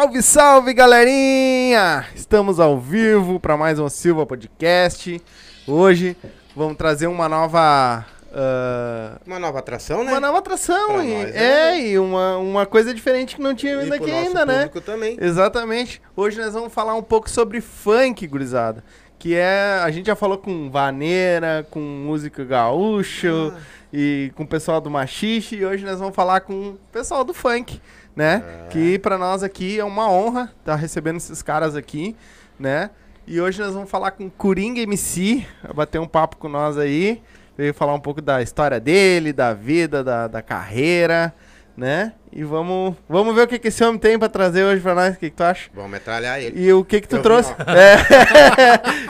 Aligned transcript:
Salve, 0.00 0.22
salve, 0.22 0.72
galerinha! 0.72 2.06
Estamos 2.14 2.58
ao 2.58 2.80
vivo 2.80 3.38
para 3.38 3.54
mais 3.54 3.78
um 3.78 3.86
Silva 3.86 4.24
Podcast. 4.24 5.20
Hoje 5.66 6.16
vamos 6.56 6.78
trazer 6.78 7.06
uma 7.06 7.28
nova. 7.28 8.06
ah, 8.32 9.18
Uma 9.26 9.38
nova 9.38 9.58
atração, 9.58 10.02
né? 10.02 10.10
uma 10.12 10.18
nova 10.20 10.38
atração. 10.38 10.94
Pra 10.94 11.04
e, 11.04 11.12
nós, 11.12 11.34
é, 11.34 11.72
né? 11.72 11.80
e 11.82 11.98
uma, 11.98 12.38
uma 12.38 12.64
coisa 12.64 12.94
diferente 12.94 13.36
que 13.36 13.42
não 13.42 13.54
tinha 13.54 13.78
vindo 13.78 13.92
aqui 13.92 14.10
ainda, 14.10 14.46
né? 14.46 14.70
também. 14.82 15.18
Exatamente. 15.20 16.00
Hoje 16.16 16.40
nós 16.40 16.54
vamos 16.54 16.72
falar 16.72 16.94
um 16.94 17.02
pouco 17.02 17.28
sobre 17.28 17.60
funk, 17.60 18.26
gurizada. 18.26 18.82
Que 19.18 19.34
é. 19.36 19.82
A 19.84 19.90
gente 19.90 20.06
já 20.06 20.16
falou 20.16 20.38
com 20.38 20.70
vaneira, 20.70 21.66
com 21.70 21.78
música 21.78 22.42
gaúcho 22.42 23.52
Ah. 23.54 23.60
e 23.92 24.32
com 24.34 24.44
o 24.44 24.48
pessoal 24.48 24.80
do 24.80 24.88
machixe. 24.88 25.56
E 25.56 25.66
hoje 25.66 25.84
nós 25.84 25.98
vamos 25.98 26.14
falar 26.14 26.40
com 26.40 26.70
o 26.70 26.78
pessoal 26.90 27.22
do 27.22 27.34
funk, 27.34 27.82
né? 28.14 28.42
É. 28.66 28.68
Que 28.70 28.98
pra 28.98 29.16
nós 29.16 29.42
aqui 29.42 29.78
é 29.78 29.84
uma 29.84 30.10
honra 30.10 30.52
estar 30.58 30.76
recebendo 30.76 31.16
esses 31.16 31.42
caras 31.42 31.76
aqui, 31.76 32.16
né? 32.58 32.90
E 33.26 33.40
hoje 33.40 33.60
nós 33.60 33.74
vamos 33.74 33.90
falar 33.90 34.10
com 34.12 34.26
o 34.26 34.30
Coringa 34.30 34.80
MC, 34.80 35.46
vai 35.62 35.72
bater 35.74 36.00
um 36.00 36.06
papo 36.06 36.36
com 36.36 36.48
nós 36.48 36.76
aí. 36.76 37.22
Veio 37.56 37.74
falar 37.74 37.94
um 37.94 38.00
pouco 38.00 38.22
da 38.22 38.40
história 38.40 38.80
dele, 38.80 39.32
da 39.32 39.52
vida, 39.52 40.02
da, 40.02 40.26
da 40.26 40.40
carreira, 40.40 41.34
né? 41.80 42.12
E 42.32 42.44
vamos, 42.44 42.94
vamos 43.08 43.34
ver 43.34 43.42
o 43.42 43.48
que, 43.48 43.58
que 43.58 43.68
esse 43.68 43.82
homem 43.82 43.98
tem 43.98 44.16
pra 44.16 44.28
trazer 44.28 44.62
hoje 44.62 44.80
pra 44.80 44.94
nós. 44.94 45.16
O 45.16 45.18
que, 45.18 45.30
que 45.30 45.36
tu 45.36 45.42
acha? 45.42 45.68
Vamos 45.74 45.90
metralhar 45.90 46.38
ele. 46.38 46.62
E 46.64 46.72
o 46.72 46.84
que 46.84 47.00
que 47.00 47.08
tu 47.08 47.16
Eu 47.16 47.22
trouxe? 47.22 47.52
É. 47.66 47.96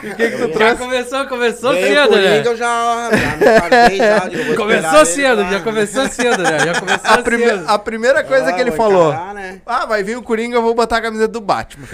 e 0.06 0.10
o 0.10 0.14
que 0.16 0.31
que 0.31 0.36
tu. 0.38 0.48
Já 0.48 0.54
trouxe? 0.54 0.76
começou, 0.76 1.26
começou 1.26 1.72
Veio 1.72 1.86
cedo, 1.86 2.16
né? 2.16 2.41
eu 2.47 2.56
já, 2.56 3.10
já 3.10 3.88
me 3.91 3.97
já. 3.98 4.19
digo, 4.28 4.54
Começou 4.56 4.97
ele 5.00 5.06
cedo, 5.06 5.42
pra- 5.42 5.50
já 5.50 5.60
começou 5.60 6.09
cedo, 6.09 6.42
né? 6.44 6.59
Já 6.60 6.80
começou 6.80 7.10
A, 7.10 7.19
prime- 7.19 7.44
cedo. 7.44 7.64
a 7.66 7.78
primeira 7.78 8.25
coisa 8.25 8.48
Ah, 8.48 8.53
que 8.54 8.60
ele 8.62 8.70
falou. 8.72 9.12
encarar, 9.12 9.34
né? 9.34 9.60
Ah, 9.66 9.84
vai 9.84 10.03
vir 10.03 10.16
o 10.16 10.22
Coringa, 10.22 10.56
eu 10.56 10.62
vou 10.62 10.75
botar 10.75 10.97
a 10.98 11.03
camiseta 11.03 11.28
do 11.32 11.41
Batman. 11.42 11.86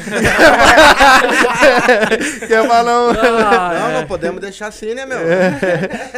que 2.46 2.54
é 2.54 2.66
pra 2.66 2.82
não... 2.84 3.10
Ah, 3.10 3.74
Não, 3.80 3.88
é. 3.88 3.92
não 3.94 4.06
podemos 4.06 4.40
deixar 4.40 4.68
assim, 4.68 4.94
né, 4.94 5.04
meu? 5.06 5.18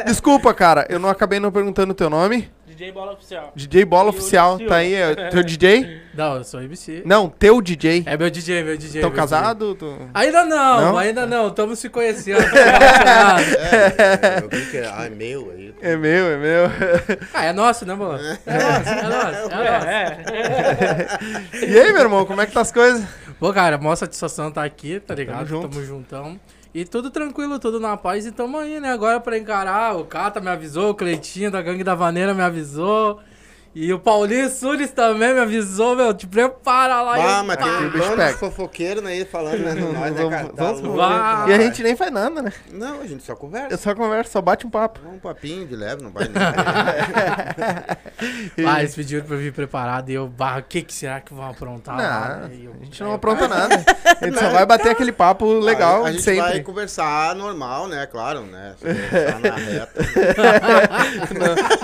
Desculpa, 0.05 0.53
cara, 0.53 0.85
eu 0.91 0.99
não 0.99 1.09
acabei 1.09 1.41
não 1.41 1.51
perguntando 1.51 1.93
o 1.93 1.95
teu 1.95 2.11
nome. 2.11 2.51
DJ 2.79 2.93
Bola 2.93 3.13
Oficial. 3.13 3.53
DJ 3.57 3.85
Bola 3.85 4.07
E 4.07 4.11
Oficial, 4.11 4.59
tá 4.61 4.77
aí, 4.77 4.95
é 4.95 5.13
teu 5.31 5.43
DJ? 5.43 6.01
Não, 6.15 6.37
eu 6.37 6.45
sou 6.45 6.63
MC. 6.63 7.03
Não, 7.05 7.29
teu 7.29 7.61
DJ. 7.61 8.05
É 8.07 8.17
meu 8.17 8.31
DJ, 8.31 8.63
meu 8.63 8.77
DJ. 8.79 9.01
Tão 9.01 9.11
meu 9.11 9.19
casado? 9.19 9.75
Tu- 9.75 9.85
DJ. 9.85 10.09
Ainda 10.15 10.45
não, 10.45 10.81
Não? 10.81 10.97
ainda 10.99 11.27
não. 11.27 11.49
Estamos 11.49 11.81
se 11.81 11.89
conhecendo. 11.89 12.39
É, 13.99 14.43
eu 14.43 14.49
vi 14.49 14.71
que 14.71 14.79
ah, 14.79 15.07
é 15.07 15.11
meu 15.11 15.51
aí. 15.51 15.75
É 15.81 15.97
meu, 15.97 16.27
é 16.27 16.37
meu. 16.37 16.65
ah, 17.35 17.45
é 17.47 17.53
nosso, 17.53 17.85
né, 17.85 17.95
mano? 17.95 18.19
É 18.47 18.55
nosso, 18.55 18.89
é 18.89 19.03
nosso, 19.03 19.53
é 19.53 19.73
nosso. 19.73 19.91
É, 19.91 20.39
é. 21.65 21.67
E 21.67 21.81
aí, 21.81 21.93
meu 21.93 22.03
irmão, 22.03 22.25
como 22.27 22.41
é 22.41 22.47
que 22.47 22.53
tá 22.53 22.61
as 22.61 22.71
coisas? 22.73 23.05
Pô, 23.41 23.53
cara, 23.53 23.79
mó 23.79 23.95
satisfação 23.97 24.51
tá 24.51 24.63
aqui, 24.65 25.01
tá 25.01 25.15
ligado? 25.15 25.47
junto. 25.47 25.69
Tamo 25.69 25.85
juntão. 25.85 26.41
E 26.79 26.85
tudo 26.85 27.11
tranquilo, 27.11 27.59
tudo 27.59 27.81
na 27.81 27.97
paz. 27.97 28.25
E 28.25 28.31
tamo 28.31 28.57
aí, 28.57 28.79
né? 28.79 28.93
Agora 28.93 29.19
pra 29.19 29.37
encarar. 29.37 29.97
O 29.97 30.05
Cata 30.05 30.41
me 30.41 30.49
avisou, 30.49 30.91
o 30.91 30.95
Cleitinho 30.95 31.51
da 31.51 31.61
Gangue 31.61 31.83
da 31.83 31.97
Vaneira 31.97 32.33
me 32.33 32.41
avisou. 32.41 33.19
E 33.81 33.93
o 33.93 33.99
Paulinho 34.01 34.51
Sulis 34.51 34.91
também 34.91 35.33
me 35.33 35.39
avisou, 35.39 35.95
meu. 35.95 36.13
Te 36.13 36.27
prepara 36.27 37.01
lá. 37.01 37.39
Ah, 37.39 37.45
mas 37.45 37.57
tem 37.59 37.67
pá. 37.67 37.79
um 37.79 37.91
bicho 37.91 38.17
bando 38.17 38.37
fofoqueiro 38.39 39.07
aí 39.07 39.25
falando, 39.25 39.59
né? 39.59 39.73
Nós, 39.79 39.95
né, 39.95 40.11
Vamos- 40.11 40.31
cara? 40.31 40.49
Tá 40.49 40.65
vamos- 40.73 40.97
Vá. 40.97 41.45
E 41.49 41.53
a 41.53 41.59
gente 41.61 41.81
nem 41.85 41.95
faz 41.95 42.11
nada, 42.11 42.43
né? 42.43 42.53
Não, 42.73 43.01
a 43.01 43.07
gente 43.07 43.23
só 43.23 43.37
conversa. 43.37 43.69
Eu 43.73 43.79
só 43.79 43.95
converso, 43.95 44.33
só 44.33 44.41
bate 44.43 44.67
um 44.67 44.71
papo. 44.71 44.99
Um 45.09 45.21
papinho 45.21 45.65
de 45.65 45.77
leve, 45.77 46.03
não 46.03 46.11
vai 46.11 46.25
nem. 48.57 48.67
Ah, 48.67 48.81
eles 48.81 48.97
pediram 48.97 49.25
pra 49.25 49.37
eu 49.37 49.41
vir 49.41 49.53
preparado 49.53 50.11
e 50.11 50.15
eu, 50.15 50.27
bah, 50.27 50.59
o 50.59 50.63
que, 50.65 50.83
que 50.83 50.93
será 50.93 51.21
que 51.21 51.33
vão 51.33 51.49
aprontar 51.49 51.97
lá? 51.97 52.39
Não, 52.49 52.55
E 52.55 52.65
eu- 52.65 52.73
a 52.81 52.85
gente 52.85 53.01
não 53.01 53.13
apronta 53.15 53.47
nada. 53.47 53.77
A 54.21 54.25
gente 54.27 54.39
só 54.41 54.49
vai 54.51 54.67
bater 54.67 54.91
aquele 54.91 55.13
papo 55.13 55.47
legal 55.61 56.05
A, 56.05 56.09
a 56.09 56.11
gente 56.13 56.25
sempre. 56.25 56.41
vai 56.41 56.61
conversar 56.61 57.33
normal, 57.37 57.87
né? 57.87 58.07
Claro, 58.07 58.41
né? 58.43 58.75
Se 58.83 58.85
conversar 58.87 59.39
na 59.41 59.55
reta. 59.55 60.01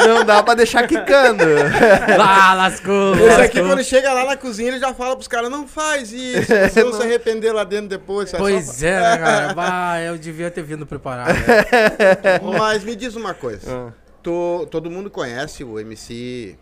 Não, 0.08 0.14
não 0.18 0.24
dá 0.24 0.42
pra 0.42 0.54
deixar 0.54 0.88
quicando. 0.88 1.44
Ah, 2.20 2.54
lascou, 2.54 3.14
Esse 3.16 3.40
aqui, 3.42 3.60
quando 3.60 3.82
chega 3.84 4.12
lá 4.12 4.24
na 4.26 4.36
cozinha, 4.36 4.68
ele 4.68 4.78
já 4.78 4.92
fala 4.94 5.14
pros 5.16 5.28
caras, 5.28 5.50
não 5.50 5.66
faz 5.68 6.12
isso, 6.12 6.46
você 6.70 6.82
não 6.84 6.92
se 6.92 7.02
arrepender 7.02 7.52
lá 7.52 7.64
dentro 7.64 7.88
depois. 7.88 8.30
Pois 8.32 8.66
só- 8.66 8.86
é, 8.86 9.00
né, 9.00 9.18
cara? 9.18 9.54
Bah, 9.54 10.00
eu 10.00 10.16
devia 10.18 10.50
ter 10.50 10.62
vindo 10.62 10.86
preparado. 10.86 11.34
né? 11.34 12.58
Mas 12.58 12.84
me 12.84 12.94
diz 12.96 13.14
uma 13.16 13.34
coisa. 13.34 13.70
Ah. 13.88 13.92
Tu- 14.22 14.66
todo 14.70 14.90
mundo 14.90 15.10
conhece 15.10 15.62
o 15.64 15.78
MC 15.78 16.56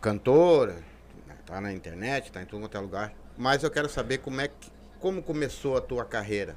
cantor, 0.00 0.74
tá 1.46 1.60
na 1.60 1.72
internet, 1.72 2.30
tá 2.30 2.42
em 2.42 2.44
todo 2.44 2.60
quanto 2.60 2.76
é 2.76 2.80
lugar. 2.80 3.12
Mas 3.36 3.62
eu 3.62 3.70
quero 3.70 3.88
saber 3.88 4.18
como 4.18 4.40
é 4.40 4.48
que, 4.48 4.70
como 5.00 5.22
começou 5.22 5.76
a 5.76 5.80
tua 5.80 6.04
carreira. 6.04 6.56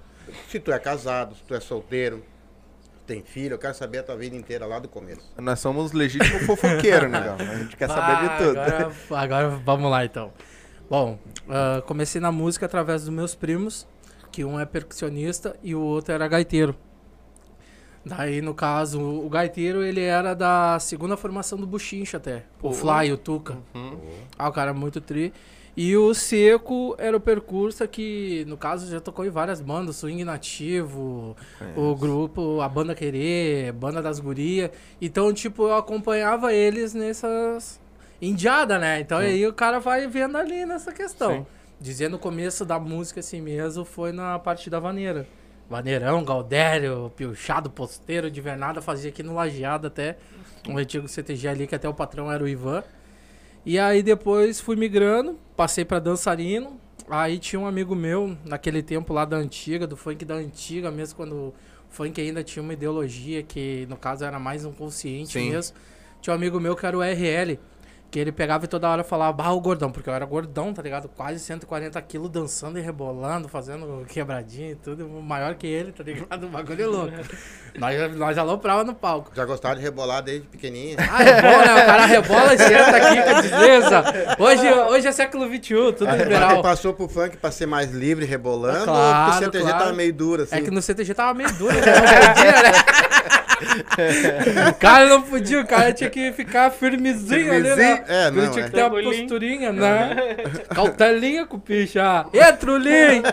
Se 0.49 0.59
tu 0.59 0.71
é 0.71 0.79
casado, 0.79 1.35
se 1.35 1.41
tu 1.43 1.55
é 1.55 1.59
solteiro, 1.59 2.23
tem 3.09 3.23
filho, 3.23 3.55
eu 3.55 3.57
quero 3.57 3.73
saber 3.73 3.97
a 3.97 4.03
tua 4.03 4.15
vida 4.15 4.35
inteira 4.35 4.67
lá 4.67 4.77
do 4.77 4.87
começo. 4.87 5.21
Nós 5.35 5.59
somos 5.59 5.93
legítimos 5.93 6.45
fofoqueiros, 6.45 7.09
né? 7.09 7.35
A 7.39 7.57
gente 7.57 7.75
quer 7.75 7.87
saber 7.87 8.19
de 8.19 8.25
Ah, 8.27 8.37
tudo. 8.37 8.59
Agora, 8.59 8.91
agora 9.23 9.49
vamos 9.65 9.89
lá 9.89 10.05
então. 10.05 10.31
Bom, 10.87 11.17
ah, 11.49 11.81
comecei 11.87 12.21
na 12.21 12.31
música 12.31 12.67
através 12.67 13.01
dos 13.01 13.09
meus 13.09 13.33
primos, 13.33 13.87
que 14.31 14.45
um 14.45 14.59
é 14.59 14.65
percussionista 14.65 15.55
e 15.63 15.73
o 15.73 15.81
outro 15.81 16.13
era 16.13 16.27
gaiteiro. 16.27 16.75
Daí, 18.05 18.41
no 18.41 18.53
caso, 18.53 19.01
o 19.01 19.27
gaiteiro, 19.27 19.83
ele 19.83 20.01
era 20.01 20.35
da 20.35 20.77
segunda 20.79 21.17
formação 21.17 21.57
do 21.57 21.65
Buchincha 21.65 22.17
até. 22.17 22.45
O 22.61 22.71
Fly, 22.71 23.11
o 23.11 23.17
Tuca. 23.17 23.57
Uhum. 23.73 23.99
Ah, 24.37 24.49
o 24.49 24.51
cara 24.51 24.71
muito 24.71 25.01
tri. 25.01 25.33
E 25.81 25.95
o 25.95 26.13
Seco 26.13 26.93
era 26.97 27.15
o 27.15 27.21
percurso 27.21 27.87
que, 27.87 28.43
no 28.49 28.57
caso, 28.57 28.91
já 28.91 28.99
tocou 28.99 29.25
em 29.25 29.29
várias 29.29 29.61
bandas, 29.61 29.95
Swing 29.95 30.25
Nativo, 30.25 31.37
o 31.73 31.95
grupo, 31.95 32.59
a 32.59 32.67
Banda 32.67 32.93
Querer, 32.93 33.71
Banda 33.71 34.01
das 34.01 34.19
Gurias. 34.19 34.71
Então, 35.01 35.31
tipo, 35.31 35.69
eu 35.69 35.75
acompanhava 35.75 36.51
eles 36.51 36.93
nessas 36.93 37.79
indiada, 38.21 38.77
né? 38.77 38.99
Então 38.99 39.19
aí 39.19 39.47
o 39.47 39.53
cara 39.53 39.79
vai 39.79 40.05
vendo 40.05 40.37
ali 40.37 40.65
nessa 40.65 40.91
questão. 40.91 41.31
Sim. 41.31 41.45
Dizendo 41.79 42.17
o 42.17 42.19
começo 42.19 42.65
da 42.65 42.77
música 42.77 43.21
assim 43.21 43.39
mesmo 43.39 43.85
foi 43.85 44.11
na 44.11 44.37
parte 44.37 44.69
da 44.69 44.81
vaneira. 44.81 45.25
Vaneirão, 45.69 46.25
Galdério, 46.25 47.09
Piochado, 47.15 47.69
Posteiro, 47.69 48.29
de 48.29 48.41
Vernada, 48.41 48.81
fazia 48.81 49.11
aqui 49.11 49.23
no 49.23 49.33
Lajeado 49.33 49.87
até, 49.87 50.17
um 50.67 50.77
antigo 50.77 51.07
CTG 51.07 51.47
ali, 51.47 51.67
que 51.67 51.75
até 51.75 51.87
o 51.87 51.93
patrão 51.93 52.29
era 52.29 52.43
o 52.43 52.49
Ivan. 52.49 52.83
E 53.65 53.77
aí 53.77 54.01
depois 54.01 54.59
fui 54.59 54.75
migrando, 54.75 55.37
passei 55.55 55.83
pra 55.83 55.99
dançarino. 55.99 56.79
Aí 57.09 57.39
tinha 57.39 57.59
um 57.59 57.65
amigo 57.65 57.95
meu, 57.95 58.37
naquele 58.45 58.83
tempo 58.83 59.13
lá 59.13 59.25
da 59.25 59.35
antiga, 59.35 59.87
do 59.87 59.97
funk 59.97 60.23
da 60.23 60.35
antiga, 60.35 60.91
mesmo 60.91 61.15
quando 61.15 61.33
o 61.35 61.53
funk 61.89 62.21
ainda 62.21 62.43
tinha 62.43 62.61
uma 62.61 62.73
ideologia, 62.73 63.41
que 63.41 63.87
no 63.89 63.97
caso 63.97 64.23
era 64.23 64.39
mais 64.39 64.63
um 64.63 64.71
consciente 64.71 65.33
Sim. 65.33 65.49
mesmo. 65.51 65.75
Tinha 66.21 66.33
um 66.33 66.37
amigo 66.37 66.59
meu 66.59 66.75
que 66.75 66.85
era 66.85 66.97
o 66.97 67.01
RL, 67.01 67.59
que 68.11 68.17
ele 68.17 68.31
pegava 68.31 68.65
e 68.65 68.67
toda 68.67 68.89
hora 68.89 69.03
falava, 69.03 69.31
barra 69.33 69.53
o 69.53 69.61
gordão, 69.61 69.91
porque 69.91 70.09
eu 70.09 70.13
era 70.13 70.25
gordão, 70.25 70.73
tá 70.73 70.81
ligado? 70.81 71.07
Quase 71.09 71.39
140 71.39 72.01
quilos 72.01 72.29
dançando 72.29 72.79
e 72.79 72.81
rebolando, 72.81 73.47
fazendo 73.47 74.03
quebradinha 74.07 74.71
e 74.71 74.75
tudo, 74.75 75.07
maior 75.07 75.53
que 75.55 75.67
ele, 75.67 75.91
tá 75.91 76.03
ligado? 76.03 76.45
O 76.49 76.49
bagulho 76.49 76.81
é 76.83 76.87
louco. 76.87 77.13
nós, 77.77 78.15
nós 78.15 78.37
aloprava 78.37 78.83
no 78.83 78.95
palco. 78.95 79.29
Já 79.35 79.45
gostava 79.45 79.75
de 79.75 79.81
rebolar 79.81 80.23
desde 80.23 80.47
pequenininho. 80.47 80.97
Ah, 80.99 81.17
rebola, 81.17 81.65
né? 81.65 81.83
O 81.83 81.85
cara 81.85 82.05
rebola 82.05 82.53
e 82.55 82.57
senta 82.57 82.97
aqui 82.97 83.21
com 83.21 83.41
desleza. 83.41 84.03
Hoje, 84.39 84.73
hoje 84.73 85.07
é 85.07 85.11
século 85.11 85.45
XXI, 85.47 85.93
tudo 85.95 86.07
Aí 86.07 86.17
liberal. 86.17 86.61
passou 86.63 86.93
pro 86.93 87.07
funk 87.07 87.37
pra 87.37 87.51
ser 87.51 87.67
mais 87.67 87.91
livre, 87.91 88.25
rebolando, 88.25 88.85
Claro, 88.85 88.99
ou 89.19 89.31
porque 89.31 89.43
o 89.43 89.47
CTG 89.47 89.63
claro. 89.65 89.79
tava 89.79 89.93
meio 89.93 90.13
duro, 90.13 90.43
assim? 90.43 90.55
É 90.55 90.61
que 90.61 90.71
no 90.71 90.81
CTG 90.81 91.13
tava 91.13 91.33
meio 91.35 91.53
duro, 91.53 91.75
né? 91.75 91.81
O 94.69 94.73
cara 94.75 95.09
não 95.09 95.21
podia, 95.21 95.61
o 95.61 95.67
cara 95.67 95.93
tinha 95.93 96.09
que 96.09 96.31
ficar 96.31 96.71
firmezinho, 96.71 97.51
ali, 97.51 97.63
né? 97.63 97.75
Firmezinho? 97.75 98.03
É, 98.07 98.27
Ele 98.27 98.41
não, 98.41 98.51
tinha 98.51 98.65
é. 98.65 98.67
que 98.67 98.73
ter 98.73 98.81
uma 98.83 98.89
Tranquilinho. 98.89 99.21
posturinha, 99.21 99.71
né? 99.73 100.15
Cautelinha 100.69 101.45
com 101.45 101.57
o 101.57 101.59
picha. 101.59 102.25
Entra 102.33 102.71
o 102.71 102.77
Lin! 102.77 103.23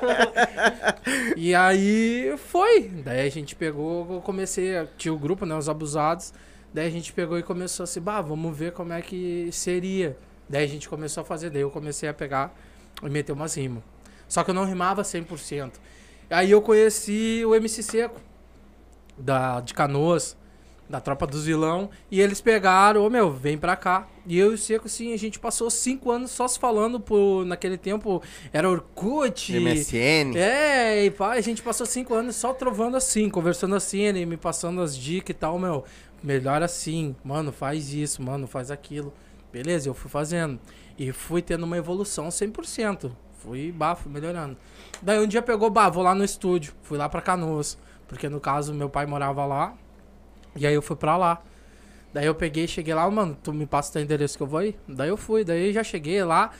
E 1.36 1.54
aí 1.54 2.34
foi. 2.48 2.90
Daí 3.04 3.26
a 3.26 3.30
gente 3.30 3.54
pegou, 3.54 4.14
eu 4.14 4.20
comecei, 4.20 4.86
tinha 4.96 5.12
o 5.12 5.18
grupo, 5.18 5.46
né? 5.46 5.54
Os 5.54 5.68
abusados. 5.68 6.32
Daí 6.72 6.86
a 6.86 6.90
gente 6.90 7.12
pegou 7.12 7.38
e 7.38 7.42
começou 7.42 7.84
assim, 7.84 8.00
bah, 8.00 8.20
vamos 8.20 8.56
ver 8.56 8.72
como 8.72 8.92
é 8.92 9.00
que 9.00 9.48
seria. 9.52 10.16
Daí 10.48 10.64
a 10.64 10.68
gente 10.68 10.88
começou 10.88 11.22
a 11.22 11.24
fazer, 11.24 11.50
daí 11.50 11.62
eu 11.62 11.70
comecei 11.70 12.08
a 12.08 12.14
pegar 12.14 12.54
e 13.02 13.08
meter 13.08 13.32
umas 13.32 13.56
rimas. 13.56 13.82
Só 14.28 14.42
que 14.44 14.50
eu 14.50 14.54
não 14.54 14.64
rimava 14.64 15.02
100%. 15.02 15.72
Aí 16.28 16.50
eu 16.50 16.60
conheci 16.60 17.42
o 17.46 17.54
MC 17.54 17.82
Seco, 17.82 18.20
da, 19.18 19.60
de 19.60 19.74
Canoas, 19.74 20.36
da 20.88 21.00
Tropa 21.00 21.26
dos 21.26 21.46
Vilão, 21.46 21.90
e 22.10 22.20
eles 22.20 22.40
pegaram, 22.40 23.04
ô 23.04 23.10
meu, 23.10 23.30
vem 23.30 23.58
pra 23.58 23.74
cá. 23.76 24.06
E 24.26 24.38
eu 24.38 24.52
e 24.52 24.54
o 24.54 24.58
Seco, 24.58 24.86
assim, 24.86 25.12
a 25.12 25.16
gente 25.16 25.38
passou 25.38 25.68
cinco 25.70 26.10
anos 26.10 26.30
só 26.30 26.46
se 26.46 26.58
falando 26.58 27.00
por, 27.00 27.44
naquele 27.44 27.76
tempo, 27.76 28.22
era 28.52 28.68
Orkut. 28.68 29.52
MSN. 29.58 30.36
É, 30.36 31.04
e 31.04 31.10
pá, 31.10 31.32
a 31.32 31.40
gente 31.40 31.62
passou 31.62 31.86
cinco 31.86 32.14
anos 32.14 32.36
só 32.36 32.52
trovando 32.52 32.96
assim, 32.96 33.28
conversando 33.28 33.74
assim, 33.74 34.00
ele 34.00 34.24
me 34.26 34.36
passando 34.36 34.80
as 34.80 34.96
dicas 34.96 35.30
e 35.30 35.38
tal, 35.38 35.58
meu. 35.58 35.84
Melhor 36.22 36.62
assim, 36.62 37.14
mano, 37.24 37.52
faz 37.52 37.92
isso, 37.92 38.22
mano, 38.22 38.46
faz 38.46 38.70
aquilo. 38.70 39.12
Beleza, 39.52 39.88
eu 39.88 39.94
fui 39.94 40.10
fazendo. 40.10 40.58
E 40.98 41.12
fui 41.12 41.42
tendo 41.42 41.64
uma 41.64 41.76
evolução 41.76 42.28
100%. 42.28 43.12
Fui, 43.38 43.70
bah, 43.70 43.94
fui 43.94 44.10
melhorando. 44.10 44.56
Daí 45.00 45.18
um 45.18 45.26
dia 45.26 45.42
pegou, 45.42 45.70
bah, 45.70 45.88
vou 45.88 46.02
lá 46.02 46.14
no 46.14 46.24
estúdio. 46.24 46.72
Fui 46.82 46.98
lá 46.98 47.08
pra 47.08 47.20
Canoas. 47.20 47.78
Porque 48.08 48.28
no 48.28 48.40
caso, 48.40 48.72
meu 48.74 48.88
pai 48.88 49.06
morava 49.06 49.44
lá. 49.44 49.74
E 50.54 50.66
aí 50.66 50.74
eu 50.74 50.82
fui 50.82 50.96
pra 50.96 51.16
lá. 51.16 51.40
Daí 52.14 52.26
eu 52.26 52.34
peguei, 52.34 52.66
cheguei 52.66 52.94
lá, 52.94 53.10
mano, 53.10 53.36
tu 53.42 53.52
me 53.52 53.66
passa 53.66 53.90
o 53.90 53.92
teu 53.94 54.02
endereço 54.02 54.36
que 54.36 54.42
eu 54.42 54.46
vou 54.46 54.60
aí? 54.60 54.74
Daí 54.88 55.08
eu 55.08 55.16
fui, 55.16 55.44
daí 55.44 55.72
já 55.72 55.84
cheguei 55.84 56.22
lá. 56.24 56.50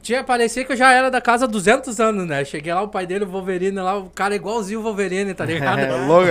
Tinha, 0.00 0.24
parecia 0.24 0.64
que 0.64 0.72
eu 0.72 0.76
já 0.76 0.90
era 0.90 1.10
da 1.10 1.20
casa 1.20 1.44
há 1.44 1.48
200 1.48 2.00
anos, 2.00 2.26
né? 2.26 2.44
Cheguei 2.46 2.72
lá, 2.72 2.80
o 2.80 2.88
pai 2.88 3.06
dele, 3.06 3.24
o 3.24 3.28
Wolverine 3.28 3.78
lá, 3.78 3.98
o 3.98 4.08
cara 4.08 4.34
igualzinho 4.34 4.80
o 4.80 4.82
Wolverine, 4.82 5.34
tá 5.34 5.44
ligado? 5.44 5.78
É, 5.84 6.06
louco. 6.06 6.28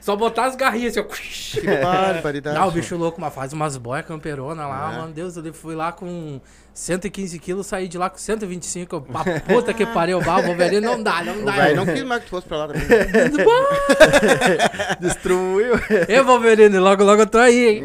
Só 0.00 0.16
botar 0.16 0.46
as 0.46 0.56
garrinhas 0.56 0.96
assim, 0.96 1.06
ó. 1.08 1.60
Que 1.60 1.76
barbaridade. 1.82 2.58
Não, 2.58 2.66
o 2.66 2.70
bicho 2.72 2.96
louco, 2.96 3.20
mas 3.20 3.32
faz 3.32 3.52
umas 3.52 3.76
boias 3.76 4.04
camperona 4.04 4.66
lá, 4.66 4.92
É. 4.92 4.96
mano. 4.98 5.12
Deus, 5.12 5.36
eu 5.36 5.54
fui 5.54 5.76
lá 5.76 5.92
com 5.92 6.40
115 6.76 7.38
quilos, 7.38 7.66
saí 7.66 7.88
de 7.88 7.96
lá 7.96 8.10
com 8.10 8.18
125. 8.18 9.00
Pra 9.00 9.40
puta 9.40 9.72
que 9.72 9.86
pariu, 9.86 10.20
bah, 10.20 10.40
o 10.40 10.42
Wolverine 10.42 10.82
não 10.82 11.02
dá, 11.02 11.24
não 11.24 11.40
O 11.40 11.44
dá. 11.46 11.52
velho 11.52 11.76
não 11.76 11.86
quis 11.86 12.02
mais 12.02 12.20
que 12.22 12.26
tu 12.26 12.30
fosse 12.30 12.46
pra 12.46 12.58
lá 12.58 12.68
também. 12.68 12.82
Destruiu. 15.00 15.72
Ê, 16.06 16.20
Wolverine, 16.20 16.78
logo, 16.78 17.02
logo 17.02 17.22
eu 17.22 17.26
tô 17.26 17.38
aí, 17.38 17.78
hein? 17.78 17.84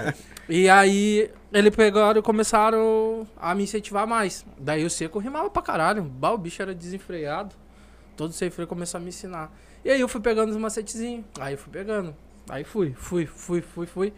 e 0.48 0.70
aí, 0.70 1.30
ele 1.52 1.70
pegaram 1.70 2.18
e 2.18 2.22
começaram 2.22 3.26
a 3.36 3.54
me 3.54 3.64
incentivar 3.64 4.06
mais. 4.06 4.42
Daí 4.58 4.86
o 4.86 4.90
seco 4.90 5.18
rimava 5.18 5.50
pra 5.50 5.60
caralho. 5.60 6.02
Bah, 6.02 6.32
o 6.32 6.38
bicho 6.38 6.62
era 6.62 6.74
desenfreado. 6.74 7.54
Todo 8.16 8.32
sem 8.32 8.48
freio 8.48 8.66
começou 8.66 8.96
a 8.96 9.02
me 9.02 9.10
ensinar. 9.10 9.52
E 9.84 9.90
aí 9.90 10.00
eu 10.00 10.08
fui 10.08 10.20
pegando 10.22 10.48
os 10.48 10.56
macetezinhos. 10.56 11.26
Aí 11.38 11.52
eu 11.54 11.58
fui 11.58 11.70
pegando. 11.70 12.16
Aí 12.48 12.64
fui, 12.64 12.94
fui, 12.96 13.26
fui, 13.26 13.60
fui, 13.60 13.86
fui. 13.86 14.14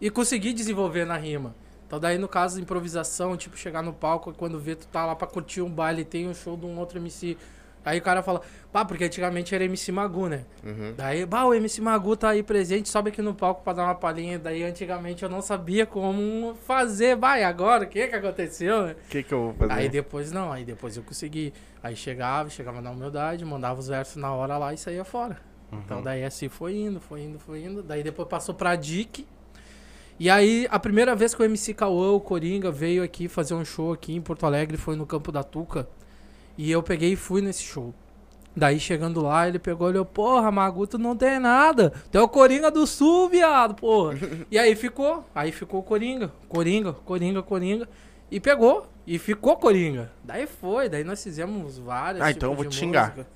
E 0.00 0.10
consegui 0.10 0.52
desenvolver 0.52 1.04
na 1.04 1.16
rima. 1.16 1.56
Então 1.86 2.00
daí, 2.00 2.18
no 2.18 2.28
caso, 2.28 2.60
improvisação, 2.60 3.36
tipo, 3.36 3.56
chegar 3.56 3.82
no 3.82 3.92
palco 3.92 4.30
e 4.30 4.34
quando 4.34 4.58
vê 4.58 4.74
tu 4.74 4.86
tá 4.88 5.04
lá 5.04 5.14
pra 5.14 5.26
curtir 5.26 5.62
um 5.62 5.70
baile, 5.70 6.04
tem 6.04 6.28
um 6.28 6.34
show 6.34 6.56
de 6.56 6.66
um 6.66 6.78
outro 6.78 6.98
MC. 6.98 7.36
Aí 7.84 7.98
o 7.98 8.02
cara 8.02 8.22
fala, 8.22 8.40
pá, 8.72 8.82
porque 8.82 9.04
antigamente 9.04 9.54
era 9.54 9.62
MC 9.64 9.92
Magu, 9.92 10.26
né? 10.26 10.46
Uhum. 10.64 10.94
Daí, 10.96 11.26
bah, 11.26 11.44
o 11.44 11.52
MC 11.52 11.82
Magu 11.82 12.16
tá 12.16 12.30
aí 12.30 12.42
presente, 12.42 12.88
sobe 12.88 13.10
aqui 13.10 13.20
no 13.20 13.34
palco 13.34 13.62
pra 13.62 13.74
dar 13.74 13.84
uma 13.84 13.94
palhinha. 13.94 14.38
Daí, 14.38 14.64
antigamente, 14.64 15.22
eu 15.22 15.28
não 15.28 15.42
sabia 15.42 15.84
como 15.84 16.54
fazer. 16.66 17.14
Vai, 17.14 17.44
agora, 17.44 17.84
o 17.84 17.86
que 17.86 18.08
que 18.08 18.16
aconteceu? 18.16 18.86
O 18.86 18.94
que, 19.10 19.22
que 19.22 19.34
eu 19.34 19.42
vou 19.42 19.54
fazer? 19.54 19.72
Aí 19.72 19.88
depois, 19.90 20.32
não, 20.32 20.50
aí 20.50 20.64
depois 20.64 20.96
eu 20.96 21.02
consegui. 21.02 21.52
Aí 21.82 21.94
chegava, 21.94 22.48
chegava 22.48 22.80
na 22.80 22.90
humildade, 22.90 23.44
mandava 23.44 23.78
os 23.78 23.88
versos 23.88 24.16
na 24.16 24.32
hora 24.32 24.56
lá 24.56 24.72
e 24.72 24.78
saía 24.78 25.04
fora. 25.04 25.38
Então, 25.84 26.02
daí 26.02 26.24
assim 26.24 26.48
foi 26.48 26.76
indo, 26.76 27.00
foi 27.00 27.22
indo, 27.22 27.38
foi 27.38 27.64
indo. 27.64 27.82
Daí 27.82 28.02
depois 28.02 28.28
passou 28.28 28.54
pra 28.54 28.76
Dick. 28.76 29.26
E 30.18 30.30
aí, 30.30 30.66
a 30.70 30.78
primeira 30.78 31.14
vez 31.16 31.34
que 31.34 31.42
o 31.42 31.44
MC 31.44 31.74
Cauã, 31.74 32.12
o 32.12 32.20
Coringa, 32.20 32.70
veio 32.70 33.02
aqui 33.02 33.28
fazer 33.28 33.54
um 33.54 33.64
show 33.64 33.92
aqui 33.92 34.14
em 34.14 34.20
Porto 34.20 34.46
Alegre 34.46 34.76
foi 34.76 34.94
no 34.94 35.04
Campo 35.04 35.32
da 35.32 35.42
Tuca. 35.42 35.88
E 36.56 36.70
eu 36.70 36.82
peguei 36.82 37.12
e 37.12 37.16
fui 37.16 37.42
nesse 37.42 37.62
show. 37.62 37.92
Daí 38.56 38.78
chegando 38.78 39.20
lá, 39.20 39.48
ele 39.48 39.58
pegou 39.58 39.88
e 39.88 39.90
olhou, 39.90 40.04
porra, 40.04 40.52
Magu, 40.52 40.86
tu 40.86 40.96
não 40.96 41.16
tem 41.16 41.40
nada. 41.40 41.92
Tu 42.12 42.16
é 42.16 42.22
o 42.22 42.28
Coringa 42.28 42.70
do 42.70 42.86
Sul, 42.86 43.28
viado, 43.28 43.74
porra. 43.74 44.16
e 44.48 44.56
aí 44.56 44.76
ficou, 44.76 45.24
aí 45.34 45.50
ficou 45.50 45.80
o 45.80 45.82
Coringa, 45.82 46.32
Coringa, 46.48 46.92
Coringa, 46.92 47.42
Coringa. 47.42 47.88
E 48.30 48.38
pegou, 48.38 48.86
e 49.04 49.18
ficou 49.18 49.56
Coringa. 49.56 50.12
Daí 50.22 50.46
foi, 50.46 50.88
daí 50.88 51.02
nós 51.02 51.22
fizemos 51.22 51.78
várias. 51.78 52.22
Ah, 52.22 52.30
então 52.30 52.50
eu 52.50 52.56
vou 52.56 52.64
te 52.64 52.76
xingar. 52.76 53.10
música. 53.10 53.26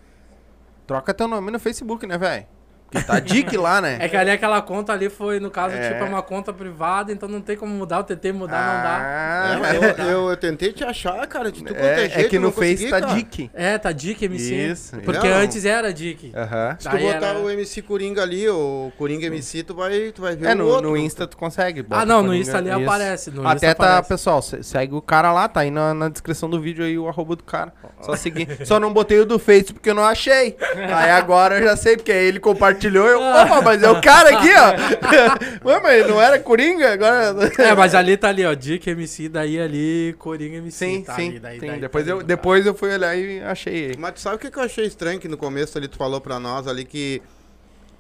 Troca 0.87 1.13
teu 1.13 1.27
nome 1.27 1.51
no 1.51 1.59
Facebook, 1.59 2.07
né, 2.07 2.17
velho? 2.17 2.47
Porque 2.91 3.07
tá 3.07 3.19
Dick 3.21 3.57
lá, 3.57 3.81
né? 3.81 3.99
É 4.01 4.09
que 4.09 4.17
ali 4.17 4.31
aquela 4.31 4.63
conta 4.63 4.93
ali 4.95 5.11
foi, 5.11 5.39
no 5.39 5.51
caso, 5.51 5.75
É. 5.75 5.91
tipo, 5.91 6.05
é 6.05 6.09
uma 6.09 6.23
conta 6.23 6.53
privada, 6.53 7.13
então 7.13 7.29
não 7.29 7.41
tem 7.41 7.57
como 7.57 7.73
mudar. 7.75 7.99
Eu 7.99 8.05
tentei 8.05 8.33
mudar, 8.33 8.57
não 8.59 8.83
dá. 8.83 8.99
Ah, 8.99 9.55
É, 9.55 9.59
mas 9.59 9.99
eu, 9.99 10.07
eu, 10.07 10.31
eu 10.31 10.37
tentei 10.37 10.73
te 10.73 10.83
achar, 10.85 11.27
cara, 11.27 11.53
de 11.53 11.59
tudo 11.59 11.75
quanto 11.75 11.85
é, 11.85 12.03
é 12.03 12.07
é 12.07 12.09
jeito, 12.09 12.31
que 12.31 12.39
no 12.39 12.47
não 12.47 12.53
Face 12.53 12.73
consegui, 12.77 12.91
tá 12.91 13.01
cara. 13.01 13.15
Dick. 13.15 13.51
É, 13.53 13.79
tá 13.79 13.93
Dick 13.93 14.25
MC. 14.25 14.55
Isso, 14.55 14.97
Porque 15.01 15.29
não. 15.29 15.37
antes 15.37 15.65
era 15.67 15.93
Dick. 15.93 16.33
Aham. 16.35 16.77
Se 16.79 16.89
tu 16.89 16.97
botar 16.99 17.27
era- 17.27 17.39
o 17.39 17.51
MC 17.51 17.83
Coringa 17.83 18.23
ali, 18.23 18.49
o 18.49 18.91
Coringa 18.97 19.27
MC, 19.27 19.63
tu 19.63 19.75
vai, 19.75 20.11
tu 20.15 20.23
vai 20.23 20.35
ver 20.35 20.47
É, 20.49 20.53
o 20.53 20.57
no, 20.57 20.67
outro. 20.69 20.89
no 20.91 20.97
Insta 20.97 21.27
tu 21.27 21.37
consegue. 21.37 21.83
bota 21.83 22.01
Ah, 22.03 22.07
não, 22.07 22.23
no 22.23 22.35
Insta 22.35 22.57
ali 22.57 22.71
isso. 22.71 22.81
aparece. 22.83 23.31
No 23.31 23.47
Até 23.47 23.67
Insta 23.69 23.75
tá, 23.75 23.85
aparece. 23.91 24.09
pessoal, 24.09 24.41
se- 24.41 24.63
segue 24.63 24.95
o 24.95 25.03
cara 25.03 25.31
lá, 25.31 25.47
tá 25.47 25.61
aí 25.61 25.71
na, 25.71 25.93
na 25.93 26.09
descrição 26.09 26.49
do 26.49 26.59
vídeo 26.59 26.83
aí 26.85 26.99
o 26.99 27.07
arroba 27.07 27.37
do 27.37 27.45
cara. 27.45 27.71
Só 28.01 28.17
seguir. 28.17 28.49
Só 28.67 28.81
não 28.81 28.93
botei 28.95 29.19
o 29.21 29.27
do 29.27 29.39
Face 29.39 29.75
porque 29.75 29.91
eu 29.91 29.95
não 29.95 30.05
achei. 30.05 30.57
Aí 30.75 31.11
agora 31.11 31.59
eu 31.59 31.65
já 31.65 31.77
sei, 31.77 31.97
porque 31.97 32.13
aí 32.13 32.25
ele 32.27 32.41
compartilhou 32.41 32.78
eu. 32.87 33.21
Opa, 33.21 33.61
mas 33.63 33.83
é 33.83 33.91
o 33.91 34.01
cara 34.01 34.37
aqui, 34.39 34.49
ó. 34.55 35.67
Ué, 35.69 35.81
mas 35.81 36.09
não 36.09 36.21
era 36.23 36.39
Coringa? 36.39 36.93
Agora. 36.93 37.35
É, 37.59 37.75
mas 37.75 37.95
ali 37.95 38.17
tá 38.17 38.29
ali, 38.29 38.45
ó. 38.45 38.55
Dick 38.55 38.89
MC, 38.89 39.29
daí 39.29 39.59
ali, 39.61 40.15
Coringa 40.19 40.57
MC. 40.59 40.77
Sim, 40.87 41.03
tá 41.03 41.15
sim. 41.17 41.29
ali, 41.31 41.39
daí- 41.41 41.61
sim. 41.61 41.67
daí 41.67 41.81
depois, 41.81 42.05
tá 42.05 42.11
eu, 42.13 42.23
depois 42.23 42.67
eu 42.67 42.75
fui 42.75 42.93
olhar 42.93 43.17
e 43.17 43.41
achei 43.43 43.75
ele. 43.75 43.97
Mas 43.99 44.15
tu 44.15 44.21
sabe 44.21 44.37
o 44.37 44.39
que, 44.39 44.51
que 44.51 44.59
eu 44.59 44.63
achei 44.63 44.87
estranho? 44.87 45.19
Que 45.19 45.29
no 45.29 45.37
começo 45.37 45.77
ali 45.77 45.89
tu 45.89 45.97
falou 45.97 46.21
pra 46.21 46.39
nós 46.39 46.67
ali 46.69 46.85
que. 46.85 47.21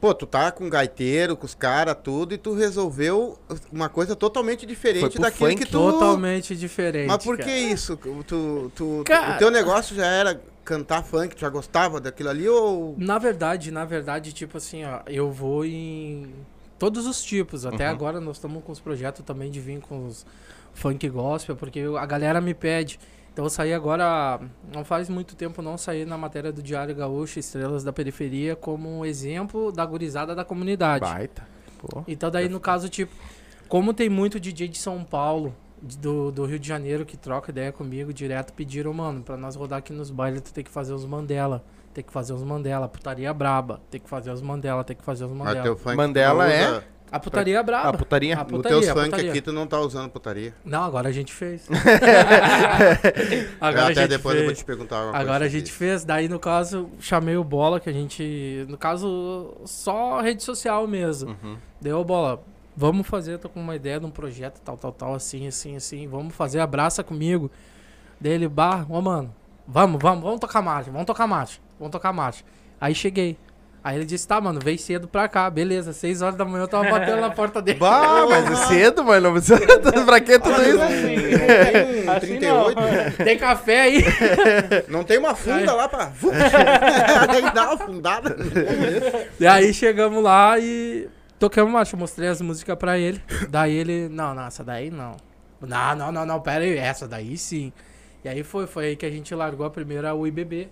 Pô, 0.00 0.14
tu 0.14 0.26
tá 0.26 0.52
com 0.52 0.70
gaiteiro, 0.70 1.36
com 1.36 1.44
os 1.44 1.56
caras, 1.56 1.96
tudo, 2.04 2.32
e 2.32 2.38
tu 2.38 2.54
resolveu 2.54 3.36
uma 3.72 3.88
coisa 3.88 4.14
totalmente 4.14 4.64
diferente 4.64 5.18
daquilo 5.18 5.50
funk 5.50 5.56
que 5.56 5.66
tu. 5.66 5.72
Totalmente 5.90 6.54
diferente. 6.54 7.08
Mas 7.08 7.24
por 7.24 7.36
que 7.36 7.42
cara. 7.42 7.56
isso? 7.58 7.96
Tu, 8.24 8.70
tu, 8.76 9.02
Cara- 9.04 9.34
O 9.34 9.38
teu 9.38 9.50
negócio 9.50 9.96
já 9.96 10.06
era 10.06 10.40
cantar 10.68 11.02
funk, 11.02 11.34
tu 11.34 11.40
já 11.40 11.48
gostava 11.48 11.98
daquilo 11.98 12.28
ali 12.28 12.46
ou. 12.46 12.94
Na 12.98 13.16
verdade, 13.18 13.70
na 13.70 13.86
verdade, 13.86 14.32
tipo 14.34 14.58
assim, 14.58 14.84
ó, 14.84 15.00
eu 15.06 15.30
vou 15.32 15.64
em 15.64 16.30
todos 16.78 17.06
os 17.06 17.22
tipos. 17.22 17.64
Até 17.64 17.86
Uhum. 17.86 17.90
agora 17.92 18.20
nós 18.20 18.36
estamos 18.36 18.62
com 18.62 18.70
os 18.70 18.78
projetos 18.78 19.24
também 19.24 19.50
de 19.50 19.60
vir 19.60 19.80
com 19.80 20.06
os 20.06 20.26
funk 20.74 21.08
gospel, 21.08 21.56
porque 21.56 21.80
a 21.98 22.04
galera 22.04 22.38
me 22.40 22.52
pede. 22.52 23.00
Então 23.32 23.46
eu 23.46 23.50
saí 23.50 23.72
agora, 23.72 24.40
não 24.74 24.84
faz 24.84 25.08
muito 25.08 25.34
tempo 25.36 25.62
não 25.62 25.78
saí 25.78 26.04
na 26.04 26.18
matéria 26.18 26.52
do 26.52 26.60
Diário 26.62 26.94
Gaúcho, 26.94 27.38
Estrelas 27.38 27.82
da 27.84 27.92
Periferia, 27.92 28.54
como 28.54 28.88
um 28.98 29.04
exemplo 29.04 29.72
da 29.72 29.86
gurizada 29.86 30.34
da 30.34 30.44
comunidade. 30.44 31.04
Baita. 31.04 31.46
Pô. 31.78 32.02
Então 32.06 32.30
daí 32.30 32.48
no 32.48 32.60
caso, 32.60 32.88
tipo, 32.88 33.12
como 33.68 33.94
tem 33.94 34.08
muito 34.10 34.38
DJ 34.40 34.68
de 34.68 34.76
São 34.78 35.02
Paulo, 35.04 35.54
do, 35.82 36.30
do 36.30 36.44
Rio 36.44 36.58
de 36.58 36.66
Janeiro 36.68 37.04
que 37.04 37.16
troca 37.16 37.50
ideia 37.50 37.72
comigo 37.72 38.12
direto, 38.12 38.52
pediram, 38.52 38.92
mano, 38.92 39.22
pra 39.22 39.36
nós 39.36 39.56
rodar 39.56 39.78
aqui 39.78 39.92
nos 39.92 40.10
bailes, 40.10 40.40
tu 40.42 40.52
tem 40.52 40.64
que 40.64 40.70
fazer 40.70 40.92
os 40.92 41.04
Mandela. 41.04 41.64
Tem 41.94 42.04
que 42.04 42.12
fazer 42.12 42.32
os 42.32 42.42
Mandela, 42.42 42.88
putaria 42.88 43.32
braba. 43.34 43.80
Tem 43.90 44.00
que 44.00 44.08
fazer 44.08 44.30
os 44.30 44.40
Mandela, 44.42 44.84
tem 44.84 44.94
que 44.96 45.02
fazer 45.04 45.24
os 45.24 45.32
Mandela. 45.32 45.62
teu 45.62 45.76
funk 45.76 45.96
Mandela 45.96 46.48
é? 46.52 46.82
A 47.10 47.18
putaria 47.18 47.58
A 47.58 47.62
braba. 47.62 47.96
putaria? 47.96 48.34
A 48.34 48.40
No 48.40 48.44
putaria, 48.44 48.78
teus 48.80 48.88
a 48.88 48.94
funk 48.94 49.04
putaria. 49.10 49.30
aqui 49.30 49.40
tu 49.40 49.50
não 49.50 49.66
tá 49.66 49.80
usando 49.80 50.10
putaria. 50.10 50.54
Não, 50.62 50.82
agora 50.84 51.08
a 51.08 51.12
gente 51.12 51.32
fez. 51.32 51.66
Agora 53.60 53.82
a 53.86 53.90
até 53.90 53.94
gente 54.02 54.08
depois 54.10 54.34
eu 54.36 54.42
vou 54.42 54.48
fez. 54.50 54.58
te 54.58 54.64
perguntar 54.64 54.96
alguma 54.96 55.12
coisa 55.12 55.24
Agora 55.30 55.44
a 55.46 55.48
gente 55.48 55.66
isso. 55.68 55.76
fez, 55.76 56.04
daí 56.04 56.28
no 56.28 56.38
caso, 56.38 56.90
chamei 57.00 57.36
o 57.36 57.42
Bola, 57.44 57.80
que 57.80 57.88
a 57.88 57.92
gente. 57.92 58.66
No 58.68 58.76
caso, 58.76 59.54
só 59.64 60.20
rede 60.20 60.42
social 60.42 60.86
mesmo. 60.86 61.30
Uhum. 61.42 61.56
Deu 61.80 62.04
bola. 62.04 62.42
Vamos 62.80 63.08
fazer, 63.08 63.38
tô 63.38 63.48
com 63.48 63.60
uma 63.60 63.74
ideia 63.74 63.98
de 63.98 64.06
um 64.06 64.10
projeto, 64.10 64.60
tal, 64.64 64.76
tal, 64.76 64.92
tal, 64.92 65.12
assim, 65.12 65.48
assim, 65.48 65.74
assim. 65.74 66.06
Vamos 66.06 66.32
fazer, 66.32 66.60
abraça 66.60 67.02
comigo. 67.02 67.50
Dele, 68.20 68.46
bar, 68.46 68.86
ô 68.88 69.02
mano, 69.02 69.34
vamos, 69.66 70.00
vamos, 70.00 70.22
vamos 70.22 70.38
tocar 70.38 70.62
marcha, 70.62 70.88
vamos 70.88 71.04
tocar 71.04 71.26
marcha, 71.26 71.58
vamos 71.76 71.90
tocar 71.90 72.12
marcha. 72.12 72.44
Aí 72.80 72.94
cheguei. 72.94 73.36
Aí 73.82 73.96
ele 73.96 74.04
disse, 74.04 74.28
tá, 74.28 74.40
mano, 74.40 74.60
vem 74.62 74.78
cedo 74.78 75.08
pra 75.08 75.26
cá. 75.26 75.50
Beleza, 75.50 75.92
seis 75.92 76.22
horas 76.22 76.36
da 76.36 76.44
manhã 76.44 76.62
eu 76.62 76.68
tava 76.68 76.88
batendo 76.88 77.20
na 77.20 77.30
porta 77.30 77.60
dele. 77.60 77.80
Bah, 77.80 78.24
mas 78.28 78.48
é 78.48 78.66
cedo, 78.66 79.02
mano. 79.02 79.22
Não 79.22 79.32
precisa. 79.32 79.58
pra 80.06 80.20
que 80.20 80.38
tudo 80.38 80.62
isso? 80.62 80.78
Tem 81.98 82.06
um 82.06 82.10
Assim 82.12 82.26
38, 82.38 83.24
Tem 83.24 83.38
café 83.38 83.80
aí? 83.80 84.04
não 84.88 85.02
tem 85.02 85.18
uma 85.18 85.34
funda 85.34 85.74
lá 85.74 85.88
pra. 85.88 86.12
Aí 87.28 87.52
dá 87.52 87.70
uma 87.72 87.78
fundada. 87.78 88.36
E 89.40 89.46
aí 89.46 89.74
chegamos 89.74 90.22
lá 90.22 90.58
e 90.60 91.08
tocamos 91.38 91.72
marcha. 91.72 91.94
Eu 91.94 92.00
mostrei 92.00 92.28
as 92.28 92.40
músicas 92.40 92.76
pra 92.76 92.98
ele. 92.98 93.22
Daí 93.48 93.74
ele, 93.74 94.08
não, 94.08 94.34
não, 94.34 94.46
essa 94.46 94.64
daí 94.64 94.90
não. 94.90 95.16
Não, 95.60 95.96
não, 95.96 96.12
não, 96.12 96.26
não, 96.26 96.40
pera 96.40 96.64
aí, 96.64 96.76
essa 96.76 97.08
daí 97.08 97.36
sim. 97.36 97.72
E 98.24 98.28
aí 98.28 98.42
foi, 98.42 98.66
foi 98.66 98.86
aí 98.86 98.96
que 98.96 99.06
a 99.06 99.10
gente 99.10 99.34
largou 99.34 99.66
a 99.66 99.70
primeira 99.70 100.14
UIBB. 100.14 100.68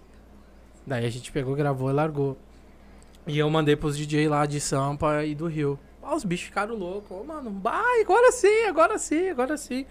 Daí 0.86 1.04
a 1.04 1.10
gente 1.10 1.32
pegou, 1.32 1.54
gravou 1.54 1.90
e 1.90 1.92
largou. 1.92 2.36
E 3.26 3.38
eu 3.38 3.50
mandei 3.50 3.74
pros 3.74 3.96
DJ 3.96 4.28
lá 4.28 4.46
de 4.46 4.60
Sampa 4.60 5.24
e 5.24 5.34
do 5.34 5.46
Rio. 5.46 5.78
Ah, 6.02 6.14
os 6.14 6.24
bichos 6.24 6.46
ficaram 6.46 6.76
loucos. 6.76 7.10
Ô, 7.10 7.24
mano, 7.24 7.50
vai, 7.60 8.00
agora 8.00 8.30
sim, 8.30 8.64
agora 8.68 8.96
sim, 8.96 9.28
agora 9.28 9.56
sim. 9.56 9.84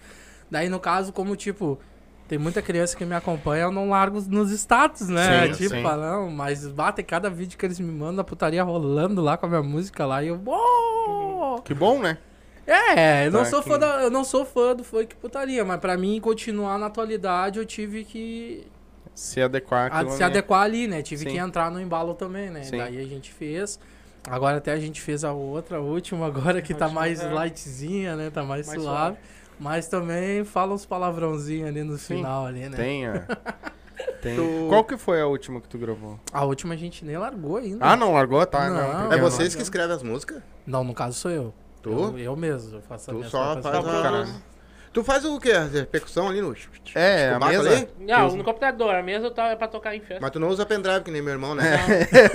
Daí, 0.50 0.70
no 0.70 0.80
caso, 0.80 1.12
como 1.12 1.36
tipo, 1.36 1.78
tem 2.28 2.38
muita 2.38 2.60
criança 2.60 2.96
que 2.96 3.04
me 3.04 3.14
acompanha, 3.14 3.64
eu 3.64 3.70
não 3.72 3.90
largo 3.90 4.20
nos 4.28 4.50
status, 4.50 5.08
né? 5.08 5.46
Sim, 5.48 5.52
tipo, 5.64 5.74
sim. 5.76 5.82
falando, 5.82 6.30
mas 6.30 6.66
bate 6.66 7.02
cada 7.02 7.30
vídeo 7.30 7.56
que 7.56 7.64
eles 7.64 7.78
me 7.78 7.90
mandam, 7.92 8.20
a 8.20 8.24
putaria 8.24 8.62
rolando 8.62 9.20
lá 9.22 9.36
com 9.36 9.46
a 9.46 9.48
minha 9.48 9.62
música 9.62 10.04
lá, 10.04 10.22
e 10.22 10.28
eu. 10.28 10.40
"Uou!" 10.44 11.60
Que 11.62 11.72
bom, 11.74 11.98
né? 12.00 12.18
É, 12.66 13.26
eu 13.28 13.30
não, 13.30 13.40
Tá 13.44 13.46
sou 13.50 13.60
aqui. 13.60 13.68
fã 13.68 13.78
da, 13.78 14.02
eu 14.02 14.10
não 14.10 14.24
sou 14.24 14.44
fã 14.44 14.74
do 14.74 14.82
funk 14.82 15.14
putaria, 15.16 15.64
mas 15.64 15.78
pra 15.78 15.96
mim 15.96 16.20
continuar 16.20 16.78
na 16.78 16.86
atualidade 16.86 17.60
eu 17.60 17.64
tive 17.64 18.02
que 18.04 18.66
Se 19.14 19.40
adequar 19.40 19.88
a- 19.94 20.04
se 20.10 20.14
ali. 20.22 20.24
adequar 20.24 20.62
ali, 20.62 20.88
né? 20.88 21.00
Tive 21.00 21.22
Sim. 21.24 21.30
que 21.30 21.36
entrar 21.38 21.70
no 21.70 21.80
embalo 21.80 22.14
também, 22.14 22.50
né? 22.50 22.64
Sim. 22.64 22.76
Daí 22.78 22.98
a 23.00 23.04
gente 23.06 23.32
fez. 23.32 23.78
Agora 24.28 24.56
até 24.56 24.72
a 24.72 24.80
gente 24.80 25.00
fez 25.00 25.22
a 25.22 25.32
outra, 25.32 25.76
a 25.76 25.80
última 25.80 26.26
agora 26.26 26.60
que 26.60 26.74
tá 26.74 26.86
Última, 26.86 27.00
mais 27.02 27.20
é. 27.20 27.28
lightzinha, 27.32 28.16
né? 28.16 28.30
Tá 28.30 28.42
mais, 28.42 28.66
Mais 28.66 28.82
suave. 28.82 29.16
Mas 29.58 29.88
também 29.88 30.44
fala 30.44 30.74
uns 30.74 30.84
palavrãozinhos 30.84 31.68
ali 31.68 31.82
no 31.82 31.96
Sim, 31.96 32.16
final 32.16 32.46
ali, 32.46 32.68
né? 32.68 32.76
Tenha. 32.76 33.26
Tem. 34.20 34.36
Tu- 34.36 34.66
Qual 34.68 34.84
que 34.84 34.96
foi 34.96 35.20
a 35.20 35.26
última 35.26 35.60
que 35.60 35.68
tu 35.68 35.78
gravou? 35.78 36.20
A 36.32 36.44
última 36.44 36.74
a 36.74 36.76
gente 36.76 37.04
nem 37.04 37.16
largou 37.16 37.56
ainda. 37.56 37.84
Ah, 37.84 37.96
não 37.96 38.12
largou? 38.12 38.44
Tá. 38.44 38.68
Não. 38.68 39.04
Não, 39.08 39.12
É 39.12 39.18
vocês 39.18 39.54
que 39.54 39.62
escrevem 39.62 39.94
as 39.96 40.02
músicas? 40.02 40.42
Não, 40.66 40.84
no 40.84 40.92
caso 40.94 41.18
sou 41.18 41.30
eu. 41.30 41.54
Tu? 41.82 41.90
Eu, 41.90 42.18
eu 42.18 42.36
mesmo. 42.36 42.76
Eu 42.76 42.82
faço 42.82 43.10
a 43.10 43.14
Tu 43.14 43.18
minha 43.18 43.30
só 43.30 43.60
faz 43.62 43.76
a... 43.86 44.02
Caralho. 44.02 44.34
Tu 44.96 45.04
faz 45.04 45.26
o 45.26 45.38
quê? 45.38 45.52
A 45.52 45.84
percussão 45.84 46.26
ali 46.26 46.40
no... 46.40 46.56
É, 46.94 47.28
a 47.28 47.38
mesa. 47.38 47.70
ali? 47.70 47.86
Não, 48.00 48.34
no 48.34 48.42
computador. 48.42 48.94
A 48.94 49.02
mesa 49.02 49.30
tá, 49.30 49.48
é 49.48 49.54
pra 49.54 49.68
tocar 49.68 49.94
em 49.94 50.00
festa. 50.00 50.18
Mas 50.22 50.30
tu 50.30 50.40
não 50.40 50.48
usa 50.48 50.64
pendrive, 50.64 51.02
que 51.02 51.10
nem 51.10 51.20
meu 51.20 51.34
irmão, 51.34 51.54
né? 51.54 51.64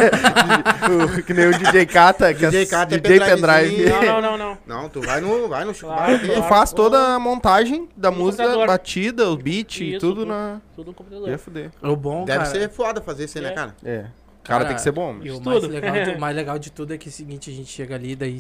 O- 1.18 1.24
que 1.24 1.34
nem 1.34 1.48
o 1.48 1.58
DJ 1.58 1.88
Kata, 1.88 2.32
que 2.36 2.46
DJ 2.46 2.62
é 2.62 2.66
Kata 2.68 2.96
é 2.96 3.00
DJ 3.00 3.20
pendrivezinho. 3.20 3.78
pendrive. 3.90 4.06
Não, 4.06 4.22
não, 4.22 4.22
não, 4.22 4.38
não. 4.38 4.58
Não, 4.84 4.90
tu 4.90 5.02
vai 5.02 5.20
no, 5.20 5.48
vai 5.50 5.66
no 5.66 5.74
Claro. 5.74 6.20
Tu 6.20 6.26
claro. 6.28 6.44
faz 6.44 6.72
toda 6.72 7.16
a 7.16 7.20
montagem 7.20 7.90
da 7.98 8.12
No 8.12 8.18
música, 8.18 8.44
computador. 8.44 8.68
batida, 8.68 9.30
o 9.32 9.38
beat 9.38 9.80
e 9.80 9.92
Isso, 9.92 10.00
tudo 10.00 10.22
tudo. 10.22 10.26
na. 10.28 10.62
Tudo 10.76 10.88
no 10.90 10.94
computador. 10.94 11.30
Ia 11.30 11.38
fuder. 11.40 11.72
O 11.82 11.96
bom, 11.96 12.26
Deve 12.26 12.40
cara, 12.46 12.50
ser 12.52 12.70
foda 12.70 13.02
fazer 13.02 13.24
isso 13.26 13.40
aí, 13.40 13.44
né, 13.44 13.50
É. 13.50 13.54
cara? 13.56 13.76
É. 13.84 14.06
O 14.40 14.44
cara, 14.44 14.66
tem 14.66 14.76
que 14.76 14.82
ser 14.84 14.92
bom. 14.92 15.16
E 15.24 15.30
mas- 15.30 15.38
o 15.40 15.42
mais, 15.42 15.64
legal 15.64 16.04
de, 16.04 16.10
o 16.16 16.20
mais 16.20 16.36
legal 16.36 16.60
de 16.60 16.72
tudo 16.72 16.94
é 16.94 16.98
que 17.00 17.08
é 17.08 17.12
o 17.12 17.14
seguinte, 17.14 17.50
a 17.50 17.54
gente 17.54 17.72
chega 17.72 17.96
ali, 17.96 18.16
daí... 18.16 18.40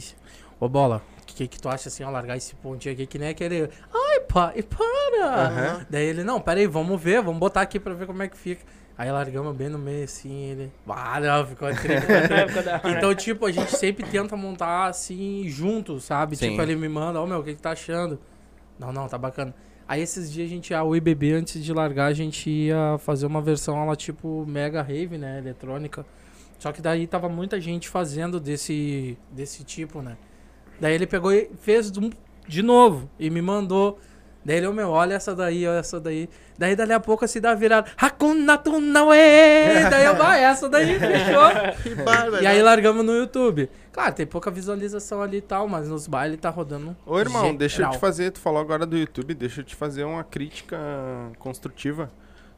Ô, 0.59 0.69
Bola, 0.69 1.01
que, 1.33 1.47
que 1.47 1.59
tu 1.59 1.69
acha 1.69 1.89
assim, 1.89 2.03
ó, 2.03 2.09
largar 2.09 2.37
esse 2.37 2.55
pontinho 2.55 2.93
aqui, 2.93 3.05
que 3.05 3.17
nem 3.17 3.29
aquele... 3.29 3.69
Ai, 3.93 4.19
pai, 4.21 4.63
para! 4.63 5.25
Aham. 5.25 5.85
Daí 5.89 6.05
ele, 6.05 6.23
não, 6.23 6.39
pera 6.39 6.59
aí, 6.59 6.67
vamos 6.67 7.01
ver, 7.01 7.21
vamos 7.21 7.39
botar 7.39 7.61
aqui 7.61 7.79
pra 7.79 7.93
ver 7.93 8.05
como 8.05 8.23
é 8.23 8.27
que 8.27 8.37
fica. 8.37 8.63
Aí 8.97 9.11
largamos 9.11 9.55
bem 9.55 9.69
no 9.69 9.79
meio, 9.79 10.03
assim, 10.03 10.51
ele... 10.51 10.71
Ah, 10.87 11.19
não, 11.19 11.45
ficou 11.45 11.69
triste. 11.73 12.07
Então, 12.97 13.15
tipo, 13.15 13.45
a 13.45 13.51
gente 13.51 13.75
sempre 13.75 14.05
tenta 14.05 14.35
montar 14.35 14.87
assim, 14.87 15.45
junto, 15.47 15.99
sabe? 15.99 16.35
Sim. 16.35 16.51
Tipo, 16.51 16.61
ele 16.61 16.75
me 16.75 16.87
manda, 16.87 17.19
ó, 17.19 17.25
meu, 17.25 17.39
o 17.39 17.43
que, 17.43 17.55
que 17.55 17.61
tá 17.61 17.71
achando? 17.71 18.19
Não, 18.77 18.91
não, 18.91 19.07
tá 19.07 19.17
bacana. 19.17 19.55
Aí 19.87 20.01
esses 20.01 20.31
dias 20.31 20.47
a 20.47 20.49
gente 20.49 20.69
ia, 20.69 20.83
o 20.83 20.95
IBB, 20.95 21.33
antes 21.33 21.63
de 21.63 21.73
largar, 21.73 22.05
a 22.05 22.13
gente 22.13 22.49
ia 22.49 22.97
fazer 22.99 23.25
uma 23.25 23.41
versão, 23.41 23.81
ela 23.81 23.95
tipo, 23.95 24.45
mega 24.47 24.81
rave, 24.81 25.17
né? 25.17 25.39
Eletrônica. 25.39 26.05
Só 26.57 26.71
que 26.71 26.81
daí 26.81 27.07
tava 27.07 27.27
muita 27.27 27.59
gente 27.59 27.89
fazendo 27.89 28.39
desse, 28.39 29.17
desse 29.31 29.63
tipo, 29.63 30.01
né? 30.01 30.15
Daí 30.81 30.95
ele 30.95 31.05
pegou 31.05 31.31
e 31.31 31.47
fez 31.61 31.91
de 32.47 32.63
novo 32.63 33.07
e 33.19 33.29
me 33.29 33.39
mandou. 33.39 33.99
Daí 34.43 34.57
ele, 34.57 34.65
ô 34.65 34.73
meu, 34.73 34.89
olha 34.89 35.13
essa 35.13 35.35
daí, 35.35 35.67
olha 35.67 35.77
essa 35.77 35.99
daí. 35.99 36.27
Daí 36.57 36.75
dali 36.75 36.91
a 36.91 36.99
pouco 36.99 37.27
se 37.27 37.39
dá 37.39 37.53
virada. 37.53 37.91
Hakuna 37.95 38.57
Tunawe! 38.57 39.15
Daí 39.91 40.05
eu, 40.05 40.15
vai, 40.15 40.43
essa 40.43 40.67
daí, 40.67 40.97
fechou. 40.99 42.37
Que. 42.37 42.43
E 42.43 42.47
aí 42.47 42.61
largamos 42.63 43.05
no 43.05 43.13
YouTube. 43.13 43.69
Claro, 43.91 44.15
tem 44.15 44.25
pouca 44.25 44.49
visualização 44.49 45.21
ali 45.21 45.37
e 45.37 45.41
tal, 45.41 45.67
mas 45.67 45.87
nos 45.87 46.07
bailes 46.07 46.39
tá 46.39 46.49
rodando. 46.49 46.97
Ô, 47.05 47.19
irmão, 47.19 47.55
deixa 47.55 47.75
eu 47.75 47.77
geral. 47.77 47.91
te 47.91 47.99
fazer. 47.99 48.31
Tu 48.31 48.39
falou 48.39 48.59
agora 48.59 48.85
do 48.85 48.97
YouTube, 48.97 49.35
deixa 49.35 49.61
eu 49.61 49.65
te 49.65 49.75
fazer 49.75 50.03
uma 50.03 50.23
crítica 50.23 50.77
construtiva. 51.37 52.11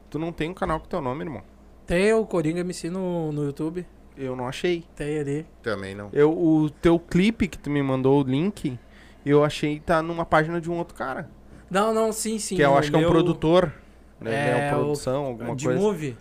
Tu 0.08 0.18
não 0.18 0.32
tem 0.32 0.48
um 0.50 0.54
canal 0.54 0.80
com 0.80 0.86
teu 0.86 1.02
nome, 1.02 1.24
irmão. 1.24 1.42
Tem 1.86 2.12
o 2.14 2.24
Coringa 2.24 2.60
MC 2.60 2.88
no, 2.88 3.32
no 3.32 3.44
YouTube. 3.44 3.86
Eu 4.16 4.36
não 4.36 4.46
achei. 4.46 4.84
Tem 4.94 5.18
ali. 5.18 5.46
Também 5.62 5.94
não. 5.94 6.08
Eu, 6.12 6.30
o 6.32 6.70
teu 6.70 6.98
clipe 6.98 7.48
que 7.48 7.58
tu 7.58 7.68
me 7.70 7.82
mandou 7.82 8.20
o 8.22 8.26
link, 8.26 8.78
eu 9.26 9.42
achei 9.44 9.76
que 9.78 9.84
tá 9.84 10.00
numa 10.02 10.24
página 10.24 10.60
de 10.60 10.70
um 10.70 10.78
outro 10.78 10.94
cara. 10.94 11.28
Não, 11.70 11.92
não, 11.92 12.12
sim, 12.12 12.38
sim. 12.38 12.54
que 12.56 12.62
eu 12.62 12.76
acho 12.76 12.90
que 12.90 12.94
é 12.96 12.98
um 12.98 13.02
meu- 13.02 13.10
produtor. 13.10 13.72
Né? 14.20 14.32
É, 14.32 14.48
É, 14.50 14.68
uma 14.70 14.76
o- 14.76 14.80
produção, 14.82 15.24
alguma 15.24 15.56
de 15.56 15.64
coisa. 15.64 15.80
movie. 15.80 16.16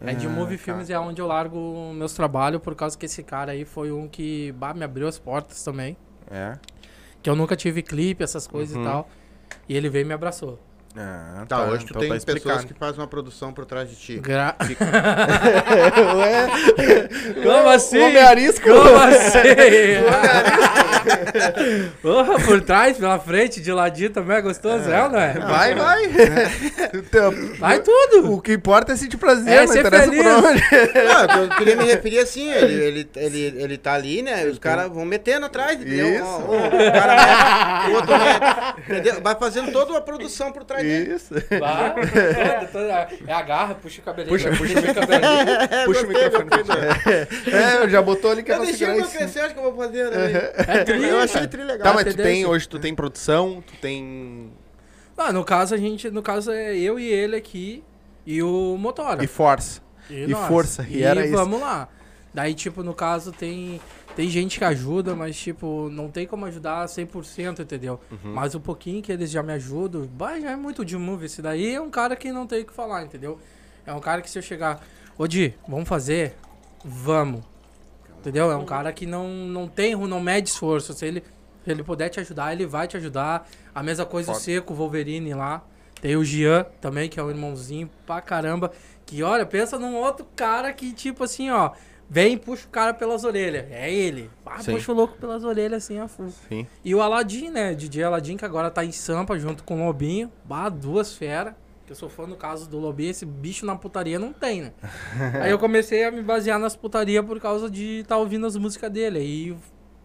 É 0.00 0.12
de 0.12 0.26
Ah, 0.26 0.30
movie 0.30 0.58
tá. 0.58 0.64
filmes 0.64 0.90
é 0.90 0.98
onde 0.98 1.22
eu 1.22 1.26
largo 1.26 1.92
meus 1.94 2.12
trabalhos, 2.14 2.60
por 2.60 2.74
causa 2.74 2.98
que 2.98 3.06
esse 3.06 3.22
cara 3.22 3.52
aí 3.52 3.64
foi 3.64 3.92
um 3.92 4.08
que 4.08 4.50
bah, 4.52 4.74
me 4.74 4.84
abriu 4.84 5.06
as 5.06 5.18
portas 5.18 5.62
também. 5.62 5.96
É. 6.30 6.58
Que 7.22 7.30
eu 7.30 7.36
nunca 7.36 7.54
tive 7.54 7.80
clipe, 7.80 8.22
essas 8.24 8.46
coisas 8.46 8.74
Uhum. 8.74 8.82
e 8.82 8.84
tal. 8.84 9.08
E 9.68 9.76
ele 9.76 9.88
veio 9.88 10.02
e 10.02 10.08
me 10.08 10.12
abraçou. 10.12 10.58
Ah, 10.96 11.44
Tá, 11.48 11.64
hoje 11.64 11.84
tu 11.84 11.90
então 11.90 12.00
tem 12.02 12.10
tá 12.18 12.24
pessoas 12.24 12.64
que 12.64 12.72
fazem 12.72 13.00
uma 13.00 13.06
produção 13.08 13.52
por 13.52 13.66
trás 13.66 13.90
de 13.90 13.96
ti. 13.96 14.18
Gra... 14.18 14.54
Ué, 16.16 16.48
Como 17.42 17.68
assim? 17.68 17.98
Homem 17.98 18.22
arisco? 18.22 18.64
Como 18.68 18.96
assim? 18.98 19.38
Porra, 22.02 22.38
por 22.40 22.60
trás, 22.60 22.96
pela 22.96 23.18
frente, 23.18 23.60
de 23.60 23.72
ladinho 23.72 24.10
também 24.10 24.36
é 24.36 24.40
gostoso, 24.40 24.90
é, 24.90 25.02
ou 25.02 25.08
não 25.10 25.18
é? 25.18 25.32
Vai, 25.34 25.74
vai. 25.74 26.02
Teu- 27.10 27.56
Vai 27.58 27.80
tudo. 27.80 28.32
O 28.32 28.40
que 28.40 28.52
importa 28.52 28.92
é 28.92 28.96
sentir 28.96 29.16
prazer, 29.16 29.52
É, 29.52 29.60
não 29.66 29.72
ser 29.72 29.80
interessa 29.80 30.04
feliz. 30.10 30.22
por 30.22 30.32
onde. 30.32 30.64
Não, 31.04 31.42
eu 31.44 31.48
queria 31.50 31.76
me 31.76 31.84
referir 31.84 32.18
assim, 32.18 32.50
ele, 32.50 32.74
ele, 32.82 33.08
ele, 33.16 33.54
ele 33.62 33.78
tá 33.78 33.94
ali, 33.94 34.22
né? 34.22 34.44
Os 34.46 34.58
caras 34.58 34.88
vão 34.90 35.04
metendo 35.04 35.46
atrás, 35.46 35.80
entendeu? 35.80 36.08
Isso. 36.16 36.24
Ó, 36.24 36.66
o 36.66 36.92
cara 36.92 37.16
mete, 37.16 37.90
o 37.90 37.94
outro 37.94 38.12
mete, 38.18 38.80
entendeu? 38.90 39.20
Vai 39.22 39.34
fazendo 39.36 39.72
toda 39.72 39.92
uma 39.92 40.00
produção 40.00 40.52
por 40.52 40.64
trás 40.64 40.82
dele. 40.82 41.14
Isso. 41.14 41.34
Vai. 41.34 41.94
É 43.26 43.32
agarra, 43.32 43.74
puxa 43.74 44.00
o 44.00 44.04
cabelinho. 44.04 44.34
Puxa, 44.36 44.50
puxa 44.50 44.74
puxa 44.74 44.90
o 44.90 44.94
cabelinho. 44.94 45.84
Puxa 45.86 46.04
o 46.04 46.08
microfone. 46.08 46.44
gostei, 46.50 47.54
É, 47.54 47.88
já 47.88 48.02
botou 48.02 48.30
ali 48.30 48.42
que 48.42 48.52
é 48.52 48.56
Eu 48.56 48.60
deixei 48.64 48.86
o 48.88 48.92
meu 48.92 49.00
isso. 49.04 49.16
crescer, 49.16 49.40
acho 49.40 49.54
que 49.54 49.60
eu 49.60 49.72
vou 49.72 49.76
fazer, 49.76 50.10
né? 50.10 50.50
É 50.68 50.83
tri, 50.84 51.02
Eu 51.02 51.18
achei 51.18 51.46
tri 51.46 51.62
legal. 51.64 51.92
Tá, 51.92 51.94
mas 51.94 52.14
tu 52.14 52.22
tem, 52.22 52.46
hoje 52.46 52.68
tu 52.68 52.78
tem 52.78 52.94
produção, 52.94 53.62
tu 53.66 53.74
tem... 53.80 54.52
Ah, 55.16 55.32
no 55.32 55.44
caso, 55.44 55.74
a 55.74 55.78
gente, 55.78 56.10
no 56.10 56.22
caso 56.22 56.50
é 56.50 56.76
eu 56.76 56.98
e 56.98 57.06
ele 57.06 57.36
aqui 57.36 57.84
e 58.26 58.42
o 58.42 58.76
Motora. 58.76 59.22
E 59.22 59.26
força. 59.26 59.80
E, 60.10 60.24
e 60.24 60.34
força, 60.34 60.86
e 60.88 61.02
era 61.02 61.24
isso. 61.24 61.34
vamos 61.34 61.60
lá. 61.60 61.88
Daí, 62.32 62.52
tipo, 62.52 62.82
no 62.82 62.92
caso, 62.92 63.30
tem, 63.30 63.80
tem 64.16 64.28
gente 64.28 64.58
que 64.58 64.64
ajuda, 64.64 65.14
mas, 65.14 65.36
tipo, 65.36 65.88
não 65.88 66.10
tem 66.10 66.26
como 66.26 66.44
ajudar 66.46 66.84
100%, 66.86 67.60
entendeu? 67.60 68.00
Uhum. 68.10 68.34
Mas 68.34 68.56
o 68.56 68.60
pouquinho 68.60 69.00
que 69.00 69.12
eles 69.12 69.30
já 69.30 69.40
me 69.40 69.52
ajudam, 69.52 70.04
bah, 70.06 70.40
já 70.40 70.50
é 70.50 70.56
muito 70.56 70.84
de 70.84 70.96
move. 70.96 71.26
Esse 71.26 71.40
daí 71.40 71.74
é 71.74 71.80
um 71.80 71.90
cara 71.90 72.16
que 72.16 72.32
não 72.32 72.44
tem 72.44 72.62
o 72.62 72.66
que 72.66 72.72
falar, 72.72 73.04
entendeu? 73.04 73.38
É 73.86 73.92
um 73.92 74.00
cara 74.00 74.20
que 74.20 74.28
se 74.28 74.36
eu 74.36 74.42
chegar, 74.42 74.82
ô 75.16 75.28
Di, 75.28 75.54
vamos 75.68 75.88
fazer? 75.88 76.34
Vamos. 76.84 77.53
Entendeu? 78.24 78.50
É 78.50 78.56
um 78.56 78.64
cara 78.64 78.90
que 78.90 79.04
não, 79.04 79.28
não 79.28 79.68
tem, 79.68 79.94
não 79.94 80.18
mede 80.18 80.48
esforço. 80.48 80.94
Se 80.94 81.04
ele, 81.04 81.22
se 81.62 81.70
ele 81.70 81.84
puder 81.84 82.08
te 82.08 82.20
ajudar, 82.20 82.54
ele 82.54 82.64
vai 82.64 82.88
te 82.88 82.96
ajudar. 82.96 83.46
A 83.74 83.82
mesma 83.82 84.06
coisa 84.06 84.30
o 84.30 84.34
Foda. 84.34 84.42
Seco, 84.42 84.72
o 84.72 84.76
Wolverine 84.76 85.34
lá. 85.34 85.62
Tem 86.00 86.16
o 86.16 86.24
Jean 86.24 86.64
também, 86.80 87.06
que 87.06 87.20
é 87.20 87.22
um 87.22 87.28
irmãozinho 87.28 87.90
pra 88.06 88.22
caramba. 88.22 88.72
Que, 89.04 89.22
olha, 89.22 89.44
pensa 89.44 89.78
num 89.78 89.94
outro 89.96 90.26
cara 90.34 90.72
que, 90.72 90.94
tipo 90.94 91.22
assim, 91.22 91.50
ó, 91.50 91.72
vem 92.08 92.32
e 92.32 92.36
puxa 92.38 92.64
o 92.66 92.70
cara 92.70 92.94
pelas 92.94 93.24
orelhas. 93.24 93.66
É 93.70 93.92
ele. 93.92 94.30
Ah, 94.46 94.56
puxa 94.64 94.90
o 94.90 94.94
louco 94.94 95.18
pelas 95.18 95.44
orelhas, 95.44 95.84
assim, 95.84 95.98
a 95.98 96.08
full. 96.08 96.32
Sim. 96.48 96.66
E 96.82 96.94
o 96.94 97.02
Aladdin, 97.02 97.50
né? 97.50 97.74
DJ 97.74 98.04
Aladdin, 98.04 98.38
que 98.38 98.44
agora 98.46 98.70
tá 98.70 98.82
em 98.82 98.92
Sampa 98.92 99.38
junto 99.38 99.62
com 99.64 99.82
o 99.82 99.86
Lobinho. 99.86 100.32
Bah, 100.46 100.70
duas 100.70 101.14
feras. 101.14 101.52
Que 101.86 101.92
eu 101.92 101.96
sou 101.96 102.08
fã 102.08 102.26
no 102.26 102.36
caso 102.36 102.68
do 102.68 102.78
Lobinho. 102.78 103.10
Esse 103.10 103.26
bicho 103.26 103.66
na 103.66 103.76
putaria 103.76 104.18
não 104.18 104.32
tem, 104.32 104.62
né? 104.62 104.72
Aí 105.42 105.50
eu 105.50 105.58
comecei 105.58 106.04
a 106.04 106.10
me 106.10 106.22
basear 106.22 106.58
nas 106.58 106.74
putarias 106.74 107.24
por 107.24 107.38
causa 107.40 107.70
de 107.70 108.00
estar 108.00 108.14
tá 108.14 108.18
ouvindo 108.18 108.46
as 108.46 108.56
músicas 108.56 108.90
dele. 108.90 109.18
Aí 109.18 109.56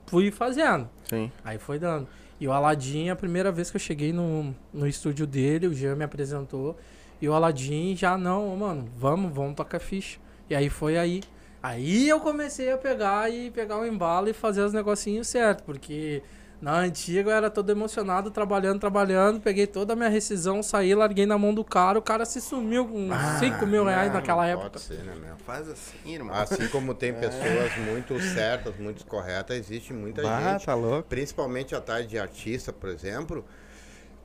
fui 0.07 0.31
fazendo. 0.31 0.89
Sim. 1.09 1.31
Aí 1.43 1.57
foi 1.57 1.79
dando. 1.79 2.07
E 2.39 2.47
o 2.47 2.51
Aladdin, 2.51 3.09
a 3.09 3.15
primeira 3.15 3.51
vez 3.51 3.69
que 3.69 3.75
eu 3.77 3.81
cheguei 3.81 4.13
no, 4.13 4.55
no 4.73 4.87
estúdio 4.87 5.27
dele, 5.27 5.67
o 5.67 5.73
Jean 5.73 5.95
me 5.95 6.03
apresentou. 6.03 6.77
E 7.21 7.27
o 7.27 7.33
Aladdin 7.33 7.95
já, 7.95 8.17
não, 8.17 8.55
mano, 8.55 8.89
vamos, 8.97 9.33
vamos 9.33 9.55
tocar 9.55 9.79
ficha. 9.79 10.19
E 10.49 10.55
aí 10.55 10.69
foi 10.69 10.97
aí. 10.97 11.21
Aí 11.61 12.07
eu 12.07 12.19
comecei 12.21 12.71
a 12.71 12.77
pegar 12.77 13.29
e 13.29 13.51
pegar 13.51 13.77
o 13.77 13.85
embalo 13.85 14.29
e 14.29 14.33
fazer 14.33 14.61
os 14.61 14.71
negocinhos 14.71 15.27
certo, 15.27 15.63
porque 15.63 16.23
na 16.61 16.79
antiga 16.79 17.29
eu 17.31 17.35
era 17.35 17.49
todo 17.49 17.69
emocionado, 17.69 18.29
trabalhando, 18.31 18.79
trabalhando, 18.79 19.39
peguei 19.39 19.65
toda 19.65 19.93
a 19.93 19.95
minha 19.95 20.09
rescisão, 20.09 20.61
saí, 20.61 20.93
larguei 20.93 21.25
na 21.25 21.37
mão 21.37 21.53
do 21.53 21.63
cara, 21.63 21.97
o 21.97 22.01
cara 22.01 22.25
se 22.25 22.41
sumiu 22.41 22.85
com 22.87 23.09
5 23.39 23.65
mil 23.65 23.85
reais 23.85 24.07
Não, 24.07 24.15
naquela 24.15 24.43
não 24.43 24.49
época. 24.49 24.69
Pode 24.71 24.81
ser, 24.81 25.03
né, 25.03 25.15
meu? 25.15 25.35
Faz 25.37 25.69
assim, 25.69 26.13
irmão. 26.15 26.35
Assim 26.35 26.67
como 26.67 26.93
tem 26.93 27.13
pessoas 27.19 27.77
muito 27.77 28.19
certas, 28.19 28.75
muito 28.77 29.05
corretas, 29.05 29.57
existe 29.57 29.93
muita 29.93 30.21
Ah, 30.29 30.53
gente, 30.53 30.65
tá 30.65 30.75
louco. 30.75 31.07
principalmente 31.07 31.73
atrás 31.73 32.07
de 32.07 32.19
artista, 32.19 32.73
por 32.73 32.89
exemplo, 32.89 33.45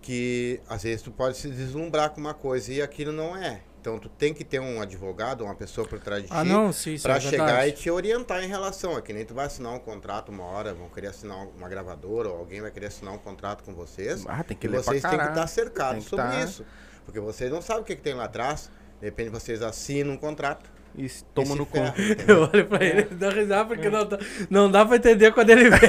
que 0.03 0.61
às 0.69 0.83
vezes 0.83 1.03
tu 1.03 1.11
pode 1.11 1.37
se 1.37 1.49
deslumbrar 1.49 2.11
com 2.11 2.21
uma 2.21 2.35
coisa 2.35 2.73
e 2.73 2.83
aquilo 2.83 3.13
não 3.13 3.37
é. 3.37 3.61
Então 3.85 3.99
tu 3.99 4.09
tem 4.09 4.33
que 4.33 4.43
ter 4.45 4.59
um 4.61 4.81
advogado, 4.81 5.45
uma 5.45 5.55
pessoa 5.55 5.87
por 5.87 5.99
trás 6.01 6.23
de 6.23 6.29
Ah, 6.33 6.43
ti, 6.43 6.49
não, 6.49 6.73
sim, 6.73 6.95
isso 6.95 7.03
pra 7.03 7.17
é 7.17 7.21
chegar 7.21 7.45
verdade. 7.45 7.69
e 7.69 7.73
te 7.73 7.91
orientar 7.91 8.43
em 8.43 8.49
relação. 8.49 8.97
É 8.97 9.03
que 9.03 9.13
nem 9.13 9.27
tu 9.27 9.35
vai 9.35 9.45
assinar 9.45 9.75
um 9.75 9.79
contrato 9.79 10.31
uma 10.33 10.43
hora, 10.43 10.73
vão 10.73 10.89
querer 10.89 11.09
assinar 11.09 11.37
uma 11.55 11.69
gravadora, 11.69 12.31
ou 12.31 12.39
alguém 12.39 12.63
vai 12.63 12.71
querer 12.71 12.87
assinar 12.87 13.13
um 13.13 13.19
contrato 13.19 13.63
com 13.63 13.75
vocês. 13.75 14.25
Ah, 14.27 14.43
tem 14.43 14.57
que 14.57 14.67
E 14.67 14.71
vocês 14.71 15.03
têm 15.03 15.11
que 15.19 15.25
estar 15.27 15.47
cercados 15.47 16.05
sobre 16.07 16.25
tá- 16.25 16.41
isso. 16.45 16.65
Porque 17.05 17.21
vocês 17.21 17.51
não 17.53 17.61
sabem 17.61 17.83
o 17.83 17.85
que, 17.85 17.95
que 17.95 18.01
tem 18.01 18.15
lá 18.15 18.25
atrás. 18.25 18.71
De 19.01 19.05
repente 19.05 19.29
vocês 19.29 19.61
assinam 19.61 20.15
um 20.15 20.17
contrato. 20.17 20.73
E 20.97 21.07
toma 21.35 21.55
no 21.55 21.67
cu. 21.67 21.77
Eu 22.27 22.49
olho 22.51 22.67
pra 22.67 22.83
ele 22.83 23.01
e 23.11 23.15
dou 23.17 23.29
risada 23.31 23.67
porque 23.67 23.91
não, 23.91 24.07
dá- 24.07 24.19
não 24.49 24.71
dá 24.71 24.87
pra 24.87 24.97
entender 24.97 25.31
quando 25.35 25.51
ele 25.51 25.69
vem. 25.69 25.79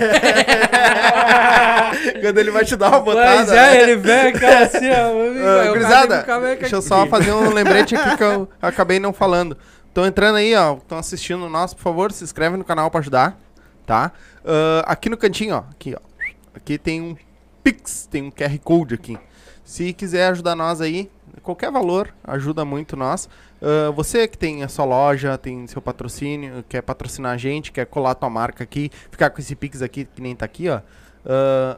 Quando 2.26 2.38
ele 2.40 2.52
vai 2.52 2.66
te 2.66 2.76
dar 2.76 2.90
uma 2.90 3.00
botada. 3.00 3.46
Pois 3.46 3.52
é, 3.52 3.56
né? 3.56 3.82
ele 3.84 3.96
vem, 3.96 4.34
cara, 4.34 4.66
assim, 4.66 4.90
ó. 4.90 5.44
Cara 5.44 5.70
gurizada, 5.72 6.26
deixa 6.60 6.76
eu 6.76 6.82
só 6.82 7.06
fazer 7.08 7.32
um 7.32 7.54
lembrete 7.54 7.96
aqui 7.96 8.18
que 8.18 8.24
eu 8.24 8.50
acabei 8.62 9.00
não 9.00 9.14
falando. 9.14 9.58
Estão 9.88 10.06
entrando 10.06 10.36
aí, 10.36 10.56
ó. 10.56 10.76
Estão 10.76 10.98
assistindo 10.98 11.48
nosso, 11.48 11.76
por 11.76 11.84
favor, 11.84 12.12
se 12.12 12.24
inscreve 12.24 12.58
no 12.58 12.64
canal 12.64 12.90
pra 12.90 13.00
ajudar, 13.00 13.38
tá? 13.86 14.12
Ah, 14.44 14.84
aqui 14.88 15.10
no 15.10 15.18
cantinho, 15.18 15.56
ó. 15.56 15.64
Aqui, 15.72 15.96
ó. 15.96 16.00
Aqui 16.56 16.78
tem 16.78 17.02
um 17.02 17.16
Pix, 17.64 18.08
tem 18.10 18.24
um 18.24 18.32
QR 18.32 18.58
Code 18.64 18.96
aqui. 18.96 19.18
Se 19.64 19.94
quiser 19.94 20.28
ajudar 20.28 20.56
nós 20.56 20.82
aí, 20.82 21.10
qualquer 21.42 21.72
valor 21.72 22.14
ajuda 22.24 22.66
muito 22.66 22.96
nós. 22.96 23.30
Ah, 23.62 23.92
você 23.92 24.28
que 24.28 24.38
tem 24.38 24.64
a 24.64 24.68
sua 24.68 24.86
loja, 24.86 25.38
tem 25.38 25.66
seu 25.68 25.82
patrocínio, 25.82 26.64
quer 26.68 26.82
patrocinar 26.82 27.34
a 27.34 27.38
gente, 27.38 27.72
quer 27.72 27.86
colar 27.86 28.12
a 28.12 28.16
tua 28.16 28.30
marca 28.30 28.64
aqui, 28.64 28.92
ficar 29.10 29.30
com 29.30 29.40
esse 29.40 29.56
Pix 29.56 29.82
aqui, 29.82 30.06
que 30.06 30.22
nem 30.22 30.36
tá 30.36 30.46
aqui, 30.46 30.70
ó. 30.70 30.82
ah, 31.26 31.78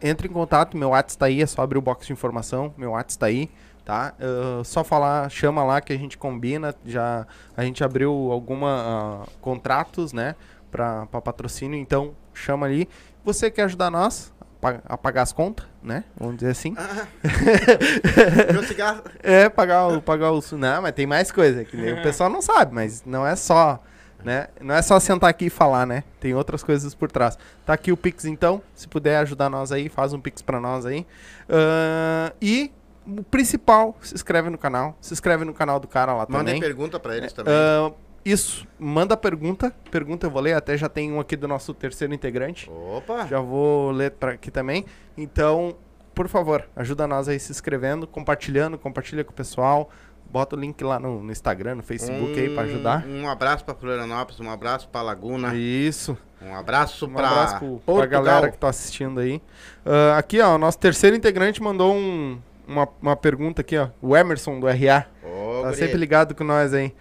entre 0.00 0.28
em 0.28 0.30
contato, 0.32 0.76
meu 0.76 0.90
WhatsApp 0.90 1.18
tá 1.18 1.26
aí, 1.26 1.42
é 1.42 1.46
só 1.46 1.62
abrir 1.62 1.78
o 1.78 1.82
box 1.82 2.06
de 2.06 2.12
informação, 2.12 2.72
meu 2.76 2.90
WhatsApp 2.92 3.18
tá 3.18 3.26
aí, 3.26 3.50
tá? 3.84 4.14
Ah, 4.20 4.62
só 4.64 4.82
falar, 4.84 5.30
chama 5.30 5.62
lá 5.64 5.80
que 5.80 5.92
a 5.92 5.98
gente 5.98 6.16
combina, 6.18 6.74
já 6.84 7.26
a 7.56 7.62
gente 7.64 7.82
abriu 7.84 8.10
alguma 8.32 9.24
contratos, 9.40 10.12
né, 10.12 10.34
pra 10.70 11.06
patrocínio, 11.06 11.78
então 11.78 12.14
chama 12.34 12.66
ali. 12.66 12.88
Você 13.24 13.50
quer 13.50 13.62
ajudar 13.62 13.90
nós 13.90 14.32
a 14.40 14.44
pa- 14.60 14.80
a 14.84 14.96
pagar 14.98 15.22
as 15.22 15.32
contas, 15.32 15.66
né? 15.82 16.04
Vamos 16.16 16.36
dizer 16.36 16.50
assim. 16.50 16.74
Ah, 16.76 17.06
meu 18.52 18.62
cigarro. 18.62 19.02
É, 19.22 19.48
pagar 19.48 19.88
o, 19.88 20.00
pagar 20.02 20.32
o. 20.32 20.40
Não, 20.52 20.82
mas 20.82 20.92
tem 20.92 21.06
mais 21.06 21.32
coisa. 21.32 21.64
Que 21.64 21.76
o 21.76 22.02
pessoal 22.02 22.28
não 22.30 22.42
sabe, 22.42 22.74
mas 22.74 23.02
não 23.04 23.26
é 23.26 23.34
só. 23.34 23.80
Né? 24.26 24.48
Não 24.60 24.74
é 24.74 24.82
só 24.82 24.98
sentar 24.98 25.30
aqui 25.30 25.44
e 25.44 25.50
falar, 25.50 25.86
né? 25.86 26.02
Tem 26.18 26.34
outras 26.34 26.60
coisas 26.60 26.96
por 26.96 27.08
trás. 27.08 27.38
Tá 27.64 27.72
aqui 27.74 27.92
o 27.92 27.96
Pix, 27.96 28.24
então. 28.24 28.60
Se 28.74 28.88
puder 28.88 29.18
ajudar 29.18 29.48
nós 29.48 29.70
aí, 29.70 29.88
faz 29.88 30.12
um 30.12 30.18
Pix 30.18 30.42
pra 30.42 30.58
nós 30.60 30.84
aí. 30.84 31.06
Ahn, 31.48 32.32
e 32.42 32.72
o 33.06 33.22
principal, 33.22 33.96
se 34.02 34.16
inscreve 34.16 34.50
no 34.50 34.58
canal. 34.58 34.98
Se 35.00 35.12
inscreve 35.14 35.44
no 35.44 35.54
canal 35.54 35.78
do 35.78 35.86
cara 35.86 36.12
lá 36.12 36.26
Mandem 36.28 36.56
também. 36.56 36.60
pergunta 36.60 36.98
pra 36.98 37.16
eles 37.16 37.32
também. 37.32 37.54
Ahn, 37.54 37.92
isso, 38.24 38.66
manda 38.76 39.16
pergunta. 39.16 39.72
Pergunta 39.92 40.26
eu 40.26 40.30
vou 40.32 40.42
ler, 40.42 40.54
até 40.54 40.76
já 40.76 40.88
tem 40.88 41.12
um 41.12 41.20
aqui 41.20 41.36
do 41.36 41.46
nosso 41.46 41.72
terceiro 41.72 42.12
integrante. 42.12 42.68
Opa! 42.68 43.28
Já 43.28 43.38
vou 43.38 43.92
ler 43.92 44.10
pra 44.10 44.32
aqui 44.32 44.50
também. 44.50 44.86
Então, 45.16 45.76
por 46.12 46.26
favor, 46.26 46.68
ajuda 46.74 47.06
nós 47.06 47.28
aí 47.28 47.38
se 47.38 47.52
inscrevendo, 47.52 48.08
compartilhando, 48.08 48.76
compartilha 48.76 49.22
com 49.22 49.30
o 49.30 49.34
pessoal. 49.34 49.88
Bota 50.36 50.54
o 50.54 50.58
link 50.60 50.84
lá 50.84 51.00
no, 51.00 51.22
no 51.22 51.32
Instagram, 51.32 51.76
no 51.76 51.82
Facebook 51.82 52.38
aí 52.38 52.50
pra 52.52 52.64
ajudar. 52.64 53.06
Um 53.06 53.26
abraço 53.26 53.64
pra 53.64 53.74
Florianópolis, 53.74 54.38
um 54.38 54.50
abraço 54.50 54.86
pra 54.86 55.00
Laguna, 55.00 55.54
Isso. 55.54 56.14
um 56.42 56.54
abraço 56.54 57.06
Um 57.06 57.14
pra 57.14 57.26
abraço 57.26 57.56
pro, 57.58 57.94
pra 57.96 58.04
galera 58.04 58.50
que 58.50 58.58
tá 58.58 58.68
assistindo 58.68 59.18
aí. 59.18 59.40
Ah, 59.82 60.18
aqui, 60.18 60.38
ó, 60.42 60.56
o 60.56 60.58
nosso 60.58 60.78
terceiro 60.78 61.16
integrante 61.16 61.62
mandou 61.62 61.94
um- 61.94 62.38
uma, 62.68 62.86
uma 63.00 63.16
pergunta 63.16 63.62
aqui, 63.62 63.78
ó. 63.78 63.88
O 64.02 64.14
Emerson 64.14 64.60
do 64.60 64.66
RA. 64.68 65.06
Ô, 65.24 65.62
Tá 65.62 65.68
guri. 65.68 65.76
sempre 65.78 65.96
ligado 65.96 66.34
com 66.34 66.44
nós 66.44 66.74
aí. 66.74 66.94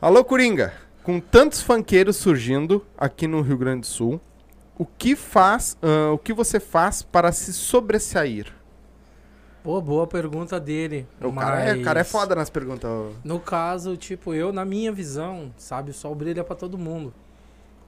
Alô, 0.00 0.22
Coringa. 0.24 0.72
Com 1.02 1.18
tantos 1.18 1.60
funkeiros 1.60 2.18
surgindo 2.18 2.86
aqui 2.96 3.26
no 3.26 3.40
Rio 3.40 3.58
Grande 3.58 3.80
do 3.80 3.86
Sul, 3.86 4.20
o 4.78 4.86
que 4.86 5.16
faz, 5.16 5.76
ah, 5.82 6.12
o 6.12 6.18
que 6.18 6.32
você 6.32 6.60
faz 6.60 7.02
para 7.02 7.32
se 7.32 7.52
sobressair? 7.52 8.46
Pô, 9.62 9.80
boa 9.80 10.06
pergunta 10.06 10.58
dele. 10.58 11.06
O 11.20 11.32
cara, 11.32 11.60
é, 11.60 11.72
o 11.72 11.76
mas 11.76 11.84
cara 11.84 12.00
é 12.00 12.04
foda 12.04 12.34
nas 12.34 12.48
perguntas. 12.48 12.90
No 13.22 13.38
caso, 13.38 13.96
tipo, 13.96 14.32
eu, 14.32 14.52
na 14.52 14.64
minha 14.64 14.90
visão, 14.90 15.52
sabe, 15.58 15.90
o 15.90 15.94
sol 15.94 16.14
brilha 16.14 16.42
pra 16.42 16.56
todo 16.56 16.78
mundo. 16.78 17.12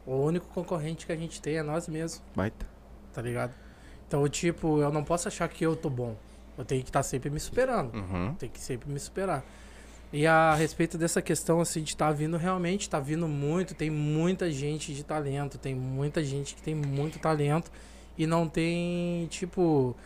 O 0.06 0.16
único 0.16 0.46
concorrente 0.48 1.06
que 1.06 1.12
a 1.12 1.16
gente 1.16 1.40
tem 1.40 1.56
é 1.56 1.62
nós 1.62 1.88
mesmos, 1.88 2.20
Baita. 2.34 2.66
tá 3.14 3.22
ligado? 3.22 3.54
Então, 4.06 4.28
tipo, 4.28 4.80
eu 4.82 4.92
não 4.92 5.02
posso 5.02 5.28
achar 5.28 5.48
que 5.48 5.64
eu 5.64 5.74
tô 5.74 5.88
bom. 5.88 6.14
Eu 6.58 6.64
tenho 6.64 6.82
que 6.82 6.90
estar 6.90 7.02
sempre 7.02 7.30
me 7.30 7.40
superando. 7.40 7.94
Uhum. 7.94 8.34
Tem 8.34 8.48
que 8.50 8.60
sempre 8.60 8.90
me 8.90 8.98
superar. 9.00 9.42
E 10.12 10.26
a 10.26 10.54
respeito 10.54 10.98
dessa 10.98 11.22
questão, 11.22 11.60
assim, 11.62 11.82
de 11.82 11.90
estar 11.90 12.12
vindo 12.12 12.36
realmente, 12.36 12.90
tá 12.90 13.00
vindo 13.00 13.26
muito, 13.26 13.74
tem 13.74 13.88
muita 13.88 14.50
gente 14.50 14.92
de 14.92 15.02
talento, 15.02 15.56
tem 15.56 15.74
muita 15.74 16.22
gente 16.22 16.54
que 16.54 16.60
tem 16.60 16.74
muito 16.74 17.18
talento 17.18 17.70
e 18.18 18.26
não 18.26 18.46
tem, 18.46 19.26
tipo, 19.28 19.96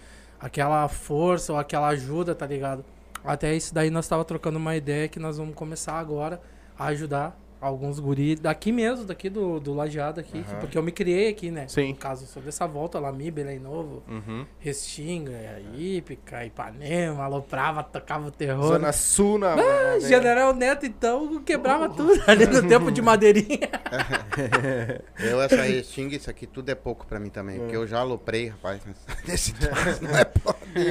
aquela 0.40 0.86
força 0.88 1.52
ou 1.52 1.58
aquela 1.58 1.88
ajuda, 1.88 2.34
tá 2.34 2.46
ligado? 2.46 2.84
Até 3.24 3.54
isso 3.54 3.74
daí 3.74 3.90
nós 3.90 4.06
tava 4.06 4.24
trocando 4.24 4.58
uma 4.58 4.76
ideia 4.76 5.08
que 5.08 5.18
nós 5.18 5.38
vamos 5.38 5.54
começar 5.54 5.98
agora 5.98 6.40
a 6.78 6.86
ajudar 6.86 7.36
alguns 7.60 7.98
guris 7.98 8.38
daqui 8.40 8.70
mesmo, 8.72 9.04
daqui 9.04 9.28
do, 9.30 9.58
do 9.60 9.72
lajeado 9.74 10.20
aqui, 10.20 10.42
que- 10.42 10.54
porque 10.56 10.76
eu 10.76 10.82
me 10.82 10.92
criei 10.92 11.28
aqui, 11.28 11.50
né? 11.50 11.66
Sim. 11.68 11.90
No 11.90 11.96
caso, 11.96 12.26
sou 12.26 12.42
dessa 12.42 12.66
volta, 12.66 12.98
Lami, 12.98 13.30
Belém 13.30 13.58
Novo, 13.58 14.02
Uhum. 14.08 14.44
Restinga, 14.58 15.32
Ípica, 15.76 16.44
Ipanema, 16.44 17.24
aloprava, 17.24 17.82
tocava 17.82 18.28
o 18.28 18.30
terror. 18.30 18.66
Zona 18.68 18.92
Sul 18.92 19.38
na. 19.38 19.54
Ah, 19.54 19.98
General 20.00 20.54
Neto, 20.54 20.86
então, 20.86 21.42
quebrava 21.42 21.88
tudo 21.88 22.12
ali 22.26 22.46
no 22.46 22.62
tempo 22.68 22.90
de 22.90 23.00
madeirinha. 23.02 23.68
Eu, 25.18 25.40
essa 25.40 25.62
Resting, 25.62 26.08
isso 26.08 26.28
aqui 26.30 26.46
tudo 26.46 26.68
é 26.70 26.74
pouco 26.74 27.06
pra 27.06 27.18
mim 27.18 27.30
também. 27.30 27.58
Porque 27.58 27.76
eu 27.76 27.86
já 27.86 28.00
aloprei, 28.00 28.48
rapaz. 28.48 28.80
mas 29.26 29.54
não 30.00 30.10
é. 30.16 30.26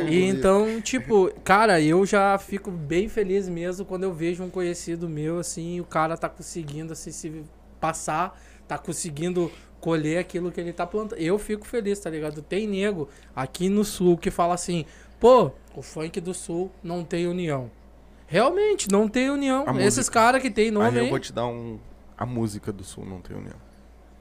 E 0.09 0.23
então, 0.25 0.81
tipo, 0.81 1.31
cara, 1.43 1.79
eu 1.79 2.05
já 2.05 2.37
fico 2.37 2.71
bem 2.71 3.07
feliz 3.07 3.47
mesmo 3.47 3.85
quando 3.85 4.03
eu 4.03 4.13
vejo 4.13 4.43
um 4.43 4.49
conhecido 4.49 5.07
meu, 5.07 5.39
assim, 5.39 5.79
o 5.79 5.85
cara 5.85 6.17
tá 6.17 6.27
conseguindo, 6.55 6.93
assim, 6.93 7.11
se 7.11 7.43
passar, 7.79 8.39
tá 8.67 8.77
conseguindo 8.77 9.51
colher 9.81 10.17
aquilo 10.19 10.51
que 10.51 10.59
ele 10.59 10.71
tá 10.73 10.85
plantando. 10.87 11.19
Eu 11.19 11.37
fico 11.37 11.65
feliz, 11.65 11.99
tá 11.99 12.09
ligado? 12.09 12.41
Tem 12.41 12.67
nego 12.67 13.09
aqui 13.35 13.69
no 13.69 13.83
sul 13.83 14.17
que 14.17 14.31
fala 14.31 14.53
assim, 14.53 14.85
pô, 15.19 15.51
o 15.75 15.81
funk 15.81 16.19
do 16.21 16.33
sul 16.33 16.71
não 16.81 17.03
tem 17.03 17.27
união. 17.27 17.69
Realmente, 18.27 18.89
não 18.91 19.07
tem 19.07 19.29
união. 19.29 19.65
A 19.67 19.81
Esses 19.81 20.09
caras 20.09 20.41
que 20.41 20.49
tem 20.49 20.71
nome 20.71 20.87
Aí 20.87 20.95
eu 20.97 21.03
aí- 21.03 21.09
vou 21.09 21.19
te 21.19 21.31
dar 21.31 21.45
um. 21.45 21.77
A 22.17 22.25
música 22.25 22.71
do 22.71 22.81
Sul 22.81 23.05
não 23.05 23.19
tem 23.19 23.35
união. 23.35 23.57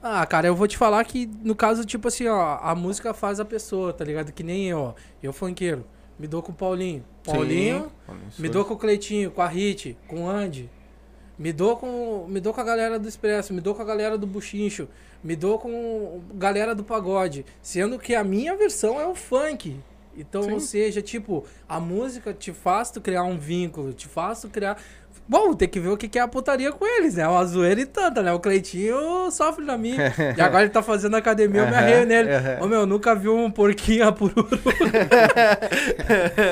Ah, 0.03 0.25
cara, 0.25 0.45
eu 0.47 0.53
vou 0.55 0.67
te 0.67 0.77
falar 0.77 1.01
que, 1.05 1.25
no 1.41 1.55
caso, 1.55 1.85
tipo 1.85 2.09
assim, 2.09 2.27
ó, 2.27 2.59
a 2.61 2.75
música 2.75 3.13
faz 3.13 3.39
a 3.39 3.45
pessoa, 3.45 3.93
tá 3.93 4.03
ligado? 4.03 4.33
Que 4.33 4.43
nem 4.43 4.69
eu, 4.69 4.79
ó. 4.79 4.93
Eu, 5.23 5.31
funkeiro, 5.31 5.85
me 6.19 6.27
dou 6.27 6.43
com 6.43 6.51
o 6.51 6.55
Paulinho. 6.55 7.05
Paulinho, 7.23 7.89
Sim. 8.31 8.41
me 8.41 8.49
dou 8.49 8.65
com 8.65 8.73
o 8.73 8.77
Cleitinho, 8.77 9.31
com 9.31 9.41
a 9.41 9.47
Hit, 9.47 9.97
com 10.09 10.25
o 10.25 10.29
Andy. 10.29 10.69
Me 11.37 11.51
dou 11.51 11.75
com, 11.75 12.25
me 12.27 12.39
dou 12.39 12.53
com 12.53 12.61
a 12.61 12.63
galera 12.63 12.97
do 12.97 13.07
Expresso, 13.07 13.53
me 13.53 13.61
dou 13.61 13.75
com 13.75 13.81
a 13.81 13.85
galera 13.85 14.17
do 14.17 14.25
Buchincho, 14.25 14.87
me 15.23 15.35
dou 15.35 15.59
com 15.59 16.21
a 16.31 16.37
galera 16.37 16.73
do 16.73 16.83
Pagode. 16.83 17.45
Sendo 17.61 17.99
que 17.99 18.15
a 18.15 18.23
minha 18.23 18.55
versão 18.55 18.99
é 18.99 19.05
o 19.05 19.15
funk. 19.15 19.77
Então, 20.17 20.43
Sim. 20.43 20.53
ou 20.53 20.59
seja, 20.59 21.01
tipo, 21.01 21.45
a 21.67 21.79
música 21.79 22.33
te 22.33 22.53
faz 22.53 22.89
tu 22.89 23.01
criar 23.01 23.23
um 23.23 23.37
vínculo, 23.37 23.93
te 23.93 24.07
faz 24.07 24.41
tu 24.41 24.49
criar. 24.49 24.81
Bom, 25.27 25.55
tem 25.55 25.67
que 25.67 25.79
ver 25.79 25.89
o 25.89 25.97
que 25.97 26.07
que 26.07 26.19
é 26.19 26.21
a 26.21 26.27
putaria 26.27 26.71
com 26.71 26.85
eles, 26.85 27.15
né? 27.15 27.27
Uma 27.27 27.43
zoeira 27.45 27.81
e 27.81 27.85
tanta, 27.85 28.21
né? 28.21 28.31
O 28.31 28.39
Cleitinho 28.39 29.31
sofre 29.31 29.65
na 29.65 29.75
minha. 29.75 30.13
e 30.37 30.41
agora 30.41 30.63
ele 30.63 30.71
tá 30.71 30.83
fazendo 30.83 31.15
academia, 31.15 31.61
eu 31.61 31.67
me 31.67 31.73
arreio 31.73 32.05
nele. 32.05 32.29
Ô 32.61 32.67
meu, 32.67 32.85
nunca 32.85 33.15
vi 33.15 33.27
um 33.27 33.49
porquinho 33.49 34.05
a 34.07 34.11
pururu. 34.11 34.47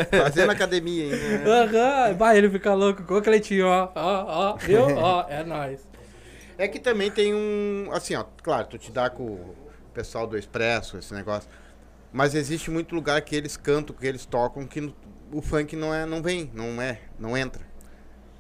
Fazendo 0.10 0.50
academia 0.52 1.04
ainda. 1.04 1.68
né? 1.68 2.08
Aham, 2.10 2.14
vai, 2.16 2.38
ele 2.38 2.50
fica 2.50 2.74
louco 2.74 3.04
com 3.04 3.16
o 3.16 3.22
Cleitinho, 3.22 3.68
ó. 3.68 3.92
Ó, 3.94 4.54
ó, 4.54 4.56
viu? 4.58 4.82
Ó, 4.98 5.26
é 5.30 5.44
nóis. 5.44 5.88
É 6.58 6.68
que 6.68 6.80
também 6.80 7.12
tem 7.12 7.34
um. 7.34 7.90
Assim, 7.92 8.16
ó, 8.16 8.26
claro, 8.42 8.68
tu 8.68 8.80
te 8.80 8.92
dá 8.92 9.08
com 9.08 9.24
o 9.24 9.56
pessoal 9.94 10.26
do 10.26 10.36
Expresso, 10.36 10.98
esse 10.98 11.14
negócio. 11.14 11.48
Mas 12.12 12.34
existe 12.34 12.72
muito 12.72 12.96
lugar 12.96 13.22
que 13.22 13.36
eles 13.36 13.56
cantam, 13.56 13.96
que 13.96 14.06
eles 14.06 14.26
tocam, 14.26 14.66
que 14.66 14.94
o 15.32 15.42
funk 15.42 15.76
não 15.76 15.94
é, 15.94 16.06
não 16.06 16.22
vem, 16.24 16.50
não 16.54 16.82
é, 16.82 17.00
não 17.20 17.38
entra. 17.38 17.73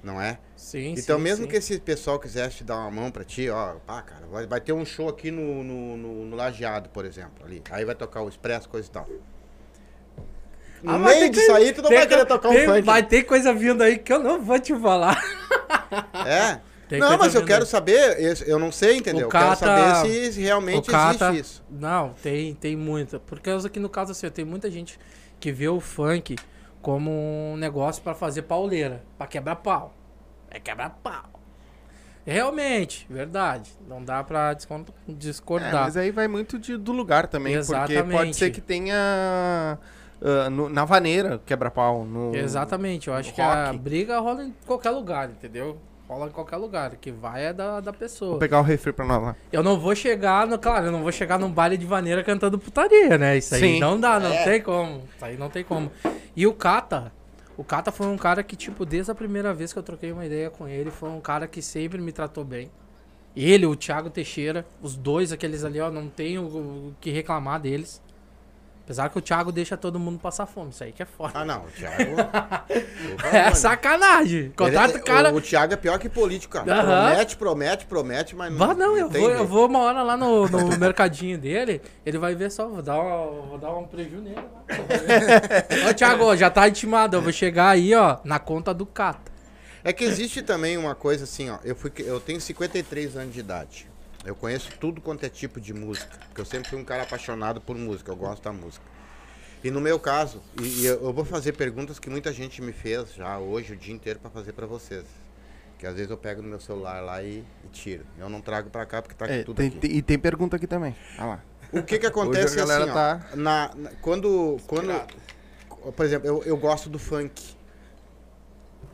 Não 0.03 0.21
é? 0.21 0.37
Sim, 0.57 0.95
Então, 0.97 1.17
sim, 1.17 1.23
mesmo 1.23 1.45
sim. 1.45 1.49
que 1.51 1.55
esse 1.55 1.79
pessoal 1.79 2.19
quisesse 2.19 2.63
dar 2.63 2.75
uma 2.77 2.91
mão 2.91 3.09
pra 3.09 3.23
ti, 3.23 3.49
ó, 3.49 3.75
pá, 3.87 4.01
cara, 4.01 4.25
vai, 4.29 4.45
vai 4.45 4.59
ter 4.59 4.73
um 4.73 4.83
show 4.85 5.07
aqui 5.07 5.31
no, 5.31 5.63
no, 5.63 5.95
no, 5.97 6.25
no 6.25 6.35
Lajeado, 6.35 6.89
por 6.89 7.05
exemplo, 7.05 7.45
ali. 7.45 7.61
Aí 7.71 7.85
vai 7.85 7.95
tocar 7.95 8.21
o 8.21 8.27
Expresso, 8.27 8.67
coisa 8.67 8.85
e 8.87 8.91
tal. 8.91 9.07
No 10.81 10.91
Ah, 10.95 10.99
meio 10.99 11.29
disso 11.31 11.51
aí, 11.53 11.71
tu 11.71 11.81
não 11.81 11.89
vai 11.89 12.05
querer 12.05 12.25
tocar 12.25 12.49
tem- 12.49 12.63
um 12.63 12.73
funk. 12.73 12.81
Vai 12.81 13.03
ter 13.03 13.23
coisa 13.23 13.53
vindo 13.53 13.81
aí 13.81 13.97
que 13.97 14.11
eu 14.11 14.19
não 14.19 14.41
vou 14.43 14.59
te 14.59 14.77
falar. 14.77 15.17
É? 16.25 16.59
Tem 16.89 16.99
não, 16.99 17.17
mas 17.19 17.33
eu 17.35 17.41
vindo 17.41 17.47
quero 17.47 17.65
saber, 17.67 18.19
eu- 18.19 18.33
eu 18.47 18.59
não 18.59 18.71
sei, 18.71 18.97
entendeu? 18.97 19.21
O 19.21 19.25
Eu 19.25 19.29
quero 19.29 19.45
Cata- 19.45 19.65
saber 19.65 20.31
se 20.33 20.41
realmente 20.41 20.89
Cata- 20.89 21.29
existe 21.29 21.39
isso. 21.41 21.63
Não, 21.69 22.09
tem, 22.21 22.53
tem 22.55 22.75
muita. 22.75 23.19
Por 23.19 23.39
causa 23.39 23.69
que 23.69 23.79
no 23.79 23.87
caso 23.89 24.11
assim, 24.11 24.27
tem 24.29 24.43
muita 24.43 24.69
gente 24.71 24.99
que 25.39 25.51
vê 25.51 25.67
o 25.67 25.79
funk 25.79 26.35
como 26.83 27.09
um 27.09 27.55
negócio 27.57 28.03
pra 28.03 28.13
fazer 28.13 28.43
pauleira, 28.43 29.01
pra 29.17 29.25
quebrar 29.25 29.55
pau. 29.55 29.91
É 30.51 30.59
quebrar 30.59 30.91
pau. 31.01 31.23
Realmente, 32.25 33.05
verdade. 33.09 33.71
Não 33.87 34.03
dá 34.03 34.23
pra 34.23 34.53
descon- 34.53 34.85
É, 35.09 35.11
discordar. 35.13 35.73
mas 35.85 35.97
aí 35.97 36.11
vai 36.11 36.27
muito 36.27 36.59
de- 36.59 36.77
do 36.77 36.91
lugar 36.91 37.27
também. 37.27 37.53
Porque 37.57 37.73
pode 37.73 37.93
Exatamente. 37.93 38.37
ser 38.37 38.51
que 38.51 38.61
tenha. 38.61 39.77
ah, 40.25 40.49
no- 40.49 40.69
na 40.69 40.85
vaneira, 40.85 41.41
quebra-pau. 41.45 42.05
Exatamente, 42.33 43.07
eu 43.09 43.13
acho 43.13 43.33
que 43.33 43.41
a 43.41 43.65
rock. 43.67 43.77
briga 43.79 44.19
rola 44.19 44.43
em 44.45 44.53
qualquer 44.65 44.91
lugar, 44.91 45.29
entendeu? 45.29 45.77
Rola 46.07 46.27
em 46.27 46.31
qualquer 46.31 46.57
lugar. 46.57 46.93
O 46.93 46.97
que 46.97 47.11
vai 47.11 47.45
é 47.45 47.53
da, 47.53 47.79
da 47.79 47.93
pessoa. 47.93 48.31
Vou 48.31 48.39
pegar 48.39 48.59
o 48.59 48.63
refri 48.63 48.91
pra 48.91 49.05
nós 49.05 49.21
lá. 49.21 49.35
Eu 49.51 49.63
não 49.63 49.79
vou 49.79 49.95
chegar, 49.95 50.45
no, 50.45 50.59
claro, 50.59 50.87
eu 50.87 50.91
não 50.91 51.01
vou 51.01 51.11
chegar 51.11 51.39
num 51.39 51.51
baile 51.51 51.77
de 51.77 51.85
vaneira 51.85 52.23
cantando 52.23 52.59
putaria, 52.59 53.17
né? 53.17 53.37
Isso 53.37 53.55
aí 53.55 53.61
Sim. 53.61 53.79
não 53.79 53.99
dá, 53.99 54.19
não 54.19 54.31
É. 54.31 54.43
tem 54.43 54.61
como. 54.61 55.03
Isso 55.15 55.25
aí 55.25 55.37
não 55.37 55.49
tem 55.49 55.63
como. 55.63 55.91
E 56.35 56.45
o 56.45 56.53
Kata, 56.53 57.11
o 57.57 57.63
Kata 57.63 57.91
foi 57.91 58.07
um 58.07 58.17
cara 58.17 58.43
que, 58.43 58.55
tipo, 58.55 58.85
desde 58.85 59.11
a 59.11 59.15
primeira 59.15 59.53
vez 59.53 59.71
que 59.71 59.79
eu 59.79 59.83
troquei 59.83 60.11
uma 60.11 60.25
ideia 60.25 60.49
com 60.49 60.67
ele, 60.67 60.91
foi 60.91 61.09
um 61.09 61.21
cara 61.21 61.47
que 61.47 61.61
sempre 61.61 61.99
me 62.01 62.11
tratou 62.11 62.43
bem. 62.43 62.69
Ele, 63.35 63.65
o 63.65 63.75
Thiago 63.75 64.09
Teixeira, 64.11 64.65
os 64.81 64.95
dois 64.95 65.31
aqueles 65.31 65.63
ali, 65.63 65.79
ó, 65.79 65.89
não 65.89 66.07
tenho 66.07 66.43
o 66.43 66.93
que 67.01 67.09
reclamar 67.09 67.59
deles. 67.59 67.99
Apesar 68.83 69.09
que 69.09 69.17
o 69.17 69.21
Thiago 69.21 69.49
deixa 69.49 69.77
todo 69.77 69.97
mundo 69.97 70.19
passar 70.19 70.45
fome. 70.45 70.71
Isso 70.71 70.83
aí 70.83 70.91
que 70.91 71.01
é 71.01 71.05
foda. 71.05 71.31
Ah, 71.35 71.45
não, 71.45 71.63
o 71.63 71.67
Thiago. 71.67 72.15
É 73.31 73.53
sacanagem. 73.53 74.51
Contrata 74.55 74.93
Ele- 74.93 74.99
o 74.99 75.03
cara. 75.03 75.31
O, 75.33 75.37
o 75.37 75.41
Thiago 75.41 75.73
é 75.73 75.77
pior 75.77 75.97
que 75.97 76.09
político, 76.09 76.53
cara. 76.53 76.73
Aham. 76.73 77.05
Promete, 77.09 77.37
promete, 77.37 77.85
promete, 77.85 78.35
mas 78.35 78.53
Vá 78.53 78.73
não, 78.73 78.97
eu 78.97 79.09
tem 79.09 79.21
vou, 79.21 79.31
eu 79.31 79.47
vou 79.47 79.67
uma 79.67 79.79
hora 79.79 80.03
lá 80.03 80.17
no, 80.17 80.47
no 80.49 80.67
mercadinho 80.77 81.37
dele, 81.37 81.81
ele 82.05 82.17
vai 82.17 82.35
ver 82.35 82.51
só, 82.51 82.67
vou 82.67 82.81
dar, 82.81 82.99
uma, 82.99 83.41
vou 83.47 83.57
dar 83.57 83.73
um 83.75 83.85
preju 83.85 84.17
nele 84.17 84.35
lá. 84.35 84.63
Ô, 85.89 85.93
Thiago, 85.93 86.35
já 86.35 86.49
tá 86.49 86.67
intimado, 86.67 87.15
eu 87.15 87.21
vou 87.21 87.31
chegar 87.31 87.69
aí, 87.69 87.93
ó, 87.95 88.17
na 88.23 88.37
conta 88.39 88.73
do 88.73 88.85
Cata. 88.85 89.31
É 89.83 89.93
que 89.93 90.03
existe 90.03 90.41
também 90.41 90.77
uma 90.77 90.95
coisa 90.95 91.23
assim, 91.23 91.49
ó. 91.49 91.57
Eu, 91.63 91.75
fui, 91.75 91.91
eu 91.99 92.19
tenho 92.19 92.39
53 92.41 93.15
anos 93.17 93.33
de 93.33 93.39
idade. 93.39 93.87
Eu 94.25 94.35
conheço 94.35 94.71
tudo 94.79 95.01
quanto 95.01 95.23
é 95.25 95.29
tipo 95.29 95.59
de 95.59 95.73
música. 95.73 96.17
Porque 96.27 96.41
eu 96.41 96.45
sempre 96.45 96.69
fui 96.69 96.79
um 96.79 96.85
cara 96.85 97.03
apaixonado 97.03 97.59
por 97.59 97.77
música. 97.77 98.11
Eu 98.11 98.15
gosto 98.15 98.41
da 98.43 98.53
música. 98.53 98.85
E 99.63 99.71
no 99.71 99.79
meu 99.79 99.99
caso, 99.99 100.41
e, 100.61 100.81
e 100.81 100.85
eu 100.85 101.11
vou 101.13 101.23
fazer 101.25 101.53
perguntas 101.53 101.97
que 101.99 102.09
muita 102.09 102.31
gente 102.33 102.61
me 102.61 102.73
fez 102.73 103.13
já 103.13 103.37
hoje, 103.39 103.73
o 103.73 103.77
dia 103.77 103.93
inteiro, 103.93 104.19
pra 104.19 104.29
fazer 104.29 104.51
pra 104.53 104.65
vocês. 104.65 105.05
Que 105.79 105.87
às 105.87 105.95
vezes 105.95 106.09
eu 106.11 106.17
pego 106.17 106.41
no 106.41 106.47
meu 106.49 106.59
celular 106.59 107.01
lá 107.01 107.21
e, 107.23 107.43
e 107.63 107.67
tiro. 107.71 108.05
Eu 108.17 108.29
não 108.29 108.41
trago 108.41 108.69
pra 108.69 108.85
cá 108.85 109.01
porque 109.01 109.15
tá 109.15 109.25
É, 109.27 109.43
tudo 109.43 109.57
tem- 109.57 109.67
aqui. 109.67 109.77
tem- 109.79 109.91
e 109.91 110.01
tem 110.01 110.19
pergunta 110.19 110.55
aqui 110.57 110.67
também. 110.67 110.95
Olha 111.17 111.25
lá. 111.27 111.43
O 111.71 111.81
que 111.83 111.97
que 111.97 112.05
acontece 112.05 112.53
Hoje 112.55 112.59
a 112.61 112.65
galera 112.65 112.83
assim, 112.83 112.91
ó, 112.91 112.93
tá- 112.93 113.35
na, 113.35 113.71
na- 113.75 113.91
quando, 114.01 114.57
quando, 114.67 114.93
por 115.95 116.05
exemplo, 116.05 116.27
eu, 116.27 116.43
eu 116.43 116.57
gosto 116.57 116.89
do 116.89 116.99
funk. 116.99 117.55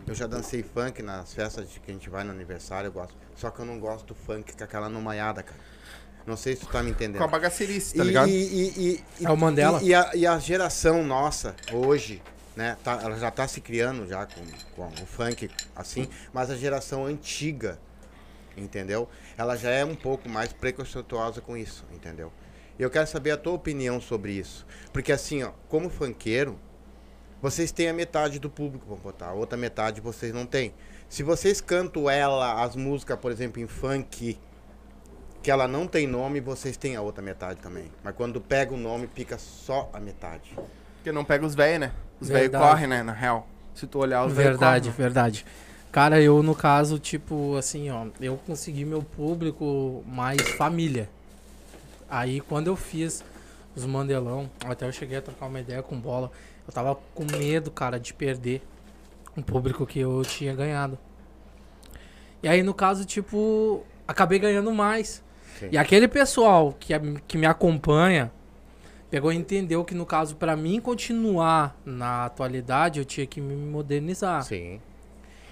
Eu 0.09 0.15
já 0.15 0.25
dancei 0.25 0.63
funk 0.63 1.03
nas 1.03 1.35
festas 1.35 1.69
de 1.69 1.79
que 1.79 1.91
a 1.91 1.93
gente 1.93 2.09
vai 2.09 2.23
no 2.23 2.31
aniversário, 2.31 2.87
eu 2.87 2.91
gosto. 2.91 3.13
Só 3.35 3.51
que 3.51 3.59
eu 3.59 3.65
não 3.65 3.79
gosto 3.79 4.07
do 4.07 4.15
funk 4.15 4.57
com 4.57 4.63
aquela 4.63 4.89
nomaiada, 4.89 5.43
cara. 5.43 5.59
Não 6.25 6.35
sei 6.35 6.55
se 6.55 6.61
tu 6.61 6.67
tá 6.71 6.81
me 6.81 6.89
entendendo. 6.89 7.19
Com 7.19 7.25
a 7.25 7.27
bagaceirice, 7.27 7.95
tá 7.95 8.03
E- 8.03 8.07
ligado? 8.07 8.27
E, 8.27 8.33
e- 8.33 9.03
e- 9.19 9.25
É 9.25 9.29
o 9.29 9.37
Mandela. 9.37 9.79
E, 9.83 9.89
e 9.89 9.93
a, 9.93 10.11
e 10.15 10.25
a 10.25 10.39
geração 10.39 11.03
nossa, 11.03 11.55
hoje, 11.71 12.23
né, 12.55 12.75
tá- 12.83 12.99
ela 13.03 13.17
já 13.19 13.29
tá 13.29 13.47
se 13.47 13.61
criando 13.61 14.07
já 14.07 14.25
com, 14.25 14.41
com 14.75 14.87
o 15.03 15.05
funk 15.05 15.47
assim, 15.75 16.07
mas 16.33 16.49
a 16.49 16.55
geração 16.55 17.05
antiga, 17.05 17.79
entendeu? 18.57 19.07
Ela 19.37 19.55
já 19.55 19.69
é 19.69 19.85
um 19.85 19.95
pouco 19.95 20.27
mais 20.27 20.51
preconceituosa 20.51 21.39
com 21.39 21.55
isso, 21.55 21.85
entendeu? 21.93 22.33
E 22.79 22.81
eu 22.81 22.89
quero 22.89 23.05
saber 23.05 23.29
a 23.31 23.37
tua 23.37 23.53
opinião 23.53 24.01
sobre 24.01 24.31
isso. 24.31 24.65
Porque 24.91 25.11
assim, 25.11 25.43
ó, 25.43 25.51
como 25.67 25.89
funkeiro, 25.89 26.59
vocês 27.41 27.71
têm 27.71 27.89
a 27.89 27.93
metade 27.93 28.39
do 28.39 28.49
público, 28.49 28.85
vamos 28.87 29.03
botar, 29.03 29.27
a 29.27 29.33
outra 29.33 29.57
metade 29.57 30.01
vocês 30.01 30.33
não 30.33 30.45
têm. 30.45 30.73
Se 31.07 31.23
vocês 31.23 31.61
cantam 31.61 32.09
ela, 32.09 32.63
as 32.63 32.75
músicas, 32.75 33.17
por 33.19 33.31
exemplo, 33.31 33.61
em 33.61 33.67
funk, 33.67 34.37
que 35.41 35.49
ela 35.49 35.67
não 35.67 35.87
tem 35.87 36.05
nome, 36.05 36.39
vocês 36.39 36.77
têm 36.77 36.95
a 36.95 37.01
outra 37.01 37.23
metade 37.23 37.59
também. 37.59 37.91
Mas 38.03 38.13
quando 38.15 38.41
pega 38.41 38.73
o 38.73 38.77
nome, 38.77 39.09
fica 39.13 39.37
só 39.37 39.89
a 39.93 39.99
metade. 39.99 40.55
Porque 40.95 41.11
não 41.11 41.23
pega 41.23 41.45
os 41.45 41.55
velhos, 41.55 41.79
né? 41.79 41.91
Os 42.19 42.27
velhos 42.27 42.51
correm, 42.51 42.87
né? 42.87 43.01
Na 43.01 43.13
real. 43.13 43.47
Se 43.73 43.87
tu 43.87 43.99
olhar 43.99 44.25
os 44.25 44.33
velhos 44.33 44.51
Verdade, 44.51 44.89
verdade. 44.91 45.45
Cara, 45.91 46.21
eu 46.21 46.43
no 46.43 46.53
caso, 46.53 46.99
tipo, 46.99 47.55
assim, 47.55 47.89
ó, 47.89 48.05
eu 48.21 48.37
consegui 48.45 48.85
meu 48.85 49.01
público 49.01 50.03
mais 50.05 50.41
família. 50.51 51.09
Aí 52.09 52.41
quando 52.41 52.67
eu 52.67 52.75
fiz 52.75 53.23
os 53.75 53.85
mandelão, 53.85 54.49
até 54.65 54.85
eu 54.85 54.91
cheguei 54.91 55.17
a 55.17 55.21
trocar 55.21 55.47
uma 55.47 55.59
ideia 55.59 55.81
com 55.81 55.99
bola, 55.99 56.31
eu 56.69 56.71
tava 56.71 56.95
com 57.15 57.25
medo, 57.25 57.71
cara, 57.71 57.99
de 57.99 58.13
perder 58.13 58.61
um 59.35 59.41
público 59.41 59.87
que 59.87 59.99
eu 59.99 60.21
tinha 60.21 60.53
ganhado. 60.53 60.99
E 62.43 62.47
aí, 62.47 62.61
no 62.61 62.75
caso, 62.75 63.05
tipo, 63.05 63.83
acabei 64.07 64.37
ganhando 64.37 64.71
mais. 64.71 65.23
Sim. 65.57 65.69
E 65.71 65.77
aquele 65.79 66.07
pessoal 66.07 66.75
que, 66.79 66.93
que 67.27 67.39
me 67.39 67.47
acompanha 67.47 68.31
pegou 69.09 69.33
e 69.33 69.35
entendeu 69.35 69.83
que, 69.83 69.95
no 69.95 70.05
caso, 70.05 70.35
pra 70.35 70.55
mim 70.55 70.79
continuar 70.79 71.75
na 71.83 72.25
atualidade, 72.25 72.99
eu 72.99 73.05
tinha 73.05 73.25
que 73.25 73.41
me 73.41 73.55
modernizar. 73.55 74.43
Sim. 74.43 74.79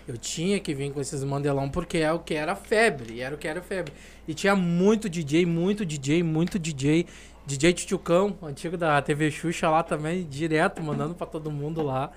Eu 0.08 0.20
tinha 0.20 0.60
que 0.60 0.72
vir 0.76 0.94
com 0.94 1.02
esses 1.02 1.24
mandelão 1.24 1.68
porque 1.68 1.98
é 1.98 2.14
o 2.14 2.20
que 2.20 2.36
era 2.36 2.56
febre, 2.56 3.22
era 3.22 3.34
o 3.34 3.40
que 3.40 3.48
era 3.48 3.60
febre. 3.60 3.92
E 4.28 4.36
tinha 4.36 4.56
muito 4.56 5.10
DJ, 5.10 5.48
muito 5.48 5.84
DJ, 5.84 6.22
muito 6.22 6.60
DJ. 6.60 7.08
DJ 7.48 7.72
Tchutchucão, 7.72 8.38
antigo 8.44 8.76
da 8.76 9.02
TV 9.02 9.32
Xuxa 9.32 9.70
lá 9.70 9.82
também, 9.82 10.26
direto, 10.26 10.84
mandando 10.84 11.16
pra 11.16 11.26
todo 11.26 11.50
mundo 11.50 11.82
lá. 11.82 12.12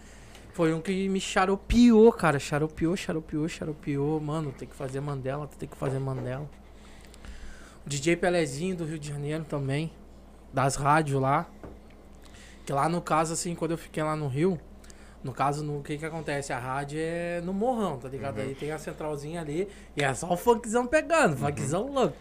Foi 0.53 0.75
um 0.75 0.81
que 0.81 1.09
me 1.09 1.21
xaropiou, 1.21 2.13
cara. 2.13 2.41
Xaropiou, 2.41 2.97
xaropiou, 2.97 3.49
xaropiou. 3.49 4.21
Mano, 4.21 4.51
tem 4.51 4.67
que 4.67 4.75
fazer 4.75 5.01
Mandela, 5.01 5.49
tem 5.57 5.69
que 5.69 5.77
fazer 5.77 6.01
Mandela. 6.01 6.51
O 7.87 7.89
DJ 7.89 8.17
Pelezinho 8.17 8.75
do 8.75 8.85
Rio 8.85 8.99
de 8.99 9.09
Janeiro 9.09 9.45
também, 9.45 9.93
das 10.53 10.75
rádios 10.75 11.23
lá. 11.23 11.47
Que 12.67 12.73
lá 12.73 12.89
no 12.89 13.01
caso, 13.01 13.33
assim, 13.33 13.55
quando 13.55 13.71
eu 13.71 13.79
fiquei 13.79 14.03
lá 14.03 14.17
no 14.17 14.27
Rio, 14.27 14.59
no 15.23 15.33
caso, 15.33 15.63
no 15.63 15.81
que 15.81 15.97
que 15.97 16.05
acontece? 16.05 16.53
A 16.53 16.59
rádio 16.59 16.99
é 17.01 17.41
no 17.41 17.53
morrão, 17.53 17.99
tá 17.99 18.09
ligado? 18.09 18.41
Aí 18.41 18.57
tem 18.57 18.73
a 18.73 18.79
centralzinha 18.81 19.41
ali 19.41 19.69
e 19.97 20.03
é 20.03 20.13
só 20.13 20.33
o 20.33 20.37
funkzão 20.37 20.89
pegando, 20.89 21.37
funkzão 21.37 21.87
louco. 21.87 22.17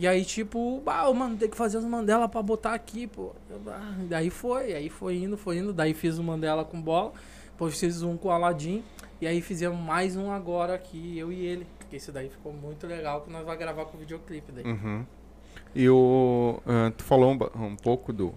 E 0.00 0.08
aí, 0.08 0.24
tipo, 0.24 0.82
ah, 0.86 1.12
mano, 1.12 1.36
tem 1.36 1.46
que 1.50 1.56
fazer 1.58 1.76
os 1.76 1.84
Mandela 1.84 2.26
pra 2.26 2.40
botar 2.42 2.72
aqui, 2.72 3.06
pô. 3.06 3.32
Ah, 3.68 3.94
Daí 4.08 4.30
foi, 4.30 4.72
aí 4.72 4.88
foi 4.88 5.16
indo, 5.16 5.36
foi 5.36 5.58
indo. 5.58 5.74
Daí 5.74 5.92
fiz 5.92 6.16
o 6.16 6.22
Mandela 6.22 6.64
com 6.64 6.80
bola, 6.80 7.12
depois 7.50 7.78
fiz 7.78 8.00
um 8.02 8.16
com 8.16 8.28
o 8.28 8.30
Aladim. 8.30 8.82
E 9.20 9.26
aí 9.26 9.42
fizemos 9.42 9.78
mais 9.78 10.16
um 10.16 10.30
agora 10.32 10.74
aqui, 10.74 11.18
eu 11.18 11.30
e 11.30 11.44
ele. 11.44 11.66
Porque 11.78 11.96
esse 11.96 12.10
daí 12.10 12.30
ficou 12.30 12.50
muito 12.50 12.86
legal, 12.86 13.20
que 13.20 13.30
nós 13.30 13.44
vamos 13.44 13.58
gravar 13.58 13.84
com 13.84 13.98
o 13.98 14.00
videoclipe 14.00 14.50
daí. 14.52 14.64
Uhum. 14.64 15.04
E 15.74 15.86
o. 15.90 16.62
ah, 16.66 16.90
tu 16.96 17.04
falou 17.04 17.32
um, 17.34 17.64
um 17.66 17.76
pouco 17.76 18.10
do. 18.10 18.32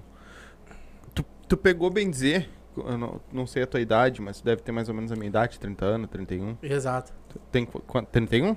Tu, 1.16 1.24
tu 1.48 1.56
pegou 1.56 1.90
bem 1.90 2.10
dizer, 2.10 2.50
eu 2.76 2.98
não, 2.98 3.22
não 3.32 3.48
sei 3.48 3.64
a 3.64 3.68
tua 3.68 3.80
idade, 3.80 4.22
mas 4.22 4.40
tu 4.42 4.44
deve 4.44 4.62
ter 4.62 4.74
mais 4.74 4.90
ou 4.90 4.96
menos 4.96 5.14
a 5.14 5.16
minha 5.16 5.28
idade, 5.30 5.58
30 5.62 5.86
anos, 5.86 6.10
31. 6.10 6.58
Exato. 6.62 7.14
Tem 7.50 7.66
qu- 7.66 7.80
quanto? 7.88 8.08
31? 8.10 8.54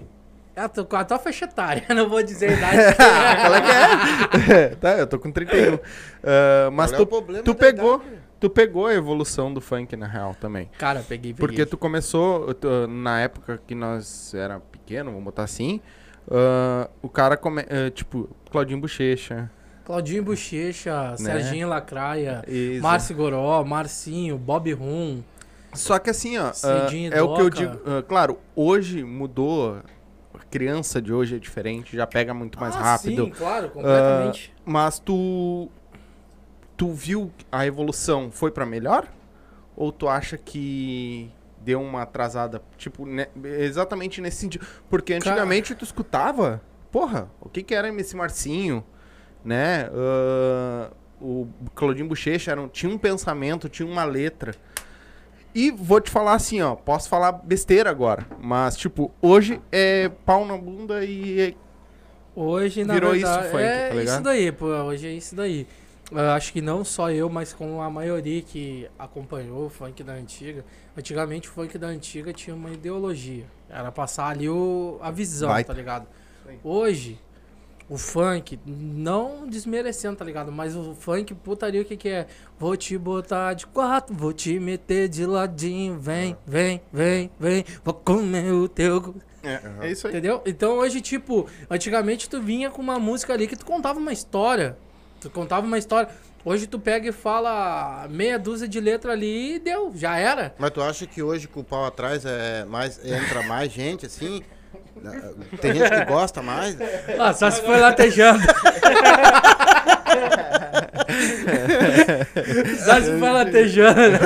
É, 0.57 0.67
tô 0.69 0.87
com 0.87 0.97
a 0.97 1.05
tua 1.05 1.19
faixa 1.19 1.45
etária, 1.45 1.85
não 1.95 2.09
vou 2.09 2.23
dizer 2.23 2.49
a 2.49 2.53
idade. 2.57 2.97
Qual 2.97 3.55
é 3.55 3.61
que 3.61 4.53
é? 4.53 4.69
tá, 4.81 4.93
eu 4.99 5.07
tô 5.07 5.19
com 5.19 5.31
31. 5.31 5.79
Ah, 6.25 6.71
mas 6.73 6.91
Qual 6.93 7.03
é 7.03 7.07
tu, 7.07 7.43
tu 7.43 7.55
pegou, 7.55 7.97
idade? 7.97 8.11
tu 8.41 8.49
pegou 8.51 8.87
a 8.87 8.95
evolução 8.95 9.53
do 9.53 9.61
funk 9.61 9.95
na 9.97 10.07
real 10.07 10.35
também. 10.41 10.71
Cara, 10.79 11.01
peguei, 11.07 11.35
peguei. 11.35 11.35
Porque 11.47 11.67
tu 11.67 11.77
começou, 11.77 12.55
tu- 12.55 12.87
na 12.89 13.21
época 13.21 13.61
que 13.67 13.75
nós 13.75 14.33
era 14.33 14.59
pequeno, 14.59 15.11
vamos 15.11 15.25
botar 15.25 15.43
assim, 15.43 15.79
ah, 16.31 16.89
o 17.03 17.09
cara, 17.11 17.37
come, 17.37 17.61
ah, 17.63 17.91
tipo, 17.91 18.29
Claudinho 18.51 18.81
Bochecha. 18.81 19.51
Claudinho 19.85 20.23
Bochecha, 20.25 21.15
Serginho 21.19 21.69
Lacraia, 21.69 22.43
Isso. 22.49 22.83
Márcio 22.83 23.15
Goró, 23.15 23.63
Marcinho, 23.63 24.37
Bob 24.39 24.73
Rum. 24.73 25.23
Só 25.75 25.99
que 25.99 26.09
assim, 26.09 26.39
ó, 26.39 26.47
ah, 26.49 26.53
Cidinho 26.55 27.13
é 27.13 27.21
o 27.23 27.35
que 27.35 27.43
eu 27.43 27.51
digo. 27.51 27.79
ah, 27.87 28.03
claro, 28.03 28.39
hoje 28.57 29.05
mudou. 29.05 29.77
Criança 30.57 31.03
de 31.03 31.13
hoje 31.13 31.37
é 31.37 31.39
diferente, 31.39 31.95
já 31.95 32.07
pega 32.07 32.33
muito 32.33 32.59
mais 32.59 32.75
Ah, 32.75 32.81
rápido. 32.81 33.25
Sim, 33.27 33.31
claro, 33.31 33.69
completamente. 33.71 34.55
Mas 34.65 34.99
tu. 34.99 35.69
Tu 36.79 36.91
viu 36.93 37.31
a 37.53 37.67
evolução 37.67 38.31
foi 38.31 38.51
pra 38.51 38.65
melhor? 38.65 39.07
Ou 39.77 39.93
tu 39.93 40.09
acha 40.09 40.39
que 40.39 41.31
deu 41.61 41.83
uma 41.83 42.03
atrasada? 42.03 42.63
Tipo, 42.79 43.07
exatamente 43.45 44.21
nesse 44.23 44.39
sentido. 44.39 44.67
Porque 44.89 45.13
antigamente 45.15 45.75
tu 45.75 45.85
escutava. 45.85 46.63
Porra, 46.91 47.29
o 47.41 47.49
que 47.51 47.63
que 47.63 47.75
era 47.75 47.89
MC 47.89 48.17
Marcinho? 48.17 48.83
Né? 49.45 49.91
Ah, 49.93 50.91
o 51.21 51.47
Claudinho 51.75 52.09
Bochecha 52.09 52.51
era 52.53 52.61
um- 52.63 52.69
tinha 52.69 52.91
um 52.91 52.97
pensamento, 52.99 53.69
tinha 53.69 53.87
uma 53.87 54.05
letra. 54.05 54.55
E 55.57 55.71
vou 55.71 56.03
te 56.03 56.11
falar 56.11 56.35
assim, 56.35 56.61
ó, 56.61 56.75
posso 56.75 57.09
falar 57.09 57.33
besteira 57.33 57.89
agora, 57.89 58.27
mas 58.39 58.77
tipo, 58.77 59.11
hoje 59.23 59.59
é 59.73 60.11
pau 60.27 60.45
na 60.45 60.55
bunda 60.55 61.03
e 61.03 61.41
é 61.41 61.55
Hoje, 62.35 62.85
na 62.85 62.93
virou 62.93 63.17
isso 63.17 63.25
verdade, 63.25 63.49
o 63.49 63.51
funk, 63.51 63.63
é 63.63 63.89
tá 63.89 63.95
ligado? 63.95 64.15
isso 64.15 64.23
daí, 64.23 64.53
pô. 64.53 64.67
Hoje 64.67 65.07
é 65.07 65.13
isso 65.13 65.35
daí. 65.35 65.67
Eu 66.13 66.31
acho 66.33 66.53
que 66.53 66.61
não 66.61 66.85
só 66.85 67.11
eu, 67.11 67.31
mas 67.31 67.55
com 67.55 67.81
a 67.81 67.89
maioria 67.89 68.43
que 68.43 68.87
acompanhou 68.99 69.65
o 69.65 69.71
funk 69.71 70.05
da 70.05 70.13
antiga. 70.13 70.63
Antigamente 70.95 71.49
o 71.49 71.53
funk 71.53 71.79
da 71.79 71.87
antiga 71.87 72.35
tinha 72.35 72.55
uma 72.55 72.71
ideologia. 72.71 73.47
Era 73.71 73.91
passar 73.91 74.27
ali 74.29 74.51
o, 74.51 74.99
a 75.01 75.11
visão, 75.11 75.49
Vai. 75.49 75.65
tá 75.65 75.73
ligado? 75.73 76.07
Sim. 76.47 76.59
Hoje, 76.63 77.19
o 77.89 77.97
funk, 77.97 78.59
não 78.67 79.47
desmerecendo, 79.47 80.17
tá 80.17 80.25
ligado? 80.25 80.51
Mas 80.51 80.75
o 80.75 80.95
funk, 80.95 81.35
putaria, 81.35 81.83
o 81.83 81.85
que 81.85 81.97
que 81.97 82.09
é? 82.09 82.27
Vou 82.59 82.77
te 82.77 82.99
botar 82.99 83.55
de 83.55 83.67
quatro, 83.67 84.15
vou 84.15 84.33
te 84.33 84.59
meter 84.59 85.09
de 85.09 85.25
ladinho, 85.25 85.99
vem, 85.99 86.37
vem, 86.47 86.81
vem, 86.93 87.31
vem, 87.39 87.65
vou 87.85 87.95
comer 87.95 88.53
o 88.53 88.69
teu... 88.69 89.15
É, 89.43 89.61
é 89.83 89.91
isso 89.93 90.09
aí. 90.09 90.13
Entendeu? 90.13 90.43
Então 90.45 90.79
hoje, 90.79 91.01
tipo, 91.01 91.49
antigamente 91.71 92.29
tu 92.29 92.41
vinha 92.41 92.69
com 92.69 92.83
uma 92.83 92.99
música 92.99 93.33
ali 93.33 93.47
que 93.47 93.55
tu 93.55 93.65
contava 93.65 93.99
uma 94.01 94.13
história. 94.13 94.77
Tu 95.21 95.31
contava 95.31 95.65
uma 95.65 95.79
história. 95.79 96.11
Hoje 96.45 96.67
tu 96.67 96.79
pega 96.79 97.09
e 97.09 97.13
fala 97.13 98.07
meia 98.09 98.39
dúzia 98.39 98.69
de 98.69 98.81
letra 98.81 99.13
ali 99.13 99.55
e 99.55 99.59
deu, 99.59 99.93
já 99.95 100.17
era. 100.17 100.55
Mas 100.59 100.71
tu 100.71 100.81
acha 100.81 101.07
que 101.07 101.23
hoje 101.23 101.49
com 101.49 101.61
o 101.61 101.65
pau 101.65 101.85
atrás 101.85 102.25
é 102.25 102.65
mais, 102.65 103.05
entra 103.05 103.43
mais 103.43 103.73
gente, 103.73 104.07
assim? 104.07 104.43
Tem 105.61 105.75
gente 105.75 105.91
que 105.91 106.05
gosta 106.07 106.43
mais? 106.43 106.77
Ah, 107.19 107.33
só 107.33 107.51
se 107.51 107.61
foi 107.63 107.79
latejando. 107.79 108.43
Já 112.85 113.01
se 113.03 113.19
foi 113.19 113.31
latejando, 113.31 114.01
né? 114.01 114.19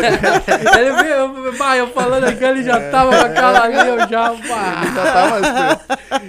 Ele 0.79 1.03
veio, 1.03 1.59
bah, 1.59 1.77
eu 1.77 1.89
falando 1.89 2.25
aqui, 2.25 2.45
ele 2.45 2.63
já 2.63 2.91
tava 2.91 3.11
com 3.11 3.27
aquela 3.27 3.63
ali, 3.65 3.89
eu 3.89 4.09
já, 4.09 4.31
pá. 4.31 4.83
Já 4.95 5.13
tava 5.13 5.81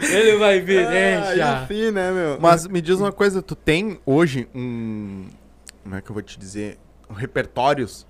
Ele 0.10 0.38
vai 0.38 0.58
Ah, 0.60 0.62
deixa. 0.64 1.62
enfim, 1.64 1.92
né, 1.92 2.12
meu? 2.12 2.38
Mas 2.40 2.68
me 2.68 2.82
diz 2.82 3.00
uma 3.00 3.12
coisa, 3.12 3.42
tu 3.42 3.56
tem 3.56 4.00
hoje 4.06 4.48
um. 4.54 5.28
Como 5.84 5.96
é 5.96 6.02
que 6.02 6.10
eu 6.10 6.14
vou 6.14 6.22
te 6.24 6.38
dizer? 6.38 6.78
Um 7.10 7.14
repertórios. 7.14 8.06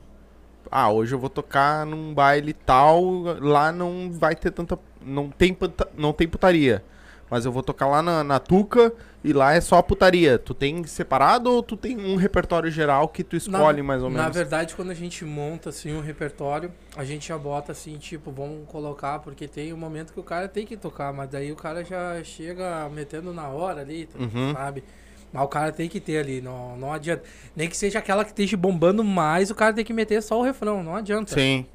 Ah, 0.69 0.89
hoje 0.89 1.13
eu 1.13 1.19
vou 1.19 1.29
tocar 1.29 1.85
num 1.85 2.13
baile 2.13 2.53
tal, 2.53 3.01
lá 3.39 3.71
não 3.71 4.09
vai 4.11 4.35
ter 4.35 4.51
tanta. 4.51 4.77
Não 5.05 5.29
tem, 5.29 5.53
puta- 5.53 5.87
não 5.97 6.13
tem 6.13 6.27
putaria. 6.27 6.83
Mas 7.29 7.45
eu 7.45 7.51
vou 7.51 7.63
tocar 7.63 7.87
lá 7.87 8.01
na, 8.01 8.25
na 8.25 8.39
Tuca 8.39 8.91
e 9.23 9.31
lá 9.31 9.53
é 9.53 9.61
só 9.61 9.81
putaria. 9.81 10.37
Tu 10.37 10.53
tem 10.53 10.83
separado 10.83 11.49
ou 11.49 11.63
tu 11.63 11.77
tem 11.77 11.97
um 11.97 12.17
repertório 12.17 12.69
geral 12.69 13.07
que 13.07 13.23
tu 13.23 13.37
escolhe 13.37 13.81
mais 13.81 14.03
ou 14.03 14.09
Na 14.09 14.19
menos? 14.23 14.35
verdade, 14.35 14.75
quando 14.75 14.91
a 14.91 14.93
gente 14.93 15.23
monta 15.23 15.69
assim 15.69 15.93
um 15.95 16.01
repertório, 16.01 16.69
a 16.93 17.05
gente 17.05 17.29
já 17.29 17.37
bota 17.37 17.71
assim, 17.71 17.97
tipo, 17.97 18.31
vamos 18.31 18.67
colocar, 18.67 19.19
porque 19.19 19.47
tem 19.47 19.71
um 19.71 19.77
momento 19.77 20.11
que 20.11 20.19
o 20.19 20.23
cara 20.23 20.49
tem 20.49 20.65
que 20.65 20.75
tocar, 20.75 21.13
mas 21.13 21.29
daí 21.29 21.53
o 21.53 21.55
cara 21.55 21.85
já 21.85 22.21
chega 22.21 22.89
metendo 22.89 23.31
na 23.33 23.47
hora 23.47 23.79
ali, 23.79 24.07
tá- 24.07 24.19
Uhum. 24.19 24.51
sabe? 24.53 24.83
Mas 25.31 25.43
o 25.43 25.47
cara 25.47 25.71
tem 25.71 25.87
que 25.87 26.01
ter 26.01 26.17
ali, 26.17 26.41
não, 26.41 26.75
não 26.75 26.91
adianta. 26.91 27.23
Nem 27.55 27.69
que 27.69 27.77
seja 27.77 27.99
aquela 27.99 28.25
que 28.25 28.31
esteja 28.31 28.57
bombando 28.57 29.01
mais, 29.05 29.49
o 29.49 29.55
cara 29.55 29.71
tem 29.73 29.85
que 29.85 29.93
meter 29.93 30.21
só 30.21 30.37
o 30.37 30.43
refrão, 30.43 30.83
não 30.83 30.97
adianta. 30.97 31.33
Sim, 31.33 31.65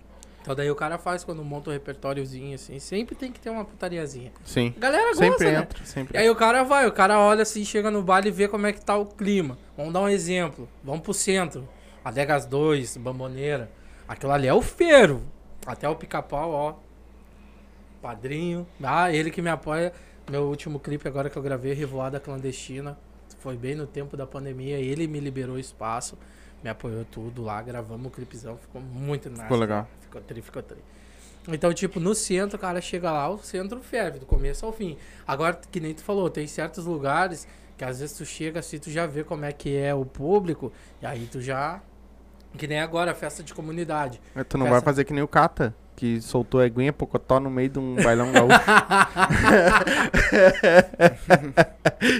Então 0.46 0.54
daí 0.54 0.70
o 0.70 0.76
cara 0.76 0.96
faz 0.96 1.24
quando 1.24 1.44
monta 1.44 1.70
o 1.70 1.72
repertóriozinho 1.72 2.54
assim, 2.54 2.78
sempre 2.78 3.16
tem 3.16 3.32
que 3.32 3.40
ter 3.40 3.50
uma 3.50 3.64
putariazinha. 3.64 4.30
sim. 4.44 4.72
A 4.76 4.78
galera 4.80 5.08
gosta, 5.08 5.24
Sempre 5.24 5.50
né? 5.50 5.58
entra, 5.58 5.84
sempre 5.84 6.16
E 6.16 6.20
aí 6.20 6.30
o 6.30 6.36
cara 6.36 6.62
vai, 6.62 6.86
o 6.86 6.92
cara 6.92 7.18
olha 7.18 7.42
assim, 7.42 7.64
chega 7.64 7.90
no 7.90 8.00
baile 8.00 8.28
e 8.28 8.30
vê 8.30 8.46
como 8.46 8.64
é 8.64 8.72
que 8.72 8.80
tá 8.80 8.96
o 8.96 9.06
clima. 9.06 9.58
Vamos 9.76 9.92
dar 9.92 10.02
um 10.02 10.08
exemplo. 10.08 10.68
Vamos 10.84 11.00
pro 11.00 11.12
centro. 11.12 11.68
Adegas 12.04 12.46
2, 12.46 12.96
Bamboneira. 12.98 13.68
Aquilo 14.06 14.30
ali 14.30 14.46
é 14.46 14.54
o 14.54 14.62
feiro. 14.62 15.20
Até 15.66 15.88
o 15.88 15.96
pica-pau, 15.96 16.52
ó. 16.52 16.74
Padrinho. 18.00 18.64
Ah, 18.80 19.12
ele 19.12 19.32
que 19.32 19.42
me 19.42 19.50
apoia. 19.50 19.92
Meu 20.30 20.44
último 20.44 20.78
clipe 20.78 21.08
agora 21.08 21.28
que 21.28 21.36
eu 21.36 21.42
gravei, 21.42 21.72
Revoada 21.72 22.20
Clandestina. 22.20 22.96
Foi 23.40 23.56
bem 23.56 23.74
no 23.74 23.84
tempo 23.84 24.16
da 24.16 24.28
pandemia. 24.28 24.78
Ele 24.78 25.08
me 25.08 25.18
liberou 25.18 25.58
espaço. 25.58 26.16
Me 26.62 26.70
apoiou 26.70 27.04
tudo 27.04 27.42
lá. 27.42 27.60
Gravamos 27.62 28.06
o 28.06 28.10
clipezão. 28.10 28.56
Ficou 28.56 28.80
muito 28.80 29.28
nice. 29.28 29.42
Ficou 29.42 29.56
legal. 29.58 29.88
Ficou 30.16 30.22
tri, 30.22 30.42
ficou 30.42 30.62
tri. 30.62 30.78
Então, 31.48 31.72
tipo, 31.72 32.00
no 32.00 32.14
centro, 32.14 32.56
o 32.56 32.60
cara 32.60 32.80
chega 32.80 33.12
lá, 33.12 33.28
o 33.28 33.38
centro 33.38 33.80
ferve, 33.80 34.18
do 34.18 34.26
começo 34.26 34.66
ao 34.66 34.72
fim. 34.72 34.96
Agora, 35.26 35.58
que 35.70 35.78
nem 35.78 35.94
tu 35.94 36.02
falou, 36.02 36.28
tem 36.28 36.46
certos 36.46 36.86
lugares 36.86 37.46
que 37.76 37.84
às 37.84 38.00
vezes 38.00 38.16
tu 38.16 38.24
chega 38.24 38.60
assim, 38.60 38.78
tu 38.78 38.90
já 38.90 39.06
vê 39.06 39.22
como 39.22 39.44
é 39.44 39.52
que 39.52 39.76
é 39.76 39.94
o 39.94 40.04
público, 40.04 40.72
e 41.00 41.06
aí 41.06 41.28
tu 41.30 41.40
já. 41.40 41.80
Que 42.56 42.66
nem 42.66 42.80
agora, 42.80 43.14
festa 43.14 43.42
de 43.42 43.52
comunidade. 43.52 44.18
Mas 44.34 44.46
Tu 44.48 44.56
não 44.56 44.64
Peça. 44.64 44.76
vai 44.76 44.82
fazer 44.82 45.04
que 45.04 45.12
nem 45.12 45.22
o 45.22 45.28
Cata, 45.28 45.74
que 45.96 46.20
soltou 46.20 46.60
a 46.60 46.66
eguinha 46.66 46.92
pocotó 46.92 47.40
no 47.40 47.48
meio 47.50 47.70
de 47.70 47.78
um 47.78 47.96
bailão 47.96 48.30
gaúcho. 48.30 48.60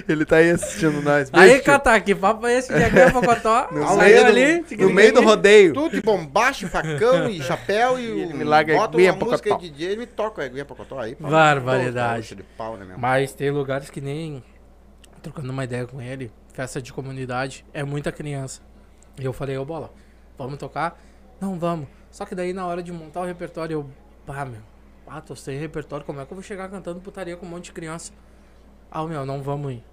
Ele 0.07 0.25
tá 0.25 0.37
aí 0.37 0.51
assistindo 0.51 1.01
nós. 1.01 1.29
Aí, 1.31 1.49
Beijo. 1.49 1.63
Catar, 1.63 1.99
que 2.01 2.15
papo 2.15 2.45
é 2.47 2.57
esse? 2.57 2.77
Já 2.77 2.89
ganhou 2.89 3.11
Pocotó? 3.11 3.67
No 3.71 3.85
Saiu 3.87 3.97
meio 3.97 4.21
do- 4.23 4.27
ali. 4.27 4.65
no 4.77 4.89
meio 4.89 5.13
do 5.13 5.21
rodeio. 5.21 5.73
Tudo 5.73 5.95
de 5.95 6.01
bombacha, 6.01 6.67
facão 6.67 7.29
e 7.29 7.41
chapéu 7.41 7.99
e, 7.99 8.03
E 8.03 8.21
ele 8.21 8.33
o- 8.33 8.37
me 8.37 8.43
larga 8.43 8.73
a 8.73 8.77
bota 8.77 8.97
uma 8.97 9.11
música 9.13 9.37
pocotó. 9.49 9.57
de 9.57 9.69
DJ, 9.69 9.87
ele 9.89 9.97
me 9.97 10.05
toca 10.07 10.41
a 10.41 10.45
aguinha 10.45 10.65
pocotó 10.65 10.99
aí. 10.99 11.15
pá. 11.15 11.29
Barbaridade. 11.29 12.35
De 12.35 12.43
pau, 12.43 12.77
né? 12.77 12.95
Mas 12.97 13.33
tem 13.33 13.49
lugares 13.51 13.89
que 13.89 14.01
nem. 14.01 14.43
Trocando 15.21 15.51
uma 15.51 15.63
ideia 15.63 15.85
com 15.85 16.01
ele, 16.01 16.31
festa 16.53 16.81
de 16.81 16.93
comunidade, 16.93 17.65
é 17.73 17.83
muita 17.83 18.11
criança. 18.11 18.61
E 19.19 19.25
eu 19.25 19.33
falei, 19.33 19.57
ô 19.57 19.65
bola, 19.65 19.91
vamos 20.37 20.57
tocar? 20.57 20.97
Não, 21.41 21.59
vamos. 21.59 21.87
Só 22.17 22.25
que 22.25 22.33
daí 22.33 22.51
na 22.51 22.65
hora 22.65 22.81
de 22.81 22.91
montar 22.91 23.21
o 23.21 23.25
repertório, 23.25 23.75
eu. 23.75 23.89
Pá, 24.25 24.43
meu. 24.43 24.59
Ah, 25.05 25.21
tô 25.21 25.35
sem 25.35 25.59
repertório, 25.59 26.03
como 26.03 26.19
é 26.19 26.25
que 26.25 26.33
eu 26.33 26.35
vou 26.35 26.41
chegar 26.41 26.67
cantando 26.67 26.99
putaria 26.99 27.37
com 27.37 27.45
um 27.45 27.49
monte 27.49 27.65
de 27.65 27.73
criança? 27.73 28.11
Ah, 28.89 29.05
meu, 29.05 29.23
não 29.23 29.43
vamos 29.43 29.73
ir. 29.73 29.83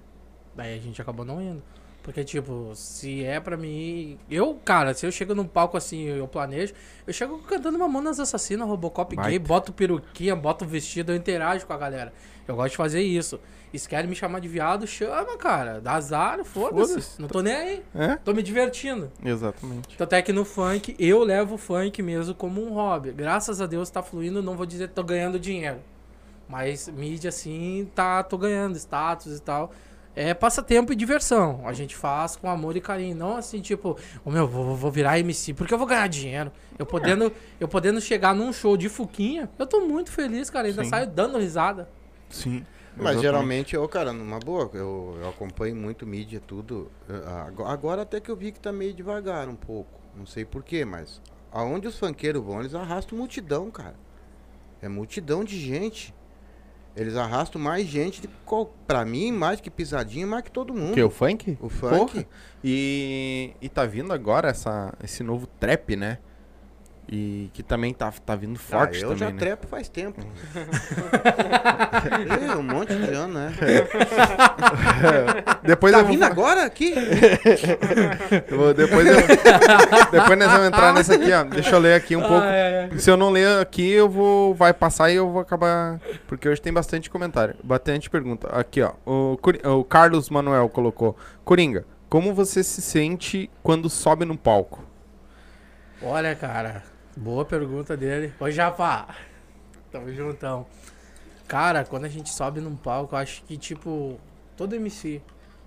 Daí 0.56 0.72
a 0.74 0.80
gente 0.80 1.02
acabou 1.02 1.22
não 1.22 1.38
indo. 1.38 1.62
Porque, 2.04 2.22
tipo, 2.22 2.70
se 2.74 3.24
é 3.24 3.40
pra 3.40 3.56
mim. 3.56 4.18
Eu, 4.30 4.60
cara, 4.62 4.92
se 4.92 5.06
eu 5.06 5.10
chego 5.10 5.34
num 5.34 5.46
palco 5.46 5.74
assim 5.74 6.02
eu 6.02 6.28
planejo, 6.28 6.74
eu 7.06 7.14
chego 7.14 7.38
cantando 7.38 7.78
Mamonas 7.78 8.20
Assassina, 8.20 8.62
Robocop 8.66 9.16
gay, 9.16 9.38
Baita. 9.38 9.48
boto 9.48 9.72
peruquinha, 9.72 10.36
boto 10.36 10.66
vestido, 10.66 11.12
eu 11.12 11.16
interajo 11.16 11.66
com 11.66 11.72
a 11.72 11.78
galera. 11.78 12.12
Eu 12.46 12.56
gosto 12.56 12.72
de 12.72 12.76
fazer 12.76 13.00
isso. 13.00 13.40
E 13.72 13.78
se 13.78 13.88
querem 13.88 14.06
me 14.08 14.14
chamar 14.14 14.40
de 14.40 14.46
viado, 14.46 14.86
chama, 14.86 15.38
cara. 15.38 15.80
Dá 15.80 15.94
azar, 15.94 16.44
foda-se. 16.44 16.92
Foda-se. 16.92 17.22
não 17.22 17.26
tô 17.26 17.40
nem 17.40 17.54
aí. 17.54 17.82
É? 17.94 18.16
Tô 18.16 18.34
me 18.34 18.42
divertindo. 18.42 19.10
Exatamente. 19.24 19.96
Tanto 19.96 20.12
é 20.12 20.20
que 20.20 20.32
no 20.32 20.44
funk, 20.44 20.94
eu 20.98 21.24
levo 21.24 21.54
o 21.54 21.58
funk 21.58 22.02
mesmo 22.02 22.34
como 22.34 22.62
um 22.62 22.74
hobby. 22.74 23.12
Graças 23.12 23.62
a 23.62 23.66
Deus 23.66 23.88
tá 23.88 24.02
fluindo, 24.02 24.42
não 24.42 24.58
vou 24.58 24.66
dizer 24.66 24.88
que 24.88 24.94
tô 24.94 25.02
ganhando 25.02 25.40
dinheiro. 25.40 25.78
Mas 26.46 26.86
mídia, 26.86 27.30
assim, 27.30 27.90
tá, 27.94 28.22
tô 28.22 28.36
ganhando 28.36 28.76
status 28.76 29.38
e 29.38 29.40
tal. 29.40 29.72
É 30.16 30.32
passatempo 30.32 30.92
e 30.92 30.96
diversão. 30.96 31.66
A 31.66 31.72
gente 31.72 31.96
faz 31.96 32.36
com 32.36 32.48
amor 32.48 32.76
e 32.76 32.80
carinho. 32.80 33.16
Não 33.16 33.36
assim, 33.36 33.60
tipo, 33.60 33.98
o 34.24 34.30
meu, 34.30 34.46
vou, 34.46 34.76
vou 34.76 34.90
virar 34.90 35.18
MC, 35.18 35.52
porque 35.54 35.74
eu 35.74 35.78
vou 35.78 35.86
ganhar 35.86 36.06
dinheiro. 36.08 36.52
Eu 36.78 36.86
podendo, 36.86 37.32
eu 37.58 37.66
podendo 37.66 38.00
chegar 38.00 38.32
num 38.34 38.52
show 38.52 38.76
de 38.76 38.88
Fuquinha, 38.88 39.50
eu 39.58 39.66
tô 39.66 39.80
muito 39.80 40.12
feliz, 40.12 40.48
cara. 40.50 40.68
Ainda 40.68 40.84
Sim. 40.84 40.90
saio 40.90 41.06
dando 41.08 41.38
risada. 41.38 41.88
Sim. 42.28 42.64
Mas 42.96 43.06
exatamente. 43.16 43.22
geralmente, 43.22 43.74
eu, 43.74 43.88
cara, 43.88 44.12
numa 44.12 44.38
boa, 44.38 44.70
eu, 44.72 45.18
eu 45.20 45.28
acompanho 45.28 45.74
muito 45.74 46.06
mídia, 46.06 46.40
tudo. 46.46 46.92
Ago- 47.48 47.64
Agora 47.64 48.02
até 48.02 48.20
que 48.20 48.30
eu 48.30 48.36
vi 48.36 48.52
que 48.52 48.60
tá 48.60 48.72
meio 48.72 48.94
devagar 48.94 49.48
um 49.48 49.56
pouco. 49.56 50.00
Não 50.16 50.24
sei 50.26 50.44
porquê, 50.44 50.84
mas 50.84 51.20
aonde 51.50 51.88
os 51.88 51.98
funkeiros 51.98 52.40
vão, 52.44 52.60
eles 52.60 52.72
arrastam 52.72 53.18
multidão, 53.18 53.68
cara. 53.68 53.96
É 54.80 54.88
multidão 54.88 55.42
de 55.42 55.58
gente. 55.58 56.14
Eles 56.96 57.16
arrastam 57.16 57.60
mais 57.60 57.86
gente, 57.86 58.20
de 58.20 58.28
pra 58.86 59.04
mim, 59.04 59.32
mais 59.32 59.60
que 59.60 59.68
pisadinha, 59.68 60.26
mais 60.26 60.42
que 60.44 60.50
todo 60.50 60.72
mundo. 60.72 60.94
Que, 60.94 61.02
o 61.02 61.10
funk? 61.10 61.58
O 61.60 61.68
funk. 61.68 62.12
Porra. 62.12 62.26
E, 62.62 63.52
e 63.60 63.68
tá 63.68 63.84
vindo 63.84 64.12
agora 64.12 64.48
essa, 64.48 64.94
esse 65.02 65.22
novo 65.22 65.46
trap, 65.58 65.96
né? 65.96 66.18
E 67.06 67.50
que 67.52 67.62
também 67.62 67.92
tá, 67.92 68.10
tá 68.24 68.34
vindo 68.34 68.56
Ah, 68.56 68.78
forte 68.78 68.96
eu 69.02 69.10
também, 69.10 69.18
já 69.18 69.30
né? 69.30 69.36
trepo 69.38 69.66
faz 69.66 69.88
tempo. 69.88 70.22
é, 72.50 72.56
um 72.56 72.62
monte 72.62 72.94
de 72.94 73.12
ano, 73.12 73.34
né? 73.34 73.52
Depois 75.62 75.92
Tá 75.92 75.98
eu 75.98 76.02
vou 76.04 76.12
vindo 76.12 76.20
falar- 76.20 76.32
agora 76.32 76.64
aqui? 76.64 76.94
vou- 78.50 78.74
depois, 78.74 79.06
eu- 79.06 79.16
depois 80.10 80.38
nós 80.38 80.50
vamos 80.50 80.66
entrar 80.68 80.92
nessa 80.94 81.14
aqui, 81.14 81.32
ó. 81.32 81.44
Deixa 81.44 81.74
eu 81.74 81.78
ler 81.78 81.94
aqui 81.94 82.16
um 82.16 82.20
pouco. 82.20 82.36
Ah, 82.44 82.52
é, 82.54 82.88
é. 82.92 82.98
Se 82.98 83.10
eu 83.10 83.16
não 83.16 83.30
ler 83.30 83.60
aqui, 83.60 83.90
eu 83.92 84.08
vou. 84.08 84.54
Vai 84.54 84.72
passar 84.72 85.10
e 85.10 85.16
eu 85.16 85.30
vou 85.30 85.40
acabar. 85.42 86.00
Porque 86.26 86.48
hoje 86.48 86.60
tem 86.60 86.72
bastante 86.72 87.10
comentário. 87.10 87.54
Bastante 87.62 88.08
pergunta. 88.10 88.48
Aqui, 88.48 88.82
ó. 88.82 88.92
O, 89.04 89.36
Cori- 89.40 89.60
o 89.64 89.84
Carlos 89.84 90.30
Manuel 90.30 90.68
colocou. 90.68 91.16
Coringa, 91.44 91.84
como 92.08 92.32
você 92.34 92.62
se 92.62 92.80
sente 92.80 93.50
quando 93.62 93.90
sobe 93.90 94.24
no 94.24 94.36
palco? 94.36 94.82
Olha, 96.02 96.34
cara, 96.34 96.82
boa 97.16 97.44
pergunta 97.44 97.96
dele. 97.96 98.32
Oi, 98.40 98.52
Japa. 98.52 99.08
Tamo 99.90 100.12
juntão. 100.12 100.66
Cara, 101.46 101.84
quando 101.84 102.04
a 102.04 102.08
gente 102.08 102.30
sobe 102.30 102.60
num 102.60 102.74
palco, 102.76 103.14
eu 103.14 103.18
acho 103.18 103.42
que, 103.44 103.56
tipo, 103.56 104.18
todo 104.56 104.74
MC, 104.74 105.20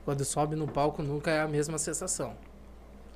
quando 0.04 0.26
sobe 0.26 0.56
no 0.56 0.68
palco, 0.68 1.02
nunca 1.04 1.32
é 1.32 1.42
a 1.42 1.48
mesma 1.48 1.78
sensação. 1.78 2.36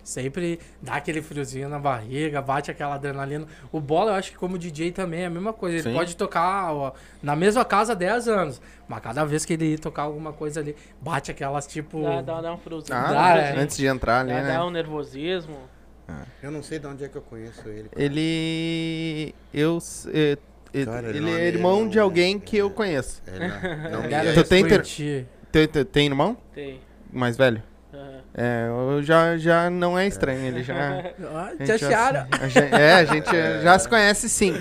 Sempre 0.03 0.59
dá 0.81 0.95
aquele 0.95 1.21
friozinho 1.21 1.69
na 1.69 1.77
barriga, 1.77 2.41
bate 2.41 2.71
aquela 2.71 2.95
adrenalina. 2.95 3.45
O 3.71 3.79
bola, 3.79 4.11
eu 4.11 4.15
acho 4.15 4.31
que 4.31 4.37
como 4.37 4.57
DJ 4.57 4.91
também 4.91 5.21
é 5.21 5.25
a 5.27 5.29
mesma 5.29 5.53
coisa. 5.53 5.77
Ele 5.77 5.83
Sim. 5.83 5.93
pode 5.93 6.15
tocar 6.15 6.73
ó, 6.73 6.93
na 7.21 7.35
mesma 7.35 7.63
casa 7.63 7.91
há 7.91 7.95
10 7.95 8.27
anos, 8.27 8.61
mas 8.87 8.99
cada 8.99 9.23
vez 9.25 9.45
que 9.45 9.53
ele 9.53 9.73
ir 9.73 9.79
tocar 9.79 10.03
alguma 10.03 10.33
coisa 10.33 10.59
ali, 10.59 10.75
bate 10.99 11.29
aquelas 11.29 11.67
tipo. 11.67 12.01
Dá, 12.01 12.21
dá, 12.21 12.41
dá 12.41 12.53
um 12.53 12.57
friozinho. 12.57 12.97
Ah, 12.97 13.11
Dá, 13.13 13.37
é. 13.37 13.59
antes 13.59 13.77
de 13.77 13.85
entrar 13.85 14.21
ali, 14.21 14.33
Dá, 14.33 14.41
né? 14.41 14.53
dá 14.53 14.65
um 14.65 14.71
nervosismo. 14.71 15.57
Eu 16.41 16.51
não 16.51 16.61
sei 16.63 16.79
de 16.79 16.87
onde 16.87 17.03
é 17.03 17.07
que 17.07 17.15
eu 17.15 17.21
conheço 17.21 17.67
ele. 17.67 17.89
cara. 17.89 18.03
Ele. 18.03 19.35
Eu. 19.53 19.77
eh, 20.13 20.37
Cara, 20.85 21.09
ele 21.09 21.29
é 21.29 21.47
ele 21.47 21.57
irmão 21.57 21.87
de 21.87 21.99
alguém 21.99 22.39
que 22.39 22.55
eu 22.57 22.67
é. 22.67 22.69
conheço. 22.69 23.21
Ele 23.27 23.47
não, 23.47 24.01
não 24.03 24.33
Tu 24.33 24.43
tem 24.45 24.65
ter-. 24.65 25.25
Tem, 25.51 25.67
tem, 25.67 25.85
tem 25.85 26.05
irmão? 26.05 26.37
Tem. 26.55 26.79
Mais 27.11 27.35
velho? 27.35 27.61
É, 28.33 28.67
eu 28.69 29.03
já, 29.03 29.35
já 29.37 29.69
não 29.69 29.99
é 29.99 30.07
estranho. 30.07 30.39
Ele 30.45 30.63
já. 30.63 31.03
Ah, 31.29 31.51
a 31.59 31.65
gente 31.65 31.65
Tia 31.65 31.89
já 31.89 32.27
a 32.31 32.47
gente- 32.47 32.73
é, 32.73 32.93
a 32.93 33.03
gente 33.05 33.29
já 33.61 33.77
se 33.77 33.89
conhece 33.89 34.29
sim. 34.29 34.53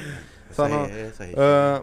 Só 0.51 0.67
Essa 0.67 0.75
não. 0.77 0.85
aí- 0.85 1.01
essa 1.03 1.23
aí. 1.25 1.35
Ah, 1.39 1.83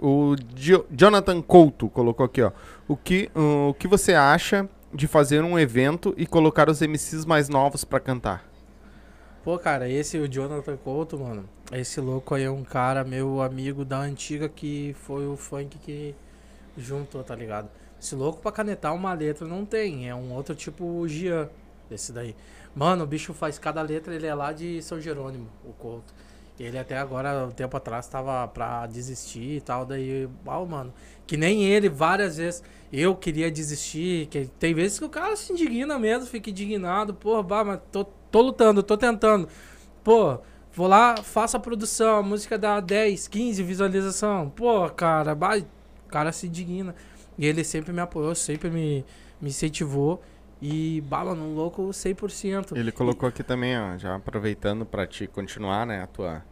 o 0.00 0.36
Jo- 0.54 0.86
Jonathan 0.90 1.42
Couto 1.42 1.88
colocou 1.88 2.24
aqui, 2.24 2.40
ó. 2.42 2.52
O 2.86 2.96
que, 2.96 3.28
o 3.34 3.74
que 3.74 3.88
você 3.88 4.14
acha 4.14 4.68
de 4.92 5.06
fazer 5.06 5.42
um 5.42 5.58
evento 5.58 6.14
e 6.16 6.26
colocar 6.26 6.68
os 6.68 6.80
MCs 6.80 7.24
mais 7.24 7.48
novos 7.48 7.84
pra 7.84 8.00
cantar? 8.00 8.44
Pô, 9.42 9.58
cara, 9.58 9.88
esse 9.88 10.18
o 10.18 10.28
Jonathan 10.28 10.76
Couto, 10.76 11.18
mano. 11.18 11.48
Esse 11.72 12.00
louco 12.00 12.34
aí 12.34 12.42
é 12.42 12.50
um 12.50 12.62
cara, 12.62 13.04
meu 13.04 13.40
amigo 13.40 13.84
da 13.84 13.98
antiga, 13.98 14.48
que 14.48 14.94
foi 15.00 15.26
o 15.26 15.36
funk 15.36 15.78
que 15.78 16.14
juntou, 16.76 17.22
tá 17.22 17.34
ligado? 17.34 17.68
Esse 18.00 18.14
louco 18.14 18.42
pra 18.42 18.52
canetar 18.52 18.94
uma 18.94 19.14
letra 19.14 19.46
não 19.46 19.64
tem. 19.64 20.08
É 20.08 20.14
um 20.14 20.32
outro 20.32 20.54
tipo 20.54 21.06
Gian, 21.08 21.48
esse 21.90 22.12
daí. 22.12 22.34
Mano, 22.74 23.04
o 23.04 23.06
bicho 23.06 23.32
faz 23.32 23.58
cada 23.58 23.80
letra, 23.82 24.14
ele 24.14 24.26
é 24.26 24.34
lá 24.34 24.52
de 24.52 24.82
São 24.82 25.00
Jerônimo, 25.00 25.48
o 25.64 25.72
Couto. 25.72 26.12
Ele 26.58 26.78
até 26.78 26.98
agora, 26.98 27.46
um 27.46 27.50
tempo 27.50 27.74
atrás, 27.74 28.06
tava 28.06 28.46
pra 28.48 28.86
desistir 28.86 29.56
e 29.56 29.60
tal. 29.62 29.86
Daí, 29.86 30.28
uau, 30.46 30.66
mano. 30.66 30.92
Que 31.30 31.36
nem 31.36 31.62
ele, 31.62 31.88
várias 31.88 32.38
vezes. 32.38 32.60
Eu 32.92 33.14
queria 33.14 33.48
desistir. 33.52 34.26
Que 34.26 34.50
tem 34.58 34.74
vezes 34.74 34.98
que 34.98 35.04
o 35.04 35.08
cara 35.08 35.36
se 35.36 35.52
indigna 35.52 35.96
mesmo, 35.96 36.26
fica 36.26 36.50
indignado. 36.50 37.14
Pô, 37.14 37.40
mas 37.40 37.78
tô, 37.92 38.02
tô 38.02 38.40
lutando, 38.42 38.82
tô 38.82 38.96
tentando. 38.96 39.48
Pô, 40.02 40.40
vou 40.72 40.88
lá, 40.88 41.18
faço 41.18 41.56
a 41.56 41.60
produção, 41.60 42.16
a 42.16 42.22
música 42.24 42.58
dá 42.58 42.80
10, 42.80 43.28
15 43.28 43.62
visualização. 43.62 44.50
Pô, 44.50 44.90
cara, 44.90 45.32
bah, 45.32 45.58
o 45.58 46.08
cara 46.08 46.32
se 46.32 46.48
indigna. 46.48 46.96
E 47.38 47.46
ele 47.46 47.62
sempre 47.62 47.92
me 47.92 48.00
apoiou, 48.00 48.34
sempre 48.34 48.68
me, 48.68 49.04
me 49.40 49.50
incentivou. 49.50 50.20
E 50.60 51.00
bala 51.02 51.32
no 51.32 51.54
louco 51.54 51.90
100%. 51.90 52.76
Ele 52.76 52.90
colocou 52.90 53.28
aqui 53.28 53.44
também, 53.44 53.78
ó, 53.78 53.96
já 53.96 54.16
aproveitando 54.16 54.84
pra 54.84 55.06
te 55.06 55.28
continuar, 55.28 55.86
né, 55.86 56.02
a 56.02 56.08
tua... 56.08 56.44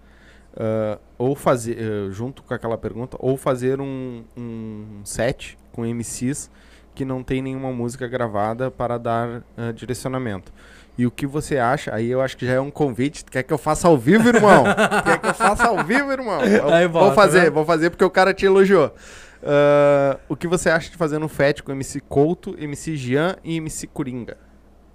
ah, 0.59 0.99
ou 1.17 1.37
fazer, 1.37 1.79
eh, 1.79 2.11
junto 2.11 2.43
com 2.43 2.53
aquela 2.53 2.77
pergunta, 2.77 3.17
ou 3.21 3.37
fazer 3.37 3.81
um, 3.81 4.25
um 4.37 5.01
set 5.05 5.57
com 5.71 5.83
MCs 5.85 6.51
que 6.97 7.05
não 7.05 7.23
tem 7.23 7.41
nenhuma 7.41 7.73
música 7.73 8.09
gravada 8.09 8.69
para 8.69 8.99
dar 8.99 9.45
ah, 9.57 9.71
direcionamento. 9.73 10.53
E 10.97 11.07
o 11.07 11.13
que 11.13 11.29
você 11.29 11.59
acha? 11.59 11.95
Aí 11.95 12.11
eu 12.11 12.21
acho 12.21 12.37
que 12.37 12.45
já 12.45 12.55
é 12.55 12.61
um 12.61 12.73
convite. 12.73 13.25
Quer 13.25 13.45
que 13.45 13.53
eu 13.53 13.59
faça 13.59 13.87
ao 13.87 13.97
vivo, 13.97 14.29
irmão? 14.29 14.65
Quer 15.07 15.19
que 15.21 15.27
eu 15.29 15.35
faça 15.35 15.69
ao 15.69 15.85
vivo, 15.85 16.11
irmão? 16.11 16.43
Eu 16.43 16.69
Aí, 16.69 16.89
vou 16.89 17.13
fazer, 17.13 17.43
né? 17.45 17.51
vou 17.51 17.65
fazer 17.65 17.91
porque 17.91 18.05
o 18.05 18.11
cara 18.11 18.35
te 18.35 18.45
elogiou. 18.45 18.93
Ah, 19.41 20.19
o 20.29 20.35
que 20.35 20.49
você 20.49 20.69
acha 20.69 20.91
de 20.91 20.97
fazer 20.97 21.23
um 21.23 21.29
fet 21.29 21.63
com 21.63 21.71
MC 21.71 22.01
Couto, 22.01 22.57
MC 22.59 22.97
Jean 22.97 23.37
e 23.45 23.57
MC 23.59 23.87
Coringa? 23.87 24.37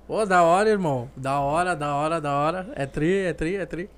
Pô, 0.06 0.26
da 0.26 0.44
hora, 0.44 0.70
irmão. 0.70 1.10
Da 1.16 1.40
hora, 1.40 1.74
da 1.74 1.96
hora, 1.96 2.20
da 2.20 2.34
hora. 2.34 2.68
É 2.76 2.86
tri, 2.86 3.20
é 3.20 3.32
tri, 3.32 3.56
é 3.56 3.66
tri. 3.66 3.90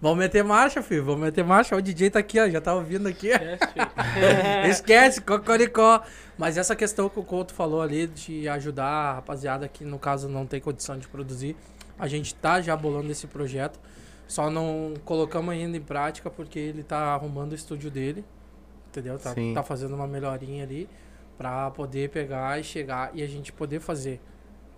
Vamos 0.00 0.18
meter 0.18 0.42
marcha, 0.44 0.82
filho. 0.82 1.04
Vamos 1.04 1.20
meter 1.20 1.44
marcha. 1.44 1.76
O 1.76 1.82
DJ 1.82 2.10
tá 2.10 2.18
aqui, 2.18 2.38
ó. 2.40 2.48
Já 2.48 2.60
tá 2.60 2.74
ouvindo 2.74 3.06
aqui. 3.08 3.28
Esquece. 3.28 4.68
Esquece, 4.70 5.20
cocoricó. 5.20 6.02
Mas 6.38 6.56
essa 6.56 6.74
questão 6.76 7.08
que 7.08 7.18
o 7.18 7.22
Couto 7.22 7.54
falou 7.54 7.80
ali 7.82 8.06
de 8.06 8.48
ajudar 8.48 8.84
a 8.86 9.12
rapaziada 9.14 9.66
que 9.68 9.84
no 9.84 9.98
caso 9.98 10.28
não 10.28 10.46
tem 10.46 10.60
condição 10.60 10.98
de 10.98 11.08
produzir, 11.08 11.56
a 11.98 12.06
gente 12.06 12.34
tá 12.34 12.60
já 12.60 12.76
bolando 12.76 13.10
esse 13.10 13.26
projeto. 13.26 13.78
Só 14.28 14.50
não 14.50 14.94
colocamos 15.04 15.52
ainda 15.54 15.76
em 15.76 15.80
prática 15.80 16.28
porque 16.28 16.58
ele 16.58 16.82
tá 16.82 16.98
arrumando 17.14 17.52
o 17.52 17.54
estúdio 17.54 17.90
dele. 17.90 18.24
Entendeu? 18.88 19.18
Tá, 19.18 19.32
Sim. 19.34 19.52
tá 19.54 19.62
fazendo 19.62 19.94
uma 19.94 20.06
melhorinha 20.06 20.64
ali 20.64 20.88
pra 21.38 21.70
poder 21.70 22.08
pegar 22.10 22.58
e 22.58 22.64
chegar 22.64 23.10
e 23.14 23.22
a 23.22 23.26
gente 23.26 23.52
poder 23.52 23.78
fazer. 23.80 24.20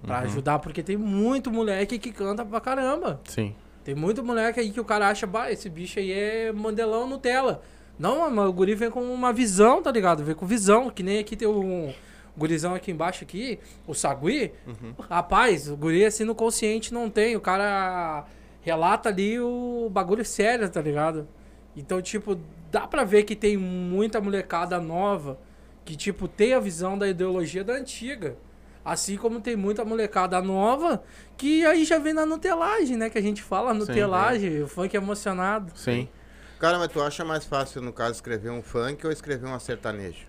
Pra 0.02 0.18
Uhum. 0.18 0.24
ajudar, 0.26 0.58
porque 0.61 0.80
tem 0.80 0.96
muito 0.96 1.50
moleque 1.50 1.98
que 1.98 2.12
canta 2.12 2.44
pra 2.44 2.61
caramba. 2.61 3.20
Sim. 3.24 3.52
Tem 3.88 3.94
muito 3.94 4.22
moleque 4.22 4.61
aí 4.61 4.70
que 4.70 4.79
o 4.79 4.85
cara 4.85 5.09
acha, 5.09 5.27
bah, 5.27 5.51
esse 5.51 5.66
bicho 5.70 5.98
aí 5.98 6.12
é 6.12 6.53
mandelão 6.53 7.09
Nutella. 7.09 7.62
Não, 7.98 8.31
mas 8.31 8.46
o 8.46 8.53
guri 8.53 8.74
vem 8.74 8.90
com 8.90 9.01
uma 9.01 9.33
visão, 9.33 9.83
tá 9.83 9.90
ligado? 9.90 10.22
Vem 10.22 10.35
com 10.35 10.44
visão, 10.44 10.90
que 10.90 11.03
nem 11.03 11.20
aqui 11.20 11.35
tem 11.35 11.48
um 11.48 11.94
gurizão 12.37 12.74
aqui 12.74 12.90
embaixo 12.90 13.24
aqui, 13.24 13.59
o 13.87 13.94
Sagui. 13.94 14.53
Rapaz, 15.09 15.70
o 15.70 15.77
guri 15.79 16.05
assim 16.05 16.24
no 16.24 16.35
consciente 16.35 16.92
não 16.92 17.09
tem, 17.09 17.35
o 17.35 17.40
cara 17.40 18.27
relata 18.61 19.09
ali 19.09 19.40
o 19.40 19.88
bagulho 19.90 20.22
sério, 20.22 20.68
tá 20.68 20.83
ligado? 20.83 21.27
Então, 21.74 22.03
tipo, 22.03 22.38
dá 22.70 22.87
pra 22.87 23.05
ver 23.05 23.22
que 23.22 23.35
tem 23.35 23.57
muita 23.57 24.20
molecada 24.20 24.79
nova 24.79 25.38
que, 25.87 25.96
tipo, 25.96 26.29
tem 26.29 26.53
a 26.53 26.61
visão 26.61 26.98
da 26.98 27.09
ideologia 27.09 27.64
da 27.64 27.72
antiga. 27.72 28.37
Assim 28.92 29.16
como 29.18 29.38
tem 29.40 29.55
muita 29.55 29.85
molecada 29.85 30.40
nova 30.40 31.03
que 31.37 31.64
aí 31.66 31.85
já 31.85 31.98
vem 31.98 32.14
na 32.14 32.24
nutelagem, 32.24 32.96
né? 32.96 33.11
Que 33.11 33.18
a 33.18 33.22
gente 33.22 33.42
fala 33.42 33.74
nutelagem, 33.74 34.62
o 34.62 34.66
funk 34.68 34.96
emocionado. 34.96 35.72
Sim. 35.74 36.09
Cara, 36.59 36.79
mas 36.79 36.88
tu 36.88 37.01
acha 37.03 37.24
mais 37.24 37.44
fácil, 37.44 37.83
no 37.83 37.92
caso, 37.92 38.12
escrever 38.14 38.51
um 38.51 38.62
funk 38.62 39.07
ou 39.07 39.12
escrever 39.12 39.46
um 39.46 39.59
sertanejo? 39.61 40.27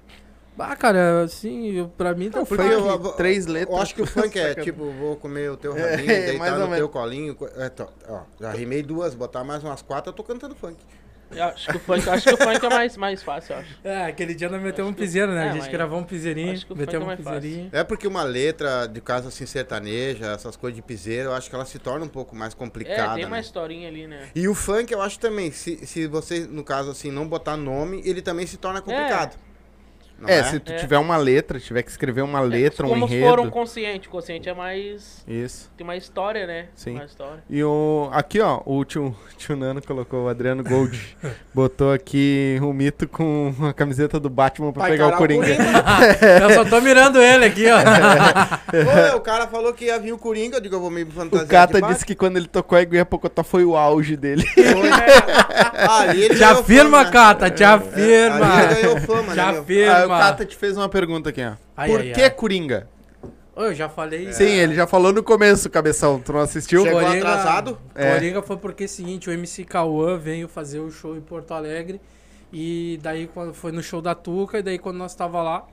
Bah, 0.58 0.76
cara, 0.76 1.24
assim, 1.24 1.72
eu- 1.72 1.88
pra 1.88 2.14
mim 2.14 2.30
tá 2.30 2.46
funk, 2.46 2.62
eu, 2.62 2.86
eu- 2.86 3.00
três 3.14 3.46
eu 3.48 3.54
letras. 3.54 3.80
acho 3.80 3.96
que 3.96 4.02
o 4.02 4.06
funk 4.36 4.38
é 4.38 4.54
tipo, 4.56 4.92
vou 4.92 5.16
comer 5.16 5.50
o 5.52 5.56
teu 5.56 5.76
É, 5.76 5.92
rabinho, 5.92 6.08
mais 6.38 6.52
deitar 6.54 6.60
no 6.60 6.76
teu 6.76 6.90
colinho. 6.90 7.34
co- 7.34 7.48
É, 7.56 7.70
tó, 7.70 7.88
ó, 8.10 8.24
já 8.42 8.52
rimei 8.52 8.84
duas, 8.84 9.16
botar 9.16 9.44
mais 9.46 9.64
umas 9.64 9.82
quatro, 9.82 10.10
eu 10.10 10.14
tô 10.14 10.22
cantando 10.24 10.54
funk. 10.56 10.76
Eu 11.32 11.44
acho 11.44 11.68
que 11.70 11.78
o 11.78 11.80
funk, 11.80 12.10
acho 12.10 12.28
que 12.28 12.34
o 12.34 12.38
funk 12.38 12.66
é 12.66 12.70
mais, 12.70 12.98
mais 12.98 13.24
fácil, 13.24 13.54
eu 13.54 13.60
acho. 13.60 13.78
É, 13.84 14.06
aquele 14.06 14.34
dia 14.34 14.50
nós 14.50 14.62
metemos 14.62 14.92
um 14.92 14.94
piseiro, 14.94 15.32
né? 15.32 15.48
é, 15.48 15.50
a 15.50 15.54
gente 15.54 15.70
gravou 15.70 16.00
um 16.00 16.04
piseirinho, 16.04 16.60
metemos 16.76 17.08
um 17.08 17.12
é 17.12 17.16
mais 17.16 17.20
piseirinho. 17.20 17.70
É 17.72 17.84
porque 17.84 18.08
uma 18.08 18.24
letra, 18.24 18.88
de 18.88 19.00
caso 19.02 19.28
assim, 19.28 19.46
sertaneja, 19.46 20.28
essas 20.28 20.56
coisas 20.56 20.76
de 20.76 20.82
piseiro, 20.82 21.30
eu 21.30 21.34
acho 21.34 21.50
que 21.50 21.56
ela 21.56 21.66
se 21.66 21.78
torna 21.80 22.06
um 22.06 22.10
pouco 22.10 22.36
mais 22.36 22.54
É, 22.54 22.58
complicada. 22.58 23.16
tem 23.16 23.26
uma 23.26 23.36
né? 23.36 23.42
historinha 23.42 23.88
ali, 23.88 24.08
né? 24.08 24.30
E 24.34 24.48
o 24.48 24.56
funk, 24.56 24.92
eu 24.92 25.02
acho 25.02 25.20
também, 25.20 25.52
se, 25.52 25.86
se 25.86 26.08
você, 26.08 26.42
no 26.42 26.64
caso 26.64 26.92
assim, 26.92 27.12
não 27.12 27.28
botar 27.28 27.56
nome, 27.56 28.02
ele 28.06 28.22
também 28.22 28.46
se 28.48 28.58
torna 28.58 28.82
complicado. 28.82 29.36
Não 29.36 29.49
É, 30.28 30.44
se 30.44 30.60
tu 30.60 30.72
É. 30.72 30.76
tiver 30.76 30.98
uma 30.98 31.18
letra, 31.18 31.60
tiver 31.60 31.82
que 31.84 31.92
escrever 31.92 32.22
uma 32.22 32.40
letra, 32.40 32.86
um 32.86 32.90
Como 32.90 33.06
enredo. 33.06 33.24
se 33.24 33.30
for 33.30 33.40
um 33.40 33.50
consciente. 33.50 34.08
O 34.08 34.12
consciente 34.12 34.50
é 34.50 34.54
mais. 34.54 35.24
Isso. 35.28 35.70
Tem 35.78 35.84
uma 35.84 35.96
história, 35.96 36.46
né? 36.48 36.66
Sim. 36.76 36.96
Uma 36.96 37.06
história. 37.06 37.44
E 37.50 37.64
o. 37.64 38.10
Aqui, 38.12 38.40
ó, 38.40 38.62
o 38.66 38.84
tio, 38.86 39.16
tio 39.38 39.56
Nano 39.56 39.82
colocou, 39.82 40.26
o 40.26 40.30
Adriano 40.30 40.64
Gold. 40.64 41.18
botou 41.54 41.92
aqui 41.92 42.58
o 42.62 42.72
mito 42.74 43.08
com 43.08 43.54
a 43.68 43.74
camiseta 43.74 44.20
do 44.20 44.30
Batman 44.30 44.72
pra 44.72 44.84
Vai 44.84 44.92
pegar 44.92 45.08
o 45.10 45.18
Coringa. 45.18 45.48
Eu 46.42 46.50
só 46.54 46.66
tô 46.66 46.82
mirando 46.82 47.22
ele 47.22 47.46
aqui, 47.46 47.66
ó. 47.70 49.14
Ô, 49.14 49.18
o 49.18 49.22
cara 49.22 49.48
falou 49.48 49.74
que 49.74 49.86
ia 49.86 50.00
vir 50.00 50.14
o 50.14 50.18
Coringa, 50.18 50.58
eu 50.58 50.62
digo, 50.62 50.76
eu 50.76 50.80
vou 50.80 50.90
me 50.92 51.06
fantasiar 51.06 51.46
O 51.46 51.48
Cata 51.48 51.82
disse 51.82 52.06
que 52.06 52.16
quando 52.16 52.38
ele 52.38 52.48
tocou 52.48 52.78
a 52.78 52.82
Iguia 52.82 53.06
Pocotó 53.06 53.44
foi 53.44 53.66
o 53.66 53.76
auge 53.76 54.16
dele. 54.16 54.44
Batman. 54.56 55.90
Ali 55.90 56.24
ele 56.24 56.36
Te 56.36 56.44
afirma, 56.44 56.90
fama, 57.00 57.04
né? 57.06 57.12
Cata, 57.12 57.50
te 57.50 57.64
É, 57.64 57.66
afirma. 57.66 58.54
ali 58.56 58.66
ele 58.74 58.82
ganhou 58.82 58.98
fama, 59.02 59.32
Te 59.32 59.36
né, 59.38 59.44
afirma. 59.44 59.94
Ah, 59.94 60.08
o 60.16 60.20
Cata 60.20 60.46
te 60.46 60.56
fez 60.56 60.78
uma 60.78 60.90
pergunta 60.90 61.30
aqui, 61.30 61.42
ó. 61.44 61.54
Ai, 61.76 61.90
Por 61.90 62.00
ai, 62.02 62.12
que 62.12 62.22
ai. 62.22 62.30
Coringa? 62.30 62.88
Ô, 63.56 63.64
Eu 63.64 63.74
já 63.74 63.90
falei. 63.90 64.32
Sim, 64.32 64.46
ele 64.46 64.74
já 64.74 64.88
falou 64.88 65.12
no 65.12 65.22
começo, 65.22 65.70
cabeção. 65.70 66.20
Tu 66.20 66.32
não 66.32 66.40
assistiu? 66.40 66.84
Chegou 66.84 67.00
atrasado? 67.00 67.78
É. 67.94 68.14
Coringa 68.14 68.42
foi 68.42 68.58
porque 68.58 68.84
é 68.84 68.86
o 68.86 68.90
seguinte, 68.90 69.30
o 69.30 69.34
MC 69.34 69.66
Cauã 69.66 70.18
veio 70.18 70.48
fazer 70.48 70.80
o 70.80 70.90
show 70.90 71.16
em 71.16 71.22
Porto 71.22 71.54
Alegre. 71.54 72.00
E 72.54 73.00
daí 73.04 73.28
quando 73.28 73.54
foi 73.54 73.72
no 73.72 73.84
show 73.84 74.02
da 74.02 74.16
Tuca, 74.16 74.60
e 74.60 74.64
daí 74.64 74.80
quando 74.80 74.98
nós 74.98 75.14
tava 75.14 75.42
lá, 75.42 75.68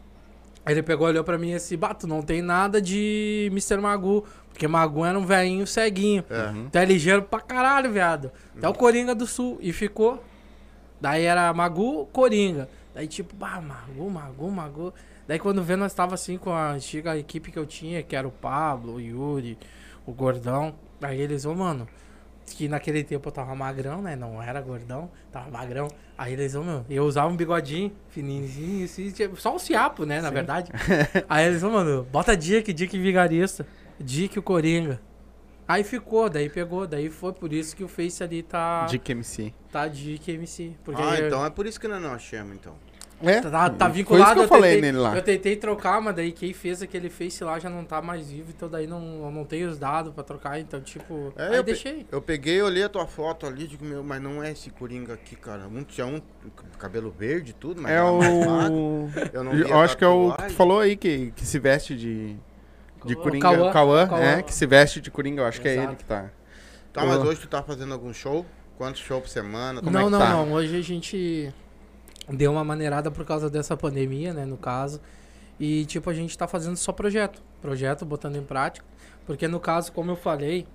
ele 0.66 0.82
pegou, 0.82 1.06
olhou 1.06 1.22
pra 1.22 1.38
mim 1.38 1.50
e 1.50 1.54
disse, 1.54 1.76
Bato, 1.76 2.06
não 2.08 2.22
tem 2.22 2.42
nada 2.42 2.82
de 2.82 3.48
Mr. 3.52 3.76
Magu. 3.76 4.24
Porque 4.50 4.66
Magu 4.66 5.04
era 5.04 5.18
um 5.18 5.24
velhinho 5.24 5.66
ceguinho. 5.66 6.24
É. 6.28 6.52
Tá 6.72 6.84
ligeiro 6.84 7.22
pra 7.22 7.40
caralho, 7.40 7.92
viado. 7.92 8.32
Até 8.56 8.68
o 8.68 8.74
Coringa 8.74 9.14
do 9.14 9.26
Sul. 9.26 9.58
E 9.60 9.72
ficou. 9.72 10.22
Daí 11.00 11.24
era 11.24 11.52
Magu, 11.52 12.06
Coringa. 12.06 12.68
Daí 12.96 13.06
tipo, 13.06 13.36
bah, 13.36 13.60
Magu, 13.60 14.08
Magu, 14.08 14.50
Magu. 14.50 14.94
Daí 15.28 15.38
quando 15.38 15.62
vê, 15.62 15.76
nós 15.76 15.92
tava 15.92 16.14
assim 16.14 16.38
com 16.38 16.50
a 16.50 16.70
antiga 16.70 17.14
equipe 17.14 17.52
que 17.52 17.58
eu 17.58 17.66
tinha, 17.66 18.02
que 18.02 18.16
era 18.16 18.26
o 18.26 18.30
Pablo, 18.30 18.94
o 18.94 19.00
Yuri, 19.00 19.58
o 20.06 20.12
Gordão. 20.14 20.74
Daí 20.98 21.20
eles, 21.20 21.44
ô 21.44 21.54
mano, 21.54 21.86
que 22.46 22.68
naquele 22.68 23.04
tempo 23.04 23.28
eu 23.28 23.32
tava 23.32 23.54
magrão, 23.54 24.00
né? 24.00 24.16
Não 24.16 24.42
era 24.42 24.62
gordão, 24.62 25.10
tava 25.30 25.50
magrão. 25.50 25.88
Aí 26.16 26.32
eles, 26.32 26.54
ô 26.54 26.64
meu, 26.64 26.86
eu 26.88 27.04
usava 27.04 27.28
um 27.28 27.36
bigodinho 27.36 27.92
fininho, 28.08 28.86
assim, 28.86 29.10
tipo, 29.10 29.36
só 29.36 29.54
um 29.54 29.58
ciapo, 29.58 30.06
né? 30.06 30.22
Na 30.22 30.30
verdade. 30.30 30.72
Aí 31.28 31.44
eles, 31.44 31.62
ô 31.62 31.68
mano, 31.70 32.02
bota 32.10 32.34
Dick, 32.34 32.72
Dick 32.72 32.98
Vigarista. 32.98 33.66
Dick 34.00 34.38
o 34.38 34.42
Coringa. 34.42 34.98
Aí 35.68 35.82
ficou, 35.82 36.30
daí 36.30 36.48
pegou, 36.48 36.86
daí 36.86 37.10
foi 37.10 37.32
por 37.32 37.52
isso 37.52 37.74
que 37.74 37.82
o 37.82 37.88
Face 37.88 38.22
ali 38.22 38.42
tá, 38.42 38.86
Dick 38.86 39.10
MC. 39.10 39.52
tá 39.70 39.88
Dick 39.88 40.30
MC. 40.30 40.76
Porque 40.84 41.02
Ah, 41.02 41.18
então 41.18 41.44
é 41.44 41.50
por 41.50 41.66
isso 41.66 41.80
que 41.80 41.88
nós 41.88 42.00
não 42.00 42.12
achamos, 42.12 42.54
então. 42.54 42.74
É? 43.22 43.40
tá, 43.40 43.70
tá 43.70 43.86
Foi 43.86 43.94
vinculado. 43.94 44.24
isso 44.26 44.34
que 44.34 44.44
eu, 44.44 44.48
falei 44.48 44.74
tentei, 44.74 44.92
nele 44.92 44.98
lá. 45.02 45.16
Eu 45.16 45.22
tentei 45.22 45.56
trocar, 45.56 46.00
mas 46.02 46.14
daí 46.14 46.32
quem 46.32 46.52
fez 46.52 46.82
aquele 46.82 47.08
Face 47.08 47.42
lá 47.42 47.58
já 47.58 47.70
não 47.70 47.82
tá 47.82 48.02
mais 48.02 48.30
vivo, 48.30 48.52
então 48.54 48.68
daí 48.68 48.86
não, 48.86 49.24
eu 49.24 49.30
não 49.30 49.42
tenho 49.44 49.70
os 49.70 49.78
dados 49.78 50.12
pra 50.12 50.22
trocar, 50.22 50.60
então 50.60 50.80
tipo, 50.82 51.32
É, 51.36 51.48
aí 51.48 51.56
eu 51.56 51.64
pe- 51.64 51.72
deixei. 51.72 52.06
Eu 52.12 52.20
peguei, 52.20 52.60
olhei 52.60 52.82
a 52.84 52.88
tua 52.90 53.06
foto 53.06 53.46
ali, 53.46 53.66
digo, 53.66 53.84
meu, 53.84 54.04
mas 54.04 54.20
não 54.20 54.42
é 54.42 54.52
esse 54.52 54.68
Coringa 54.68 55.14
aqui, 55.14 55.34
cara. 55.34 55.66
Um 55.66 55.82
tinha 55.82 56.06
um 56.06 56.20
cabelo 56.78 57.10
verde 57.10 57.52
e 57.52 57.54
tudo, 57.54 57.80
mas 57.80 57.90
É 57.92 58.02
o. 58.02 59.08
Eu 59.32 59.42
não 59.44 59.52
Eu 59.54 59.78
acho 59.80 59.96
que 59.96 60.04
é 60.04 60.08
o 60.08 60.32
que 60.34 60.48
tu 60.48 60.52
falou 60.54 60.80
aí, 60.80 60.94
que, 60.96 61.32
que 61.34 61.46
se 61.46 61.58
veste 61.58 61.96
de. 61.96 62.36
De 63.04 63.14
O 63.14 63.16
Coringa. 63.18 63.42
Cauã. 63.50 63.70
O 63.70 63.72
Cauã, 63.72 64.08
Cauã. 64.08 64.20
é, 64.22 64.42
que 64.42 64.52
se 64.52 64.66
veste 64.66 65.00
de 65.00 65.10
Coringa, 65.10 65.40
eu 65.42 65.46
acho 65.46 65.60
que 65.60 65.68
é 65.68 65.72
Exato. 65.74 65.88
ele 65.90 65.96
que 65.96 66.04
tá. 66.04 66.30
Tá, 66.92 67.06
mas 67.06 67.18
hoje 67.18 67.40
tu 67.40 67.46
tá 67.48 67.62
fazendo 67.62 67.92
algum 67.94 68.12
show? 68.12 68.44
Quantos 68.76 69.00
shows 69.00 69.22
por 69.22 69.28
semana? 69.28 69.80
Como 69.80 69.90
não, 69.92 70.00
é 70.00 70.04
que 70.04 70.10
não, 70.10 70.18
tá? 70.18 70.28
não. 70.30 70.52
Hoje 70.52 70.76
a 70.76 70.82
gente 70.82 71.54
deu 72.28 72.52
uma 72.52 72.64
maneirada 72.64 73.10
por 73.10 73.24
causa 73.24 73.48
dessa 73.48 73.76
pandemia, 73.76 74.32
né, 74.32 74.44
no 74.44 74.56
caso. 74.56 75.00
E 75.58 75.84
tipo, 75.86 76.10
a 76.10 76.14
gente 76.14 76.36
tá 76.36 76.46
fazendo 76.46 76.76
só 76.76 76.92
projeto. 76.92 77.42
Projeto, 77.62 78.04
botando 78.04 78.36
em 78.36 78.42
prática. 78.42 78.86
Porque 79.26 79.48
no 79.48 79.58
caso, 79.58 79.92
como 79.92 80.10
eu 80.10 80.16
falei, 80.16 80.66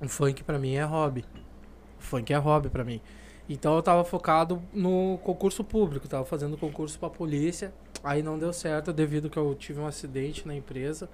o 0.00 0.08
funk 0.08 0.42
pra 0.42 0.58
mim 0.58 0.74
é 0.74 0.84
hobby. 0.84 1.24
O 1.98 2.02
funk 2.02 2.32
é 2.32 2.36
hobby 2.36 2.68
pra 2.68 2.84
mim. 2.84 3.00
Então 3.48 3.74
eu 3.76 3.82
tava 3.82 4.04
focado 4.04 4.62
no 4.72 5.18
concurso 5.24 5.64
público, 5.64 6.06
tava 6.06 6.24
fazendo 6.24 6.56
concurso 6.58 6.98
pra 6.98 7.08
polícia. 7.08 7.72
Aí 8.04 8.22
não 8.22 8.38
deu 8.38 8.52
certo 8.52 8.92
devido 8.92 9.30
que 9.30 9.38
eu 9.38 9.54
tive 9.54 9.80
um 9.80 9.86
acidente 9.86 10.46
na 10.46 10.54
empresa 10.54 11.08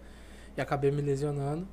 e 0.57 0.61
acabei 0.61 0.91
me 0.91 1.01
lesionando. 1.01 1.67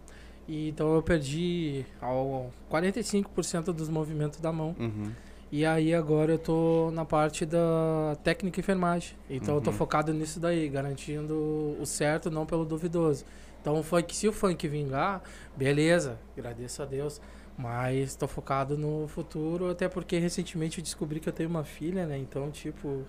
E 0.47 0.69
então 0.69 0.93
eu 0.93 1.01
perdi 1.01 1.85
ao 1.99 2.51
45% 2.69 3.73
dos 3.73 3.89
movimentos 3.89 4.39
da 4.39 4.51
mão. 4.51 4.75
Uhum. 4.79 5.11
E 5.51 5.65
aí 5.65 5.93
agora 5.93 6.31
eu 6.31 6.39
tô 6.39 6.89
na 6.93 7.03
parte 7.03 7.45
da 7.45 8.15
técnica 8.23 8.59
e 8.59 8.61
enfermagem. 8.61 9.17
Então 9.29 9.55
eu 9.55 9.61
tô 9.61 9.69
Uhum. 9.69 9.75
focado 9.75 10.13
nisso 10.13 10.39
daí, 10.39 10.69
garantindo 10.69 11.35
o 11.79 11.85
certo, 11.85 12.31
não 12.31 12.45
pelo 12.45 12.63
duvidoso. 12.63 13.25
Então 13.61 13.77
o 13.77 13.83
funk, 13.83 14.15
se 14.15 14.27
o 14.27 14.33
funk 14.33 14.65
vingar, 14.67 15.21
beleza, 15.55 16.17
agradeço 16.37 16.81
a 16.81 16.85
Deus. 16.85 17.19
Mas 17.57 18.15
tô 18.15 18.27
focado 18.29 18.77
no 18.77 19.07
futuro, 19.09 19.69
até 19.69 19.89
porque 19.89 20.17
recentemente 20.17 20.79
eu 20.79 20.83
descobri 20.83 21.19
que 21.19 21.27
eu 21.29 21.33
tenho 21.33 21.49
uma 21.49 21.65
filha, 21.65 22.07
né? 22.07 22.17
Então, 22.17 22.49
tipo. 22.49 23.03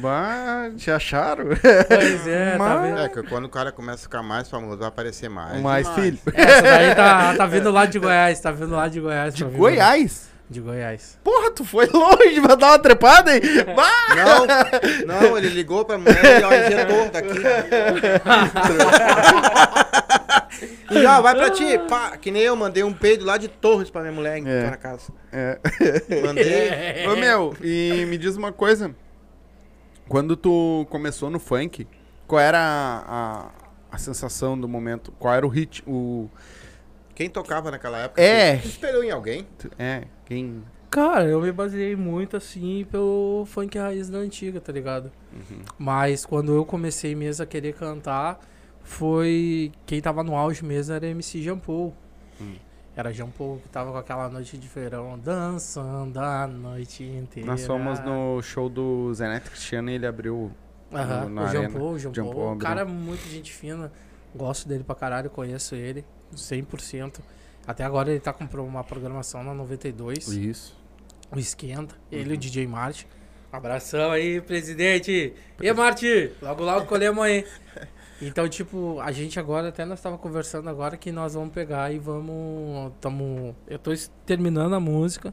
Bah, 0.00 0.70
te 0.76 0.90
acharam? 0.90 1.46
Pois 1.88 2.26
é, 2.28 2.52
tá 2.52 2.58
Mas- 2.58 2.82
vendo? 2.82 2.98
É, 3.00 3.08
que 3.08 3.22
quando 3.24 3.46
o 3.46 3.48
cara 3.48 3.72
começa 3.72 4.00
a 4.00 4.02
ficar 4.02 4.22
mais 4.22 4.48
famoso, 4.50 4.76
vai 4.78 4.88
aparecer 4.88 5.28
mais. 5.30 5.60
Mais 5.62 5.88
e 5.88 5.94
filho. 5.94 6.18
Essa 6.34 6.62
daí 6.62 6.94
tá, 6.94 7.36
tá 7.36 7.46
vindo 7.46 7.70
lá 7.72 7.86
de 7.86 7.98
Goiás, 7.98 8.38
tá 8.38 8.52
vindo 8.52 8.72
lá 8.76 8.86
de 8.86 9.00
Goiás. 9.00 9.34
De 9.34 9.44
tá 9.44 9.50
Goiás? 9.50 10.28
De 10.50 10.60
Goiás. 10.60 11.18
Porra, 11.22 11.50
tu 11.50 11.62
foi 11.64 11.86
longe 11.92 12.40
pra 12.40 12.54
dar 12.54 12.68
uma 12.68 12.78
trepada 12.78 13.32
aí? 13.32 13.40
Bah! 13.74 14.14
Não, 14.16 14.46
não, 15.20 15.36
ele 15.36 15.48
ligou 15.50 15.84
pra 15.84 15.98
mulher 15.98 16.40
e 16.40 16.44
ó, 16.44 16.66
injetou 16.66 17.10
daqui. 17.10 17.38
e 20.90 21.06
ó, 21.06 21.20
vai 21.20 21.34
pra 21.34 21.50
ti. 21.50 21.78
Pá, 21.88 22.16
que 22.16 22.30
nem 22.30 22.42
eu 22.42 22.56
mandei 22.56 22.82
um 22.82 22.92
peido 22.92 23.24
lá 23.24 23.36
de 23.36 23.48
Torres 23.48 23.90
pra 23.90 24.00
minha 24.00 24.12
mulher 24.12 24.38
em 24.38 24.48
É. 24.48 24.70
na 24.70 24.76
casa. 24.76 25.12
É. 25.32 25.58
Mandei. 26.24 27.06
Ô 27.06 27.16
meu, 27.16 27.54
e 27.62 28.04
me 28.08 28.16
diz 28.16 28.36
uma 28.36 28.52
coisa. 28.52 28.94
Quando 30.08 30.36
tu 30.36 30.86
começou 30.88 31.28
no 31.28 31.38
funk, 31.38 31.86
qual 32.26 32.40
era 32.40 32.58
a, 32.58 33.04
a, 33.06 33.50
a 33.92 33.98
sensação 33.98 34.58
do 34.58 34.66
momento? 34.66 35.12
Qual 35.18 35.34
era 35.34 35.46
o 35.46 35.50
hit? 35.50 35.82
O. 35.86 36.28
Quem 37.14 37.28
tocava 37.28 37.70
naquela 37.70 37.98
época? 37.98 38.22
É. 38.22 38.56
Tu 38.58 38.68
espelhou 38.68 39.02
em 39.04 39.10
alguém? 39.10 39.46
tu- 39.58 39.70
É, 39.78 40.04
quem. 40.28 40.62
Cara, 40.90 41.24
eu 41.24 41.40
me 41.40 41.50
baseei 41.50 41.96
muito 41.96 42.36
assim 42.36 42.86
pelo 42.90 43.44
funk 43.46 43.78
raiz 43.78 44.08
da 44.08 44.18
antiga, 44.18 44.60
tá 44.60 44.72
ligado? 44.72 45.10
Mas 45.78 46.24
quando 46.24 46.54
eu 46.54 46.64
comecei 46.64 47.14
mesmo 47.14 47.42
a 47.42 47.46
querer 47.46 47.74
cantar, 47.74 48.40
foi. 48.82 49.72
Quem 49.86 50.00
tava 50.00 50.22
no 50.22 50.36
auge 50.36 50.64
mesmo 50.64 50.94
era 50.94 51.06
MC 51.06 51.42
Jean 51.42 51.58
Paul. 51.58 51.94
Hum. 52.40 52.54
Era 52.94 53.12
Jean 53.12 53.28
Paul 53.28 53.58
que 53.58 53.68
tava 53.68 53.92
com 53.92 53.98
aquela 53.98 54.28
noite 54.28 54.58
de 54.58 54.66
verão 54.66 55.18
dançando 55.18 56.18
a 56.18 56.46
noite 56.46 57.04
inteira. 57.04 57.48
Nós 57.48 57.64
fomos 57.64 58.00
no 58.00 58.42
show 58.42 58.68
do 58.68 59.12
Zé 59.14 59.28
Neto 59.28 59.50
Cristiano 59.50 59.90
e 59.90 59.94
ele 59.94 60.06
abriu. 60.06 60.50
Aham, 60.92 61.26
o. 61.26 61.72
Paul, 61.72 61.92
o 61.92 61.98
Jean 61.98 62.12
Jean 62.12 62.24
Paul. 62.24 62.34
Paul 62.34 62.54
O 62.54 62.58
cara 62.58 62.80
é 62.80 62.84
muito 62.84 63.28
gente 63.28 63.52
fina. 63.52 63.92
Gosto 64.34 64.68
dele 64.68 64.84
pra 64.84 64.94
caralho, 64.94 65.30
conheço 65.30 65.74
ele 65.74 66.04
100%. 66.34 67.20
Até 67.66 67.84
agora 67.84 68.10
ele 68.10 68.20
tá 68.20 68.32
com 68.32 68.44
uma 68.62 68.82
programação 68.84 69.42
na 69.44 69.52
92. 69.54 70.28
Isso. 70.28 70.76
O 71.30 71.38
Esquenta. 71.38 71.94
Ele 72.10 72.22
e 72.22 72.26
Uhum. 72.28 72.34
o 72.34 72.36
DJ 72.38 72.66
Marte. 72.66 73.06
Abração 73.52 74.10
aí, 74.10 74.40
presidente. 74.40 75.34
E 75.60 75.72
Marte, 75.72 76.32
logo 76.42 76.62
logo 76.64 76.86
colhemos 76.86 77.22
aí. 77.24 77.44
Então, 78.20 78.48
tipo, 78.48 78.98
a 79.00 79.12
gente 79.12 79.38
agora, 79.38 79.68
até 79.68 79.84
nós 79.84 80.00
tava 80.00 80.18
conversando 80.18 80.68
agora 80.68 80.96
que 80.96 81.12
nós 81.12 81.34
vamos 81.34 81.52
pegar 81.54 81.92
e 81.92 81.98
vamos. 81.98 82.92
Tamo, 83.00 83.54
eu 83.66 83.78
tô 83.78 83.92
terminando 84.26 84.74
a 84.74 84.80
música 84.80 85.32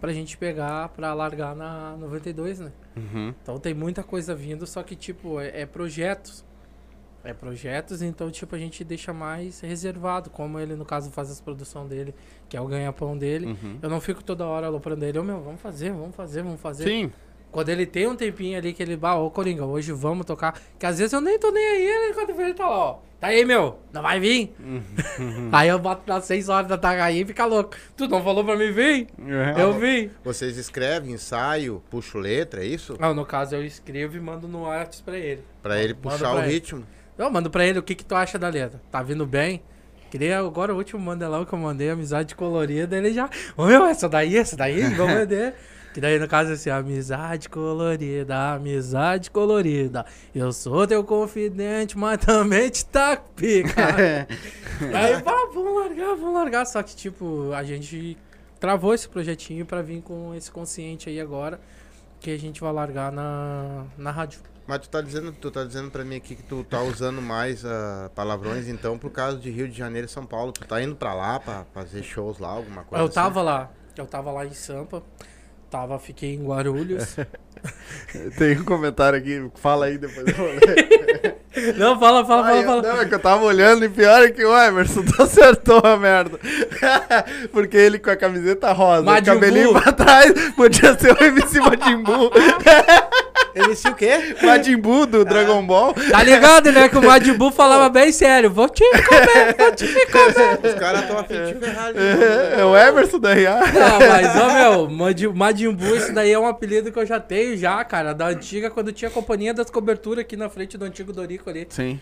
pra 0.00 0.12
gente 0.12 0.36
pegar 0.36 0.90
pra 0.90 1.14
largar 1.14 1.56
na 1.56 1.96
92, 1.96 2.60
né? 2.60 2.72
Uhum. 2.96 3.34
Então 3.42 3.58
tem 3.58 3.72
muita 3.74 4.02
coisa 4.02 4.34
vindo, 4.34 4.66
só 4.66 4.82
que, 4.82 4.94
tipo, 4.94 5.40
é, 5.40 5.62
é 5.62 5.66
projetos. 5.66 6.44
É 7.22 7.34
projetos, 7.34 8.00
então, 8.00 8.30
tipo, 8.30 8.54
a 8.56 8.58
gente 8.58 8.82
deixa 8.82 9.12
mais 9.12 9.60
reservado, 9.60 10.30
como 10.30 10.58
ele, 10.58 10.74
no 10.74 10.86
caso, 10.86 11.10
faz 11.10 11.30
as 11.30 11.40
produções 11.40 11.88
dele, 11.88 12.14
que 12.48 12.56
é 12.56 12.60
o 12.60 12.66
ganha-pão 12.66 13.16
dele. 13.16 13.46
Uhum. 13.46 13.78
Eu 13.82 13.90
não 13.90 14.00
fico 14.00 14.24
toda 14.24 14.46
hora 14.46 14.66
aloprando 14.66 15.04
ele, 15.04 15.18
ô 15.18 15.24
meu, 15.24 15.40
vamos 15.42 15.60
fazer, 15.60 15.92
vamos 15.92 16.16
fazer, 16.16 16.42
vamos 16.42 16.60
fazer. 16.60 16.84
Sim. 16.84 17.12
Quando 17.50 17.68
ele 17.68 17.84
tem 17.84 18.06
um 18.06 18.14
tempinho 18.14 18.56
ali 18.56 18.72
que 18.72 18.82
ele, 18.82 18.96
bah, 18.96 19.16
ô 19.16 19.30
Coringa, 19.30 19.64
hoje 19.64 19.92
vamos 19.92 20.24
tocar. 20.24 20.58
Que 20.78 20.86
às 20.86 20.98
vezes 20.98 21.12
eu 21.12 21.20
nem 21.20 21.38
tô 21.38 21.50
nem 21.50 21.66
aí, 21.66 21.86
ele, 21.86 22.14
quando 22.14 22.40
ele 22.40 22.54
tá 22.54 22.66
lá, 22.66 22.76
ó. 22.76 22.98
Tá 23.18 23.26
aí, 23.26 23.44
meu, 23.44 23.78
não 23.92 24.00
vai 24.00 24.18
vir? 24.18 24.54
aí 25.52 25.68
eu 25.68 25.78
bato 25.78 26.04
nas 26.06 26.24
6 26.24 26.48
horas 26.48 26.68
da 26.68 26.78
tarde 26.78 27.02
aí 27.02 27.20
e 27.20 27.26
fica 27.26 27.44
louco. 27.44 27.76
Tu 27.94 28.08
não 28.08 28.24
falou 28.24 28.42
pra 28.42 28.56
mim 28.56 28.70
vir? 28.70 29.08
É. 29.26 29.62
Eu 29.62 29.74
vim. 29.74 30.10
Vocês 30.24 30.56
escrevem, 30.56 31.12
ensaio, 31.12 31.82
puxo 31.90 32.18
letra, 32.18 32.64
é 32.64 32.66
isso? 32.66 32.96
Não, 32.98 33.12
no 33.12 33.26
caso 33.26 33.54
eu 33.56 33.64
escrevo 33.64 34.16
e 34.16 34.20
mando 34.20 34.48
no 34.48 34.62
WhatsApp 34.62 35.02
pra 35.02 35.18
ele. 35.18 35.44
Pra 35.60 35.82
ele 35.82 35.92
puxar 35.92 36.30
o 36.30 36.36
pra 36.36 36.44
ele. 36.46 36.54
ritmo. 36.54 36.86
Eu 37.20 37.30
mando 37.30 37.50
pra 37.50 37.66
ele 37.66 37.78
o 37.78 37.82
que 37.82 37.94
que 37.94 38.04
tu 38.04 38.14
acha 38.14 38.38
da 38.38 38.48
letra. 38.48 38.80
Tá 38.90 39.02
vindo 39.02 39.26
bem? 39.26 39.62
Queria 40.10 40.38
agora 40.38 40.72
o 40.72 40.76
último 40.78 40.98
mandelão 41.00 41.44
que 41.44 41.52
eu 41.52 41.58
mandei, 41.58 41.90
amizade 41.90 42.34
colorida, 42.34 42.96
ele 42.96 43.12
já. 43.12 43.28
Ô 43.58 43.66
meu, 43.66 43.84
essa 43.84 44.08
daí, 44.08 44.38
essa 44.38 44.56
daí, 44.56 44.82
vamos 44.94 45.14
vender. 45.20 45.54
Que 45.92 46.00
daí, 46.00 46.18
no 46.18 46.26
caso, 46.26 46.52
assim, 46.52 46.70
amizade 46.70 47.50
colorida, 47.50 48.54
amizade 48.54 49.30
colorida. 49.30 50.06
Eu 50.34 50.50
sou 50.50 50.86
teu 50.86 51.04
confidente, 51.04 51.98
mas 51.98 52.24
também 52.24 52.70
te 52.70 52.86
taco 52.86 53.28
pica. 53.34 54.26
Aí, 54.94 55.20
pá, 55.20 55.48
vamos 55.52 55.78
largar, 55.78 56.14
vamos 56.14 56.34
largar. 56.34 56.64
Só 56.64 56.82
que, 56.82 56.96
tipo, 56.96 57.52
a 57.52 57.62
gente 57.62 58.16
travou 58.58 58.94
esse 58.94 59.06
projetinho 59.08 59.66
pra 59.66 59.82
vir 59.82 60.00
com 60.00 60.34
esse 60.34 60.50
consciente 60.50 61.10
aí 61.10 61.20
agora, 61.20 61.60
que 62.18 62.30
a 62.30 62.38
gente 62.38 62.60
vai 62.60 62.72
largar 62.72 63.12
na, 63.12 63.84
na 63.98 64.10
rádio. 64.10 64.40
Mas 64.70 64.82
tu 64.82 64.88
tá 64.88 65.00
dizendo, 65.00 65.32
tu 65.32 65.50
tá 65.50 65.64
dizendo 65.64 65.90
pra 65.90 66.04
mim 66.04 66.14
aqui 66.14 66.36
que 66.36 66.44
tu 66.44 66.62
tá 66.62 66.80
usando 66.80 67.20
mais 67.20 67.64
ah, 67.64 68.08
palavrões, 68.14 68.68
então, 68.68 68.96
por 68.96 69.10
causa 69.10 69.36
de 69.36 69.50
Rio 69.50 69.66
de 69.68 69.76
Janeiro 69.76 70.06
e 70.06 70.08
São 70.08 70.24
Paulo. 70.24 70.52
Tu 70.52 70.64
tá 70.64 70.80
indo 70.80 70.94
pra 70.94 71.12
lá 71.12 71.40
pra 71.40 71.64
fazer 71.74 72.04
shows 72.04 72.38
lá, 72.38 72.50
alguma 72.50 72.84
coisa 72.84 73.02
Eu 73.02 73.06
assim? 73.06 73.14
tava 73.16 73.42
lá. 73.42 73.68
Eu 73.96 74.06
tava 74.06 74.30
lá 74.30 74.46
em 74.46 74.52
Sampa. 74.54 75.02
Tava, 75.68 75.98
fiquei 75.98 76.34
em 76.36 76.44
Guarulhos. 76.44 77.16
Tem 78.38 78.58
um 78.60 78.64
comentário 78.64 79.18
aqui, 79.18 79.50
fala 79.56 79.86
aí 79.86 79.98
depois. 79.98 80.26
eu 80.28 80.34
vou 80.34 80.46
ler. 80.46 81.74
não, 81.76 81.98
fala, 81.98 82.24
fala, 82.24 82.46
Ai, 82.46 82.64
fala, 82.64 82.78
eu- 82.78 82.82
fala. 82.82 82.94
Não, 82.94 83.02
é 83.02 83.06
que 83.08 83.14
eu 83.14 83.18
tava 83.20 83.44
olhando 83.44 83.84
e 83.84 83.88
pior 83.88 84.22
é 84.22 84.30
que 84.30 84.44
o 84.44 84.56
Emerson 84.56 85.02
tu 85.06 85.20
acertou 85.20 85.80
a 85.84 85.96
merda. 85.96 86.38
Porque 87.52 87.76
ele 87.76 87.98
com 87.98 88.10
a 88.10 88.16
camiseta 88.16 88.72
rosa, 88.72 89.02
o 89.10 89.24
cabelinho 89.24 89.72
pra 89.72 89.92
trás, 89.92 90.32
podia 90.54 90.96
ser 90.98 91.12
o 91.12 91.24
MC 91.24 91.58
Majin 91.60 92.02
Buu. 92.04 92.30
MC 93.64 93.88
o 93.88 93.94
quê? 93.94 94.36
Majin 94.42 94.76
Buu 94.76 95.06
do 95.06 95.24
Dragon 95.24 95.64
Ball. 95.64 95.94
Tá 95.94 96.22
ligado, 96.22 96.72
né? 96.72 96.88
Que 96.88 96.98
o 96.98 97.02
Madibu 97.02 97.50
falava 97.52 97.88
bem 97.88 98.12
sério. 98.12 98.50
Vou 98.50 98.68
te 98.68 98.84
comer, 98.90 99.56
vou 99.56 99.72
te 99.72 99.86
comer. 100.06 100.72
Os 100.72 100.80
caras 100.80 101.06
tão 101.06 101.18
afim 101.18 101.44
de 101.44 101.54
ferrar 101.54 101.86
ali. 101.86 101.98
É, 101.98 102.60
é 102.60 102.64
o 102.64 102.76
Emerson 102.76 103.18
da 103.18 103.34
RA. 103.34 103.60
Não, 103.72 104.08
mas, 104.08 104.36
ó, 104.36 104.88
meu, 104.88 105.32
Majin 105.34 105.72
Buu, 105.72 105.96
esse 105.96 106.12
daí 106.12 106.32
é 106.32 106.38
um 106.38 106.46
apelido 106.46 106.92
que 106.92 106.98
eu 106.98 107.06
já 107.06 107.20
tenho 107.20 107.56
já, 107.56 107.82
cara. 107.84 108.12
Da 108.12 108.28
antiga, 108.28 108.70
quando 108.70 108.92
tinha 108.92 109.08
a 109.08 109.12
companhia 109.12 109.54
das 109.54 109.70
coberturas 109.70 110.24
aqui 110.24 110.36
na 110.36 110.48
frente 110.48 110.76
do 110.76 110.84
antigo 110.84 111.12
Dorico 111.12 111.48
ali. 111.50 111.66
Sim. 111.70 112.00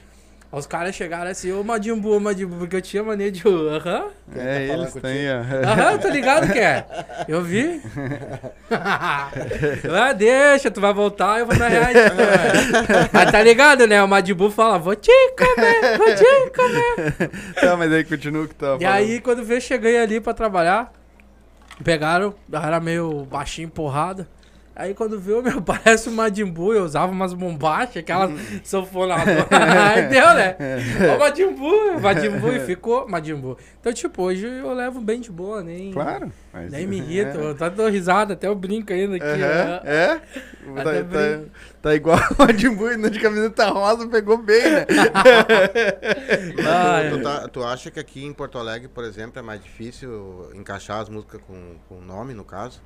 Os 0.50 0.66
caras 0.66 0.94
chegaram 0.94 1.30
assim, 1.30 1.52
ô 1.52 1.62
Majin 1.62 1.94
Buu, 1.98 2.18
Majin 2.18 2.46
Buu, 2.46 2.60
porque 2.60 2.76
eu 2.76 2.80
tinha 2.80 3.02
mania 3.02 3.30
de... 3.30 3.42
Aham, 3.46 4.06
É, 4.34 4.66
tá 4.66 4.72
falando 4.72 4.80
eles 4.80 4.94
têm, 4.94 5.28
aham, 5.28 5.98
tô 5.98 6.08
ligado 6.08 6.50
que 6.50 6.58
é. 6.58 6.86
Eu 7.28 7.42
vi. 7.42 7.82
ah, 8.70 9.30
deixa, 10.16 10.70
tu 10.70 10.80
vai 10.80 10.94
voltar, 10.94 11.38
eu 11.40 11.46
vou 11.46 11.54
na 11.54 11.68
reais. 11.68 11.94
Mas 13.12 13.30
tá 13.30 13.42
ligado, 13.42 13.86
né? 13.86 14.02
O 14.02 14.08
Madibu 14.08 14.50
fala, 14.50 14.78
vou 14.78 14.96
te 14.96 15.12
comer, 15.36 15.98
vou 15.98 16.14
te 16.14 16.50
comer. 16.50 17.30
Tá, 17.60 17.76
mas 17.76 17.92
aí 17.92 18.04
continua 18.04 18.44
o 18.44 18.48
que 18.48 18.54
tá 18.54 18.78
E 18.80 18.86
aí, 18.86 19.20
quando 19.20 19.44
veio, 19.44 19.60
cheguei 19.60 19.98
ali 19.98 20.18
pra 20.18 20.32
trabalhar, 20.32 20.90
pegaram, 21.84 22.34
era 22.50 22.80
meio 22.80 23.24
baixinho, 23.26 23.68
porrada. 23.68 24.26
Aí 24.78 24.94
quando 24.94 25.18
viu, 25.18 25.42
meu, 25.42 25.60
parece 25.62 26.08
o 26.08 26.12
Majin 26.12 26.44
Buu, 26.44 26.72
eu 26.72 26.84
usava 26.84 27.10
umas 27.10 27.34
bombachas, 27.34 27.96
aquelas 27.96 28.30
sanfonadoras. 28.62 29.46
Aí 29.50 30.06
deu, 30.08 30.34
né? 30.34 30.56
Ó, 31.10 31.16
o 31.16 31.18
Majin 31.18 31.52
Buu, 31.52 32.00
Majin 32.00 32.30
Buu, 32.38 32.52
e 32.52 32.60
ficou 32.60 33.08
Majin 33.08 33.34
Buu. 33.34 33.58
Então, 33.80 33.92
tipo, 33.92 34.22
hoje 34.22 34.46
eu 34.46 34.72
levo 34.72 35.00
bem 35.00 35.20
de 35.20 35.32
boa, 35.32 35.64
nem, 35.64 35.90
Claro. 35.92 36.30
mas- 36.52 36.70
nem 36.70 36.86
me 36.86 36.98
irrito. 36.98 37.36
Eu 37.38 37.54
tá 37.56 37.68
dando 37.68 37.90
risada, 37.90 38.34
até 38.34 38.46
eu 38.46 38.54
brinco 38.54 38.92
ainda 38.92 39.16
aqui. 39.16 39.24
Ó. 39.26 39.86
É? 39.88 40.20
Tá, 40.76 40.84
tá, 40.84 41.44
tá 41.82 41.94
igual 41.96 42.16
o 42.38 42.42
Majin 42.46 42.70
Buu 42.76 42.92
indo 42.92 43.10
de 43.10 43.18
camiseta 43.18 43.66
rosa, 43.70 44.06
pegou 44.06 44.38
bem, 44.38 44.62
né? 44.62 44.86
Ah, 46.66 47.00
tu, 47.10 47.16
é. 47.18 47.22
tá- 47.22 47.48
tu 47.48 47.64
acha 47.64 47.90
que 47.90 47.98
aqui 47.98 48.24
em 48.24 48.32
Porto 48.32 48.58
Alegre, 48.58 48.88
por 48.88 49.02
exemplo, 49.04 49.38
é 49.38 49.42
mais 49.42 49.62
difícil 49.62 50.50
encaixar 50.54 51.00
as 51.00 51.08
músicas 51.08 51.40
com, 51.46 51.74
com 51.88 52.00
nome, 52.00 52.32
no 52.34 52.44
caso? 52.44 52.80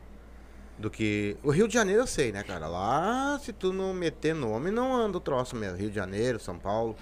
Do 0.79 0.91
que. 0.91 1.37
O 1.43 1.51
Rio 1.51 1.69
de 1.69 1.75
Janeiro 1.75 2.03
eu 2.03 2.07
sei, 2.07 2.33
né, 2.33 2.43
cara? 2.43 2.67
Lá, 2.67 3.39
se 3.43 3.53
tu 3.53 3.73
não 3.73 3.93
meter 3.93 4.35
nome, 4.35 4.71
não 4.71 4.95
anda 4.95 5.19
o 5.19 5.21
troço 5.21 5.55
mesmo. 5.55 5.77
Rio 5.77 5.91
de 5.91 5.97
Janeiro, 5.97 6.41
São 6.41 6.59
Paulo. 6.59 6.97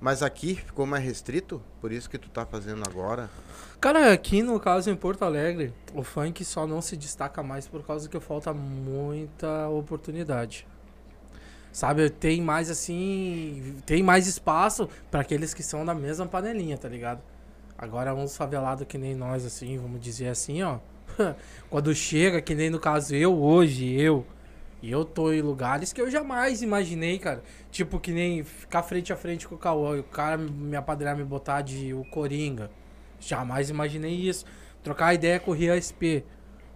Mas 0.00 0.22
aqui 0.22 0.56
ficou 0.56 0.84
mais 0.84 1.02
restrito, 1.02 1.62
por 1.80 1.90
isso 1.90 2.10
que 2.10 2.18
tu 2.18 2.28
tá 2.28 2.44
fazendo 2.44 2.82
agora. 2.86 3.30
Cara, 3.80 4.12
aqui 4.12 4.42
no 4.42 4.60
caso 4.60 4.90
em 4.90 4.96
Porto 4.96 5.24
Alegre, 5.24 5.72
o 5.94 6.02
funk 6.02 6.44
só 6.44 6.66
não 6.66 6.82
se 6.82 6.96
destaca 6.96 7.42
mais 7.42 7.66
por 7.66 7.82
causa 7.82 8.08
que 8.08 8.20
falta 8.20 8.52
muita 8.52 9.68
oportunidade. 9.68 10.66
Sabe, 11.72 12.08
tem 12.10 12.40
mais 12.40 12.70
assim, 12.70 13.76
tem 13.84 14.02
mais 14.02 14.26
espaço 14.26 14.88
pra 15.10 15.22
aqueles 15.22 15.52
que 15.52 15.62
são 15.62 15.84
da 15.84 15.94
mesma 15.94 16.26
panelinha, 16.26 16.78
tá 16.78 16.88
ligado? 16.88 17.20
Agora 17.76 18.14
uns 18.14 18.36
favelados 18.36 18.86
que 18.86 18.96
nem 18.96 19.14
nós, 19.14 19.44
assim, 19.44 19.76
vamos 19.78 20.00
dizer 20.00 20.28
assim, 20.28 20.62
ó. 20.62 20.78
Quando 21.70 21.94
chega, 21.94 22.40
que 22.40 22.54
nem 22.54 22.70
no 22.70 22.78
caso 22.78 23.14
eu 23.14 23.34
hoje, 23.40 23.92
eu. 23.92 24.26
E 24.82 24.90
eu 24.90 25.04
tô 25.04 25.32
em 25.32 25.40
lugares 25.40 25.92
que 25.92 26.00
eu 26.00 26.10
jamais 26.10 26.60
imaginei, 26.60 27.18
cara. 27.18 27.42
Tipo, 27.70 27.98
que 27.98 28.12
nem 28.12 28.44
ficar 28.44 28.82
frente 28.82 29.12
a 29.12 29.16
frente 29.16 29.48
com 29.48 29.54
o 29.54 29.58
Cauã 29.58 29.96
e 29.96 30.00
o 30.00 30.04
cara 30.04 30.36
me 30.36 30.76
apadrinhar, 30.76 31.16
me 31.16 31.24
botar 31.24 31.62
de 31.62 31.94
o 31.94 32.04
Coringa. 32.04 32.70
Jamais 33.18 33.70
imaginei 33.70 34.14
isso. 34.14 34.44
Trocar 34.82 35.14
ideia 35.14 35.40
com 35.40 35.52
o 35.52 35.54
Ria 35.54 35.80
SP. 35.80 36.22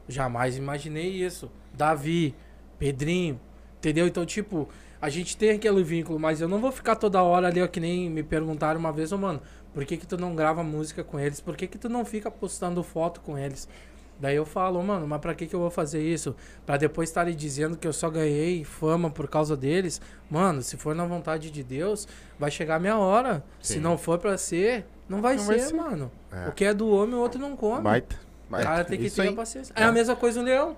Jamais 0.09 0.57
imaginei 0.57 1.09
isso. 1.09 1.51
Davi, 1.75 2.35
Pedrinho, 2.79 3.39
entendeu? 3.77 4.07
Então, 4.07 4.25
tipo, 4.25 4.69
a 5.01 5.11
gente 5.11 5.37
tem 5.37 5.51
aquele 5.51 5.83
vínculo, 5.85 6.19
mas 6.19 6.41
eu 6.41 6.49
não 6.49 6.61
vou 6.61 6.73
ficar 6.73 6.97
toda 6.97 7.23
hora 7.23 7.49
ali, 7.49 7.63
ó, 7.63 7.67
que 7.67 7.79
nem 7.79 8.09
me 8.09 8.23
perguntaram 8.23 8.81
uma 8.81 8.91
vez, 8.91 9.13
ô, 9.13 9.19
mano, 9.19 9.41
por 9.73 9.85
que 9.85 9.97
que 9.97 10.07
tu 10.07 10.17
não 10.17 10.35
grava 10.35 10.63
música 10.63 11.05
com 11.05 11.21
eles? 11.21 11.41
Por 11.41 11.57
que 11.57 11.67
que 11.67 11.79
tu 11.79 11.89
não 11.89 12.05
fica 12.05 12.31
postando 12.31 12.83
foto 12.83 13.21
com 13.21 13.39
eles? 13.39 13.69
Daí 14.21 14.35
eu 14.35 14.45
falo, 14.45 14.83
mano, 14.83 15.07
mas 15.07 15.21
pra 15.21 15.33
que 15.35 15.47
que 15.47 15.55
eu 15.55 15.61
vou 15.61 15.71
fazer 15.71 16.03
isso? 16.03 16.35
Pra 16.67 16.77
depois 16.77 17.09
estarem 17.09 17.37
dizendo 17.37 17.77
que 17.77 17.87
eu 17.87 17.93
só 17.93 18.11
ganhei 18.11 18.65
fama 18.65 19.09
por 19.11 19.29
causa 19.29 19.57
deles? 19.57 20.01
Mano, 20.29 20.61
se 20.61 20.77
for 20.77 20.93
na 20.95 21.07
vontade 21.07 21.51
de 21.53 21.63
Deus, 21.63 22.09
vai 22.39 22.51
chegar 22.51 22.77
a 22.77 22.79
minha 22.81 22.99
hora. 22.99 23.45
Se 23.63 23.75
Sim. 23.75 23.81
não 23.81 23.97
for 23.97 24.19
pra 24.19 24.37
ser, 24.37 24.85
não 25.09 25.23
vai 25.23 25.37
Não 25.37 25.45
ser, 25.45 25.49
vai 25.59 25.59
ser. 25.61 25.75
mano. 25.75 26.11
É. 26.33 26.49
O 26.49 26.53
que 26.53 26.65
é 26.65 26.75
do 26.75 26.89
homem, 26.89 27.15
o 27.15 27.19
outro 27.21 27.41
não 27.41 27.57
come. 27.57 27.83
Baita. 27.83 28.17
O 28.49 28.51
baita. 28.51 28.67
cara 28.69 28.85
tem 28.85 28.99
que 28.99 29.07
Isso 29.07 29.17
ter 29.17 29.23
aí. 29.23 29.29
a 29.29 29.33
paciência. 29.33 29.73
É 29.77 29.85
a 29.85 29.93
mesma 29.93 30.17
coisa 30.17 30.41
o 30.41 30.43
leão. 30.43 30.77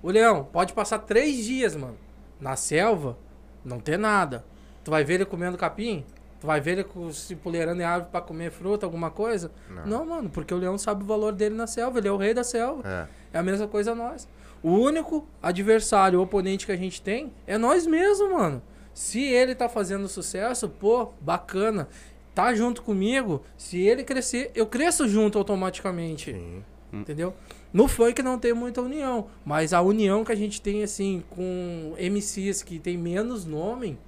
O 0.00 0.10
leão 0.12 0.44
pode 0.44 0.72
passar 0.72 1.00
três 1.00 1.44
dias, 1.44 1.74
mano, 1.74 1.96
na 2.40 2.54
selva, 2.54 3.18
não 3.64 3.80
ter 3.80 3.98
nada. 3.98 4.44
Tu 4.84 4.90
vai 4.92 5.02
ver 5.02 5.14
ele 5.14 5.24
comendo 5.24 5.58
capim? 5.58 6.04
Tu 6.40 6.46
vai 6.46 6.60
ver 6.60 6.78
ele 6.78 7.12
se 7.12 7.34
puleirando 7.34 7.80
em 7.80 7.84
árvore 7.84 8.10
pra 8.12 8.20
comer 8.20 8.50
fruta, 8.50 8.86
alguma 8.86 9.10
coisa? 9.10 9.50
Não. 9.68 9.86
Não. 9.86 10.06
mano, 10.06 10.30
porque 10.30 10.54
o 10.54 10.56
leão 10.56 10.78
sabe 10.78 11.02
o 11.02 11.06
valor 11.06 11.32
dele 11.32 11.54
na 11.54 11.66
selva, 11.66 11.98
ele 11.98 12.08
é 12.08 12.12
o 12.12 12.16
rei 12.16 12.32
da 12.32 12.44
selva. 12.44 12.82
É. 12.88 13.08
É 13.32 13.38
a 13.38 13.42
mesma 13.42 13.66
coisa 13.66 13.94
nós. 13.94 14.28
O 14.62 14.70
único 14.70 15.26
adversário, 15.42 16.20
oponente 16.20 16.66
que 16.66 16.72
a 16.72 16.76
gente 16.76 17.02
tem 17.02 17.32
é 17.46 17.58
nós 17.58 17.86
mesmos, 17.86 18.30
mano. 18.30 18.62
Se 18.94 19.22
ele 19.22 19.54
tá 19.54 19.68
fazendo 19.68 20.08
sucesso, 20.08 20.68
pô, 20.68 21.10
bacana. 21.20 21.88
Tá 22.34 22.54
junto 22.54 22.82
comigo, 22.82 23.42
se 23.56 23.80
ele 23.80 24.04
crescer, 24.04 24.52
eu 24.54 24.66
cresço 24.66 25.08
junto 25.08 25.38
automaticamente. 25.38 26.32
Sim. 26.32 26.62
Entendeu? 26.92 27.34
No 27.72 27.86
funk 27.86 28.22
não 28.22 28.38
tem 28.38 28.54
muita 28.54 28.80
união, 28.80 29.26
mas 29.44 29.72
a 29.72 29.82
união 29.82 30.24
que 30.24 30.32
a 30.32 30.36
gente 30.36 30.60
tem, 30.62 30.82
assim, 30.82 31.22
com 31.30 31.94
MCs 31.98 32.62
que 32.62 32.78
tem 32.78 32.96
menos 32.96 33.44
nome, 33.44 33.98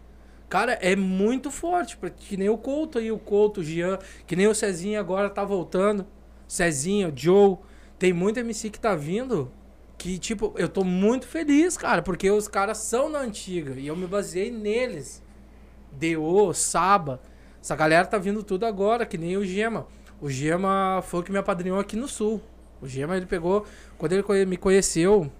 cara, 0.50 0.72
é 0.82 0.94
muito 0.94 1.50
forte. 1.50 1.96
Que 2.18 2.36
nem 2.36 2.50
o 2.50 2.58
Couto 2.58 2.98
aí, 2.98 3.10
o 3.10 3.18
Couto, 3.18 3.60
o 3.60 3.64
Jean, 3.64 3.98
que 4.26 4.36
nem 4.36 4.46
o 4.48 4.54
Cezinho 4.54 5.00
agora 5.00 5.30
tá 5.30 5.44
voltando. 5.44 6.04
Cezinho, 6.46 7.12
Joe. 7.14 7.56
Tem 7.98 8.12
muito 8.12 8.40
MC 8.40 8.68
que 8.68 8.80
tá 8.80 8.94
vindo 8.94 9.50
que, 9.96 10.18
tipo, 10.18 10.54
eu 10.56 10.68
tô 10.68 10.82
muito 10.82 11.26
feliz, 11.26 11.76
cara, 11.76 12.00
porque 12.02 12.30
os 12.30 12.48
caras 12.48 12.78
são 12.78 13.12
da 13.12 13.20
antiga 13.20 13.78
e 13.78 13.86
eu 13.86 13.94
me 13.94 14.06
baseei 14.06 14.50
neles. 14.50 15.22
D.O., 15.92 16.52
Saba. 16.54 17.20
Essa 17.62 17.76
galera 17.76 18.06
tá 18.06 18.16
vindo 18.16 18.42
tudo 18.42 18.64
agora, 18.64 19.04
que 19.04 19.18
nem 19.18 19.36
o 19.36 19.44
Gema. 19.44 19.86
O 20.20 20.30
Gema 20.30 21.02
foi 21.06 21.20
o 21.20 21.22
que 21.22 21.30
me 21.30 21.38
apadrinhou 21.38 21.78
aqui 21.78 21.96
no 21.96 22.08
Sul. 22.08 22.40
O 22.80 22.88
Gema, 22.88 23.16
ele 23.16 23.26
pegou... 23.26 23.66
Quando 23.98 24.12
ele 24.12 24.46
me 24.46 24.56
conheceu, 24.56 25.30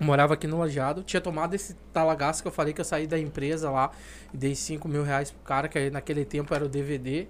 morava 0.00 0.34
aqui 0.34 0.46
no 0.46 0.58
Lajado, 0.58 1.02
tinha 1.02 1.20
tomado 1.20 1.54
esse 1.54 1.74
talagaço 1.92 2.42
que 2.42 2.48
eu 2.48 2.52
falei 2.52 2.72
que 2.72 2.80
eu 2.80 2.84
saí 2.84 3.06
da 3.06 3.18
empresa 3.18 3.70
lá 3.70 3.90
e 4.32 4.36
dei 4.36 4.54
5 4.54 4.86
mil 4.88 5.02
reais 5.02 5.30
pro 5.30 5.40
cara, 5.42 5.68
que 5.68 5.90
naquele 5.90 6.24
tempo 6.24 6.54
era 6.54 6.64
o 6.64 6.68
DVD. 6.68 7.26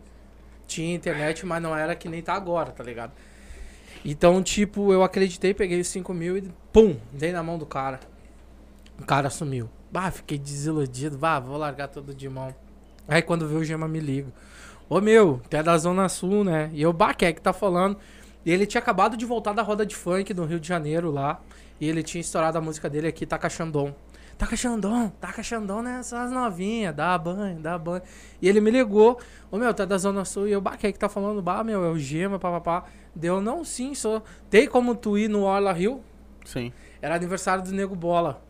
Tinha 0.66 0.94
internet, 0.94 1.46
mas 1.46 1.62
não 1.62 1.74
era 1.74 1.94
que 1.94 2.08
nem 2.08 2.22
tá 2.22 2.34
agora, 2.34 2.70
tá 2.70 2.84
ligado? 2.84 3.12
Então, 4.04 4.42
tipo, 4.42 4.92
eu 4.92 5.02
acreditei, 5.02 5.54
peguei 5.54 5.80
os 5.80 5.88
5 5.88 6.12
mil 6.12 6.36
e 6.36 6.50
pum, 6.72 6.96
dei 7.12 7.32
na 7.32 7.42
mão 7.42 7.58
do 7.58 7.66
cara. 7.66 8.00
O 9.00 9.04
cara 9.04 9.30
sumiu. 9.30 9.68
Bah, 9.90 10.10
fiquei 10.10 10.38
desiludido. 10.38 11.16
Bah, 11.16 11.40
vou 11.40 11.56
largar 11.56 11.88
tudo 11.88 12.14
de 12.14 12.28
mão. 12.28 12.54
Aí 13.06 13.22
quando 13.22 13.48
vê 13.48 13.56
o 13.56 13.64
Gema 13.64 13.88
me 13.88 14.00
liga. 14.00 14.28
Ô 14.88 15.00
meu, 15.00 15.40
tu 15.48 15.56
é 15.56 15.62
da 15.62 15.76
Zona 15.78 16.08
Sul, 16.08 16.44
né? 16.44 16.70
E 16.72 16.82
eu, 16.82 16.92
bah, 16.92 17.14
quem 17.14 17.28
é 17.28 17.32
que 17.32 17.40
tá 17.40 17.52
falando? 17.52 17.96
E 18.44 18.50
ele 18.50 18.66
tinha 18.66 18.80
acabado 18.80 19.16
de 19.16 19.24
voltar 19.24 19.52
da 19.52 19.62
roda 19.62 19.84
de 19.84 19.96
funk 19.96 20.32
do 20.32 20.44
Rio 20.44 20.60
de 20.60 20.68
Janeiro 20.68 21.10
lá. 21.10 21.40
E 21.80 21.88
ele 21.88 22.02
tinha 22.02 22.20
estourado 22.20 22.58
a 22.58 22.60
música 22.60 22.88
dele 22.88 23.08
aqui, 23.08 23.24
Taca 23.26 23.48
Xandon. 23.48 23.94
Taca 24.36 24.56
Xandon, 24.56 25.08
Taca 25.20 25.42
Xandon 25.42 25.82
nessas 25.82 26.30
novinhas, 26.30 26.94
dá 26.94 27.18
banho, 27.18 27.58
dá 27.58 27.76
banho. 27.76 28.02
E 28.40 28.48
ele 28.48 28.60
me 28.60 28.70
ligou, 28.70 29.18
ô 29.50 29.58
meu, 29.58 29.70
é 29.70 29.72
da 29.72 29.98
Zona 29.98 30.24
Sul. 30.24 30.46
E 30.46 30.52
eu, 30.52 30.60
bah, 30.60 30.76
quem 30.76 30.90
é 30.90 30.92
que 30.92 30.98
tá 30.98 31.08
falando? 31.08 31.42
Bah, 31.42 31.64
meu, 31.64 31.84
é 31.84 31.90
o 31.90 31.98
Gema, 31.98 32.38
papapá. 32.38 32.84
Deu, 33.14 33.40
não, 33.40 33.64
sim, 33.64 33.94
sou. 33.94 34.22
Tem 34.48 34.68
como 34.68 34.94
tu 34.94 35.18
ir 35.18 35.28
no 35.28 35.42
Orla 35.42 35.72
Rio? 35.72 36.04
Sim. 36.44 36.72
Era 37.02 37.16
aniversário 37.16 37.64
do 37.64 37.72
Nego 37.72 37.96
Bola. 37.96 38.47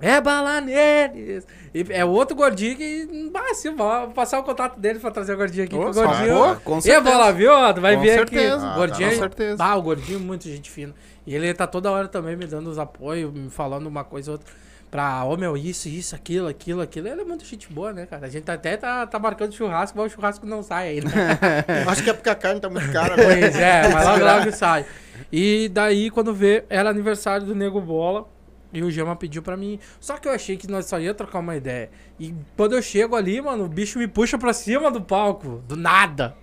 É 0.00 0.20
bala 0.20 0.60
neles. 0.60 1.46
E 1.74 1.86
é 1.90 2.04
outro 2.04 2.34
gordinho 2.34 2.76
que. 2.76 3.30
Ah, 3.34 3.54
sim, 3.54 3.74
vou 3.74 4.08
passar 4.08 4.40
o 4.40 4.42
contato 4.42 4.78
dele 4.80 4.98
pra 4.98 5.10
trazer 5.10 5.34
o 5.34 5.36
gordinho 5.36 5.64
aqui. 5.64 5.76
Que 5.76 5.80
o 5.84 5.92
gordinho. 5.92 6.34
boa, 6.34 6.56
com 6.56 6.78
E 6.78 6.82
certeza. 6.82 7.10
bola, 7.16 7.32
viu? 7.32 7.50
Tu 7.74 7.80
vai 7.80 7.94
Com 7.96 8.02
ver 8.02 8.14
certeza. 8.14 8.56
aqui. 8.56 8.66
Ah, 8.66 8.74
gordinho. 8.76 9.08
tá, 9.08 9.14
com 9.14 9.20
certeza. 9.20 9.64
Ah, 9.64 9.76
o 9.76 9.82
gordinho, 9.82 10.20
muito 10.20 10.44
gente 10.48 10.70
fina. 10.70 10.92
E 11.26 11.34
ele 11.34 11.54
tá 11.54 11.66
toda 11.66 11.90
hora 11.90 12.08
também 12.08 12.36
me 12.36 12.46
dando 12.46 12.68
os 12.68 12.78
apoios, 12.78 13.32
me 13.32 13.48
falando 13.48 13.86
uma 13.86 14.02
coisa 14.02 14.32
ou 14.32 14.38
outra. 14.38 14.52
Pra, 14.90 15.24
ô 15.24 15.36
meu, 15.38 15.56
isso, 15.56 15.88
isso, 15.88 16.14
aquilo, 16.14 16.48
aquilo, 16.48 16.82
aquilo. 16.82 17.08
Ele 17.08 17.22
é 17.22 17.24
muito 17.24 17.44
gente 17.46 17.72
boa, 17.72 17.94
né, 17.94 18.04
cara? 18.04 18.26
A 18.26 18.28
gente 18.28 18.50
até 18.50 18.76
tá, 18.76 19.06
tá 19.06 19.18
marcando 19.18 19.54
churrasco, 19.54 19.96
mas 19.96 20.12
o 20.12 20.14
churrasco 20.14 20.44
não 20.44 20.62
sai 20.62 20.88
ainda. 20.88 21.08
Acho 21.90 22.02
que 22.02 22.10
é 22.10 22.12
porque 22.12 22.28
a 22.28 22.34
carne 22.34 22.60
tá 22.60 22.68
muito 22.68 22.92
cara, 22.92 23.16
né? 23.16 23.24
Pois 23.24 23.56
é, 23.56 23.88
mas 23.88 24.04
logo 24.06 24.24
logo 24.24 24.52
sai. 24.52 24.84
E 25.32 25.70
daí, 25.72 26.10
quando 26.10 26.34
vê, 26.34 26.64
era 26.68 26.90
aniversário 26.90 27.46
do 27.46 27.54
Nego 27.54 27.80
Bola. 27.80 28.26
E 28.72 28.82
o 28.82 28.90
Gema 28.90 29.14
pediu 29.14 29.42
pra 29.42 29.56
mim. 29.56 29.78
Só 30.00 30.16
que 30.16 30.26
eu 30.26 30.32
achei 30.32 30.56
que 30.56 30.66
nós 30.66 30.86
só 30.86 30.98
ia 30.98 31.12
trocar 31.14 31.40
uma 31.40 31.54
ideia. 31.56 31.90
E 32.18 32.34
quando 32.56 32.74
eu 32.74 32.80
chego 32.82 33.14
ali, 33.14 33.40
mano, 33.40 33.64
o 33.64 33.68
bicho 33.68 33.98
me 33.98 34.08
puxa 34.08 34.38
pra 34.38 34.52
cima 34.52 34.90
do 34.90 35.00
palco. 35.02 35.62
Do 35.68 35.76
nada. 35.76 36.34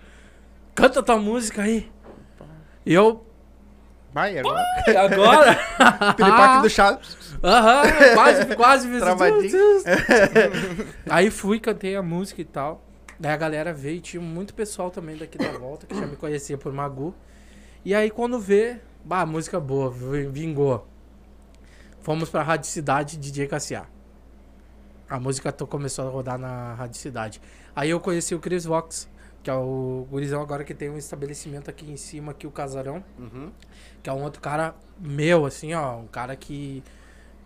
Canta 0.75 1.01
tua 1.01 1.17
música 1.17 1.63
aí. 1.63 1.91
E 2.85 2.93
eu. 2.93 3.25
Vai, 4.13 4.37
agora. 4.39 4.63
"E 4.87 4.95
Agora? 4.95 5.55
Piripaque 6.17 6.61
do 6.63 6.69
chá. 6.69 6.99
Aham, 7.43 7.83
quase, 8.15 8.55
quase 8.55 8.99
Travadinho. 8.99 9.83
Aí 11.09 11.29
fui, 11.29 11.59
cantei 11.59 11.95
a 11.95 12.01
música 12.01 12.41
e 12.41 12.45
tal. 12.45 12.83
Daí 13.19 13.31
a 13.33 13.37
galera 13.37 13.73
veio 13.73 13.97
e 13.97 14.01
tinha 14.01 14.21
muito 14.21 14.53
pessoal 14.53 14.89
também 14.89 15.15
daqui 15.17 15.37
da 15.37 15.51
volta, 15.51 15.85
que 15.85 15.95
já 15.95 16.05
me 16.07 16.15
conhecia 16.15 16.57
por 16.57 16.71
Magu. 16.73 17.13
E 17.85 17.93
aí 17.93 18.09
quando 18.09 18.39
vê, 18.39 18.77
bah, 19.03 19.25
música 19.25 19.59
boa, 19.59 19.89
vi- 19.91 20.27
vingou. 20.27 20.87
Fomos 22.01 22.29
pra 22.29 22.41
Rádio 22.41 22.69
Cidade, 22.69 23.17
DJ 23.17 23.47
Cassiá. 23.47 23.85
A 25.09 25.19
música 25.19 25.51
começou 25.51 26.07
a 26.07 26.09
rodar 26.09 26.37
na 26.37 26.73
Rádio 26.73 26.97
Cidade. 26.97 27.41
Aí 27.75 27.89
eu 27.89 27.99
conheci 27.99 28.33
o 28.33 28.39
Chris 28.39 28.63
Vox, 28.63 29.09
que 29.43 29.49
é 29.49 29.53
o 29.53 30.07
gurizão 30.09 30.41
agora 30.41 30.63
que 30.63 30.73
tem 30.73 30.89
um 30.89 30.97
estabelecimento 30.97 31.69
aqui 31.69 31.91
em 31.91 31.97
cima, 31.97 32.31
aqui 32.31 32.47
o 32.47 32.51
Casarão. 32.51 33.03
Uhum. 33.17 33.51
Que 34.01 34.09
é 34.09 34.13
um 34.13 34.23
outro 34.23 34.41
cara 34.41 34.75
meu, 34.97 35.45
assim, 35.45 35.73
ó. 35.73 35.97
Um 35.97 36.07
cara 36.07 36.35
que 36.35 36.81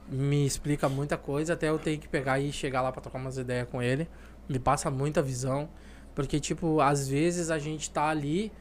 me 0.07 0.45
explica 0.45 0.87
muita 0.87 1.17
coisa. 1.17 1.53
Até 1.53 1.69
eu 1.69 1.79
tenho 1.79 1.99
que 1.99 2.07
pegar 2.07 2.39
e 2.39 2.51
chegar 2.51 2.81
lá 2.81 2.91
pra 2.91 3.01
trocar 3.01 3.17
umas 3.17 3.37
ideias 3.37 3.67
com 3.69 3.81
ele. 3.81 4.07
Me 4.47 4.59
passa 4.59 4.91
muita 4.91 5.21
visão. 5.21 5.67
Porque, 6.13 6.39
tipo, 6.39 6.79
às 6.79 7.07
vezes 7.07 7.49
a 7.49 7.57
gente 7.57 7.89
tá 7.89 8.07
ali. 8.07 8.51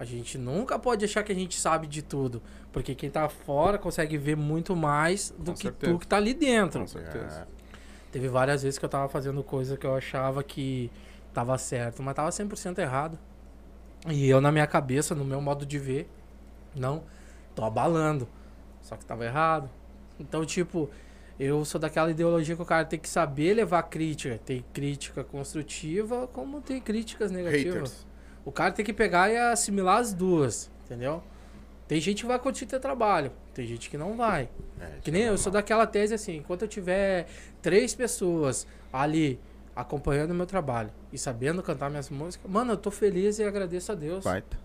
A 0.00 0.04
gente 0.06 0.38
nunca 0.38 0.78
pode 0.78 1.04
achar 1.04 1.22
que 1.22 1.30
a 1.30 1.34
gente 1.34 1.60
sabe 1.60 1.86
de 1.86 2.00
tudo. 2.00 2.40
Porque 2.72 2.94
quem 2.94 3.10
tá 3.10 3.28
fora 3.28 3.76
consegue 3.76 4.16
ver 4.16 4.34
muito 4.34 4.74
mais 4.74 5.28
do 5.38 5.50
Com 5.50 5.52
que 5.52 5.62
certeza. 5.64 5.92
tu 5.92 5.98
que 5.98 6.06
tá 6.06 6.16
ali 6.16 6.32
dentro. 6.32 6.80
Com 6.80 6.86
certeza. 6.86 7.46
Teve 8.10 8.26
várias 8.26 8.62
vezes 8.62 8.78
que 8.78 8.84
eu 8.84 8.88
tava 8.88 9.10
fazendo 9.10 9.42
coisa 9.44 9.76
que 9.76 9.86
eu 9.86 9.94
achava 9.94 10.42
que 10.42 10.90
tava 11.34 11.58
certo, 11.58 12.02
mas 12.02 12.14
tava 12.14 12.30
100% 12.30 12.78
errado. 12.78 13.18
E 14.08 14.26
eu, 14.26 14.40
na 14.40 14.50
minha 14.50 14.66
cabeça, 14.66 15.14
no 15.14 15.22
meu 15.22 15.38
modo 15.38 15.66
de 15.66 15.78
ver, 15.78 16.08
não, 16.74 17.02
tô 17.54 17.62
abalando. 17.62 18.26
Só 18.80 18.96
que 18.96 19.04
tava 19.04 19.26
errado. 19.26 19.68
Então, 20.18 20.46
tipo, 20.46 20.88
eu 21.38 21.62
sou 21.66 21.78
daquela 21.78 22.10
ideologia 22.10 22.56
que 22.56 22.62
o 22.62 22.64
cara 22.64 22.86
tem 22.86 22.98
que 22.98 23.08
saber 23.08 23.52
levar 23.52 23.82
crítica. 23.82 24.40
Tem 24.46 24.64
crítica 24.72 25.22
construtiva, 25.22 26.26
como 26.28 26.62
tem 26.62 26.80
críticas 26.80 27.30
negativas. 27.30 27.74
Haters. 27.74 28.09
O 28.44 28.50
cara 28.52 28.72
tem 28.72 28.84
que 28.84 28.92
pegar 28.92 29.30
e 29.30 29.36
assimilar 29.36 29.98
as 29.98 30.12
duas, 30.12 30.70
entendeu? 30.84 31.22
Tem 31.86 32.00
gente 32.00 32.22
que 32.22 32.28
vai 32.28 32.38
curtir 32.38 32.66
teu 32.66 32.78
trabalho, 32.80 33.32
tem 33.52 33.66
gente 33.66 33.90
que 33.90 33.98
não 33.98 34.16
vai. 34.16 34.48
É, 34.80 34.86
Que 35.02 35.10
nem 35.10 35.24
é 35.24 35.28
eu 35.28 35.36
sou 35.36 35.50
daquela 35.52 35.86
tese 35.86 36.14
assim, 36.14 36.36
enquanto 36.36 36.62
eu 36.62 36.68
tiver 36.68 37.26
três 37.60 37.94
pessoas 37.94 38.66
ali 38.92 39.38
acompanhando 39.74 40.30
o 40.30 40.34
meu 40.34 40.46
trabalho 40.46 40.90
e 41.12 41.18
sabendo 41.18 41.62
cantar 41.62 41.90
minhas 41.90 42.08
músicas, 42.10 42.50
mano, 42.50 42.72
eu 42.72 42.76
tô 42.76 42.90
feliz 42.90 43.38
e 43.38 43.44
agradeço 43.44 43.90
a 43.92 43.94
Deus. 43.94 44.24
Baita. 44.24 44.56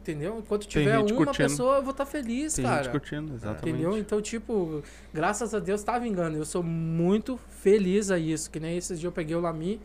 entendeu? 0.00 0.38
Enquanto 0.38 0.66
tiver 0.66 0.98
uma 0.98 1.08
curtindo. 1.08 1.36
pessoa, 1.36 1.76
eu 1.76 1.82
vou 1.82 1.90
estar 1.90 2.06
feliz, 2.06 2.54
Tem 2.54 2.64
cara. 2.64 2.84
gente 2.84 2.92
curtindo, 2.92 3.34
exatamente. 3.34 3.68
Entendeu? 3.70 3.98
Então, 3.98 4.22
tipo, 4.22 4.82
graças 5.12 5.52
a 5.52 5.58
Deus 5.58 5.82
tá 5.82 5.98
vingando. 5.98 6.36
Eu 6.36 6.44
sou 6.44 6.62
muito 6.62 7.36
feliz 7.60 8.10
a 8.10 8.18
isso. 8.18 8.48
Que 8.50 8.60
nem 8.60 8.76
esses 8.76 9.00
dias 9.00 9.04
eu 9.10 9.12
peguei 9.12 9.34
o 9.34 9.40
Lami. 9.40 9.80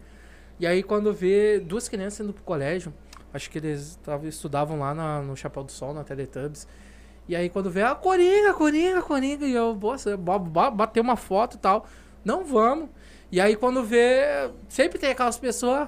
E 0.60 0.68
aí, 0.68 0.84
quando 0.84 1.12
vê 1.12 1.60
duas 1.60 1.90
crianças 1.90 2.20
indo 2.24 2.34
pro 2.34 2.44
colégio, 2.44 2.94
acho 3.34 3.50
que 3.50 3.58
eles 3.58 3.98
tavam, 4.04 4.28
estudavam 4.28 4.80
lá 4.80 4.94
na- 4.94 5.22
no 5.22 5.36
Chapéu 5.36 5.64
do 5.64 5.72
Sol, 5.72 5.94
na 5.94 6.04
Teletubbies. 6.04 6.68
E 7.28 7.36
aí, 7.36 7.50
quando 7.50 7.70
vê, 7.70 7.84
ah, 7.84 7.96
Coringa, 7.96 8.54
Coringa, 8.54 9.02
Coringa. 9.02 9.46
E 9.46 9.54
eu, 9.54 9.76
nossa, 9.76 10.18
ba- 10.18 10.40
ba- 10.40 10.72
bater 10.72 11.00
uma 11.00 11.16
foto 11.16 11.56
e 11.56 11.60
tal. 11.60 11.86
Não 12.26 12.44
vamos. 12.44 12.90
E 13.32 13.40
aí, 13.40 13.56
quando 13.56 13.84
vê, 13.84 14.50
sempre 14.68 15.00
tem 15.00 15.12
aquelas 15.12 15.38
pessoas, 15.40 15.88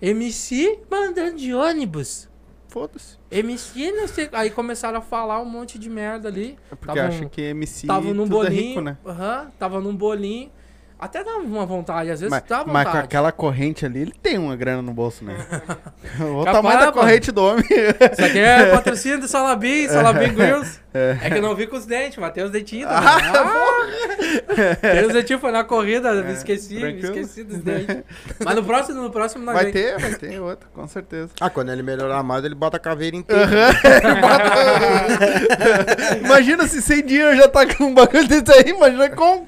MC 0.00 0.80
mandando 0.90 1.36
de 1.36 1.52
ônibus. 1.54 2.28
Foda-se. 2.68 3.16
MC, 3.30 3.90
não 3.92 4.06
sei. 4.06 4.28
Aí 4.32 4.50
começaram 4.50 4.98
a 4.98 5.00
falar 5.02 5.40
um 5.40 5.44
monte 5.46 5.78
de 5.78 5.88
merda 5.88 6.28
ali. 6.28 6.56
É 6.70 6.74
porque 6.74 6.94
Tavam- 6.94 7.08
acha 7.16 7.26
que 7.26 7.40
MC 7.40 7.86
Tava 7.86 8.12
num 8.14 8.24
é 8.24 8.28
bolinho. 8.28 8.68
rico, 8.68 8.80
né? 8.80 8.98
Aham, 9.04 9.50
tava 9.58 9.80
num 9.80 9.96
bolinho. 9.96 10.50
Até 10.98 11.22
dava 11.22 11.38
uma 11.38 11.64
vontade, 11.64 12.10
às 12.10 12.18
vezes 12.20 12.30
Mas, 12.30 12.42
dá 12.48 12.64
mas 12.66 12.66
vontade. 12.66 12.90
com 12.90 12.98
aquela 13.04 13.30
corrente 13.30 13.86
ali, 13.86 14.00
ele 14.00 14.14
tem 14.20 14.36
uma 14.36 14.56
grana 14.56 14.82
no 14.82 14.92
bolso, 14.92 15.24
né? 15.24 15.36
o 16.18 16.44
Capaz, 16.44 16.56
tamanho 16.56 16.78
da 16.78 16.86
mano. 16.86 16.92
corrente 16.92 17.30
do 17.30 17.44
homem. 17.44 17.64
Isso 18.12 18.24
aqui 18.24 18.38
é 18.38 18.70
patrocínio 18.72 19.20
do 19.20 19.28
Salabim, 19.28 19.86
Salabim 19.88 20.34
Grills. 20.34 20.80
É. 21.22 21.30
que 21.30 21.38
eu 21.38 21.42
não 21.42 21.54
vi 21.54 21.66
com 21.66 21.76
os 21.76 21.86
dentes, 21.86 22.18
mas 22.18 22.32
tem 22.32 22.44
os 22.44 22.50
dentinhos 22.50 22.88
também. 22.90 23.08
Ah, 23.08 24.76
tem 24.80 25.06
os 25.06 25.12
dentinhos, 25.12 25.40
foi 25.40 25.52
na 25.52 25.64
corrida, 25.64 26.12
me 26.22 26.32
esqueci, 26.32 26.74
me 26.76 27.00
esqueci 27.00 27.44
dos 27.44 27.58
dentes. 27.58 28.02
Mas 28.44 28.54
no 28.56 28.64
próximo, 28.64 29.02
no 29.02 29.10
próximo 29.10 29.44
nós 29.44 29.54
Vai 29.54 29.64
vem. 29.64 29.72
ter, 29.72 29.98
vai 29.98 30.14
ter 30.14 30.40
outro, 30.40 30.68
com 30.74 30.86
certeza. 30.88 31.30
Ah, 31.40 31.50
quando 31.50 31.70
ele 31.72 31.82
melhorar 31.82 32.22
mais, 32.22 32.44
ele 32.44 32.54
bota 32.54 32.76
a 32.76 32.80
caveira 32.80 33.16
inteira. 33.16 33.48
Imagina 36.24 36.66
se 36.66 36.80
100 36.82 37.06
dias 37.06 37.36
já 37.36 37.48
tá 37.48 37.66
com 37.74 37.84
um 37.84 37.94
bagulho 37.94 38.26
desse 38.28 38.50
aí, 38.52 38.70
imagina 38.70 39.08
como. 39.10 39.46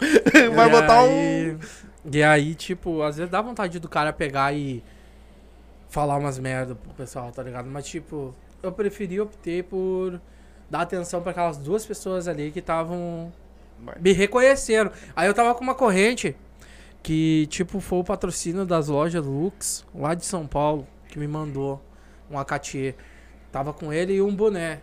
Vai 0.55 0.69
E 0.69 0.71
botar 0.71 1.03
um. 1.03 1.09
aí- 1.09 1.57
E 2.13 2.23
aí, 2.23 2.55
tipo, 2.55 3.03
às 3.03 3.17
vezes 3.17 3.31
dá 3.31 3.41
vontade 3.43 3.79
do 3.79 3.89
cara 3.89 4.13
pegar 4.13 4.53
e 4.55 4.83
falar 5.89 6.17
umas 6.17 6.39
merda 6.39 6.75
pro 6.75 6.93
pessoal, 6.95 7.31
tá 7.31 7.43
ligado? 7.43 7.69
Mas, 7.69 7.87
tipo, 7.87 8.35
eu 8.63 8.73
preferi, 8.73 9.21
optei 9.21 9.63
por 9.63 10.21
dar 10.71 10.83
atenção 10.83 11.21
pra 11.21 11.33
aquelas 11.33 11.59
duas 11.59 11.85
pessoas 11.85 12.29
ali 12.29 12.51
que 12.53 12.61
estavam 12.61 13.33
me 13.99 14.13
reconheceram. 14.13 14.91
Aí 15.17 15.27
eu 15.27 15.35
tava 15.35 15.55
com 15.55 15.65
uma 15.65 15.75
corrente 15.75 16.37
que, 17.03 17.47
tipo, 17.47 17.81
foi 17.81 17.99
o 17.99 18.05
patrocínio 18.05 18.65
das 18.65 18.89
lojas 18.89 19.25
Lux, 19.25 19.87
lá 19.95 20.15
de 20.15 20.25
São 20.25 20.47
Paulo, 20.47 20.87
que 21.09 21.19
me 21.19 21.27
mandou 21.27 21.83
um 22.31 22.39
Acatier. 22.39 22.95
Tava 23.51 23.73
com 23.73 23.93
ele 23.93 24.15
e 24.15 24.23
um 24.23 24.35
boné. 24.35 24.81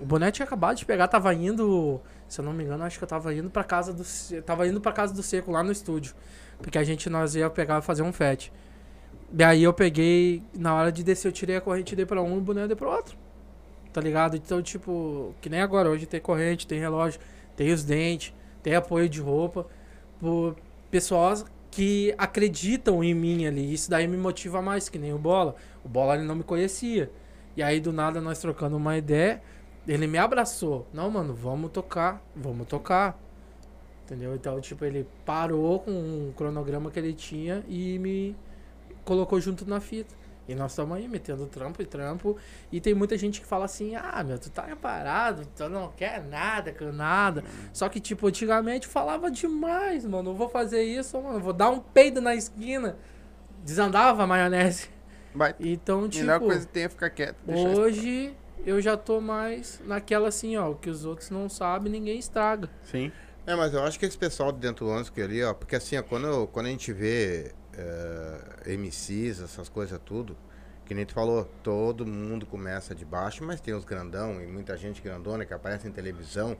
O 0.00 0.04
boné 0.04 0.30
tinha 0.30 0.44
acabado 0.44 0.76
de 0.76 0.84
pegar, 0.84 1.08
tava 1.08 1.32
indo, 1.34 2.00
se 2.28 2.40
eu 2.40 2.44
não 2.44 2.52
me 2.52 2.64
engano, 2.64 2.84
acho 2.84 2.98
que 2.98 3.04
eu 3.04 3.08
tava 3.08 3.32
indo 3.34 3.48
pra 3.48 3.64
casa 3.64 3.92
do 3.92 4.04
tava 4.42 4.66
indo 4.66 4.80
para 4.80 4.92
casa 4.92 5.14
do 5.14 5.22
Seco 5.22 5.52
lá 5.52 5.62
no 5.62 5.70
estúdio, 5.70 6.14
porque 6.58 6.78
a 6.78 6.84
gente 6.84 7.08
nós 7.08 7.36
ia 7.36 7.48
pegar 7.48 7.80
fazer 7.80 8.02
um 8.02 8.12
fet. 8.12 8.52
E 9.36 9.42
aí 9.42 9.62
eu 9.62 9.72
peguei, 9.72 10.42
na 10.52 10.74
hora 10.74 10.92
de 10.92 11.02
descer, 11.02 11.28
eu 11.28 11.32
tirei 11.32 11.56
a 11.56 11.60
corrente 11.60 11.92
e 11.92 11.96
dei 11.96 12.06
pra 12.06 12.22
um 12.22 12.34
e 12.34 12.38
o 12.38 12.40
boné 12.40 12.66
dei 12.66 12.76
pro 12.76 12.90
outro. 12.90 13.16
Tá 13.94 14.00
ligado? 14.00 14.36
Então, 14.36 14.60
tipo, 14.60 15.32
que 15.40 15.48
nem 15.48 15.60
agora, 15.60 15.88
hoje 15.88 16.04
tem 16.04 16.20
corrente, 16.20 16.66
tem 16.66 16.80
relógio, 16.80 17.20
tem 17.56 17.72
os 17.72 17.84
dentes, 17.84 18.34
tem 18.60 18.74
apoio 18.74 19.08
de 19.08 19.20
roupa, 19.20 19.68
por 20.18 20.56
pessoas 20.90 21.46
que 21.70 22.12
acreditam 22.18 23.04
em 23.04 23.14
mim 23.14 23.46
ali. 23.46 23.72
Isso 23.72 23.88
daí 23.88 24.08
me 24.08 24.16
motiva 24.16 24.60
mais, 24.60 24.88
que 24.88 24.98
nem 24.98 25.14
o 25.14 25.18
Bola. 25.18 25.54
O 25.84 25.88
Bola 25.88 26.16
ele 26.16 26.24
não 26.24 26.34
me 26.34 26.42
conhecia. 26.42 27.08
E 27.56 27.62
aí 27.62 27.78
do 27.78 27.92
nada 27.92 28.20
nós 28.20 28.40
trocando 28.40 28.76
uma 28.76 28.98
ideia, 28.98 29.40
ele 29.86 30.08
me 30.08 30.18
abraçou. 30.18 30.88
Não, 30.92 31.08
mano, 31.08 31.32
vamos 31.32 31.70
tocar, 31.70 32.20
vamos 32.34 32.66
tocar. 32.66 33.16
Entendeu? 34.04 34.34
Então, 34.34 34.60
tipo, 34.60 34.84
ele 34.84 35.06
parou 35.24 35.78
com 35.78 35.92
um 35.92 36.32
cronograma 36.36 36.90
que 36.90 36.98
ele 36.98 37.14
tinha 37.14 37.64
e 37.68 37.96
me 38.00 38.34
colocou 39.04 39.40
junto 39.40 39.64
na 39.70 39.78
fita. 39.78 40.16
E 40.46 40.54
nós 40.54 40.72
estamos 40.72 40.96
aí 40.96 41.08
metendo 41.08 41.46
trampo 41.46 41.80
e 41.80 41.86
trampo. 41.86 42.36
E 42.70 42.80
tem 42.80 42.92
muita 42.94 43.16
gente 43.16 43.40
que 43.40 43.46
fala 43.46 43.64
assim: 43.64 43.94
ah, 43.96 44.22
meu, 44.22 44.38
tu 44.38 44.50
tá 44.50 44.64
parado, 44.80 45.46
tu 45.56 45.68
não 45.68 45.90
quer 45.92 46.22
nada 46.22 46.72
com 46.72 46.92
nada. 46.92 47.42
Só 47.72 47.88
que, 47.88 47.98
tipo, 48.00 48.26
antigamente 48.26 48.86
falava 48.86 49.30
demais, 49.30 50.04
mano. 50.04 50.30
Eu 50.30 50.34
vou 50.34 50.48
fazer 50.48 50.82
isso, 50.82 51.20
mano. 51.20 51.40
Vou 51.40 51.52
dar 51.52 51.70
um 51.70 51.80
peido 51.80 52.20
na 52.20 52.34
esquina. 52.34 52.96
Desandava 53.64 54.22
a 54.24 54.26
maionese. 54.26 54.88
Vai. 55.34 55.54
Então, 55.58 56.04
A 56.04 56.08
tipo, 56.08 56.24
melhor 56.26 56.40
coisa 56.40 56.66
que 56.66 56.72
tem 56.72 56.84
é 56.84 56.88
ficar 56.88 57.10
quieto. 57.10 57.36
hoje 57.48 58.34
eu 58.66 58.80
já 58.80 58.96
tô 58.96 59.20
mais 59.20 59.80
naquela 59.84 60.28
assim, 60.28 60.56
ó. 60.56 60.70
O 60.70 60.74
que 60.76 60.88
os 60.90 61.04
outros 61.04 61.30
não 61.30 61.48
sabem, 61.48 61.90
ninguém 61.90 62.18
estraga. 62.18 62.68
Sim. 62.82 63.10
É, 63.46 63.54
mas 63.54 63.74
eu 63.74 63.82
acho 63.82 63.98
que 63.98 64.06
esse 64.06 64.16
pessoal 64.16 64.52
de 64.52 64.58
dentro 64.58 64.86
do 64.86 64.90
ônibus 64.90 65.10
que 65.10 65.20
ali, 65.20 65.42
ó, 65.42 65.52
porque 65.52 65.76
assim, 65.76 65.96
ó, 65.98 66.02
quando, 66.02 66.26
eu- 66.26 66.46
quando 66.46 66.66
a 66.66 66.70
gente 66.70 66.92
vê 66.92 67.52
eh, 67.76 68.76
MCs, 68.76 69.40
essas 69.40 69.68
coisas 69.68 69.98
tudo, 70.04 70.36
que 70.86 70.94
nem 70.94 71.04
tu 71.06 71.14
falou, 71.14 71.44
todo 71.62 72.06
mundo 72.06 72.44
começa 72.46 72.94
de 72.94 73.04
baixo, 73.04 73.42
mas 73.44 73.60
tem 73.60 73.74
os 73.74 73.84
grandão 73.84 74.40
e 74.42 74.46
muita 74.46 74.76
gente 74.76 75.00
grandona 75.02 75.44
que 75.44 75.54
aparece 75.54 75.88
em 75.88 75.90
televisão, 75.92 76.56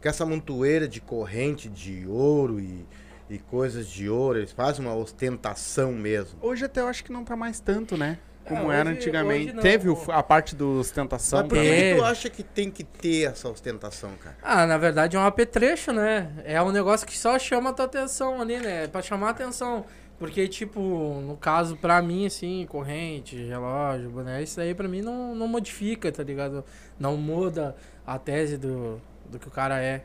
que 0.00 0.08
essa 0.08 0.26
montoeira 0.26 0.86
de 0.86 1.00
corrente 1.00 1.68
de 1.68 2.06
ouro 2.06 2.60
e, 2.60 2.86
e 3.30 3.38
coisas 3.38 3.86
de 3.86 4.08
ouro, 4.08 4.38
eles 4.38 4.52
fazem 4.52 4.84
uma 4.84 4.94
ostentação 4.94 5.92
mesmo. 5.92 6.38
Hoje 6.42 6.64
até 6.66 6.80
eu 6.80 6.88
acho 6.88 7.02
que 7.02 7.12
não 7.12 7.24
tá 7.24 7.34
mais 7.34 7.58
tanto, 7.60 7.96
né? 7.96 8.18
Como 8.46 8.70
É, 8.70 8.78
era 8.78 8.90
hoje- 8.90 8.98
antigamente. 9.00 9.50
hoje. 9.52 9.60
Teve 9.60 9.88
o- 9.88 9.98
a 10.12 10.22
parte 10.22 10.54
do 10.54 10.78
ostentação. 10.78 11.40
Mas 11.40 11.48
por. 11.48 11.58
É. 11.58 11.94
que 11.94 11.98
tu 11.98 12.04
acha 12.04 12.30
que 12.30 12.42
tem 12.44 12.70
que 12.70 12.84
ter 12.84 13.22
essa 13.28 13.48
ostentação, 13.48 14.12
cara? 14.22 14.36
Ah, 14.40 14.64
na 14.66 14.78
verdade 14.78 15.16
é 15.16 15.18
um 15.18 15.24
apetrecho, 15.24 15.92
né? 15.92 16.30
É 16.44 16.62
um 16.62 16.70
negócio 16.70 17.04
que 17.04 17.18
só 17.18 17.36
chama 17.40 17.70
a 17.70 17.72
tua 17.72 17.86
atenção 17.86 18.40
ali, 18.40 18.58
né? 18.60 18.84
É 18.84 18.86
pra 18.86 19.02
chamar 19.02 19.28
a 19.28 19.30
atenção. 19.30 19.84
Porque, 20.18 20.48
tipo, 20.48 20.80
no 20.80 21.36
caso, 21.36 21.76
pra 21.76 22.00
mim, 22.00 22.24
assim, 22.26 22.66
corrente, 22.68 23.36
relógio, 23.36 24.08
boné, 24.10 24.42
isso 24.42 24.58
aí 24.60 24.74
pra 24.74 24.88
mim 24.88 25.02
não, 25.02 25.34
não 25.34 25.46
modifica, 25.46 26.10
tá 26.10 26.22
ligado? 26.22 26.64
Não 26.98 27.16
muda 27.18 27.76
a 28.06 28.18
tese 28.18 28.56
do, 28.56 28.98
do 29.30 29.38
que 29.38 29.46
o 29.46 29.50
cara 29.50 29.78
é. 29.82 30.04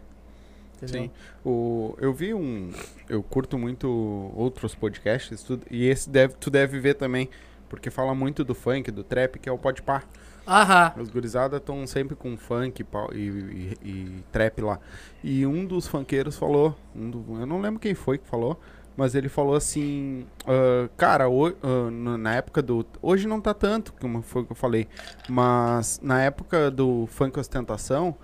Entendeu? 0.77 1.03
Sim. 1.03 1.11
O, 1.45 1.95
eu 1.99 2.13
vi 2.13 2.33
um. 2.33 2.71
Eu 3.07 3.23
curto 3.23 3.57
muito 3.57 3.87
outros 4.35 4.75
podcasts 4.75 5.43
tudo, 5.43 5.65
e 5.69 5.85
esse 5.87 6.09
deve, 6.09 6.33
tu 6.39 6.49
deve 6.49 6.79
ver 6.79 6.95
também, 6.95 7.29
porque 7.69 7.89
fala 7.89 8.13
muito 8.13 8.43
do 8.43 8.53
funk, 8.55 8.91
do 8.91 9.03
trap, 9.03 9.39
que 9.39 9.47
é 9.47 9.51
o 9.51 9.57
Podpah. 9.57 10.03
Aham. 10.47 10.91
Os 10.99 11.09
gurizada 11.09 11.57
estão 11.57 11.85
sempre 11.85 12.15
com 12.15 12.35
funk 12.35 12.83
e, 13.13 13.17
e- 13.19 13.77
e 13.87 14.23
trap 14.31 14.59
lá. 14.61 14.79
E 15.23 15.45
um 15.45 15.65
dos 15.65 15.87
funkeiros 15.87 16.35
falou, 16.35 16.75
um 16.95 17.09
do- 17.11 17.39
eu 17.39 17.45
não 17.45 17.61
lembro 17.61 17.79
quem 17.79 17.93
foi 17.93 18.17
que 18.17 18.27
falou, 18.27 18.59
mas 18.97 19.15
ele 19.15 19.29
falou 19.29 19.55
assim, 19.55 20.25
ah, 20.47 20.89
cara, 20.97 21.29
ho- 21.29 21.55
ah, 21.63 21.89
no- 21.91 22.17
na 22.17 22.35
época 22.35 22.61
do. 22.61 22.85
Hoje 23.01 23.27
não 23.27 23.39
tá 23.41 23.53
tanto, 23.53 23.93
como 23.99 24.21
foi 24.21 24.41
o 24.41 24.45
que 24.45 24.51
eu 24.51 24.55
falei, 24.55 24.87
mas 25.29 25.99
na 26.03 26.21
época 26.21 26.69
do 26.71 27.07
funk 27.07 27.39
ostentação, 27.39 28.15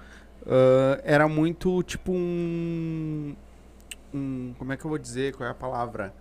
ah, 0.45 0.99
era 1.03 1.27
muito 1.27 1.81
tipo 1.83 2.11
um. 2.11 3.35
um. 4.13 4.53
Como 4.57 4.73
é 4.73 4.77
que 4.77 4.85
eu 4.85 4.89
vou 4.89 4.97
dizer? 4.97 5.33
Qual 5.35 5.47
é 5.47 5.51
a 5.51 5.55
palavra? 5.55 6.13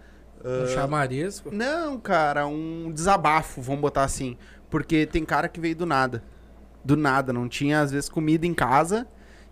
Um 0.45 0.63
Ah, 0.65 0.67
chamarisco. 0.69 1.51
não, 1.53 1.99
cara, 1.99 2.47
um 2.47 2.91
desabafo, 2.93 3.61
vamos 3.61 3.81
botar 3.81 4.05
assim. 4.05 4.37
Porque 4.71 5.07
tem 5.07 5.25
cara 5.25 5.49
que 5.49 5.59
veio 5.61 5.75
do 5.77 5.87
nada. 5.87 6.23
Do 6.85 6.97
nada, 6.97 7.33
não 7.33 7.49
tinha 7.49 7.81
às 7.81 7.91
vezes 7.91 8.09
comida 8.09 8.47
em 8.47 8.55
casa 8.55 9.07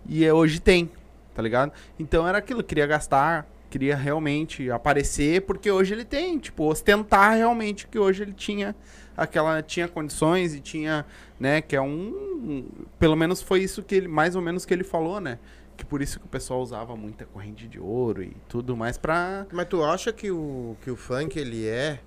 e 0.07 0.29
hoje 0.31 0.61
tem, 0.61 0.91
tá 1.35 1.43
ligado? 1.43 1.73
Então 1.99 2.29
era 2.29 2.39
aquilo, 2.39 2.63
queria 2.63 2.87
gastar, 2.87 3.47
queria 3.75 3.97
realmente 3.97 4.71
aparecer, 4.71 5.43
porque 5.43 5.69
hoje 5.69 5.95
ele 5.95 6.05
tem, 6.05 6.39
tipo, 6.39 6.63
ostentar 6.63 7.37
realmente 7.37 7.89
que 7.89 7.99
hoje 7.99 8.23
ele 8.23 8.33
tinha 8.33 8.73
aquela 9.17 9.61
tinha 9.63 9.89
condições 9.89 10.55
e 10.55 10.61
tinha, 10.61 11.05
né, 11.41 11.61
que 11.61 11.75
é 11.75 11.81
um, 11.81 12.69
pelo 13.01 13.17
menos 13.17 13.43
foi 13.43 13.65
isso 13.65 13.83
que 13.83 13.97
ele 13.97 14.07
mais 14.07 14.37
ou 14.37 14.43
menos 14.43 14.65
que 14.65 14.73
ele 14.73 14.85
falou, 14.85 15.21
né? 15.21 15.41
Que 15.77 15.85
por 15.85 16.01
isso 16.01 16.21
que 16.21 16.27
o 16.27 16.29
pessoal 16.29 16.61
usava 16.63 16.95
muita 16.95 17.25
corrente 17.25 17.67
de 17.67 17.81
ouro 17.81 18.23
e 18.23 18.37
tudo 18.49 18.77
mais 18.77 18.97
pra 18.97 19.45
Mas 19.53 19.67
tu 19.67 19.83
acha 19.83 20.13
que 20.13 20.31
o, 20.31 20.77
que 20.81 20.89
o 20.89 20.95
funk 20.95 21.37
ele 21.37 21.67
é 21.67 21.99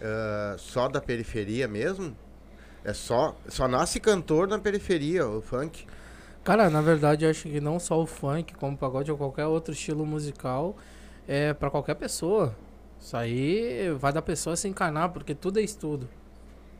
ah, 0.00 0.54
só 0.56 0.86
da 0.86 1.00
periferia 1.00 1.66
mesmo? 1.66 2.16
É 2.84 2.92
só. 2.92 3.36
Só 3.48 3.66
nasce 3.66 3.98
cantor 3.98 4.46
na 4.46 4.60
periferia, 4.60 5.26
o 5.26 5.42
funk. 5.42 5.84
Cara, 6.44 6.70
na 6.70 6.80
verdade, 6.80 7.24
eu 7.24 7.30
acho 7.30 7.48
que 7.48 7.60
não 7.60 7.80
só 7.80 8.00
o 8.00 8.06
funk, 8.06 8.54
como 8.54 8.74
o 8.74 8.78
pagode 8.78 9.10
ou 9.10 9.18
qualquer 9.18 9.46
outro 9.46 9.74
estilo 9.74 10.06
musical, 10.06 10.76
é 11.28 11.52
pra 11.52 11.70
qualquer 11.70 11.94
pessoa. 11.94 12.56
Isso 12.98 13.16
aí 13.16 13.90
vai 13.98 14.12
da 14.12 14.22
pessoa 14.22 14.56
se 14.56 14.66
encarnar, 14.66 15.10
porque 15.10 15.34
tudo 15.34 15.60
é 15.60 15.62
estudo. 15.62 16.08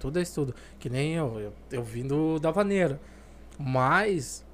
Tudo 0.01 0.19
é 0.19 0.23
estudo. 0.23 0.55
Que 0.79 0.89
nem 0.89 1.15
eu, 1.15 1.39
eu, 1.39 1.53
eu 1.71 1.83
vim 1.85 2.07
do, 2.07 2.41
da 2.41 2.51
vaneira. 2.51 2.99
Mas 3.59 4.45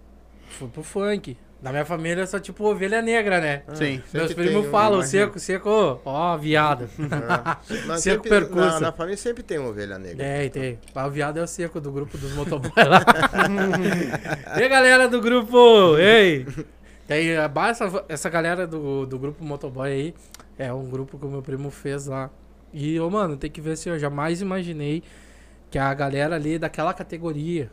fui 0.48 0.68
pro 0.68 0.82
funk. 0.82 1.36
Na 1.62 1.70
minha 1.70 1.84
família 1.86 2.22
eu 2.22 2.26
sou 2.26 2.38
tipo 2.38 2.62
ovelha 2.64 3.00
negra, 3.00 3.40
né? 3.40 3.62
Sim. 3.72 4.02
Meus 4.12 4.34
primos 4.34 4.52
tem 4.52 4.68
um, 4.68 4.70
falam, 4.70 4.98
imagino. 4.98 5.24
seco, 5.24 5.38
seco, 5.38 6.00
ó, 6.04 6.36
viado. 6.36 6.90
É. 7.88 7.96
Seco 7.96 8.28
percurso. 8.28 8.74
Na, 8.74 8.80
na 8.80 8.92
família 8.92 9.16
sempre 9.16 9.42
tem 9.42 9.58
uma 9.58 9.70
ovelha 9.70 9.98
negra. 9.98 10.22
Tem, 10.22 10.50
tem. 10.50 10.78
Mas 10.94 11.06
o 11.06 11.10
viado 11.10 11.38
é 11.38 11.42
o 11.42 11.46
seco 11.46 11.80
do 11.80 11.90
grupo 11.90 12.18
dos 12.18 12.34
motoboys 12.34 12.74
lá. 12.76 13.02
e 14.58 14.62
aí, 14.62 14.68
galera 14.68 15.08
do 15.08 15.22
grupo? 15.22 15.96
Ei! 15.96 16.46
Tem 17.06 17.36
a 17.36 17.48
ba- 17.48 17.68
essa, 17.68 18.04
essa 18.08 18.30
galera 18.30 18.66
do, 18.66 19.06
do 19.06 19.18
grupo 19.18 19.44
motoboy 19.44 19.90
aí. 19.90 20.14
É 20.58 20.72
um 20.72 20.88
grupo 20.88 21.18
que 21.18 21.26
o 21.26 21.28
meu 21.28 21.42
primo 21.42 21.70
fez 21.70 22.06
lá. 22.06 22.30
E, 22.72 22.98
ô, 22.98 23.10
mano, 23.10 23.36
tem 23.36 23.50
que 23.50 23.60
ver 23.60 23.76
se 23.76 23.88
eu 23.88 23.98
jamais 23.98 24.40
imaginei 24.40 25.02
que 25.70 25.78
a 25.78 25.92
galera 25.94 26.36
ali 26.36 26.58
daquela 26.58 26.94
categoria, 26.94 27.70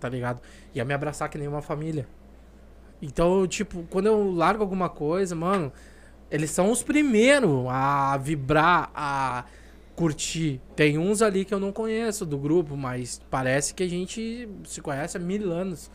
tá 0.00 0.08
ligado? 0.08 0.40
Ia 0.74 0.84
me 0.84 0.94
abraçar 0.94 1.28
que 1.28 1.38
nem 1.38 1.48
uma 1.48 1.62
família. 1.62 2.06
Então, 3.00 3.46
tipo, 3.46 3.84
quando 3.90 4.06
eu 4.06 4.30
largo 4.32 4.62
alguma 4.62 4.88
coisa, 4.88 5.34
mano, 5.34 5.72
eles 6.30 6.50
são 6.50 6.70
os 6.70 6.82
primeiros 6.82 7.66
a 7.68 8.16
vibrar, 8.18 8.90
a 8.94 9.44
curtir. 9.96 10.60
Tem 10.76 10.98
uns 10.98 11.20
ali 11.20 11.44
que 11.44 11.52
eu 11.52 11.60
não 11.60 11.72
conheço 11.72 12.24
do 12.24 12.38
grupo, 12.38 12.76
mas 12.76 13.20
parece 13.30 13.74
que 13.74 13.82
a 13.82 13.88
gente 13.88 14.48
se 14.64 14.80
conhece 14.80 15.16
há 15.16 15.20
mil 15.20 15.52
anos. 15.52 15.90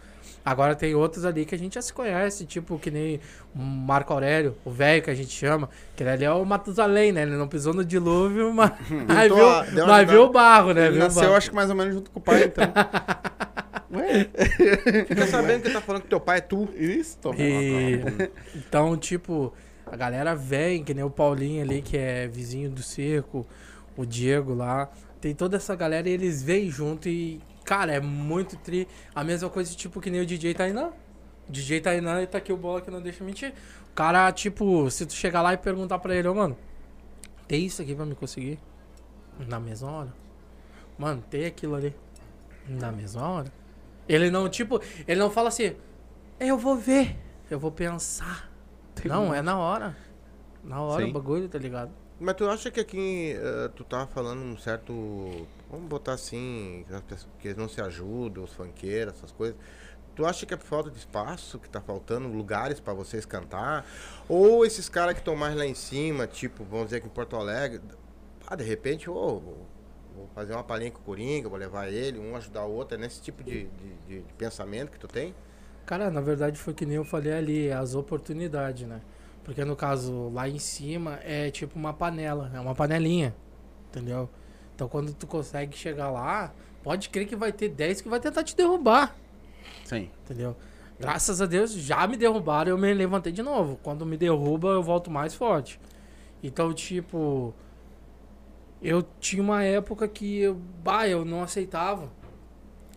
Agora 0.50 0.76
tem 0.76 0.96
outros 0.96 1.26
ali 1.26 1.46
que 1.46 1.54
a 1.54 1.58
gente 1.58 1.74
já 1.76 1.82
se 1.82 1.92
conhece, 1.92 2.46
tipo 2.46 2.80
que 2.80 2.90
nem 2.90 3.20
o 3.54 3.60
Marco 3.60 4.14
Aurélio, 4.14 4.56
o 4.64 4.72
velho 4.72 5.02
que 5.04 5.10
a 5.10 5.14
gente 5.14 5.30
chama, 5.32 5.70
que 5.94 6.02
ele 6.04 6.10
ali 6.10 6.24
é 6.24 6.32
o 6.32 6.46
Matusalém, 6.46 7.12
né? 7.12 7.24
Ele 7.24 7.36
não 7.36 7.50
pisou 7.50 7.74
no 7.74 7.84
dilúvio, 7.84 8.52
mas, 8.56 8.72
mas, 8.90 9.24
Pintou 9.30 9.50
a- 9.50 9.64
viu, 9.64 9.76
deu 9.76 9.84
uma 9.84 9.94
mas 9.94 10.10
viu 10.10 10.24
o 10.24 10.30
barro, 10.32 10.72
né? 10.74 10.84
Ele 10.86 10.92
Viu 10.92 11.04
nasceu, 11.04 11.24
barro. 11.24 11.36
acho 11.36 11.50
que 11.50 11.56
mais 11.56 11.70
ou 11.70 11.76
menos 11.76 11.94
junto 11.96 12.10
com 12.12 12.20
o 12.20 12.22
pai, 12.24 12.46
então. 12.46 12.64
Ué, 13.92 14.30
Fica 15.06 15.28
sabendo 15.28 15.64
que 15.64 15.70
tá 15.72 15.82
falando 15.82 16.04
que 16.04 16.08
teu 16.10 16.20
pai 16.20 16.38
é 16.38 16.42
tu. 16.42 16.68
isso, 16.78 17.18
tô 17.22 17.34
E, 17.34 18.02
então, 18.56 18.96
tipo, 18.98 19.54
a 19.86 19.96
galera 19.96 20.34
vem, 20.36 20.84
que 20.84 20.94
nem 20.94 21.04
o 21.04 21.10
Paulinho 21.10 21.62
ali, 21.64 21.82
que 21.82 21.98
é 21.98 22.28
vizinho 22.28 22.70
do 22.70 22.82
cerco, 22.84 23.46
o 23.98 24.06
Diego 24.06 24.54
lá. 24.54 24.90
Tem 25.20 25.34
toda 25.34 25.58
essa 25.58 25.76
galera 25.76 26.08
e 26.08 26.12
eles 26.14 26.44
vêm 26.44 26.70
junto 26.70 27.10
e, 27.10 27.42
cara, 27.68 27.94
é 27.94 28.00
muito 28.00 28.56
tri. 28.56 28.88
A 29.14 29.26
mesma 29.26 29.50
coisa, 29.50 29.76
tipo, 29.76 30.00
que 30.00 30.10
nem 30.10 30.22
o 30.22 30.26
DJ 30.26 30.54
Tainan. 30.54 30.94
O 31.48 31.52
DJ 31.52 31.82
Tainan 31.82 32.22
e 32.22 32.28
tá 32.28 32.38
aqui 32.38 32.54
o 32.54 32.58
bola 32.58 32.80
que 32.82 32.90
não 32.90 33.02
deixa 33.02 33.24
mentir. 33.26 33.54
O 33.92 33.94
cara, 33.94 34.32
tipo, 34.32 34.90
se 34.90 35.06
tu 35.06 35.14
chegar 35.14 35.42
lá 35.42 35.54
e 35.54 35.58
perguntar 35.58 36.00
pra 36.00 36.16
ele, 36.16 36.30
ô, 36.30 36.34
mano, 36.34 36.58
tem 37.46 37.66
isso 37.66 37.82
aqui 37.82 37.94
pra 37.94 38.06
me 38.06 38.16
conseguir? 38.16 38.58
Na 39.48 39.60
mesma 39.60 39.92
hora. 39.92 40.14
Mano, 40.98 41.22
tem 41.30 41.46
aquilo 41.46 41.76
ali. 41.76 41.94
Na 42.68 42.90
mesma 42.92 43.28
hora. 43.28 43.52
Ele 44.08 44.32
não, 44.32 44.48
tipo, 44.48 44.82
ele 45.06 45.20
não 45.20 45.30
fala 45.30 45.50
assim, 45.50 45.76
eu 46.40 46.58
vou 46.58 46.78
ver, 46.78 47.18
eu 47.52 47.60
vou 47.60 47.72
pensar. 47.72 48.50
não, 49.04 49.34
é 49.34 49.42
na 49.42 49.58
hora. 49.58 49.96
Na 50.64 50.82
hora 50.82 51.04
Sim. 51.04 51.10
o 51.10 51.14
bagulho, 51.14 51.50
tá 51.50 51.60
ligado? 51.60 51.92
Mas 52.20 52.36
tu 52.36 52.50
acha 52.50 52.72
que 52.72 52.80
aqui 52.80 53.36
eh, 53.38 53.70
tu 53.76 53.84
tava 53.84 54.08
falando 54.08 54.42
um 54.42 54.58
certo. 54.58 55.48
Vamos 55.70 55.88
botar 55.88 56.14
assim, 56.14 56.86
que 57.40 57.48
eles 57.48 57.58
não 57.58 57.68
se 57.68 57.82
ajudam, 57.82 58.44
os 58.44 58.54
funkeiros, 58.54 59.16
essas 59.16 59.32
coisas. 59.32 59.58
Tu 60.16 60.26
acha 60.26 60.46
que 60.46 60.54
é 60.54 60.58
por 60.58 60.66
falta 60.66 60.90
de 60.90 60.98
espaço 60.98 61.60
que 61.60 61.70
tá 61.70 61.80
faltando 61.80 62.28
lugares 62.28 62.80
pra 62.80 62.94
vocês 62.94 63.26
cantar? 63.26 63.86
Ou 64.28 64.66
esses 64.66 64.90
caras 64.90 65.14
que 65.14 65.20
estão 65.20 65.36
mais 65.36 65.56
lá 65.56 65.66
em 65.66 65.76
cima, 65.76 66.26
tipo, 66.26 66.64
vamos 66.64 66.86
dizer 66.86 67.02
que 67.02 67.08
em 67.08 67.10
Porto 67.10 67.36
Alegre, 67.36 67.82
ah, 68.48 68.56
de 68.56 68.64
repente, 68.64 69.10
ô, 69.10 69.40
vou, 69.40 69.68
fazer 70.34 70.54
uma 70.54 70.64
palhinha 70.64 70.90
com 70.90 71.00
o 71.00 71.04
Coringa, 71.04 71.48
vou 71.48 71.58
levar 71.60 71.88
ele, 71.92 72.18
um 72.18 72.36
ajudar 72.36 72.66
o 72.66 72.72
outro, 72.72 72.96
é 72.96 72.98
nesse 72.98 73.22
tipo 73.22 73.44
de- 73.44 73.68
de- 74.08 74.22
de 74.24 74.34
pensamento 74.34 74.90
que 74.92 74.98
tu 74.98 75.08
tem? 75.08 75.36
Cara, 75.86 76.10
na 76.10 76.22
verdade 76.22 76.58
foi 76.58 76.74
que 76.74 76.86
nem 76.86 76.96
eu 76.96 77.06
falei 77.06 77.34
ali, 77.34 77.72
as 77.72 77.94
oportunidades, 77.94 78.88
né? 78.88 79.02
Porque 79.44 79.64
no 79.64 79.76
caso, 79.76 80.30
lá 80.30 80.50
em 80.50 80.58
cima 80.60 81.20
é 81.24 81.52
tipo 81.52 81.78
uma 81.78 81.94
panela, 81.94 82.52
é 82.54 82.60
uma 82.60 82.74
panelinha, 82.74 83.36
entendeu? 83.90 84.28
Então 84.78 84.88
quando 84.88 85.12
tu 85.12 85.26
consegue 85.26 85.76
chegar 85.76 86.12
lá, 86.12 86.54
pode 86.84 87.10
crer 87.10 87.26
que 87.26 87.36
vai 87.36 87.52
ter 87.52 87.68
10 87.70 88.02
que 88.02 88.10
vai 88.10 88.20
tentar 88.20 88.44
te 88.44 88.56
derrubar, 88.56 89.16
Sim. 89.84 90.12
entendeu? 90.24 90.56
Graças 91.00 91.42
a 91.42 91.48
Deus 91.48 91.72
já 91.72 92.06
me 92.06 92.16
derrubaram, 92.16 92.70
eu 92.70 92.78
me 92.78 92.94
levantei 92.94 93.32
de 93.32 93.42
novo. 93.42 93.80
Quando 93.82 94.06
me 94.06 94.16
derruba, 94.16 94.70
eu 94.70 94.84
volto 94.84 95.10
mais 95.10 95.34
forte. 95.34 95.80
Então, 96.44 96.72
tipo, 96.74 97.56
eu 98.84 99.02
tinha 99.20 99.42
uma 99.42 99.64
época 99.64 100.08
que 100.08 100.42
eu, 100.42 100.54
bah, 100.84 101.08
eu 101.08 101.26
não 101.26 101.42
aceitava. 101.42 102.12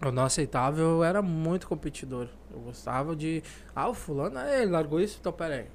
Eu 0.02 0.12
não 0.12 0.24
aceitava, 0.24 0.78
eu 0.78 1.02
era 1.02 1.22
muito 1.22 1.66
competidor. 1.66 2.28
Eu 2.52 2.60
gostava 2.60 3.16
de. 3.16 3.42
Ah, 3.74 3.88
o 3.88 3.94
fulano, 3.94 4.38
ele 4.38 4.70
largou 4.70 5.00
isso, 5.00 5.16
então 5.18 5.32
pera 5.32 5.54
aí. 5.56 5.66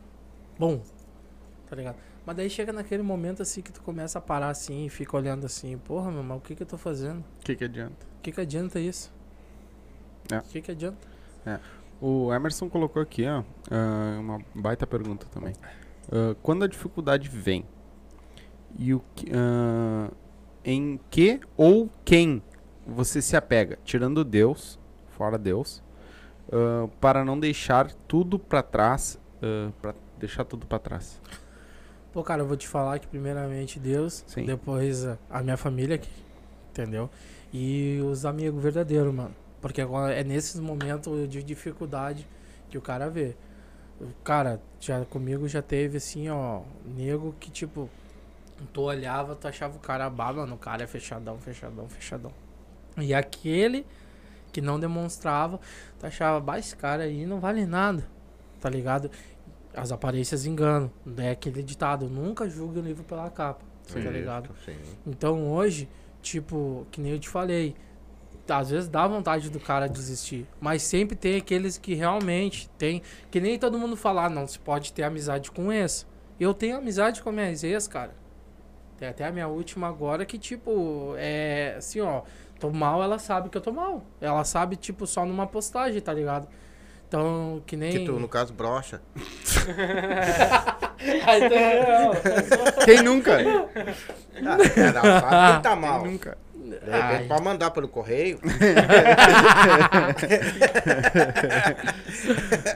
Bom. 0.57 0.81
Tá 1.67 1.75
ligado? 1.75 1.97
Mas 2.25 2.35
daí 2.35 2.49
chega 2.49 2.73
naquele 2.73 3.03
momento 3.03 3.41
assim 3.41 3.61
que 3.61 3.71
tu 3.71 3.81
começa 3.81 4.17
a 4.17 4.21
parar 4.21 4.49
assim 4.49 4.85
e 4.85 4.89
fica 4.89 5.15
olhando 5.15 5.45
assim, 5.45 5.77
porra, 5.77 6.09
meu 6.09 6.21
irmão, 6.21 6.37
o 6.37 6.41
que 6.41 6.55
que 6.55 6.63
eu 6.63 6.67
tô 6.67 6.77
fazendo? 6.77 7.19
O 7.19 7.43
que, 7.43 7.55
que 7.55 7.63
adianta? 7.63 8.05
O 8.17 8.21
que 8.21 8.31
que 8.31 8.41
adianta 8.41 8.79
isso? 8.79 9.13
É. 10.31 10.39
O 10.39 10.41
que 10.41 10.61
que 10.61 10.71
adianta? 10.71 10.97
O 12.01 12.33
Emerson 12.33 12.69
colocou 12.69 13.01
aqui, 13.01 13.25
ó, 13.27 13.43
ah, 13.71 14.17
uma 14.19 14.39
baita 14.53 14.85
pergunta 14.87 15.27
também. 15.31 15.53
Ah, 16.11 16.35
quando 16.41 16.63
a 16.63 16.67
dificuldade 16.67 17.29
vem, 17.29 17.65
e 18.77 18.93
o 18.93 19.01
que, 19.15 19.27
ah, 19.31 20.11
em 20.63 20.99
que 21.09 21.39
ou 21.55 21.89
quem 22.03 22.41
você 22.85 23.21
se 23.21 23.37
apega, 23.37 23.77
tirando 23.85 24.23
Deus, 24.23 24.79
fora 25.09 25.37
Deus, 25.37 25.83
ah, 26.51 26.89
para 26.99 27.23
não 27.23 27.39
deixar 27.39 27.91
tudo 28.07 28.39
pra 28.39 28.63
trás, 28.63 29.19
para 29.79 29.93
deixar 30.17 30.43
tudo 30.43 30.65
pra 30.65 30.79
trás. 30.79 31.21
Pô, 32.15 32.23
cara, 32.23 32.43
eu 32.43 32.47
vou 32.47 32.55
te 32.55 32.65
falar 32.65 32.97
que 32.97 33.07
primeiramente 33.07 33.77
Deus, 33.77 34.23
Sim. 34.25 34.45
depois 34.45 35.05
a, 35.29 35.43
minha 35.43 35.57
família 35.57 35.97
aqui, 35.97 36.09
entendeu? 36.69 37.09
E 37.53 37.99
os 38.09 38.25
amigos 38.25 38.63
verdadeiros, 38.63 39.13
mano. 39.13 39.35
Porque 39.59 39.81
agora 39.81 40.13
é 40.13 40.23
nesses 40.23 40.61
momentos 40.61 41.27
de 41.27 41.43
dificuldade 41.43 42.25
que 42.69 42.77
o 42.77 42.81
cara 42.81 43.09
vê. 43.09 43.35
Cara, 44.23 44.61
já 44.79 45.03
comigo 45.03 45.45
já 45.49 45.61
teve 45.61 45.97
assim, 45.97 46.29
ó, 46.29 46.61
nego 46.85 47.35
que 47.37 47.51
tipo, 47.51 47.89
tu 48.71 48.83
olhava, 48.83 49.35
tu 49.35 49.49
achava 49.49 49.75
o 49.75 49.79
cara 49.81 50.09
baba, 50.09 50.39
mano, 50.39 50.55
o 50.55 50.57
cara 50.57 50.85
é 50.85 50.87
fechadão, 50.87 51.37
fechadão, 51.37 51.89
fechadão. 51.89 52.31
E 52.97 53.13
aquele 53.13 53.85
que 54.53 54.61
não 54.61 54.79
demonstrava, 54.79 55.59
tu 55.99 56.05
achava, 56.05 56.39
bah, 56.39 56.59
esse 56.59 56.77
cara 56.77 57.03
aí 57.03 57.25
não 57.25 57.41
vale 57.41 57.65
nada, 57.65 58.07
tá 58.61 58.69
ligado? 58.69 59.11
As 59.75 59.91
aparências 59.91 60.45
enganam. 60.45 60.89
É 61.17 61.31
aquele 61.31 61.61
ditado, 61.61 62.09
nunca 62.09 62.49
julgue 62.49 62.79
o 62.79 62.81
livro 62.81 63.03
pela 63.03 63.29
capa, 63.29 63.63
tá 63.91 63.99
ligado? 64.11 64.49
Sim. 64.65 64.75
Então 65.05 65.51
hoje, 65.51 65.89
tipo, 66.21 66.87
que 66.91 67.01
nem 67.01 67.11
eu 67.11 67.19
te 67.19 67.27
falei, 67.29 67.75
às 68.47 68.69
vezes 68.69 68.87
dá 68.87 69.07
vontade 69.07 69.49
do 69.49 69.59
cara 69.59 69.87
desistir, 69.87 70.47
mas 70.59 70.81
sempre 70.83 71.15
tem 71.15 71.37
aqueles 71.37 71.77
que 71.77 71.93
realmente 71.93 72.69
tem, 72.77 73.01
que 73.31 73.39
nem 73.39 73.57
todo 73.57 73.77
mundo 73.77 73.95
fala, 73.95 74.25
"Ah, 74.25 74.29
não 74.29 74.47
se 74.47 74.59
pode 74.59 74.93
ter 74.93 75.03
amizade 75.03 75.51
com 75.51 75.71
esse. 75.71 76.05
Eu 76.39 76.53
tenho 76.53 76.77
amizade 76.77 77.21
com 77.21 77.31
minhas 77.31 77.63
ex, 77.63 77.87
cara. 77.87 78.13
Tem 78.97 79.07
até 79.07 79.25
a 79.25 79.31
minha 79.31 79.47
última 79.47 79.87
agora 79.87 80.25
que, 80.25 80.37
tipo, 80.37 81.13
é 81.17 81.75
assim, 81.77 81.99
ó, 82.01 82.21
tô 82.59 82.69
mal, 82.69 83.03
ela 83.03 83.19
sabe 83.19 83.49
que 83.49 83.57
eu 83.57 83.61
tô 83.61 83.71
mal. 83.71 84.03
Ela 84.21 84.43
sabe, 84.43 84.75
tipo, 84.75 85.05
só 85.05 85.25
numa 85.25 85.45
postagem, 85.47 85.99
tá 86.01 86.13
ligado? 86.13 86.47
Então, 87.07 87.61
que 87.65 87.75
nem. 87.77 87.91
Que 87.91 87.99
tu, 88.05 88.13
no 88.13 88.27
caso, 88.27 88.53
brocha. 88.53 88.99
Aí, 91.25 91.43
então, 91.43 92.11
Quem 92.85 93.01
nunca? 93.03 93.37
Ah, 95.29 95.59
tá 95.61 95.75
mal. 95.75 96.01
Quem 96.03 96.11
nunca? 96.11 96.37
De 96.55 96.71
repente, 96.91 97.27
pode 97.27 97.43
mandar 97.43 97.69
pelo 97.71 97.87
correio. 97.87 98.39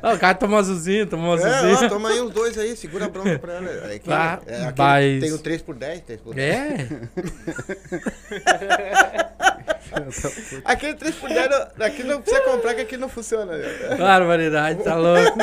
Não, 0.02 0.14
o 0.14 0.20
cara 0.20 0.36
toma 0.36 0.60
azulzinho, 0.60 1.08
toma 1.08 1.30
um 1.30 1.38
É, 1.38 1.44
azulzinho. 1.44 1.86
ó, 1.88 1.90
toma 1.90 2.10
aí 2.10 2.22
uns 2.22 2.32
dois 2.32 2.58
aí, 2.58 2.76
segura 2.78 3.06
a 3.06 3.10
bronca 3.10 3.40
pra 3.40 3.54
ela. 3.54 3.68
É, 3.70 3.96
aquele, 3.96 4.14
Ah, 4.16 4.40
é 4.46 4.64
aquele 4.66 4.74
mas- 4.78 5.20
tem 5.22 5.34
o 5.34 5.40
3x10, 5.40 6.04
3x10. 6.04 6.38
É? 6.38 6.88
Aquele 10.66 10.94
3x10 10.96 11.50
não- 11.78 11.86
aqui 11.86 12.04
não 12.04 12.22
precisa 12.22 12.42
comprar, 12.44 12.74
que 12.76 12.82
aqui 12.82 12.98
não 12.98 13.10
funciona. 13.10 13.58
né? 13.58 13.96
Barbaridade, 13.98 14.84
tá 14.84 14.96
louco. 14.96 15.38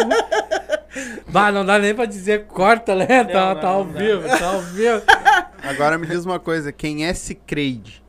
Bah, 1.28 1.52
não 1.52 1.64
dá 1.64 1.78
nem 1.78 1.94
pra 1.94 2.06
dizer 2.06 2.46
corta, 2.46 2.94
né? 2.94 3.24
Tá, 3.24 3.54
não, 3.54 3.60
tá 3.60 3.68
ao 3.68 3.84
não 3.84 3.92
dá. 3.92 3.98
vivo, 3.98 4.28
tá 4.28 4.46
ao 4.46 4.60
vivo. 4.62 5.02
Agora 5.62 5.98
me 5.98 6.06
diz 6.06 6.24
uma 6.24 6.38
coisa, 6.38 6.72
quem 6.72 7.06
é 7.06 7.12
Cicrade? 7.12 8.02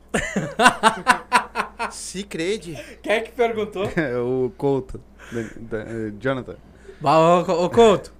Se 1.90 2.22
crede. 2.24 2.78
Quem 3.02 3.12
é 3.12 3.20
que 3.20 3.32
perguntou? 3.32 3.84
o 4.24 4.50
Couto. 4.56 5.00
da- 5.32 5.78
da- 5.78 5.84
Jonathan. 6.18 6.56
Bah, 7.00 7.18
ô, 7.18 7.64
ô, 7.64 7.70
Couto. 7.70 8.12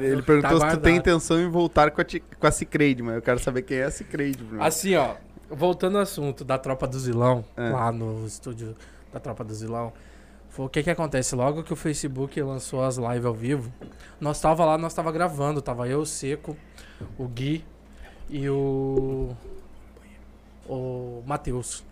Ele 0.00 0.16
Tá 0.16 0.22
perguntou 0.24 0.60
se 0.60 0.68
tu 0.76 0.76
tem 0.80 0.96
intenção 0.96 1.40
em 1.40 1.48
voltar 1.48 1.92
com 1.92 2.00
a, 2.00 2.04
com 2.04 2.46
a 2.46 2.50
Cicrade, 2.50 3.02
mas 3.02 3.14
eu 3.14 3.22
quero 3.22 3.38
saber 3.38 3.62
quem 3.62 3.78
é 3.78 3.84
a 3.84 3.90
Cicrade. 3.90 4.36
primeiro. 4.36 4.62
Assim, 4.64 4.96
ó, 4.96 5.14
voltando 5.50 5.96
ao 5.96 6.02
assunto 6.02 6.44
da 6.44 6.58
Tropa 6.58 6.86
do 6.86 6.98
Zilão, 6.98 7.44
É. 7.56 7.70
lá 7.70 7.90
no 7.92 8.26
estúdio 8.26 8.76
da 9.12 9.20
Tropa 9.20 9.44
do 9.44 9.54
Zilão, 9.54 9.92
Foi, 10.48 10.64
o 10.66 10.68
que 10.70 10.82
que 10.82 10.90
acontece? 10.90 11.34
Logo 11.34 11.62
que 11.62 11.72
o 11.72 11.76
Facebook 11.76 12.40
lançou 12.40 12.82
as 12.82 12.96
lives 12.96 13.26
ao 13.26 13.34
vivo, 13.34 13.70
nós 14.18 14.40
tava 14.40 14.64
lá, 14.64 14.78
nós 14.78 14.94
tava 14.94 15.12
gravando. 15.12 15.60
Tava 15.60 15.86
eu, 15.86 16.00
o 16.00 16.06
Seco, 16.06 16.56
o 17.18 17.28
Gui 17.28 17.62
e 18.30 18.48
o... 18.48 19.36
O 20.66 21.22
Matheus. 21.26 21.84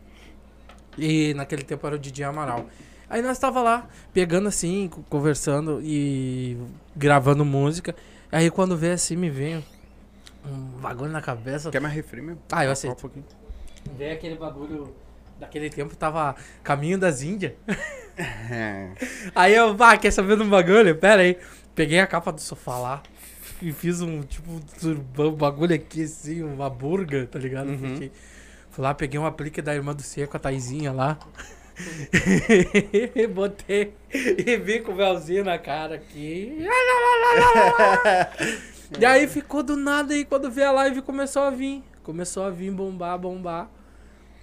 E 0.97 1.35
naquele 1.35 1.63
tempo 1.63 1.87
era 1.87 1.97
o 1.97 1.99
Didi 1.99 2.25
Amaral. 2.25 2.67
Aí 3.11 3.21
nós 3.21 3.39
tava 3.39 3.61
lá, 3.63 3.87
pegando 4.15 4.49
assim, 4.49 4.89
co- 4.89 5.03
conversando 5.11 5.81
e 5.83 6.57
gravando 6.97 7.45
música. 7.45 7.95
Aí 8.33 8.51
quando 8.51 8.77
veio 8.77 8.95
assim, 8.95 9.15
me 9.15 9.29
veio 9.31 9.63
um 10.47 10.81
bagulho 10.81 11.13
na 11.13 11.21
cabeça. 11.21 11.71
Quer 11.71 11.81
mais 11.81 11.95
refri 11.95 12.23
mesmo? 12.23 12.41
Ah, 12.51 12.65
eu 12.65 12.71
aceito. 12.73 13.07
um 13.07 13.44
Veio 13.97 14.15
aquele 14.15 14.37
bagulho 14.37 14.95
daquele 15.39 15.71
tempo, 15.71 15.95
tava 15.97 16.35
Caminho 16.63 16.99
das 16.99 17.23
Índias. 17.23 17.53
É. 18.17 18.91
Aí 19.35 19.55
eu, 19.55 19.75
pá, 19.75 19.97
quer 19.97 20.11
saber 20.13 20.37
de 20.37 20.43
um 20.43 20.49
bagulho? 20.49 20.97
Pera 20.97 21.23
aí. 21.23 21.37
Peguei 21.75 21.99
a 22.01 22.07
capa 22.07 22.31
do 22.33 22.41
sofá 22.41 22.79
lá 22.79 23.03
e 23.61 23.73
fiz 23.73 24.01
um, 24.01 24.23
tipo, 24.23 24.61
um 25.19 25.31
bagulho 25.33 25.75
aqui, 25.75 26.05
assim, 26.05 26.43
uma 26.43 26.71
burga, 26.71 27.27
tá 27.27 27.39
ligado? 27.39 27.69
Uhum. 27.69 27.79
Fiquei- 27.95 28.13
Fui 28.71 28.83
lá, 28.83 28.95
peguei 28.95 29.19
um 29.21 29.27
aplique 29.27 29.63
da 29.63 29.75
irmã 29.75 29.95
do 29.95 30.03
Seco, 30.03 30.37
a 30.37 30.41
Taizinha 30.41 30.93
lá. 30.93 31.19
e 33.15 33.27
botei 33.27 33.95
e 34.13 34.57
vi 34.57 34.81
com 34.81 34.93
o 34.93 34.97
véuzinho 34.97 35.45
na 35.45 35.59
cara 35.59 35.97
aqui. 35.97 36.57
e 38.99 39.05
aí 39.05 39.27
ficou 39.27 39.63
do 39.63 39.77
nada 39.77 40.15
aí, 40.15 40.25
quando 40.25 40.51
veio 40.51 40.69
a 40.69 40.73
live 40.73 41.03
começou 41.03 41.43
a 41.43 41.51
vir. 41.51 41.83
Começou 42.05 42.45
a 42.45 42.51
vir 42.51 42.71
bombar, 42.71 43.19
bombar. 43.19 43.71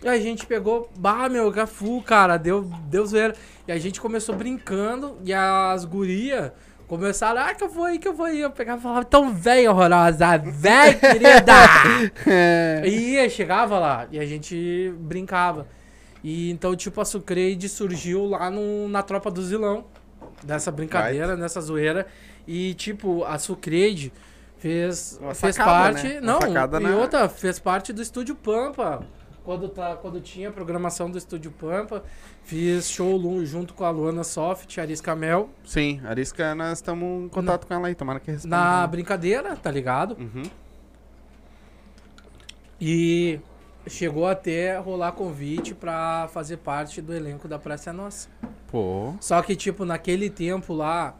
E 0.03 0.09
a 0.09 0.19
gente 0.19 0.47
pegou, 0.47 0.89
bah, 0.97 1.29
meu, 1.29 1.51
Gafu, 1.51 2.01
cara, 2.01 2.35
deu, 2.35 2.63
deu 2.89 3.05
zoeira. 3.05 3.35
E 3.67 3.71
a 3.71 3.77
gente 3.77 4.01
começou 4.01 4.35
brincando 4.35 5.15
e 5.23 5.31
as 5.31 5.85
gurias 5.85 6.51
começaram, 6.87 7.39
ah, 7.39 7.53
que 7.53 7.63
eu 7.63 7.69
vou 7.69 7.85
aí, 7.85 7.99
que 7.99 8.07
eu 8.07 8.13
vou 8.15 8.25
aí. 8.25 8.41
Eu 8.41 8.49
pegava 8.49 8.79
e 8.79 8.81
falava, 8.81 9.05
então 9.07 9.31
vem, 9.31 9.67
horrorosa, 9.67 10.39
vem, 10.39 10.97
querida. 10.97 11.53
e 12.83 13.11
ia, 13.11 13.29
chegava 13.29 13.77
lá 13.77 14.07
e 14.11 14.19
a 14.19 14.25
gente 14.25 14.91
brincava. 14.97 15.67
E 16.23 16.49
então, 16.49 16.75
tipo, 16.75 16.99
a 16.99 17.05
Sucreide 17.05 17.69
surgiu 17.69 18.25
lá 18.25 18.49
no, 18.49 18.89
na 18.89 19.03
Tropa 19.03 19.29
do 19.29 19.43
Zilão. 19.43 19.85
Dessa 20.41 20.71
brincadeira, 20.71 21.37
nessa 21.37 21.61
zoeira. 21.61 22.07
E, 22.47 22.73
tipo, 22.73 23.23
a 23.23 23.37
Sucreide 23.37 24.11
fez, 24.61 25.17
Uma 25.21 25.33
fez 25.33 25.55
sacada, 25.55 25.93
parte. 25.93 26.07
né? 26.07 26.21
Não, 26.21 26.39
e 26.47 26.79
na- 26.79 26.95
outra, 26.97 27.27
fez 27.27 27.59
parte 27.59 27.91
do 27.91 28.01
Estúdio 28.01 28.35
Pampa. 28.35 29.03
Quando, 29.43 29.67
tá, 29.67 29.95
quando 29.95 30.21
tinha 30.21 30.51
programação 30.51 31.09
do 31.09 31.17
Estúdio 31.17 31.49
Pampa, 31.51 32.03
fiz 32.43 32.87
show 32.87 33.43
junto 33.43 33.73
com 33.73 33.83
a 33.83 33.89
Luana 33.89 34.23
Soft, 34.23 34.77
Arisca 34.77 35.15
Mel, 35.15 35.49
Sim, 35.65 35.99
Arisca, 36.05 36.53
nós 36.53 36.77
estamos 36.77 37.25
em 37.25 37.27
contato 37.27 37.65
com 37.65 37.73
ela 37.73 37.87
aí, 37.87 37.95
tomara 37.95 38.19
que 38.19 38.29
responda. 38.29 38.55
na 38.55 38.85
brincadeira, 38.85 39.55
tá 39.55 39.71
ligado? 39.71 40.15
Uhum. 40.19 40.43
E 42.79 43.39
chegou 43.87 44.27
até 44.27 44.77
rolar 44.77 45.11
convite 45.13 45.73
pra 45.73 46.29
fazer 46.31 46.57
parte 46.57 47.01
do 47.01 47.11
elenco 47.13 47.47
da 47.47 47.57
Praça 47.57 47.91
Nossa. 47.91 48.29
Pô. 48.67 49.15
Só 49.19 49.41
que, 49.41 49.55
tipo, 49.55 49.85
naquele 49.85 50.29
tempo 50.29 50.71
lá, 50.73 51.15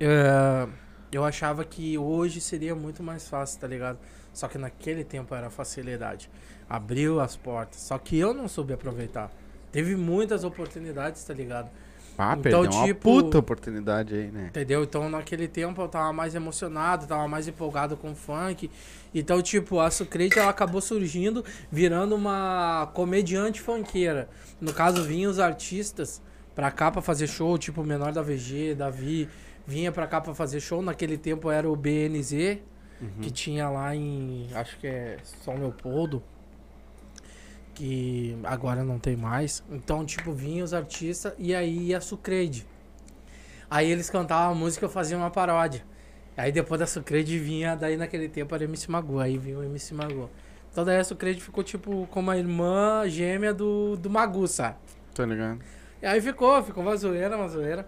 é, 0.00 0.66
eu 1.12 1.24
achava 1.24 1.64
que 1.64 1.96
hoje 1.98 2.40
seria 2.40 2.74
muito 2.74 3.02
mais 3.02 3.28
fácil, 3.28 3.60
tá 3.60 3.66
ligado? 3.66 3.98
Só 4.32 4.48
que 4.48 4.56
naquele 4.58 5.04
tempo 5.04 5.34
era 5.34 5.50
facilidade. 5.50 6.30
Abriu 6.68 7.20
as 7.20 7.36
portas. 7.36 7.80
Só 7.82 7.98
que 7.98 8.18
eu 8.18 8.32
não 8.32 8.48
soube 8.48 8.72
aproveitar. 8.72 9.30
Teve 9.70 9.94
muitas 9.96 10.42
oportunidades, 10.44 11.22
tá 11.24 11.34
ligado? 11.34 11.68
Ah, 12.16 12.34
Então, 12.38 12.42
perdeu 12.42 12.70
uma 12.78 12.86
tipo- 12.86 13.00
puta 13.00 13.38
oportunidade 13.38 14.14
aí, 14.14 14.30
né? 14.30 14.46
Entendeu? 14.48 14.82
Então 14.84 15.08
naquele 15.08 15.48
tempo 15.48 15.80
eu 15.80 15.88
tava 15.88 16.12
mais 16.12 16.34
emocionado, 16.34 17.06
tava 17.06 17.26
mais 17.26 17.48
empolgado 17.48 17.96
com 17.96 18.12
o 18.12 18.14
funk. 18.14 18.70
Então, 19.14 19.40
tipo, 19.40 19.80
a 19.80 19.90
Sucrete 19.90 20.38
ela 20.38 20.50
acabou 20.50 20.80
surgindo, 20.82 21.42
virando 21.70 22.14
uma 22.14 22.90
comediante 22.94 23.60
funkeira. 23.62 24.28
No 24.60 24.72
caso, 24.74 25.02
vinham 25.04 25.30
os 25.30 25.38
artistas 25.38 26.20
pra 26.54 26.70
cá 26.70 26.90
pra 26.90 27.00
fazer 27.00 27.26
show, 27.26 27.56
tipo 27.56 27.80
o 27.80 27.84
Menor 27.84 28.12
da 28.12 28.20
VG, 28.22 28.74
Davi, 28.74 29.26
vinha 29.66 29.92
pra 29.92 30.06
cá 30.06 30.20
pra 30.20 30.34
fazer 30.34 30.60
show. 30.60 30.82
Naquele 30.82 31.16
tempo 31.16 31.50
era 31.50 31.68
o 31.68 31.76
BNZ, 31.76 32.58
que 33.20 33.30
tinha 33.30 33.68
lá 33.68 33.94
em, 33.94 34.48
acho 34.54 34.78
que 34.78 34.86
é 34.86 35.18
São 35.44 35.56
Leopoldo. 35.56 36.22
Que 37.74 38.36
agora 38.44 38.84
não 38.84 38.98
tem 38.98 39.16
mais. 39.16 39.64
Então, 39.70 40.04
tipo, 40.04 40.32
vinha 40.32 40.62
os 40.62 40.74
artistas 40.74 41.32
e 41.38 41.54
aí 41.54 41.88
ia 41.88 41.98
a 41.98 42.00
Sucrede. 42.00 42.66
Aí 43.70 43.90
eles 43.90 44.10
cantavam 44.10 44.52
a 44.52 44.54
música 44.54 44.84
e 44.84 44.86
eu 44.86 44.90
fazia 44.90 45.16
uma 45.16 45.30
paródia. 45.30 45.82
Aí 46.36 46.52
depois 46.52 46.78
da 46.78 46.86
Sucrede 46.86 47.38
vinha, 47.38 47.74
daí 47.74 47.96
naquele 47.96 48.28
tempo 48.28 48.54
era 48.54 48.64
MC 48.64 48.90
Magu, 48.90 49.18
aí 49.18 49.38
vinha 49.38 49.58
o 49.58 49.64
MC 49.64 49.94
Magu. 49.94 50.30
Então 50.70 50.84
daí 50.84 50.98
a 50.98 51.04
Sucrede 51.04 51.40
ficou 51.40 51.62
tipo 51.64 52.06
como 52.10 52.30
a 52.30 52.38
irmã 52.38 53.08
gêmea 53.08 53.52
do, 53.52 53.96
do 53.96 54.08
Magu, 54.08 54.46
sabe? 54.46 54.76
Tá 55.14 55.24
ligado? 55.26 55.60
E 56.00 56.06
aí 56.06 56.20
ficou, 56.20 56.62
ficou 56.62 56.82
uma 56.82 56.96
zoeira, 56.96 57.36
uma 57.36 57.48
zoeira. 57.48 57.86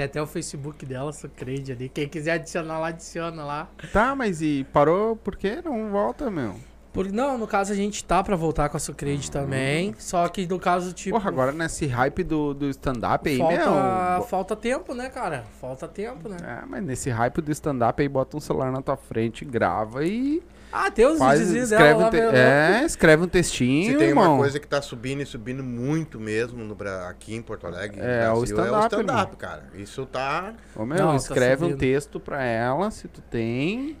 Tem 0.00 0.06
até 0.06 0.22
o 0.22 0.26
Facebook 0.26 0.86
dela, 0.86 1.12
Sucrede 1.12 1.72
ali. 1.72 1.90
Quem 1.90 2.08
quiser 2.08 2.32
adicionar 2.32 2.78
lá, 2.78 2.88
adiciona 2.88 3.44
lá. 3.44 3.68
Tá, 3.92 4.14
mas 4.14 4.40
e 4.40 4.66
parou 4.72 5.14
por 5.14 5.36
quê? 5.36 5.60
Não 5.62 5.90
volta, 5.90 6.30
meu. 6.30 6.54
Por, 6.90 7.12
não, 7.12 7.36
no 7.36 7.46
caso 7.46 7.70
a 7.74 7.76
gente 7.76 8.02
tá 8.02 8.24
pra 8.24 8.34
voltar 8.34 8.70
com 8.70 8.78
a 8.78 8.80
Sucrede 8.80 9.30
também. 9.30 9.94
Só 9.98 10.26
que 10.28 10.46
no 10.46 10.58
caso, 10.58 10.94
tipo. 10.94 11.14
Porra, 11.14 11.28
agora 11.28 11.52
nesse 11.52 11.86
hype 11.86 12.24
do, 12.24 12.54
do 12.54 12.70
stand-up 12.70 13.28
aí, 13.28 13.36
falta, 13.36 13.56
meu. 13.56 14.22
falta 14.22 14.56
tempo, 14.56 14.94
né, 14.94 15.10
cara? 15.10 15.44
Falta 15.60 15.86
tempo, 15.86 16.30
né? 16.30 16.38
É, 16.42 16.66
mas 16.66 16.82
nesse 16.82 17.10
hype 17.10 17.42
do 17.42 17.52
stand-up 17.52 18.00
aí, 18.00 18.08
bota 18.08 18.38
um 18.38 18.40
celular 18.40 18.72
na 18.72 18.80
tua 18.80 18.96
frente, 18.96 19.44
grava 19.44 20.02
e 20.02 20.42
Ah, 20.72 20.90
tem 20.90 21.04
os 21.06 21.18
faz, 21.18 21.40
dela 21.50 21.58
escreve, 21.64 22.00
lá, 22.00 22.06
um 22.06 22.10
te- 22.10 22.36
é, 22.36 22.82
escreve 22.84 23.22
um 23.24 23.28
textinho, 23.28 23.92
Se 23.92 23.98
tem 23.98 24.08
irmão. 24.08 24.32
uma 24.34 24.38
coisa 24.38 24.60
que 24.60 24.68
tá 24.68 24.80
subindo 24.80 25.20
e 25.20 25.26
subindo 25.26 25.64
muito 25.64 26.20
mesmo 26.20 26.62
no, 26.64 26.76
aqui 27.08 27.34
em 27.34 27.42
Porto 27.42 27.66
Alegre, 27.66 28.00
É, 28.00 28.30
o 28.30 28.36
Brasil, 28.36 28.44
stand-up, 28.56 28.84
stand-up, 28.94 29.36
cara. 29.36 29.64
Isso 29.74 30.06
tá... 30.06 30.54
Ô, 30.76 30.84
meu, 30.84 30.96
Não, 30.98 31.10
tá 31.10 31.16
escreve 31.16 31.64
um 31.64 31.68
subindo. 31.70 31.80
texto 31.80 32.20
pra 32.20 32.42
ela, 32.44 32.90
se 32.90 33.08
tu 33.08 33.20
tem. 33.20 33.96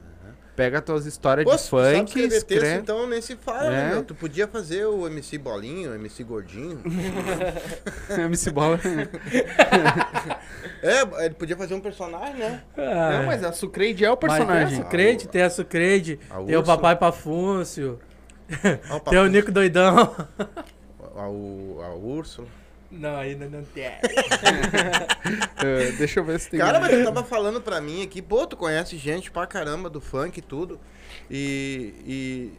Pega 0.56 0.82
tuas 0.82 1.06
histórias 1.06 1.44
Pô, 1.44 1.52
de 1.52 1.56
tu 1.56 1.62
sabe 1.64 1.96
funk, 1.96 2.08
escrever 2.08 2.28
texto, 2.30 2.50
escreve. 2.52 2.80
então 2.80 3.06
nem 3.06 3.22
se 3.22 3.36
fala, 3.36 3.66
É. 3.66 3.70
né, 3.70 3.90
meu? 3.94 4.04
Tu 4.04 4.14
podia 4.14 4.46
fazer 4.46 4.84
o 4.84 5.06
MC 5.06 5.38
Bolinho, 5.38 5.92
o 5.92 5.94
MC 5.94 6.22
Gordinho. 6.24 6.82
MC 8.10 8.50
Bola. 8.50 8.78
é, 10.82 11.24
ele 11.24 11.34
podia 11.34 11.56
fazer 11.56 11.74
um 11.74 11.80
personagem, 11.80 12.36
né? 12.36 12.62
Ah, 12.76 13.18
Não, 13.18 13.26
mas 13.26 13.44
a 13.44 13.52
Sucreide 13.52 14.04
é 14.04 14.10
o 14.10 14.18
Mas 14.20 14.32
personagem. 14.32 14.68
tem 14.68 14.78
a 14.80 14.84
Sucrede, 14.84 15.28
tem 15.28 15.42
a 15.42 15.50
Sucrede, 15.50 16.20
A 16.30 16.42
tem 16.42 16.56
o. 16.56 16.62
Papai 16.62 16.96
Pafúncio, 16.96 17.98
Ó, 18.90 18.96
o 18.96 19.00
tem 19.10 19.18
o 19.18 19.26
Nico 19.28 19.50
Doidão. 19.52 20.14
A, 21.16 21.28
o- 21.28 21.80
a 21.82 21.94
Úrsula. 21.94 22.48
Não, 22.90 23.16
ainda 23.16 23.48
não 23.48 23.62
tem. 23.64 23.84
É, 25.62 25.92
deixa 25.92 26.20
eu 26.20 26.24
ver 26.24 26.40
se 26.40 26.50
tem. 26.50 26.58
Cara, 26.58 26.80
mas 26.80 26.90
tu 26.90 27.04
tava 27.04 27.22
falando 27.22 27.60
pra 27.60 27.80
mim 27.80 28.02
aqui, 28.02 28.20
pô, 28.22 28.46
tu 28.46 28.56
conhece 28.56 28.96
gente 28.96 29.30
pra 29.30 29.46
caramba 29.46 29.88
do 29.90 30.00
funk 30.00 30.38
e 30.38 30.42
tudo. 30.42 30.80
E. 31.30 31.94
e- 32.06 32.52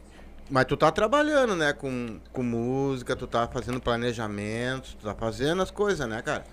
Mas 0.49 0.65
tu 0.65 0.75
tá 0.77 0.91
trabalhando, 0.91 1.55
né, 1.55 1.73
com, 1.73 2.19
com 2.32 2.43
música, 2.43 3.15
tu 3.15 3.25
tá 3.25 3.47
fazendo 3.47 3.79
planejamento, 3.82 4.95
tu 4.97 5.05
tá 5.05 5.15
fazendo 5.15 5.61
as 5.61 5.71
coisas, 5.71 6.07
né, 6.07 6.21
cara? 6.21 6.43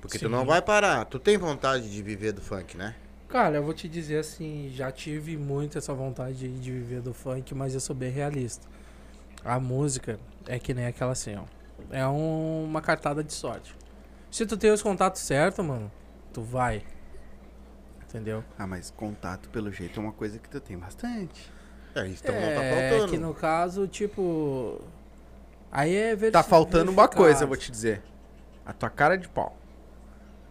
Porque 0.00 0.18
tu 0.18 0.26
Sim. 0.26 0.30
não 0.30 0.44
vai 0.46 0.62
parar. 0.62 1.04
Tu 1.04 1.18
tem 1.18 1.36
vontade 1.36 1.90
de 1.90 2.02
viver 2.02 2.32
do 2.32 2.40
funk, 2.40 2.76
né? 2.76 2.94
Cara, 3.28 3.56
eu 3.56 3.62
vou 3.62 3.74
te 3.74 3.88
dizer 3.88 4.18
assim, 4.18 4.70
já 4.74 4.90
tive 4.90 5.36
muito 5.36 5.76
essa 5.78 5.92
vontade 5.94 6.34
de, 6.38 6.48
de 6.48 6.70
viver 6.72 7.00
do 7.00 7.12
funk, 7.12 7.54
mas 7.54 7.74
eu 7.74 7.80
sou 7.80 7.94
bem 7.94 8.10
realista. 8.10 8.66
A 9.44 9.60
música 9.60 10.18
é 10.46 10.58
que 10.58 10.72
nem 10.74 10.86
aquela 10.86 11.12
assim, 11.12 11.36
ó. 11.36 11.44
É 11.90 12.06
um- 12.06 12.64
uma 12.64 12.80
cartada 12.80 13.22
de 13.24 13.32
sorte. 13.32 13.74
Se 14.30 14.46
tu 14.46 14.56
tem 14.56 14.70
os 14.70 14.82
contatos 14.82 15.20
certos, 15.22 15.64
mano, 15.64 15.90
tu 16.32 16.40
vai. 16.42 16.84
Entendeu? 18.02 18.44
Ah, 18.58 18.66
mas 18.66 18.90
contato, 18.90 19.48
pelo 19.50 19.72
jeito, 19.72 19.98
é 19.98 20.02
uma 20.02 20.12
coisa 20.12 20.38
que 20.38 20.48
tu 20.48 20.60
tem 20.60 20.76
bastante. 20.78 21.52
É, 21.94 22.06
isso 22.06 22.22
também 22.22 22.40
não 22.40 22.54
tá 22.54 22.64
é 22.64 22.90
faltando. 22.90 23.10
que 23.12 23.18
no 23.18 23.34
caso, 23.34 23.86
tipo. 23.88 24.80
Aí 25.72 25.94
é 25.94 26.16
ver 26.16 26.30
Tá 26.32 26.42
faltando 26.42 26.90
uma 26.90 27.08
coisa, 27.08 27.44
eu 27.44 27.48
vou 27.48 27.56
te 27.56 27.70
dizer. 27.70 28.02
A 28.66 28.72
tua 28.72 28.90
cara 28.90 29.16
de 29.16 29.28
pau. 29.28 29.56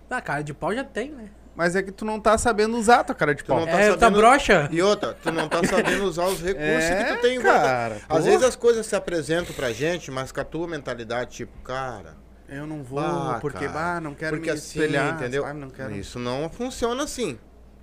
Ah, 0.09 0.21
cara 0.21 0.41
de 0.41 0.53
pau 0.53 0.73
já 0.73 0.83
tem, 0.83 1.11
né? 1.11 1.29
Mas 1.59 1.75
é 1.75 1.83
que 1.83 1.91
tu 1.91 2.05
não 2.05 2.21
tá 2.21 2.37
sabendo 2.37 2.77
usar 2.77 3.01
a 3.01 3.03
tua 3.03 3.13
cara 3.15 3.35
de 3.35 3.43
Tu 3.43 3.47
pau. 3.47 3.59
não 3.59 3.65
tá 3.65 3.73
é, 3.73 3.91
tá 3.91 3.99
sabendo- 3.99 4.17
broxa. 4.21 4.69
E 4.71 4.81
outra, 4.81 5.13
tu 5.13 5.29
não 5.29 5.49
tá 5.49 5.61
sabendo 5.61 6.05
usar 6.05 6.23
os 6.27 6.39
recursos 6.41 6.89
que 6.89 7.03
tu 7.17 7.21
tem. 7.21 7.37
É, 7.37 7.41
cara. 7.41 7.95
Às 7.95 8.01
porra. 8.03 8.21
vezes 8.21 8.43
as 8.43 8.55
coisas 8.55 8.85
se 8.85 8.95
apresentam 8.95 9.53
pra 9.53 9.73
gente, 9.73 10.09
mas 10.09 10.31
com 10.31 10.39
a 10.39 10.45
tua 10.45 10.65
mentalidade, 10.69 11.31
tipo, 11.31 11.59
cara, 11.61 12.15
Eu 12.47 12.65
não 12.65 12.81
vou, 12.81 13.01
Bah, 13.01 13.39
porque, 13.41 13.67
cara, 13.67 13.71
bah, 13.95 13.99
não 13.99 14.15
quero 14.15 14.37
porque 14.37 14.49
me 14.51 14.57
assim, 14.57 14.79
espelhar, 14.79 15.15
entendeu? 15.15 15.43
sabe? 15.43 15.59
Não 15.59 15.69
quero... 15.69 15.91
Isso 15.97 16.17
não 16.17 16.49
funciona 16.49 17.03
assim. 17.03 17.37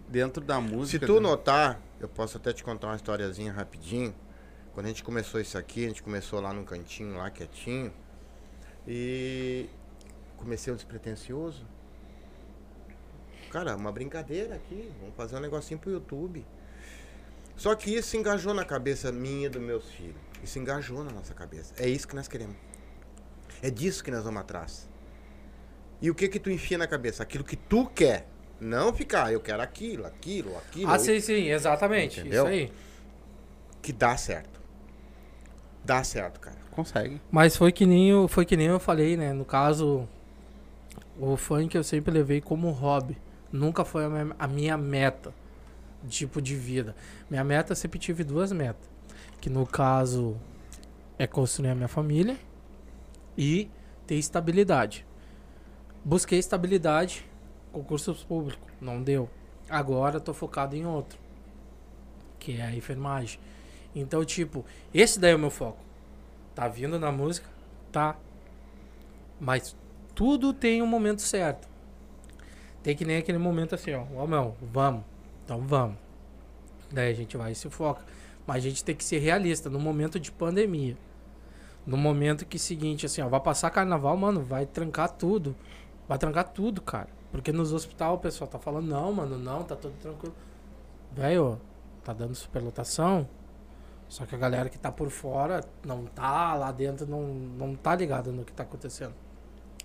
Dentro 0.08 0.42
da 0.42 0.54
Se 0.56 0.60
música... 0.62 1.06
tu 1.06 1.16
né? 1.16 1.20
notar, 1.20 1.78
eu 2.00 2.08
posso 2.08 2.38
até 2.38 2.54
te 2.54 2.64
contar 2.64 2.86
uma 2.86 2.96
historiazinha 2.96 3.52
rapidinho. 3.52 4.14
Quando 4.72 4.86
a 4.86 4.88
gente 4.88 5.04
começou 5.04 5.38
isso 5.38 5.58
aqui, 5.58 5.84
a 5.84 5.88
gente 5.88 6.02
começou 6.02 6.40
lá 6.40 6.50
num 6.50 6.64
cantinho, 6.64 7.18
lá 7.18 7.28
quietinho. 7.28 7.92
E 8.88 9.68
comecei 10.38 10.72
um 10.72 10.76
despretensioso. 10.76 11.66
Cara, 13.50 13.76
uma 13.76 13.92
brincadeira 13.92 14.54
aqui. 14.54 14.90
Vamos 15.00 15.14
fazer 15.16 15.36
um 15.36 15.40
negocinho 15.40 15.78
pro 15.78 15.90
YouTube. 15.90 16.44
Só 17.56 17.74
que 17.74 17.94
isso 17.94 18.16
engajou 18.16 18.52
na 18.52 18.64
cabeça 18.64 19.10
minha 19.10 19.46
e 19.46 19.48
dos 19.48 19.62
meus 19.62 19.90
filhos. 19.90 20.16
Isso 20.42 20.58
engajou 20.58 21.02
na 21.02 21.10
nossa 21.10 21.32
cabeça. 21.32 21.74
É 21.78 21.88
isso 21.88 22.06
que 22.06 22.14
nós 22.14 22.28
queremos. 22.28 22.56
É 23.62 23.70
disso 23.70 24.04
que 24.04 24.10
nós 24.10 24.24
vamos 24.24 24.40
atrás. 24.40 24.88
E 26.00 26.10
o 26.10 26.14
que 26.14 26.28
que 26.28 26.38
tu 26.38 26.50
enfia 26.50 26.76
na 26.76 26.86
cabeça? 26.86 27.22
Aquilo 27.22 27.42
que 27.42 27.56
tu 27.56 27.86
quer. 27.86 28.28
Não 28.60 28.92
ficar, 28.92 29.32
eu 29.32 29.40
quero 29.40 29.60
aquilo, 29.62 30.06
aquilo, 30.06 30.56
aquilo. 30.56 30.90
Ah, 30.90 30.98
sim, 30.98 31.20
sim, 31.20 31.50
exatamente. 31.50 32.20
Entendeu? 32.20 32.44
Isso 32.44 32.52
aí. 32.52 32.72
Que 33.82 33.92
dá 33.92 34.16
certo. 34.16 34.60
Dá 35.84 36.02
certo, 36.02 36.40
cara. 36.40 36.56
Consegue. 36.70 37.20
Mas 37.30 37.56
foi 37.56 37.70
que 37.70 37.86
nem 37.86 38.10
eu, 38.10 38.26
foi 38.28 38.44
que 38.44 38.56
nem 38.56 38.66
eu 38.66 38.80
falei, 38.80 39.16
né? 39.16 39.32
No 39.32 39.44
caso, 39.44 40.08
o 41.18 41.36
funk 41.36 41.74
eu 41.74 41.84
sempre 41.84 42.12
levei 42.12 42.40
como 42.40 42.70
hobby. 42.70 43.16
Nunca 43.56 43.84
foi 43.84 44.04
a 44.38 44.46
minha, 44.46 44.76
meta, 44.76 45.32
tipo 46.08 46.42
de 46.42 46.54
vida. 46.54 46.94
Minha 47.30 47.42
meta 47.42 47.72
eu 47.72 47.76
sempre 47.76 47.98
tive 47.98 48.22
duas 48.22 48.52
metas. 48.52 48.86
Que 49.40 49.48
no 49.48 49.66
caso 49.66 50.36
é 51.18 51.26
construir 51.26 51.70
a 51.70 51.74
minha 51.74 51.88
família 51.88 52.36
e 53.36 53.70
ter 54.06 54.16
estabilidade. 54.16 55.06
Busquei 56.04 56.38
estabilidade, 56.38 57.26
concursos 57.72 58.22
públicos, 58.22 58.70
não 58.80 59.02
deu. 59.02 59.28
Agora 59.68 60.20
tô 60.20 60.34
focado 60.34 60.76
em 60.76 60.86
outro, 60.86 61.18
que 62.38 62.60
é 62.60 62.62
a 62.62 62.74
enfermagem. 62.74 63.40
Então, 63.94 64.22
tipo, 64.24 64.64
esse 64.92 65.18
daí 65.18 65.32
é 65.32 65.34
o 65.34 65.38
meu 65.38 65.50
foco. 65.50 65.78
Tá 66.54 66.68
vindo 66.68 66.98
na 66.98 67.10
música? 67.10 67.48
Tá. 67.90 68.16
Mas 69.40 69.74
tudo 70.14 70.52
tem 70.52 70.82
um 70.82 70.86
momento 70.86 71.22
certo. 71.22 71.75
Tem 72.86 72.94
que 72.94 73.04
nem 73.04 73.16
aquele 73.16 73.36
momento 73.36 73.74
assim, 73.74 73.92
ó. 73.94 74.04
Ó, 74.14 74.28
meu, 74.28 74.54
vamos. 74.62 75.02
Então 75.44 75.60
vamos. 75.60 75.96
Daí 76.88 77.10
a 77.10 77.14
gente 77.16 77.36
vai 77.36 77.50
e 77.50 77.54
se 77.56 77.68
foca. 77.68 78.00
Mas 78.46 78.58
a 78.58 78.60
gente 78.60 78.84
tem 78.84 78.94
que 78.94 79.02
ser 79.02 79.18
realista 79.18 79.68
no 79.68 79.80
momento 79.80 80.20
de 80.20 80.30
pandemia. 80.30 80.96
No 81.84 81.96
momento 81.96 82.46
que 82.46 82.60
seguinte, 82.60 83.04
assim, 83.04 83.20
ó, 83.22 83.28
vai 83.28 83.40
passar 83.40 83.70
carnaval, 83.70 84.16
mano, 84.16 84.40
vai 84.40 84.66
trancar 84.66 85.08
tudo. 85.08 85.56
Vai 86.06 86.16
trancar 86.16 86.44
tudo, 86.44 86.80
cara. 86.80 87.08
Porque 87.32 87.50
nos 87.50 87.72
hospitais 87.72 88.14
o 88.14 88.18
pessoal 88.18 88.46
tá 88.46 88.60
falando, 88.60 88.86
não, 88.86 89.12
mano, 89.12 89.36
não, 89.36 89.64
tá 89.64 89.74
tudo 89.74 89.94
tranquilo. 90.00 90.36
Velho, 91.10 91.60
tá 92.04 92.12
dando 92.12 92.36
superlotação. 92.36 93.28
Só 94.08 94.24
que 94.24 94.36
a 94.36 94.38
galera 94.38 94.68
que 94.68 94.78
tá 94.78 94.92
por 94.92 95.10
fora 95.10 95.64
não 95.84 96.04
tá 96.04 96.54
lá 96.54 96.70
dentro, 96.70 97.04
não, 97.04 97.24
não 97.24 97.74
tá 97.74 97.96
ligada 97.96 98.30
no 98.30 98.44
que 98.44 98.52
tá 98.52 98.62
acontecendo. 98.62 99.25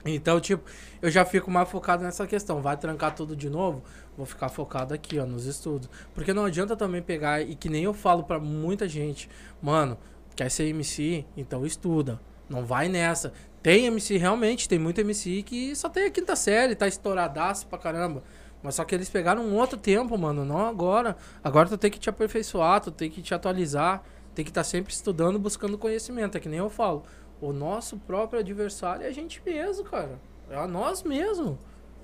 Então, 0.05 0.39
tipo, 0.39 0.63
eu 1.01 1.11
já 1.11 1.23
fico 1.23 1.51
mais 1.51 1.69
focado 1.69 2.03
nessa 2.03 2.25
questão. 2.25 2.61
Vai 2.61 2.77
trancar 2.77 3.13
tudo 3.13 3.35
de 3.35 3.49
novo? 3.49 3.83
Vou 4.17 4.25
ficar 4.25 4.49
focado 4.49 4.93
aqui, 4.93 5.19
ó, 5.19 5.25
nos 5.25 5.45
estudos. 5.45 5.89
Porque 6.13 6.33
não 6.33 6.45
adianta 6.45 6.75
também 6.75 7.01
pegar, 7.01 7.41
e 7.41 7.55
que 7.55 7.69
nem 7.69 7.83
eu 7.83 7.93
falo 7.93 8.23
pra 8.23 8.39
muita 8.39 8.87
gente, 8.87 9.29
mano, 9.61 9.97
quer 10.35 10.49
ser 10.49 10.65
MC? 10.65 11.25
Então 11.37 11.65
estuda. 11.65 12.19
Não 12.49 12.65
vai 12.65 12.89
nessa. 12.89 13.31
Tem 13.63 13.85
MC, 13.85 14.17
realmente, 14.17 14.67
tem 14.67 14.79
muito 14.79 14.99
MC 14.99 15.43
que 15.43 15.75
só 15.75 15.87
tem 15.87 16.05
a 16.05 16.11
quinta 16.11 16.35
série, 16.35 16.75
tá 16.75 16.87
estouradaço 16.87 17.67
pra 17.67 17.77
caramba. 17.77 18.23
Mas 18.63 18.75
só 18.75 18.83
que 18.83 18.93
eles 18.93 19.09
pegaram 19.09 19.43
um 19.43 19.55
outro 19.55 19.77
tempo, 19.77 20.17
mano, 20.17 20.43
não 20.43 20.67
agora. 20.67 21.15
Agora 21.43 21.69
tu 21.69 21.77
tem 21.77 21.89
que 21.89 21.99
te 21.99 22.09
aperfeiçoar, 22.09 22.81
tu 22.81 22.91
tem 22.91 23.09
que 23.09 23.21
te 23.21 23.33
atualizar, 23.33 24.03
tem 24.35 24.43
que 24.43 24.51
estar 24.51 24.63
sempre 24.63 24.93
estudando, 24.93 25.39
buscando 25.39 25.77
conhecimento. 25.77 26.37
É 26.37 26.39
que 26.39 26.49
nem 26.49 26.59
eu 26.59 26.69
falo. 26.69 27.03
O 27.41 27.51
nosso 27.51 27.97
próprio 27.97 28.39
adversário 28.39 29.03
é 29.05 29.09
a 29.09 29.11
gente 29.11 29.41
mesmo, 29.45 29.83
cara. 29.83 30.19
É 30.49 30.55
a 30.55 30.67
nós 30.67 31.01
mesmo. 31.03 31.57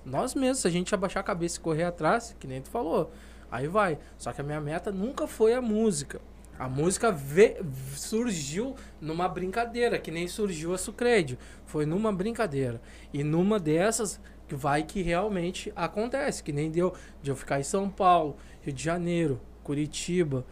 Nós 0.03 0.33
mesmos. 0.33 0.59
Se 0.59 0.67
a 0.67 0.71
gente 0.71 0.93
abaixar 0.95 1.21
a 1.21 1.23
cabeça 1.23 1.57
e 1.57 1.61
correr 1.61 1.83
atrás, 1.83 2.35
que 2.39 2.47
nem 2.47 2.61
tu 2.61 2.69
falou, 2.69 3.11
aí 3.51 3.67
vai. 3.67 3.99
Só 4.17 4.31
que 4.33 4.41
a 4.41 4.43
minha 4.43 4.59
meta 4.59 4.91
nunca 4.91 5.27
foi 5.27 5.53
a 5.53 5.61
música. 5.61 6.19
A 6.57 6.67
música 6.67 7.11
ve- 7.11 7.57
surgiu 7.95 8.75
numa 8.99 9.27
brincadeira, 9.27 9.99
que 9.99 10.09
nem 10.09 10.27
surgiu 10.27 10.73
a 10.73 10.77
Sucrédio. 10.77 11.37
Foi 11.65 11.85
numa 11.85 12.11
brincadeira. 12.11 12.81
E 13.13 13.23
numa 13.23 13.59
dessas 13.59 14.19
que 14.47 14.55
vai 14.55 14.81
que 14.81 15.03
realmente 15.03 15.71
acontece. 15.75 16.41
Que 16.41 16.51
nem 16.51 16.71
deu 16.71 16.93
de 17.21 17.29
eu 17.29 17.35
ficar 17.35 17.59
em 17.59 17.63
São 17.63 17.89
Paulo, 17.89 18.37
Rio 18.61 18.73
de 18.73 18.83
Janeiro, 18.83 19.39
Curitiba, 19.63 20.43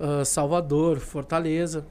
ah, 0.00 0.24
Salvador, 0.24 0.98
Fortaleza. 0.98 1.86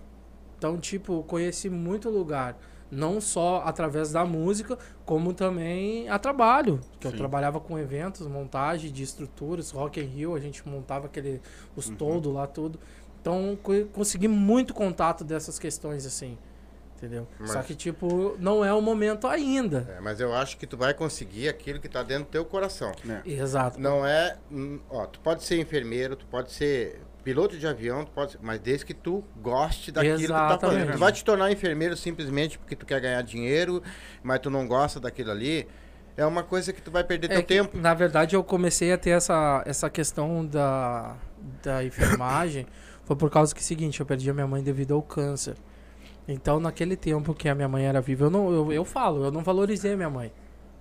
Então, 0.63 0.77
tipo, 0.77 1.23
conheci 1.23 1.69
muito 1.69 2.09
lugar. 2.09 2.57
Não 2.89 3.19
só 3.19 3.63
através 3.65 4.13
da 4.13 4.23
música, 4.23 4.77
como 5.05 5.33
também 5.33 6.07
a 6.07 6.17
trabalho. 6.17 6.79
Que 7.01 7.07
eu 7.07 7.11
Sim. 7.11 7.17
trabalhava 7.17 7.59
com 7.59 7.77
eventos, 7.77 8.25
montagem 8.27 8.89
de 8.89 9.03
estruturas, 9.03 9.71
Rock 9.71 9.99
in 9.99 10.05
Rio, 10.05 10.35
a 10.35 10.39
gente 10.39 10.65
montava 10.65 11.07
aquele, 11.07 11.41
os 11.75 11.89
Uhum. 11.89 11.95
toldos 11.97 12.33
lá, 12.33 12.47
tudo. 12.47 12.79
Então, 13.19 13.57
co- 13.61 13.73
consegui 13.91 14.29
muito 14.29 14.73
contato 14.73 15.25
dessas 15.25 15.59
questões, 15.59 16.05
assim. 16.05 16.37
Entendeu? 16.95 17.27
Só 17.43 17.55
Mas- 17.55 17.65
que, 17.65 17.75
tipo, 17.75 18.37
não 18.39 18.63
é 18.63 18.73
o 18.73 18.79
momento 18.81 19.27
ainda. 19.27 19.85
É, 19.97 19.99
mas 19.99 20.21
eu 20.21 20.33
acho 20.33 20.55
que 20.57 20.65
tu 20.65 20.77
vai 20.77 20.93
conseguir 20.93 21.49
aquilo 21.49 21.77
que 21.81 21.89
tá 21.89 22.03
dentro 22.03 22.23
do 22.23 22.29
teu 22.29 22.45
coração. 22.45 22.93
Exato. 23.25 23.81
Não 23.81 24.05
é. 24.05 24.37
hum, 24.49 24.79
Ó, 24.89 25.05
tu 25.07 25.19
pode 25.19 25.43
ser 25.43 25.59
enfermeiro, 25.59 26.15
tu 26.15 26.25
pode 26.27 26.53
ser 26.53 27.01
piloto 27.23 27.57
de 27.57 27.65
avião, 27.65 28.05
pode 28.05 28.33
ser, 28.33 28.39
mas 28.41 28.59
desde 28.59 28.85
que 28.85 28.93
tu 28.93 29.23
goste 29.37 29.91
daquilo 29.91 30.17
que 30.17 30.25
tu 30.25 30.29
tá 30.29 30.45
Exatamente. 30.47 30.79
fazendo. 30.79 30.91
Tu 30.93 30.99
vai 30.99 31.11
te 31.11 31.23
tornar 31.23 31.51
enfermeiro 31.51 31.95
simplesmente 31.95 32.57
porque 32.57 32.75
tu 32.75 32.85
quer 32.85 32.99
ganhar 32.99 33.21
dinheiro, 33.21 33.81
mas 34.21 34.39
tu 34.39 34.49
não 34.49 34.67
gosta 34.67 34.99
daquilo 34.99 35.31
ali. 35.31 35.67
É 36.15 36.25
uma 36.25 36.43
coisa 36.43 36.71
que 36.71 36.81
tu 36.81 36.91
vai 36.91 37.03
perder 37.03 37.27
É 37.27 37.35
teu 37.35 37.41
que, 37.41 37.47
tempo. 37.47 37.77
Na 37.77 37.93
verdade, 37.93 38.35
eu 38.35 38.43
comecei 38.43 38.91
a 38.91 38.97
ter 38.97 39.11
essa, 39.11 39.63
essa 39.65 39.89
questão 39.89 40.45
da, 40.45 41.15
da 41.63 41.83
enfermagem. 41.83 42.67
foi 43.03 43.15
por 43.15 43.29
causa 43.29 43.53
que 43.53 43.61
é 43.61 43.63
o 43.63 43.65
seguinte, 43.65 43.99
eu 43.99 44.05
perdi 44.05 44.29
a 44.29 44.33
minha 44.33 44.47
mãe 44.47 44.61
devido 44.61 44.93
ao 44.93 45.01
câncer. 45.01 45.55
Então, 46.27 46.59
naquele 46.59 46.95
tempo 46.95 47.33
que 47.33 47.49
a 47.49 47.55
minha 47.55 47.67
mãe 47.67 47.85
era 47.85 47.99
viva, 47.99 48.25
eu, 48.25 48.29
não, 48.29 48.51
eu, 48.51 48.71
eu 48.71 48.85
falo, 48.85 49.25
eu 49.25 49.31
não 49.31 49.43
valorizei 49.43 49.93
a 49.93 49.97
minha 49.97 50.09
mãe. 50.09 50.31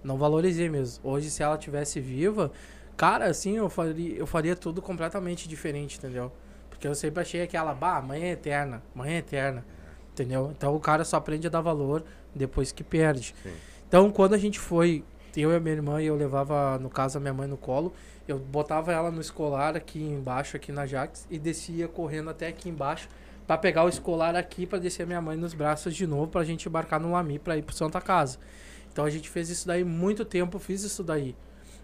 Não 0.04 0.16
valorizei 0.18 0.68
mesmo. 0.68 1.02
Hoje, 1.02 1.30
se 1.30 1.42
ela 1.42 1.56
tivesse 1.56 2.00
viva, 2.00 2.50
cara, 2.96 3.26
assim, 3.26 3.56
eu 3.56 3.68
faria, 3.68 4.14
eu 4.14 4.26
faria 4.26 4.56
tudo 4.56 4.80
completamente 4.80 5.48
diferente, 5.48 5.98
entendeu? 5.98 6.32
Porque 6.68 6.86
eu 6.86 6.94
sempre 6.94 7.22
achei 7.22 7.42
aquela, 7.42 7.74
bah, 7.74 8.00
mãe 8.00 8.22
é 8.24 8.30
eterna, 8.32 8.82
mãe 8.94 9.14
é 9.14 9.18
eterna. 9.18 9.64
Entendeu? 10.12 10.52
Então 10.56 10.74
o 10.76 10.80
cara 10.80 11.04
só 11.04 11.16
aprende 11.16 11.46
a 11.46 11.50
dar 11.50 11.60
valor 11.60 12.04
depois 12.34 12.70
que 12.70 12.84
perde. 12.84 13.34
Sim. 13.42 13.52
Então, 13.88 14.10
quando 14.10 14.34
a 14.34 14.38
gente 14.38 14.58
foi, 14.58 15.04
eu 15.36 15.52
e 15.52 15.56
a 15.56 15.60
minha 15.60 15.74
irmã, 15.74 16.00
eu 16.00 16.14
levava, 16.14 16.78
no 16.78 16.90
caso, 16.90 17.18
a 17.18 17.20
minha 17.20 17.32
mãe 17.32 17.48
no 17.48 17.56
colo, 17.56 17.92
eu 18.28 18.38
botava 18.38 18.92
ela 18.92 19.10
no 19.10 19.20
escolar 19.20 19.76
aqui 19.76 20.02
embaixo, 20.02 20.56
aqui 20.56 20.70
na 20.70 20.86
Jax, 20.86 21.26
e 21.30 21.38
descia 21.38 21.88
correndo 21.88 22.30
até 22.30 22.48
aqui 22.48 22.68
embaixo 22.68 23.08
pra 23.46 23.58
pegar 23.58 23.84
o 23.84 23.88
escolar 23.88 24.36
aqui 24.36 24.66
pra 24.66 24.78
descer 24.78 25.02
a 25.02 25.06
minha 25.06 25.20
mãe 25.20 25.36
nos 25.36 25.54
braços 25.54 25.94
de 25.94 26.06
novo 26.06 26.28
pra 26.28 26.44
gente 26.44 26.68
embarcar 26.68 27.00
no 27.00 27.12
Lami 27.12 27.38
pra 27.38 27.56
ir 27.56 27.62
pro 27.62 27.74
Santa 27.74 28.00
Casa. 28.00 28.38
Então 28.92 29.04
a 29.04 29.10
gente 29.10 29.28
fez 29.28 29.50
isso 29.50 29.66
daí 29.66 29.82
muito 29.82 30.24
tempo, 30.24 30.58
fiz 30.58 30.82
isso 30.82 31.02
daí. 31.02 31.34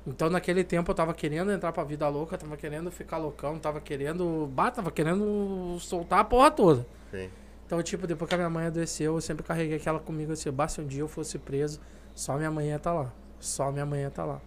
Então 0.07 0.31
naquele 0.31 0.65
tempo 0.65 0.91
eu 0.91 0.95
tava 0.95 1.13
querendo 1.13 1.53
entrar 1.53 1.73
pra 1.73 1.85
vida 1.85 2.09
louca, 2.09 2.39
tava 2.39 2.57
querendo 2.57 2.91
ficar 2.91 3.19
loucão, 3.19 3.59
tava 3.59 3.81
querendo. 3.81 4.49
Bah, 4.53 4.71
tava 4.71 4.91
querendo 4.91 5.77
soltar 5.81 6.21
a 6.21 6.25
porra 6.25 6.51
toda. 6.51 6.87
Sim. 7.11 7.29
Então, 7.67 7.83
tipo, 7.83 8.07
depois 8.07 8.27
que 8.27 8.35
a 8.35 8.39
minha 8.39 8.49
mãe 8.49 8.67
adoeceu, 8.67 9.15
eu 9.15 9.21
sempre 9.21 9.45
carreguei 9.45 9.77
aquela 9.77 9.99
comigo 9.99 10.33
assim, 10.33 10.51
bah, 10.51 10.67
se 10.69 10.81
um 10.81 10.87
dia 10.87 11.03
eu 11.03 11.09
fosse 11.09 11.39
preso, 11.39 11.79
só 12.15 12.39
minha 12.39 12.51
mãe 12.51 12.69
ia 12.69 12.77
estar 12.77 12.95
lá. 12.95 13.13
Só 13.39 13.71
minha 13.71 13.85
mãe 13.85 14.01
ia 14.01 14.09
estar 14.09 14.25
lá. 14.25 14.41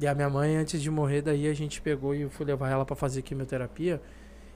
E 0.00 0.06
a 0.06 0.14
minha 0.14 0.30
mãe, 0.30 0.56
antes 0.56 0.80
de 0.80 0.88
morrer, 0.88 1.20
daí 1.20 1.48
a 1.48 1.54
gente 1.54 1.80
pegou 1.82 2.14
e 2.14 2.22
eu 2.22 2.30
fui 2.30 2.46
levar 2.46 2.70
ela 2.70 2.84
pra 2.84 2.94
fazer 2.94 3.22
quimioterapia. 3.22 4.00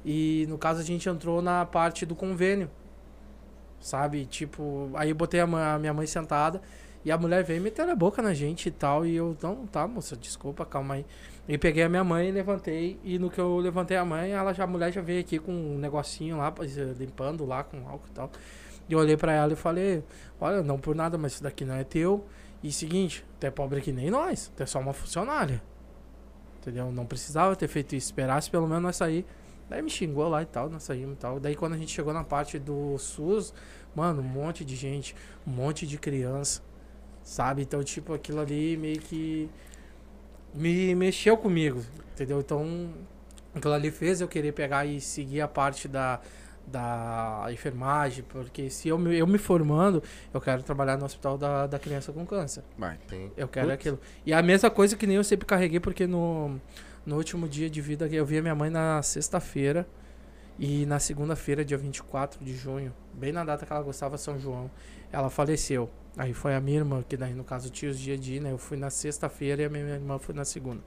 E 0.05 0.47
no 0.49 0.57
caso 0.57 0.81
a 0.81 0.85
gente 0.85 1.09
entrou 1.09 1.43
na 1.43 1.67
parte 1.67 2.07
do 2.07 2.15
convênio. 2.15 2.71
Sabe? 3.81 4.27
Tipo, 4.27 4.89
aí 4.95 5.11
eu 5.11 5.17
botei 5.17 5.41
a 5.41 5.79
minha 5.79 5.93
mãe 5.93 6.07
sentada 6.07 6.63
e 7.05 7.11
a 7.11 7.19
mulher 7.19 7.43
veio 7.45 7.61
meter 7.61 7.89
a 7.89 7.95
boca 7.97 8.23
na 8.23 8.33
gente 8.35 8.67
e 8.69 8.71
tal. 8.71 9.05
E 9.05 9.17
eu, 9.17 9.37
não, 9.43 9.67
tá, 9.67 9.87
moça, 9.87 10.17
desculpa, 10.17 10.65
calma 10.65 10.95
aí. 10.95 11.07
E 11.49 11.59
peguei 11.59 11.83
a 11.83 11.89
minha 11.89 12.05
mãe, 12.05 12.31
levantei, 12.31 12.99
e 13.03 13.19
no 13.19 13.29
que 13.29 13.41
eu 13.41 13.57
levantei 13.59 13.97
a 13.97 14.05
mãe, 14.05 14.31
ela 14.33 14.53
já, 14.53 14.65
a 14.65 14.67
mulher 14.67 14.93
já 14.93 15.01
veio 15.01 15.21
aqui 15.21 15.39
com 15.39 15.53
um 15.53 15.79
negocinho 15.79 16.37
lá, 16.39 16.53
pra- 16.53 16.65
limpando 16.99 17.45
lá 17.45 17.65
com 17.65 17.89
álcool 17.89 18.07
e 18.09 18.13
tal. 18.13 18.31
E 18.89 18.93
eu 18.93 18.99
olhei 18.99 19.17
pra 19.17 19.33
ela 19.33 19.53
e 19.53 19.57
falei, 19.57 20.05
olha, 20.41 20.63
não 20.63 20.79
por 20.79 20.95
nada, 20.95 21.19
mas 21.19 21.33
isso 21.35 21.43
daqui 21.43 21.65
não 21.65 21.75
é 21.75 21.85
teu. 21.85 22.25
E 22.63 22.71
seguinte, 22.71 23.25
tu 23.41 23.47
é 23.47 23.51
pobre 23.51 23.81
que 23.81 23.91
nem 23.93 24.09
nós, 24.11 24.53
tu 24.55 24.63
é 24.63 24.67
só 24.67 24.79
uma 24.79 24.93
funcionária. 24.93 25.61
Entendeu? 26.61 26.93
Não 26.93 27.05
precisava 27.05 27.57
ter 27.57 27.67
feito 27.67 27.97
isso, 27.97 28.07
esperasse 28.07 28.49
pelo 28.49 28.69
menos 28.69 28.83
nós 28.83 28.97
sair. 28.97 29.27
Daí 29.69 29.83
me 29.83 29.91
xingou 29.91 30.29
lá 30.29 30.43
e 30.43 30.47
tal, 30.47 30.69
nós 30.69 30.85
saímos 30.85 31.15
e 31.15 31.19
tal. 31.19 31.41
Daí 31.41 31.57
quando 31.57 31.73
a 31.73 31.77
gente 31.77 31.91
chegou 31.91 32.13
na 32.13 32.23
parte 32.23 32.59
do 32.59 32.97
SUS, 32.99 33.53
mano, 33.97 34.21
um 34.21 34.25
monte 34.25 34.65
de 34.65 34.77
gente, 34.77 35.17
um 35.47 35.51
monte 35.51 35.87
de 35.87 35.99
criança, 35.99 36.63
sabe? 37.23 37.63
Então, 37.63 37.83
tipo, 37.83 38.13
aquilo 38.13 38.41
ali 38.41 38.77
meio 38.77 39.01
que 39.01 39.49
me 40.55 40.95
mexeu 40.95 41.37
comigo, 41.37 41.83
entendeu? 42.13 42.41
Então, 42.41 42.91
aquilo 43.55 43.73
ali 43.73 43.91
fez 43.91 44.21
eu 44.21 44.29
querer 44.29 44.53
pegar 44.53 44.85
e 44.85 45.01
seguir 45.01 45.41
a 45.41 45.49
parte 45.49 45.89
da, 45.89 46.21
da 46.67 47.47
enfermagem, 47.51 48.25
porque 48.29 48.71
se 48.71 48.89
eu 48.89 48.99
me, 48.99 49.17
eu 49.17 49.27
me 49.27 49.39
formando, 49.39 50.03
eu 50.33 50.41
quero 50.41 50.63
trabalhar 50.63 50.97
no 50.97 51.05
hospital 51.05 51.39
da, 51.39 51.67
da 51.67 51.79
criança 51.79 52.13
com 52.13 52.27
câncer. 52.27 52.63
Vai. 52.77 52.99
Sim. 53.09 53.31
Eu 53.37 53.49
quero 53.49 53.69
Putz. 53.69 53.81
aquilo. 53.81 54.01
E 54.25 54.33
a 54.33 54.43
mesma 54.43 54.71
coisa 54.71 54.97
que 54.97 55.07
nem 55.07 55.17
eu 55.17 55.25
sempre 55.25 55.47
carreguei, 55.47 55.81
porque 55.81 56.07
no, 56.07 56.61
no 57.05 57.17
último 57.17 57.49
dia 57.49 57.69
de 57.69 57.81
vida 57.81 58.07
eu 58.07 58.25
vi 58.25 58.39
a 58.39 58.43
minha 58.43 58.55
mãe 58.55 58.71
na 58.71 59.03
sexta-feira 59.03 59.87
e 60.59 60.85
na 60.87 60.99
segunda-feira, 60.99 61.65
dia 61.65 61.79
24 61.79 62.45
de 62.45 62.55
junho, 62.55 62.95
bem 63.15 63.33
na 63.33 63.43
data 63.43 63.65
que 63.65 63.73
ela 63.73 63.83
gostava, 63.83 64.19
São 64.19 64.39
João, 64.39 64.71
ela 65.11 65.31
faleceu. 65.31 65.91
Aí 66.17 66.35
foi 66.35 66.55
a 66.55 66.61
minha 66.61 66.79
irmã, 66.79 67.03
que 67.03 67.17
daí 67.17 67.33
no 67.35 67.45
caso 67.45 67.71
tinha 67.71 67.91
os 67.91 67.99
dias 67.99 68.21
de 68.21 68.35
ir, 68.35 68.41
né? 68.41 68.53
Eu 68.53 68.59
fui 68.59 68.77
na 68.77 68.91
sexta-feira 68.91 69.63
e 69.63 69.65
a 69.65 69.69
minha 69.71 69.85
irmã 69.95 70.19
foi 70.19 70.35
na 70.35 70.45
segunda. 70.45 70.83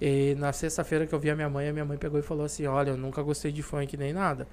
E 0.00 0.34
na 0.36 0.52
sexta-feira 0.52 1.06
que 1.06 1.14
eu 1.14 1.18
vi 1.20 1.30
a 1.30 1.36
minha 1.36 1.48
mãe, 1.48 1.68
a 1.68 1.72
minha 1.72 1.84
mãe 1.84 1.98
pegou 1.98 2.18
e 2.20 2.22
falou 2.22 2.44
assim: 2.46 2.66
Olha, 2.66 2.90
eu 2.90 2.96
nunca 2.96 3.22
gostei 3.22 3.52
de 3.52 3.62
funk 3.62 3.96
nem 3.96 4.12
nada. 4.12 4.46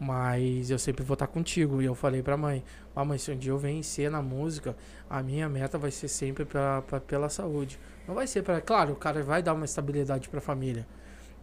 Mas 0.00 0.70
eu 0.70 0.78
sempre 0.78 1.04
vou 1.04 1.14
estar 1.14 1.26
contigo. 1.28 1.82
E 1.82 1.84
eu 1.86 1.94
falei 1.94 2.22
pra 2.22 2.36
mãe: 2.36 2.64
ah, 2.96 3.04
mãe, 3.04 3.18
se 3.18 3.30
um 3.30 3.36
dia 3.36 3.52
eu 3.52 3.58
vencer 3.58 4.10
na 4.10 4.22
música, 4.22 4.76
a 5.08 5.22
minha 5.22 5.48
meta 5.48 5.78
vai 5.78 5.90
ser 5.90 6.08
sempre 6.08 6.44
pra, 6.44 6.82
pra- 6.82 7.00
pela 7.00 7.28
saúde. 7.28 7.78
Não 8.08 8.14
vai 8.14 8.26
ser 8.26 8.42
pra. 8.42 8.60
Claro, 8.60 8.92
o 8.92 8.96
cara 8.96 9.22
vai 9.22 9.42
dar 9.42 9.54
uma 9.54 9.64
estabilidade 9.64 10.28
pra 10.28 10.40
família. 10.40 10.86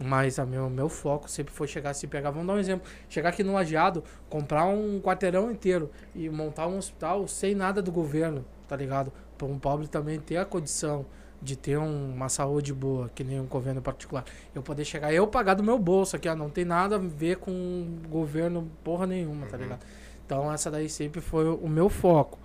Mas 0.02 0.38
o 0.38 0.46
meu, 0.46 0.70
meu 0.70 0.88
foco 0.88 1.30
sempre 1.30 1.54
foi 1.54 1.68
chegar 1.68 1.90
assim, 1.90 2.08
pegar. 2.08 2.32
Vamos 2.32 2.48
dar 2.48 2.54
um 2.54 2.60
exemplo: 2.60 2.90
chegar 3.10 3.30
aqui 3.30 3.44
no 3.44 3.54
Lajeado, 3.54 4.04
comprar 4.30 4.66
um 4.66 5.00
quarteirão 5.02 5.52
inteiro 5.52 5.92
e 6.16 6.30
montar 6.30 6.68
um 6.68 6.78
hospital 6.78 7.28
sem 7.28 7.54
nada 7.54 7.82
do 7.82 7.92
governo, 7.92 8.46
tá 8.68 8.76
ligado? 8.78 9.12
Pra 9.38 9.46
um 9.46 9.60
pobre 9.60 9.88
também 9.88 10.20
ter 10.20 10.38
a 10.38 10.46
condição 10.46 11.06
de 11.42 11.56
ter 11.58 11.78
um- 11.78 12.14
uma 12.14 12.28
saúde 12.30 12.74
boa, 12.74 13.10
que 13.14 13.24
nem 13.24 13.40
um 13.40 13.46
governo 13.46 13.82
particular. 13.82 14.26
Eu 14.54 14.62
poder 14.62 14.84
chegar, 14.86 15.14
eu 15.14 15.26
pagar 15.28 15.54
do 15.54 15.64
meu 15.64 15.78
bolso 15.80 16.16
aqui, 16.16 16.28
ó, 16.28 16.36
não 16.36 16.50
tem 16.50 16.66
nada 16.66 16.96
a 16.96 17.00
ver 17.00 17.38
com 17.38 17.98
governo 18.10 18.70
porra 18.84 19.06
nenhuma, 19.08 19.48
tá 19.48 19.56
ligado? 19.58 19.80
Então 20.26 20.52
essa 20.52 20.70
daí 20.70 20.90
sempre 20.90 21.22
foi 21.22 21.48
o 21.50 21.68
meu 21.68 21.90
foco. 21.90 22.38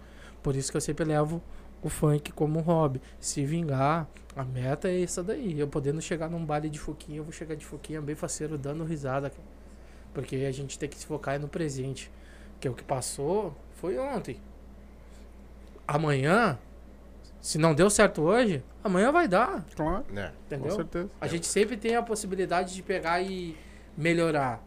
Por 0.43 0.55
isso 0.57 0.71
que 0.71 0.77
eu 0.77 0.81
sempre 0.81 1.05
levo 1.05 1.43
o 1.85 1.89
funk 1.91 2.33
como 2.33 2.59
um 2.59 2.63
hobby. 2.63 3.01
Se 3.21 3.45
vingar, 3.45 4.09
a 4.35 4.43
meta 4.43 4.89
é 4.89 5.03
essa 5.03 5.23
daí. 5.23 5.59
Eu 5.61 5.69
podendo 5.69 6.01
chegar 6.01 6.29
num 6.31 6.45
baile 6.45 6.69
de 6.71 6.79
foquinha, 6.81 7.19
eu 7.19 7.25
vou 7.25 7.33
chegar 7.33 7.55
de 7.55 7.65
foquinha 7.65 8.01
bem 8.01 8.15
faceiro, 8.17 8.57
dando 8.59 8.83
risada. 8.85 9.31
Porque 10.13 10.37
a 10.37 10.51
gente 10.53 10.79
tem 10.79 10.89
que 10.89 10.97
se 10.97 11.07
focar 11.07 11.39
no 11.39 11.47
presente. 11.49 12.11
Que 12.59 12.69
o 12.69 12.75
que 12.75 12.83
passou 12.83 13.55
foi 13.75 13.99
ontem. 13.99 14.41
Amanhã, 15.87 16.59
se 17.41 17.59
não 17.59 17.75
deu 17.75 17.91
certo 17.91 18.23
hoje, 18.23 18.63
amanhã 18.83 19.13
vai 19.13 19.29
dar. 19.29 19.65
Claro, 19.77 20.05
É. 20.17 20.29
com 20.29 20.55
Entendeu? 20.57 20.77
certeza. 20.77 21.11
A 21.21 21.27
gente 21.27 21.47
sempre 21.47 21.77
tem 21.77 21.95
a 21.97 22.03
possibilidade 22.03 22.75
de 22.75 22.83
pegar 22.83 23.21
e 23.21 23.57
melhorar. 23.97 24.63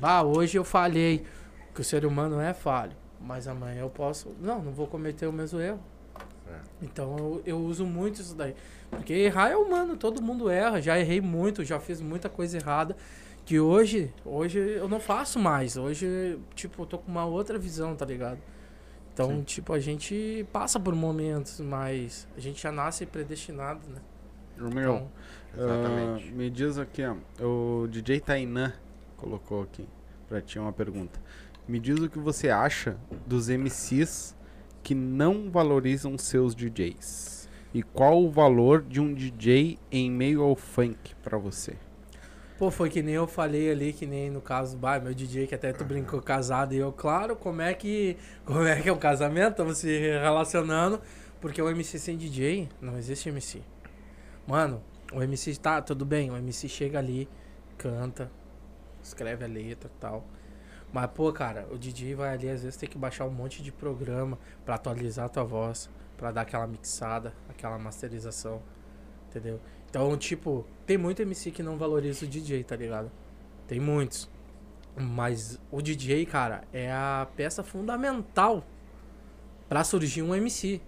Bah, 0.00 0.22
hoje 0.22 0.56
eu 0.56 0.62
falhei 0.64 1.24
que 1.74 1.80
o 1.80 1.84
ser 1.84 2.06
humano 2.06 2.40
é 2.40 2.54
falho, 2.54 2.92
mas 3.20 3.48
amanhã 3.48 3.80
eu 3.80 3.90
posso. 3.90 4.36
Não, 4.40 4.62
não 4.62 4.70
vou 4.72 4.86
cometer 4.86 5.26
o 5.26 5.32
mesmo 5.32 5.60
erro. 5.60 5.80
É. 6.50 6.58
Então 6.82 7.16
eu, 7.18 7.42
eu 7.46 7.58
uso 7.58 7.84
muito 7.86 8.20
isso 8.20 8.34
daí. 8.34 8.54
Porque 8.90 9.12
errar 9.12 9.50
é 9.50 9.56
humano, 9.56 9.96
todo 9.96 10.20
mundo 10.20 10.50
erra. 10.50 10.80
Já 10.80 10.98
errei 10.98 11.20
muito, 11.20 11.64
já 11.64 11.78
fiz 11.78 12.00
muita 12.00 12.28
coisa 12.28 12.56
errada. 12.56 12.96
Que 13.44 13.58
hoje, 13.58 14.12
hoje 14.24 14.58
eu 14.58 14.88
não 14.88 15.00
faço 15.00 15.38
mais. 15.38 15.76
Hoje, 15.76 16.38
tipo, 16.54 16.82
eu 16.82 16.86
tô 16.86 16.98
com 16.98 17.10
uma 17.10 17.24
outra 17.24 17.58
visão, 17.58 17.94
tá 17.96 18.04
ligado? 18.04 18.38
Então, 19.12 19.28
Sim. 19.30 19.42
tipo, 19.42 19.72
a 19.72 19.80
gente 19.80 20.46
passa 20.52 20.78
por 20.78 20.94
momentos, 20.94 21.60
mas 21.60 22.28
a 22.36 22.40
gente 22.40 22.62
já 22.62 22.70
nasce 22.70 23.04
predestinado, 23.06 23.80
né? 23.88 24.00
Meu, 24.56 24.70
Então, 24.72 25.10
Exatamente. 25.56 26.28
ah, 26.28 26.36
me 26.36 26.50
diz 26.50 26.78
aqui, 26.78 27.02
ó. 27.04 27.16
O 27.44 27.88
DJ 27.88 28.20
Tainan 28.20 28.72
colocou 29.16 29.62
aqui 29.62 29.88
pra 30.28 30.40
ti 30.40 30.58
uma 30.58 30.72
pergunta. 30.72 31.18
Me 31.66 31.78
diz 31.80 31.98
o 31.98 32.08
que 32.08 32.18
você 32.18 32.50
acha 32.50 32.96
dos 33.26 33.48
MCs 33.48 34.36
que 34.82 34.94
não 34.94 35.50
valorizam 35.50 36.16
seus 36.18 36.54
DJs. 36.54 37.48
E 37.72 37.82
qual 37.82 38.22
o 38.22 38.30
valor 38.30 38.82
de 38.82 39.00
um 39.00 39.14
DJ 39.14 39.78
em 39.92 40.10
meio 40.10 40.42
ao 40.42 40.56
funk 40.56 41.14
pra 41.22 41.38
você? 41.38 41.76
Pô, 42.58 42.70
foi 42.70 42.90
que 42.90 43.00
nem 43.00 43.14
eu 43.14 43.26
falei 43.26 43.70
ali, 43.70 43.92
que 43.92 44.04
nem 44.04 44.28
no 44.28 44.40
caso, 44.40 44.76
bah, 44.76 45.00
meu 45.00 45.14
DJ, 45.14 45.46
que 45.46 45.54
até 45.54 45.72
tu 45.72 45.82
brincou 45.84 46.20
casado, 46.20 46.74
e 46.74 46.78
eu, 46.78 46.92
claro, 46.92 47.34
como 47.34 47.62
é 47.62 47.72
que. 47.72 48.18
Como 48.44 48.64
é 48.64 48.80
que 48.82 48.88
é 48.88 48.92
o 48.92 48.98
casamento? 48.98 49.52
Estamos 49.52 49.78
se 49.78 49.98
relacionando. 49.98 51.00
Porque 51.40 51.62
o 51.62 51.70
MC 51.70 51.98
sem 51.98 52.18
DJ, 52.18 52.68
não 52.80 52.98
existe 52.98 53.30
MC. 53.30 53.62
Mano, 54.46 54.82
o 55.10 55.22
MC 55.22 55.58
tá, 55.58 55.80
tudo 55.80 56.04
bem, 56.04 56.30
o 56.30 56.36
MC 56.36 56.68
chega 56.68 56.98
ali, 56.98 57.26
canta, 57.78 58.30
escreve 59.02 59.44
a 59.44 59.48
letra 59.48 59.90
e 59.94 59.98
tal. 59.98 60.26
Mas, 60.92 61.08
pô, 61.12 61.32
cara, 61.32 61.68
o 61.70 61.78
DJ 61.78 62.14
vai 62.14 62.34
ali, 62.34 62.48
às 62.48 62.62
vezes 62.62 62.76
tem 62.76 62.88
que 62.88 62.98
baixar 62.98 63.24
um 63.24 63.30
monte 63.30 63.62
de 63.62 63.70
programa 63.70 64.38
pra 64.64 64.74
atualizar 64.74 65.26
a 65.26 65.28
tua 65.28 65.44
voz, 65.44 65.88
pra 66.16 66.32
dar 66.32 66.42
aquela 66.42 66.66
mixada, 66.66 67.32
aquela 67.48 67.78
masterização, 67.78 68.60
entendeu? 69.28 69.60
Então, 69.88 70.16
tipo, 70.16 70.66
tem 70.86 70.98
muito 70.98 71.22
MC 71.22 71.50
que 71.50 71.62
não 71.62 71.76
valoriza 71.76 72.24
o 72.24 72.28
DJ, 72.28 72.64
tá 72.64 72.76
ligado? 72.76 73.10
Tem 73.68 73.78
muitos. 73.78 74.28
Mas 74.96 75.60
o 75.70 75.80
DJ, 75.80 76.26
cara, 76.26 76.64
é 76.72 76.90
a 76.90 77.26
peça 77.36 77.62
fundamental 77.62 78.64
pra 79.68 79.84
surgir 79.84 80.22
um 80.22 80.34
MC. 80.34 80.80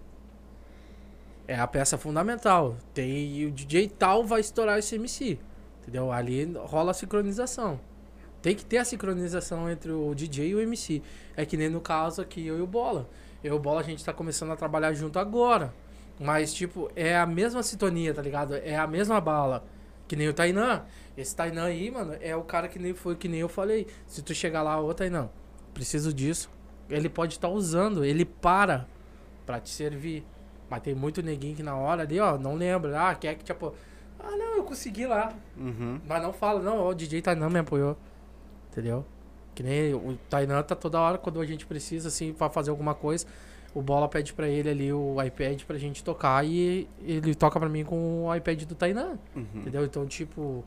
É 1.47 1.57
a 1.57 1.67
peça 1.67 1.97
fundamental. 1.97 2.77
Tem 2.93 3.45
o 3.45 3.51
DJ 3.51 3.89
tal 3.89 4.25
vai 4.25 4.41
estourar 4.41 4.77
esse 4.79 4.95
MC. 4.95 5.39
Entendeu? 5.81 6.11
Ali 6.11 6.53
rola 6.65 6.91
a 6.91 6.93
sincronização. 6.93 7.79
Tem 8.43 8.53
que 8.53 8.65
ter 8.65 8.77
a 8.77 8.83
sincronização 8.83 9.71
entre 9.71 9.89
o 9.93 10.13
DJ 10.13 10.49
e 10.49 10.55
o 10.55 10.59
MC. 10.59 11.01
É 11.33 11.45
que 11.45 11.55
nem 11.55 11.69
no 11.69 11.79
caso 11.79 12.21
aqui, 12.21 12.45
eu 12.45 12.59
e 12.59 12.61
o 12.61 12.67
Bola. 12.67 13.09
Eu 13.41 13.53
e 13.53 13.55
o 13.55 13.59
Bola, 13.59 13.79
a 13.79 13.83
gente 13.83 14.03
tá 14.03 14.11
começando 14.11 14.51
a 14.51 14.55
trabalhar 14.57 14.91
junto 14.91 15.17
agora. 15.17 15.73
Mas, 16.19 16.53
tipo, 16.53 16.91
é 16.93 17.17
a 17.17 17.25
mesma 17.25 17.63
sintonia, 17.63 18.13
tá 18.13 18.21
ligado? 18.21 18.55
É 18.55 18.75
a 18.75 18.85
mesma 18.85 19.21
bala. 19.21 19.63
Que 20.09 20.17
nem 20.17 20.27
o 20.27 20.33
Tainan. 20.33 20.83
Esse 21.15 21.33
Tainan 21.33 21.63
aí, 21.63 21.89
mano, 21.89 22.17
é 22.19 22.35
o 22.35 22.43
cara 22.43 22.67
que 22.67 22.77
nem 22.77 22.93
foi 22.93 23.15
que 23.15 23.29
nem 23.29 23.39
eu 23.39 23.47
falei. 23.47 23.87
Se 24.05 24.21
tu 24.21 24.35
chegar 24.35 24.61
lá, 24.61 24.77
ô 24.77 24.93
Tainan, 24.93 25.29
preciso 25.73 26.13
disso. 26.13 26.51
Ele 26.89 27.07
pode 27.07 27.35
estar 27.35 27.47
usando, 27.47 28.03
ele 28.03 28.25
para 28.25 28.85
pra 29.45 29.57
te 29.61 29.69
servir. 29.69 30.25
Mas 30.69 30.81
tem 30.81 30.93
muito 30.93 31.23
neguinho 31.23 31.55
que 31.55 31.63
na 31.63 31.77
hora 31.77 32.01
ali, 32.01 32.19
ó, 32.19 32.37
não 32.37 32.55
lembra. 32.55 33.09
Ah, 33.09 33.15
quer 33.15 33.35
que 33.35 33.45
tipo. 33.45 33.73
Ah, 34.19 34.31
não, 34.31 34.57
eu 34.57 34.63
consegui 34.65 35.07
lá. 35.07 35.33
Uhum. 35.57 36.01
Mas 36.05 36.21
não 36.21 36.33
fala, 36.33 36.61
não, 36.61 36.79
ó, 36.79 36.89
o 36.89 36.93
DJ 36.93 37.21
Tainan 37.21 37.49
me 37.49 37.59
apoiou. 37.59 37.97
Entendeu? 38.73 39.05
Que 39.55 39.63
nem 39.63 39.93
o 39.93 40.17
Tainan 40.29 40.61
tá 40.63 40.75
toda 40.75 40.99
hora 40.99 41.17
quando 41.17 41.39
a 41.39 41.45
gente 41.45 41.65
precisa, 41.65 42.07
assim, 42.09 42.33
pra 42.33 42.49
fazer 42.49 42.71
alguma 42.71 42.93
coisa. 42.93 43.25
O 43.73 43.81
Bola 43.81 44.07
pede 44.09 44.33
pra 44.33 44.47
ele 44.47 44.69
ali 44.69 44.91
o 44.93 45.15
iPad 45.23 45.61
pra 45.63 45.77
gente 45.77 46.03
tocar 46.03 46.45
e 46.45 46.87
ele 47.01 47.33
toca 47.33 47.59
pra 47.59 47.69
mim 47.69 47.83
com 47.83 48.25
o 48.25 48.35
iPad 48.35 48.63
do 48.63 48.75
Tainan. 48.75 49.17
Uhum. 49.35 49.45
Entendeu? 49.55 49.85
Então, 49.85 50.05
tipo. 50.05 50.63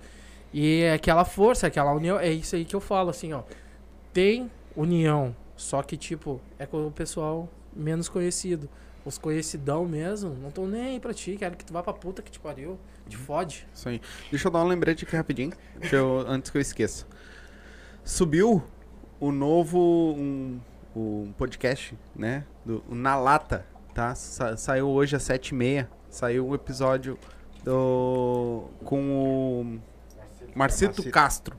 E 0.52 0.82
é 0.82 0.94
aquela 0.94 1.24
força, 1.24 1.66
aquela 1.66 1.92
união. 1.92 2.18
É 2.18 2.30
isso 2.30 2.54
aí 2.56 2.64
que 2.64 2.74
eu 2.74 2.80
falo, 2.80 3.10
assim, 3.10 3.32
ó. 3.32 3.42
Tem 4.12 4.50
união. 4.76 5.34
Só 5.56 5.82
que, 5.82 5.96
tipo, 5.96 6.40
é 6.58 6.66
com 6.66 6.86
o 6.86 6.90
pessoal 6.90 7.48
menos 7.74 8.08
conhecido. 8.08 8.68
Os 9.04 9.18
conhecidão 9.18 9.86
mesmo, 9.86 10.34
não 10.40 10.48
estão 10.48 10.66
nem 10.66 10.82
aí 10.94 11.00
pra 11.00 11.14
ti, 11.14 11.36
quero 11.38 11.56
que 11.56 11.64
tu 11.64 11.72
vá 11.72 11.80
pra 11.80 11.92
puta 11.92 12.22
que 12.22 12.30
te 12.30 12.40
pariu. 12.40 12.76
Te 13.08 13.16
fode. 13.16 13.64
Isso 13.72 13.88
aí. 13.88 14.00
Deixa 14.30 14.48
eu 14.48 14.52
dar 14.52 14.64
um 14.64 14.66
lembrete 14.66 15.04
aqui 15.04 15.14
rapidinho, 15.14 15.52
eu- 15.92 16.24
antes 16.26 16.50
que 16.50 16.58
eu 16.58 16.60
esqueça. 16.60 17.06
Subiu 18.06 18.62
o 19.18 19.32
novo 19.32 19.80
um, 20.16 20.60
um 20.94 21.32
podcast, 21.36 21.98
né? 22.14 22.44
Do, 22.64 22.80
o 22.88 22.94
Na 22.94 23.16
Lata, 23.16 23.66
tá? 23.92 24.14
Sa- 24.14 24.56
saiu 24.56 24.88
hoje 24.88 25.16
às 25.16 25.24
sete 25.24 25.48
e 25.48 25.54
meia. 25.54 25.90
Saiu 26.08 26.46
o 26.46 26.54
episódio 26.54 27.18
do, 27.64 28.68
com 28.84 29.00
o 29.00 29.80
Marcito 30.54 30.92
Marcito. 30.98 31.10
Castro. 31.10 31.56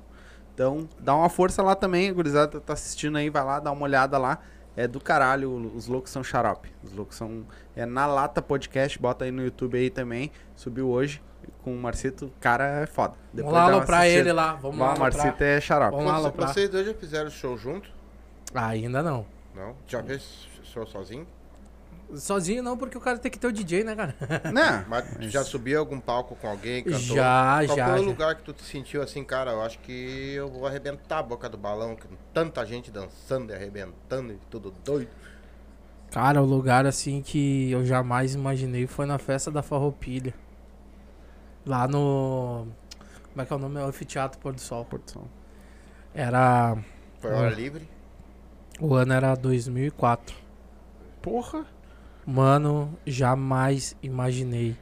Então, 0.54 0.88
dá 0.98 1.14
uma 1.14 1.28
força 1.28 1.62
lá 1.62 1.76
também, 1.76 2.14
gurizada 2.14 2.62
tá 2.62 2.72
assistindo 2.72 3.18
aí, 3.18 3.30
vai 3.30 3.44
lá, 3.44 3.60
dá 3.60 3.70
uma 3.70 3.84
olhada 3.84 4.18
lá. 4.18 4.40
É 4.74 4.88
do 4.88 5.02
caralho, 5.02 5.52
os 5.76 5.88
loucos 5.88 6.12
são 6.12 6.24
xarope. 6.24 6.72
Os 6.82 6.94
loucos 6.94 7.18
são. 7.18 7.46
É 7.76 7.86
na 7.86 8.06
lata 8.06 8.42
podcast, 8.42 8.98
bota 8.98 9.26
aí 9.26 9.32
no 9.32 9.44
YouTube 9.44 9.78
aí 9.78 9.90
também. 9.90 10.32
Subiu 10.56 10.88
hoje 10.88 11.22
com 11.68 11.74
o 11.76 11.78
Marcito, 11.78 12.32
cara 12.40 12.84
é 12.84 12.86
foda. 12.86 13.14
Vamos 13.34 13.52
lá 13.52 13.64
aloprar 13.64 14.02
assistida. 14.02 14.22
ele 14.22 14.32
lá. 14.32 14.54
Vamos 14.54 14.80
lá 14.80 14.94
o 14.94 15.00
Marcito 15.00 15.42
é 15.44 15.60
xarope. 15.60 15.92
Vamos 15.92 16.06
lá 16.06 16.14
Vocês- 16.14 16.26
aloprar. 16.26 16.54
Vocês 16.54 16.70
dois 16.70 16.86
já 16.88 16.94
fizeram 16.94 17.30
show 17.30 17.58
junto? 17.58 17.90
Ainda 18.56 19.04
não. 19.04 19.26
Não? 19.54 19.76
Já 19.86 20.02
fez 20.02 20.48
show 20.64 20.86
sozinho? 20.88 21.28
Sozinho 22.16 22.64
não, 22.64 22.78
porque 22.78 22.98
o 22.98 23.02
cara 23.02 23.18
tem 23.18 23.30
que 23.30 23.38
ter 23.38 23.48
o 23.48 23.52
DJ, 23.52 23.84
né, 23.84 23.94
cara? 23.94 24.16
Né? 24.54 24.86
Mas 24.88 25.10
tu 25.18 25.28
já 25.30 25.44
subiu 25.44 25.78
algum 25.80 26.00
palco 26.00 26.38
com 26.38 26.48
alguém, 26.48 26.82
cantou? 26.82 27.00
Já, 27.00 27.60
Qual 27.66 27.78
já. 27.78 27.88
foi 27.90 28.00
o 28.00 28.04
lugar 28.04 28.36
que 28.36 28.44
tu 28.44 28.54
te 28.54 28.64
sentiu 28.64 29.02
assim, 29.02 29.26
cara? 29.26 29.52
Eu 29.52 29.62
acho 29.62 29.78
que 29.80 30.32
eu 30.34 30.50
vou 30.50 30.66
arrebentar 30.66 31.18
a 31.20 31.24
boca 31.24 31.50
do 31.50 31.58
balão, 31.58 31.98
com 31.98 32.08
tanta 32.34 32.66
gente 32.66 32.90
dançando 32.90 33.52
e 33.52 33.56
arrebentando 33.56 34.32
e 34.32 34.38
tudo 34.50 34.74
doido. 34.86 35.10
Cara, 36.10 36.42
o 36.42 36.46
lugar 36.46 36.86
assim 36.86 37.22
que 37.22 37.70
eu 37.70 37.86
jamais 37.86 38.34
imaginei 38.34 38.88
foi 38.88 39.06
na 39.06 39.18
festa 39.18 39.52
da 39.52 39.62
Farroupilha. 39.62 40.34
Lá 41.68 41.86
no. 41.86 42.66
Como 43.32 43.42
é 43.42 43.46
que 43.46 43.52
é 43.52 43.56
o 43.58 43.60
nome? 43.60 43.78
É 43.78 43.84
o 43.84 43.88
Anfiteatro 43.88 44.40
Pôr 44.40 44.54
do 44.54 44.62
Sol. 44.62 44.86
Porto 44.86 45.12
Sol. 45.12 45.28
Era. 46.16 46.78
Foi 47.20 47.32
hora 47.32 47.50
livre? 47.50 47.88
O 48.80 48.96
ano 48.96 49.12
era 49.12 49.36
2004. 49.36 50.34
Porra. 51.22 51.66
Mano, 52.26 52.98
jamais 53.06 53.96
imaginei, 54.02 54.78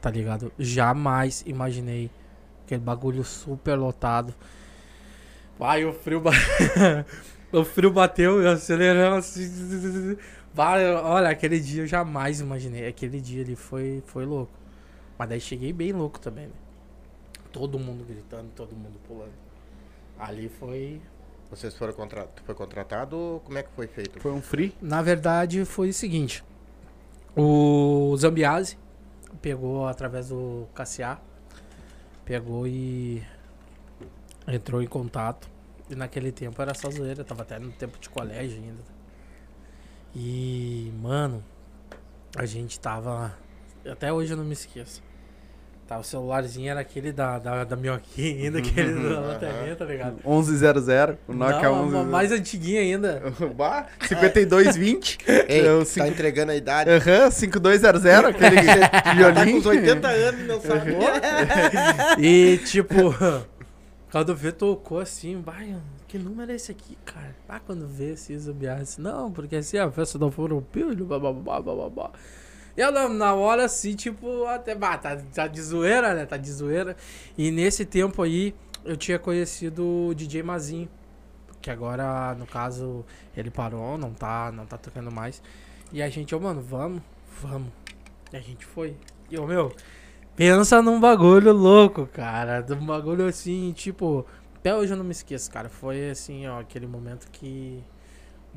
tá 0.00 0.10
ligado? 0.10 0.52
Jamais 0.58 1.44
imaginei 1.46 2.10
aquele 2.64 2.80
bagulho 2.80 3.22
super 3.22 3.76
lotado. 3.76 4.34
Vai, 5.56 5.84
o 5.84 5.92
frio 5.92 6.22
o 7.52 7.64
frio 7.64 7.92
bateu, 7.92 8.42
eu 8.42 8.50
acelerando 8.50 9.16
assim. 9.16 10.16
Vai, 10.52 10.84
olha, 10.94 11.28
aquele 11.28 11.60
dia 11.60 11.82
eu 11.82 11.86
jamais 11.86 12.40
imaginei. 12.40 12.88
Aquele 12.88 13.20
dia 13.20 13.42
ali 13.42 13.54
foi, 13.54 14.02
foi 14.06 14.24
louco. 14.24 14.57
Mas 15.18 15.28
daí 15.28 15.40
cheguei 15.40 15.72
bem 15.72 15.92
louco 15.92 16.20
também, 16.20 16.46
né? 16.46 16.52
Todo 17.50 17.78
mundo 17.78 18.04
gritando, 18.04 18.50
todo 18.54 18.76
mundo 18.76 19.00
pulando. 19.06 19.32
Ali 20.18 20.48
foi. 20.48 21.00
Vocês 21.50 21.74
foram 21.74 21.92
contratados? 21.92 22.42
Foi 22.44 22.54
contratado 22.54 23.16
ou 23.16 23.40
como 23.40 23.58
é 23.58 23.62
que 23.62 23.70
foi 23.72 23.86
feito? 23.86 24.20
Foi 24.20 24.30
um 24.30 24.40
free? 24.40 24.74
Na 24.80 25.02
verdade, 25.02 25.64
foi 25.64 25.88
o 25.88 25.94
seguinte. 25.94 26.44
O 27.36 28.14
Zambiase 28.16 28.78
pegou 29.40 29.86
através 29.86 30.28
do 30.28 30.68
Cassiá, 30.74 31.18
pegou 32.24 32.66
e 32.66 33.22
entrou 34.46 34.82
em 34.82 34.86
contato. 34.86 35.48
E 35.90 35.94
naquele 35.94 36.30
tempo 36.30 36.60
era 36.60 36.74
só 36.74 36.90
zoeira, 36.90 37.24
tava 37.24 37.42
até 37.42 37.58
no 37.58 37.72
tempo 37.72 37.98
de 37.98 38.10
colégio 38.10 38.62
ainda. 38.62 38.82
E, 40.14 40.92
mano, 41.00 41.42
a 42.36 42.44
gente 42.44 42.78
tava. 42.78 43.36
Até 43.90 44.12
hoje 44.12 44.32
eu 44.32 44.36
não 44.36 44.44
me 44.44 44.52
esqueço. 44.52 45.02
Tá, 45.88 45.98
o 45.98 46.04
celularzinho 46.04 46.70
era 46.70 46.80
aquele 46.80 47.12
da, 47.12 47.38
da, 47.38 47.64
da 47.64 47.74
minhoquinha 47.74 48.44
ainda, 48.44 48.58
aquele 48.58 48.92
da 49.08 49.20
lanterninha, 49.20 49.74
tá 49.74 49.86
ligado? 49.86 50.16
1100, 50.22 51.16
o 51.26 51.32
Nokia 51.32 51.62
Não, 51.62 51.86
11. 52.00 52.10
mais 52.10 52.30
antiguinha 52.30 52.82
ainda. 52.82 53.22
Bah, 53.56 53.86
5220. 54.06 55.18
Ei, 55.48 55.66
É 55.66 55.72
o 55.72 55.78
tá 55.78 55.84
cinco- 55.86 56.06
entregando 56.08 56.52
a 56.52 56.56
idade. 56.56 56.90
Aham, 56.90 57.30
5200, 57.30 58.04
aquele 58.04 58.56
Tá 58.90 59.02
com 59.02 59.16
violino. 59.16 59.58
uns 59.58 59.64
80 59.66 60.08
anos 60.08 60.40
e 60.40 60.44
não 60.44 60.60
sabe. 60.60 60.94
E 62.18 62.58
tipo, 62.66 62.94
quando 64.12 64.34
vê 64.36 64.52
tocou 64.52 65.00
assim, 65.00 65.40
vai, 65.40 65.74
que 66.06 66.18
número 66.18 66.52
é 66.52 66.54
esse 66.56 66.70
aqui, 66.70 66.98
cara? 67.04 67.34
Ah, 67.48 67.60
quando 67.64 67.86
vê 67.88 68.10
assim, 68.10 68.38
Zambiase, 68.38 68.82
assim, 68.82 69.00
não, 69.02 69.32
porque 69.32 69.56
assim, 69.56 69.78
a 69.78 69.90
festa 69.90 70.18
do 70.18 70.30
Furopilho, 70.30 71.04
bababá, 71.06 71.60
bababá. 71.62 72.10
E 72.10 72.14
eu 72.78 72.92
na, 72.92 73.08
na 73.08 73.34
hora 73.34 73.64
assim, 73.64 73.94
tipo, 73.94 74.44
até, 74.46 74.74
bah, 74.74 74.96
tá, 74.96 75.16
tá 75.34 75.46
de 75.46 75.60
zoeira, 75.60 76.14
né? 76.14 76.24
Tá 76.26 76.36
de 76.36 76.50
zoeira. 76.50 76.96
E 77.36 77.50
nesse 77.50 77.84
tempo 77.84 78.22
aí, 78.22 78.54
eu 78.84 78.96
tinha 78.96 79.18
conhecido 79.18 80.08
o 80.08 80.14
DJ 80.14 80.42
Mazinho, 80.42 80.88
que 81.60 81.70
agora, 81.70 82.34
no 82.34 82.46
caso, 82.46 83.04
ele 83.36 83.50
parou, 83.50 83.98
não 83.98 84.12
tá, 84.14 84.52
não 84.52 84.64
tá 84.64 84.78
tocando 84.78 85.10
mais. 85.10 85.42
E 85.92 86.02
a 86.02 86.08
gente, 86.08 86.34
ô, 86.34 86.40
mano, 86.40 86.60
vamos, 86.60 87.02
vamos. 87.42 87.70
E 88.32 88.36
a 88.36 88.40
gente 88.40 88.64
foi. 88.64 88.96
E 89.30 89.34
eu, 89.34 89.46
meu, 89.46 89.74
Pensa 90.38 90.80
num 90.80 91.00
bagulho 91.00 91.52
louco, 91.52 92.06
cara. 92.06 92.64
Num 92.68 92.86
bagulho 92.86 93.26
assim, 93.26 93.72
tipo. 93.72 94.24
Até 94.54 94.72
hoje 94.72 94.92
eu 94.92 94.96
não 94.96 95.04
me 95.04 95.10
esqueço, 95.10 95.50
cara. 95.50 95.68
Foi 95.68 96.10
assim, 96.10 96.46
ó, 96.46 96.60
aquele 96.60 96.86
momento 96.86 97.28
que 97.32 97.82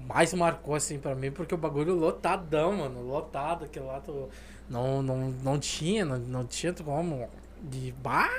mais 0.08 0.34
marcou 0.34 0.76
assim 0.76 1.00
pra 1.00 1.16
mim, 1.16 1.32
porque 1.32 1.54
o 1.54 1.58
bagulho 1.58 1.94
lotadão, 1.96 2.74
mano. 2.74 3.02
Lotado, 3.02 3.66
aquele 3.66 3.86
lá 3.86 4.00
tu 4.00 4.30
não, 4.70 5.02
não, 5.02 5.18
não 5.44 5.60
tinha, 5.60 6.06
não, 6.06 6.18
não 6.18 6.46
tinha 6.46 6.74
como. 6.74 7.28
De. 7.62 7.92
Bah! 8.02 8.30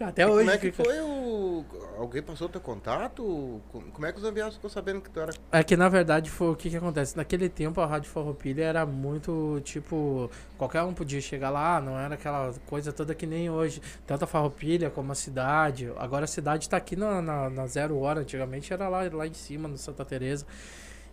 Até 0.00 0.26
hoje. 0.26 0.38
Como 0.38 0.50
é 0.50 0.58
que 0.58 0.72
fica- 0.72 0.84
foi 0.84 1.00
o. 1.00 1.64
Alguém 1.96 2.20
passou 2.20 2.48
teu 2.48 2.60
contato? 2.60 3.60
Como 3.70 4.04
é 4.04 4.12
que 4.12 4.18
os 4.18 4.24
ambientes 4.24 4.54
ficou 4.56 4.68
sabendo 4.68 5.00
que 5.00 5.08
tu 5.08 5.20
era. 5.20 5.32
É 5.52 5.62
que 5.62 5.76
na 5.76 5.88
verdade 5.88 6.28
foi 6.30 6.48
o 6.50 6.56
que 6.56 6.68
que 6.68 6.76
acontece. 6.76 7.16
Naquele 7.16 7.48
tempo 7.48 7.80
a 7.80 7.86
Rádio 7.86 8.10
Farroupilha 8.10 8.64
era 8.64 8.84
muito 8.84 9.60
tipo. 9.62 10.28
Qualquer 10.58 10.82
um 10.82 10.92
podia 10.92 11.20
chegar 11.20 11.50
lá, 11.50 11.80
não 11.80 11.96
era 11.96 12.14
aquela 12.14 12.52
coisa 12.66 12.92
toda 12.92 13.14
que 13.14 13.24
nem 13.24 13.48
hoje. 13.48 13.80
Tanto 14.04 14.24
a 14.24 14.26
Farroupilha 14.26 14.90
como 14.90 15.12
a 15.12 15.14
cidade. 15.14 15.92
Agora 15.96 16.24
a 16.24 16.28
cidade 16.28 16.68
tá 16.68 16.76
aqui 16.76 16.96
na, 16.96 17.22
na, 17.22 17.48
na 17.48 17.66
zero 17.68 17.96
hora. 18.00 18.20
Antigamente 18.20 18.72
era 18.72 18.88
lá, 18.88 19.02
lá 19.12 19.26
em 19.28 19.32
cima, 19.34 19.68
no 19.68 19.78
Santa 19.78 20.04
Teresa. 20.04 20.44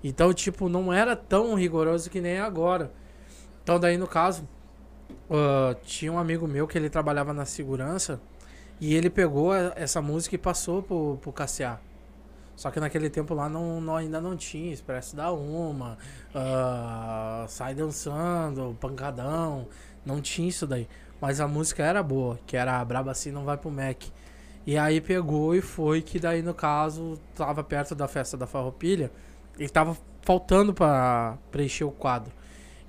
Então, 0.04 0.34
tipo, 0.34 0.68
não 0.70 0.92
era 0.92 1.16
tão 1.16 1.54
rigoroso 1.56 2.10
que 2.10 2.20
nem 2.22 2.34
é 2.34 2.42
agora. 2.42 2.92
Então 3.64 3.80
daí 3.80 3.98
no 3.98 4.08
caso, 4.08 4.48
ah, 5.30 5.76
tinha 5.84 6.12
um 6.12 6.18
amigo 6.20 6.48
meu 6.48 6.68
que 6.68 6.78
ele 6.78 6.90
trabalhava 6.90 7.34
na 7.34 7.46
segurança. 7.46 8.20
E 8.80 8.96
ele 8.96 9.10
pegou 9.10 9.52
a- 9.52 9.74
essa 9.76 10.02
música 10.02 10.36
e 10.36 10.38
passou 10.40 10.82
pro, 10.82 11.18
pro 11.22 11.32
Cassiá. 11.32 11.80
Só 12.56 12.70
que 12.72 12.80
naquele 12.80 13.10
tempo 13.10 13.34
lá 13.34 13.48
não, 13.50 13.80
não- 13.82 13.96
ainda 13.96 14.20
não 14.22 14.36
tinha 14.36 14.74
Expresso 14.74 15.16
da 15.16 15.32
Uma, 15.32 15.98
ah, 16.34 17.46
Sai 17.48 17.74
Dançando, 17.76 18.76
Pancadão, 18.80 19.68
não 20.06 20.22
tinha 20.22 20.50
isso 20.50 20.66
daí. 20.68 20.88
Mas 21.20 21.40
a 21.40 21.48
música 21.48 21.84
era 21.84 22.02
boa, 22.02 22.40
que 22.48 22.58
era 22.58 22.84
Braba 22.84 23.12
Assim 23.12 23.32
Não 23.32 23.44
Vai 23.46 23.58
Pro 23.58 23.70
Mac. 23.72 24.04
E 24.66 24.78
aí 24.78 25.00
pegou 25.02 25.56
e 25.56 25.62
foi 25.62 26.02
que 26.02 26.20
daí 26.20 26.42
no 26.42 26.54
caso 26.54 27.20
tava 27.36 27.64
perto 27.64 27.96
da 27.96 28.08
festa 28.08 28.36
da 28.38 28.46
Farroupilha 28.48 29.12
e 29.58 29.68
tava 29.70 29.98
faltando 30.22 30.74
pra 30.74 31.38
preencher 31.52 31.84
o 31.84 31.92
quadro. 31.92 32.32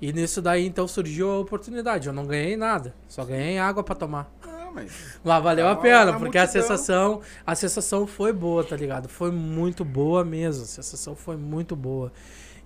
E 0.01 0.11
nisso 0.11 0.41
daí 0.41 0.65
então 0.65 0.87
surgiu 0.87 1.31
a 1.31 1.39
oportunidade. 1.39 2.07
Eu 2.07 2.13
não 2.13 2.25
ganhei 2.25 2.57
nada, 2.57 2.93
só 3.07 3.23
ganhei 3.23 3.57
água 3.57 3.83
pra 3.83 3.95
tomar. 3.95 4.29
Ah, 4.43 4.69
mas 4.73 5.19
Mas 5.23 5.43
valeu 5.43 5.67
a 5.67 5.75
pena, 5.75 6.11
na 6.11 6.19
porque 6.19 6.37
a 6.37 6.47
sensação, 6.47 7.21
a 7.45 7.55
sensação 7.55 8.05
foi 8.05 8.33
boa, 8.33 8.63
tá 8.63 8.75
ligado? 8.75 9.07
Foi 9.07 9.31
muito 9.31 9.85
boa 9.85 10.25
mesmo. 10.25 10.63
A 10.63 10.67
sensação 10.67 11.15
foi 11.15 11.37
muito 11.37 11.75
boa. 11.75 12.11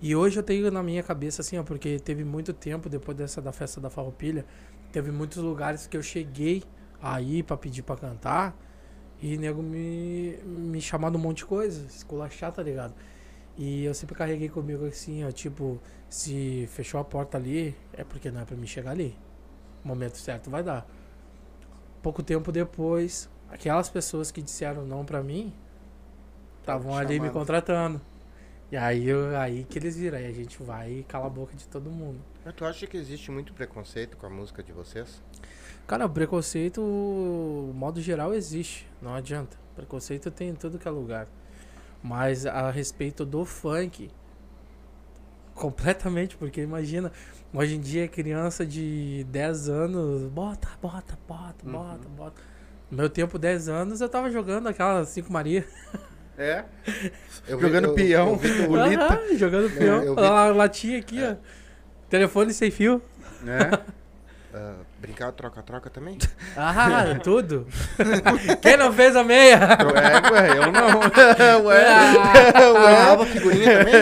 E 0.00 0.14
hoje 0.14 0.38
eu 0.38 0.42
tenho 0.42 0.70
na 0.70 0.82
minha 0.82 1.02
cabeça 1.02 1.42
assim, 1.42 1.58
ó, 1.58 1.62
porque 1.62 1.98
teve 1.98 2.24
muito 2.24 2.52
tempo 2.52 2.88
depois 2.88 3.16
dessa 3.16 3.42
da 3.42 3.52
festa 3.52 3.80
da 3.80 3.90
Farroupilha, 3.90 4.44
teve 4.92 5.10
muitos 5.10 5.38
lugares 5.38 5.86
que 5.86 5.96
eu 5.96 6.02
cheguei 6.02 6.62
aí 7.02 7.42
pra 7.42 7.56
pedir 7.56 7.82
pra 7.82 7.96
cantar 7.96 8.56
e 9.20 9.36
nego 9.36 9.62
me 9.62 10.38
me 10.44 10.80
chamando 10.80 11.16
um 11.16 11.18
monte 11.18 11.38
de 11.38 11.46
coisa, 11.46 11.84
esculachar, 11.86 12.52
tá 12.52 12.62
ligado? 12.62 12.94
E 13.58 13.84
eu 13.84 13.92
sempre 13.92 14.14
carreguei 14.14 14.48
comigo 14.48 14.86
assim, 14.86 15.24
ó, 15.24 15.32
tipo, 15.32 15.80
se 16.08 16.68
fechou 16.70 17.00
a 17.00 17.04
porta 17.04 17.36
ali, 17.36 17.74
é 17.92 18.04
porque 18.04 18.30
não 18.30 18.40
é 18.40 18.44
pra 18.44 18.56
mim 18.56 18.66
chegar 18.68 18.92
ali. 18.92 19.16
O 19.84 19.88
momento 19.88 20.16
certo 20.16 20.48
vai 20.48 20.62
dar. 20.62 20.86
Pouco 22.00 22.22
tempo 22.22 22.52
depois, 22.52 23.28
aquelas 23.50 23.88
pessoas 23.90 24.30
que 24.30 24.40
disseram 24.40 24.86
não 24.86 25.04
pra 25.04 25.22
mim 25.24 25.52
estavam 26.60 26.96
ali 26.96 27.18
me 27.18 27.26
contratando. 27.30 28.00
E 28.70 28.76
aí, 28.76 29.08
eu- 29.08 29.36
aí 29.36 29.64
que 29.64 29.78
eles 29.78 29.96
viram, 29.96 30.18
aí 30.18 30.26
a 30.26 30.32
gente 30.32 30.62
vai 30.62 30.92
e 30.98 31.02
cala 31.02 31.26
a 31.26 31.30
boca 31.30 31.56
de 31.56 31.66
todo 31.66 31.90
mundo. 31.90 32.20
Mas 32.44 32.54
tu 32.54 32.64
acha 32.64 32.86
que 32.86 32.96
existe 32.96 33.30
muito 33.30 33.52
preconceito 33.54 34.16
com 34.16 34.26
a 34.26 34.30
música 34.30 34.62
de 34.62 34.70
vocês? 34.72 35.20
Cara, 35.86 36.04
o 36.06 36.10
preconceito, 36.10 36.80
modo 37.74 38.00
geral, 38.00 38.34
existe. 38.34 38.86
Não 39.02 39.14
adianta. 39.14 39.56
Preconceito 39.74 40.30
tem 40.30 40.50
em 40.50 40.54
tudo 40.54 40.78
que 40.78 40.86
é 40.86 40.90
lugar. 40.90 41.26
Mas 42.02 42.46
a 42.46 42.70
respeito 42.70 43.24
do 43.24 43.44
funk, 43.44 44.10
completamente, 45.54 46.36
porque 46.36 46.60
imagina, 46.60 47.10
hoje 47.52 47.74
em 47.76 47.80
dia 47.80 48.06
criança 48.08 48.64
de 48.64 49.24
10 49.30 49.68
anos, 49.68 50.22
bota, 50.30 50.68
bota, 50.80 51.18
bota, 51.26 51.64
Uhum. 51.66 51.72
bota, 51.72 52.08
bota. 52.16 52.40
No 52.90 52.96
meu 52.96 53.10
tempo, 53.10 53.38
10 53.38 53.68
aanos, 53.68 54.00
eu 54.00 54.08
tava 54.08 54.30
jogando 54.30 54.68
aquela 54.68 55.04
5 55.04 55.32
Maria. 55.32 55.66
É. 56.38 56.64
Eu 57.48 57.56
vi- 57.58 57.66
Jogando 57.66 57.84
eu- 57.86 57.94
peão. 57.94 58.28
eu 58.28 58.36
vi 58.36 58.66
Bonita. 58.68 59.04
Aham, 59.06 59.36
jogando 59.36 59.70
peão. 59.76 60.02
eu 60.04 60.14
vi- 60.14 60.22
A 60.22 60.46
latinha 60.52 60.98
aqui, 61.00 61.18
ó. 61.22 61.34
Telefone 62.08 62.52
sem 62.54 62.70
fio. 62.70 63.02
Né? 63.42 63.58
Ah, 64.54 64.74
brincar 65.00 65.32
troca-troca 65.32 65.90
também? 65.90 66.18
Ah, 66.56 67.04
tudo. 67.22 67.66
Quem 68.62 68.76
não 68.76 68.92
fez 68.92 69.14
a 69.14 69.22
meia? 69.22 69.58
Ué, 69.58 70.32
ué, 70.32 70.58
eu 70.58 70.72
não. 70.72 71.00
Ué. 71.66 71.86
Ah, 71.88 72.52
Trocava 72.52 73.26
figurinha 73.26 73.78
também? 73.78 73.94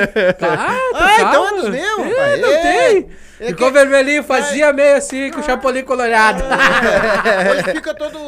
Ah, 0.43 0.79
Ah, 0.95 1.21
então 1.23 1.47
é 1.49 1.61
dos 1.61 1.69
meus. 1.69 2.01
É, 2.17 2.37
não 2.39 2.49
tem. 2.63 3.11
É 3.39 3.47
Ficou 3.49 3.67
que- 3.69 3.75
vermelhinho, 3.75 4.25
fazia 4.25 4.73
meio 4.73 4.97
assim 4.97 5.31
com 5.31 5.41
o 5.41 5.43
chapolim 5.43 5.83
colorado. 5.85 6.43
Ele 7.51 7.63
fica 7.75 7.93
todo. 7.95 8.19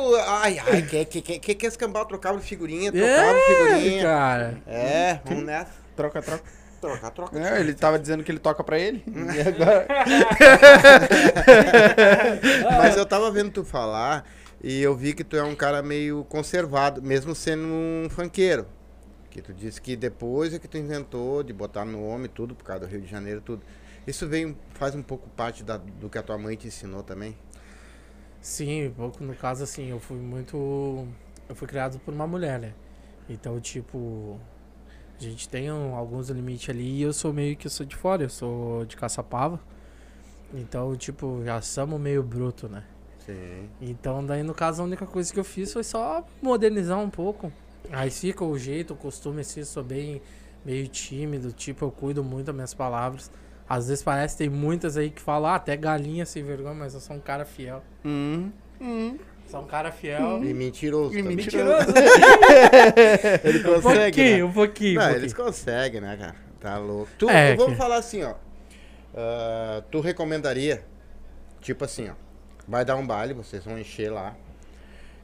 Ai, 0.43 0.61
ai, 0.71 0.83
que, 0.83 1.05
que, 1.07 1.23
que, 1.23 1.39
que, 1.39 1.55
que 1.55 1.67
esse 1.67 1.79
cambal 1.79 2.05
trocava 2.05 2.39
figurinha, 2.41 2.93
trocava 2.93 3.23
É, 3.39 3.41
figurinha. 3.47 4.03
cara. 4.03 4.59
É, 4.67 5.19
vamos 5.25 5.45
nessa. 5.45 5.71
Troca, 5.97 6.21
troca. 6.81 7.11
Troca. 7.11 7.39
É, 7.39 7.61
ele 7.61 7.75
tava 7.75 7.99
dizendo 7.99 8.25
que 8.25 8.33
ele 8.33 8.39
toca 8.39 8.65
pra 8.65 8.79
ele. 8.79 9.05
E 9.07 9.41
agora. 9.41 9.87
Mas 12.79 12.97
eu 12.97 13.07
tava 13.07 13.31
vendo 13.31 13.51
tu 13.51 13.65
falar 13.65 14.25
e 14.63 14.81
eu 14.83 14.95
vi 14.97 15.15
que 15.15 15.25
tu 15.25 15.37
é 15.37 15.43
um 15.43 15.55
cara 15.55 15.83
meio 15.83 16.25
conservado, 16.25 17.03
mesmo 17.03 17.35
sendo 17.35 17.65
um 17.67 18.09
funkeiro. 18.11 18.67
Que 19.31 19.43
tu 19.43 19.53
disse 19.53 19.81
que 19.81 19.95
depois 19.95 20.53
é 20.55 20.59
que 20.59 20.67
tu 20.67 20.79
inventou 20.79 21.43
de 21.43 21.53
botar 21.53 21.85
nome 21.85 22.27
e 22.27 22.29
tudo, 22.29 22.55
por 22.55 22.65
causa 22.65 22.87
do 22.87 22.91
Rio 22.91 23.01
de 23.03 23.11
Janeiro 23.11 23.41
tudo. 23.41 23.63
Isso 24.07 24.27
veio, 24.27 24.57
faz 24.75 24.95
um 24.95 25.03
pouco 25.03 25.29
parte 25.31 25.63
da- 25.63 25.77
do 25.77 26.09
que 26.09 26.17
a 26.19 26.23
tua 26.23 26.39
mãe 26.39 26.57
te 26.57 26.67
ensinou 26.67 27.03
também? 27.03 27.37
Sim, 28.41 28.89
um 28.89 28.93
pouco 28.93 29.23
no 29.23 29.35
caso 29.35 29.63
assim, 29.65 29.91
eu 29.91 30.01
fui 30.01 30.17
muito. 30.17 31.07
Eu 31.49 31.55
fui 31.55 31.69
criado 31.69 31.99
por 31.99 32.15
uma 32.15 32.27
mulher, 32.27 32.59
né? 32.59 32.73
Então, 33.29 33.61
tipo. 33.61 34.41
A 35.19 35.23
gente 35.23 35.49
tem 35.49 35.71
um- 35.73 35.95
alguns 35.97 36.31
limites 36.31 36.69
ali 36.71 36.99
e 36.99 37.03
eu 37.03 37.13
sou 37.13 37.33
meio 37.33 37.57
que 37.57 37.67
eu 37.67 37.71
sou 37.71 37.85
de 37.85 37.97
fora, 37.97 38.23
eu 38.23 38.29
sou 38.31 38.85
de 38.85 38.97
Caçapava. 38.97 39.61
Então, 40.55 40.95
tipo, 40.97 41.43
já 41.45 41.61
somos 41.61 42.01
meio 42.01 42.23
bruto, 42.23 42.69
né? 42.69 42.85
Sim. 43.27 43.69
Então, 43.81 44.25
daí 44.25 44.43
no 44.43 44.55
caso, 44.55 44.81
a 44.81 44.85
única 44.85 45.07
coisa 45.07 45.33
que 45.33 45.39
eu 45.39 45.45
fiz 45.45 45.73
foi 45.73 45.85
só 45.85 46.25
modernizar 46.41 46.99
um 46.99 47.11
pouco. 47.11 47.53
Aí 47.91 48.11
fica 48.11 48.45
o 48.45 48.57
jeito, 48.59 48.95
o 48.95 48.97
costume, 48.97 49.41
assim, 49.41 49.61
eu 49.61 49.67
sou 49.67 49.83
bem 49.83 50.23
meio 50.65 50.89
tímido, 50.89 51.53
tipo, 51.53 51.85
eu 51.85 51.91
cuido 51.91 52.23
muito 52.25 52.47
das 52.47 52.55
minhas 52.55 52.75
palavras. 52.75 53.31
Às 53.69 53.89
vezes 53.89 54.03
parece 54.03 54.35
que 54.37 54.45
tem 54.45 54.49
muitas 54.49 54.97
aí 54.97 55.11
que 55.11 55.21
falam, 55.21 55.51
ah, 55.51 55.57
até 55.57 55.77
galinha 55.77 56.25
sem 56.25 56.43
vergonha, 56.43 56.75
mas 56.75 56.95
eu 56.95 57.01
sou 57.01 57.17
um 57.17 57.21
cara 57.21 57.45
fiel. 57.45 57.83
Hum, 58.05 58.51
hum. 58.81 59.19
Sou 59.49 59.61
um 59.63 59.67
cara 59.67 59.91
fiel. 59.91 60.45
E 60.45 60.53
mentiroso. 60.53 61.15
E 61.15 61.23
também. 61.23 61.37
mentiroso. 61.37 61.87
Ele 63.45 63.59
Um 63.61 63.63
consegue. 63.75 63.83
pouquinho, 63.83 64.39
né? 64.39 64.45
um 64.45 64.53
pouquinho. 64.53 65.01
Não, 65.01 65.07
um 65.07 65.11
eles 65.11 65.33
pouquinho. 65.33 65.47
conseguem, 65.47 66.01
né, 66.01 66.17
cara? 66.17 66.37
Tá 66.61 66.79
louco. 66.79 67.11
Tu, 67.19 67.29
É, 67.31 67.55
vamos 67.57 67.73
que- 67.73 67.79
falar 67.79 67.97
assim, 67.97 68.23
ó. 68.25 68.35
Ah, 69.15 69.83
tu 69.91 70.01
recomendaria, 70.01 70.85
tipo 71.61 71.85
assim, 71.85 72.09
ó. 72.11 72.15
Vai 72.67 72.85
dar 72.85 72.97
um 72.97 73.07
baile, 73.07 73.33
vocês 73.33 73.65
vão 73.65 73.79
encher 73.79 74.11
lá. 74.13 74.37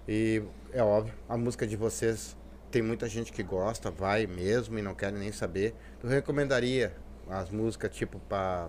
E 0.09 0.43
é 0.73 0.83
óbvio, 0.83 1.13
a 1.29 1.37
música 1.37 1.67
de 1.67 1.77
vocês 1.77 2.35
tem 2.71 2.81
muita 2.83 3.07
gente 3.09 3.31
que 3.33 3.43
gosta, 3.43 3.91
vai 3.91 4.27
mesmo 4.27 4.79
e 4.79 4.83
não 4.83 4.95
quer 4.95 5.13
nem 5.13 5.31
saber. 5.33 5.75
Tu 6.01 6.07
recomendaria 6.07 6.95
as 7.29 7.51
músicas, 7.51 7.95
tipo, 7.95 8.19
pra, 8.21 8.69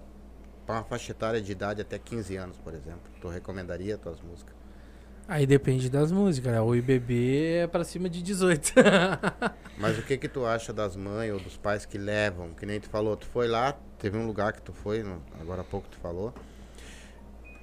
pra 0.65 0.75
uma 0.75 0.83
faixa 0.83 1.11
etária 1.11 1.41
de 1.41 1.51
idade 1.51 1.81
até 1.81 1.97
15 1.97 2.35
anos, 2.35 2.57
por 2.57 2.73
exemplo? 2.73 3.01
Tu 3.21 3.27
recomendaria 3.29 3.95
as 3.95 4.01
tuas 4.01 4.19
músicas? 4.21 4.54
Aí 5.27 5.47
depende 5.47 5.89
das 5.89 6.11
músicas, 6.11 6.53
né? 6.53 6.61
O 6.61 6.75
IBB 6.75 7.63
é 7.63 7.67
pra 7.67 7.83
cima 7.83 8.07
de 8.07 8.21
18. 8.21 8.73
Mas 9.77 9.97
o 9.97 10.03
que 10.03 10.17
que 10.17 10.27
tu 10.27 10.45
acha 10.45 10.71
das 10.71 10.95
mães 10.95 11.33
ou 11.33 11.39
dos 11.39 11.57
pais 11.57 11.85
que 11.85 11.97
levam? 11.97 12.53
Que 12.53 12.65
nem 12.65 12.79
tu 12.79 12.87
falou, 12.89 13.17
tu 13.17 13.25
foi 13.25 13.47
lá, 13.47 13.75
teve 13.97 14.17
um 14.17 14.27
lugar 14.27 14.53
que 14.53 14.61
tu 14.61 14.71
foi, 14.71 15.03
agora 15.41 15.61
há 15.61 15.63
pouco 15.63 15.87
tu 15.89 15.97
falou, 15.97 16.31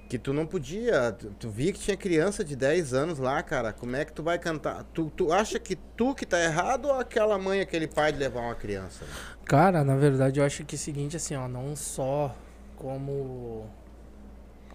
que 0.08 0.18
tu 0.18 0.32
não 0.32 0.44
podia, 0.44 1.12
tu, 1.12 1.30
tu 1.38 1.48
via 1.48 1.72
que 1.72 1.78
tinha 1.78 1.96
criança 1.96 2.44
de 2.44 2.56
10 2.56 2.92
anos 2.94 3.18
lá, 3.20 3.40
cara, 3.42 3.72
como 3.72 3.94
é 3.94 4.04
que 4.04 4.12
tu 4.12 4.24
vai 4.24 4.38
cantar? 4.38 4.84
Tu, 4.92 5.10
tu 5.16 5.32
acha 5.32 5.58
que 5.58 5.76
tu 5.76 6.14
que 6.14 6.26
tá 6.26 6.42
errado 6.42 6.86
ou 6.86 6.98
aquela 6.98 7.38
mãe, 7.38 7.60
aquele 7.60 7.86
pai 7.86 8.12
de 8.12 8.18
levar 8.18 8.40
uma 8.40 8.54
criança? 8.56 9.04
Cara, 9.44 9.84
na 9.84 9.96
verdade 9.96 10.40
eu 10.40 10.44
acho 10.44 10.64
que 10.64 10.74
é 10.74 10.76
o 10.76 10.78
seguinte, 10.78 11.16
assim, 11.16 11.36
ó, 11.36 11.46
não 11.46 11.76
só 11.76 12.34
como 12.76 13.70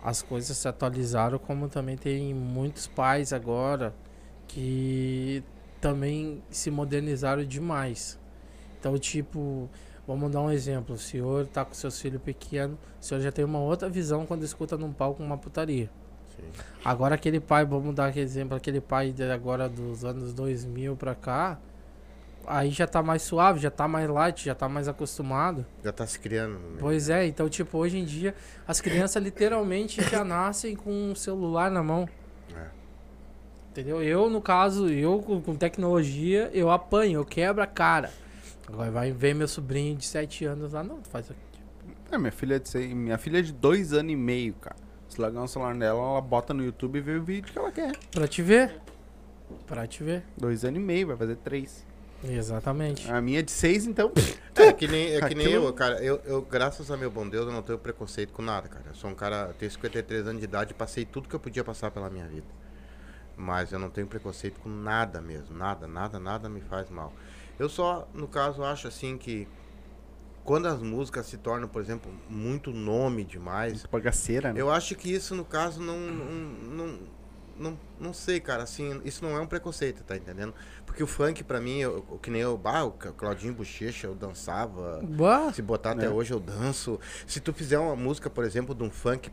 as 0.07 0.21
coisas 0.21 0.55
se 0.55 0.65
atualizaram, 0.69 1.37
como 1.37 1.67
também 1.67 1.97
tem 1.97 2.33
muitos 2.33 2.87
pais 2.87 3.33
agora 3.33 3.93
que 4.47 5.43
também 5.81 6.41
se 6.49 6.71
modernizaram 6.71 7.43
demais. 7.43 8.17
Então, 8.79 8.97
tipo, 8.97 9.69
vamos 10.07 10.31
dar 10.31 10.39
um 10.39 10.49
exemplo, 10.49 10.95
o 10.95 10.97
senhor 10.97 11.45
tá 11.47 11.65
com 11.65 11.73
seus 11.73 11.99
filhos 11.99 12.21
pequenos, 12.21 12.77
o 13.01 13.03
senhor 13.03 13.19
já 13.19 13.33
tem 13.33 13.43
uma 13.43 13.59
outra 13.59 13.89
visão 13.89 14.25
quando 14.25 14.45
escuta 14.45 14.77
num 14.77 14.93
palco 14.93 15.21
uma 15.21 15.37
putaria. 15.37 15.89
Sim. 16.37 16.45
Agora 16.85 17.15
aquele 17.15 17.41
pai, 17.41 17.65
vamos 17.65 17.93
dar 17.93 18.07
aquele 18.07 18.23
exemplo, 18.23 18.55
aquele 18.55 18.79
pai 18.79 19.13
agora 19.33 19.67
dos 19.67 20.05
anos 20.05 20.31
2000 20.33 20.95
pra 20.95 21.15
cá, 21.15 21.59
aí 22.47 22.71
já 22.71 22.87
tá 22.87 23.03
mais 23.03 23.21
suave, 23.21 23.59
já 23.59 23.69
tá 23.69 23.87
mais 23.87 24.09
light, 24.09 24.45
já 24.45 24.55
tá 24.55 24.67
mais 24.69 24.87
acostumado. 24.87 25.65
Já 25.83 25.91
tá 25.91 26.07
se 26.07 26.19
criando. 26.19 26.57
meio. 26.59 26.77
Pois 26.79 27.09
é, 27.09 27.25
então 27.27 27.47
tipo, 27.49 27.77
hoje 27.77 27.97
em 27.97 28.05
dia 28.05 28.33
as 28.67 28.79
crianças 28.81 29.21
literalmente 29.21 30.01
já 30.09 30.23
nascem 30.23 30.75
com 30.75 30.91
um 31.11 31.13
celular 31.15 31.69
na 31.69 31.83
mão. 31.83 32.07
É. 32.55 32.67
Entendeu? 33.71 34.01
Eu, 34.01 34.29
no 34.29 34.41
caso, 34.41 34.89
eu 34.89 35.19
com, 35.21 35.55
tecnologia, 35.55 36.49
eu 36.53 36.71
apanho, 36.71 37.19
eu 37.19 37.25
quebro 37.25 37.61
a 37.61 37.67
cara. 37.67 38.11
Agora 38.67 38.89
vai 38.91 39.11
ver 39.11 39.35
meu 39.35 39.47
sobrinho 39.47 39.95
de 39.95 40.05
7 40.05 40.45
anos 40.45 40.73
lá, 40.73 40.83
não, 40.83 41.01
faz 41.03 41.29
aqui. 41.29 41.39
É, 42.11 42.17
minha 42.17 42.31
filha 42.31 42.55
é 42.55 42.59
de 42.59 42.69
seis- 42.69 42.93
minha 42.93 43.17
filha 43.17 43.39
é 43.39 43.41
de 43.41 43.51
dois 43.53 43.93
anos 43.93 44.11
e 44.11 44.15
meio, 44.15 44.53
cara. 44.55 44.75
Se 45.09 45.19
largar 45.21 45.43
o 45.43 45.47
celular 45.47 45.73
dela, 45.75 45.99
ela 45.99 46.21
bota 46.21 46.53
no 46.53 46.63
YouTube 46.63 46.97
e 46.97 47.01
vê 47.01 47.15
o 47.17 47.23
vídeo 47.23 47.51
que 47.51 47.57
ela 47.57 47.71
quer. 47.71 47.93
Pra 48.11 48.27
te 48.27 48.41
ver. 48.41 48.75
Pra 49.65 49.87
te 49.87 50.03
ver. 50.03 50.23
Dois 50.37 50.65
anos 50.65 50.79
e 50.81 50.83
meio, 50.83 51.07
vai 51.07 51.15
fazer 51.17 51.35
três. 51.37 51.85
Exatamente. 52.23 53.09
A 53.11 53.21
minha 53.21 53.39
é 53.39 53.41
de 53.41 53.51
seis, 53.51 53.85
então. 53.85 54.11
É 54.55 54.73
que 54.73 54.87
nem, 54.87 55.13
é 55.15 55.21
que 55.27 55.35
nem 55.35 55.47
Aquilo- 55.47 55.65
eu, 55.67 55.73
cara. 55.73 56.03
Eu, 56.03 56.19
eu, 56.25 56.41
graças 56.41 56.89
a 56.89 56.97
meu 56.97 57.11
bom 57.11 57.27
Deus, 57.27 57.45
eu 57.45 57.51
não 57.53 57.61
tenho 57.61 57.77
preconceito 57.77 58.33
com 58.33 58.41
nada, 58.41 58.67
cara. 58.67 58.85
Eu 58.87 58.95
sou 58.95 59.09
um 59.09 59.15
cara, 59.15 59.47
eu 59.49 59.53
tenho 59.53 59.71
53 59.71 60.27
anos 60.27 60.39
de 60.39 60.45
idade 60.45 60.71
e 60.71 60.73
passei 60.73 61.05
tudo 61.05 61.29
que 61.29 61.35
eu 61.35 61.39
podia 61.39 61.63
passar 61.63 61.91
pela 61.91 62.09
minha 62.09 62.25
vida. 62.27 62.47
Mas 63.35 63.71
eu 63.71 63.77
não 63.77 63.89
tenho 63.89 64.07
preconceito 64.07 64.59
com 64.59 64.67
nada 64.69 65.21
mesmo. 65.21 65.55
Nada, 65.55 65.87
nada, 65.87 66.19
nada 66.19 66.49
me 66.49 66.59
faz 66.61 66.89
mal. 66.89 67.13
Eu 67.59 67.69
só, 67.69 68.07
no 68.13 68.27
caso, 68.27 68.63
acho 68.63 68.87
assim 68.87 69.15
que 69.17 69.47
quando 70.43 70.65
as 70.67 70.81
músicas 70.81 71.25
se 71.27 71.37
tornam, 71.37 71.67
por 71.67 71.81
exemplo, 71.81 72.11
muito 72.29 72.71
nome 72.71 73.23
demais, 73.23 73.85
Bagaceira, 73.85 74.53
né? 74.53 74.61
eu 74.61 74.71
acho 74.71 74.95
que 74.95 75.13
isso, 75.13 75.35
no 75.35 75.45
caso, 75.45 75.81
não. 75.81 75.99
Não, 75.99 76.25
não, 76.87 76.99
não, 77.59 77.79
não 77.99 78.13
sei, 78.13 78.39
cara, 78.39 78.63
assim, 78.63 79.01
isso 79.03 79.23
não 79.25 79.35
é 79.35 79.41
um 79.41 79.47
preconceito, 79.47 80.03
tá 80.03 80.15
entendendo? 80.15 80.53
Porque 80.85 81.03
o 81.03 81.07
funk, 81.07 81.43
pra 81.43 81.59
mim, 81.59 81.79
eu, 81.79 82.05
eu- 82.09 82.17
que 82.19 82.29
nem 82.29 82.41
eu, 82.41 82.57
bah, 82.57 82.83
o 82.83 82.91
Claudinho 82.91 83.53
Bochecha, 83.53 84.07
eu 84.07 84.15
dançava. 84.15 85.01
Bah, 85.03 85.51
Se 85.53 85.61
botar 85.61 85.91
até 85.91 86.05
É. 86.05 86.09
hoje, 86.09 86.31
eu 86.33 86.39
danço. 86.39 86.99
Se 87.25 87.39
tu 87.39 87.53
fizer 87.53 87.77
uma 87.79 87.95
música, 87.95 88.29
por 88.29 88.43
exemplo, 88.43 88.73
de 88.75 88.83
um 88.83 88.89
funk, 88.91 89.29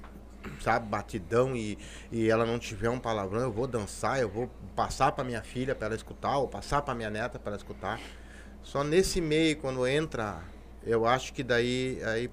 sabe, 0.61 0.87
batidão 0.89 1.55
e, 1.57 1.79
e 2.13 2.29
ela 2.29 2.45
não 2.45 2.59
tiver 2.59 2.91
um 2.91 2.99
palavrão, 2.99 3.41
eu 3.43 3.53
vou 3.53 3.67
dançar, 3.67 4.21
eu 4.21 4.29
vou 4.29 4.51
passar 4.77 5.13
pra 5.13 5.25
minha 5.25 5.43
filha 5.43 5.75
pra 5.75 5.87
ela 5.87 5.95
escutar, 5.97 6.37
ou 6.39 6.49
passar 6.49 6.83
pra 6.83 6.95
minha 6.95 7.11
neta 7.11 7.39
pra 7.39 7.51
ela 7.51 7.57
escutar. 7.57 8.01
Só 8.63 8.83
nesse 8.85 9.21
meio, 9.21 9.57
quando 9.59 9.87
entra, 9.87 10.43
eu 10.83 11.07
acho 11.07 11.33
que 11.33 11.43
daí. 11.43 11.99
Aí, 12.05 12.31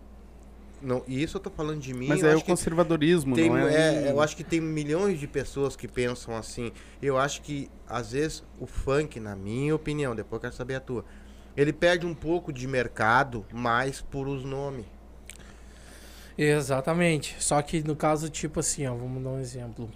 não, 0.81 1.03
e 1.07 1.21
isso 1.21 1.37
eu 1.37 1.41
tô 1.41 1.49
falando 1.49 1.79
de 1.79 1.93
mim. 1.93 2.07
Mas 2.07 2.23
é 2.23 2.35
o 2.35 2.41
conservadorismo, 2.41 3.35
tem, 3.35 3.49
não 3.49 3.57
é? 3.57 4.07
é, 4.07 4.11
eu 4.11 4.19
acho 4.19 4.35
que 4.35 4.43
tem 4.43 4.59
milhões 4.59 5.19
de 5.19 5.27
pessoas 5.27 5.75
que 5.75 5.87
pensam 5.87 6.35
assim. 6.35 6.71
Eu 7.01 7.17
acho 7.17 7.41
que, 7.41 7.69
às 7.87 8.11
vezes, 8.13 8.43
o 8.59 8.65
funk, 8.65 9.19
na 9.19 9.35
minha 9.35 9.75
opinião, 9.75 10.15
depois 10.15 10.37
eu 10.37 10.41
quero 10.41 10.55
saber 10.55 10.75
a 10.75 10.79
tua, 10.79 11.05
ele 11.55 11.71
perde 11.71 12.05
um 12.05 12.15
pouco 12.15 12.51
de 12.51 12.67
mercado 12.67 13.45
mais 13.51 14.01
por 14.01 14.27
os 14.27 14.43
nomes. 14.43 14.85
Exatamente. 16.37 17.35
Só 17.39 17.61
que 17.61 17.83
no 17.83 17.95
caso, 17.95 18.29
tipo 18.29 18.59
assim, 18.59 18.87
ó, 18.87 18.95
vamos 18.95 19.23
dar 19.23 19.29
um 19.29 19.39
exemplo. 19.39 19.89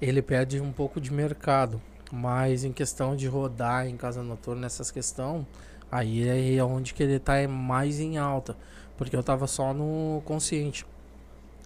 Ele 0.00 0.22
perde 0.22 0.60
um 0.60 0.72
pouco 0.72 1.00
de 1.00 1.12
mercado, 1.12 1.80
mas 2.10 2.64
em 2.64 2.72
questão 2.72 3.14
de 3.14 3.26
rodar 3.26 3.86
em 3.86 3.96
casa 3.96 4.22
noturna, 4.22 4.66
essas 4.66 4.90
questões, 4.90 5.44
aí 5.90 6.56
é 6.56 6.64
onde 6.64 6.94
que 6.94 7.02
ele 7.02 7.18
tá 7.18 7.46
mais 7.48 8.00
em 8.00 8.16
alta. 8.16 8.56
Porque 8.98 9.16
eu 9.16 9.22
tava 9.22 9.46
só 9.46 9.72
no 9.72 10.20
consciente. 10.26 10.84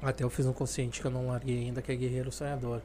Até 0.01 0.23
eu 0.23 0.31
fiz 0.31 0.47
um 0.47 0.53
consciente 0.53 1.01
que 1.01 1.07
eu 1.07 1.11
não 1.11 1.27
larguei 1.27 1.59
ainda, 1.59 1.83
que 1.83 1.91
é 1.91 1.97
Guerreiro 1.97 2.31
Sonhador. 2.31 2.81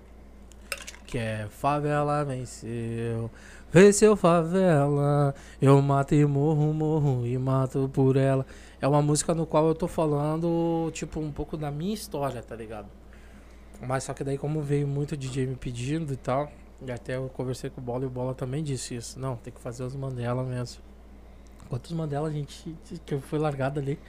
Que 1.05 1.19
é 1.19 1.47
Favela 1.49 2.25
venceu, 2.25 3.29
venceu 3.71 4.15
favela, 4.15 5.33
eu 5.61 5.81
mato 5.81 6.13
e 6.13 6.25
morro, 6.25 6.73
morro 6.73 7.25
e 7.25 7.37
mato 7.37 7.89
por 7.93 8.17
ela. 8.17 8.45
É 8.81 8.87
uma 8.87 9.01
música 9.01 9.33
no 9.33 9.45
qual 9.45 9.67
eu 9.67 9.75
tô 9.75 9.87
falando, 9.87 10.89
tipo, 10.93 11.19
um 11.19 11.31
pouco 11.31 11.55
da 11.55 11.71
minha 11.71 11.93
história, 11.93 12.41
tá 12.41 12.55
ligado? 12.55 12.87
Mas 13.81 14.03
só 14.03 14.13
que 14.13 14.23
daí, 14.23 14.37
como 14.37 14.61
veio 14.61 14.87
muito 14.87 15.15
DJ 15.15 15.45
me 15.45 15.55
pedindo 15.55 16.13
e 16.13 16.17
tal, 16.17 16.51
e 16.85 16.91
até 16.91 17.15
eu 17.15 17.29
conversei 17.29 17.69
com 17.69 17.81
o 17.81 17.83
Bola 17.83 18.03
e 18.03 18.07
o 18.07 18.09
Bola 18.09 18.33
também 18.33 18.63
disse 18.63 18.95
isso. 18.95 19.19
Não, 19.19 19.35
tem 19.35 19.53
que 19.53 19.59
fazer 19.59 19.83
os 19.83 19.95
Mandela 19.95 20.43
mesmo. 20.43 20.81
Quantos 21.69 21.91
Mandela 21.91 22.27
a 22.27 22.31
gente 22.31 22.75
que 23.05 23.17
foi 23.19 23.39
largado 23.39 23.79
ali? 23.79 23.99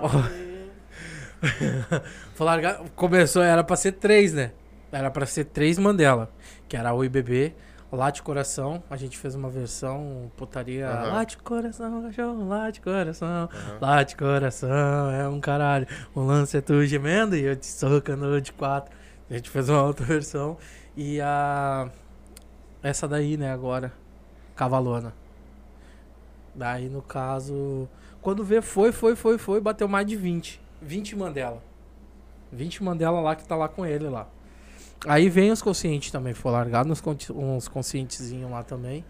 Largado. 2.38 2.90
Começou, 2.96 3.42
era 3.42 3.62
pra 3.62 3.76
ser 3.76 3.92
três, 3.92 4.32
né? 4.32 4.52
Era 4.92 5.10
pra 5.10 5.26
ser 5.26 5.44
três 5.44 5.78
Mandela. 5.78 6.30
Que 6.68 6.76
era 6.76 6.94
o 6.94 7.04
IBB, 7.04 7.54
Late 7.92 8.22
Coração. 8.22 8.82
A 8.88 8.96
gente 8.96 9.18
fez 9.18 9.34
uma 9.34 9.48
versão 9.48 10.30
putaria. 10.36 10.88
Aham. 10.88 11.12
Late 11.14 11.38
Coração, 11.38 12.02
cachorro, 12.02 12.48
late 12.48 12.80
coração. 12.80 13.48
Aham. 13.52 13.78
Late 13.80 14.16
coração, 14.16 15.10
é 15.10 15.28
um 15.28 15.40
caralho. 15.40 15.86
O 16.14 16.20
lance 16.20 16.56
é 16.56 16.60
tu 16.60 16.84
gemendo 16.86 17.36
e 17.36 17.44
eu 17.44 17.56
te 17.56 17.66
socando 17.66 18.40
de 18.40 18.52
quatro. 18.52 18.94
A 19.28 19.34
gente 19.34 19.50
fez 19.50 19.68
uma 19.68 19.82
outra 19.82 20.04
versão. 20.06 20.56
E 20.96 21.20
a. 21.20 21.88
Essa 22.82 23.06
daí, 23.06 23.36
né, 23.36 23.52
agora. 23.52 23.92
Cavalona. 24.56 25.12
Daí, 26.54 26.88
no 26.88 27.02
caso. 27.02 27.88
Quando 28.22 28.44
vê, 28.44 28.60
foi, 28.60 28.92
foi, 28.92 29.16
foi, 29.16 29.38
foi. 29.38 29.60
Bateu 29.60 29.88
mais 29.88 30.06
de 30.06 30.16
20. 30.16 30.60
20 30.82 31.16
Mandela. 31.16 31.62
20 32.52 32.82
Mandela 32.82 33.20
lá 33.20 33.34
que 33.36 33.44
tá 33.46 33.56
lá 33.56 33.68
com 33.68 33.84
ele 33.86 34.08
lá. 34.08 34.28
Aí 35.06 35.28
vem 35.28 35.50
os 35.50 35.62
conscientes 35.62 36.10
também. 36.10 36.34
Foi 36.34 36.52
largado 36.52 36.90
uns, 36.92 37.02
uns 37.30 37.68
conscientezinhos 37.68 38.50
lá 38.50 38.62
também. 38.62 39.04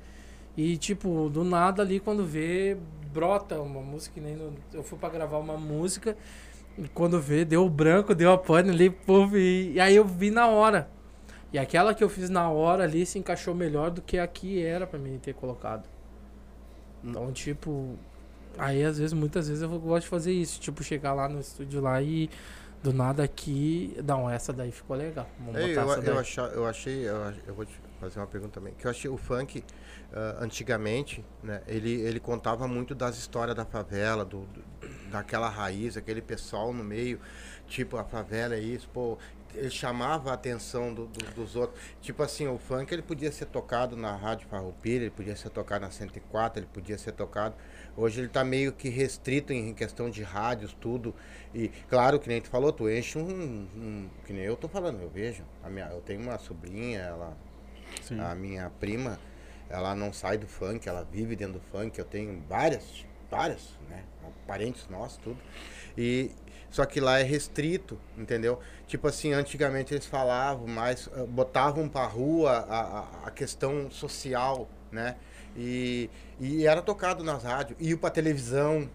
E, 0.57 0.77
tipo, 0.77 1.29
do 1.31 1.43
nada 1.43 1.83
ali, 1.83 1.99
quando 2.01 2.25
vê, 2.25 2.77
brota 3.13 3.61
uma 3.61 3.81
música. 3.81 4.15
que 4.15 4.21
nem 4.21 4.37
no- 4.37 4.55
eu 4.73 4.83
fui 4.83 4.99
pra 4.99 5.09
gravar 5.09 5.39
uma 5.39 5.57
música. 5.57 6.17
E 6.79 6.87
quando 6.89 7.21
vê, 7.21 7.45
deu 7.45 7.69
branco, 7.69 8.15
deu 8.15 8.33
a 8.33 8.39
pane 8.39 8.71
ali, 8.71 8.91
puf, 8.91 9.37
e, 9.37 9.73
e 9.73 9.81
aí 9.81 9.97
eu 9.97 10.05
vi 10.05 10.31
na 10.31 10.47
hora. 10.47 10.89
E 11.53 11.59
aquela 11.59 11.93
que 11.95 12.03
eu 12.05 12.09
fiz 12.09 12.31
na 12.31 12.49
hora 12.49 12.85
ali 12.85 13.05
se 13.05 13.19
encaixou 13.19 13.55
melhor 13.55 13.91
do 13.91 14.01
que 14.01 14.19
a 14.19 14.27
que 14.27 14.63
era 14.63 14.87
pra 14.87 14.99
mim 14.99 15.19
ter 15.19 15.35
colocado. 15.35 15.85
Então, 17.03 17.33
tipo, 17.33 17.97
aí 18.61 18.85
às 18.85 18.99
vezes, 18.99 19.13
muitas 19.13 19.49
vezes 19.49 19.63
eu 19.63 19.69
gosto 19.79 20.05
de 20.05 20.09
fazer 20.09 20.33
isso, 20.33 20.61
tipo, 20.61 20.83
chegar 20.83 21.13
lá 21.15 21.29
no 21.29 21.41
estúdio 21.41 21.81
lá 21.81 22.01
e 22.03 22.29
do 22.83 22.93
nada 22.93 23.23
aqui, 23.23 23.95
não, 24.05 24.29
essa 24.29 24.53
daí 24.53 24.73
ficou 24.73 24.97
legal. 24.97 25.29
Vamos 25.39 25.57
Ei, 25.61 25.69
botar 25.75 25.81
eu, 25.83 25.93
essa 25.93 26.01
daí. 26.03 26.11
eu, 26.15 26.19
acha- 26.19 26.51
eu 26.55 26.67
achei, 26.67 27.09
eu, 27.09 27.17
eu 27.47 27.55
vou 27.55 27.65
te 27.67 27.75
fazer 28.01 28.19
uma 28.21 28.27
pergunta 28.27 28.59
também, 28.59 28.73
que 28.73 28.87
eu 28.87 28.91
achei 28.91 29.11
o 29.11 29.19
funk, 29.19 29.63
ah, 30.13 30.39
antigamente, 30.41 31.23
né, 31.43 31.61
ele, 31.67 31.93
ele 32.01 32.19
contava 32.19 32.67
muito 32.67 32.95
das 32.95 33.19
histórias 33.19 33.55
da 33.55 33.67
favela, 33.67 34.25
do, 34.25 34.41
do- 34.47 34.65
daquela 35.11 35.49
raiz, 35.51 35.97
aquele 35.97 36.23
pessoal 36.23 36.73
no 36.73 36.83
meio, 36.83 37.21
tipo, 37.69 37.99
a 37.99 38.05
favela 38.05 38.55
é 38.55 38.61
isso, 38.61 38.89
pô, 38.89 39.19
ele 39.55 39.69
chamava 39.69 40.31
a 40.31 40.35
atenção 40.35 40.95
do- 40.95 41.07
do- 41.07 41.35
dos 41.35 41.57
outros. 41.57 41.79
Tipo 42.01 42.23
assim, 42.23 42.47
o 42.49 42.57
funk 42.57 42.95
ele 42.95 43.03
podia 43.03 43.31
ser 43.33 43.47
tocado 43.47 43.97
na 43.97 44.15
Rádio 44.17 44.49
Farroupilha, 44.49 45.03
ele 45.03 45.11
podia 45.11 45.35
ser 45.37 45.51
tocado 45.51 45.85
na 45.85 45.91
104, 45.91 46.61
ele 46.61 46.69
podia 46.73 46.97
ser 46.97 47.13
tocado. 47.13 47.55
Hoje 47.97 48.21
ele 48.21 48.29
tá 48.29 48.43
meio 48.45 48.73
que 48.73 48.89
restrito 48.89 49.53
em 49.53 49.75
questão 49.75 50.09
de 50.11 50.23
rádios, 50.23 50.73
tudo. 50.81 51.15
E 51.55 51.69
claro, 51.89 52.19
que 52.19 52.29
nem 52.29 52.41
tu 52.41 52.49
falou, 52.49 52.73
tu 52.73 52.89
enche 52.89 53.19
um, 53.19 53.23
um- 53.77 54.11
que 54.25 54.33
nem 54.33 54.43
eu 54.45 54.57
tô 54.57 54.69
falando, 54.69 55.01
eu 55.03 55.09
vejo. 55.11 55.43
A 55.63 55.69
minha, 55.69 55.87
eu 55.87 56.01
tenho 56.01 56.21
uma 56.23 56.39
sobrinha, 56.39 57.01
ela 57.01 57.37
Sim. 58.03 58.21
a 58.21 58.35
minha 58.35 58.71
prima, 58.81 59.19
ela 59.69 59.95
não 59.95 60.13
sai 60.13 60.39
do 60.39 60.47
funk, 60.47 60.89
ela 60.89 61.07
vive 61.11 61.35
dentro 61.37 61.55
do 61.55 61.61
funk. 61.61 61.99
Eu 61.99 62.05
tenho 62.05 62.43
várias, 62.49 63.05
várias, 63.31 63.77
né? 63.89 64.05
Parentes 64.47 64.89
nossos, 64.89 65.19
tudo. 65.19 65.39
E 65.99 66.31
só 66.71 66.85
que 66.87 67.01
lá 67.01 67.19
é 67.19 67.23
restrito, 67.23 67.99
entendeu? 68.17 68.61
Tipo 68.87 69.09
assim, 69.09 69.33
antigamente 69.33 69.93
eles 69.93 70.07
falavam 70.07 70.67
mais, 70.69 71.09
eh, 71.17 71.25
botavam 71.27 71.89
pra 71.89 72.05
rua 72.07 72.65
a, 72.69 72.81
a, 72.81 73.27
a 73.27 73.31
questão 73.33 73.91
social, 73.91 74.69
né? 74.91 75.17
E, 75.57 76.09
e 76.39 76.67
era 76.67 76.81
tocado 76.83 77.23
nas 77.25 77.43
rádios, 77.45 77.77
ia 77.81 77.97
pra 77.97 78.11
televisão, 78.11 78.89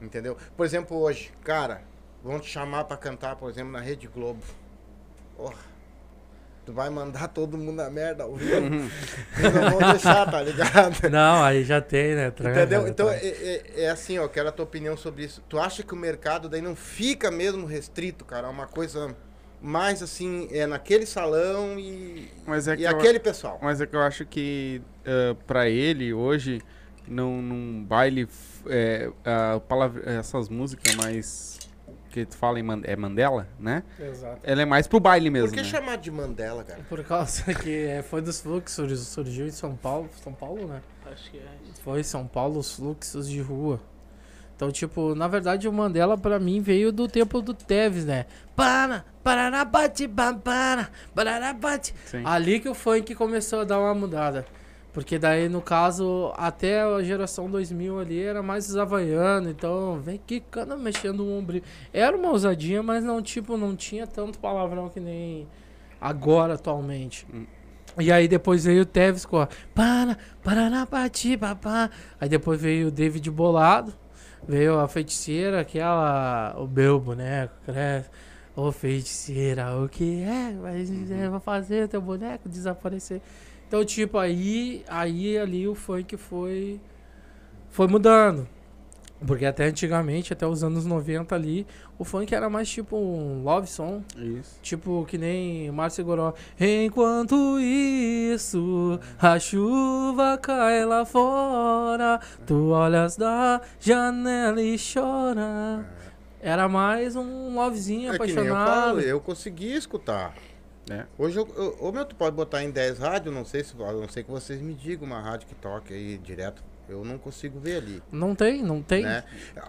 entendeu? 0.00 0.36
Por 0.56 0.64
exemplo, 0.66 0.96
hoje, 0.98 1.30
cara, 1.42 1.82
vão 2.22 2.38
te 2.38 2.48
chamar 2.48 2.84
pra 2.84 2.96
cantar, 2.96 3.36
por 3.36 3.50
exemplo, 3.50 3.72
na 3.72 3.80
Rede 3.80 4.06
Globo. 4.06 4.42
Porra. 5.36 5.68
Tu 6.66 6.72
vai 6.74 6.90
mandar 6.90 7.28
todo 7.28 7.56
mundo 7.56 7.80
a 7.80 7.88
merda 7.88 8.24
ao 8.24 8.34
vivo. 8.36 8.50
Eles 9.40 9.54
não 9.54 9.70
vão 9.78 9.90
deixar, 9.92 10.30
tá 10.30 10.42
ligado? 10.42 10.98
Não, 11.10 11.42
aí 11.42 11.64
já 11.64 11.80
tem, 11.80 12.14
né? 12.14 12.30
Tra- 12.30 12.50
Entendeu? 12.50 12.82
já 12.82 12.88
Então 12.90 13.06
tá. 13.06 13.14
é, 13.14 13.26
é- 13.26 13.82
é 13.84 13.88
assim, 13.90 14.18
ó, 14.18 14.28
quero 14.28 14.50
a 14.50 14.52
tua 14.52 14.66
opinião 14.66 14.94
sobre 14.94 15.24
isso. 15.24 15.42
Tu 15.48 15.58
acha 15.58 15.82
que 15.82 15.94
o 15.94 15.96
mercado 15.96 16.46
daí 16.46 16.60
não 16.60 16.76
fica 16.76 17.30
mesmo 17.30 17.64
restrito, 17.66 18.22
cara? 18.26 18.48
É 18.48 18.50
uma 18.50 18.66
coisa 18.66 19.16
mais 19.60 20.02
assim, 20.02 20.48
é 20.50 20.66
naquele 20.66 21.04
salão 21.06 21.78
e, 21.78 22.28
Mas 22.46 22.68
é 22.68 22.76
e 22.76 22.84
eu- 22.84 22.90
aquele 22.90 23.18
pessoal. 23.18 23.58
Mas 23.62 23.80
é 23.80 23.86
que 23.86 23.94
eu 23.96 24.00
acho 24.02 24.24
que 24.24 24.80
uh, 25.06 25.34
para 25.46 25.68
ele 25.68 26.12
hoje, 26.12 26.60
num, 27.06 27.40
num 27.42 27.84
baile, 27.84 28.28
é, 28.66 29.10
a 29.24 29.60
palavra, 29.60 30.02
essas 30.10 30.48
músicas 30.48 30.94
mais 30.94 31.58
que 32.10 32.24
tu 32.24 32.36
fala 32.36 32.58
em 32.58 32.62
Man- 32.62 32.80
é 32.84 32.96
Mandela, 32.96 33.46
né? 33.60 33.82
Exato. 34.00 34.40
Ela 34.42 34.62
é 34.62 34.64
mais 34.64 34.86
pro 34.86 34.98
baile 34.98 35.28
mesmo. 35.28 35.48
Por 35.48 35.54
que 35.56 35.62
né? 35.62 35.68
chamar 35.68 35.96
de 35.96 36.10
Mandela, 36.10 36.64
cara? 36.64 36.80
Por 36.88 37.04
causa 37.04 37.52
que 37.54 37.86
é, 37.86 38.02
foi 38.02 38.22
dos 38.22 38.40
fluxos, 38.40 39.00
surgiu 39.08 39.46
em 39.46 39.50
São 39.50 39.76
Paulo, 39.76 40.08
São 40.22 40.32
Paulo, 40.32 40.66
né? 40.66 40.80
Acho 41.10 41.30
que 41.30 41.36
é. 41.38 41.46
Foi 41.84 42.02
São 42.02 42.26
Paulo 42.26 42.58
os 42.60 42.74
fluxos 42.74 43.28
de 43.28 43.40
rua. 43.40 43.80
Então, 44.58 44.72
tipo, 44.72 45.14
na 45.14 45.28
verdade 45.28 45.68
o 45.68 45.72
Mandela 45.72 46.18
pra 46.18 46.40
mim 46.40 46.60
veio 46.60 46.90
do 46.90 47.06
tempo 47.06 47.40
do 47.40 47.54
Teves, 47.54 48.04
né? 48.04 48.26
Para, 48.56 49.04
parará, 49.22 49.64
bate, 49.64 50.08
babara, 50.08 50.90
parará, 51.14 51.52
bate. 51.52 51.94
Sim. 52.06 52.22
Ali 52.24 52.58
que 52.58 52.68
o 52.68 52.74
funk 52.74 53.14
começou 53.14 53.60
a 53.60 53.64
dar 53.64 53.78
uma 53.78 53.94
mudada. 53.94 54.44
Porque 54.92 55.16
daí, 55.16 55.48
no 55.48 55.62
caso, 55.62 56.32
até 56.36 56.82
a 56.82 57.00
geração 57.04 57.48
2000 57.48 58.00
ali 58.00 58.20
era 58.20 58.42
mais 58.42 58.68
os 58.68 58.76
havaianos, 58.76 59.48
então 59.48 60.00
vem 60.00 60.20
que 60.26 60.40
cana 60.40 60.76
mexendo 60.76 61.20
o 61.20 61.38
ombro. 61.38 61.62
Era 61.92 62.16
uma 62.16 62.30
ousadia, 62.30 62.82
mas 62.82 63.04
não, 63.04 63.22
tipo, 63.22 63.56
não 63.56 63.76
tinha 63.76 64.08
tanto 64.08 64.40
palavrão 64.40 64.88
que 64.88 64.98
nem 64.98 65.46
agora, 66.00 66.54
atualmente. 66.54 67.24
Hum. 67.32 67.46
E 67.96 68.10
aí 68.10 68.26
depois 68.26 68.64
veio 68.64 68.82
o 68.82 68.86
Teves 68.86 69.24
com 69.24 69.38
a 69.38 69.48
para, 69.72 70.18
parará, 70.42 70.84
bati, 70.84 71.36
papá. 71.36 71.90
Aí 72.20 72.28
depois 72.28 72.60
veio 72.60 72.88
o 72.88 72.90
David 72.90 73.30
Bolado, 73.30 73.94
veio 74.46 74.78
a 74.78 74.86
feiticeira, 74.88 75.60
aquela, 75.60 76.54
o 76.58 76.66
meu 76.66 76.98
boneco, 77.00 77.54
cresce. 77.64 78.10
Ô 78.56 78.72
feiticeira, 78.72 79.76
o 79.78 79.88
que 79.88 80.22
é? 80.22 80.52
Vai, 80.60 80.82
Uhum. 80.82 81.30
vai 81.30 81.40
fazer 81.40 81.86
teu 81.88 82.00
boneco 82.02 82.48
desaparecer. 82.48 83.20
Então, 83.68 83.84
tipo, 83.84 84.18
aí, 84.18 84.84
aí 84.88 85.38
ali 85.38 85.68
o 85.68 85.74
funk 85.74 86.16
foi, 86.16 86.80
foi 87.70 87.86
mudando. 87.86 88.48
Porque 89.26 89.44
até 89.44 89.64
antigamente, 89.64 90.32
até 90.32 90.46
os 90.46 90.62
anos 90.62 90.86
90 90.86 91.34
ali, 91.34 91.66
o 91.98 92.04
funk 92.04 92.32
era 92.32 92.48
mais 92.48 92.68
tipo 92.68 92.96
um 92.96 93.42
love 93.42 93.66
song. 93.66 94.04
Isso. 94.16 94.58
Tipo, 94.62 95.04
que 95.06 95.18
nem 95.18 95.70
Márcio 95.72 96.04
Goró. 96.04 96.34
Enquanto 96.58 97.58
isso, 97.58 99.00
a 99.18 99.38
chuva 99.38 100.38
cai 100.38 100.84
lá 100.84 101.04
fora, 101.04 102.20
tu 102.46 102.68
olhas 102.70 103.16
da 103.16 103.60
janela 103.80 104.62
e 104.62 104.76
chora. 104.78 105.84
Era 106.40 106.68
mais 106.68 107.16
um 107.16 107.54
lovezinho 107.54 108.12
É 108.14 108.18
nem 108.18 108.30
eu 108.30 108.54
apaixonado. 108.54 108.66
falo, 108.68 109.00
eu 109.00 109.20
consegui 109.20 109.74
escutar. 109.74 110.34
É. 110.88 111.04
Hoje, 111.18 111.38
eu, 111.38 111.48
eu, 111.56 111.76
ô 111.80 111.92
meu, 111.92 112.04
tu 112.04 112.14
pode 112.14 112.34
botar 112.36 112.62
em 112.62 112.70
10 112.70 112.98
rádios, 113.00 113.34
não 113.34 113.44
sei 113.44 113.62
se, 113.64 113.74
a 113.82 113.92
não 113.92 114.08
sei 114.08 114.22
que 114.22 114.30
vocês 114.30 114.60
me 114.60 114.72
digam 114.72 115.06
uma 115.06 115.20
rádio 115.20 115.48
que 115.48 115.54
toque 115.56 115.92
aí 115.92 116.16
direto. 116.18 116.62
Eu 116.88 117.04
não 117.04 117.18
consigo 117.18 117.60
ver 117.60 117.76
ali. 117.76 118.02
Não 118.10 118.34
tem, 118.34 118.62
não 118.62 118.80
tem. 118.82 119.04
Né? 119.04 119.22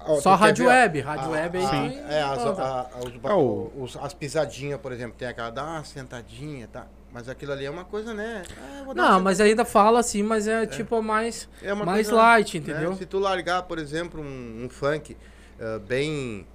Ó, 0.05 0.21
Só 0.21 0.35
rádio 0.35 0.67
web. 0.67 1.01
Rádio 1.01 1.31
web 1.31 1.57
aí 1.57 1.67
tem 1.69 1.99
É, 2.09 2.21
as, 2.21 2.39
a- 2.39 2.51
a- 2.93 2.99
os, 3.05 3.13
Ah, 3.23 3.35
o- 3.35 3.71
os- 3.83 3.97
as 3.97 4.13
pisadinhas, 4.13 4.79
por 4.79 4.91
exemplo, 4.93 5.15
tem 5.17 5.27
aquela, 5.27 5.49
dá 5.49 5.63
uma 5.63 5.83
sentadinha, 5.83 6.67
tá? 6.71 6.87
Mas 7.11 7.27
aquilo 7.27 7.51
ali 7.51 7.65
é 7.65 7.69
uma 7.69 7.83
coisa, 7.83 8.13
né? 8.13 8.43
Ah, 8.57 8.93
Não, 8.93 9.19
mas 9.19 9.41
ainda 9.41 9.65
fala 9.65 9.99
assim, 9.99 10.23
mas 10.23 10.47
é 10.47 10.65
tipo 10.65 11.01
mais, 11.01 11.49
É 11.61 11.73
uma 11.73 11.83
mais 11.83 12.07
coisa, 12.07 12.21
light, 12.21 12.59
né? 12.59 12.71
entendeu? 12.71 12.95
Se 12.95 13.05
tu 13.05 13.19
largar, 13.19 13.63
por 13.63 13.79
exemplo, 13.79 14.21
um, 14.21 14.63
um 14.65 14.69
funk 14.69 15.17
ah, 15.59 15.79
bem, 15.79 16.45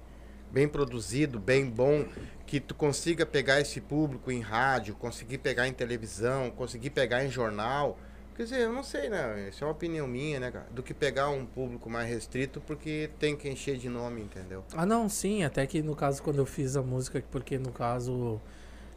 bem 0.51 0.67
produzido, 0.67 1.39
bem 1.39 1.65
bom, 1.69 2.05
que 2.47 2.59
tu 2.59 2.73
consiga 2.73 3.25
pegar 3.25 3.59
esse 3.59 3.81
público 3.81 4.31
em 4.31 4.39
rádio, 4.39 4.95
conseguir 4.95 5.39
pegar 5.39 5.67
em 5.67 5.73
televisão, 5.73 6.49
conseguir 6.51 6.89
pegar 6.89 7.23
em 7.23 7.29
jornal. 7.29 7.99
Quer 8.35 8.43
dizer, 8.43 8.59
eu 8.61 8.73
não 8.73 8.83
sei, 8.83 9.09
né? 9.09 9.47
Isso 9.47 9.63
é 9.63 9.67
uma 9.67 9.71
opinião 9.71 10.05
minha, 10.05 10.41
né, 10.41 10.51
cara? 10.51 10.67
Do 10.69 10.83
que 10.83 10.93
pegar 10.93 11.29
um 11.29 11.45
público 11.45 11.89
mais 11.89 12.09
restrito, 12.09 12.59
porque 12.59 13.09
tem 13.17 13.33
que 13.33 13.47
encher 13.47 13.77
de 13.77 13.87
nome, 13.87 14.21
entendeu? 14.21 14.61
Ah, 14.73 14.85
não, 14.85 15.07
sim, 15.07 15.43
até 15.43 15.65
que 15.65 15.81
no 15.81 15.95
caso 15.95 16.21
quando 16.21 16.39
eu 16.39 16.45
fiz 16.45 16.75
a 16.75 16.81
música, 16.81 17.23
porque 17.31 17.57
no 17.57 17.71
caso 17.71 18.41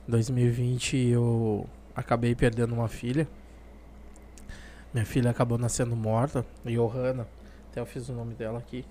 2020 0.09 0.97
eu 0.97 1.69
acabei 1.95 2.35
perdendo 2.35 2.75
uma 2.75 2.89
filha. 2.89 3.29
Minha 4.93 5.07
filha 5.07 5.31
acabou 5.31 5.57
nascendo 5.57 5.95
morta, 5.95 6.45
Johanna. 6.65 7.29
Até 7.71 7.81
eu 7.81 7.87
fiz 7.87 8.09
o 8.09 8.13
nome 8.13 8.35
dela 8.35 8.59
aqui. 8.59 8.85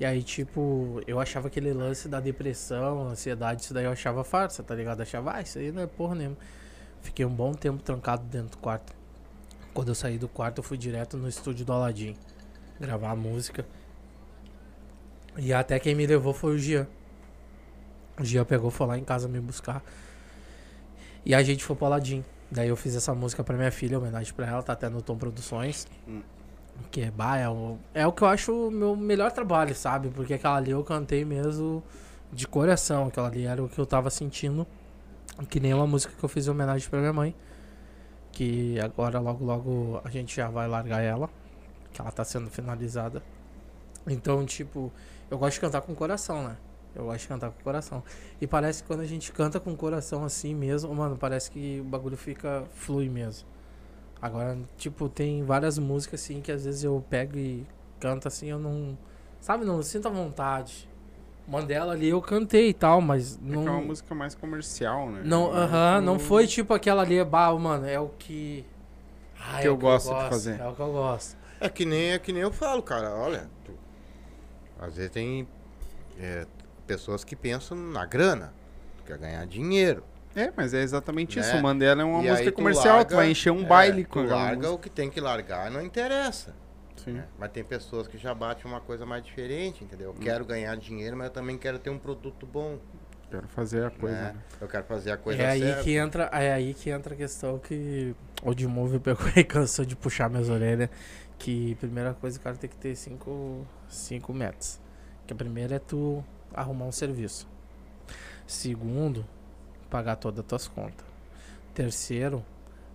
E 0.00 0.06
aí, 0.06 0.22
tipo, 0.22 1.02
eu 1.06 1.20
achava 1.20 1.48
aquele 1.48 1.74
lance 1.74 2.08
da 2.08 2.20
depressão, 2.20 3.08
ansiedade, 3.08 3.62
isso 3.62 3.74
daí 3.74 3.84
eu 3.84 3.92
achava 3.92 4.24
farsa, 4.24 4.62
tá 4.62 4.74
ligado? 4.74 5.00
Eu 5.00 5.02
achava, 5.02 5.34
ah, 5.34 5.42
isso 5.42 5.58
aí 5.58 5.70
não 5.70 5.82
é 5.82 5.86
porra 5.86 6.14
nenhuma. 6.14 6.38
Fiquei 7.02 7.26
um 7.26 7.34
bom 7.34 7.52
tempo 7.52 7.82
trancado 7.82 8.24
dentro 8.24 8.52
do 8.52 8.58
quarto. 8.58 9.01
Quando 9.74 9.88
eu 9.88 9.94
saí 9.94 10.18
do 10.18 10.28
quarto, 10.28 10.58
eu 10.58 10.62
fui 10.62 10.76
direto 10.76 11.16
no 11.16 11.28
estúdio 11.28 11.64
do 11.64 11.72
Aladdin 11.72 12.14
gravar 12.78 13.10
a 13.10 13.16
música. 13.16 13.66
E 15.36 15.52
até 15.52 15.78
quem 15.78 15.94
me 15.94 16.06
levou 16.06 16.34
foi 16.34 16.54
o 16.54 16.58
Gian. 16.58 16.86
O 18.20 18.24
Gian 18.24 18.44
pegou, 18.44 18.70
foi 18.70 18.86
lá 18.86 18.98
em 18.98 19.04
casa 19.04 19.28
me 19.28 19.40
buscar. 19.40 19.82
E 21.24 21.34
a 21.34 21.42
gente 21.42 21.64
foi 21.64 21.74
pro 21.74 21.86
Aladdin. 21.86 22.24
Daí 22.50 22.68
eu 22.68 22.76
fiz 22.76 22.94
essa 22.94 23.14
música 23.14 23.42
pra 23.42 23.56
minha 23.56 23.70
filha, 23.70 23.98
homenagem 23.98 24.34
pra 24.34 24.46
ela, 24.46 24.62
tá 24.62 24.74
até 24.74 24.88
no 24.88 25.00
Tom 25.00 25.16
Produções. 25.16 25.86
Hum. 26.06 26.20
Que 26.90 27.02
é, 27.02 27.10
bah, 27.10 27.38
é, 27.38 27.48
o, 27.48 27.78
é 27.94 28.06
o 28.06 28.12
que 28.12 28.22
eu 28.22 28.28
acho 28.28 28.68
o 28.68 28.70
meu 28.70 28.94
melhor 28.94 29.32
trabalho, 29.32 29.74
sabe? 29.74 30.10
Porque 30.10 30.34
aquela 30.34 30.56
ali 30.56 30.70
eu 30.70 30.84
cantei 30.84 31.24
mesmo 31.24 31.82
de 32.30 32.46
coração. 32.46 33.06
Aquela 33.06 33.28
ali 33.28 33.46
era 33.46 33.62
o 33.62 33.68
que 33.68 33.78
eu 33.78 33.86
tava 33.86 34.10
sentindo. 34.10 34.66
Que 35.48 35.60
nem 35.60 35.72
uma 35.72 35.86
música 35.86 36.12
que 36.14 36.22
eu 36.22 36.28
fiz 36.28 36.46
em 36.46 36.50
homenagem 36.50 36.88
pra 36.90 36.98
minha 36.98 37.12
mãe. 37.12 37.34
Que 38.32 38.80
agora, 38.80 39.20
logo, 39.20 39.44
logo, 39.44 40.00
a 40.02 40.10
gente 40.10 40.34
já 40.34 40.48
vai 40.48 40.66
largar 40.66 41.00
ela. 41.00 41.30
Que 41.92 42.00
ela 42.00 42.10
tá 42.10 42.24
sendo 42.24 42.50
finalizada. 42.50 43.22
Então, 44.06 44.44
tipo, 44.44 44.90
eu 45.30 45.38
gosto 45.38 45.54
de 45.54 45.60
cantar 45.60 45.82
com 45.82 45.92
o 45.92 45.96
coração, 45.96 46.42
né? 46.42 46.56
Eu 46.94 47.04
gosto 47.04 47.20
de 47.20 47.28
cantar 47.28 47.50
com 47.50 47.60
o 47.60 47.64
coração. 47.64 48.02
E 48.40 48.46
parece 48.46 48.82
que 48.82 48.88
quando 48.88 49.00
a 49.00 49.06
gente 49.06 49.32
canta 49.32 49.60
com 49.60 49.72
o 49.72 49.76
coração 49.76 50.24
assim 50.24 50.54
mesmo, 50.54 50.94
mano, 50.94 51.16
parece 51.16 51.50
que 51.50 51.80
o 51.80 51.84
bagulho 51.84 52.16
fica 52.16 52.64
flui 52.74 53.08
mesmo. 53.08 53.48
Agora, 54.20 54.58
tipo, 54.76 55.08
tem 55.08 55.42
várias 55.42 55.78
músicas 55.78 56.22
assim 56.22 56.40
que 56.40 56.52
às 56.52 56.64
vezes 56.64 56.84
eu 56.84 57.02
pego 57.08 57.36
e 57.38 57.66
canto 57.98 58.28
assim, 58.28 58.48
eu 58.48 58.58
não. 58.58 58.96
Sabe, 59.40 59.64
não 59.64 59.82
sinto 59.82 60.08
a 60.08 60.10
vontade. 60.10 60.88
Mandela 61.46 61.92
ali 61.92 62.08
eu 62.08 62.20
cantei 62.22 62.68
e 62.68 62.72
tal, 62.74 63.00
mas 63.00 63.34
É 63.36 63.38
que 63.38 63.44
não. 63.44 63.66
é 63.66 63.70
uma 63.70 63.80
música 63.82 64.14
mais 64.14 64.34
comercial, 64.34 65.10
né? 65.10 65.22
Não, 65.24 65.50
Mais 65.52 65.62
aham, 65.64 66.00
não 66.00 66.14
um- 66.14 66.18
foi 66.18 66.46
tipo 66.46 66.72
aquela 66.72 67.02
ali, 67.02 67.22
bah, 67.24 67.52
mano, 67.54 67.86
é 67.86 67.98
o 67.98 68.08
que. 68.10 68.64
Ah, 69.38 69.58
Que 69.58 69.64
é 69.64 69.68
eu 69.68 69.74
o 69.74 69.76
gosto 69.76 70.14
de 70.14 70.28
fazer. 70.28 70.60
É 70.60 70.68
o 70.68 70.74
que 70.74 70.80
eu 70.80 70.92
gosto. 70.92 71.36
É 71.60 71.68
que 71.68 71.84
nem, 71.84 72.12
é 72.12 72.18
que 72.18 72.32
nem 72.32 72.42
eu 72.42 72.52
falo, 72.52 72.80
cara. 72.82 73.10
Olha, 73.10 73.48
tu- 73.64 73.76
às 74.80 74.96
vezes 74.96 75.10
tem 75.10 75.46
é, 76.18 76.46
pessoas 76.86 77.24
que 77.24 77.34
pensam 77.34 77.76
na 77.76 78.04
grana. 78.06 78.52
Tu 78.98 79.04
quer 79.04 79.18
ganhar 79.18 79.44
dinheiro. 79.46 80.04
É, 80.36 80.52
mas 80.56 80.72
é 80.72 80.80
exatamente 80.82 81.38
Né? 81.38 81.44
isso. 81.46 81.56
O 81.56 81.62
Mandela 81.62 82.02
é 82.02 82.04
uma 82.04 82.22
E 82.24 82.28
música 82.30 82.52
tu 82.52 82.54
comercial, 82.54 82.96
larga- 82.96 83.10
tu 83.10 83.16
vai 83.16 83.30
encher 83.30 83.50
um 83.50 83.62
é, 83.62 83.66
baile 83.66 84.04
com 84.04 84.22
larga 84.22 84.56
música. 84.56 84.70
o 84.72 84.78
que 84.78 84.88
tem 84.88 85.10
que 85.10 85.20
largar, 85.20 85.70
não 85.70 85.82
interessa. 85.82 86.54
Sim. 87.04 87.12
né? 87.12 87.26
Mas 87.38 87.50
tem 87.52 87.64
pessoas 87.64 88.06
que 88.08 88.16
já 88.18 88.34
batem 88.34 88.64
uma 88.70 88.80
coisa 88.80 89.04
mais 89.06 89.24
diferente, 89.24 89.84
entendeu? 89.84 90.10
Hum. 90.10 90.14
Eu 90.16 90.20
quero 90.22 90.44
ganhar 90.44 90.76
dinheiro, 90.76 91.16
mas 91.16 91.26
eu 91.28 91.32
também 91.32 91.56
quero 91.58 91.78
ter 91.78 91.90
um 91.90 91.98
produto 91.98 92.46
bom. 92.46 92.78
Quero 93.30 93.48
fazer 93.48 93.84
a 93.86 93.90
coisa. 93.90 94.14
né? 94.16 94.32
né? 94.34 94.42
Eu 94.60 94.68
quero 94.68 94.84
fazer 94.84 95.10
a 95.12 95.16
coisa 95.16 95.42
É 95.42 95.46
aí 95.50 95.60
certa. 95.60 95.82
que 95.82 95.96
entra, 95.96 96.24
é 96.32 96.52
aí 96.52 96.74
que 96.74 96.90
entra 96.90 97.14
a 97.14 97.16
questão 97.16 97.58
que 97.58 98.14
o 98.42 98.52
de 98.54 98.66
Move 98.66 98.98
pegou 98.98 99.26
e 99.34 99.42
cansou 99.44 99.84
de 99.84 99.96
puxar 99.96 100.28
minhas 100.28 100.48
orelhas. 100.50 100.90
Que 101.38 101.74
primeira 101.76 102.12
coisa, 102.14 102.38
o 102.38 102.40
cara 102.42 102.56
tem 102.56 102.68
que 102.68 102.76
ter 102.76 102.94
cinco, 102.94 103.66
cinco 103.88 104.32
metas. 104.34 104.78
Que 105.26 105.32
a 105.32 105.36
primeira 105.36 105.76
é 105.76 105.78
tu 105.78 106.22
arrumar 106.54 106.84
um 106.84 106.92
serviço. 106.92 107.48
Segundo, 108.46 109.24
pagar 109.90 110.16
todas 110.16 110.40
as 110.40 110.46
tuas 110.46 110.68
contas. 110.68 111.06
Terceiro, 111.74 112.44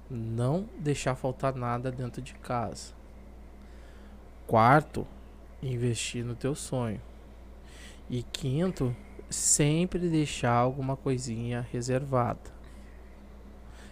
não 0.09 0.69
deixar 0.79 1.15
faltar 1.15 1.55
nada 1.55 1.91
dentro 1.91 2.21
de 2.21 2.34
casa. 2.35 2.93
Quarto, 4.47 5.05
investir 5.61 6.23
no 6.23 6.33
teu 6.33 6.55
sonho. 6.55 7.01
E 8.09 8.23
quinto, 8.23 8.95
sempre 9.29 10.07
deixar 10.09 10.53
alguma 10.53 10.95
coisinha 10.95 11.67
reservada. 11.69 12.39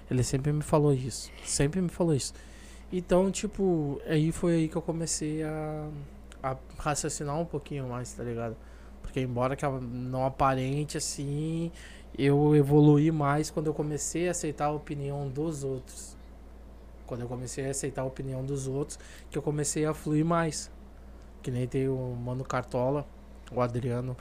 Ele 0.10 0.24
sempre 0.24 0.54
me 0.54 0.62
falou 0.62 0.94
isso. 0.94 1.30
Sempre 1.44 1.82
me 1.82 1.90
falou 1.90 2.16
isso. 2.16 2.34
Então, 2.92 3.30
tipo, 3.30 4.00
aí 4.08 4.32
foi 4.32 4.54
aí 4.56 4.70
que 4.70 4.78
eu 4.78 4.82
comecei 4.82 5.44
a, 5.44 5.90
a 6.42 6.56
raciocinar 6.78 7.38
um 7.38 7.46
pouquinho 7.46 7.90
mais, 7.90 8.14
tá 8.14 8.24
ligado? 8.24 8.56
Porque 9.02 9.20
embora 9.20 9.56
que 9.58 9.66
não 9.68 10.26
aparente 10.26 10.98
assim, 10.98 11.70
eu 12.18 12.56
evoluí 12.56 13.12
mais 13.12 13.52
quando 13.52 13.68
eu 13.68 13.74
comecei 13.74 14.30
a 14.30 14.32
aceitar 14.32 14.68
a 14.68 14.72
opinião 14.72 15.28
dos 15.28 15.66
outros. 15.66 16.15
Quando 17.06 17.22
eu 17.22 17.28
comecei 17.28 17.68
a 17.68 17.72
aceitar 17.72 18.02
a 18.02 18.06
opinião 18.06 18.44
dos 18.44 18.68
outros, 18.68 19.00
que 19.30 19.38
eu 19.38 19.42
comecei 19.42 19.86
a 19.86 19.94
fluir 19.94 20.26
mais. 20.26 20.72
Que 21.42 21.52
nem 21.52 21.68
tem 21.68 21.88
o 21.88 22.16
Mano 22.16 22.44
Cartola, 22.44 23.08
o 23.52 23.62
Adriano, 23.62 24.18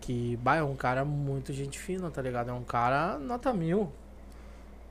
que 0.00 0.36
bah, 0.38 0.56
é 0.56 0.62
um 0.62 0.74
cara 0.74 1.04
muito 1.04 1.52
gente 1.52 1.78
fina, 1.78 2.10
tá 2.10 2.20
ligado? 2.22 2.50
É 2.50 2.52
um 2.52 2.64
cara 2.64 3.18
nota 3.18 3.52
mil. 3.52 3.92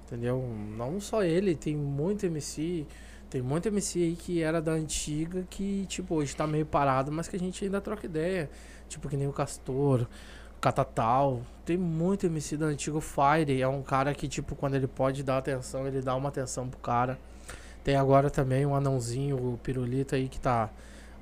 Entendeu? 0.06 0.42
Não 0.78 1.00
só 1.00 1.24
ele, 1.24 1.56
tem 1.56 1.76
muito 1.76 2.26
MC. 2.26 2.86
Tem 3.30 3.42
muito 3.42 3.68
MC 3.68 4.00
aí 4.00 4.16
que 4.16 4.42
era 4.42 4.60
da 4.60 4.72
antiga 4.72 5.46
que, 5.50 5.86
tipo, 5.86 6.16
hoje 6.16 6.36
tá 6.36 6.48
meio 6.48 6.66
parado, 6.66 7.12
mas 7.12 7.28
que 7.28 7.36
a 7.36 7.40
gente 7.40 7.64
ainda 7.64 7.80
troca 7.80 8.06
ideia. 8.06 8.50
Tipo, 8.88 9.08
que 9.08 9.16
nem 9.16 9.28
o 9.28 9.34
Castor, 9.34 10.08
Catatal. 10.60 11.42
Tem 11.66 11.78
muito 11.78 12.26
MC 12.26 12.58
da 12.58 12.66
antiga. 12.68 12.98
O 12.98 13.02
Fire 13.02 13.62
é 13.62 13.68
um 13.68 13.82
cara 13.82 14.14
que, 14.14 14.28
tipo, 14.28 14.56
quando 14.56 14.76
ele 14.76 14.88
pode 14.88 15.24
dar 15.24 15.38
atenção, 15.38 15.88
ele 15.88 16.02
dá 16.02 16.16
uma 16.16 16.30
atenção 16.30 16.68
pro 16.68 16.80
cara. 16.80 17.18
Tem 17.84 17.96
agora 17.96 18.30
também 18.30 18.66
um 18.66 18.76
anãozinho, 18.76 19.36
o 19.38 19.58
Pirulito 19.58 20.16
aí, 20.16 20.28
que 20.28 20.40
tá 20.40 20.70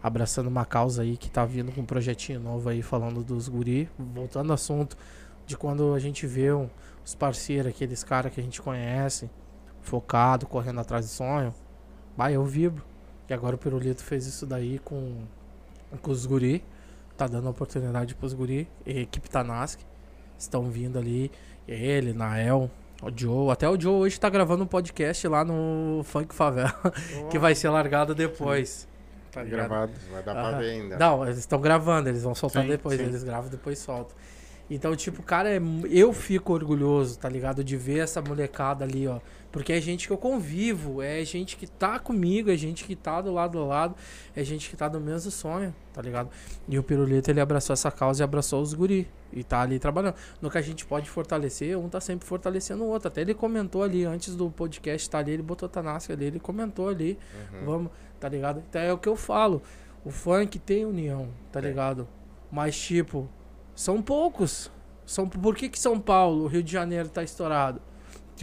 abraçando 0.02 0.48
uma 0.48 0.66
causa 0.66 1.02
aí, 1.02 1.18
que 1.18 1.30
tá 1.30 1.46
vindo 1.46 1.72
com 1.72 1.82
um 1.82 1.86
projetinho 1.86 2.40
novo 2.40 2.70
aí, 2.70 2.82
falando 2.82 3.24
dos 3.24 3.48
guri. 3.48 3.90
Voltando 3.98 4.50
ao 4.50 4.56
assunto 4.56 4.98
de 5.46 5.56
quando 5.58 5.94
a 5.94 6.00
gente 6.00 6.26
vê 6.26 6.52
um, 6.52 6.70
os 7.06 7.16
parceiros, 7.16 7.72
aqueles 7.72 8.04
caras 8.04 8.34
que 8.34 8.40
a 8.40 8.44
gente 8.44 8.62
conhece, 8.62 9.30
focado, 9.82 10.46
correndo 10.46 10.80
atrás 10.80 11.06
do 11.06 11.10
sonho. 11.10 11.54
Bah, 12.18 12.32
eu 12.32 12.44
vibro. 12.44 12.84
E 13.30 13.34
agora 13.34 13.56
o 13.56 13.60
Pirulito 13.60 14.04
fez 14.04 14.26
isso 14.26 14.46
daí 14.46 14.80
com, 14.80 15.24
com 16.02 16.12
os 16.12 16.26
guri. 16.26 16.64
Tá 17.18 17.26
dando 17.28 17.50
oportunidade 17.50 18.14
pros 18.14 18.34
guri. 18.34 18.70
E 18.86 19.00
a 19.00 19.02
equipe 19.02 19.28
Tanask. 19.30 19.80
Estão 20.38 20.70
vindo 20.70 21.00
ali. 21.00 21.32
Ele, 21.68 22.14
Nael, 22.14 22.70
o 23.02 23.12
Joe. 23.14 23.50
Até 23.52 23.68
o 23.68 23.80
Joe 23.80 23.96
hoje 23.96 24.20
tá 24.20 24.30
gravando 24.30 24.64
um 24.64 24.68
podcast 24.68 25.28
lá 25.28 25.44
no 25.44 26.02
Funk 26.04 26.34
Favela. 26.34 26.74
que 27.32 27.40
vai 27.40 27.56
ser 27.56 27.70
largado 27.70 28.14
depois. 28.14 28.88
Tá 29.32 29.44
ligado? 29.44 29.68
Gravado. 29.68 29.92
Vai 30.12 30.24
dar 30.24 30.34
pra 30.34 30.52
ver 30.60 30.70
ainda. 30.70 30.98
Não, 30.98 31.24
eles 31.26 31.40
estão 31.40 31.60
gravando, 31.60 32.10
eles 32.10 32.24
vão 32.24 32.34
soltar 32.34 32.64
Sim, 32.64 32.70
depois, 32.70 33.00
sim. 33.00 33.06
eles 33.06 33.24
gravam 33.24 33.50
depois 33.50 33.80
soltam. 33.80 34.16
Então, 34.70 34.96
tipo, 34.96 35.24
cara, 35.24 35.50
é 35.50 35.62
eu 35.90 36.12
fico 36.12 36.54
orgulhoso, 36.54 37.18
tá 37.18 37.30
ligado? 37.30 37.64
De 37.64 37.78
ver 37.78 38.00
essa 38.00 38.22
molecada 38.22 38.84
ali, 38.84 39.08
ó. 39.08 39.20
Porque 39.52 39.72
é 39.72 39.80
gente 39.80 40.08
que 40.08 40.14
eu 40.14 40.18
convivo, 40.18 41.02
é 41.02 41.24
gente 41.24 41.56
que 41.56 41.66
tá 41.66 41.98
comigo, 41.98 42.52
é 42.52 42.58
gente 42.58 42.84
que 42.84 42.96
tá 42.96 43.22
do 43.22 43.32
lado 43.32 43.58
do 43.58 43.66
lado, 43.66 43.96
é 44.36 44.44
gente 44.44 44.70
que 44.70 44.76
tá 44.76 44.90
do 44.90 45.00
mesmo 45.00 45.32
sonho, 45.32 45.74
tá 45.94 46.02
ligado? 46.02 46.30
E 46.68 46.78
o 46.78 46.84
Pirulito, 46.84 47.32
ele 47.32 47.40
abraçou 47.40 47.74
essa 47.74 47.90
causa 47.90 48.22
e 48.22 48.24
abraçou 48.24 48.62
os 48.62 48.74
guri. 48.74 49.08
E 49.32 49.44
tá 49.44 49.62
ali 49.62 49.80
trabalhando. 49.80 50.16
No 50.42 50.50
que 50.50 50.58
a 50.58 50.62
gente 50.62 50.86
pode 50.86 51.10
fortalecer, 51.10 51.78
um 51.78 51.90
tá 51.90 52.00
sempre 52.00 52.28
fortalecendo 52.28 52.84
o 52.84 52.88
outro. 52.88 53.08
Até 53.08 53.22
ele 53.22 53.34
comentou 53.34 53.84
ali, 53.84 54.06
antes 54.06 54.36
do 54.36 54.50
podcast 54.50 55.10
tá 55.10 55.20
ali, 55.20 55.32
ele 55.32 55.44
botou 55.44 55.66
a 55.66 55.70
Tanasca 55.70 56.14
ali, 56.14 56.26
ele 56.26 56.40
comentou 56.40 56.90
ali. 56.90 57.18
Uhum. 57.54 57.66
Vamos, 57.66 57.92
tá 58.20 58.28
ligado? 58.28 58.64
Então 58.70 58.82
é 58.82 58.92
o 58.92 58.98
que 58.98 59.08
eu 59.08 59.16
falo. 59.16 59.62
O 60.04 60.12
funk 60.12 60.60
tem 60.60 60.86
união, 60.86 61.30
tá 61.52 61.60
Tem. 61.60 61.70
ligado? 61.70 62.08
Mas, 62.50 62.78
tipo, 62.78 63.30
são 63.78 64.02
poucos. 64.02 64.72
São, 65.06 65.30
por 65.30 65.56
que, 65.56 65.70
que 65.70 65.78
São 65.80 66.00
Paulo, 66.00 66.46
o 66.46 66.48
Rio 66.48 66.64
de 66.64 66.72
Janeiro 66.72 67.08
tá 67.08 67.24
estourado? 67.24 67.80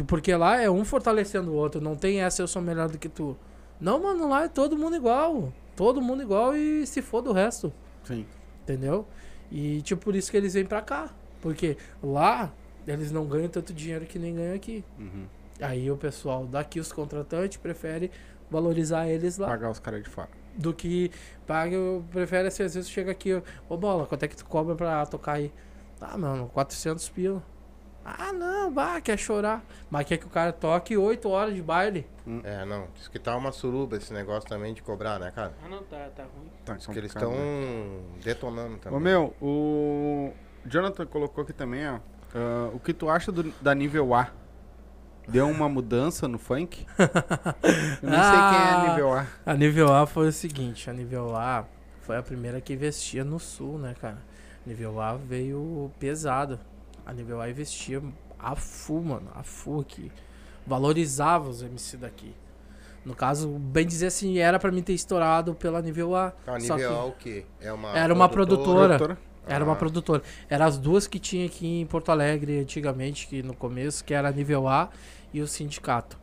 Porque 0.06 0.35
lá 0.35 0.62
é 0.62 0.70
um 0.70 0.85
fortalecendo 0.85 1.51
o 1.51 1.55
outro. 1.55 1.81
Não 1.81 1.97
tem 1.97 2.23
essa, 2.23 2.40
eu 2.40 2.47
sou 2.47 2.62
melhor 2.62 2.89
do 2.89 2.97
que 2.97 3.09
tu. 3.09 3.36
Não, 3.81 4.01
mano, 4.01 4.28
lá 4.28 4.44
é 4.44 4.48
todo 4.48 4.78
mundo 4.78 4.94
igual. 4.94 5.52
Todo 5.74 6.01
mundo 6.01 6.23
igual 6.23 6.56
e 6.56 6.86
se 6.86 7.02
for 7.02 7.20
do 7.20 7.32
resto. 7.32 7.73
Sim. 8.05 8.24
Entendeu? 8.62 9.06
E, 9.51 9.82
tipo, 9.82 10.02
por 10.02 10.15
isso 10.15 10.31
que 10.31 10.36
eles 10.36 10.55
vêm 10.55 10.65
pra 10.65 10.81
cá. 10.81 11.11
Porque 11.43 11.77
lá, 12.01 12.52
eles 12.86 13.11
não 13.11 13.27
ganham 13.27 13.48
tanto 13.48 13.74
dinheiro 13.74 14.06
que 14.06 14.20
nem 14.20 14.36
ganham 14.36 14.55
aqui. 14.55 14.85
Uhum. 14.98 15.27
Aí 15.61 15.90
o 15.90 15.97
pessoal 15.97 16.47
daqui, 16.47 16.78
os 16.78 16.93
contratantes, 16.93 17.59
prefere 17.59 18.11
valorizar 18.48 19.09
eles 19.09 19.36
lá 19.36 19.48
Pagar 19.48 19.70
os 19.70 19.81
caras 19.81 20.02
de 20.02 20.09
fora. 20.09 20.28
Do 20.56 20.72
que 20.74 21.10
paga, 21.47 21.74
eu 21.74 22.05
prefere 22.10 22.48
assim, 22.48 22.62
às 22.62 22.74
vezes 22.74 22.89
chega 22.90 23.10
aqui, 23.12 23.35
ó, 23.35 23.43
ô 23.68 23.76
bola, 23.76 24.06
quanto 24.06 24.22
é 24.24 24.28
que 24.28 24.36
tu 24.36 24.44
cobra 24.47 24.74
pra 24.74 25.05
tocar 25.06 25.32
aí? 25.35 25.52
Ah, 26.01 26.16
mano, 26.18 26.51
400 26.52 27.09
pila. 27.09 27.43
Ah, 28.05 28.35
não, 28.35 28.70
bah, 28.70 29.01
quer 29.01 29.16
chorar. 29.18 29.64
Mas 29.90 30.06
quer 30.06 30.18
que 30.18 30.26
o 30.26 30.28
cara 30.28 30.52
toque 30.52 30.94
8 30.94 31.26
horas 31.31 31.55
de 31.55 31.62
baile. 31.62 32.06
É, 32.43 32.62
não. 32.66 32.86
Diz 32.94 33.09
que 33.09 33.18
tá 33.18 33.35
uma 33.35 33.51
suruba 33.51 33.97
esse 33.97 34.12
negócio 34.12 34.47
também 34.47 34.74
de 34.74 34.82
cobrar, 34.82 35.18
né, 35.18 35.31
cara? 35.35 35.55
Ah, 35.64 35.68
não, 35.70 35.82
tá, 35.85 36.10
tá 36.14 36.24
ruim. 36.24 36.51
Tá, 36.66 36.74
Diz 36.74 36.86
que 36.86 36.98
eles 36.98 37.10
estão 37.14 37.32
detonando 38.22 38.76
também. 38.76 38.98
Ô 38.98 39.01
meu, 39.01 39.35
o 39.40 40.32
Jonathan 40.66 41.06
colocou 41.06 41.43
aqui 41.44 41.55
também, 41.55 41.89
ó. 41.89 41.98
ah, 42.35 42.70
o 42.74 42.78
que 42.78 42.93
tu 42.93 43.09
acha 43.09 43.32
do- 43.32 43.55
da 43.62 43.74
nível 43.74 44.14
A? 44.14 44.28
Deu 45.27 45.49
uma 45.49 45.69
mudança 45.69 46.29
no 46.29 46.39
funk? 46.39 46.87
Eu 46.99 48.11
nem 48.11 48.21
sei 48.21 48.31
quem 48.31 48.59
é 48.59 48.73
Ah. 48.73 48.87
nível 48.91 49.13
A. 49.15 49.27
A 49.47 49.55
nível 49.55 49.93
A 49.93 50.07
foi 50.07 50.29
o 50.29 50.33
seguinte, 50.33 50.89
a 50.91 50.93
nível 50.93 51.35
A 51.37 51.65
foi 52.03 52.17
a 52.17 52.23
primeira 52.23 52.61
que 52.61 52.73
investia 52.75 53.25
no 53.25 53.39
sul, 53.39 53.79
né, 53.79 53.95
cara? 54.01 54.19
A 54.65 54.69
nível 54.69 55.01
A 55.01 55.15
veio 55.17 55.91
pesado. 55.99 56.59
A 57.07 57.13
nível 57.13 57.41
A 57.41 57.49
investia 57.49 58.03
a 58.39 58.55
full, 58.55 59.03
mano, 59.03 59.31
a 59.35 59.43
full 59.43 59.81
aqui. 59.81 60.13
Valorizava 60.67 61.49
os 61.49 61.63
MC 61.63 61.97
daqui. 61.97 62.35
No 63.05 63.15
caso, 63.15 63.49
bem 63.49 63.87
dizer 63.87 64.07
assim, 64.07 64.39
era 64.39 64.59
pra 64.59 64.71
mim 64.73 64.83
ter 64.83 64.95
estourado 64.95 65.55
pela 65.55 65.81
nível 65.83 66.15
A. 66.17 66.33
A 66.47 66.61
só 66.61 66.77
nível 66.77 66.91
que- 66.91 66.97
A 66.97 67.05
o 67.05 67.13
quê? 67.13 67.47
É 67.61 67.73
uma 67.73 67.97
Era 67.97 68.13
uma 68.15 68.29
produtora. 68.29 68.97
Produtora? 68.99 69.19
Era 69.47 69.63
uma 69.63 69.75
Ah. 69.75 69.77
produtora. 69.77 70.23
Eram 70.49 70.65
as 70.67 70.79
duas 70.79 71.07
que 71.07 71.19
tinha 71.19 71.45
aqui 71.45 71.81
em 71.81 71.85
Porto 71.87 72.11
Alegre 72.11 72.59
antigamente, 72.61 73.27
que 73.27 73.43
no 73.43 73.55
começo, 73.55 74.03
que 74.03 74.15
era 74.15 74.29
a 74.29 74.33
nível 74.33 74.67
A 74.67 74.89
e 75.35 75.43
o 75.43 75.47
sindicato. 75.47 76.16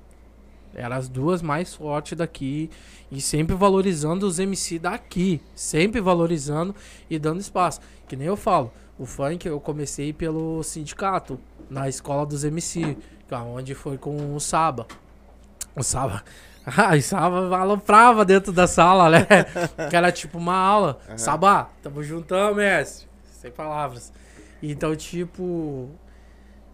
Eram 0.74 0.96
as 0.96 1.10
duas 1.10 1.42
mais 1.42 1.76
fortes 1.76 2.18
daqui 2.18 2.70
e 3.12 3.20
sempre 3.20 3.54
valorizando 3.56 4.26
os 4.26 4.40
MC 4.40 4.80
daqui, 4.80 5.42
sempre 5.54 6.00
valorizando 6.00 6.74
e 7.10 7.20
dando 7.20 7.42
espaço. 7.42 7.82
Que 8.08 8.16
nem 8.16 8.28
eu 8.28 8.38
falo, 8.38 8.72
o 8.98 9.06
funk 9.06 9.46
eu 9.46 9.60
comecei 9.60 10.14
pelo 10.14 10.64
sindicato, 10.64 11.38
na 11.70 11.90
escola 11.90 12.26
dos 12.26 12.44
MC, 12.44 12.98
é 13.30 13.36
onde 13.36 13.74
foi 13.74 13.98
com 13.98 14.36
o 14.36 14.40
Saba. 14.40 14.88
O 15.76 15.84
Saba. 15.84 16.24
Ah, 16.64 16.96
o 16.96 17.02
Saba 17.02 17.58
aloprava 17.58 18.24
dentro 18.24 18.52
da 18.52 18.68
sala, 18.68 19.10
né? 19.10 19.26
que 19.90 19.96
era 19.96 20.12
tipo 20.12 20.38
uma 20.38 20.56
aula. 20.56 21.00
Aham. 21.08 21.18
Sabá, 21.18 21.70
tamo 21.82 22.04
juntão, 22.04 22.54
mestre. 22.54 23.08
Sem 23.32 23.50
palavras. 23.50 24.14
Então, 24.62 24.96
tipo. 24.96 25.90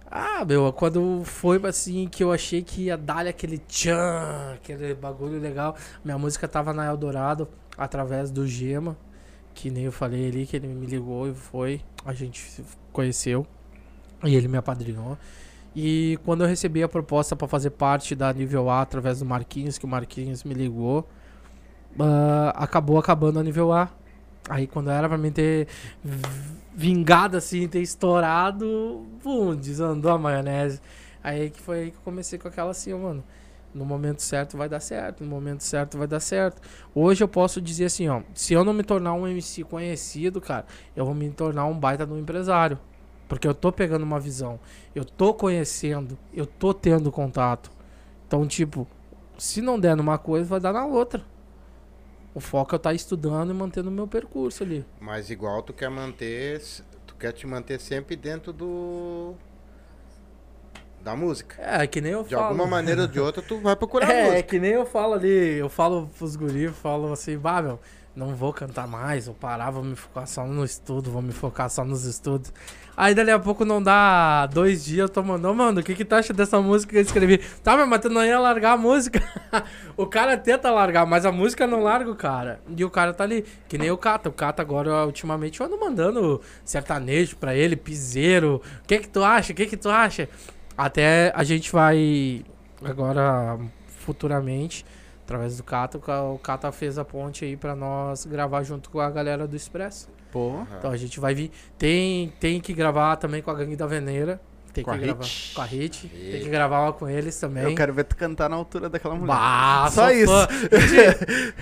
Ah, 0.09 0.45
meu, 0.45 0.71
quando 0.71 1.23
foi 1.25 1.59
assim 1.65 2.07
que 2.07 2.23
eu 2.23 2.31
achei 2.31 2.63
que 2.63 2.83
ia 2.83 2.97
dar 2.97 3.27
aquele 3.27 3.57
tchan, 3.57 4.53
aquele 4.53 4.93
bagulho 4.93 5.39
legal. 5.39 5.75
Minha 6.03 6.17
música 6.17 6.47
tava 6.47 6.73
na 6.73 6.85
Eldorado 6.85 7.47
através 7.77 8.31
do 8.31 8.47
Gema, 8.47 8.97
que 9.53 9.69
nem 9.69 9.83
eu 9.83 9.91
falei 9.91 10.27
ali, 10.27 10.45
que 10.45 10.55
ele 10.55 10.67
me 10.67 10.85
ligou 10.85 11.27
e 11.29 11.33
foi. 11.33 11.81
A 12.05 12.13
gente 12.13 12.39
se 12.39 12.63
conheceu 12.93 13.45
e 14.23 14.33
ele 14.33 14.47
me 14.47 14.57
apadrinhou. 14.57 15.17
E 15.75 16.17
quando 16.23 16.41
eu 16.43 16.47
recebi 16.47 16.81
a 16.81 16.87
proposta 16.87 17.35
pra 17.35 17.47
fazer 17.47 17.71
parte 17.71 18.15
da 18.15 18.31
nível 18.31 18.69
A 18.69 18.81
através 18.81 19.19
do 19.19 19.25
Marquinhos, 19.25 19.77
que 19.77 19.85
o 19.85 19.89
Marquinhos 19.89 20.43
me 20.43 20.53
ligou, 20.53 21.05
ah, 21.99 22.53
acabou 22.55 22.97
acabando 22.97 23.39
a 23.39 23.43
nível 23.43 23.73
A. 23.73 23.89
Aí 24.49 24.65
quando 24.67 24.89
era 24.89 25.07
pra 25.09 25.17
mim 25.17 25.31
ter 25.31 25.67
vingado 26.73 27.37
assim, 27.37 27.67
ter 27.67 27.81
estourado, 27.81 29.05
pum, 29.21 29.55
desandou 29.55 30.11
a 30.11 30.17
maionese. 30.17 30.81
Aí 31.23 31.49
que 31.49 31.61
foi 31.61 31.79
aí 31.79 31.91
que 31.91 31.97
eu 31.97 32.01
comecei 32.01 32.39
com 32.39 32.47
aquela 32.47 32.71
assim, 32.71 32.93
mano. 32.93 33.23
No 33.73 33.85
momento 33.85 34.21
certo 34.21 34.57
vai 34.57 34.69
dar 34.69 34.79
certo, 34.79 35.23
no 35.23 35.29
momento 35.29 35.61
certo 35.61 35.97
vai 35.97 36.07
dar 36.07 36.19
certo. 36.19 36.61
Hoje 36.95 37.23
eu 37.23 37.27
posso 37.27 37.61
dizer 37.61 37.85
assim, 37.85 38.07
ó, 38.07 38.21
se 38.33 38.53
eu 38.53 38.63
não 38.63 38.73
me 38.73 38.81
tornar 38.81 39.13
um 39.13 39.27
MC 39.27 39.63
conhecido, 39.63 40.39
cara, 40.39 40.65
eu 40.95 41.05
vou 41.05 41.13
me 41.13 41.29
tornar 41.29 41.65
um 41.65 41.77
baita 41.77 42.05
de 42.05 42.13
um 42.13 42.17
empresário. 42.17 42.79
Porque 43.27 43.45
eu 43.47 43.53
tô 43.53 43.71
pegando 43.71 44.03
uma 44.03 44.19
visão, 44.19 44.57
eu 44.95 45.03
tô 45.03 45.33
conhecendo, 45.33 46.17
eu 46.33 46.45
tô 46.45 46.73
tendo 46.73 47.11
contato. 47.11 47.69
Então, 48.25 48.47
tipo, 48.47 48.87
se 49.37 49.61
não 49.61 49.77
der 49.77 49.95
numa 49.95 50.17
coisa, 50.17 50.45
vai 50.45 50.59
dar 50.61 50.71
na 50.71 50.85
outra. 50.85 51.21
O 52.37 52.39
foco 52.39 52.73
é 52.73 52.75
eu 52.75 52.77
estar 52.77 52.93
estudando 52.93 53.49
e 53.49 53.53
mantendo 53.55 53.89
o 53.89 53.91
meu 53.91 54.07
percurso 54.07 54.61
ali. 54.61 54.85
Mas 55.01 55.31
igual 55.31 55.63
tu 55.63 55.73
quer 55.73 55.89
manter. 55.89 56.61
Tu 57.07 57.15
quer 57.15 57.31
te 57.31 57.47
manter 57.47 57.79
sempre 57.79 58.15
dentro 58.15 58.53
do. 58.53 59.33
Da 61.03 61.15
música. 61.15 61.55
É, 61.59 61.87
que 61.87 61.99
nem 61.99 62.11
eu 62.11 62.23
De 62.23 62.35
falo. 62.35 62.43
alguma 62.49 62.67
maneira 62.67 63.01
ou 63.03 63.07
de 63.07 63.19
outra, 63.19 63.41
tu 63.41 63.57
vai 63.59 63.75
procurar 63.75 64.11
É, 64.11 64.19
é 64.19 64.23
música. 64.25 64.43
que 64.43 64.59
nem 64.59 64.71
eu 64.73 64.85
falo 64.85 65.13
ali, 65.15 65.57
eu 65.57 65.67
falo 65.67 66.09
pros 66.15 66.35
guris, 66.35 66.69
falo 66.77 67.11
assim, 67.11 67.37
bah, 67.39 67.59
meu, 67.61 67.79
não 68.17 68.33
vou 68.33 68.51
cantar 68.51 68.87
mais, 68.87 69.27
vou 69.27 69.35
parar, 69.35 69.69
vou 69.69 69.83
me 69.83 69.95
focar 69.95 70.25
só 70.25 70.43
no 70.43 70.65
estudo, 70.65 71.11
vou 71.11 71.21
me 71.21 71.31
focar 71.31 71.69
só 71.69 71.85
nos 71.85 72.03
estudos. 72.03 72.51
Aí 72.97 73.13
dali 73.13 73.29
a 73.29 73.37
pouco 73.37 73.63
não 73.63 73.81
dá 73.81 74.47
dois 74.47 74.83
dias, 74.83 75.01
eu 75.01 75.09
tô 75.09 75.21
mandando, 75.21 75.53
mano, 75.53 75.81
o 75.81 75.83
que 75.83 75.93
que 75.93 76.03
tu 76.03 76.15
acha 76.15 76.33
dessa 76.33 76.59
música 76.59 76.93
que 76.93 76.97
eu 76.97 77.01
escrevi? 77.03 77.37
Tá, 77.63 77.85
mas 77.85 78.01
tu 78.01 78.09
não 78.09 78.25
ia 78.25 78.39
largar 78.39 78.71
a 78.71 78.77
música. 78.77 79.21
o 79.95 80.07
cara 80.07 80.35
tenta 80.35 80.71
largar, 80.71 81.05
mas 81.05 81.27
a 81.27 81.31
música 81.31 81.67
não 81.67 81.83
larga 81.83 82.09
o 82.09 82.15
cara. 82.15 82.59
E 82.75 82.83
o 82.83 82.89
cara 82.89 83.13
tá 83.13 83.23
ali, 83.23 83.45
que 83.69 83.77
nem 83.77 83.91
o 83.91 83.97
Cata. 83.97 84.29
O 84.29 84.33
Cata 84.33 84.63
agora, 84.63 85.05
ultimamente, 85.05 85.59
eu 85.59 85.67
ando 85.67 85.79
mandando 85.79 86.41
sertanejo 86.65 87.37
pra 87.37 87.53
ele, 87.55 87.75
piseiro. 87.75 88.63
O 88.83 88.87
que 88.87 88.97
que 88.97 89.07
tu 89.07 89.23
acha? 89.23 89.53
O 89.53 89.55
que 89.55 89.67
que 89.67 89.77
tu 89.77 89.89
acha? 89.89 90.27
Até 90.75 91.31
a 91.35 91.43
gente 91.43 91.71
vai 91.71 92.43
agora 92.83 93.59
futuramente, 93.99 94.83
através 95.27 95.57
do 95.57 95.63
Cata, 95.63 95.97
o 95.97 96.01
Ca- 96.01 96.23
o 96.23 96.39
Cata 96.39 96.71
fez 96.71 96.97
a 96.97 97.03
ponte 97.03 97.43
aí 97.43 97.57
pra 97.57 97.75
nós 97.75 98.25
gravar 98.25 98.63
junto 98.63 98.89
com 98.89 99.01
a 99.01 99.09
galera 99.11 99.45
do 99.45 99.57
Expresso. 99.57 100.07
Pô. 100.31 100.61
Então 100.77 100.89
a 100.89 100.95
gente 100.95 101.19
vai 101.19 101.35
vir. 101.35 101.51
Tem, 101.77 102.29
tem 102.39 102.61
que 102.61 102.73
gravar 102.73 103.17
também 103.17 103.41
com 103.41 103.51
a 103.51 103.53
Gangue 103.53 103.75
da 103.75 103.85
Veneira. 103.85 104.39
Tem 104.77 104.83
Com 104.83 104.91
que 104.91 104.97
a 104.97 105.01
gravar 105.01 105.23
Hit. 105.23 105.53
com 105.55 105.61
a 105.61 105.65
Hit. 105.65 106.07
Tem 106.07 106.41
que 106.41 106.49
gravar 106.49 106.81
uma 106.81 106.93
com 106.93 107.09
eles 107.09 107.39
também. 107.39 107.63
Eu 107.63 107.73
quero 107.75 107.91
ver 107.93 108.03
tu 108.03 108.15
cantar 108.15 108.47
na 108.49 108.55
altura 108.55 108.87
daquela 108.89 109.15
mulher. 109.15 109.27
Bah, 109.35 109.89
Só 109.91 110.11
isso. 110.11 110.31
fã. 110.31 110.47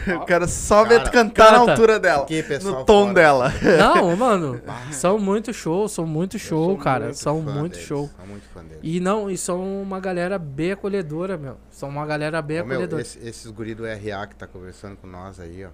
Eu 0.12 0.20
quero 0.26 0.48
só 0.48 0.84
ver 0.84 0.98
Cara, 0.98 1.04
tu 1.06 1.12
cantar 1.12 1.52
na 1.54 1.60
canta. 1.60 1.72
altura 1.72 2.00
dela. 2.00 2.26
Que 2.26 2.44
pessoal 2.44 2.80
No 2.80 2.86
tom 2.86 3.04
fora. 3.04 3.14
dela. 3.14 3.54
Não, 3.78 4.16
mano, 4.18 4.62
são 4.92 5.18
muito 5.18 5.54
show, 5.54 5.88
são 5.88 6.06
muito 6.06 6.38
show, 6.38 6.66
sou 6.72 6.78
cara. 6.78 7.06
muito 7.06 7.18
São 7.18 7.44
fã 7.44 7.52
muito 7.54 7.72
deles, 7.74 7.88
show. 7.88 8.10
Muito 8.28 8.44
fã 8.54 8.62
deles. 8.64 8.80
E 8.84 9.00
não, 9.00 9.30
e 9.32 9.38
são 9.38 9.82
uma 9.82 10.00
galera 10.00 10.38
bem 10.38 10.74
acolhedora, 10.74 11.38
meu. 11.38 11.58
São 11.72 11.88
uma 11.90 12.06
galera 12.06 12.42
bem 12.42 12.62
Ô, 12.62 12.66
meu, 12.66 12.74
acolhedora. 12.74 13.02
esse- 13.02 13.20
esses 13.20 13.50
guri 13.50 13.74
do 13.74 13.86
RA 13.86 14.28
que 14.28 14.36
tá 14.36 14.46
conversando 14.46 14.98
com 14.98 15.08
nós 15.08 15.40
aí, 15.40 15.64
ó. 15.66 15.70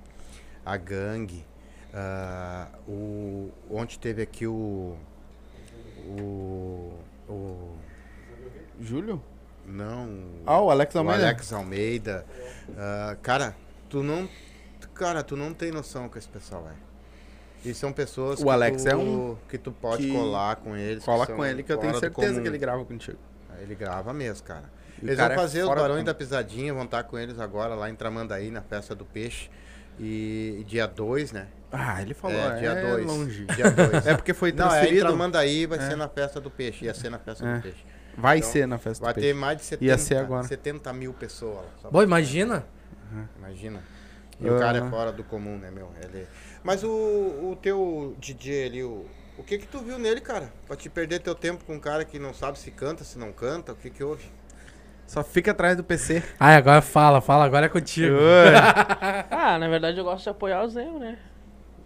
A 0.64 0.78
gangue. 0.78 1.44
ah, 1.94 2.68
o, 2.88 3.50
ontem 3.70 3.98
teve 4.00 4.22
aqui 4.22 4.46
o. 4.46 4.96
O. 6.08 6.94
O. 7.32 7.76
Júlio? 8.80 9.22
Não. 9.66 10.10
Ah, 10.46 10.62
o 10.62 10.70
Alex 10.70 10.94
o 10.96 10.98
Almeida. 11.00 11.24
Alex 11.24 11.54
Almeida. 11.54 12.26
Ah, 12.78 13.16
cara, 13.22 13.56
tu 13.90 14.04
não. 14.04 14.28
Cara, 14.94 15.24
tu 15.24 15.38
não 15.38 15.54
tem 15.54 15.72
noção 15.72 16.10
com 16.10 16.18
esse 16.18 16.28
pessoal, 16.28 16.68
é. 16.70 16.76
E 17.64 17.74
são 17.74 17.94
pessoas 17.94 18.40
O 18.40 18.44
que 18.44 18.50
Alex 18.50 18.84
tu, 18.84 18.90
é 18.90 18.96
um 18.96 19.38
que 19.48 19.58
tu 19.58 19.72
pode 19.72 20.08
que 20.08 20.12
colar 20.12 20.56
com 20.58 20.76
eles. 20.76 21.04
Cola 21.04 21.28
com 21.28 21.46
ele 21.46 21.64
que 21.64 21.72
eu 21.72 21.78
tenho 21.78 21.98
certeza 22.00 22.42
que 22.42 22.48
ele 22.48 22.58
grava 22.58 22.84
contigo. 22.84 23.18
Ele 23.60 23.76
grava 23.76 24.14
mesmo, 24.14 24.46
cara. 24.46 24.70
E 25.02 25.06
o 25.06 25.08
Eles 25.08 25.18
cara 25.18 25.36
vão 25.36 25.44
é 25.44 25.48
fazer 25.48 25.62
os 25.62 25.68
fora 25.68 25.80
do 25.80 25.84
Barões 25.84 26.04
da 26.04 26.14
Pisadinha, 26.14 26.74
vão 26.74 26.86
estar 26.86 27.04
com 27.04 27.18
eles 27.18 27.40
agora 27.40 27.76
lá 27.76 27.90
em 27.90 27.96
Tramandaí, 27.96 28.50
na 28.50 28.62
festa 28.62 28.96
do 28.96 29.06
peixe. 29.06 29.50
E 30.00 30.64
dia 30.68 30.88
2, 30.88 31.32
né? 31.32 31.48
Ah, 31.72 32.02
ele 32.02 32.14
falou, 32.14 32.38
é, 32.38 32.58
é, 32.58 32.60
dia 32.60 32.76
2. 32.76 33.06
longe. 33.06 33.46
Dia 33.46 33.72
2. 33.72 34.06
É 34.08 34.14
porque 34.16 34.34
foi 34.34 34.52
Não, 34.52 34.66
é 34.66 34.70
transferido. 34.70 35.06
Tramandaí, 35.08 35.66
vai 35.66 35.80
É. 35.80 35.82
ser 35.90 35.96
na 35.96 36.08
festa 36.10 36.42
do 36.42 36.50
peixe. 36.52 36.86
Ia 36.86 36.94
ser 36.94 37.10
na 37.10 37.18
festa 37.20 37.46
É. 37.48 37.56
do 37.56 37.62
peixe. 37.62 37.86
Vai 38.18 38.38
Então, 38.40 38.50
ser 38.52 38.68
na 38.68 38.78
festa 38.78 39.04
Vai 39.06 39.14
do 39.14 39.16
ter 39.16 39.22
peixe. 39.22 39.40
mais 39.40 39.58
de 39.58 39.64
70, 39.64 39.86
Ia 39.92 39.98
ser 39.98 40.18
agora. 40.18 40.44
70 40.44 40.92
mil 40.94 41.14
pessoas 41.14 41.66
lá. 41.84 41.90
Bom, 41.90 42.04
imagina. 42.04 42.66
Imagina. 43.38 43.80
E 44.40 44.50
o 44.50 44.58
cara 44.60 44.82
Ah. 44.84 44.86
é 44.88 44.90
fora 44.90 45.12
do 45.12 45.24
comum, 45.24 45.58
né, 45.58 45.70
meu? 45.72 45.90
Ele... 46.04 46.28
Mas 46.64 46.84
o, 46.84 46.90
o 46.90 47.58
teu 47.62 48.16
DJ 48.20 48.66
ali, 48.66 48.84
o, 48.84 49.06
o 49.38 49.44
que 49.44 49.58
que 49.58 49.68
tu 49.68 49.80
viu 49.80 49.98
nele, 49.98 50.20
cara? 50.20 50.52
Pra 50.68 50.76
te 50.76 50.90
perder 50.90 51.20
teu 51.20 51.36
tempo 51.36 51.64
com 51.64 51.76
um 51.76 51.80
cara 51.80 52.04
que 52.04 52.20
não 52.20 52.34
sabe 52.34 52.58
se 52.60 52.70
canta, 52.72 53.04
se 53.04 53.18
não 53.18 53.32
canta, 53.32 53.72
o 53.72 53.76
que 53.76 53.90
que 53.90 54.04
houve? 54.04 54.26
Só 55.08 55.24
fica 55.24 55.52
atrás 55.52 55.76
do 55.78 55.84
PC. 55.84 56.24
Ai, 56.40 56.56
agora 56.56 56.82
fala, 56.82 57.22
fala, 57.22 57.46
agora 57.46 57.66
é 57.66 57.70
contigo. 57.70 58.16
Ah, 59.30 59.58
na 59.60 59.68
verdade 59.68 59.98
eu 59.98 60.04
gosto 60.04 60.24
de 60.24 60.30
apoiar 60.30 60.64
os 60.64 60.76
erros, 60.76 61.00
né? 61.00 61.18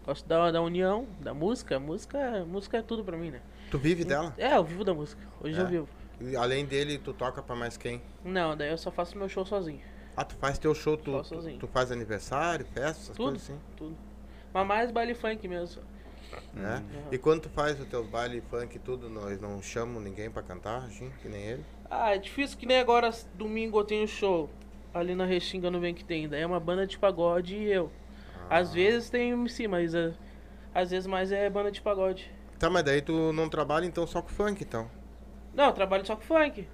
Gosto 0.06 0.28
da, 0.28 0.52
da 0.52 0.62
união, 0.62 1.08
da 1.20 1.34
música. 1.34 1.80
Música, 1.80 2.46
música 2.46 2.78
é 2.78 2.82
tudo 2.82 3.04
pra 3.04 3.18
mim, 3.18 3.32
né? 3.32 3.42
Tu 3.72 3.78
vive 3.80 4.06
dela? 4.06 4.34
É, 4.38 4.56
eu 4.56 4.64
vivo 4.64 4.84
da 4.84 4.94
música. 4.94 5.22
Hoje 5.42 5.58
É. 5.60 5.62
eu 5.64 5.68
vivo. 5.68 5.88
E 6.22 6.36
além 6.36 6.66
dele, 6.66 6.98
tu 6.98 7.12
toca 7.14 7.42
pra 7.42 7.56
mais 7.56 7.76
quem? 7.76 8.02
Não, 8.24 8.56
daí 8.56 8.70
eu 8.70 8.78
só 8.78 8.92
faço 8.92 9.18
meu 9.18 9.28
show 9.28 9.46
sozinho. 9.46 9.82
Ah, 10.16 10.24
tu 10.24 10.36
faz 10.36 10.58
teu 10.58 10.74
show, 10.74 10.96
tu, 10.96 11.12
tu, 11.12 11.24
sozinho. 11.26 11.58
tu 11.60 11.68
faz 11.68 11.92
aniversário, 11.92 12.66
festa, 12.66 13.02
essas 13.02 13.18
Tudo. 13.18 13.32
coisas 13.32 13.42
assim, 13.44 13.60
Tudo. 13.76 13.98
Mas 14.54 14.66
mais 14.68 14.92
baile 14.92 15.14
funk 15.14 15.46
mesmo. 15.48 15.82
né? 16.54 16.82
E 17.12 17.18
quando 17.18 17.42
tu 17.42 17.50
faz 17.50 17.78
os 17.80 17.86
teus 17.88 18.08
baile 18.08 18.42
funk 18.50 18.76
e 18.78 18.80
tudo, 18.80 19.10
nós 19.10 19.42
não 19.42 19.62
chamamos 19.62 20.04
ninguém 20.04 20.32
pra 20.32 20.42
cantar, 20.42 20.86
assim, 20.86 21.12
que 21.22 21.28
nem 21.28 21.42
ele? 21.42 21.66
Ah, 21.90 22.16
é 22.16 22.18
difícil 22.18 22.58
que 22.58 22.66
nem 22.66 22.80
agora, 22.80 23.10
domingo 23.34 23.80
eu 23.80 23.84
tenho 23.84 24.08
show. 24.08 24.50
Ali 24.94 25.14
na 25.16 25.26
Restinga 25.26 25.70
no 25.70 25.82
Vem 25.82 25.94
Que 25.94 26.06
Tem. 26.06 26.30
Daí 26.30 26.42
é 26.42 26.46
uma 26.48 26.60
banda 26.60 26.88
de 26.88 26.98
pagode 26.98 27.56
e 27.58 27.70
eu. 27.70 27.92
Ah. 28.50 28.58
Às 28.58 28.74
vezes 28.74 29.10
tem 29.10 29.32
MC, 29.32 29.68
mas 29.68 29.94
é, 29.96 30.14
às 30.74 30.92
vezes 30.92 31.08
mais 31.08 31.32
é 31.32 31.50
banda 31.50 31.72
de 31.72 31.82
pagode. 31.82 32.30
Tá, 32.60 32.70
mas 32.70 32.84
daí 32.84 33.02
tu 33.02 33.32
não 33.34 33.50
trabalha 33.50 33.86
então 33.86 34.06
só 34.08 34.22
com 34.22 34.30
funk, 34.30 34.64
então? 34.64 34.90
Não, 35.54 35.66
eu 35.66 35.74
trabalho 35.74 36.06
só 36.06 36.16
com 36.16 36.22
funk. 36.24 36.68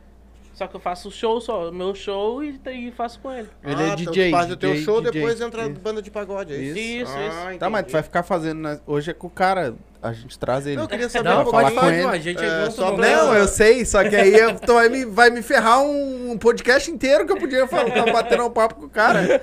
Só 0.53 0.67
que 0.67 0.75
eu 0.75 0.79
faço 0.81 1.07
o 1.07 1.11
show 1.11 1.39
só, 1.39 1.71
meu 1.71 1.95
show 1.95 2.43
e, 2.43 2.59
e 2.73 2.91
faço 2.91 3.19
com 3.21 3.31
ele. 3.31 3.47
Ele 3.63 3.81
é 3.81 3.85
então 3.87 3.95
DJ, 3.95 4.29
tu 4.29 4.31
faz 4.31 4.51
o 4.51 4.57
teu 4.57 4.71
DJ, 4.73 4.83
show, 4.83 5.01
DJ. 5.01 5.11
depois 5.21 5.39
entra 5.41 5.61
Isso. 5.69 5.79
banda 5.79 6.01
de 6.01 6.11
pagode, 6.11 6.53
é 6.53 6.57
isso? 6.57 6.77
Isso, 6.77 7.13
Ah, 7.15 7.49
isso. 7.51 7.59
Tá, 7.59 7.69
mas 7.69 7.85
tu 7.85 7.91
vai 7.93 8.03
ficar 8.03 8.21
fazendo. 8.23 8.59
na- 8.59 8.79
Hoje 8.85 9.11
é 9.11 9.13
com 9.13 9.27
o 9.27 9.29
cara. 9.29 9.73
A 10.01 10.13
gente 10.13 10.39
traz 10.39 10.65
ele. 10.65 10.77
Não, 10.77 10.83
eu 10.83 10.87
queria 10.89 11.07
saber 11.09 11.29
Não, 11.29 11.43
um 11.43 11.51
falar 11.51 11.69
pouquinho. 11.71 11.81
com 11.81 11.89
ele. 11.91 12.05
a 12.07 12.19
gente 12.19 12.43
é, 12.43 12.65
É, 12.65 12.69
só 12.71 12.89
não 12.91 12.97
Não, 12.97 13.35
eu 13.35 13.47
sei, 13.47 13.85
só 13.85 14.03
que 14.03 14.15
aí 14.15 14.33
eu- 14.33 14.55
tu 14.59 14.73
vai 14.73 14.89
me, 14.89 15.05
vai 15.05 15.29
me 15.29 15.43
ferrar 15.43 15.81
um, 15.83 16.31
um 16.31 16.37
podcast 16.39 16.89
inteiro 16.89 17.23
que 17.25 17.31
eu 17.31 17.37
podia 17.37 17.67
falar, 17.67 17.91
tá 17.91 18.11
batendo 18.11 18.43
um 18.45 18.49
papo 18.49 18.75
com 18.75 18.85
o 18.85 18.89
cara. 18.89 19.41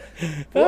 Pô, 0.52 0.60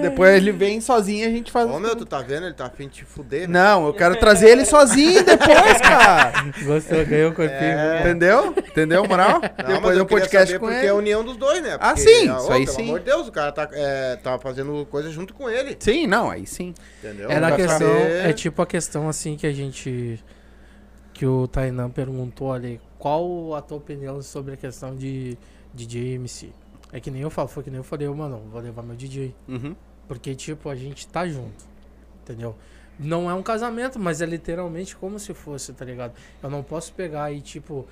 depois 0.00 0.36
ele 0.36 0.52
vem 0.52 0.80
sozinho 0.80 1.24
e 1.24 1.26
a 1.26 1.30
gente 1.30 1.52
faz. 1.52 1.68
Ô 1.70 1.78
meu, 1.78 1.94
tu 1.94 2.06
tá 2.06 2.20
vendo? 2.22 2.46
Ele 2.46 2.54
tá 2.54 2.66
afim 2.66 2.84
de 2.88 2.94
te 2.94 3.04
fuder, 3.04 3.48
né? 3.48 3.58
Não, 3.60 3.86
eu 3.86 3.92
quero 3.92 4.16
trazer 4.16 4.48
ele 4.48 4.64
sozinho 4.64 5.22
depois, 5.22 5.80
cara. 5.82 6.32
Gostou, 6.64 7.04
ganhou 7.04 7.30
o 7.30 7.34
corpinho. 7.34 7.60
É. 7.60 8.00
Entendeu? 8.00 8.54
Entendeu, 8.56 9.04
moral? 9.06 9.40
Não, 9.40 9.40
mas 9.66 9.74
depois 9.74 9.98
eu 9.98 10.06
podcast 10.06 10.46
saber 10.46 10.58
com 10.60 10.66
porque 10.66 10.78
ele. 10.80 10.86
é 10.86 10.90
a 10.90 10.94
união 10.94 11.22
dos 11.22 11.36
dois, 11.36 11.62
né? 11.62 11.76
Ah, 11.80 11.88
Porque, 11.94 12.00
sim, 12.08 12.30
ô, 12.30 12.36
isso 12.38 12.52
aí 12.52 12.64
pelo 12.64 12.76
sim. 12.76 12.82
amor 12.84 12.98
de 13.00 13.04
Deus, 13.04 13.28
o 13.28 13.32
cara 13.32 13.52
tá, 13.52 13.68
é, 13.72 14.16
tá 14.16 14.38
fazendo 14.38 14.86
coisa 14.90 15.10
junto 15.10 15.34
com 15.34 15.48
ele, 15.50 15.76
Sim, 15.78 16.06
não, 16.06 16.30
aí 16.30 16.46
sim. 16.46 16.72
entendeu? 17.02 17.30
É 17.30 17.38
na 17.38 17.52
questão, 17.52 17.86
é 18.24 18.32
tipo 18.32 18.62
a 18.62 18.66
questão 18.66 19.08
assim 19.08 19.25
que 19.34 19.46
a 19.46 19.52
gente 19.52 20.22
que 21.14 21.24
o 21.24 21.48
Tainan 21.48 21.88
perguntou 21.88 22.52
ali, 22.52 22.78
qual 22.98 23.54
a 23.54 23.62
tua 23.62 23.78
opinião 23.78 24.20
sobre 24.20 24.52
a 24.52 24.56
questão 24.58 24.94
de 24.94 25.38
DJ 25.72 26.16
MC? 26.16 26.50
É 26.92 27.00
que 27.00 27.10
nem 27.10 27.22
eu 27.22 27.30
falo, 27.30 27.48
foi 27.48 27.62
que 27.62 27.70
nem 27.70 27.78
eu 27.78 27.82
falei, 27.84 28.06
mano, 28.08 28.42
vou 28.52 28.60
levar 28.60 28.82
meu 28.82 28.94
DJ, 28.94 29.34
Uhum. 29.48 29.74
porque 30.06 30.34
tipo, 30.34 30.68
a 30.68 30.74
gente 30.76 31.08
tá 31.08 31.26
junto. 31.26 31.64
Entendeu? 32.22 32.54
Não 32.98 33.30
é 33.30 33.34
um 33.34 33.42
casamento, 33.42 33.98
mas 33.98 34.20
é 34.20 34.26
literalmente 34.26 34.94
como 34.94 35.18
se 35.18 35.32
fosse, 35.32 35.72
tá 35.72 35.84
ligado? 35.86 36.12
Eu 36.42 36.50
não 36.50 36.62
posso 36.62 36.92
pegar 36.92 37.32
e 37.32 37.40
tipo 37.40 37.86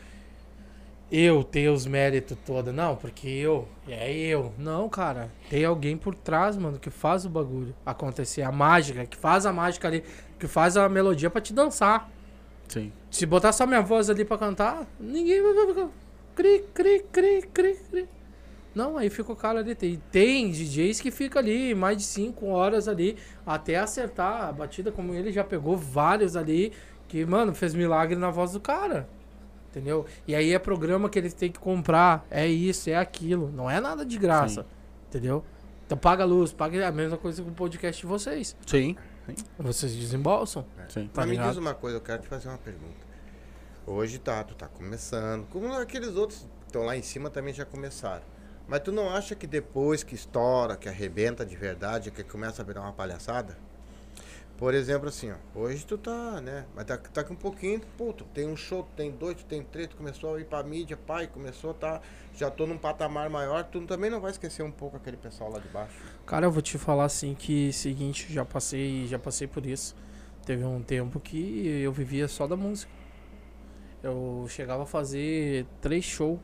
eu 1.11 1.44
ter 1.44 1.69
os 1.69 1.86
méritos 1.86 2.36
todos, 2.44 2.74
não, 2.74 2.97
porque 2.97 3.28
eu, 3.28 3.69
é 3.86 4.11
eu. 4.12 4.52
Não, 4.59 4.89
cara, 4.89 5.31
tem 5.48 5.65
alguém 5.65 5.97
por 5.97 6.15
trás, 6.15 6.56
mano, 6.56 6.78
que 6.78 6.90
faz 6.90 7.24
o 7.24 7.28
bagulho 7.31 7.74
acontecer, 7.86 8.43
a 8.43 8.51
mágica, 8.51 9.06
que 9.06 9.16
faz 9.16 9.47
a 9.47 9.52
mágica 9.52 9.86
ali, 9.86 10.02
que 10.45 10.49
faz 10.49 10.77
a 10.77 10.87
melodia 10.91 11.31
pra 11.31 11.41
te 11.41 11.55
dançar. 11.55 12.11
Sim. 12.69 12.93
Se 13.11 13.25
botar 13.25 13.51
só 13.51 13.66
minha 13.66 13.81
voz 13.81 14.11
ali 14.11 14.27
pra 14.27 14.37
cantar, 14.37 14.87
ninguém 15.01 15.43
vai 15.43 15.66
ficar 15.66 15.89
cri, 16.35 16.65
cri, 16.75 17.05
cri, 17.11 17.43
cri, 17.53 17.75
cri. 17.91 18.09
Não, 18.75 18.99
aí 18.99 19.09
fica 19.09 19.33
o 19.33 19.37
cara 19.37 19.61
ali. 19.61 19.75
Tem, 19.75 20.03
tem 20.11 20.51
DJs 20.51 21.01
que 21.01 21.11
fica 21.11 21.39
ali 21.39 21.75
mais 21.75 21.97
de 21.97 22.03
5 22.03 22.45
horas 22.47 22.89
ali 22.89 23.16
até 23.47 23.77
acertar 23.77 24.49
a 24.49 24.53
batida, 24.53 24.93
como 24.93 25.15
ele 25.15 25.33
já 25.33 25.45
pegou 25.45 25.77
vários 25.79 26.37
ali, 26.37 26.73
que, 27.09 27.25
mano, 27.25 27.55
fez 27.55 27.75
milagre 27.75 28.16
na 28.16 28.31
voz 28.31 28.53
do 28.53 28.61
cara. 28.61 29.09
Entendeu? 29.71 30.05
E 30.29 30.35
aí 30.35 30.53
é 30.53 30.59
programa 30.59 31.09
que 31.09 31.19
eles 31.19 31.33
têm 31.33 31.51
que 31.51 31.59
comprar. 31.59 32.27
É 32.31 32.47
isso, 32.47 32.91
é 32.91 32.97
aquilo. 32.97 33.51
Não 33.51 33.71
é 33.71 33.81
nada 33.81 34.05
de 34.05 34.19
graça. 34.19 34.62
Sim. 34.62 34.69
Entendeu? 35.09 35.45
Então 35.87 35.97
paga 35.97 36.23
a 36.23 36.27
luz, 36.27 36.53
paga 36.53 36.87
a 36.87 36.93
mesma 36.93 37.16
coisa 37.16 37.43
com 37.43 37.51
o 37.51 37.55
podcast 37.55 38.01
de 38.01 38.07
vocês. 38.07 38.55
Sim. 38.66 38.97
Vocês 39.59 39.95
desembolsam. 39.95 40.65
Sim. 40.89 41.07
Tá 41.09 41.23
Mas 41.23 41.27
me 41.27 41.33
ligado? 41.33 41.49
diz 41.51 41.57
uma 41.59 41.75
coisa, 41.75 41.97
eu 41.97 42.01
quero 42.01 42.23
te 42.23 42.29
fazer 42.29 42.49
uma 42.49 42.59
pergunta. 42.59 43.05
Hoje 43.87 44.19
tá, 44.19 44.43
tu 44.45 44.55
tá 44.55 44.67
começando. 44.67 45.47
Como 45.49 45.73
aqueles 45.75 46.17
outros 46.17 46.41
que 46.61 46.67
estão 46.67 46.85
lá 46.85 46.97
em 46.97 47.03
cima 47.03 47.31
também 47.31 47.53
já 47.53 47.65
começaram. 47.65 48.23
Mas 48.67 48.81
tu 48.81 48.91
não 48.91 49.11
acha 49.11 49.35
que 49.35 49.47
depois 49.47 50.03
que 50.03 50.15
estoura, 50.15 50.77
que 50.77 50.89
arrebenta 50.89 51.45
de 51.45 51.55
verdade, 51.55 52.11
que 52.11 52.25
começa 52.25 52.63
a 52.63 52.65
virar 52.65 52.81
uma 52.81 52.93
palhaçada? 52.93 53.59
Por 54.56 54.72
exemplo, 54.72 55.09
assim, 55.09 55.32
ó, 55.32 55.59
hoje 55.59 55.85
tu 55.85 55.98
tá, 55.98 56.40
né? 56.40 56.64
Mas 56.76 56.85
tá, 56.85 56.97
tá 56.97 57.24
com 57.24 57.35
um 57.35 57.36
pouquinho, 57.36 57.81
pô, 57.98 58.12
tu 58.12 58.24
tem 58.24 58.47
um 58.47 58.56
show, 58.56 58.85
tu 58.85 58.90
tem 58.97 59.10
dois, 59.10 59.36
tu 59.36 59.44
tem 59.44 59.62
três, 59.64 59.89
tu 59.89 59.97
começou 59.97 60.36
a 60.36 60.40
ir 60.40 60.44
pra 60.44 60.62
mídia, 60.62 60.97
pai, 60.97 61.26
começou 61.26 61.72
a 61.72 61.74
tá, 61.74 62.01
já 62.32 62.48
tô 62.51 62.64
num 62.64 62.78
patamar 62.78 63.28
maior, 63.28 63.64
tu 63.64 63.85
também 63.85 64.09
não 64.09 64.20
vai 64.20 64.31
esquecer 64.31 64.62
um 64.62 64.70
pouco 64.70 64.97
aquele 64.97 65.16
pessoal 65.16 65.51
lá 65.51 65.59
de 65.59 65.68
baixo. 65.68 65.97
Cara, 66.24 66.47
eu 66.47 66.52
vou 66.52 66.62
te 66.62 66.78
falar 66.78 67.05
assim 67.05 67.35
que 67.35 67.72
seguinte, 67.72 68.32
já 68.32 68.44
passei, 68.44 69.09
já 69.09 69.18
passei 69.18 69.48
por 69.48 69.66
isso. 69.66 69.97
Teve 70.47 70.64
um 70.64 70.82
tempo 70.82 71.18
que 71.18 71.81
eu 71.82 71.93
vivia 71.93 72.28
só 72.28 72.47
da 72.47 72.56
música. 72.56 72.93
Eu 74.02 74.47
chegava 74.48 74.85
a 74.85 74.86
fazer 74.86 75.66
três 75.81 76.05
shows 76.05 76.39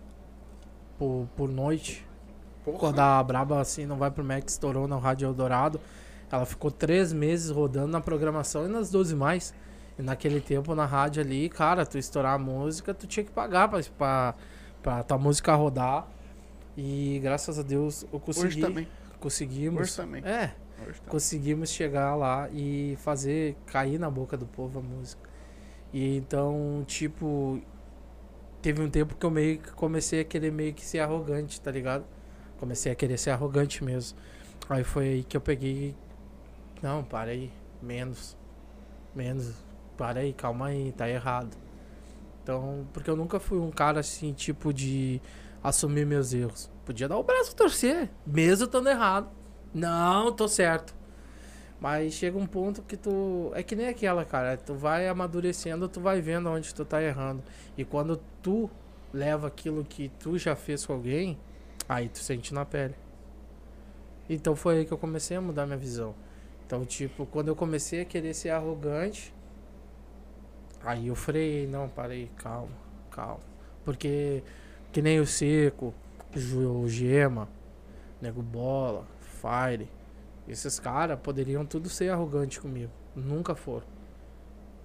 por, 0.99 1.29
por 1.37 1.49
noite. 1.49 2.07
Quando 2.65 2.99
a 2.99 3.23
Braba 3.23 3.61
assim 3.61 3.87
não 3.87 3.97
vai 3.97 4.11
pro 4.11 4.25
Max, 4.25 4.53
estourou 4.53 4.89
na 4.89 4.97
Rádio 4.97 5.27
Eldorado. 5.27 5.81
Ela 6.31 6.47
ficou 6.47 6.71
três 6.71 7.13
meses 7.13 7.51
rodando 7.51 7.89
na 7.89 8.01
programação 8.01 8.67
e 8.67 8.69
nas 8.69 8.91
12 8.91 9.15
mais. 9.17 9.53
E 9.99 10.03
naquele 10.03 10.41
tempo 10.41 10.75
na 10.75 10.87
rádio 10.87 11.23
ali, 11.23 11.49
cara, 11.49 11.85
tu 11.85 11.99
estourar 11.99 12.35
a 12.35 12.39
música, 12.39 12.95
tu 12.95 13.07
tinha 13.07 13.25
que 13.25 13.33
pagar 13.33 13.69
pra, 13.69 13.81
pra, 13.99 14.35
pra 14.83 15.03
tua 15.03 15.19
música 15.19 15.55
rodar. 15.55 16.07
E 16.77 17.19
graças 17.23 17.59
a 17.59 17.63
Deus 17.63 18.07
eu 18.13 18.21
consegui. 18.21 18.47
Hoje 18.47 18.61
também. 18.61 18.89
Conseguimos. 19.19 19.83
Hoje 19.83 19.97
também. 19.97 20.23
É, 20.25 20.55
Hoje 20.79 20.99
também. 20.99 21.09
conseguimos 21.09 21.71
chegar 21.71 22.15
lá 22.15 22.49
e 22.51 22.97
fazer 23.01 23.57
cair 23.67 23.99
na 23.99 24.09
boca 24.09 24.37
do 24.37 24.47
povo 24.47 24.79
a 24.79 24.83
música. 24.83 25.29
E 25.93 26.17
então, 26.17 26.85
tipo, 26.87 27.61
teve 28.63 28.81
um 28.81 28.89
tempo 28.89 29.17
que 29.17 29.27
eu 29.27 29.31
meio 29.31 29.59
que 29.59 29.73
comecei 29.73 30.21
a 30.21 30.25
querer 30.25 30.53
meio 30.53 30.73
que 30.73 30.85
ser 30.85 31.01
arrogante, 31.01 31.61
tá 31.61 31.71
ligado? 31.71 32.05
Comecei 32.59 32.93
a 32.93 32.95
querer 32.95 33.19
ser 33.19 33.31
arrogante 33.31 33.83
mesmo. 33.83 34.17
Aí 34.69 34.85
foi 34.85 35.05
aí 35.09 35.25
que 35.25 35.37
eu 35.37 35.41
peguei. 35.41 35.95
Não, 36.83 37.05
para 37.05 37.31
aí. 37.31 37.53
Menos. 37.83 38.37
Menos. 39.15 39.55
Para 39.97 40.21
aí, 40.21 40.33
calma 40.33 40.67
aí, 40.67 40.93
tá 40.93 41.09
errado. 41.09 41.57
Então, 42.43 42.87
porque 42.93 43.11
eu 43.11 43.17
nunca 43.17 43.39
fui 43.39 43.59
um 43.59 43.71
cara 43.71 44.01
assim, 44.01 44.33
tipo, 44.33 44.73
de 44.73 45.21
assumir 45.63 46.07
meus 46.07 46.33
erros. 46.33 46.71
Podia 46.85 47.07
dar 47.07 47.19
o 47.19 47.23
braço 47.23 47.53
a 47.53 47.55
torcer, 47.55 48.11
mesmo 48.27 48.65
estando 48.65 48.89
errado. 48.89 49.29
Não, 49.73 50.33
tô 50.33 50.49
certo. 50.49 50.95
Mas 51.81 52.15
chega 52.15 52.37
um 52.37 52.47
ponto 52.47 52.83
que 52.83 52.97
tu. 52.97 53.53
É 53.55 53.63
que 53.63 53.77
nem 53.77 53.89
aquela, 53.89 54.25
cara. 54.25 54.57
Tu 54.57 54.75
vai 54.75 55.09
amadurecendo, 55.09 55.89
tu 55.89 56.01
vai 56.01 56.21
vendo 56.21 56.51
onde 56.51 56.75
tu 56.75 56.85
tá 56.85 57.03
errando. 57.03 57.43
E 57.77 57.85
quando 57.85 58.21
tu 58.43 58.71
leva 59.13 59.47
aquilo 59.47 59.85
que 59.85 60.11
tu 60.19 60.37
já 60.37 60.55
fez 60.55 60.85
com 60.85 60.93
alguém, 60.93 61.39
aí 61.89 62.09
tu 62.09 62.19
sente 62.19 62.53
na 62.53 62.65
pele. 62.65 62.95
Então 64.29 64.55
foi 64.55 64.79
aí 64.79 64.85
que 64.85 64.93
eu 64.93 64.99
comecei 64.99 65.37
a 65.37 65.41
mudar 65.41 65.67
minha 65.67 65.79
visão. 65.79 66.15
Então, 66.71 66.85
tipo, 66.85 67.27
quando 67.27 67.49
eu 67.49 67.57
comecei 67.57 68.03
a 68.03 68.05
querer 68.05 68.33
ser 68.33 68.51
arrogante, 68.51 69.35
aí 70.85 71.09
eu 71.09 71.17
freiei, 71.17 71.67
não, 71.67 71.89
parei, 71.89 72.31
calma, 72.37 72.71
calma. 73.11 73.41
Porque 73.85 74.45
que 74.93 75.03
nem 75.03 75.19
o 75.19 75.27
Seco, 75.27 75.93
o 76.33 76.87
Gema, 76.89 77.49
Nego 78.23 78.41
Bola, 78.41 79.05
Fire, 79.19 79.89
esses 80.47 80.79
caras 80.79 81.19
poderiam 81.19 81.67
tudo 81.67 81.89
ser 81.89 82.11
arrogante 82.11 82.61
comigo. 82.61 82.93
Nunca 83.17 83.57
foram. 83.57 83.87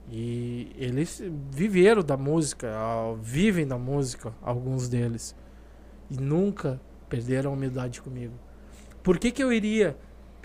E 0.10 0.76
eles 0.80 1.22
viveram 1.52 2.02
da 2.02 2.18
música, 2.18 2.74
ah, 2.76 3.16
vivem 3.22 3.68
da 3.68 3.78
música, 3.78 4.34
alguns 4.42 4.90
deles. 4.90 5.36
E 6.10 6.18
nunca 6.18 6.82
perderam 7.08 7.52
a 7.52 7.54
humildade 7.54 8.02
comigo. 8.02 8.34
Por 9.04 9.20
que, 9.20 9.30
que 9.30 9.44
eu 9.44 9.54
iria 9.54 9.96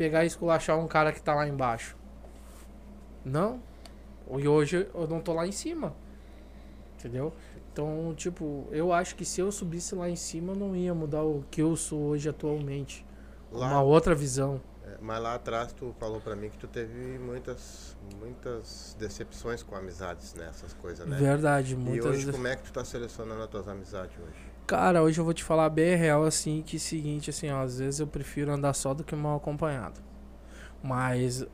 pegar 0.00 0.24
e 0.24 0.28
esculachar 0.28 0.78
um 0.78 0.88
cara 0.88 1.12
que 1.12 1.20
tá 1.20 1.34
lá 1.34 1.46
embaixo? 1.46 1.94
Não. 3.22 3.60
E 4.38 4.48
hoje 4.48 4.88
eu 4.94 5.06
não 5.06 5.20
tô 5.20 5.34
lá 5.34 5.46
em 5.46 5.52
cima. 5.52 5.94
Entendeu? 6.98 7.34
Então, 7.70 8.14
tipo, 8.16 8.66
eu 8.70 8.94
acho 8.94 9.14
que 9.14 9.26
se 9.26 9.42
eu 9.42 9.52
subisse 9.52 9.94
lá 9.94 10.08
em 10.08 10.16
cima, 10.16 10.54
eu 10.54 10.56
não 10.56 10.74
ia 10.74 10.94
mudar 10.94 11.22
o 11.22 11.44
que 11.50 11.60
eu 11.60 11.76
sou 11.76 12.00
hoje 12.00 12.30
atualmente. 12.30 13.04
Lá, 13.52 13.72
Uma 13.72 13.82
outra 13.82 14.14
visão. 14.14 14.58
É, 14.86 14.96
Mas 15.02 15.20
lá 15.20 15.34
atrás 15.34 15.70
tu 15.74 15.94
falou 16.00 16.18
pra 16.18 16.34
mim 16.34 16.48
que 16.48 16.56
tu 16.56 16.66
teve 16.66 17.18
muitas, 17.18 17.94
muitas 18.18 18.96
decepções 18.98 19.62
com 19.62 19.76
amizades, 19.76 20.32
né? 20.32 20.46
Essas 20.48 20.72
coisas, 20.72 21.06
né? 21.06 21.18
Verdade, 21.18 21.74
E 21.74 21.76
muitas 21.76 22.06
hoje 22.06 22.32
como 22.32 22.46
é 22.46 22.56
que 22.56 22.62
tu 22.62 22.72
tá 22.72 22.86
selecionando 22.86 23.42
as 23.42 23.50
tuas 23.50 23.68
amizades 23.68 24.16
hoje? 24.18 24.49
Cara, 24.66 25.02
hoje 25.02 25.20
eu 25.20 25.24
vou 25.24 25.34
te 25.34 25.42
falar 25.42 25.68
bem 25.68 25.96
real, 25.96 26.22
assim, 26.24 26.62
que 26.62 26.78
seguinte, 26.78 27.30
assim, 27.30 27.50
ó, 27.50 27.62
às 27.62 27.78
vezes 27.78 27.98
eu 28.00 28.06
prefiro 28.06 28.52
andar 28.52 28.72
só 28.72 28.94
do 28.94 29.02
que 29.02 29.16
mal 29.16 29.36
acompanhado. 29.36 30.00
Mas 30.82 31.46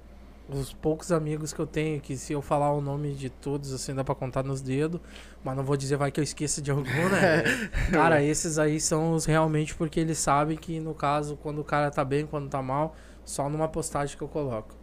os 0.48 0.72
poucos 0.72 1.12
amigos 1.12 1.52
que 1.52 1.60
eu 1.60 1.66
tenho, 1.66 2.00
que 2.00 2.16
se 2.16 2.32
eu 2.32 2.42
falar 2.42 2.72
o 2.72 2.80
nome 2.80 3.14
de 3.14 3.30
todos, 3.30 3.72
assim, 3.72 3.94
dá 3.94 4.04
pra 4.04 4.14
contar 4.14 4.44
nos 4.44 4.60
dedos, 4.62 5.00
mas 5.44 5.56
não 5.56 5.64
vou 5.64 5.76
dizer 5.76 5.96
vai 5.96 6.12
que 6.12 6.20
eu 6.20 6.24
esqueça 6.24 6.62
de 6.62 6.70
algum, 6.70 7.08
né? 7.08 7.42
cara, 7.92 8.22
esses 8.22 8.58
aí 8.58 8.80
são 8.80 9.12
os 9.14 9.24
realmente 9.26 9.74
porque 9.74 10.00
eles 10.00 10.18
sabem 10.18 10.56
que, 10.58 10.80
no 10.80 10.94
caso, 10.94 11.36
quando 11.36 11.60
o 11.60 11.64
cara 11.64 11.90
tá 11.90 12.04
bem, 12.04 12.26
quando 12.26 12.48
tá 12.50 12.62
mal, 12.62 12.96
só 13.24 13.48
numa 13.48 13.68
postagem 13.68 14.16
que 14.16 14.22
eu 14.22 14.28
coloco. 14.28 14.74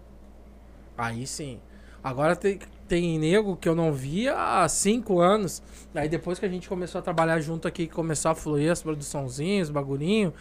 Aí 0.98 1.26
sim. 1.28 1.62
Agora 2.04 2.36
tem, 2.36 2.60
tem 2.94 3.18
nego 3.18 3.56
que 3.56 3.68
eu 3.68 3.74
não 3.74 3.92
via 3.92 4.36
há 4.36 4.70
cinco 4.70 5.20
anos. 5.20 5.64
Aí 5.96 6.08
depois 6.08 6.38
que 6.38 6.46
a 6.46 6.50
gente 6.50 6.70
começou 6.70 7.00
a 7.00 7.02
trabalhar 7.02 7.40
junto 7.40 7.68
aqui, 7.68 7.88
começou 7.88 8.30
a 8.30 8.36
fluir 8.36 8.72
as 8.72 8.84
produçãozinhas, 8.84 9.72
bagulhinho, 9.72 10.32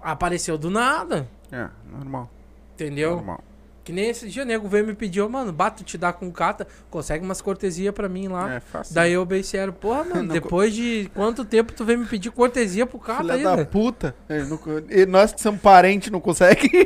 apareceu 0.00 0.58
do 0.58 0.68
nada, 0.68 1.28
É, 1.52 1.68
normal. 1.88 2.28
entendeu? 2.74 3.12
Normal. 3.16 3.44
Que 3.90 3.94
nem 3.94 4.08
esse 4.08 4.28
dia, 4.28 4.44
nego 4.44 4.68
veio 4.68 4.86
me 4.86 4.94
pediu, 4.94 5.28
mano, 5.28 5.52
bato 5.52 5.82
te 5.82 5.98
dar 5.98 6.12
com 6.12 6.30
cata, 6.30 6.64
consegue 6.88 7.24
umas 7.24 7.40
cortesia 7.42 7.92
pra 7.92 8.08
mim 8.08 8.28
lá. 8.28 8.54
É 8.54 8.60
fácil. 8.60 8.94
Daí 8.94 9.12
eu 9.12 9.24
bem 9.24 9.42
sério, 9.42 9.72
porra, 9.72 10.04
mano, 10.04 10.22
Não 10.30 10.32
depois 10.32 10.72
de 10.72 11.10
quanto 11.12 11.44
tempo 11.44 11.72
tu 11.72 11.84
veio 11.84 11.98
me 11.98 12.06
pedir 12.06 12.30
cortesia 12.30 12.86
pro 12.86 13.00
cata 13.00 13.22
Filha 13.22 13.34
aí, 13.34 13.42
da 13.42 13.56
velho? 13.56 13.66
puta. 13.66 14.14
É, 14.28 14.44
não 14.44 14.60
e 14.88 15.06
nós 15.06 15.32
que 15.32 15.40
somos 15.42 15.60
parentes 15.60 16.08
não 16.08 16.20
consegue. 16.20 16.70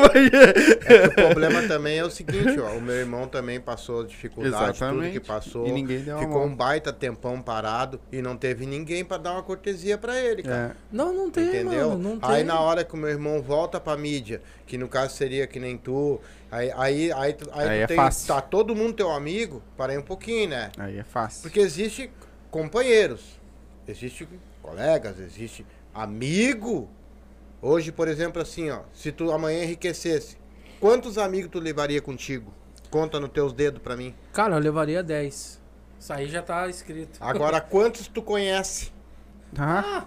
É 0.00 1.06
o 1.06 1.14
problema 1.14 1.62
também 1.68 1.98
é 1.98 2.04
o 2.04 2.10
seguinte, 2.10 2.58
ó, 2.58 2.76
o 2.76 2.80
meu 2.80 2.94
irmão 2.94 3.26
também 3.28 3.60
passou 3.60 4.04
dificuldade, 4.04 4.56
tudo 4.56 4.70
Exatamente. 4.70 5.12
que 5.12 5.20
passou. 5.20 5.66
E 5.66 5.72
ninguém 5.72 6.00
deu 6.00 6.18
Ficou 6.18 6.44
um 6.44 6.54
baita 6.54 6.92
tempão 6.92 7.40
parado 7.40 8.00
e 8.10 8.22
não 8.22 8.36
teve 8.36 8.66
ninguém 8.66 9.04
pra 9.04 9.18
dar 9.18 9.32
uma 9.32 9.42
cortesia 9.42 9.98
pra 9.98 10.18
ele, 10.18 10.42
cara. 10.42 10.76
É. 10.76 10.76
Não, 10.90 11.12
não 11.12 11.30
tem, 11.30 11.48
Entendeu? 11.48 11.90
mano, 11.90 12.02
não 12.10 12.18
tem. 12.18 12.30
Aí 12.30 12.44
na 12.44 12.58
hora 12.60 12.84
que 12.84 12.94
o 12.94 12.96
meu 12.96 13.10
irmão 13.10 13.42
volta 13.42 13.78
pra 13.78 13.96
mídia, 13.96 14.40
que 14.70 14.78
no 14.78 14.86
caso 14.88 15.16
seria 15.16 15.48
que 15.48 15.58
nem 15.58 15.76
tu, 15.76 16.20
aí, 16.48 16.70
aí, 16.76 17.12
aí, 17.12 17.32
tu- 17.32 17.50
aí 17.52 17.68
Aí 17.68 17.78
tu 17.80 17.82
é 17.82 17.86
tem, 17.88 17.96
fácil. 17.96 18.28
tá 18.28 18.40
todo 18.40 18.72
mundo 18.76 18.92
teu 18.92 19.10
amigo, 19.10 19.60
parei 19.76 19.98
um 19.98 20.02
pouquinho, 20.02 20.50
né? 20.50 20.70
Aí 20.78 20.96
é 20.96 21.02
fácil. 21.02 21.42
Porque 21.42 21.58
existe 21.58 22.08
companheiros, 22.52 23.40
existe 23.88 24.28
colegas, 24.62 25.18
existe 25.18 25.66
amigo. 25.92 26.88
Hoje, 27.60 27.90
por 27.90 28.06
exemplo, 28.06 28.40
assim, 28.40 28.70
ó, 28.70 28.82
se 28.94 29.10
tu 29.10 29.32
amanhã 29.32 29.64
enriquecesse, 29.64 30.36
quantos 30.78 31.18
amigos 31.18 31.50
tu 31.50 31.58
levaria 31.58 32.00
contigo? 32.00 32.54
Conta 32.92 33.18
nos 33.18 33.30
teus 33.30 33.52
dedos 33.52 33.82
pra 33.82 33.96
mim. 33.96 34.14
Cara, 34.32 34.54
eu 34.54 34.60
levaria 34.60 35.02
10. 35.02 35.60
Isso 35.98 36.12
aí 36.12 36.28
já 36.28 36.42
tá 36.42 36.68
escrito. 36.68 37.18
Agora, 37.20 37.60
quantos 37.60 38.06
tu 38.06 38.22
conhece? 38.22 38.92
Ah, 39.58 40.04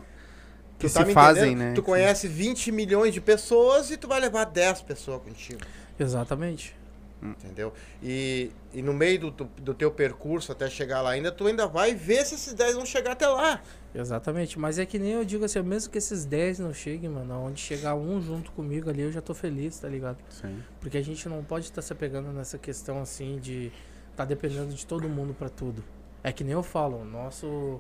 que 0.88 0.94
Tu 0.94 1.00
tá 1.00 1.06
se 1.06 1.14
fazem, 1.14 1.52
entendendo? 1.52 1.68
né? 1.70 1.74
Tu 1.76 1.84
conhece 1.84 2.28
20 2.28 2.72
milhões 2.72 3.14
de 3.14 3.22
pessoas 3.22 3.90
e 3.92 3.98
tu 3.98 4.08
vai 4.08 4.20
levar 4.20 4.46
10 4.46 4.82
pessoas 4.84 5.22
contigo. 5.22 5.62
Exatamente. 6.00 6.76
Entendeu? 7.22 7.72
E, 8.02 8.52
e 8.74 8.82
no 8.82 8.94
meio 8.94 9.18
do, 9.18 9.32
tu- 9.32 9.50
do 9.58 9.74
teu 9.74 9.90
percurso 9.90 10.52
até 10.52 10.70
chegar 10.70 11.00
lá 11.02 11.12
ainda, 11.12 11.32
tu 11.32 11.48
ainda 11.48 11.66
vai 11.66 11.96
ver 11.96 12.26
se 12.26 12.36
esses 12.36 12.54
10 12.54 12.76
vão 12.76 12.86
chegar 12.86 13.14
até 13.14 13.26
lá. 13.26 13.62
Exatamente. 13.96 14.60
Mas 14.60 14.78
é 14.78 14.86
que 14.86 15.00
nem 15.00 15.12
eu 15.14 15.24
digo 15.24 15.46
assim, 15.46 15.62
mesmo 15.62 15.90
que 15.90 15.98
esses 15.98 16.26
10 16.26 16.60
não 16.60 16.74
cheguem, 16.74 17.10
mano, 17.10 17.34
onde 17.46 17.62
chegar 17.62 17.96
um 17.96 18.22
junto 18.22 18.52
comigo 18.52 18.90
ali, 18.90 19.04
eu 19.04 19.12
já 19.12 19.22
tô 19.22 19.34
feliz, 19.34 19.80
tá 19.80 19.88
ligado? 19.88 20.18
Sim. 20.30 20.62
Porque 20.82 20.98
a 20.98 21.02
gente 21.02 21.30
não 21.30 21.42
pode 21.46 21.64
estar 21.68 21.82
se 21.82 21.94
apegando 21.94 22.28
nessa 22.34 22.58
questão 22.58 23.02
assim 23.02 23.40
de 23.40 23.72
tá 24.18 24.26
dependendo 24.26 24.74
de 24.74 24.86
todo 24.86 25.08
mundo 25.08 25.34
pra 25.34 25.48
tudo. 25.48 25.82
É 26.22 26.30
que 26.34 26.44
nem 26.44 26.52
eu 26.52 26.64
falo, 26.64 26.98
o 27.04 27.06
nosso 27.06 27.80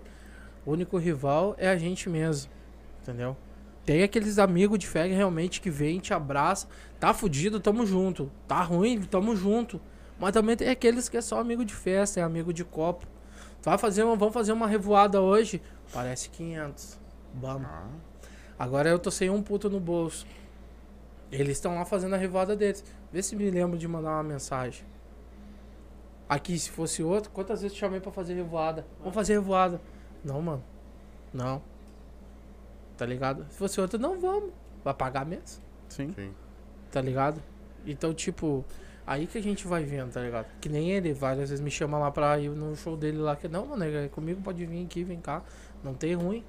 único 0.65 0.97
rival 0.97 1.53
é 1.57 1.67
a 1.67 1.75
gente 1.75 2.09
mesmo. 2.09 2.49
Entendeu? 3.03 3.37
Tem 3.85 4.01
aqueles 4.01 4.39
amigos 4.39 4.79
de 4.79 4.87
fé 4.87 5.05
realmente 5.05 5.59
que 5.59 5.69
vem, 5.69 5.99
te 5.99 6.13
abraça, 6.13 6.67
tá 6.99 7.13
fudido, 7.13 7.59
tamo 7.59 7.85
junto. 7.85 8.31
Tá 8.47 8.61
ruim, 8.61 9.01
tamo 9.01 9.35
junto. 9.35 9.79
Mas 10.17 10.31
também 10.31 10.55
tem 10.55 10.69
aqueles 10.69 11.09
que 11.09 11.17
é 11.17 11.21
só 11.21 11.37
amigo 11.39 11.65
de 11.65 11.73
festa, 11.73 12.21
é 12.21 12.23
amigo 12.23 12.53
de 12.53 12.63
copo. 12.63 13.05
Vai 13.61 13.77
fazer 13.77 14.03
uma, 14.03 14.15
vamos 14.15 14.33
fazer 14.33 14.53
uma 14.53 14.67
revoada 14.67 15.21
hoje? 15.21 15.61
Parece 15.91 16.29
500. 16.29 16.97
Vamos. 17.33 17.67
Agora 18.57 18.89
eu 18.89 18.97
tô 18.97 19.11
sem 19.11 19.29
um 19.29 19.41
puto 19.41 19.69
no 19.69 19.81
bolso. 19.81 20.25
Eles 21.29 21.57
estão 21.57 21.75
lá 21.75 21.83
fazendo 21.83 22.13
a 22.13 22.17
revoada 22.17 22.55
deles. 22.55 22.85
Vê 23.11 23.21
se 23.21 23.35
me 23.35 23.49
lembro 23.49 23.77
de 23.77 23.87
mandar 23.87 24.11
uma 24.11 24.23
mensagem. 24.23 24.85
Aqui, 26.29 26.57
se 26.57 26.69
fosse 26.69 27.03
outro, 27.03 27.31
quantas 27.31 27.61
vezes 27.61 27.75
te 27.75 27.79
chamei 27.79 27.99
pra 27.99 28.11
fazer 28.11 28.33
revoada? 28.33 28.85
Vamos 28.99 29.13
fazer 29.13 29.33
revoada. 29.33 29.81
Não, 30.23 30.41
mano. 30.41 30.63
Não. 31.33 31.61
Tá 32.97 33.05
ligado? 33.05 33.45
Se 33.49 33.57
fosse 33.57 33.81
outro, 33.81 33.99
não 33.99 34.19
vamos. 34.19 34.51
Vai 34.83 34.93
pagar 34.93 35.25
mesmo. 35.25 35.61
Sim. 35.89 36.11
Sim. 36.13 36.33
Tá 36.91 37.01
ligado? 37.01 37.41
Então, 37.85 38.13
tipo, 38.13 38.63
aí 39.05 39.27
que 39.27 39.37
a 39.37 39.41
gente 39.41 39.67
vai 39.67 39.83
vendo, 39.83 40.11
tá 40.11 40.21
ligado? 40.21 40.47
Que 40.61 40.69
nem 40.69 40.91
ele, 40.91 41.13
várias 41.13 41.49
vezes 41.49 41.63
me 41.63 41.71
chama 41.71 41.97
lá 41.97 42.11
pra 42.11 42.39
ir 42.39 42.49
no 42.49 42.75
show 42.75 42.95
dele 42.95 43.17
lá. 43.17 43.35
Que 43.35 43.47
não, 43.47 43.65
mano, 43.65 43.83
é 43.83 44.07
comigo 44.09 44.41
pode 44.41 44.65
vir 44.65 44.85
aqui, 44.85 45.03
vem 45.03 45.19
cá. 45.19 45.41
Não 45.83 45.93
tem 45.93 46.13
ruim. 46.13 46.43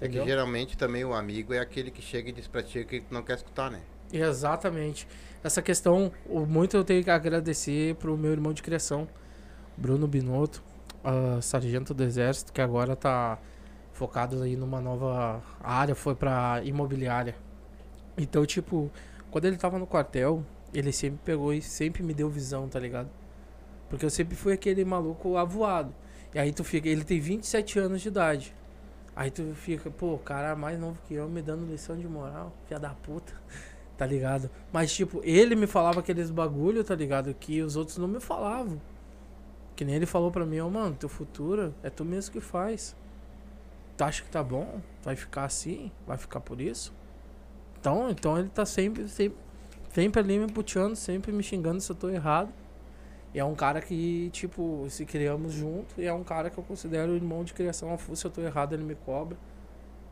É 0.00 0.08
que 0.08 0.18
Entendeu? 0.18 0.26
geralmente 0.26 0.76
também 0.76 1.04
o 1.04 1.12
amigo 1.12 1.52
é 1.52 1.58
aquele 1.58 1.90
que 1.90 2.00
chega 2.00 2.28
e 2.28 2.32
diz 2.32 2.46
pra 2.46 2.62
ti 2.62 2.84
que 2.84 3.02
não 3.10 3.22
quer 3.22 3.36
escutar, 3.36 3.70
né? 3.70 3.80
Exatamente. 4.12 5.06
Essa 5.42 5.60
questão, 5.60 6.12
o 6.26 6.46
muito 6.46 6.76
eu 6.76 6.84
tenho 6.84 7.02
que 7.02 7.10
agradecer 7.10 7.94
pro 7.96 8.16
meu 8.16 8.32
irmão 8.32 8.52
de 8.52 8.62
criação, 8.62 9.08
Bruno 9.76 10.06
Binotto, 10.06 10.62
ah, 11.04 11.38
sargento 11.42 11.92
do 11.92 12.02
exército, 12.02 12.52
que 12.52 12.60
agora 12.60 12.96
tá 12.96 13.38
focado 13.98 14.40
aí 14.42 14.56
numa 14.56 14.80
nova 14.80 15.42
área, 15.60 15.94
foi 15.94 16.14
pra 16.14 16.62
imobiliária. 16.64 17.34
Então, 18.16 18.46
tipo, 18.46 18.90
quando 19.28 19.46
ele 19.46 19.56
tava 19.56 19.76
no 19.76 19.86
quartel, 19.88 20.44
ele 20.72 20.92
sempre 20.92 21.18
pegou 21.24 21.52
e 21.52 21.60
sempre 21.60 22.02
me 22.02 22.14
deu 22.14 22.30
visão, 22.30 22.68
tá 22.68 22.78
ligado? 22.78 23.10
Porque 23.90 24.04
eu 24.04 24.10
sempre 24.10 24.36
fui 24.36 24.52
aquele 24.52 24.84
maluco 24.84 25.36
avoado. 25.36 25.92
E 26.32 26.38
aí 26.38 26.52
tu 26.52 26.62
fica, 26.62 26.88
ele 26.88 27.02
tem 27.02 27.18
27 27.18 27.78
anos 27.80 28.00
de 28.00 28.08
idade. 28.08 28.54
Aí 29.16 29.32
tu 29.32 29.52
fica, 29.54 29.90
pô, 29.90 30.14
o 30.14 30.18
cara 30.18 30.54
mais 30.54 30.78
novo 30.78 30.96
que 31.08 31.14
eu 31.14 31.28
me 31.28 31.42
dando 31.42 31.66
lição 31.66 31.96
de 31.96 32.06
moral, 32.06 32.52
filha 32.66 32.78
da 32.78 32.90
puta. 32.90 33.32
Tá 33.98 34.06
ligado? 34.06 34.48
Mas, 34.72 34.94
tipo, 34.94 35.20
ele 35.24 35.56
me 35.56 35.66
falava 35.66 35.98
aqueles 35.98 36.30
bagulho, 36.30 36.84
tá 36.84 36.94
ligado? 36.94 37.34
Que 37.34 37.60
os 37.62 37.74
outros 37.74 37.98
não 37.98 38.06
me 38.06 38.20
falavam. 38.20 38.80
Que 39.74 39.84
nem 39.84 39.96
ele 39.96 40.06
falou 40.06 40.30
pra 40.30 40.46
mim, 40.46 40.60
ó, 40.60 40.70
mano, 40.70 40.94
teu 40.94 41.08
futuro 41.08 41.74
é 41.82 41.90
tu 41.90 42.04
mesmo 42.04 42.32
que 42.32 42.40
faz. 42.40 42.94
Tu 43.98 44.04
acha 44.04 44.22
que 44.22 44.30
tá 44.30 44.44
bom? 44.44 44.80
Vai 45.02 45.16
ficar 45.16 45.44
assim? 45.44 45.90
Vai 46.06 46.16
ficar 46.16 46.38
por 46.38 46.60
isso? 46.60 46.94
Então, 47.80 48.08
então 48.08 48.38
ele 48.38 48.48
tá 48.48 48.64
sempre, 48.64 49.08
sempre, 49.08 49.36
sempre 49.92 50.20
ali 50.20 50.38
me 50.38 50.46
puteando, 50.46 50.94
sempre 50.94 51.32
me 51.32 51.42
xingando 51.42 51.80
se 51.80 51.90
eu 51.90 51.96
tô 51.96 52.08
errado. 52.08 52.52
E 53.34 53.40
é 53.40 53.44
um 53.44 53.56
cara 53.56 53.82
que, 53.82 54.30
tipo, 54.30 54.86
se 54.88 55.04
criamos 55.04 55.52
junto, 55.52 56.00
e 56.00 56.06
é 56.06 56.12
um 56.12 56.22
cara 56.22 56.48
que 56.48 56.56
eu 56.56 56.62
considero 56.62 57.16
irmão 57.16 57.42
de 57.42 57.52
criação. 57.52 57.98
Se 58.14 58.24
eu 58.24 58.30
tô 58.30 58.40
errado, 58.40 58.72
ele 58.72 58.84
me 58.84 58.94
cobra. 58.94 59.36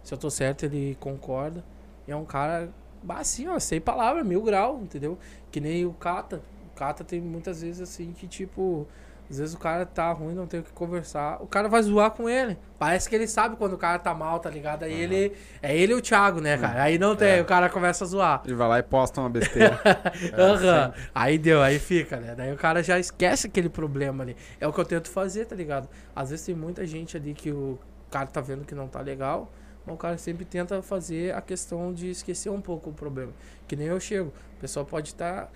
Se 0.03 0.13
eu 0.13 0.19
tô 0.19 0.31
certo, 0.31 0.65
ele 0.65 0.97
concorda. 0.99 1.65
E 2.09 2.11
é 2.11 2.17
um 2.17 2.25
cara, 2.25 2.73
assim, 3.11 3.47
ó, 3.47 3.57
sem 3.61 3.81
palavra, 3.81 4.25
mil 4.25 4.43
grau, 4.43 4.81
entendeu? 4.83 5.17
Que 5.53 5.61
nem 5.61 5.87
o 5.87 5.93
Kata. 5.93 6.43
O 6.73 6.75
Kata 6.77 7.05
tem 7.05 7.21
muitas 7.21 7.63
vezes 7.63 7.81
assim 7.81 8.13
que, 8.13 8.27
tipo, 8.27 8.89
às 9.29 9.39
vezes 9.39 9.55
o 9.55 9.59
cara 9.59 9.85
tá 9.85 10.13
ruim, 10.13 10.35
não 10.35 10.47
tem 10.47 10.61
o 10.61 10.63
que 10.63 10.73
conversar. 10.73 11.43
O 11.43 11.47
cara 11.47 11.69
vai 11.69 11.83
zoar 11.83 12.13
com 12.13 12.29
ele. 12.29 12.57
Parece 12.79 13.09
que 13.09 13.15
ele 13.17 13.27
sabe 13.27 13.57
quando 13.57 13.73
o 13.73 13.79
cara 13.79 13.99
tá 13.99 14.15
mal, 14.15 14.39
tá 14.39 14.49
ligado? 14.49 14.85
Aí 14.85 14.93
ele. 14.93 15.33
É 15.61 15.77
ele 15.77 15.93
e 15.93 15.97
o 15.97 16.01
Thiago, 16.01 16.41
né, 16.41 16.57
cara? 16.57 16.83
Aí 16.83 16.99
não 16.99 17.17
tem, 17.17 17.41
o 17.41 17.45
cara 17.45 17.69
começa 17.69 18.05
a 18.05 18.07
zoar. 18.07 18.43
Ele 18.45 18.55
vai 18.55 18.69
lá 18.69 18.79
e 18.79 18.83
posta 18.83 19.21
uma 19.21 19.29
besteira. 19.31 19.81
Aham. 20.37 20.93
Aí 21.15 21.39
deu, 21.39 21.63
aí 21.63 21.79
fica, 21.79 22.19
né? 22.19 22.35
Daí 22.37 22.53
o 22.53 22.57
cara 22.57 22.83
já 22.83 22.99
esquece 22.99 23.47
aquele 23.49 23.69
problema 23.69 24.23
ali. 24.23 24.37
É 24.61 24.69
o 24.69 24.73
que 24.73 24.81
eu 24.81 24.85
tento 24.85 25.11
fazer, 25.11 25.47
tá 25.47 25.57
ligado? 25.57 25.89
Às 26.15 26.31
vezes 26.31 26.47
tem 26.47 26.55
muita 26.55 26.87
gente 26.87 27.17
ali 27.17 27.35
que 27.35 27.51
o 27.51 27.79
cara 28.11 28.27
tá 28.27 28.41
vendo 28.41 28.65
que 28.65 28.75
não 28.75 28.87
tá 28.87 29.01
legal, 29.01 29.51
mas 29.85 29.95
o 29.95 29.99
cara 29.99 30.19
sempre 30.19 30.45
tenta 30.45 30.81
fazer 30.83 31.35
a 31.35 31.41
questão 31.41 31.93
de 31.93 32.11
esquecer 32.11 32.51
um 32.51 32.61
pouco 32.61 32.91
o 32.91 32.93
problema. 32.93 33.33
Que 33.67 33.75
nem 33.75 33.89
eu 33.89 33.99
chego. 33.99 34.33
O 34.57 34.61
pessoal 34.61 34.87
pode 34.87 35.09
estar. 35.09 35.51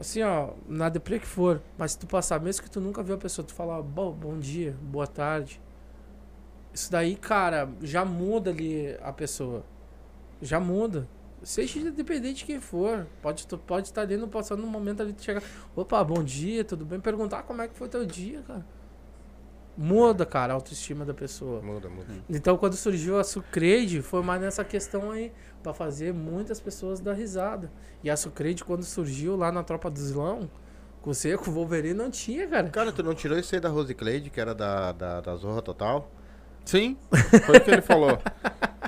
Assim, 0.00 0.22
ó, 0.22 0.54
na 0.66 0.88
deprê 0.88 1.18
que 1.18 1.26
for, 1.26 1.60
mas 1.76 1.92
se 1.92 1.98
tu 1.98 2.06
passar, 2.06 2.40
mesmo 2.40 2.62
que 2.62 2.70
tu 2.70 2.80
nunca 2.80 3.02
viu 3.02 3.16
a 3.16 3.18
pessoa, 3.18 3.46
tu 3.46 3.52
falar, 3.52 3.82
bom, 3.82 4.10
bom 4.12 4.38
dia, 4.38 4.74
boa 4.80 5.06
tarde. 5.06 5.60
Isso 6.72 6.90
daí, 6.90 7.16
cara, 7.16 7.68
já 7.82 8.02
muda 8.02 8.48
ali 8.50 8.96
a 9.02 9.12
pessoa. 9.12 9.62
Já 10.40 10.58
muda. 10.58 11.06
Seja 11.42 11.80
independente 11.80 12.38
de 12.38 12.44
quem 12.46 12.60
for. 12.60 13.06
Pode, 13.20 13.46
tu 13.46 13.58
pode 13.58 13.88
estar 13.88 14.00
ali 14.00 14.16
no 14.16 14.26
passando 14.26 14.64
um 14.64 14.66
momento 14.66 15.02
ali, 15.02 15.12
tu 15.12 15.22
chegar. 15.22 15.42
Opa, 15.76 16.02
bom 16.02 16.24
dia, 16.24 16.64
tudo 16.64 16.86
bem? 16.86 16.98
Perguntar 16.98 17.42
como 17.42 17.60
é 17.60 17.68
que 17.68 17.76
foi 17.76 17.86
teu 17.86 18.06
dia, 18.06 18.40
cara. 18.40 18.64
Muda, 19.82 20.26
cara, 20.26 20.52
a 20.52 20.56
autoestima 20.56 21.06
da 21.06 21.14
pessoa. 21.14 21.62
Muda, 21.62 21.88
muda. 21.88 22.12
Então, 22.28 22.58
quando 22.58 22.76
surgiu 22.76 23.18
a 23.18 23.24
Sucrede, 23.24 24.02
foi 24.02 24.22
mais 24.22 24.38
nessa 24.38 24.62
questão 24.62 25.10
aí, 25.10 25.32
pra 25.62 25.72
fazer 25.72 26.12
muitas 26.12 26.60
pessoas 26.60 27.00
dar 27.00 27.14
risada. 27.14 27.72
E 28.04 28.10
a 28.10 28.16
Sucrede, 28.16 28.62
quando 28.62 28.82
surgiu 28.82 29.36
lá 29.36 29.50
na 29.50 29.62
Tropa 29.62 29.90
do 29.90 29.96
Islão, 29.96 30.50
com 31.00 31.14
você, 31.14 31.34
com 31.38 31.50
o 31.50 31.54
Wolverine, 31.54 31.94
não 31.94 32.10
tinha, 32.10 32.46
cara. 32.46 32.68
Cara, 32.68 32.92
tu 32.92 33.02
não 33.02 33.14
tirou 33.14 33.38
isso 33.38 33.54
aí 33.54 33.60
da 33.60 33.70
Rose 33.70 33.94
Cleide, 33.94 34.28
que 34.28 34.38
era 34.38 34.54
da, 34.54 34.92
da, 34.92 35.22
da 35.22 35.34
Zorra 35.36 35.62
Total? 35.62 36.12
Sim, 36.64 36.96
foi 37.46 37.56
o 37.56 37.60
que 37.60 37.70
ele 37.70 37.82
falou. 37.82 38.18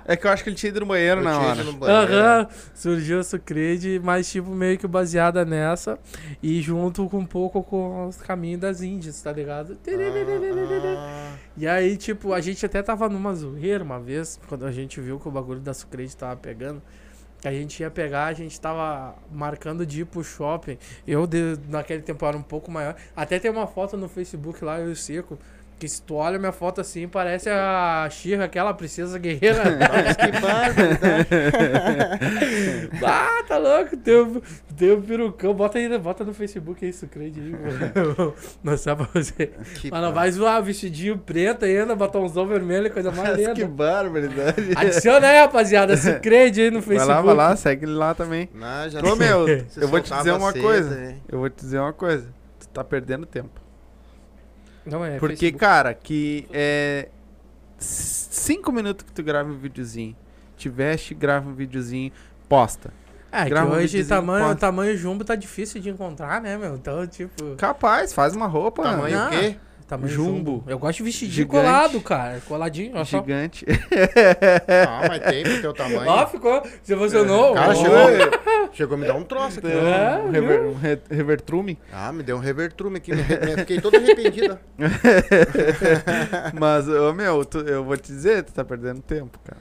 É 0.04 0.16
que 0.16 0.26
eu 0.26 0.30
acho 0.30 0.42
que 0.42 0.50
ele 0.50 0.56
tinha 0.56 0.70
ido 0.70 0.80
no 0.80 0.86
banheiro 0.86 1.20
Eu 1.20 1.24
na 1.24 1.32
tinha 1.32 1.48
hora. 1.48 1.60
ido 1.62 1.72
no 1.72 1.78
banheiro. 1.78 2.12
Aham, 2.14 2.48
surgiu 2.74 3.20
a 3.20 3.24
Sucrede, 3.24 4.00
mas 4.02 4.30
tipo, 4.30 4.50
meio 4.50 4.76
que 4.78 4.86
baseada 4.86 5.44
nessa. 5.44 5.98
E 6.42 6.60
junto 6.60 7.08
com 7.08 7.18
um 7.18 7.26
pouco 7.26 7.62
com 7.62 8.06
os 8.08 8.16
caminhos 8.16 8.60
das 8.60 8.82
Índias, 8.82 9.20
tá 9.22 9.32
ligado? 9.32 9.76
Ah, 9.88 11.34
E 11.56 11.66
aí, 11.66 11.96
tipo, 11.96 12.32
a 12.32 12.40
gente 12.40 12.64
até 12.64 12.82
tava 12.82 13.08
numa 13.08 13.34
zoeira 13.34 13.82
uma 13.84 14.00
vez, 14.00 14.40
quando 14.48 14.64
a 14.66 14.72
gente 14.72 15.00
viu 15.00 15.18
que 15.20 15.28
o 15.28 15.30
bagulho 15.30 15.60
da 15.60 15.74
Sucrede 15.74 16.16
tava 16.16 16.36
pegando. 16.36 16.82
Que 17.40 17.48
a 17.48 17.52
gente 17.52 17.80
ia 17.80 17.90
pegar, 17.90 18.26
a 18.26 18.32
gente 18.32 18.58
tava 18.60 19.16
marcando 19.30 19.84
de 19.84 20.02
ir 20.02 20.04
pro 20.04 20.22
shopping. 20.22 20.78
Eu, 21.06 21.26
de- 21.26 21.58
naquele 21.68 22.00
tempo, 22.00 22.24
era 22.24 22.36
um 22.36 22.42
pouco 22.42 22.70
maior. 22.70 22.94
Até 23.16 23.38
tem 23.40 23.50
uma 23.50 23.66
foto 23.66 23.96
no 23.96 24.08
Facebook 24.08 24.64
lá, 24.64 24.78
eu 24.78 24.88
e 24.90 24.92
o 24.92 24.96
Seco. 24.96 25.36
Que 25.82 25.88
se 25.88 26.00
tu 26.00 26.14
olha 26.14 26.38
minha 26.38 26.52
foto 26.52 26.80
assim, 26.80 27.08
parece 27.08 27.50
a 27.50 28.06
Xirra, 28.08 28.44
aquela 28.44 28.72
princesa 28.72 29.18
guerreira. 29.18 29.64
Que 30.14 30.30
bárbaro, 30.40 30.88
ah, 33.04 33.42
tá 33.48 33.58
louco? 33.58 33.96
Um, 33.96 34.40
tem 34.76 34.92
um 34.92 35.02
perucão. 35.02 35.52
Bota 35.52 35.78
aí, 35.78 35.98
bota 35.98 36.22
no 36.22 36.32
Facebook 36.32 36.84
aí, 36.86 36.92
Sucrede 36.92 37.40
aí, 37.40 37.50
mano. 37.50 38.32
Mostrar 38.62 38.94
pra 38.94 39.08
você. 39.12 39.48
Que 39.80 39.90
Mas 39.90 40.00
não 40.02 40.12
vai 40.12 40.30
zoar, 40.30 40.62
vestidinho 40.62 41.18
preto 41.18 41.64
ainda, 41.64 41.96
batomzão 41.96 42.46
vermelho, 42.46 42.88
coisa 42.88 43.10
mais 43.10 43.30
Mas 43.30 43.48
que 43.48 43.62
linda. 43.62 43.66
barbaridade. 43.66 44.70
Adiciona 44.76 45.26
aí, 45.26 45.40
rapaziada, 45.40 45.96
Sucrede 45.96 46.60
aí 46.60 46.70
no 46.70 46.78
Vai 46.80 46.96
Facebook. 46.96 47.08
lá, 47.12 47.22
vai 47.22 47.34
lá, 47.34 47.56
segue 47.56 47.86
ele 47.86 47.94
lá 47.94 48.14
também. 48.14 48.48
Não, 48.54 48.88
já 48.88 49.00
Ô, 49.00 49.16
meu, 49.16 49.46
Você 49.46 49.82
eu 49.82 49.88
vou 49.88 50.00
te 50.00 50.14
dizer 50.14 50.30
uma 50.30 50.52
cedo, 50.52 50.62
coisa. 50.62 50.94
né? 50.94 51.16
Eu 51.28 51.40
vou 51.40 51.50
te 51.50 51.56
dizer 51.56 51.80
uma 51.80 51.92
coisa. 51.92 52.28
Tu 52.60 52.68
tá 52.68 52.84
perdendo 52.84 53.26
tempo. 53.26 53.61
Não 54.84 55.04
é, 55.04 55.18
Porque, 55.18 55.36
Facebook. 55.36 55.58
cara, 55.58 55.94
que 55.94 56.46
é. 56.52 57.08
Cinco 57.78 58.70
minutos 58.70 59.04
que 59.04 59.12
tu 59.12 59.22
grava 59.22 59.48
um 59.50 59.58
videozinho. 59.58 60.16
Te 60.56 60.68
veste, 60.68 61.14
grava 61.14 61.48
um 61.48 61.54
videozinho, 61.54 62.12
posta. 62.48 62.92
É, 63.30 63.44
que 63.44 63.50
grava 63.50 63.70
um 63.70 63.74
hoje 63.74 63.86
videozinho, 63.98 64.08
tamanho, 64.08 64.44
posta. 64.44 64.60
tamanho 64.60 64.96
jumbo 64.96 65.24
tá 65.24 65.34
difícil 65.34 65.80
de 65.80 65.90
encontrar, 65.90 66.40
né, 66.40 66.56
meu? 66.56 66.76
Então, 66.76 67.06
tipo, 67.06 67.56
Capaz, 67.56 68.12
faz 68.12 68.36
uma 68.36 68.46
roupa. 68.46 68.82
Tamanho 68.82 69.16
Não. 69.16 69.26
o 69.28 69.30
quê? 69.30 69.56
Tamanho 69.96 70.08
Jumbo. 70.12 70.32
jumbo. 70.36 70.64
Eu 70.66 70.78
gosto 70.78 70.98
de 70.98 71.02
vestidinho 71.04 71.32
Gigante. 71.32 71.64
colado, 71.64 72.00
cara. 72.00 72.40
Coladinho, 72.48 72.92
ó. 72.96 73.04
Gigante. 73.04 73.64
Ah, 74.88 75.02
mas 75.08 75.22
tem 75.22 75.42
pro 75.42 75.60
teu 75.60 75.72
tamanho. 75.72 76.08
Ó, 76.10 76.26
ficou, 76.26 76.62
se 76.82 76.92
emocionou. 76.92 77.54
Cara, 77.54 77.72
Ó. 77.72 77.74
chegou, 77.74 78.70
chegou 78.72 78.94
a 78.96 79.00
me 79.00 79.06
dar 79.06 79.14
um 79.14 79.24
troço 79.24 79.58
aqui. 79.58 79.68
É, 79.70 80.18
um 80.24 80.30
rever, 80.30 80.62
um 80.66 80.74
re- 80.74 81.00
revertrume. 81.10 81.78
Ah, 81.92 82.12
me 82.12 82.22
deu 82.22 82.36
um 82.36 82.40
revertrume 82.40 82.96
aqui. 82.98 83.12
me- 83.14 83.22
me- 83.22 83.56
Fiquei 83.58 83.80
todo 83.80 83.96
arrependido. 83.96 84.58
Mas, 86.58 86.88
ô, 86.88 87.12
meu, 87.12 87.44
tu- 87.44 87.58
eu 87.60 87.84
vou 87.84 87.96
te 87.96 88.12
dizer, 88.12 88.42
tu 88.44 88.52
tá 88.52 88.64
perdendo 88.64 89.00
tempo, 89.02 89.38
cara. 89.44 89.58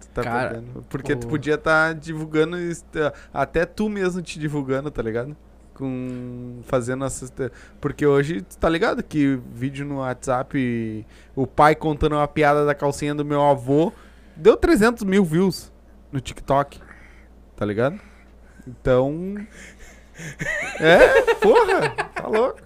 Tu 0.00 0.08
tá 0.14 0.22
Cara, 0.22 0.48
perdendo. 0.50 0.84
Porque 0.88 1.16
tu 1.16 1.26
o- 1.26 1.30
podia 1.30 1.54
estar 1.54 1.94
divulgando, 1.94 2.58
isso, 2.58 2.84
tá- 2.84 3.12
até 3.32 3.64
tu 3.64 3.88
mesmo 3.88 4.20
te 4.22 4.38
divulgando, 4.38 4.90
tá 4.90 5.02
ligado? 5.02 5.36
Com. 5.82 6.60
Fazendo 6.62 7.04
essas. 7.04 7.32
Porque 7.80 8.06
hoje, 8.06 8.42
tá 8.60 8.68
ligado 8.68 9.02
que 9.02 9.36
vídeo 9.52 9.84
no 9.84 9.98
WhatsApp, 9.98 11.04
o 11.34 11.44
pai 11.44 11.74
contando 11.74 12.12
uma 12.14 12.28
piada 12.28 12.64
da 12.64 12.72
calcinha 12.74 13.12
do 13.14 13.24
meu 13.24 13.42
avô, 13.42 13.92
deu 14.36 14.56
300 14.56 15.02
mil 15.02 15.24
views 15.24 15.72
no 16.12 16.20
TikTok. 16.20 16.80
Tá 17.56 17.66
ligado? 17.66 17.98
Então. 18.66 19.36
É, 20.78 21.34
porra, 21.36 21.88
tá 22.14 22.26
louco. 22.28 22.60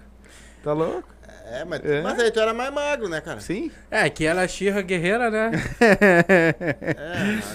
Tá 0.61 0.73
louco? 0.73 1.07
É, 1.49 1.63
mas, 1.63 1.83
É. 1.83 2.01
mas 2.01 2.19
aí 2.19 2.29
tu 2.29 2.39
era 2.41 2.53
mais 2.53 2.71
magro, 2.73 3.07
né, 3.07 3.21
cara? 3.21 3.39
Sim. 3.39 3.71
É, 3.89 4.09
que 4.09 4.25
ela 4.25 4.41
é 4.43 4.47
Xirra 4.49 4.81
guerreira, 4.81 5.31
né? 5.31 5.51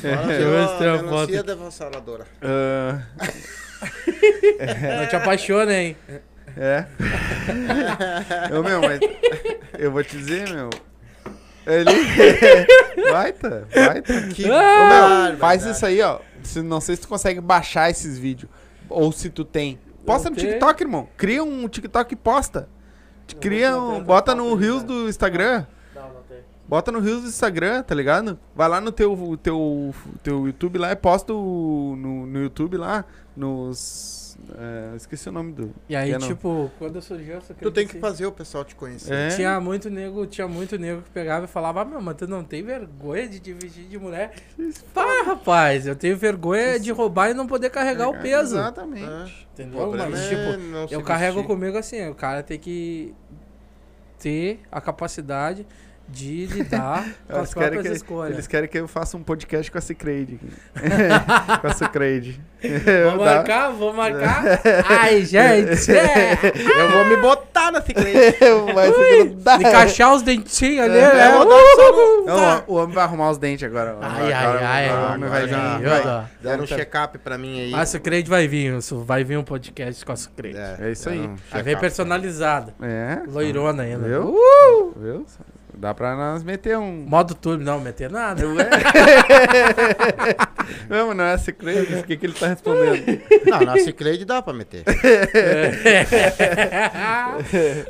É, 0.02 0.14
agora 0.14 0.32
Eu 0.40 0.62
mostrei 0.62 0.89
a 0.89 0.94
a 0.94 0.98
foto 0.98 1.10
melancia 1.10 1.39
aqui. 1.40 1.47
devassaladora. 1.47 2.26
Ah, 3.83 5.01
Não 5.01 5.07
te 5.09 5.17
apaixona, 5.17 5.73
hein? 5.75 5.97
É. 6.57 6.85
eu, 8.51 8.63
meu, 8.63 8.81
mas 8.81 9.01
eu 9.79 9.91
vou 9.91 10.05
te 10.05 10.17
dizer, 10.17 10.49
meu. 10.51 10.71
Ele. 11.67 11.91
Baita, 13.13 13.69
baita. 13.75 14.23
Que 14.35 14.45
Ô, 14.45 14.49
barbaridade. 14.49 15.31
meu, 15.31 15.39
faz 15.39 15.65
isso 15.65 15.87
aí, 15.87 16.01
ó. 16.03 16.19
Se, 16.43 16.61
não 16.61 16.81
sei 16.81 16.97
se 16.97 17.03
tu 17.03 17.09
consegue 17.09 17.41
baixar 17.41 17.89
esses 17.91 18.19
vídeos. 18.19 18.51
Ou 18.89 19.13
se 19.13 19.31
tu 19.31 19.45
tem. 19.45 19.79
Posta 20.05 20.29
no. 20.29 20.37
TikTok, 20.37 20.83
irmão. 20.83 21.09
Cria 21.17 21.43
um 21.45 21.69
TikTok 21.69 22.13
e 22.13 22.17
posta. 22.17 22.69
Cria 23.41 23.77
um. 23.77 24.03
Bota 24.03 24.35
no 24.35 24.55
Reels 24.55 24.81
ainda. 24.83 24.93
do 24.93 25.09
Instagram. 25.09 25.65
Bota 26.73 26.90
no 26.90 27.01
Reels 27.01 27.20
do 27.20 27.28
Instagram, 27.28 27.82
tá 27.82 27.94
ligado? 27.94 28.39
Vai 28.55 28.66
lá 28.66 28.81
no 28.81 28.90
teu, 28.90 29.39
teu, 29.43 29.94
teu 30.23 30.47
YouTube 30.47 30.78
lá 30.78 30.90
e 30.90 30.97
posta 30.97 31.31
o- 31.31 31.94
no, 31.99 32.24
no 32.27 32.43
YouTube 32.44 32.78
lá, 32.78 33.05
nos. 33.36 34.39
é, 34.57 34.97
esqueci 34.97 35.28
o 35.28 35.32
nome 35.32 35.53
do. 35.53 35.74
E 35.86 35.94
aí, 35.94 36.12
é 36.12 36.19
tipo, 36.19 36.70
quando 36.78 37.03
surgiu 37.03 37.36
essa 37.36 37.53
Tu 37.53 37.70
tem 37.70 37.86
que 37.86 37.99
fazer 37.99 38.24
o 38.24 38.32
pessoal 38.32 38.65
te 38.65 38.74
conhecer. 38.74 39.12
É. 39.12 39.28
Tinha 39.36 39.61
muito 39.61 39.90
nego, 39.90 40.27
tinha 40.27 40.49
muito 40.49 40.78
nego 40.78 41.03
que 41.03 41.11
pegava 41.11 41.44
e 41.44 41.47
falava, 41.47 41.82
ah, 41.82 41.85
meu, 41.85 42.01
mas 42.01 42.16
tu 42.16 42.27
não 42.27 42.43
tem 42.43 42.62
vergonha 42.62 43.28
de 43.28 43.53
vestir 43.53 43.85
de 43.85 43.99
mulher? 43.99 44.32
Para, 44.94 45.24
rapaz, 45.27 45.86
eu 45.86 45.94
tenho 45.94 46.16
vergonha 46.16 46.81
de 46.81 46.90
roubar 46.90 47.28
e 47.32 47.35
não 47.35 47.47
poder 47.47 47.69
carregar 47.69 48.09
o 48.09 48.15
peso. 48.19 48.57
Exatamente. 48.57 49.05
É. 49.05 49.31
Entendeu? 49.53 49.93
Mas, 49.93 50.19
é 50.19 50.28
tipo, 50.31 50.94
eu 50.94 51.03
carrego 51.03 51.35
vestir. 51.35 51.49
comigo 51.49 51.77
assim, 51.77 52.09
o 52.09 52.15
cara 52.15 52.43
tem 52.43 52.59
que 52.59 53.15
ter 54.19 54.61
a 54.73 54.81
capacidade 54.81 55.66
de 56.09 56.47
lidar 56.47 57.05
com 57.29 57.33
as 57.37 57.39
Eles 57.39 57.55
querem, 57.55 57.70
próprias 57.70 57.87
que, 57.89 57.97
escolhas. 58.05 58.33
eles 58.35 58.47
querem 58.47 58.69
que 58.69 58.79
eu 58.79 58.89
faça 58.89 59.16
um 59.16 59.23
podcast 59.23 59.70
com 59.70 59.79
a 59.79 59.81
Cicrade. 59.81 60.39
com 61.61 61.66
a 61.66 61.73
Cicrade. 61.74 62.41
Vou 63.16 63.24
marcar, 63.24 63.70
vou 63.70 63.93
marcar. 63.93 64.45
Ai, 64.89 65.24
gente! 65.24 65.91
é. 65.91 66.39
Eu 66.79 66.91
vou 66.91 67.05
me 67.07 67.16
botar 67.16 67.73
na 67.73 67.81
se 67.83 67.93
grudar. 67.93 69.61
Encaixar 69.61 70.15
os 70.15 70.23
dentinhos 70.23 70.85
ali, 70.85 70.99
É, 70.99 71.15
né? 71.15 71.27
eu 71.29 71.33
vou 71.39 71.47
Uhul! 71.53 72.27
Não, 72.27 72.65
o 72.66 72.74
homem 72.74 72.95
vai 72.95 73.05
arrumar 73.05 73.31
os 73.31 73.39
dentes 73.39 73.65
agora. 73.65 73.97
Ai, 74.01 74.33
ai, 74.33 74.45
Agora 74.45 74.69
ai. 74.69 74.91
O 74.91 75.15
homem 75.15 75.29
vai 75.31 75.49
já- 75.49 75.79
vir. 75.79 75.89
vai. 76.43 76.61
um 76.61 76.66
check-up 76.66 77.19
pra 77.19 77.37
mim 77.39 77.61
aí. 77.61 77.74
A 77.74 77.85
Sucrede 77.87 78.29
vai 78.31 78.47
vir, 78.47 78.77
isso 78.79 78.99
vai 79.03 79.24
vir 79.24 79.37
um 79.39 79.45
podcast 79.45 80.05
com 80.05 80.12
a 80.12 80.16
Sucrede. 80.16 80.59
É 80.59 80.91
isso 80.91 81.09
aí. 81.09 81.20
um 81.20 81.37
Vai 81.51 81.62
vir 81.62 81.79
personalizada. 81.79 82.74
É. 82.83 83.23
Loirona 83.27 83.83
ainda. 83.83 84.07
Viu? 84.07 84.35
Uh! 84.37 84.93
Viu? 84.97 85.27
Dá 85.74 85.94
pra 85.94 86.15
nós 86.15 86.43
meter 86.44 86.77
um. 86.78 87.05
Modo 87.09 87.35
turbo, 87.35 87.65
não, 87.65 87.81
meter 87.81 88.11
nada. 88.11 88.43
Não, 90.89 91.09
mas 91.09 91.16
não 91.16 91.24
é 91.24 91.39
Cicrade. 91.39 91.94
O 91.94 92.03
que, 92.05 92.16
que 92.16 92.27
ele 92.27 92.35
tá 92.35 92.47
respondendo? 92.49 93.20
Não, 93.47 93.61
na 93.61 93.78
ciclete 93.78 94.24
dá 94.24 94.43
pra 94.43 94.53
meter. 94.53 94.85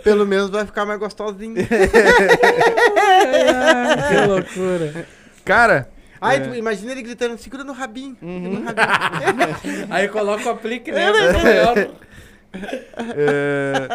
Pelo 0.04 0.26
menos 0.26 0.50
vai 0.50 0.64
ficar 0.64 0.84
mais 0.86 0.98
gostosinho. 0.98 1.56
que 4.08 4.26
loucura. 4.26 5.06
Cara. 5.44 5.88
Aí 6.20 6.40
É. 6.40 6.56
imagina 6.56 6.92
ele 6.92 7.02
gritando, 7.02 7.36
segura 7.36 7.64
no 7.64 7.72
rabinho. 7.72 8.16
Uhum. 8.22 8.60
no 8.60 8.64
rabinho. 8.64 9.86
Aí 9.90 10.06
coloca 10.08 10.46
o 10.48 10.52
aplique, 10.52 10.92
né? 10.92 11.10
é, 13.16 13.88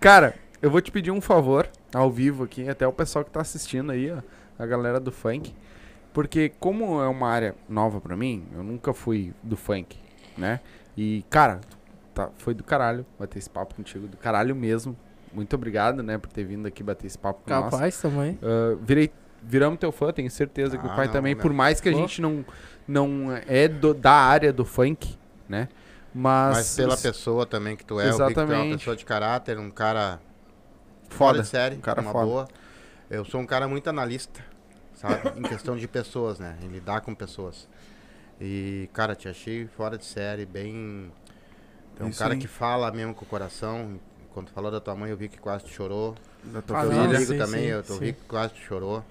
Cara, 0.00 0.34
eu 0.62 0.70
vou 0.70 0.80
te 0.80 0.90
pedir 0.90 1.10
um 1.10 1.20
favor 1.20 1.68
ao 1.94 2.10
vivo 2.10 2.44
aqui, 2.44 2.68
até 2.68 2.86
o 2.86 2.92
pessoal 2.92 3.24
que 3.24 3.30
tá 3.30 3.40
assistindo 3.40 3.92
aí, 3.92 4.10
ó, 4.12 4.18
a 4.58 4.66
galera 4.66 4.98
do 5.00 5.12
funk. 5.12 5.54
Porque 6.12 6.50
como 6.58 7.00
é 7.02 7.08
uma 7.08 7.28
área 7.28 7.54
nova 7.68 8.00
pra 8.00 8.16
mim, 8.16 8.44
eu 8.54 8.62
nunca 8.62 8.94
fui 8.94 9.34
do 9.42 9.56
funk, 9.56 9.98
né? 10.36 10.60
E, 10.96 11.22
cara, 11.28 11.60
tá, 12.14 12.30
foi 12.38 12.54
do 12.54 12.64
caralho 12.64 13.04
bater 13.18 13.38
esse 13.38 13.50
papo 13.50 13.74
contigo, 13.74 14.06
do 14.06 14.16
caralho 14.16 14.56
mesmo. 14.56 14.96
Muito 15.32 15.54
obrigado, 15.54 16.02
né, 16.02 16.16
por 16.16 16.30
ter 16.32 16.44
vindo 16.44 16.66
aqui 16.66 16.82
bater 16.82 17.06
esse 17.06 17.18
papo 17.18 17.42
com 17.44 17.50
nós. 17.50 17.64
Capaz 17.70 18.00
também. 18.00 18.38
Ah, 18.42 18.76
virei, 18.80 19.10
viramos 19.42 19.78
teu 19.78 19.92
fã, 19.92 20.10
tenho 20.10 20.30
certeza 20.30 20.78
que 20.78 20.86
o 20.86 20.90
Ah, 20.90 20.94
pai 20.96 21.06
não, 21.06 21.12
também, 21.12 21.34
né? 21.34 21.42
por 21.42 21.52
mais 21.52 21.78
que 21.82 21.90
a 21.90 21.92
gente 21.92 22.22
não, 22.22 22.42
não 22.88 23.36
é 23.46 23.68
do- 23.68 23.92
da 23.92 24.12
área 24.14 24.50
do 24.54 24.64
funk, 24.64 25.18
né? 25.46 25.68
Mas, 26.14 26.56
Mas 26.56 26.76
pela 26.76 26.96
pessoa 26.96 27.44
também 27.44 27.76
que 27.76 27.84
tu 27.84 28.00
é, 28.00 28.08
eu 28.08 28.12
vi 28.16 28.24
que 28.28 28.32
tu 28.34 28.40
é 28.40 28.42
uma 28.44 28.52
Exatamente. 28.54 28.78
pessoa 28.78 28.96
de 28.96 29.04
caráter, 29.04 29.58
um 29.58 29.70
cara 29.70 30.18
fora 31.08 31.32
foda. 31.34 31.42
de 31.42 31.48
série, 31.48 31.76
um 31.76 31.80
cara 31.80 32.00
uma 32.00 32.12
foda. 32.12 32.26
boa. 32.26 32.48
Eu 33.10 33.24
sou 33.24 33.40
um 33.40 33.46
cara 33.46 33.68
muito 33.68 33.88
analista, 33.88 34.44
sabe? 34.94 35.38
em 35.38 35.42
questão 35.42 35.76
de 35.76 35.86
pessoas, 35.86 36.38
né? 36.38 36.56
Em 36.62 36.68
lidar 36.68 37.00
com 37.00 37.14
pessoas. 37.14 37.68
E, 38.40 38.88
cara, 38.92 39.14
te 39.14 39.28
achei 39.28 39.66
fora 39.66 39.96
de 39.96 40.04
série, 40.04 40.44
bem. 40.44 41.10
É 41.98 42.04
um 42.04 42.08
Isso 42.08 42.18
cara 42.18 42.34
aí. 42.34 42.40
que 42.40 42.46
fala 42.48 42.90
mesmo 42.92 43.14
com 43.14 43.24
o 43.24 43.28
coração. 43.28 43.98
Quando 44.34 44.50
falou 44.50 44.70
da 44.70 44.80
tua 44.80 44.94
mãe, 44.94 45.10
eu 45.10 45.16
vi 45.16 45.28
que 45.28 45.38
quase 45.38 45.64
tu 45.64 45.70
chorou. 45.70 46.14
Da 46.44 46.60
tua 46.60 46.78
Ah, 46.78 46.82
amigo 46.82 47.16
sim, 47.24 47.38
também, 47.38 47.62
sim, 47.62 47.66
eu 47.68 47.82
tô- 47.82 47.94
sim. 47.94 48.00
vi 48.00 48.12
que 48.12 48.22
quase 48.24 48.52
tu 48.54 48.60
chorou. 48.60 49.02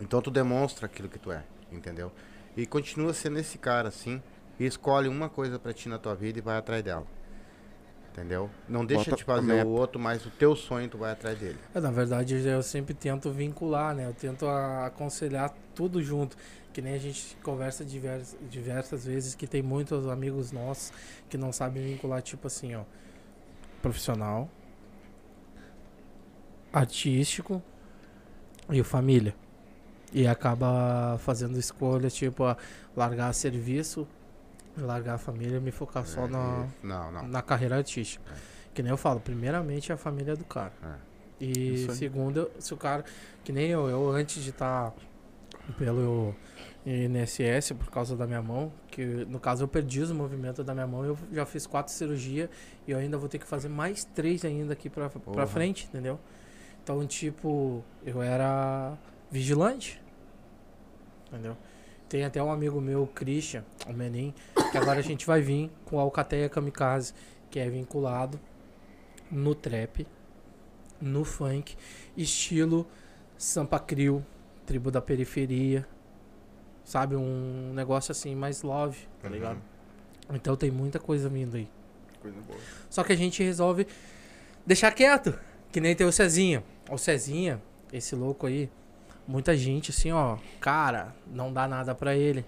Então 0.00 0.20
tu 0.20 0.30
demonstra 0.30 0.86
aquilo 0.86 1.08
que 1.08 1.18
tu 1.18 1.30
é, 1.30 1.44
entendeu? 1.70 2.10
E 2.56 2.66
continua 2.66 3.14
sendo 3.14 3.38
esse 3.38 3.56
cara 3.56 3.88
assim. 3.88 4.20
E 4.58 4.66
escolhe 4.66 5.08
uma 5.08 5.28
coisa 5.28 5.58
pra 5.58 5.72
ti 5.72 5.88
na 5.88 5.98
tua 5.98 6.14
vida 6.16 6.38
e 6.38 6.42
vai 6.42 6.56
atrás 6.58 6.82
dela. 6.82 7.06
Entendeu? 8.12 8.50
Não 8.68 8.84
deixa 8.84 9.04
Bota 9.04 9.16
de 9.16 9.24
fazer 9.24 9.64
o 9.64 9.70
outro, 9.70 9.98
mas 9.98 10.26
o 10.26 10.30
teu 10.30 10.54
sonho 10.54 10.86
tu 10.86 10.98
vai 10.98 11.12
atrás 11.12 11.38
dele. 11.38 11.58
É, 11.74 11.80
na 11.80 11.90
verdade, 11.90 12.34
eu 12.46 12.62
sempre 12.62 12.92
tento 12.92 13.30
vincular, 13.30 13.94
né? 13.94 14.06
Eu 14.06 14.12
tento 14.12 14.46
aconselhar 14.46 15.54
tudo 15.74 16.02
junto. 16.02 16.36
Que 16.74 16.82
nem 16.82 16.94
a 16.94 16.98
gente 16.98 17.36
conversa 17.42 17.84
divers, 17.84 18.36
diversas 18.50 19.04
vezes 19.04 19.34
que 19.34 19.46
tem 19.46 19.62
muitos 19.62 20.06
amigos 20.08 20.52
nossos 20.52 20.92
que 21.28 21.38
não 21.38 21.52
sabem 21.52 21.82
vincular, 21.84 22.20
tipo 22.20 22.46
assim, 22.46 22.74
ó. 22.74 22.82
Profissional, 23.80 24.48
artístico 26.72 27.62
e 28.70 28.80
o 28.80 28.84
família. 28.84 29.34
E 30.12 30.26
acaba 30.26 31.16
fazendo 31.18 31.58
escolhas, 31.58 32.14
tipo, 32.14 32.44
largar 32.94 33.32
serviço, 33.32 34.06
largar 34.76 35.14
a 35.14 35.18
família 35.18 35.56
e 35.56 35.60
me 35.60 35.70
focar 35.70 36.06
só 36.06 36.24
É, 36.24 36.28
na, 36.28 36.64
isso. 36.66 36.74
Não, 36.82 37.12
não. 37.12 37.28
na 37.28 37.42
carreira 37.42 37.76
artística. 37.76 38.24
Que 38.74 38.82
nem 38.82 38.90
eu 38.90 38.96
falo, 38.96 39.20
primeiramente 39.20 39.92
é 39.92 39.94
a 39.94 39.98
família 39.98 40.34
do 40.34 40.44
cara. 40.44 40.72
É. 40.82 40.94
E 41.40 41.86
aí. 41.88 41.94
segundo, 41.94 42.50
se 42.58 42.72
o 42.72 42.76
cara, 42.76 43.04
que 43.44 43.52
nem 43.52 43.68
eu, 43.68 43.88
eu 43.88 44.10
antes 44.10 44.42
de 44.42 44.50
estar 44.50 44.94
pelo 45.76 46.34
INSS 46.86 47.72
por 47.72 47.90
causa 47.90 48.16
da 48.16 48.26
minha 48.26 48.40
mão, 48.42 48.72
que 48.88 49.04
no 49.26 49.38
caso 49.38 49.64
eu 49.64 49.68
perdi 49.68 50.00
os 50.00 50.10
movimentos 50.10 50.64
da 50.64 50.72
minha 50.74 50.86
mão, 50.86 51.04
eu 51.04 51.18
já 51.32 51.44
fiz 51.44 51.66
quatro 51.66 51.92
cirurgias 51.92 52.48
e 52.86 52.90
eu 52.92 52.98
ainda 52.98 53.18
vou 53.18 53.28
ter 53.28 53.38
que 53.38 53.46
fazer 53.46 53.68
mais 53.68 54.04
três 54.04 54.44
ainda 54.44 54.72
aqui 54.72 54.88
pra, 54.88 55.08
pra 55.08 55.46
frente, 55.46 55.86
entendeu? 55.86 56.18
Então, 56.82 57.04
tipo, 57.06 57.84
eu 58.04 58.20
era 58.22 58.96
vigilante, 59.30 60.00
entendeu? 61.28 61.56
Tem 62.12 62.24
até 62.24 62.42
um 62.42 62.52
amigo 62.52 62.78
meu, 62.78 63.06
Christian, 63.06 63.64
o 63.86 63.92
Menin, 63.94 64.34
que 64.70 64.76
agora 64.76 64.98
a 64.98 65.02
gente 65.02 65.24
vai 65.24 65.40
vir 65.40 65.70
com 65.86 65.98
a 65.98 66.02
Alcateia 66.02 66.46
Kamikaze, 66.46 67.14
que 67.50 67.58
é 67.58 67.66
vinculado 67.70 68.38
no 69.30 69.54
trap, 69.54 70.06
no 71.00 71.24
funk, 71.24 71.74
estilo 72.14 72.86
Sampa 73.38 73.78
Crio, 73.78 74.22
tribo 74.66 74.90
da 74.90 75.00
periferia, 75.00 75.88
sabe? 76.84 77.16
Um 77.16 77.72
negócio 77.72 78.12
assim 78.12 78.34
mais 78.34 78.60
love, 78.60 78.98
tá 79.22 79.28
Uhum. 79.28 79.32
ligado? 79.32 79.62
Então 80.34 80.54
tem 80.54 80.70
muita 80.70 80.98
coisa 80.98 81.30
vindo 81.30 81.56
aí. 81.56 81.66
Coisa 82.20 82.36
boa. 82.42 82.60
Só 82.90 83.02
que 83.02 83.14
a 83.14 83.16
gente 83.16 83.42
resolve 83.42 83.86
deixar 84.66 84.92
quieto, 84.92 85.32
que 85.72 85.80
nem 85.80 85.96
tem 85.96 86.06
o 86.06 86.12
Cezinha. 86.12 86.62
O 86.90 86.98
Cezinha, 86.98 87.58
esse 87.90 88.14
louco 88.14 88.46
aí, 88.46 88.68
muita 89.26 89.56
gente 89.56 89.90
assim, 89.90 90.12
ó, 90.12 90.36
cara, 90.60 91.14
não 91.26 91.52
dá 91.52 91.66
nada 91.68 91.94
pra 91.94 92.14
ele. 92.14 92.44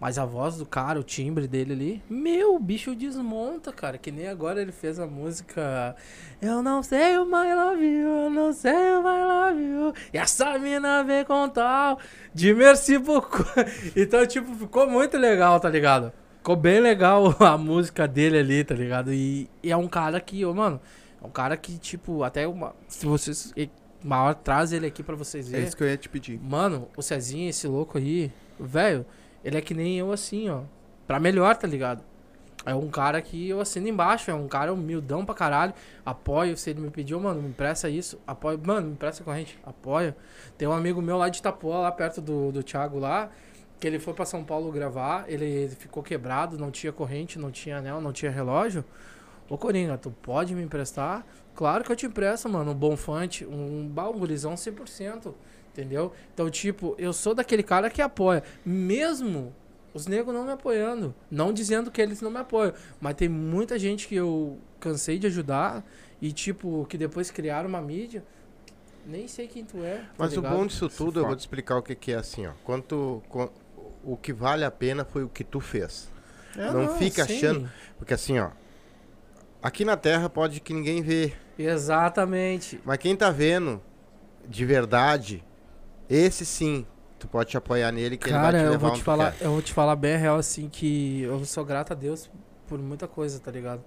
Mas 0.00 0.18
a 0.18 0.24
voz 0.24 0.56
do 0.56 0.64
cara, 0.64 0.98
o 0.98 1.02
timbre 1.02 1.46
dele 1.46 1.74
ali, 1.74 2.02
meu, 2.08 2.54
o 2.54 2.58
bicho 2.58 2.94
desmonta, 2.94 3.70
cara. 3.70 3.98
Que 3.98 4.10
nem 4.10 4.28
agora 4.28 4.62
ele 4.62 4.72
fez 4.72 4.98
a 4.98 5.06
música 5.06 5.94
Eu 6.40 6.62
não 6.62 6.82
sei 6.82 7.18
o 7.18 7.26
my 7.26 7.54
love 7.54 7.84
you, 7.84 8.08
eu 8.08 8.30
não 8.30 8.50
sei 8.50 8.72
o 8.72 9.02
my 9.02 9.24
love 9.24 9.62
you. 9.62 9.94
E 10.10 10.16
essa 10.16 10.58
mina 10.58 11.04
vem 11.04 11.22
com 11.22 11.46
tal 11.50 11.98
de 12.32 12.54
merci 12.54 12.96
beaucoup. 12.96 13.44
Então, 13.94 14.26
tipo, 14.26 14.54
ficou 14.54 14.88
muito 14.88 15.18
legal, 15.18 15.60
tá 15.60 15.68
ligado? 15.68 16.10
Ficou 16.38 16.56
bem 16.56 16.80
legal 16.80 17.36
a 17.38 17.58
música 17.58 18.08
dele 18.08 18.38
ali, 18.38 18.64
tá 18.64 18.74
ligado? 18.74 19.12
E, 19.12 19.50
e 19.62 19.70
é 19.70 19.76
um 19.76 19.86
cara 19.86 20.18
que, 20.18 20.46
ô, 20.46 20.54
mano, 20.54 20.80
é 21.22 21.26
um 21.26 21.30
cara 21.30 21.58
que, 21.58 21.76
tipo, 21.76 22.22
até 22.22 22.48
uma. 22.48 22.74
Se 22.88 23.04
vocês. 23.04 23.52
Uma 24.02 24.22
hora 24.22 24.34
traz 24.34 24.72
ele 24.72 24.86
aqui 24.86 25.02
pra 25.02 25.14
vocês 25.14 25.46
É 25.48 25.50
verem. 25.50 25.66
isso 25.66 25.76
que 25.76 25.82
eu 25.82 25.88
ia 25.88 25.96
te 25.96 26.08
pedir. 26.08 26.38
Mano, 26.42 26.88
o 26.96 27.02
Cezinha, 27.02 27.50
esse 27.50 27.66
louco 27.66 27.98
aí, 27.98 28.32
velho, 28.58 29.04
ele 29.44 29.58
é 29.58 29.60
que 29.60 29.74
nem 29.74 29.98
eu 29.98 30.10
assim, 30.12 30.48
ó. 30.48 30.62
Pra 31.06 31.20
melhor, 31.20 31.56
tá 31.56 31.66
ligado? 31.66 32.02
É 32.64 32.74
um 32.74 32.88
cara 32.88 33.20
que 33.22 33.48
eu 33.48 33.58
assino 33.60 33.88
embaixo, 33.88 34.30
é 34.30 34.34
um 34.34 34.46
cara 34.46 34.72
humildão 34.72 35.24
pra 35.24 35.34
caralho. 35.34 35.72
Apoio, 36.04 36.56
se 36.56 36.70
ele 36.70 36.80
me 36.80 36.90
pediu, 36.90 37.18
mano, 37.18 37.40
me 37.42 37.48
empresta 37.48 37.88
isso. 37.88 38.18
Apoio, 38.26 38.60
mano, 38.62 38.86
me 38.88 38.92
empresta 38.92 39.24
corrente. 39.24 39.58
Apoio. 39.64 40.14
Tem 40.58 40.68
um 40.68 40.72
amigo 40.72 41.00
meu 41.00 41.16
lá 41.16 41.28
de 41.30 41.38
Itapuã, 41.38 41.78
lá 41.80 41.90
perto 41.92 42.20
do, 42.20 42.52
do 42.52 42.62
Thiago 42.62 42.98
lá, 42.98 43.30
que 43.78 43.86
ele 43.86 43.98
foi 43.98 44.12
pra 44.12 44.26
São 44.26 44.44
Paulo 44.44 44.70
gravar, 44.70 45.24
ele 45.26 45.68
ficou 45.78 46.02
quebrado, 46.02 46.58
não 46.58 46.70
tinha 46.70 46.92
corrente, 46.92 47.38
não 47.38 47.50
tinha 47.50 47.78
anel, 47.78 47.98
não 48.00 48.12
tinha 48.12 48.30
relógio. 48.30 48.84
Ô 49.48 49.56
Coringa, 49.56 49.96
tu 49.96 50.10
pode 50.10 50.54
me 50.54 50.62
emprestar? 50.62 51.26
Claro 51.60 51.84
que 51.84 51.92
eu 51.92 51.96
te 51.96 52.06
empresto, 52.06 52.48
mano. 52.48 52.70
Um 52.70 52.74
bom 52.74 52.96
fante, 52.96 53.44
um 53.44 53.86
baú, 53.86 54.16
um 54.16 54.18
gurizão 54.18 54.54
100%. 54.54 55.34
Entendeu? 55.70 56.10
Então, 56.32 56.48
tipo, 56.48 56.94
eu 56.96 57.12
sou 57.12 57.34
daquele 57.34 57.62
cara 57.62 57.90
que 57.90 58.00
apoia. 58.00 58.42
Mesmo 58.64 59.54
os 59.92 60.06
negros 60.06 60.34
não 60.34 60.46
me 60.46 60.52
apoiando. 60.52 61.14
Não 61.30 61.52
dizendo 61.52 61.90
que 61.90 62.00
eles 62.00 62.22
não 62.22 62.30
me 62.30 62.38
apoiam. 62.38 62.72
Mas 62.98 63.14
tem 63.14 63.28
muita 63.28 63.78
gente 63.78 64.08
que 64.08 64.14
eu 64.14 64.58
cansei 64.80 65.18
de 65.18 65.26
ajudar. 65.26 65.84
E, 66.18 66.32
tipo, 66.32 66.86
que 66.88 66.96
depois 66.96 67.30
criaram 67.30 67.68
uma 67.68 67.82
mídia. 67.82 68.24
Nem 69.06 69.28
sei 69.28 69.46
quem 69.46 69.62
tu 69.62 69.84
é. 69.84 69.98
tá 69.98 70.04
Mas 70.16 70.32
o 70.32 70.36
ligado? 70.36 70.56
bom 70.56 70.66
disso 70.66 70.88
tudo, 70.88 71.20
eu 71.20 71.26
vou 71.26 71.36
te 71.36 71.40
explicar 71.40 71.76
o 71.76 71.82
que, 71.82 71.94
que 71.94 72.12
é 72.12 72.16
assim, 72.16 72.46
ó. 72.46 72.52
Quanto, 72.64 73.22
quan- 73.28 73.50
o 74.02 74.16
que 74.16 74.32
vale 74.32 74.64
a 74.64 74.70
pena 74.70 75.04
foi 75.04 75.24
o 75.24 75.28
que 75.28 75.44
tu 75.44 75.60
fez. 75.60 76.10
É, 76.56 76.70
não 76.72 76.96
fica 76.96 77.26
sim. 77.26 77.36
achando. 77.36 77.70
Porque 77.98 78.14
assim, 78.14 78.38
ó. 78.38 78.48
Aqui 79.62 79.84
na 79.84 79.94
Terra 79.94 80.30
pode 80.30 80.58
que 80.60 80.72
ninguém 80.72 81.02
vê. 81.02 81.34
Exatamente. 81.62 82.80
Mas 82.84 82.98
quem 82.98 83.14
tá 83.14 83.30
vendo 83.30 83.80
de 84.48 84.64
verdade, 84.64 85.44
esse 86.08 86.44
sim, 86.44 86.86
tu 87.18 87.28
pode 87.28 87.50
te 87.50 87.56
apoiar 87.56 87.92
nele 87.92 88.16
que 88.16 88.26
ele 88.26 88.34
Cara, 88.34 88.52
vai 88.52 88.60
te 88.60 88.64
eu 88.64 88.70
levar 88.72 88.78
vou 88.80 88.90
onde 88.90 88.98
te 89.00 89.04
falar, 89.04 89.34
eu 89.40 89.50
vou 89.50 89.62
te 89.62 89.72
falar 89.72 89.96
bem 89.96 90.16
real 90.16 90.36
assim 90.36 90.68
que 90.68 91.22
eu 91.22 91.44
sou 91.44 91.64
grato 91.64 91.92
a 91.92 91.94
Deus 91.96 92.30
por 92.66 92.78
muita 92.78 93.06
coisa, 93.06 93.38
tá 93.38 93.50
ligado? 93.50 93.82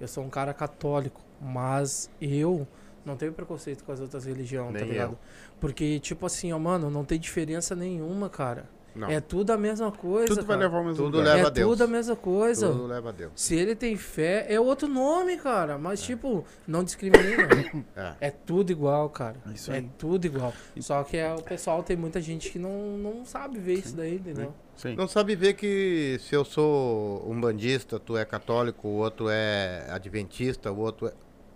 Eu 0.00 0.08
sou 0.08 0.24
um 0.24 0.30
cara 0.30 0.54
católico, 0.54 1.20
mas 1.40 2.10
eu 2.20 2.66
não 3.04 3.16
tenho 3.16 3.32
preconceito 3.32 3.84
com 3.84 3.92
as 3.92 4.00
outras 4.00 4.24
religiões, 4.24 4.72
tá 4.72 4.80
Nem 4.80 4.90
ligado? 4.90 5.12
eu. 5.12 5.18
Porque 5.60 5.98
tipo 6.00 6.26
assim, 6.26 6.52
ó, 6.52 6.58
mano, 6.58 6.90
não 6.90 7.04
tem 7.04 7.18
diferença 7.18 7.74
nenhuma, 7.74 8.28
cara. 8.28 8.68
Não, 8.98 9.08
É 9.10 9.20
tudo 9.20 9.50
a 9.52 9.56
mesma 9.56 9.90
coisa, 9.92 10.26
Tudo 10.28 10.44
vai 10.44 10.56
cara. 10.56 10.60
levar 10.60 10.78
ao 10.78 10.84
mesmo 10.84 11.04
Tudo 11.04 11.18
lugar. 11.18 11.34
leva 11.36 11.46
é 11.48 11.50
a 11.50 11.50
Deus. 11.50 11.70
tudo 11.70 11.84
a 11.84 11.86
mesma 11.86 12.16
coisa. 12.16 12.68
tudo 12.68 12.86
leva 12.86 13.08
a 13.08 13.12
Deus. 13.12 13.32
Se 13.36 13.54
ele 13.54 13.74
tem 13.74 13.96
fé, 13.96 14.46
é 14.48 14.58
outro 14.60 14.88
nome, 14.88 15.36
cara. 15.36 15.78
Mas, 15.78 16.00
tipo, 16.02 16.44
não 16.66 16.82
discrimina. 16.84 17.48
É. 17.96 18.14
é 18.28 18.30
tudo 18.30 18.70
igual, 18.70 19.08
cara. 19.10 19.36
É 19.48 19.52
isso 19.52 19.72
É 19.72 19.82
tudo 19.98 20.24
igual. 20.26 20.52
Só 20.80 21.02
que 21.04 21.16
é, 21.16 21.32
o 21.34 21.42
pessoal 21.42 21.82
tem 21.82 21.96
muita 21.96 22.20
gente 22.20 22.50
que 22.50 22.58
não, 22.58 22.96
não 22.98 23.24
sabe 23.24 23.58
ver 23.58 23.74
isso 23.74 23.94
daí, 23.96 24.16
entendeu? 24.16 24.52
Sim. 24.76 24.94
Não 24.94 25.08
sabe 25.08 25.34
ver 25.34 25.54
que 25.54 26.18
se 26.20 26.34
eu 26.34 26.44
sou 26.44 27.24
um 27.28 27.40
bandista, 27.40 27.98
tu 27.98 28.16
é 28.16 28.24
católico, 28.24 28.86
o 28.86 28.96
outro 28.98 29.28
é 29.28 29.86
adventista, 29.90 30.70
o 30.70 30.78
outro 30.78 31.08
é, 31.08 31.12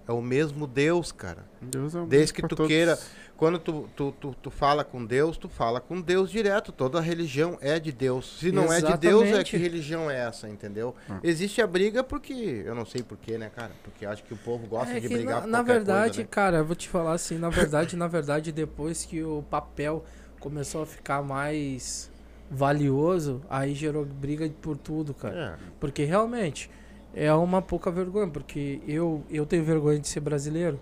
é 0.09 0.13
o 0.13 0.21
mesmo 0.21 0.67
Deus, 0.67 1.13
cara. 1.13 1.45
Deus 1.61 1.95
é 1.95 2.01
um 2.01 2.07
Desde 2.09 2.33
que 2.35 2.43
tu 2.43 2.57
todos. 2.57 2.67
queira. 2.67 2.99
Quando 3.43 3.59
tu, 3.59 3.89
tu, 3.97 4.13
tu, 4.21 4.37
tu 4.41 4.51
fala 4.53 4.85
com 4.85 5.05
Deus, 5.05 5.37
tu 5.37 5.49
fala 5.49 5.81
com 5.81 6.01
Deus 6.01 6.31
direto. 6.31 6.71
Toda 6.71 7.01
religião 7.01 7.59
é 7.61 7.81
de 7.81 7.91
Deus. 7.91 8.39
Se 8.39 8.53
não 8.53 8.73
é 8.73 8.81
de 8.81 8.97
Deus, 8.97 9.23
é 9.23 9.25
Exatamente. 9.25 9.51
que 9.51 9.57
religião 9.57 10.09
é 10.09 10.17
essa, 10.17 10.49
entendeu? 10.49 10.95
Hum. 11.11 11.19
Existe 11.25 11.61
a 11.61 11.67
briga 11.67 12.05
porque. 12.05 12.63
Eu 12.65 12.73
não 12.73 12.87
sei 12.87 13.03
porquê, 13.03 13.37
né, 13.37 13.51
cara? 13.53 13.73
Porque 13.83 14.07
acho 14.07 14.23
que 14.23 14.33
o 14.33 14.37
povo 14.37 14.69
gosta 14.69 14.97
É 14.97 15.01
de 15.01 15.09
brigar 15.09 15.35
na, 15.35 15.41
por 15.41 15.49
na 15.49 15.63
verdade, 15.63 16.05
coisa, 16.05 16.23
né? 16.23 16.29
cara, 16.31 16.57
eu 16.59 16.65
vou 16.65 16.77
te 16.77 16.89
falar 16.89 17.15
assim, 17.15 17.37
na 17.37 17.49
verdade, 17.51 17.97
na 17.99 18.07
verdade, 18.07 18.53
depois 18.53 19.05
que 19.05 19.25
o 19.25 19.43
papel 19.51 20.05
começou 20.39 20.85
a 20.85 20.87
ficar 20.87 21.21
mais 21.21 22.09
valioso, 22.49 23.43
aí 23.51 23.75
gerou 23.75 24.05
briga 24.05 24.49
por 24.63 24.77
tudo, 24.77 25.13
cara. 25.13 25.59
É. 25.61 25.73
Porque 25.81 26.05
realmente 26.05 26.71
é 27.13 27.35
uma 27.35 27.61
pouca 27.61 27.91
vergonha, 27.91 28.29
porque 28.29 28.81
eu, 28.87 29.25
eu 29.29 29.45
tenho 29.45 29.65
vergonha 29.65 29.99
de 29.99 30.07
ser 30.07 30.21
brasileiro. 30.21 30.79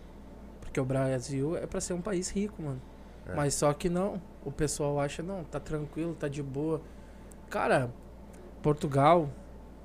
Porque 0.70 0.80
o 0.80 0.84
Brasil 0.84 1.56
é 1.56 1.66
pra 1.66 1.80
ser 1.80 1.94
um 1.94 2.00
país 2.00 2.30
rico, 2.30 2.62
mano. 2.62 2.80
É. 3.26 3.34
Mas 3.34 3.54
só 3.54 3.72
que 3.72 3.88
não. 3.88 4.22
O 4.44 4.52
pessoal 4.52 5.00
acha, 5.00 5.20
não, 5.20 5.42
tá 5.42 5.58
tranquilo, 5.58 6.14
tá 6.14 6.28
de 6.28 6.42
boa. 6.42 6.80
Cara, 7.50 7.92
Portugal, 8.62 9.28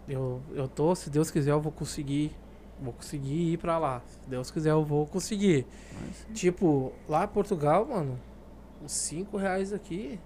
eu, 0.08 0.40
eu 0.54 0.68
tô, 0.68 0.94
se 0.94 1.10
Deus 1.10 1.32
quiser, 1.32 1.52
eu 1.52 1.60
vou 1.60 1.72
conseguir. 1.72 2.32
Vou 2.80 2.94
conseguir 2.94 3.54
ir 3.54 3.58
pra 3.58 3.80
lá. 3.80 4.04
Se 4.08 4.30
Deus 4.30 4.52
quiser, 4.52 4.72
eu 4.72 4.86
vou 4.86 5.08
conseguir. 5.08 5.66
Tipo, 6.36 6.94
lá 7.10 7.24
em 7.24 7.30
Portugal, 7.30 7.84
mano, 7.86 8.20
os 8.84 8.92
5 8.92 9.38
reais 9.38 9.74
aqui. 9.74 10.20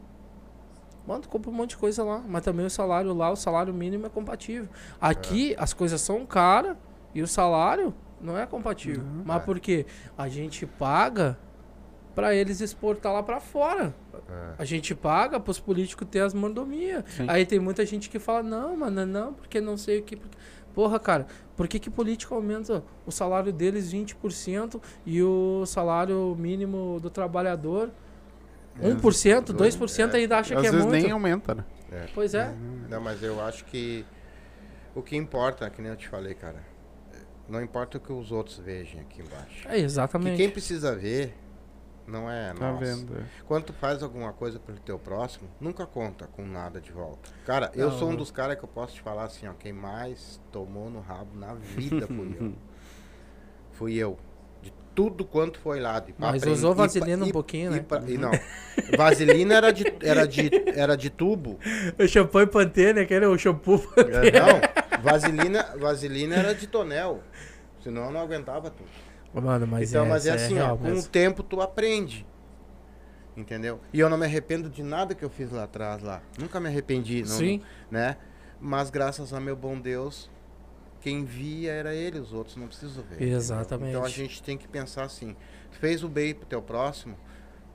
Mano, 1.08 1.22
tu 1.22 1.30
compra 1.30 1.50
um 1.50 1.54
monte 1.54 1.70
de 1.70 1.78
coisa 1.78 2.04
lá. 2.04 2.22
Mas 2.28 2.44
também 2.44 2.66
o 2.66 2.70
salário 2.70 3.14
lá, 3.14 3.32
o 3.32 3.36
salário 3.38 3.74
mínimo 3.74 4.08
é 4.08 4.10
compatível. 4.10 4.68
Aqui, 5.00 5.56
as 5.58 5.72
coisas 5.72 6.02
são 6.02 6.26
caras 6.26 6.76
e 7.16 7.22
o 7.22 7.28
salário 7.28 7.94
não 8.22 8.38
é 8.38 8.46
compatível. 8.46 9.04
Não. 9.04 9.24
Mas 9.26 9.38
É. 9.38 9.46
por 9.46 9.60
quê? 9.60 9.86
A 10.18 10.28
gente 10.28 10.66
paga 10.66 11.38
pra 12.16 12.34
eles 12.36 12.60
exportar 12.62 13.14
lá 13.14 13.24
pra 13.24 13.40
fora. 13.40 13.94
É. 14.30 14.54
A 14.58 14.66
gente 14.66 14.94
paga 14.94 15.40
pros 15.40 15.60
políticos 15.60 16.08
ter 16.10 16.20
as 16.20 16.34
mordomias. 16.34 17.04
Aí 17.28 17.46
tem 17.46 17.60
muita 17.60 17.86
gente 17.86 18.10
que 18.10 18.20
fala, 18.20 18.44
não, 18.44 18.76
mano, 18.76 19.06
não, 19.06 19.34
porque 19.34 19.62
não 19.62 19.78
sei 19.78 20.00
o 20.00 20.04
que. 20.04 20.16
porque-" 20.16 20.38
Porra, 20.74 21.00
cara, 21.00 21.26
por 21.58 21.68
que, 21.68 21.80
que 21.80 21.90
político 21.90 22.34
aumenta 22.36 22.84
o 23.06 23.12
salário 23.12 23.52
deles 23.52 23.92
20% 23.92 24.80
e 25.06 25.22
o 25.24 25.66
salário 25.66 26.36
mínimo 26.38 27.00
do 27.02 27.10
trabalhador 27.10 27.90
1%, 28.82 29.52
2% 29.54 30.14
ainda 30.14 30.38
acha 30.38 30.56
Às 30.56 30.62
que 30.62 30.68
é 30.68 30.72
vezes 30.72 30.86
muito? 30.86 31.02
nem 31.02 31.12
aumenta, 31.12 31.56
né? 31.56 31.66
Pois 32.14 32.34
é. 32.34 32.54
Não, 32.88 33.02
mas 33.02 33.22
eu 33.24 33.42
acho 33.42 33.66
que 33.66 34.06
o 34.96 35.02
que 35.02 35.18
importa, 35.18 35.70
que 35.70 35.82
nem 35.82 35.92
eu 35.92 35.98
te 35.98 36.08
falei, 36.08 36.34
cara, 36.34 36.64
não 37.50 37.62
importa 37.62 37.98
o 37.98 38.02
que 38.02 38.12
os 38.14 38.32
outros 38.32 38.58
vejam 38.60 39.02
aqui 39.02 39.22
embaixo. 39.22 39.68
É, 39.68 39.76
Que 39.76 39.82
exatamente. 39.82 40.38
quem 40.38 40.50
precisa 40.50 40.96
ver 40.96 41.34
não 42.08 42.30
é 42.30 42.54
Tá 42.54 42.72
nós. 42.72 42.80
vendo? 42.80 43.18
é. 43.18 43.24
Quando 43.48 43.66
tu 43.66 43.74
faz 43.74 44.02
alguma 44.02 44.34
coisa 44.34 44.60
pro 44.60 44.74
teu 44.80 44.98
próximo, 44.98 45.48
nunca 45.60 45.86
conta 45.86 46.26
com 46.28 46.46
nada 46.46 46.80
de 46.82 46.92
volta. 46.92 47.30
Cara, 47.46 47.72
eu 47.76 47.90
Não, 47.90 47.98
sou 48.00 48.10
um 48.10 48.16
dos 48.16 48.32
caras 48.32 48.58
que 48.58 48.64
eu 48.64 48.70
posso 48.70 48.96
te 48.96 49.02
falar 49.02 49.26
assim, 49.26 49.48
ó, 49.48 49.54
quem 49.54 49.72
mais 49.74 50.42
tomou 50.52 50.90
no 50.90 51.00
rabo 51.02 51.38
na 51.38 51.54
vida 51.54 52.08
fui 52.08 52.36
eu. 52.40 52.54
Fui 53.74 53.96
eu. 53.96 54.18
De 54.62 54.74
tudo 54.94 55.24
quanto 55.24 55.58
foi 55.60 55.80
lá. 55.80 56.00
De 56.00 56.14
Mas 56.18 56.42
aprend- 56.42 56.58
usou 56.58 56.74
e 56.74 56.76
vaselina 56.76 57.24
um 57.24 57.28
e- 57.30 57.32
pouquinho, 57.32 57.72
e 57.72 57.76
né? 57.76 57.86
pra- 57.88 58.02
e 58.06 58.18
não. 58.18 58.32
Vaselina 58.98 59.54
era 59.56 59.72
de, 59.72 59.86
era 60.02 60.26
de, 60.28 60.50
era 60.76 60.98
de 60.98 61.10
tubo. 61.10 61.58
O 61.98 62.06
shampoo 62.08 62.42
e 62.42 62.48
Pantene, 62.48 63.00
aquele 63.02 63.26
o 63.26 63.38
shampoo. 63.38 63.78
Não, 63.96 64.89
vaselina, 65.02 65.64
vaselina 65.78 66.36
era 66.36 66.56
de 66.56 66.68
tonel. 66.68 67.24
Senão 67.84 68.06
eu 68.06 68.12
não 68.12 68.20
aguentava 68.20 68.70
tudo. 68.70 68.90
Mano, 69.34 69.68
mas 69.68 69.90
então, 69.92 70.06
é, 70.06 70.10
mas 70.10 70.26
é 70.26 70.32
assim, 70.32 70.56
real 70.56 70.74
ó, 70.74 70.78
com 70.78 70.92
o 70.92 71.04
tempo 71.04 71.44
tu 71.44 71.62
aprende. 71.62 72.26
Entendeu? 73.38 73.80
E 73.94 74.00
eu 74.00 74.10
não 74.10 74.18
me 74.18 74.26
arrependo 74.26 74.70
de 74.70 74.84
nada 74.84 75.16
que 75.16 75.24
eu 75.24 75.30
fiz 75.30 75.52
lá 75.52 75.64
atrás 75.64 76.02
lá. 76.02 76.22
Nunca 76.38 76.60
me 76.60 76.68
arrependi, 76.68 77.22
não, 77.22 77.38
Sim. 77.38 77.62
né? 77.90 78.18
Mas 78.60 78.90
graças 78.90 79.34
a 79.34 79.40
meu 79.40 79.56
bom 79.56 79.80
Deus, 79.80 80.30
quem 81.00 81.24
via 81.24 81.72
era 81.72 81.94
ele, 81.94 82.20
os 82.20 82.34
outros 82.34 82.58
não 82.58 82.68
precisam 82.68 83.04
ver. 83.04 83.16
entendeu? 83.16 83.38
Exatamente. 83.38 83.90
Então 83.92 84.04
a 84.04 84.10
gente 84.10 84.44
tem 84.44 84.58
que 84.58 84.68
pensar 84.68 85.04
assim, 85.04 85.36
fez 85.72 86.04
o 86.04 86.10
bem 86.10 86.34
pro 86.34 86.46
teu 86.46 86.62
próximo, 86.62 87.16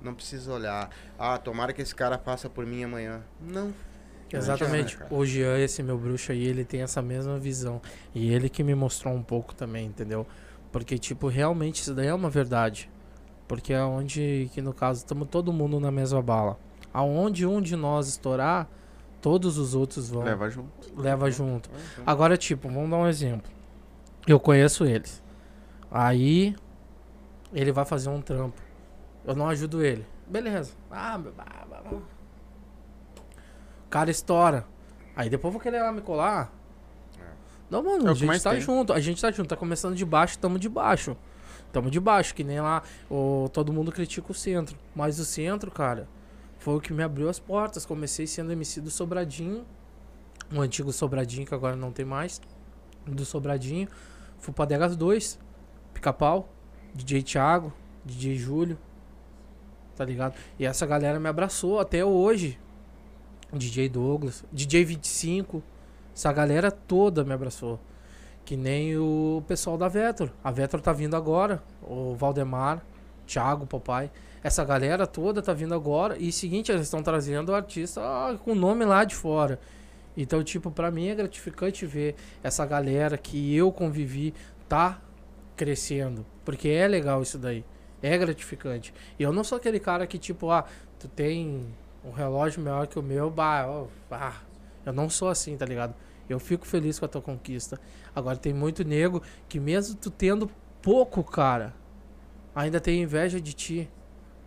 não 0.02 0.14
precisa 0.14 0.52
olhar, 0.52 0.90
ah, 1.18 1.38
tomara 1.38 1.72
que 1.72 1.80
esse 1.80 1.94
cara 1.94 2.18
faça 2.18 2.50
por 2.50 2.66
mim 2.66 2.84
amanhã. 2.84 3.22
Não. 3.40 3.72
Exatamente. 4.36 4.96
cara. 4.96 5.14
O 5.14 5.24
Jean, 5.24 5.58
esse 5.58 5.82
meu 5.82 5.98
bruxo 5.98 6.32
aí, 6.32 6.44
ele 6.44 6.64
tem 6.64 6.82
essa 6.82 7.00
mesma 7.02 7.38
visão. 7.38 7.80
E 8.14 8.32
ele 8.32 8.48
que 8.48 8.62
me 8.62 8.74
mostrou 8.74 9.14
um 9.14 9.22
pouco 9.22 9.54
também, 9.54 9.86
entendeu? 9.86 10.26
Porque, 10.72 10.98
tipo, 10.98 11.28
realmente 11.28 11.82
isso 11.82 11.94
daí 11.94 12.08
é 12.08 12.14
uma 12.14 12.30
verdade. 12.30 12.90
Porque 13.46 13.72
é 13.72 13.82
onde, 13.82 14.50
que 14.52 14.60
no 14.60 14.72
caso, 14.72 15.00
estamos 15.00 15.28
todo 15.28 15.52
mundo 15.52 15.78
na 15.78 15.90
mesma 15.90 16.22
bala. 16.22 16.58
Aonde 16.92 17.46
um 17.46 17.60
de 17.60 17.76
nós 17.76 18.08
estourar, 18.08 18.68
todos 19.20 19.58
os 19.58 19.74
outros 19.74 20.08
vão. 20.10 20.22
Leva 20.22 20.50
junto. 20.50 20.70
leva 20.96 21.30
junto. 21.30 21.70
Agora, 22.06 22.36
tipo, 22.36 22.68
vamos 22.68 22.90
dar 22.90 22.96
um 22.96 23.06
exemplo. 23.06 23.50
Eu 24.26 24.40
conheço 24.40 24.84
eles. 24.84 25.22
Aí, 25.90 26.56
ele 27.52 27.70
vai 27.70 27.84
fazer 27.84 28.08
um 28.08 28.20
trampo. 28.20 28.60
Eu 29.24 29.34
não 29.34 29.48
ajudo 29.48 29.84
ele. 29.84 30.04
Beleza. 30.26 30.72
Ah, 30.90 31.18
blá, 31.18 31.32
blá, 31.32 31.64
blá, 31.68 31.80
blá. 31.82 31.98
O 33.83 33.83
cara 33.94 34.10
estoura. 34.10 34.66
Aí 35.14 35.30
depois 35.30 35.54
vou 35.54 35.62
querer 35.62 35.80
lá 35.80 35.92
me 35.92 36.00
colar. 36.00 36.52
Não, 37.70 37.80
mano, 37.80 38.08
É 38.08 38.10
a 38.10 38.14
gente 38.14 38.42
tá 38.42 38.50
tem. 38.50 38.60
junto. 38.60 38.92
A 38.92 38.98
gente 38.98 39.22
tá 39.22 39.30
junto. 39.30 39.48
Tá 39.48 39.56
começando 39.56 39.94
de 39.94 40.04
baixo, 40.04 40.36
tamo 40.36 40.58
de 40.58 40.68
baixo. 40.68 41.16
Tamo 41.72 41.88
de 41.88 42.00
baixo, 42.00 42.34
que 42.34 42.42
nem 42.42 42.60
lá. 42.60 42.82
O, 43.08 43.48
todo 43.52 43.72
mundo 43.72 43.92
critica 43.92 44.32
o 44.32 44.34
centro. 44.34 44.76
Mas 44.96 45.20
o 45.20 45.24
centro, 45.24 45.70
cara, 45.70 46.08
foi 46.58 46.74
o 46.74 46.80
que 46.80 46.92
me 46.92 47.04
abriu 47.04 47.28
as 47.28 47.38
portas. 47.38 47.86
Comecei 47.86 48.26
sendo 48.26 48.50
MC 48.50 48.80
do 48.80 48.90
Sobradinho. 48.90 49.64
O 50.52 50.60
antigo 50.60 50.92
Sobradinho, 50.92 51.46
que 51.46 51.54
agora 51.54 51.76
não 51.76 51.92
tem 51.92 52.04
mais. 52.04 52.40
Do 53.06 53.24
Sobradinho. 53.24 53.86
Fui 54.40 54.52
pra 54.52 54.64
Degas 54.64 54.96
2. 54.96 55.38
Pica-pau. 55.92 56.48
DJ 56.92 57.22
Thiago. 57.22 57.72
DJ 58.04 58.34
Júlio. 58.34 58.76
Tá 59.94 60.04
ligado? 60.04 60.34
E 60.58 60.66
essa 60.66 60.84
galera 60.84 61.20
me 61.20 61.28
abraçou 61.28 61.78
até 61.78 62.04
hoje. 62.04 62.58
DJ 63.58 63.88
Douglas. 63.88 64.44
DJ 64.52 64.84
25. 64.84 65.62
Essa 66.14 66.32
galera 66.32 66.70
toda 66.70 67.24
me 67.24 67.32
abraçou. 67.32 67.80
Que 68.44 68.56
nem 68.56 68.96
o 68.96 69.42
pessoal 69.48 69.78
da 69.78 69.88
Vetor. 69.88 70.30
A 70.42 70.50
Vetor 70.50 70.80
tá 70.80 70.92
vindo 70.92 71.16
agora. 71.16 71.62
O 71.82 72.14
Valdemar, 72.14 72.84
Thiago, 73.26 73.66
papai. 73.66 74.10
Essa 74.42 74.62
galera 74.64 75.06
toda 75.06 75.40
tá 75.40 75.52
vindo 75.52 75.74
agora. 75.74 76.18
E 76.18 76.30
seguinte, 76.30 76.70
eles 76.70 76.82
estão 76.82 77.02
trazendo 77.02 77.54
artista 77.54 78.00
ah, 78.02 78.38
com 78.44 78.54
nome 78.54 78.84
lá 78.84 79.04
de 79.04 79.14
fora. 79.14 79.58
Então, 80.16 80.44
tipo, 80.44 80.70
pra 80.70 80.90
mim 80.90 81.08
é 81.08 81.14
gratificante 81.14 81.86
ver 81.86 82.14
essa 82.42 82.64
galera 82.66 83.16
que 83.16 83.56
eu 83.56 83.72
convivi 83.72 84.34
tá 84.68 85.00
crescendo. 85.56 86.24
Porque 86.44 86.68
é 86.68 86.86
legal 86.86 87.22
isso 87.22 87.38
daí. 87.38 87.64
É 88.02 88.16
gratificante. 88.18 88.92
E 89.18 89.22
eu 89.22 89.32
não 89.32 89.42
sou 89.42 89.56
aquele 89.56 89.80
cara 89.80 90.06
que, 90.06 90.18
tipo, 90.18 90.50
ah, 90.50 90.64
tu 90.98 91.08
tem 91.08 91.64
um 92.04 92.10
relógio 92.10 92.62
melhor 92.62 92.86
que 92.86 92.98
o 92.98 93.02
meu, 93.02 93.30
bah, 93.30 93.66
ó, 93.66 93.86
bah, 94.10 94.42
eu 94.84 94.92
não 94.92 95.08
sou 95.08 95.28
assim, 95.28 95.56
tá 95.56 95.64
ligado? 95.64 95.94
Eu 96.28 96.38
fico 96.38 96.66
feliz 96.66 96.98
com 96.98 97.04
a 97.04 97.08
tua 97.08 97.22
conquista. 97.22 97.80
Agora 98.14 98.36
tem 98.36 98.52
muito 98.52 98.84
nego 98.84 99.22
que 99.48 99.58
mesmo 99.58 99.96
tu 99.96 100.10
tendo 100.10 100.50
pouco, 100.82 101.22
cara, 101.22 101.74
ainda 102.54 102.80
tem 102.80 103.02
inveja 103.02 103.40
de 103.40 103.52
ti. 103.52 103.90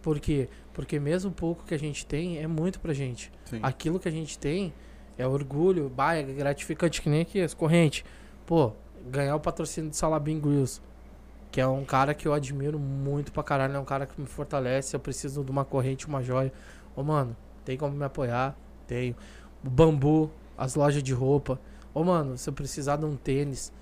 Por 0.01 0.19
quê? 0.19 0.47
Porque 0.73 0.99
mesmo 0.99 1.31
pouco 1.31 1.65
que 1.65 1.73
a 1.73 1.79
gente 1.79 2.05
tem 2.05 2.37
é 2.37 2.47
muito 2.47 2.79
pra 2.79 2.93
gente. 2.93 3.31
Sim. 3.45 3.59
Aquilo 3.61 3.99
que 3.99 4.07
a 4.07 4.11
gente 4.11 4.37
tem 4.37 4.73
é 5.17 5.27
orgulho, 5.27 5.89
bah, 5.89 6.15
é 6.15 6.23
gratificante, 6.23 7.01
que 7.01 7.09
nem 7.09 7.21
aqui, 7.21 7.41
as 7.41 7.53
correntes. 7.53 8.03
Pô, 8.45 8.71
ganhar 9.09 9.35
o 9.35 9.39
patrocínio 9.39 9.89
do 9.89 9.95
Salabim 9.95 10.39
Grills, 10.39 10.81
que 11.51 11.59
é 11.59 11.67
um 11.67 11.83
cara 11.83 12.13
que 12.13 12.27
eu 12.27 12.33
admiro 12.33 12.77
muito 12.77 13.31
pra 13.31 13.43
caralho, 13.43 13.75
é 13.75 13.79
um 13.79 13.85
cara 13.85 14.05
que 14.05 14.19
me 14.19 14.27
fortalece, 14.27 14.95
eu 14.95 14.99
preciso 14.99 15.43
de 15.43 15.51
uma 15.51 15.65
corrente, 15.65 16.07
uma 16.07 16.21
joia. 16.21 16.53
Ô, 16.95 17.03
mano, 17.03 17.35
tem 17.67 17.77
como 17.77 17.93
me 17.93 18.05
apoiar? 18.05 18.55
Tenho. 18.87 19.13
O 19.61 19.69
Bambu, 19.69 20.31
as 20.57 20.75
lojas 20.75 21.03
de 21.03 21.13
roupa. 21.13 21.59
Ô, 21.93 22.01
mano, 22.01 22.37
se 22.37 22.49
eu 22.49 22.53
precisar 22.53 22.95
de 22.95 23.03
um 23.03 23.17
tênis, 23.17 23.73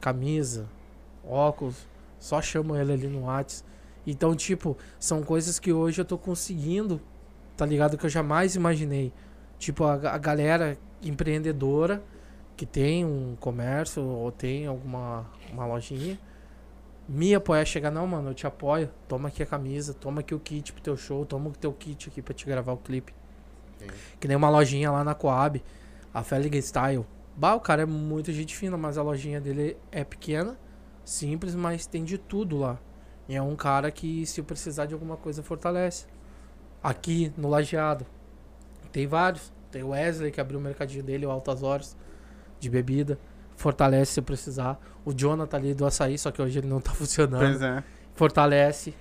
camisa, 0.00 0.66
óculos, 1.22 1.86
só 2.18 2.40
chama 2.40 2.80
ele 2.80 2.94
ali 2.94 3.08
no 3.08 3.26
Whats. 3.26 3.62
Então, 4.06 4.34
tipo, 4.34 4.74
são 4.98 5.22
coisas 5.22 5.58
que 5.58 5.70
hoje 5.70 6.00
eu 6.00 6.04
tô 6.06 6.16
conseguindo, 6.16 6.98
tá 7.58 7.66
ligado? 7.66 7.98
Que 7.98 8.06
eu 8.06 8.10
jamais 8.10 8.54
imaginei. 8.54 9.12
Tipo, 9.58 9.84
a, 9.84 10.14
a 10.14 10.16
galera 10.16 10.78
empreendedora 11.02 12.02
que 12.56 12.64
tem 12.64 13.04
um 13.04 13.36
comércio 13.38 14.02
ou 14.02 14.32
tem 14.32 14.66
alguma 14.66 15.26
uma 15.52 15.66
lojinha, 15.66 16.18
me 17.06 17.34
apoiar, 17.34 17.66
chegar, 17.66 17.90
não, 17.90 18.06
mano, 18.06 18.30
eu 18.30 18.34
te 18.34 18.46
apoio, 18.46 18.90
toma 19.06 19.28
aqui 19.28 19.42
a 19.42 19.46
camisa, 19.46 19.92
toma 19.92 20.20
aqui 20.20 20.34
o 20.34 20.40
kit 20.40 20.72
pro 20.72 20.82
teu 20.82 20.96
show, 20.96 21.26
toma 21.26 21.50
o 21.50 21.52
teu 21.52 21.70
kit 21.74 22.08
aqui 22.08 22.22
pra 22.22 22.32
te 22.32 22.46
gravar 22.46 22.72
o 22.72 22.78
clipe. 22.78 23.12
Sim. 23.78 23.86
Que 24.18 24.28
nem 24.28 24.36
uma 24.36 24.48
lojinha 24.50 24.90
lá 24.90 25.04
na 25.04 25.14
Coab, 25.14 25.62
a 26.12 26.22
Felix 26.22 26.66
Style. 26.66 27.06
Bah, 27.36 27.54
o 27.54 27.60
cara 27.60 27.82
é 27.82 27.86
muito 27.86 28.32
gente 28.32 28.56
fina, 28.56 28.76
mas 28.76 28.96
a 28.96 29.02
lojinha 29.02 29.40
dele 29.40 29.76
é 29.92 30.02
pequena, 30.04 30.58
simples, 31.04 31.54
mas 31.54 31.86
tem 31.86 32.02
de 32.04 32.16
tudo 32.16 32.56
lá. 32.56 32.78
E 33.28 33.34
é 33.34 33.42
um 33.42 33.56
cara 33.56 33.90
que, 33.90 34.24
se 34.24 34.40
eu 34.40 34.44
precisar 34.44 34.86
de 34.86 34.94
alguma 34.94 35.16
coisa, 35.16 35.42
fortalece. 35.42 36.06
Aqui, 36.82 37.32
no 37.36 37.48
Lajeado, 37.48 38.06
tem 38.92 39.06
vários. 39.06 39.52
Tem 39.70 39.82
o 39.82 39.88
Wesley, 39.88 40.30
que 40.30 40.40
abriu 40.40 40.58
o 40.58 40.62
mercadinho 40.62 41.02
dele, 41.02 41.26
o 41.26 41.30
Altas 41.30 41.62
Horas, 41.62 41.96
de 42.60 42.70
bebida. 42.70 43.18
Fortalece 43.56 44.12
se 44.12 44.20
eu 44.20 44.24
precisar. 44.24 44.80
O 45.04 45.12
Jonathan 45.12 45.56
ali 45.56 45.74
do 45.74 45.84
açaí, 45.84 46.16
só 46.16 46.30
que 46.30 46.40
hoje 46.40 46.58
ele 46.60 46.68
não 46.68 46.80
tá 46.80 46.92
funcionando 46.94 47.40
Pois 47.40 47.60
é. 47.60 47.82
fortalece. 48.14 48.94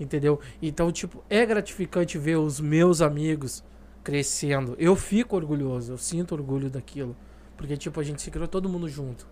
Entendeu? 0.00 0.40
Então, 0.60 0.90
tipo, 0.90 1.22
é 1.28 1.44
gratificante 1.46 2.18
ver 2.18 2.36
os 2.36 2.58
meus 2.58 3.00
amigos 3.00 3.62
crescendo. 4.02 4.74
Eu 4.78 4.94
fico 4.96 5.36
orgulhoso, 5.36 5.92
eu 5.92 5.98
sinto 5.98 6.32
orgulho 6.34 6.68
daquilo. 6.70 7.16
Porque, 7.56 7.76
tipo, 7.76 8.00
a 8.00 8.02
gente 8.02 8.20
se 8.22 8.30
criou 8.30 8.48
todo 8.48 8.68
mundo 8.68 8.88
junto. 8.88 9.26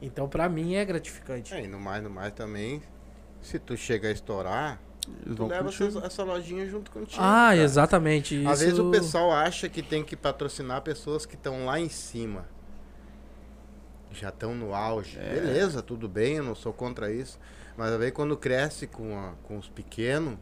Então, 0.00 0.28
pra 0.28 0.48
mim, 0.48 0.74
é 0.74 0.84
gratificante. 0.84 1.52
É, 1.54 1.64
e 1.64 1.68
no 1.68 1.78
mais, 1.78 2.02
no 2.02 2.10
mais 2.10 2.32
também, 2.32 2.82
se 3.42 3.58
tu 3.58 3.76
chega 3.76 4.08
a 4.08 4.10
estourar, 4.10 4.80
Eles 5.24 5.36
tu 5.36 5.46
leva 5.46 5.68
essas- 5.68 5.96
essa 5.96 6.24
lojinha 6.24 6.66
junto 6.66 6.90
contigo. 6.90 7.20
Ah, 7.22 7.48
cara. 7.50 7.56
exatamente. 7.56 8.36
Às 8.46 8.60
vezes 8.60 8.74
isso- 8.74 8.88
o 8.88 8.90
pessoal 8.90 9.32
acha 9.32 9.68
que 9.68 9.82
tem 9.82 10.02
que 10.02 10.16
patrocinar 10.16 10.80
pessoas 10.82 11.26
que 11.26 11.34
estão 11.34 11.66
lá 11.66 11.78
em 11.78 11.88
cima. 11.90 12.46
Já 14.12 14.28
estão 14.28 14.54
no 14.54 14.74
auge. 14.74 15.18
É. 15.18 15.34
Beleza, 15.34 15.82
tudo 15.82 16.08
bem, 16.08 16.36
eu 16.36 16.44
não 16.44 16.54
sou 16.54 16.72
contra 16.72 17.12
isso. 17.12 17.38
Mas 17.76 17.90
às 17.92 17.98
vezes 17.98 18.14
quando 18.14 18.36
cresce 18.36 18.86
com, 18.86 19.18
a- 19.18 19.32
com 19.42 19.58
os 19.58 19.68
pequenos, 19.68 20.38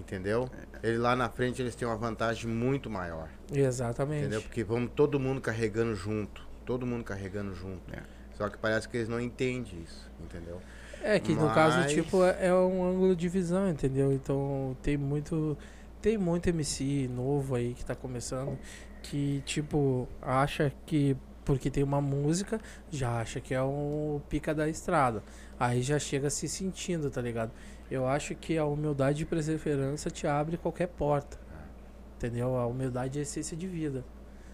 entendeu? 0.00 0.48
Ele 0.82 0.98
lá 0.98 1.14
na 1.14 1.28
frente 1.28 1.60
eles 1.62 1.74
têm 1.74 1.86
uma 1.86 1.96
vantagem 1.96 2.48
muito 2.50 2.88
maior. 2.90 3.28
Exatamente. 3.52 4.22
Entendeu? 4.22 4.42
Porque 4.42 4.64
vamos 4.64 4.90
todo 4.94 5.18
mundo 5.20 5.40
carregando 5.40 5.94
junto. 5.94 6.46
Todo 6.64 6.86
mundo 6.86 7.04
carregando 7.04 7.54
junto. 7.54 7.82
É. 7.92 8.02
Só 8.36 8.48
que 8.48 8.56
parece 8.58 8.88
que 8.88 8.96
eles 8.96 9.08
não 9.08 9.20
entendem 9.20 9.82
isso, 9.82 10.10
entendeu? 10.20 10.60
É 11.02 11.18
que 11.18 11.34
no 11.34 11.48
caso, 11.52 11.78
Mas- 11.78 11.92
tipo, 11.92 12.24
é 12.24 12.46
é 12.46 12.54
um 12.54 12.84
ângulo 12.84 13.16
de 13.16 13.28
visão, 13.28 13.68
entendeu? 13.68 14.12
Então 14.12 14.76
tem 14.82 14.96
muito. 14.96 15.56
Tem 16.02 16.16
muito 16.16 16.48
MC 16.48 17.08
novo 17.08 17.54
aí 17.54 17.74
que 17.74 17.84
tá 17.84 17.94
começando 17.94 18.58
que, 19.02 19.42
tipo, 19.44 20.08
acha 20.22 20.72
que 20.86 21.14
porque 21.44 21.70
tem 21.70 21.82
uma 21.82 22.00
música, 22.00 22.60
já 22.90 23.20
acha 23.20 23.40
que 23.40 23.52
é 23.52 23.62
um 23.62 24.20
pica 24.28 24.54
da 24.54 24.68
estrada. 24.68 25.22
Aí 25.58 25.82
já 25.82 25.98
chega 25.98 26.30
se 26.30 26.48
sentindo, 26.48 27.10
tá 27.10 27.20
ligado? 27.20 27.50
Eu 27.90 28.06
acho 28.06 28.34
que 28.34 28.56
a 28.56 28.64
humildade 28.64 29.22
e 29.22 29.26
perseverança 29.26 30.10
te 30.10 30.26
abre 30.26 30.56
qualquer 30.56 30.86
porta. 30.86 31.38
Entendeu? 32.16 32.56
A 32.56 32.66
humildade 32.66 33.18
é 33.18 33.22
essência 33.22 33.56
de 33.56 33.66
vida. 33.66 34.04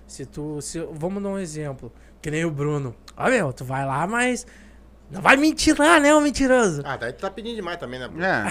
Se 0.06 0.24
tu. 0.24 0.60
Se, 0.62 0.78
vamos 0.92 1.22
dar 1.22 1.30
um 1.30 1.38
exemplo. 1.38 1.92
Que 2.22 2.30
nem 2.30 2.44
o 2.44 2.50
Bruno. 2.50 2.94
Ah, 3.16 3.28
meu, 3.28 3.52
tu 3.52 3.64
vai 3.64 3.84
lá, 3.84 4.06
mas. 4.06 4.46
Não 5.10 5.20
vai 5.20 5.36
mentir 5.36 5.78
lá, 5.78 6.00
né, 6.00 6.12
ô 6.14 6.20
mentiroso? 6.20 6.82
Ah, 6.84 6.96
daí 6.96 7.12
tu 7.12 7.20
tá 7.20 7.30
pedindo 7.30 7.54
demais 7.54 7.78
também, 7.78 8.00
né? 8.00 8.08
Bruno? 8.08 8.24
É. 8.24 8.42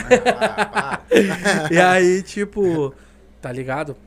Ah. 0.74 1.02
E 1.72 1.78
aí, 1.78 2.22
tipo, 2.24 2.94
tá 3.41 3.52
ligado? 3.52 3.98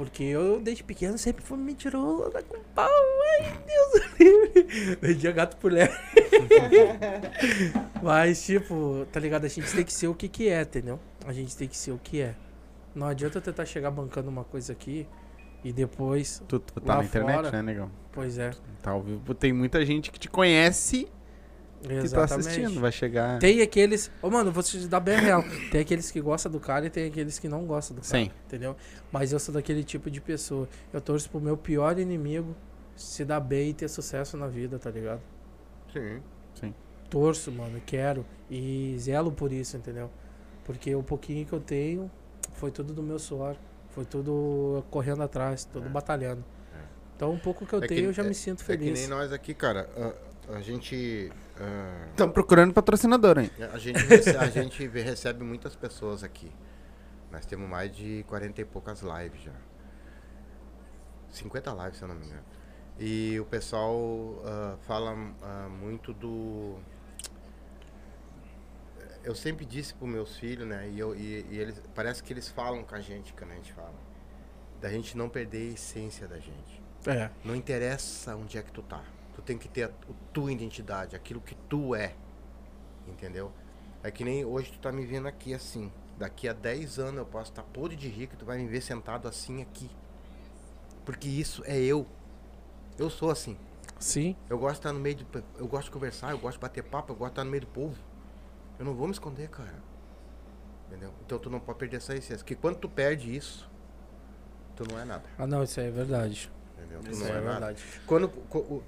Porque 0.00 0.22
eu, 0.22 0.58
desde 0.62 0.82
pequeno, 0.82 1.18
sempre 1.18 1.44
fui 1.44 1.58
mentiroso, 1.58 2.24
anda 2.24 2.42
com 2.42 2.58
pau, 2.74 2.88
ai, 2.88 3.52
Deus 3.66 4.18
livre. 4.18 4.96
Vendia 4.98 5.30
gato 5.30 5.58
por 5.58 5.70
leve. 5.70 5.92
Mas, 8.02 8.42
tipo, 8.42 9.06
tá 9.12 9.20
ligado? 9.20 9.44
A 9.44 9.48
gente 9.48 9.70
tem 9.70 9.84
que 9.84 9.92
ser 9.92 10.08
o 10.08 10.14
que 10.14 10.26
que 10.26 10.48
é, 10.48 10.62
entendeu? 10.62 10.98
A 11.26 11.34
gente 11.34 11.54
tem 11.54 11.68
que 11.68 11.76
ser 11.76 11.92
o 11.92 11.98
que 12.02 12.22
é. 12.22 12.34
Não 12.94 13.08
adianta 13.08 13.36
eu 13.36 13.42
tentar 13.42 13.66
chegar 13.66 13.90
bancando 13.90 14.30
uma 14.30 14.42
coisa 14.42 14.72
aqui 14.72 15.06
e 15.62 15.70
depois, 15.70 16.42
Tu, 16.48 16.58
tu 16.58 16.80
tá 16.80 16.96
na 16.96 17.04
internet, 17.04 17.34
fora. 17.36 17.50
né, 17.50 17.60
negão? 17.62 17.90
pois 18.10 18.38
é, 18.38 18.52
Tá. 18.82 18.92
Tem 19.38 19.52
muita 19.52 19.84
gente 19.84 20.10
que 20.10 20.18
te 20.18 20.30
conhece 20.30 21.08
que 21.82 21.88
tá 21.88 21.94
exatamente. 22.02 22.48
assistindo. 22.48 22.80
Vai 22.80 22.92
chegar. 22.92 23.38
Tem 23.38 23.60
aqueles. 23.62 24.10
Ô, 24.22 24.28
mano, 24.30 24.52
vou 24.52 24.62
te 24.62 24.78
dar 24.86 25.00
bem 25.00 25.14
a 25.16 25.20
real. 25.20 25.44
Tem 25.70 25.80
aqueles 25.80 26.10
que 26.10 26.20
gostam 26.20 26.50
do 26.52 26.60
cara 26.60 26.86
e 26.86 26.90
tem 26.90 27.06
aqueles 27.08 27.38
que 27.38 27.48
não 27.48 27.64
gostam 27.66 27.96
do 27.96 28.02
cara. 28.02 28.24
Sim. 28.24 28.30
Entendeu? 28.46 28.76
Mas 29.10 29.32
eu 29.32 29.38
sou 29.38 29.54
daquele 29.54 29.82
tipo 29.84 30.10
de 30.10 30.20
pessoa. 30.20 30.68
Eu 30.92 31.00
torço 31.00 31.28
pro 31.30 31.40
meu 31.40 31.56
pior 31.56 31.98
inimigo 31.98 32.54
se 32.96 33.24
dar 33.24 33.40
bem 33.40 33.70
e 33.70 33.74
ter 33.74 33.88
sucesso 33.88 34.36
na 34.36 34.46
vida, 34.46 34.78
tá 34.78 34.90
ligado? 34.90 35.20
Sim. 35.92 36.20
Torço, 37.08 37.50
mano, 37.50 37.82
quero. 37.84 38.24
E 38.48 38.94
zelo 38.98 39.32
por 39.32 39.50
isso, 39.52 39.76
entendeu? 39.76 40.08
Porque 40.64 40.94
o 40.94 41.02
pouquinho 41.02 41.44
que 41.44 41.52
eu 41.52 41.58
tenho 41.58 42.08
foi 42.54 42.70
tudo 42.70 42.92
do 42.92 43.02
meu 43.02 43.18
suor. 43.18 43.56
Foi 43.88 44.04
tudo 44.04 44.84
correndo 44.90 45.20
atrás, 45.22 45.64
tudo 45.64 45.86
É. 45.86 45.88
batalhando. 45.88 46.44
Então, 47.16 47.32
um 47.32 47.38
pouco 47.38 47.66
que 47.66 47.72
eu 47.74 47.80
É 47.80 47.82
que- 47.82 47.88
tenho, 47.96 48.06
eu 48.10 48.12
já 48.12 48.22
é- 48.22 48.28
me 48.28 48.34
sinto 48.34 48.60
É 48.60 48.62
que 48.62 48.64
feliz. 48.84 49.00
nem 49.00 49.08
nós 49.08 49.32
aqui, 49.32 49.52
cara. 49.52 49.88
A, 50.48 50.54
a 50.58 50.60
gente. 50.60 51.32
Estão 52.10 52.30
procurando 52.30 52.72
patrocinador, 52.72 53.38
hein? 53.38 53.50
a, 53.72 53.78
gente 53.78 53.98
rece- 54.06 54.36
a 54.36 54.46
gente 54.50 54.86
recebe 54.88 55.44
muitas 55.44 55.74
pessoas 55.76 56.22
aqui. 56.24 56.50
Nós 57.30 57.46
temos 57.46 57.68
mais 57.68 57.94
de 57.94 58.24
40 58.28 58.60
e 58.60 58.64
poucas 58.64 59.02
lives 59.02 59.42
já. 59.42 59.52
50 61.30 61.70
lives, 61.72 61.96
se 61.98 62.02
eu 62.02 62.08
não 62.08 62.14
me 62.16 62.26
engano. 62.26 62.44
E 62.98 63.38
o 63.40 63.44
pessoal 63.44 64.42
ah, 64.44 64.76
fala 64.82 65.16
ah, 65.42 65.68
muito 65.68 66.12
do. 66.12 66.78
Eu 69.22 69.34
sempre 69.34 69.64
disse 69.64 69.94
para 69.94 70.08
meus 70.08 70.36
filhos, 70.36 70.66
né? 70.66 70.88
E, 70.88 70.98
eu, 70.98 71.14
e, 71.14 71.46
e 71.50 71.58
eles 71.58 71.80
parece 71.94 72.22
que 72.22 72.32
eles 72.32 72.48
falam 72.48 72.82
com 72.82 72.94
a 72.94 73.00
gente 73.00 73.32
quando 73.34 73.52
a 73.52 73.54
gente 73.54 73.72
fala. 73.72 73.94
Da 74.80 74.88
gente 74.88 75.16
não 75.16 75.28
perder 75.28 75.70
a 75.70 75.74
essência 75.74 76.26
da 76.26 76.38
gente. 76.38 76.82
É, 77.06 77.30
Não 77.44 77.54
interessa 77.54 78.34
onde 78.36 78.58
é 78.58 78.62
que 78.62 78.72
tu 78.72 78.82
tá. 78.82 79.02
Tu 79.34 79.42
tem 79.42 79.56
que 79.58 79.68
ter 79.68 79.84
a, 79.84 79.86
a 79.86 80.14
tua 80.32 80.52
identidade, 80.52 81.16
aquilo 81.16 81.40
que 81.40 81.54
tu 81.68 81.94
é. 81.94 82.14
Entendeu? 83.08 83.52
É 84.02 84.10
que 84.10 84.24
nem 84.24 84.44
hoje 84.44 84.72
tu 84.72 84.78
tá 84.78 84.90
me 84.92 85.04
vendo 85.04 85.28
aqui 85.28 85.54
assim. 85.54 85.90
Daqui 86.18 86.48
a 86.48 86.52
10 86.52 86.98
anos 86.98 87.18
eu 87.18 87.26
posso 87.26 87.50
estar 87.50 87.62
podre 87.62 87.96
de 87.96 88.08
rico 88.08 88.34
e 88.34 88.36
tu 88.36 88.44
vai 88.44 88.58
me 88.58 88.66
ver 88.68 88.80
sentado 88.82 89.26
assim 89.26 89.62
aqui. 89.62 89.90
Porque 91.04 91.28
isso 91.28 91.62
é 91.66 91.78
eu. 91.78 92.06
Eu 92.98 93.08
sou 93.08 93.30
assim. 93.30 93.56
sim, 93.98 94.36
Eu 94.48 94.58
gosto 94.58 94.74
de 94.74 94.78
estar 94.80 94.92
no 94.92 95.00
meio 95.00 95.16
do. 95.16 95.24
pe- 95.24 95.42
Eu 95.58 95.66
gosto 95.66 95.86
de 95.86 95.90
conversar, 95.92 96.30
eu 96.32 96.38
gosto 96.38 96.56
de 96.58 96.60
bater 96.62 96.82
papo, 96.84 97.12
eu 97.12 97.16
gosto 97.16 97.30
de 97.30 97.32
estar 97.32 97.44
no 97.44 97.50
meio 97.50 97.62
do 97.62 97.66
povo. 97.68 97.96
Eu 98.78 98.84
não 98.84 98.94
vou 98.94 99.06
me 99.06 99.12
esconder, 99.12 99.48
cara. 99.48 99.74
Entendeu? 100.88 101.12
Então 101.24 101.38
tu 101.38 101.48
não 101.48 101.60
pode 101.60 101.78
perder 101.78 101.96
essa 101.98 102.12
essência. 102.14 102.36
Porque 102.38 102.54
quando 102.54 102.76
tu 102.76 102.88
perde 102.88 103.34
isso, 103.34 103.68
tu 104.76 104.84
não 104.90 104.98
é 104.98 105.04
nada. 105.04 105.24
Ah, 105.38 105.46
não, 105.46 105.62
isso 105.62 105.80
aí 105.80 105.86
é 105.86 105.90
verdade. 105.90 106.50
Entendeu? 106.90 107.02
Tu 107.04 107.10
Isso 107.10 107.20
não 107.24 107.34
é, 107.34 107.38
é 107.38 107.40
verdade. 107.40 107.84
Quando 108.06 108.28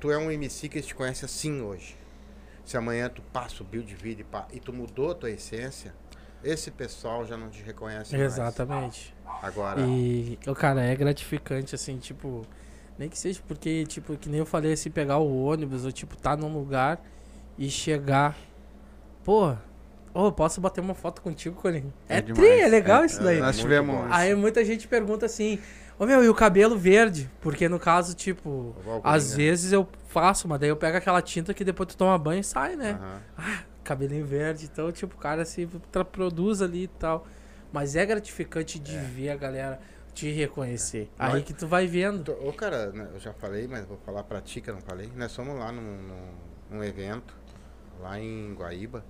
tu 0.01 0.11
é 0.11 0.19
um 0.19 0.31
MC 0.31 0.69
que 0.69 0.83
te 0.83 0.95
conhece 0.95 1.24
assim 1.24 1.61
hoje, 1.61 1.97
se 2.65 2.77
amanhã 2.77 3.09
tu 3.09 3.23
pá, 3.23 3.49
subiu 3.49 3.83
de 3.83 3.95
vida 3.95 4.23
e, 4.53 4.57
e 4.57 4.61
tu 4.61 4.73
mudou 4.73 5.12
a 5.12 5.15
tua 5.15 5.31
essência, 5.31 5.95
esse 6.43 6.70
pessoal 6.70 7.24
já 7.24 7.37
não 7.37 7.49
te 7.49 7.62
reconhece 7.62 8.16
mais. 8.16 8.33
Exatamente. 8.33 9.15
Agora, 9.41 9.81
E, 9.81 10.39
o 10.47 10.55
cara, 10.55 10.83
é 10.83 10.95
gratificante, 10.95 11.74
assim, 11.74 11.99
tipo, 11.99 12.47
nem 12.99 13.09
que 13.09 13.19
seja 13.19 13.41
porque, 13.47 13.85
tipo, 13.87 14.16
que 14.16 14.29
nem 14.29 14.41
eu 14.41 14.47
falei, 14.47 14.73
assim, 14.73 14.91
pegar 14.91 15.19
o 15.19 15.45
ônibus 15.45 15.85
ou, 15.85 15.93
tipo, 15.93 16.16
tá 16.16 16.37
num 16.37 16.53
lugar 16.53 17.01
e 17.57 17.70
chegar. 17.70 18.37
Pô, 19.24 19.57
Ô, 20.15 20.31
posso 20.31 20.61
bater 20.61 20.81
uma 20.81 20.95
foto 20.95 21.23
contigo, 21.23 21.57
Colinho? 21.61 21.93
É, 22.09 22.19
É 22.19 22.21
tri, 22.23 22.35
demais. 22.35 22.61
é 22.63 22.69
legal 22.69 23.03
É, 23.03 23.07
isso 23.07 23.23
daí. 23.23 23.41
Nós 23.41 23.59
tivemos. 23.59 23.97
Aí 24.11 24.35
muita 24.35 24.63
gente 24.65 24.87
pergunta 24.87 25.25
assim, 25.27 25.59
ô 25.99 26.05
meu, 26.05 26.23
e 26.23 26.29
o 26.29 26.35
cabelo 26.35 26.77
verde? 26.77 27.31
Porque 27.41 27.69
no 27.69 27.79
caso, 27.79 28.15
tipo, 28.15 28.75
às 29.03 29.35
vezes 29.35 29.73
eu 29.73 29.89
faço, 30.09 30.47
mas 30.47 30.61
daí 30.61 30.69
eu 30.69 30.77
pego 30.77 30.99
aquela 30.99 31.23
tinta 31.23 31.55
que 31.55 31.65
depois 31.65 31.87
tu 31.89 31.97
toma 31.97 32.19
banho 32.19 32.41
e 32.41 32.45
sai, 32.45 32.77
né? 32.77 32.99
Aham. 33.01 33.21
Cabelinho 33.83 34.25
verde, 34.25 34.69
então, 34.71 34.93
tipo, 34.93 35.17
o 35.17 35.19
cara 35.19 35.45
se 35.45 35.69
produz 36.13 36.63
ali 36.63 36.85
e 36.85 36.89
tal. 36.89 37.27
Mas 37.73 37.97
é 37.97 38.05
gratificante 38.05 38.79
de 38.79 38.97
ver 38.99 39.31
a 39.31 39.37
galera 39.37 39.81
te 40.15 40.31
reconhecer. 40.31 41.11
Aí 41.19 41.33
Nós- 41.37 41.43
que 41.45 41.55
tu 41.55 41.67
vai 41.67 41.87
vendo. 41.87 42.23
Tô- 42.25 42.49
Ô, 42.49 42.53
cara, 42.53 42.93
né, 42.93 43.09
eu 43.15 43.19
já 43.19 43.33
falei, 43.33 43.67
mas 43.67 43.87
vou 43.87 43.97
falar 44.05 44.23
pra 44.25 44.41
ti 44.43 44.61
que 44.61 44.69
eu 44.69 44.75
não 44.75 44.83
falei. 44.83 45.11
Nós 45.17 45.35
fomos 45.35 45.59
lá 45.59 45.73
num, 45.73 45.81
num, 45.81 46.77
num 46.77 46.85
evento, 46.85 47.35
lá 48.01 48.21
em 48.21 48.55
Guaíba. 48.55 49.03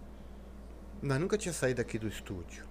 Nós 1.02 1.18
nunca 1.18 1.36
tinha 1.36 1.52
saído 1.52 1.80
aqui 1.80 1.98
do 1.98 2.06
estúdio. 2.06 2.64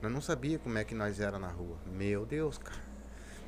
Nós 0.00 0.12
não 0.12 0.20
sabia 0.20 0.58
como 0.58 0.78
é 0.78 0.84
que 0.84 0.94
nós 0.94 1.20
era 1.20 1.38
na 1.38 1.48
rua. 1.48 1.76
Meu 1.92 2.24
Deus, 2.24 2.58
cara. 2.58 2.86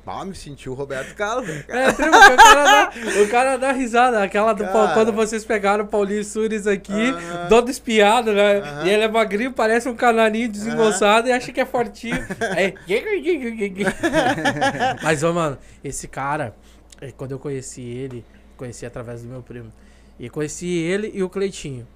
Mal 0.05 0.25
me 0.25 0.33
sentiu 0.35 0.71
o 0.71 0.75
Roberto 0.75 1.13
Carlos. 1.15 1.47
né. 1.47 1.63
É, 1.67 1.89
o 1.91 2.37
cara 2.37 2.63
dá, 2.63 2.91
o 3.21 3.27
cara 3.29 3.57
dá 3.57 3.71
risada. 3.71 4.23
Aquela 4.23 4.53
do 4.53 4.63
Cara. 4.63 4.93
quando 4.93 5.13
vocês 5.13 5.45
pegaram 5.45 5.85
o 5.85 5.87
Paulinho 5.87 6.23
Sures 6.23 6.65
aqui, 6.67 7.09
Aham. 7.09 7.47
todo 7.47 7.69
espiado, 7.69 8.33
né? 8.33 8.59
Aham. 8.59 8.85
E 8.85 8.89
ele 8.89 9.03
é 9.03 9.07
magrinho, 9.07 9.53
parece 9.53 9.87
um 9.87 9.95
canarinho 9.95 10.49
desengonçado 10.49 11.27
e 11.27 11.31
acha 11.31 11.51
que 11.51 11.61
é 11.61 11.65
fortinho. 11.65 12.17
Aí. 12.55 12.73
Mas, 15.03 15.23
ô, 15.23 15.33
mano, 15.33 15.57
esse 15.83 16.07
cara, 16.07 16.55
eh, 17.01 17.11
quando 17.15 17.31
eu 17.31 17.39
conheci 17.39 17.81
ele, 17.81 18.25
conheci 18.57 18.85
através 18.85 19.21
do 19.21 19.27
meu 19.27 19.43
primo. 19.43 19.71
E 20.17 20.29
conheci 20.29 20.67
ele 20.67 21.11
e 21.13 21.21
o 21.23 21.29
Cleitinho. 21.29 21.87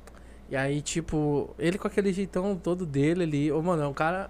E 0.54 0.56
aí, 0.56 0.84
tipo, 0.84 1.56
ele 1.58 1.80
com 1.80 1.88
aquele 1.88 2.14
jeitão 2.14 2.56
todo 2.56 2.86
dele 2.86 3.24
ali. 3.24 3.52
Ô, 3.52 3.60
mano, 3.60 3.82
é 3.82 3.88
um 3.88 3.94
cara 3.94 4.30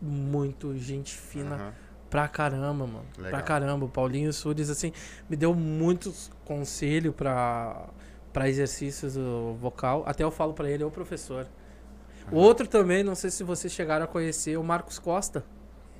muito 0.00 0.74
gente 0.78 1.14
fina 1.14 1.56
Aham. 1.56 1.72
pra 2.08 2.26
caramba, 2.26 2.86
mano. 2.86 3.04
Legal. 3.18 3.32
Pra 3.32 3.42
caramba. 3.42 3.84
O 3.84 3.88
Paulinho 3.90 4.32
Sures, 4.32 4.70
assim, 4.70 4.94
me 5.28 5.36
deu 5.36 5.54
muitos 5.54 6.30
conselhos 6.46 7.14
pra, 7.14 7.86
pra 8.32 8.48
exercícios 8.48 9.12
do 9.12 9.58
vocal. 9.60 10.04
Até 10.06 10.24
eu 10.24 10.30
falo 10.30 10.54
pra 10.54 10.70
ele, 10.70 10.82
ô 10.84 10.90
professor. 10.90 11.46
O 12.32 12.36
Outro 12.36 12.66
também, 12.66 13.04
não 13.04 13.14
sei 13.14 13.28
se 13.28 13.44
vocês 13.44 13.70
chegaram 13.70 14.06
a 14.06 14.08
conhecer, 14.08 14.56
o 14.56 14.64
Marcos 14.64 14.98
Costa. 14.98 15.44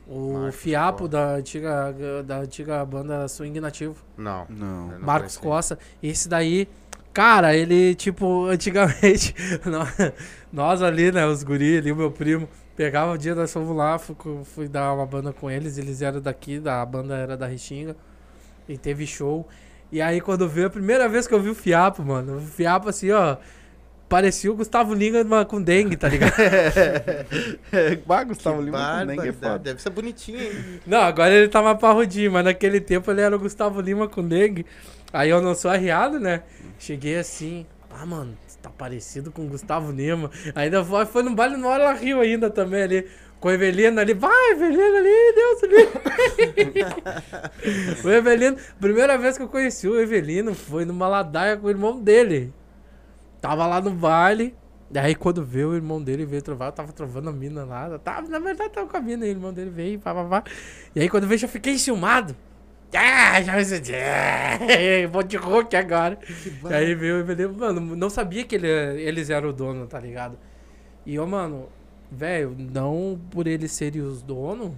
O 0.07 0.33
Marcos 0.33 0.57
fiapo 0.57 1.01
Costa. 1.01 1.09
da 1.19 1.35
antiga, 1.35 1.95
da 2.25 2.39
antiga 2.39 2.87
banda 2.87 3.29
Swing 3.29 3.61
Nativo. 3.61 4.03
Não. 4.17 4.47
Não. 4.49 4.87
não 4.93 4.99
Marcos 5.01 5.37
conheci. 5.37 5.75
Costa. 5.75 5.79
Esse 6.03 6.27
daí, 6.27 6.67
cara, 7.19 7.57
ele, 7.57 7.97
tipo, 7.97 8.47
antigamente, 8.47 9.35
nós, 9.67 9.93
nós 10.53 10.83
ali, 10.83 11.11
né, 11.11 11.27
os 11.27 11.43
guri 11.43 11.79
ali, 11.79 11.91
o 11.91 11.97
meu 11.97 12.13
primo, 12.13 12.49
pegava 12.77 13.11
o 13.11 13.19
dia, 13.19 13.35
nós 13.35 13.53
fomos 13.53 13.77
lá, 13.77 13.99
fui, 13.99 14.15
fui 14.45 14.69
dar 14.69 14.95
uma 14.95 15.05
banda 15.05 15.33
com 15.33 15.51
eles, 15.51 15.79
eles 15.79 16.01
eram 16.01 16.21
daqui, 16.21 16.61
da, 16.61 16.81
a 16.81 16.87
banda 16.87 17.17
era 17.17 17.37
da 17.37 17.45
Restinga, 17.45 17.97
e 18.69 18.79
teve 18.79 19.05
show. 19.05 19.49
E 19.91 20.01
aí, 20.01 20.21
quando 20.21 20.49
veio, 20.49 20.69
a 20.69 20.71
primeira 20.71 21.09
vez 21.09 21.27
que 21.27 21.35
eu 21.35 21.43
vi 21.43 21.49
o 21.49 21.57
Fiapo, 21.57 22.05
mano, 22.05 22.37
o 22.37 22.41
Fiapo, 22.41 22.89
assim, 22.89 23.11
ó, 23.11 23.37
parecia 24.09 24.53
o 24.53 24.55
Gustavo 24.55 24.95
Lima 24.95 25.45
com 25.45 25.61
dengue, 25.61 25.97
tá 25.97 26.09
ligado? 26.09 26.35
bah, 28.07 28.23
Gustavo 28.23 28.63
Lima 28.63 28.79
também 28.79 29.17
que 29.17 29.23
é 29.27 29.33
Barbaridade. 29.33 29.39
foda. 29.41 29.59
Deve 29.59 29.83
ser 29.83 29.91
bonitinho, 29.91 30.41
hein? 30.41 30.53
Não, 30.87 31.01
agora 31.01 31.35
ele 31.35 31.49
tá 31.49 31.61
mais 31.61 31.81
parrudinho, 31.81 32.31
mas 32.31 32.45
naquele 32.45 32.81
tempo 32.81 33.11
ele 33.11 33.23
era 33.23 33.35
o 33.35 33.41
Gustavo 33.41 33.81
Lima 33.81 34.07
com 34.07 34.23
dengue. 34.23 34.65
Aí 35.13 35.31
eu 35.31 35.41
não 35.41 35.55
sou 35.55 35.71
arriado, 35.71 36.21
né? 36.21 36.43
Cheguei 36.79 37.19
assim, 37.19 37.67
ah, 37.91 38.07
mano, 38.07 38.37
você 38.47 38.59
tá 38.61 38.71
parecido 38.71 39.33
com 39.33 39.45
o 39.45 39.49
Gustavo 39.49 39.91
Lima. 39.91 40.31
Ainda 40.55 40.85
foi, 40.85 41.07
foi 41.07 41.23
no 41.23 41.35
baile 41.35 41.57
no 41.57 41.67
hora 41.67 41.85
ela 41.85 41.93
riu 41.95 42.21
ainda 42.21 42.49
também 42.51 42.83
ali. 42.83 43.09
Com 43.41 43.49
o 43.49 43.51
Evelino 43.53 44.01
ali, 44.01 44.15
vai, 44.15 44.51
Evelino 44.51 44.97
ali, 44.97 45.35
Deus 45.35 45.63
ali. 45.65 45.89
o 48.05 48.11
Evelino, 48.11 48.57
primeira 48.81 49.17
vez 49.17 49.37
que 49.37 49.43
eu 49.45 49.49
conheci 49.49 49.89
o 49.89 49.99
Evelino 49.99 50.55
foi 50.55 50.85
numa 50.85 51.07
ladaia 51.07 51.57
com 51.57 51.67
o 51.67 51.71
irmão 51.71 52.01
dele. 52.01 52.53
Tava 53.41 53.67
lá 53.67 53.81
no 53.81 53.91
baile. 53.91 54.55
Daí 54.91 55.15
quando 55.15 55.45
veio 55.45 55.71
o 55.71 55.75
irmão 55.75 56.03
dele 56.03 56.25
veio 56.25 56.43
trovar, 56.43 56.67
eu 56.67 56.73
tava 56.73 56.93
trovando 56.93 57.29
a 57.29 57.33
mina 57.33 57.65
lá. 57.65 57.99
Tava, 57.99 58.27
na 58.29 58.39
verdade 58.39 58.71
tava 58.71 58.89
com 58.89 58.97
a 58.97 59.01
mina, 59.01 59.27
e 59.27 59.29
o 59.29 59.33
irmão 59.33 59.53
dele 59.53 59.71
veio, 59.71 59.99
pá, 59.99 60.15
pá, 60.15 60.25
pá. 60.25 60.45
E 60.95 61.01
aí 61.01 61.09
quando 61.09 61.27
veio 61.27 61.39
já 61.39 61.49
fiquei 61.49 61.75
enciumado. 61.75 62.35
Ah, 62.95 63.43
já 63.43 63.53
vou 65.13 65.23
de 65.23 65.37
rock 65.37 65.77
agora. 65.77 66.19
E 66.69 66.73
aí 66.73 66.95
veio 66.95 67.19
Evelino, 67.19 67.55
mano, 67.55 67.81
não 67.97 68.09
sabia 68.09 68.45
que 68.45 68.55
ele, 68.55 68.69
eles 69.01 69.29
eram 69.29 69.51
o 69.51 69.53
dono, 69.53 69.87
tá 69.87 70.01
ligado? 70.01 70.39
E, 71.05 71.19
ô, 71.19 71.27
mano, 71.27 71.69
velho, 72.11 72.57
não 72.59 73.21
por 73.31 73.47
eles 73.47 73.73
serem 73.73 74.01
os 74.03 74.23
donos, 74.23 74.73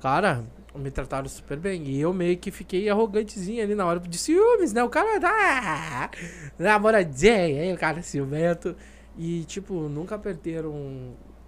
cara, 0.00 0.44
me 0.74 0.90
trataram 0.90 1.28
super 1.28 1.58
bem. 1.58 1.84
E 1.84 2.00
eu 2.00 2.12
meio 2.12 2.36
que 2.36 2.50
fiquei 2.50 2.88
arrogantezinho 2.88 3.62
ali 3.62 3.74
na 3.74 3.86
hora 3.86 4.00
de 4.00 4.18
ciúmes, 4.18 4.72
né? 4.72 4.82
O 4.82 4.88
cara 4.88 5.20
tá 5.20 6.10
namoradinho, 6.58 7.60
aí 7.60 7.72
o 7.72 7.78
cara 7.78 8.02
ciumento. 8.02 8.76
E, 9.16 9.44
tipo, 9.44 9.88
nunca 9.88 10.18
perderam 10.18 10.70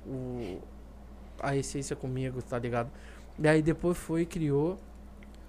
o, 0.07 0.61
a 1.41 1.57
essência 1.57 1.97
comigo, 1.97 2.43
tá 2.43 2.59
ligado? 2.59 2.91
E 3.39 3.49
aí 3.49 3.63
depois 3.63 3.97
foi 3.97 4.23
e 4.23 4.27
criou. 4.27 4.79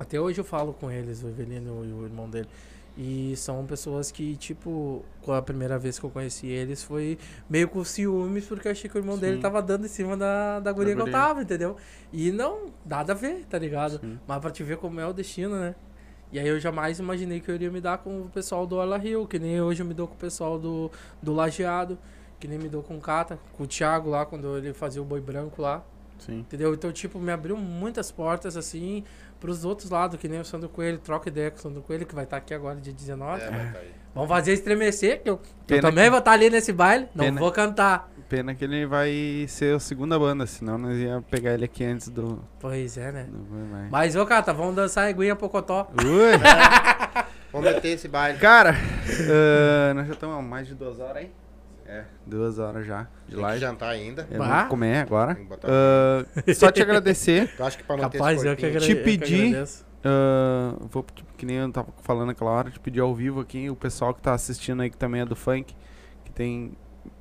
Até 0.03 0.19
hoje 0.19 0.39
eu 0.39 0.45
falo 0.45 0.73
com 0.73 0.91
eles, 0.91 1.23
o 1.23 1.29
Evelino 1.29 1.83
e 1.85 1.91
o 1.91 2.05
irmão 2.05 2.29
dele. 2.29 2.47
E 2.95 3.33
são 3.35 3.65
pessoas 3.65 4.11
que, 4.11 4.35
tipo, 4.35 5.03
a 5.27 5.41
primeira 5.41 5.79
vez 5.79 5.97
que 5.97 6.05
eu 6.05 6.11
conheci 6.11 6.47
eles 6.47 6.83
foi 6.83 7.17
meio 7.49 7.67
com 7.67 7.83
ciúmes, 7.83 8.45
porque 8.45 8.67
eu 8.67 8.71
achei 8.71 8.87
que 8.87 8.95
o 8.95 8.99
irmão 8.99 9.17
dele 9.17 9.37
Sim. 9.37 9.41
tava 9.41 9.61
dando 9.63 9.85
em 9.85 9.89
cima 9.89 10.15
da, 10.15 10.59
da 10.59 10.71
guria 10.71 10.93
que 10.93 11.01
eu 11.01 11.05
guria. 11.05 11.19
tava, 11.19 11.41
entendeu? 11.41 11.75
E 12.11 12.31
não, 12.31 12.71
nada 12.85 13.13
a 13.13 13.15
ver, 13.15 13.45
tá 13.49 13.57
ligado? 13.57 13.99
Sim. 13.99 14.19
Mas 14.27 14.39
pra 14.39 14.51
te 14.51 14.61
ver 14.61 14.77
como 14.77 14.99
é 14.99 15.07
o 15.07 15.13
destino, 15.13 15.55
né? 15.55 15.73
E 16.31 16.37
aí 16.37 16.47
eu 16.47 16.59
jamais 16.59 16.99
imaginei 16.99 17.39
que 17.39 17.49
eu 17.49 17.55
iria 17.55 17.71
me 17.71 17.81
dar 17.81 17.97
com 17.97 18.21
o 18.21 18.29
pessoal 18.29 18.67
do 18.67 18.75
Orla 18.75 18.97
Rio, 18.97 19.25
que 19.25 19.39
nem 19.39 19.59
hoje 19.59 19.81
eu 19.81 19.85
me 19.87 19.93
dou 19.93 20.07
com 20.07 20.13
o 20.13 20.17
pessoal 20.17 20.59
do, 20.59 20.91
do 21.21 21.33
Lajeado, 21.33 21.97
que 22.39 22.47
nem 22.47 22.59
me 22.59 22.69
dou 22.69 22.83
com 22.83 22.97
o 22.97 23.01
Cata, 23.01 23.39
com 23.53 23.63
o 23.63 23.67
Thiago 23.67 24.09
lá, 24.09 24.25
quando 24.25 24.57
ele 24.57 24.73
fazia 24.73 25.01
o 25.01 25.05
boi 25.05 25.21
branco 25.21 25.61
lá. 25.61 25.83
Sim. 26.25 26.39
Entendeu? 26.39 26.73
Então, 26.73 26.91
tipo, 26.91 27.19
me 27.19 27.31
abriu 27.31 27.57
muitas 27.57 28.11
portas, 28.11 28.55
assim, 28.57 29.03
pros 29.39 29.65
outros 29.65 29.89
lados, 29.89 30.19
que 30.19 30.27
nem 30.27 30.39
o 30.39 30.45
Sandro 30.45 30.69
Coelho, 30.69 30.97
troca 30.99 31.29
ideia 31.29 31.51
com 31.51 31.57
o 31.57 31.61
Sandro 31.61 31.81
Coelho, 31.81 32.05
que 32.05 32.15
vai 32.15 32.23
estar 32.23 32.37
aqui 32.37 32.53
agora, 32.53 32.75
dia 32.79 32.93
19. 32.93 33.41
É, 33.41 33.49
vai 33.49 33.71
tá 33.71 33.79
aí. 33.79 33.91
Vamos 34.15 34.29
fazer 34.29 34.53
estremecer, 34.53 35.23
que 35.23 35.29
eu, 35.29 35.39
que 35.65 35.73
eu 35.73 35.81
também 35.81 36.03
que- 36.05 36.09
vou 36.11 36.19
estar 36.19 36.31
ali 36.31 36.49
nesse 36.49 36.71
baile, 36.71 37.07
não 37.15 37.25
Pena- 37.25 37.39
vou 37.39 37.51
cantar. 37.51 38.11
Pena 38.29 38.55
que 38.55 38.63
ele 38.63 38.85
vai 38.85 39.45
ser 39.47 39.75
a 39.75 39.79
segunda 39.79 40.17
banda, 40.17 40.45
senão 40.47 40.77
nós 40.77 40.97
ia 40.97 41.23
pegar 41.29 41.53
ele 41.53 41.65
aqui 41.65 41.83
antes 41.83 42.09
do. 42.09 42.39
Pois 42.59 42.97
é, 42.97 43.11
né? 43.11 43.27
do. 43.29 43.89
Mas, 43.91 44.15
ô, 44.15 44.25
Cata, 44.25 44.53
vamos 44.53 44.75
dançar 44.75 45.09
Eguinha 45.09 45.35
Pocotó. 45.35 45.91
Ui! 46.03 46.31
Vamos 47.51 47.71
meter 47.71 47.89
esse 47.89 48.07
baile. 48.07 48.39
Cara, 48.39 48.75
ah, 49.29 49.93
nós 49.93 50.07
já 50.07 50.13
estamos 50.13 50.37
há 50.37 50.41
mais 50.41 50.67
de 50.67 50.73
duas 50.75 50.99
horas 50.99 51.17
aí. 51.17 51.31
É, 51.93 52.05
duas 52.25 52.57
horas 52.59 52.85
já 52.85 53.07
de 53.27 53.35
Tem 53.35 53.43
live. 53.43 53.59
jantar 53.59 53.89
ainda. 53.89 54.27
Vou 54.31 54.67
comer 54.69 54.97
agora. 55.01 55.37
Ah, 55.63 56.25
só 56.53 56.71
te 56.71 56.81
agradecer. 56.81 57.53
Eu 57.59 57.65
acho 57.65 57.77
que 57.77 57.83
pra 57.83 57.97
Capaz, 57.97 58.43
eu 58.43 58.55
que, 58.55 58.61
corpinho- 58.61 58.69
agra 58.69 58.79
Te 58.81 58.91
eu 58.91 58.97
que 58.97 59.03
pedi- 59.03 59.47
agradeço. 59.47 59.85
ah, 60.03 60.75
vou, 60.89 61.05
tipo, 61.13 61.33
que 61.37 61.45
nem 61.45 61.57
eu 61.57 61.71
tava 61.71 61.89
falando 62.01 62.31
aquela 62.31 62.51
hora, 62.51 62.71
te 62.71 62.79
pedir 62.79 62.99
ao 63.01 63.13
vivo 63.13 63.39
aqui, 63.41 63.69
o 63.69 63.75
pessoal 63.75 64.13
que 64.13 64.21
tá 64.21 64.33
assistindo 64.33 64.81
aí, 64.81 64.89
que 64.89 64.97
também 64.97 65.21
é 65.21 65.25
do 65.25 65.35
funk, 65.35 65.75
que 66.25 66.31
tem. 66.31 66.71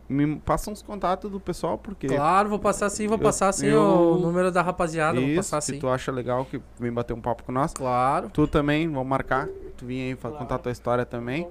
Me 0.08 0.36
passa 0.36 0.70
uns 0.70 0.82
contatos 0.82 1.30
do 1.30 1.40
pessoal, 1.40 1.78
porque. 1.78 2.06
Claro, 2.06 2.48
vou 2.50 2.58
passar 2.58 2.88
sim, 2.90 3.06
vou 3.06 3.16
Eu- 3.16 3.22
passar 3.22 3.50
sim 3.52 3.66
eu- 3.68 3.80
o 3.80 4.18
número 4.18 4.50
da 4.52 4.60
rapaziada, 4.60 5.18
vou 5.18 5.26
Isso, 5.28 5.36
passar 5.36 5.60
se 5.62 5.72
sim. 5.72 5.78
tu 5.78 5.88
acha 5.88 6.12
legal 6.12 6.44
que 6.44 6.60
vem 6.78 6.92
bater 6.92 7.14
um 7.14 7.20
papo 7.20 7.42
com 7.44 7.52
nós. 7.52 7.72
Claro. 7.72 8.28
Tu 8.30 8.46
também, 8.46 8.88
vamos 8.88 9.06
marcar. 9.08 9.48
Tu 9.76 9.86
vinha 9.86 10.04
aí 10.06 10.14
Claro. 10.16 10.36
contar 10.36 10.58
tua 10.58 10.70
história 10.72 11.06
também, 11.06 11.48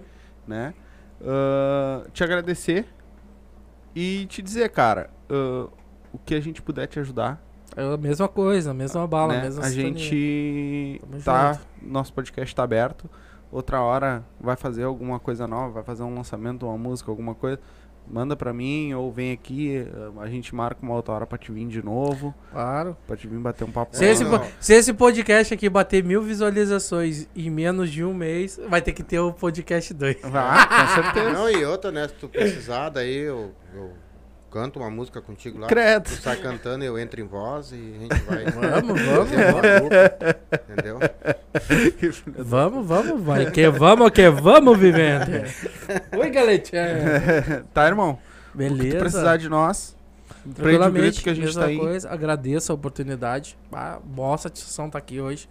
né? 0.48 0.73
Ah, 1.23 2.03
te 2.14 2.23
agradecer 2.23 2.85
e 3.95 4.26
te 4.27 4.41
dizer, 4.41 4.69
cara, 4.69 5.09
ah, 5.30 5.68
o 6.13 6.18
que 6.19 6.35
a 6.35 6.39
gente 6.41 6.61
puder 6.61 6.88
te 6.88 6.99
ajudar. 6.99 7.41
É 7.76 7.81
a 7.84 7.97
mesma 7.97 8.27
coisa, 8.27 8.72
a 8.72 8.73
mesma 8.73 9.07
bala, 9.07 9.34
a 9.34 9.38
né? 9.38 9.43
mesma 9.43 9.63
A 9.63 9.69
sintonia. 9.69 9.97
gente 9.97 11.01
Tamo 11.09 11.23
tá, 11.23 11.53
junto. 11.53 11.65
nosso 11.81 12.13
podcast 12.13 12.53
tá 12.53 12.63
aberto. 12.63 13.09
Outra 13.49 13.81
hora 13.81 14.23
vai 14.39 14.55
fazer 14.55 14.84
alguma 14.84 15.19
coisa 15.19 15.47
nova, 15.47 15.72
vai 15.73 15.84
fazer 15.84 16.03
um 16.03 16.13
lançamento, 16.15 16.65
uma 16.65 16.77
música, 16.77 17.09
alguma 17.11 17.34
coisa. 17.35 17.59
Manda 18.11 18.35
pra 18.35 18.51
mim 18.51 18.93
ou 18.93 19.09
vem 19.11 19.31
aqui, 19.31 19.88
ah, 20.17 20.21
a 20.23 20.27
gente 20.27 20.53
marca 20.53 20.81
uma 20.83 20.93
outra 20.95 21.13
hora 21.13 21.25
pra 21.25 21.38
te 21.38 21.51
vir 21.51 21.65
de 21.67 21.81
novo, 21.83 22.35
Claro. 22.51 22.97
pra 23.07 23.15
te 23.15 23.25
vir 23.27 23.39
bater 23.39 23.63
um 23.63 23.71
papo. 23.71 23.95
Se 23.95 24.03
esse, 24.05 24.25
po- 24.25 24.41
se 24.59 24.73
esse 24.73 24.93
podcast 24.93 25.53
aqui 25.53 25.69
bater 25.69 26.03
mil 26.03 26.21
visualizações 26.21 27.27
em 27.35 27.49
menos 27.49 27.89
de 27.89 28.03
um 28.03 28.13
mês, 28.13 28.59
vai 28.67 28.81
ter 28.81 28.91
que 28.91 29.01
ter 29.01 29.19
o 29.19 29.31
podcast 29.31 29.93
2. 29.93 30.17
Vai, 30.23 30.67
com 30.67 30.88
certeza. 31.03 31.29
Não, 31.31 31.49
e 31.49 31.63
outra, 31.63 31.89
né? 31.91 32.07
Se 32.09 32.15
tu 32.15 32.27
precisar, 32.27 32.89
daí 32.89 33.15
eu, 33.17 33.51
eu 33.73 33.91
canto 34.51 34.79
uma 34.79 34.89
música 34.89 35.21
contigo 35.21 35.59
lá. 35.59 35.67
Credo. 35.67 36.03
Tu 36.03 36.21
sai 36.21 36.35
cantando, 36.37 36.83
eu 36.83 36.99
entro 36.99 37.21
em 37.21 37.23
voz 37.25 37.71
e 37.71 37.95
a 37.95 37.99
gente 37.99 38.21
vai. 38.23 38.45
Vamos, 38.45 39.01
vamos, 39.01 39.31
uma 39.31 39.79
dupla, 39.79 40.39
Entendeu? 40.69 40.99
Vamos, 42.37 42.87
vamos, 42.87 43.23
vai. 43.23 43.49
Que 43.49 43.69
vamos, 43.69 44.11
que 44.11 44.29
vamos, 44.29 44.77
vivendo. 44.77 45.27
Oi, 46.19 46.29
galete. 46.29 46.75
É. 46.75 47.63
tá, 47.73 47.87
irmão? 47.87 48.19
Beleza. 48.53 48.91
Se 48.91 48.97
precisar 48.97 49.37
de 49.37 49.47
nós, 49.47 49.95
Tranquilamente, 50.53 51.23
que 51.23 51.29
a 51.29 51.33
gente 51.33 51.45
mesma 51.45 51.61
tá 51.61 51.67
aí. 51.67 51.77
coisa. 51.77 52.09
Agradeço 52.09 52.71
a 52.71 52.75
oportunidade. 52.75 53.57
Ah, 53.71 53.99
boa 54.03 54.37
satisfação 54.37 54.87
estar 54.87 54.99
aqui 54.99 55.21
hoje. 55.21 55.47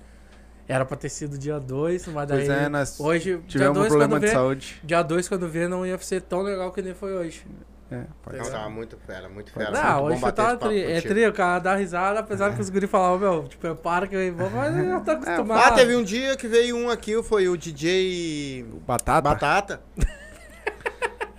Era 0.68 0.84
pra 0.84 0.96
ter 0.96 1.08
sido 1.08 1.36
dia 1.36 1.58
2, 1.58 2.06
mas 2.08 2.28
daí. 2.28 2.46
Pois 2.46 2.48
é, 2.48 2.68
nós 2.68 3.00
hoje, 3.00 3.30
dia 3.30 3.42
tivemos 3.46 3.76
um 3.76 3.80
2, 3.80 3.88
problema 3.88 4.14
quando 4.14 4.20
de 4.22 4.28
vê. 4.28 4.32
saúde. 4.32 4.80
Dia 4.84 5.02
2, 5.02 5.28
quando 5.28 5.48
vê, 5.48 5.66
não 5.66 5.84
ia 5.84 5.98
ser 5.98 6.22
tão 6.22 6.42
legal 6.42 6.70
que 6.70 6.80
nem 6.80 6.94
foi 6.94 7.12
hoje. 7.12 7.44
É, 7.90 8.04
pode 8.22 8.38
Não, 8.38 8.44
ser. 8.44 8.52
tava 8.52 8.70
muito 8.70 8.96
fera, 9.04 9.28
muito 9.28 9.50
fera. 9.50 9.70
não, 9.72 10.02
muito 10.02 10.14
hoje 10.14 10.24
eu 10.24 10.32
tava 10.32 10.48
papo 10.50 10.68
tri, 10.68 11.22
é 11.24 11.28
o 11.28 11.32
cara 11.32 11.58
dá 11.58 11.74
risada, 11.74 12.20
apesar 12.20 12.54
que 12.54 12.60
os 12.60 12.70
guri 12.70 12.86
falavam, 12.86 13.18
meu, 13.18 13.48
tipo, 13.48 13.66
é 13.66 13.74
para 13.74 14.06
que 14.06 14.14
eu 14.14 14.32
vou, 14.32 14.48
mas 14.48 14.76
eu 14.76 14.84
já 14.84 15.00
tô 15.00 15.10
acostumado. 15.12 15.60
Ah, 15.60 15.72
teve 15.72 15.96
um 15.96 16.04
dia 16.04 16.36
que 16.36 16.46
veio 16.46 16.76
um 16.76 16.88
aqui, 16.88 17.20
foi 17.22 17.48
o 17.48 17.56
DJ 17.56 18.64
Batata? 18.86 19.20
Batata. 19.22 19.80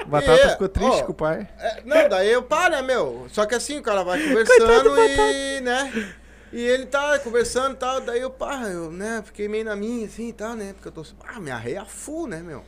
Batata 0.06 0.41
É, 0.41 0.49
ficou 0.49 0.68
triste 0.68 1.02
ó. 1.02 1.06
com 1.06 1.11
o 1.14 1.15
pai. 1.15 1.48
É, 1.57 1.82
não, 1.86 2.10
daí 2.10 2.30
eu 2.30 2.44
paro, 2.44 2.72
né, 2.73 2.82
meu? 2.82 3.28
Só 3.30 3.45
que 3.45 3.56
assim, 3.56 3.78
o 3.80 3.82
cara 3.84 4.03
vai 4.03 4.22
conversando 4.22 4.98
e, 4.99 5.61
né? 5.61 6.14
E 6.52 6.60
ele 6.61 6.86
tá 6.86 7.18
conversando 7.19 7.76
e 7.76 7.78
tal, 7.78 8.02
daí 8.02 8.19
eu, 8.19 8.30
pá, 8.30 8.64
eu, 8.64 8.91
né, 8.91 9.22
fiquei 9.23 9.48
meio 9.48 9.64
na 9.64 9.73
minha, 9.76 10.06
assim 10.06 10.28
e 10.28 10.34
tal, 10.34 10.53
né? 10.53 10.73
Porque 10.73 10.90
eu 10.90 10.91
tô, 10.91 11.06
ah, 11.26 11.40
minha 11.40 11.56
rei 11.56 11.78
a 11.78 11.86
full, 11.86 12.28
né, 12.28 12.41
meu? 12.41 12.61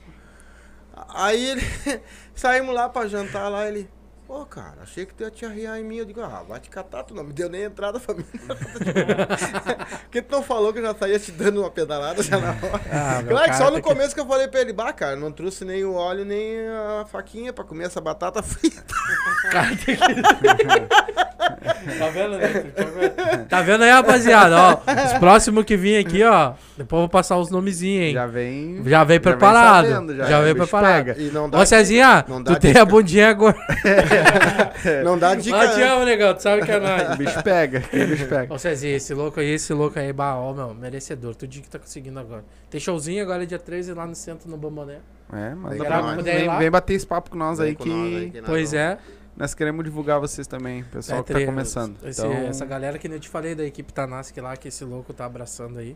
Aí 1.13 1.49
ele, 1.51 1.61
saímos 2.35 2.73
lá 2.75 2.87
pra 2.89 3.07
jantar 3.07 3.49
lá, 3.49 3.67
ele, 3.67 3.89
pô, 4.27 4.45
cara, 4.45 4.77
achei 4.83 5.05
que 5.05 5.13
tu 5.13 5.23
ia 5.23 5.31
te 5.31 5.45
arriar 5.45 5.79
em 5.79 5.83
mim. 5.83 5.97
Eu 5.97 6.05
digo, 6.05 6.21
ah, 6.21 6.43
vai 6.47 6.59
te 6.59 6.69
catar, 6.69 7.03
tu 7.03 7.13
não 7.15 7.23
me 7.23 7.33
deu 7.33 7.49
nem 7.49 7.63
entrada 7.63 7.99
pra 7.99 8.13
mim. 8.15 8.25
Porque 10.03 10.21
tu 10.21 10.31
não 10.31 10.43
falou 10.43 10.71
que 10.71 10.79
eu 10.79 10.83
já 10.83 10.95
saía 10.95 11.19
te 11.19 11.31
dando 11.31 11.61
uma 11.61 11.71
pedalada 11.71 12.21
já 12.21 12.37
na 12.37 12.49
hora. 12.51 12.81
Ah, 12.91 13.23
Claro 13.27 13.49
que 13.51 13.57
só 13.57 13.65
tá 13.65 13.71
no 13.71 13.77
aqui. 13.77 13.87
começo 13.89 14.13
que 14.13 14.21
eu 14.21 14.25
falei 14.27 14.47
pra 14.47 14.61
ele, 14.61 14.73
bah, 14.73 14.93
cara, 14.93 15.15
não 15.15 15.31
trouxe 15.31 15.65
nem 15.65 15.83
o 15.83 15.93
óleo 15.93 16.23
nem 16.25 16.59
a 16.69 17.05
faquinha 17.05 17.51
pra 17.51 17.63
comer 17.63 17.85
essa 17.85 17.99
batata 18.01 18.41
frita. 18.43 18.83
Cara, 19.51 19.69
tem 19.75 19.95
que- 19.97 21.32
tá 21.99 22.09
vendo, 22.09 22.37
né? 22.37 22.47
Tá 22.75 22.83
vendo? 22.83 23.45
Tá 23.47 23.61
vendo 23.61 23.83
aí, 23.83 23.91
rapaziada? 23.91 24.55
Ó, 24.57 24.79
os 25.05 25.13
próximos 25.19 25.63
que 25.65 25.75
vir 25.77 25.97
aqui, 26.05 26.23
ó. 26.23 26.53
Depois 26.77 26.97
eu 26.97 27.01
vou 27.01 27.09
passar 27.09 27.37
os 27.37 27.49
nomezinhos, 27.51 28.07
hein? 28.07 28.13
Já 28.13 28.25
vem. 28.25 28.81
Já 28.85 29.03
veio 29.03 29.21
preparado. 29.21 29.87
sabendo, 29.87 30.15
já 30.15 30.41
veio 30.41 30.51
o 30.51 30.55
bicho 30.55 30.67
preparado. 30.67 31.05
pega. 31.05 31.21
E 31.21 31.31
não 31.31 31.49
dá, 31.49 31.59
Ô, 31.59 31.65
Cezinha, 31.65 32.25
não 32.27 32.41
dá 32.41 32.55
tu 32.55 32.59
tem 32.61 32.71
dica. 32.71 32.81
a 32.81 32.85
bundinha 32.85 33.29
agora. 33.29 33.55
não 35.03 35.17
dá 35.17 35.35
dica. 35.35 35.55
Ó, 35.57 35.67
te 35.67 35.77
né? 35.79 35.87
amo, 35.87 36.05
negão. 36.05 36.33
Tu 36.33 36.41
sabe 36.41 36.63
que 36.63 36.71
é 36.71 36.77
O 36.77 36.81
nóis. 36.81 37.15
bicho 37.17 37.43
pega. 37.43 37.83
O 37.93 38.07
bicho 38.07 38.25
pega. 38.27 38.53
Ô, 38.53 38.57
Cezinha, 38.57 38.95
esse 38.95 39.13
louco 39.13 39.39
aí, 39.39 39.51
esse 39.51 39.73
louco 39.73 39.99
aí, 39.99 40.11
bah, 40.11 40.35
ó, 40.35 40.53
meu, 40.53 40.73
merecedor. 40.73 41.35
Tu 41.35 41.47
que 41.47 41.69
tá 41.69 41.77
conseguindo 41.79 42.19
agora. 42.19 42.43
Tem 42.69 42.79
showzinho 42.79 43.21
agora 43.21 43.45
dia 43.45 43.59
13 43.59 43.93
lá 43.93 44.05
no 44.07 44.15
centro, 44.15 44.49
no 44.49 44.57
Bamboné. 44.57 44.97
É, 45.31 45.51
ir 45.75 46.23
Vem, 46.23 46.57
vem 46.57 46.71
bater 46.71 46.93
esse 46.93 47.07
papo 47.07 47.31
com 47.31 47.37
nós 47.37 47.57
Vem 47.57 47.69
aí 47.69 47.75
com 47.75 47.83
que 47.83 47.89
nós 47.89 48.15
aí 48.15 48.29
que 48.29 48.41
nós 48.41 48.49
Pois 48.49 48.71
vamos- 48.71 48.85
é. 48.85 48.97
Nós 49.35 49.53
queremos 49.53 49.84
divulgar 49.84 50.19
vocês 50.19 50.45
também. 50.47 50.84
Pessoal 50.85 51.19
É, 51.19 51.23
que 51.23 51.34
tá 51.34 51.45
começando. 51.45 51.97
esse- 52.03 52.22
Então, 52.22 52.31
Essa 52.34 52.65
galera 52.65 52.97
que 52.97 53.07
nem 53.07 53.18
eu 53.18 53.22
te 53.22 53.30
falei 53.30 53.55
da 53.55 53.64
equipe 53.65 53.91
Tanask 53.91 54.35
lá, 54.38 54.55
que 54.55 54.68
esse 54.68 54.84
louco 54.85 55.14
tá 55.14 55.26
abraçando 55.26 55.80
aí. 55.80 55.95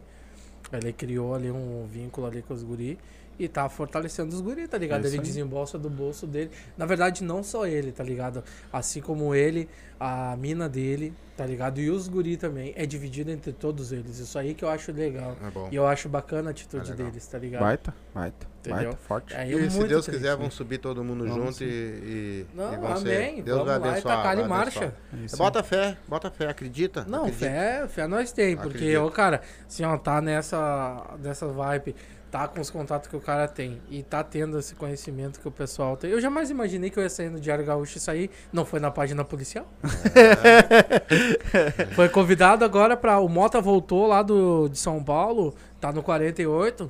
Ele 0.71 0.91
criou 0.91 1.33
ali 1.35 1.49
um 1.51 1.87
vínculo 1.89 2.27
ali 2.27 2.41
com 2.41 2.53
os 2.53 2.63
guri 2.63 2.97
e 3.39 3.47
tá 3.47 3.67
fortalecendo 3.69 4.33
os 4.33 4.41
guri, 4.41 4.67
tá 4.67 4.77
ligado? 4.77 5.05
É 5.05 5.07
ele 5.07 5.17
aí. 5.17 5.21
desembolsa 5.23 5.77
do 5.77 5.89
bolso 5.89 6.25
dele. 6.25 6.51
Na 6.77 6.85
verdade, 6.85 7.23
não 7.23 7.43
só 7.43 7.65
ele, 7.67 7.91
tá 7.91 8.03
ligado? 8.03 8.43
Assim 8.73 9.01
como 9.01 9.33
ele, 9.35 9.69
a 9.99 10.35
mina 10.37 10.67
dele, 10.67 11.13
tá 11.35 11.45
ligado? 11.45 11.79
E 11.79 11.89
os 11.89 12.07
guri 12.07 12.35
também. 12.37 12.73
É 12.75 12.85
dividido 12.85 13.29
entre 13.31 13.51
todos 13.51 13.91
eles. 13.91 14.17
Isso 14.19 14.37
aí 14.39 14.53
que 14.53 14.63
eu 14.65 14.69
acho 14.69 14.91
legal. 14.91 15.35
É 15.45 15.49
bom. 15.51 15.69
E 15.71 15.75
eu 15.75 15.85
acho 15.87 16.09
bacana 16.09 16.49
a 16.49 16.51
atitude 16.51 16.87
É 16.87 16.91
legal. 16.93 17.07
deles, 17.11 17.27
tá 17.27 17.37
ligado? 17.37 17.61
baita, 17.61 17.93
baita, 18.13 18.47
Entendeu? 18.59 18.83
baita, 18.85 18.97
forte. 18.97 19.35
Aí 19.35 19.49
E 19.49 19.53
eu 19.53 19.69
se 19.69 19.83
Deus 19.83 20.05
triste, 20.05 20.11
quiser, 20.19 20.31
né? 20.31 20.35
vamos 20.35 20.53
subir 20.55 20.77
todo 20.79 21.03
mundo 21.03 21.25
Vamos 21.27 21.37
junto 21.45 21.57
sim. 21.57 21.65
e, 21.65 21.67
e, 21.67 22.45
Não, 22.55 22.73
e 22.73 22.77
vão 22.77 22.97
ser- 22.97 23.15
amém. 23.17 23.41
Deus 23.43 23.57
Vamos 23.59 23.71
vai 23.71 23.79
lá 23.79 23.85
e 23.87 23.89
abençoar. 23.91 24.17
tacar 24.17 24.33
em 24.35 24.39
vai 24.39 24.47
marcha. 24.49 24.93
abençoar. 25.13 25.33
É. 25.33 25.37
Bota 25.37 25.63
fé, 25.63 25.97
bota 26.07 26.31
fé, 26.31 26.47
acredita. 26.49 27.05
Não, 27.07 27.19
acredita. 27.25 27.45
fé, 27.45 27.87
fé 27.87 28.07
nós 28.07 28.31
tem, 28.31 28.55
porque, 28.55 28.77
Acredito. 28.77 29.01
ô, 29.03 29.11
cara, 29.11 29.41
assim, 29.67 29.83
ó, 29.83 29.97
tá 29.97 30.19
nessa, 30.21 31.15
nessa 31.21 31.47
vibe, 31.47 31.95
tá 32.31 32.47
com 32.47 32.59
os 32.59 32.69
contatos 32.69 33.07
que 33.09 33.15
o 33.15 33.21
cara 33.21 33.47
tem 33.47 33.81
e 33.89 34.03
tá 34.03 34.23
tendo 34.23 34.59
esse 34.59 34.75
conhecimento 34.75 35.39
que 35.39 35.47
o 35.47 35.51
pessoal 35.51 35.95
tem. 35.95 36.11
Eu 36.11 36.21
jamais 36.21 36.49
imaginei 36.49 36.89
que 36.89 36.99
eu 36.99 37.03
ia 37.03 37.09
sair 37.09 37.29
no 37.29 37.39
Diário 37.39 37.65
Gaúcho 37.65 37.97
e 37.97 38.01
sair, 38.01 38.29
não 38.51 38.65
foi 38.65 38.79
na 38.79 38.91
página 38.91 39.23
policial. 39.23 39.65
foi 41.95 42.09
convidado 42.09 42.63
agora 42.65 42.97
pra. 42.97 43.19
O 43.19 43.29
Mota 43.29 43.61
voltou 43.61 44.07
lá 44.07 44.21
do, 44.21 44.67
de 44.69 44.77
São 44.77 45.03
Paulo, 45.03 45.53
tá 45.79 45.91
no 45.91 46.03
48. 46.03 46.89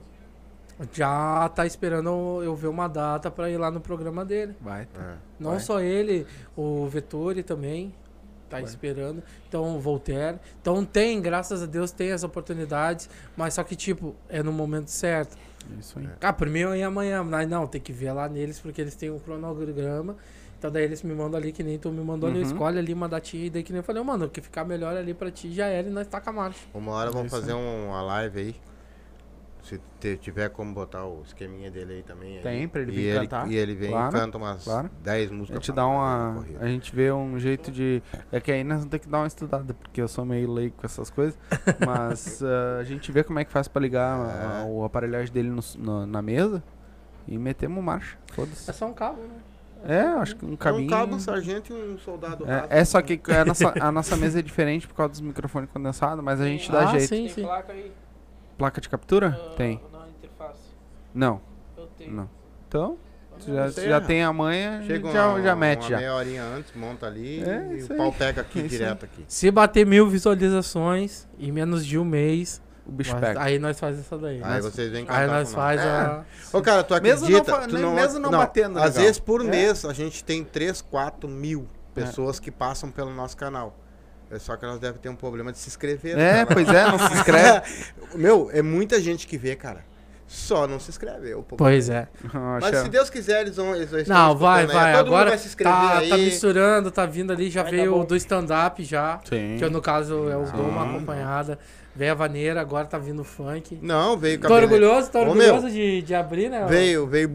Já 0.93 1.49
tá 1.49 1.65
esperando 1.65 2.41
eu 2.43 2.55
ver 2.55 2.67
uma 2.67 2.87
data 2.87 3.31
pra 3.31 3.49
ir 3.49 3.57
lá 3.57 3.71
no 3.71 3.81
programa 3.81 4.23
dele. 4.23 4.55
Baita. 4.59 5.01
É. 5.01 5.15
Não 5.39 5.51
Vai. 5.51 5.59
só 5.59 5.79
ele, 5.79 6.27
o 6.55 6.87
Vettori 6.87 7.41
também 7.41 7.93
tá 8.49 8.61
esperando. 8.61 9.21
Então, 9.47 9.79
Voltaire. 9.79 10.39
Então 10.61 10.83
tem, 10.85 11.21
graças 11.21 11.61
a 11.61 11.65
Deus, 11.65 11.91
tem 11.91 12.11
as 12.11 12.23
oportunidades. 12.23 13.09
Mas 13.35 13.53
só 13.53 13.63
que, 13.63 13.75
tipo, 13.75 14.15
é 14.29 14.41
no 14.43 14.51
momento 14.51 14.89
certo. 14.89 15.35
Isso 15.79 15.99
aí. 15.99 16.07
Ah, 16.21 16.31
por 16.33 16.47
mim 16.49 16.59
eu 16.59 16.75
ia 16.75 16.87
amanhã. 16.87 17.23
Mas 17.23 17.47
não, 17.49 17.67
tem 17.67 17.81
que 17.81 17.91
ver 17.91 18.11
lá 18.13 18.27
neles, 18.29 18.59
porque 18.59 18.79
eles 18.81 18.95
têm 18.95 19.11
um 19.11 19.19
cronograma. 19.19 20.15
Então 20.57 20.71
daí 20.71 20.83
eles 20.85 21.03
me 21.03 21.13
mandam 21.13 21.37
ali, 21.39 21.51
que 21.51 21.61
nem 21.61 21.77
tu 21.77 21.91
me 21.91 22.03
mandou 22.03 22.27
ali, 22.29 22.39
Uhum. 22.39 22.45
escolhe 22.45 22.79
ali 22.79 22.91
uma 22.91 23.07
datinha. 23.07 23.45
E 23.45 23.49
daí 23.49 23.61
que 23.61 23.71
nem 23.71 23.77
eu 23.79 23.83
falei, 23.83 24.01
mano, 24.01 24.25
o 24.25 24.29
que 24.29 24.41
ficar 24.41 24.63
melhor 24.65 24.97
ali 24.97 25.13
pra 25.13 25.29
ti 25.29 25.53
já 25.53 25.67
era 25.67 25.87
e 25.87 25.91
nós 25.91 26.07
taca 26.07 26.31
a 26.31 26.33
marcha. 26.33 26.61
Uma 26.73 26.93
hora 26.93 27.11
vamos 27.11 27.27
Isso 27.31 27.35
fazer 27.39 27.53
um- 27.53 27.89
uma 27.89 28.01
live 28.01 28.39
aí. 28.39 28.55
Se 29.67 29.81
te- 29.99 30.15
tiver 30.17 30.49
como 30.49 30.73
botar 30.73 31.03
o 31.05 31.21
esqueminha 31.25 31.69
dele 31.69 31.95
aí 31.95 32.03
também. 32.03 32.37
aí. 32.37 32.41
Tem, 32.43 32.67
pra 32.69 32.81
ele 32.81 32.91
e 32.91 32.95
vir 32.95 33.01
ele, 33.07 33.19
cantar. 33.27 33.51
E 33.51 33.55
ele 33.55 33.75
vem 33.75 33.89
Claro, 33.91 34.15
e 34.15 34.19
canta 34.19 34.37
umas 34.37 34.63
claro. 34.63 34.89
10 35.03 35.29
A 35.29 35.33
músicas. 35.33 35.55
gente 35.57 35.73
pra 35.73 35.83
dá 35.83 35.89
aí 35.89 35.93
uma. 35.95 36.45
A 36.61 36.67
gente 36.67 36.95
vê 36.95 37.11
um 37.11 37.37
jeito 37.37 37.69
de. 37.71 38.01
É 38.31 38.39
que 38.39 38.51
aí 38.51 38.63
nós 38.63 38.77
vamos 38.77 38.91
ter 38.91 38.99
que 38.99 39.09
dar 39.09 39.17
uma 39.19 39.27
estudada, 39.27 39.73
porque 39.73 40.01
eu 40.01 40.07
sou 40.07 40.23
meio 40.23 40.49
leigo 40.53 40.75
com 40.77 40.85
essas 40.85 41.09
coisas. 41.09 41.37
Mas 41.85 42.41
ah, 42.41 42.77
a 42.79 42.83
gente 42.85 43.11
vê 43.11 43.23
como 43.25 43.39
é 43.39 43.43
que 43.45 43.51
faz 43.51 43.67
pra 43.67 43.81
ligar 43.81 44.17
É. 44.19 44.61
a- 44.61 44.65
o 44.65 44.85
aparelhagem 44.85 45.33
dele 45.33 45.49
no- 45.49 45.61
no- 45.77 46.05
na 46.05 46.21
mesa 46.21 46.63
e 47.27 47.37
metemos 47.37 47.83
marcha. 47.83 48.17
É 48.29 48.33
Foda-se. 48.33 48.71
só 48.73 48.85
um 48.87 48.93
cabo, 48.93 49.21
né? 49.21 49.29
É, 49.85 49.99
acho 50.01 50.35
que 50.37 50.45
um 50.45 50.55
cabinho. 50.55 50.85
Um 50.85 50.89
cabo, 50.89 51.15
um 51.15 51.19
sargento 51.19 51.71
e 51.73 51.93
um 51.93 51.99
soldado. 51.99 52.45
É, 52.49 52.79
é 52.79 52.85
só 52.85 53.01
que 53.01 53.19
a 53.31 53.43
nossa, 53.45 53.73
a 53.79 53.91
nossa 53.91 54.15
mesa 54.15 54.39
é 54.39 54.41
diferente 54.41 54.87
por 54.87 54.95
causa 54.95 55.11
dos 55.11 55.21
microfones 55.21 55.69
condensados, 55.71 56.23
mas 56.23 56.41
a 56.41 56.45
gente 56.45 56.71
dá 56.71 56.83
Ah, 56.89 56.91
jeito. 56.97 57.07
sim, 57.09 57.15
Tem 57.25 57.29
sim. 57.29 57.43
placa 57.43 57.73
aí? 57.73 57.91
Placa 58.57 58.81
de 58.81 58.89
captura? 58.89 59.39
Ah, 59.51 59.55
Tem. 59.55 59.81
Na 59.91 60.07
interface. 60.09 60.59
Não, 61.13 61.41
Eu 61.77 61.87
tenho. 61.97 62.11
não. 62.13 62.29
Então, 62.67 62.97
já, 63.45 63.69
já 63.69 63.97
é. 63.97 63.99
tem 63.99 64.23
a 64.23 64.33
manha, 64.33 64.81
Chega 64.85 65.11
já, 65.11 65.27
uma, 65.29 65.41
já 65.41 65.55
mete 65.55 65.81
uma 65.83 65.89
já. 65.89 65.97
meia 65.97 66.15
horinha 66.15 66.43
antes, 66.43 66.73
monta 66.75 67.05
ali 67.05 67.43
É, 67.43 67.67
e 67.71 67.77
isso 67.77 67.89
o 67.89 67.91
aí. 67.93 67.97
pau 67.97 68.11
pega 68.11 68.41
aqui 68.41 68.59
É 68.59 68.61
isso 68.63 68.69
direto 68.69 69.05
aqui. 69.05 69.23
Se 69.27 69.51
bater 69.51 69.85
mil 69.85 70.09
visualizações 70.09 71.27
em 71.37 71.51
menos 71.51 71.85
de 71.85 71.97
um 71.99 72.03
mês, 72.03 72.61
O 72.85 72.91
bicho 72.91 73.11
nós- 73.11 73.21
pega. 73.21 73.41
aí 73.43 73.59
nós 73.59 73.79
faz 73.79 73.99
essa 73.99 74.17
daí. 74.17 74.41
Aí 74.43 74.53
Nós- 74.61 74.65
vocês 74.73 74.91
vêm 74.91 75.05
Aí 75.07 75.27
nós 75.27 75.49
com 75.49 75.55
faz 75.55 75.79
É. 75.79 75.83
a. 75.87 76.25
Ô, 76.51 76.61
cara, 76.61 76.83
tu 76.83 76.93
Mesmo 77.01 77.25
acredita? 77.27 77.51
não 77.51 77.61
fa- 77.61 77.67
tu 77.67 77.77
nem- 77.77 77.93
mesmo 77.93 78.19
não 78.19 78.31
batendo 78.31 78.79
Às 78.79 78.85
legal. 78.95 79.01
vezes 79.03 79.19
por 79.19 79.41
É. 79.41 79.43
mês 79.49 79.85
a 79.85 79.93
gente 79.93 80.23
tem 80.23 80.43
3, 80.43 80.81
4 80.81 81.29
mil 81.29 81.67
pessoas 81.93 82.39
que 82.39 82.49
passam 82.51 82.89
pelo 82.91 83.13
nosso 83.13 83.37
canal. 83.37 83.75
É 84.29 84.37
só 84.39 84.55
que 84.57 84.65
elas 84.65 84.79
devem 84.79 84.99
ter 84.99 85.09
um 85.09 85.15
problema 85.15 85.51
de 85.51 85.57
se 85.57 85.69
inscrever. 85.69 86.15
no 86.15 86.21
É, 86.21 86.31
canal. 86.45 86.47
pois 86.47 86.67
é, 86.69 86.91
não 86.91 86.99
se 86.99 87.13
inscreve. 87.13 87.61
Meu, 88.15 88.49
é 88.51 88.61
muita 88.61 88.99
gente 89.01 89.25
que 89.25 89.37
vê, 89.37 89.55
cara. 89.55 89.85
Só 90.27 90.67
não 90.67 90.77
se 90.77 90.89
inscreve. 90.89 91.29
Eu, 91.29 91.41
Pois 91.41 91.89
é. 91.89 92.09
Mas 92.61 92.79
se 92.79 92.89
Deus 92.89 93.09
quiser, 93.09 93.41
eles 93.41 93.55
vão. 93.55 93.73
Eles 93.73 93.89
vão 93.89 94.03
Não, 94.07 94.35
vai, 94.37 94.67
vai. 94.67 94.91
Todo 94.93 95.05
mundo 95.05 95.07
Agora 95.15 95.29
vai 95.29 95.37
se 95.37 95.47
inscrever 95.47 95.73
tá, 95.79 95.97
aí. 95.99 96.09
tá 96.09 96.17
misturando, 96.17 96.91
tá 96.91 97.05
vindo 97.05 97.31
ali, 97.31 97.49
já 97.49 97.63
Vai 97.63 97.71
veio 97.71 98.03
do 98.03 98.13
stand-up 98.17 98.83
já. 98.83 99.21
Sim. 99.23 99.55
Que 99.57 99.63
eu, 99.63 99.71
no 99.71 99.81
caso, 99.81 100.13
eu 100.29 100.43
dou 100.51 100.67
uma 100.67 100.83
Sim. 100.83 100.89
acompanhada. 100.95 101.57
Veio 101.97 102.11
a 102.11 102.15
vaneira, 102.15 102.61
agora 102.61 102.85
tá 102.85 102.99
vindo 102.99 103.23
o 103.23 103.25
funk. 103.25 103.79
Não, 103.81 104.15
veio 104.15 104.39
Tô 104.39 104.53
orgulhoso, 104.53 105.09
tô 105.09 105.17
Ô, 105.17 105.21
orgulhoso 105.21 105.63
meu, 105.63 105.71
de, 105.71 106.03
de 106.03 106.13
abrir, 106.13 106.47
né? 106.47 106.63
Veio, 106.69 107.07
veio 107.07 107.27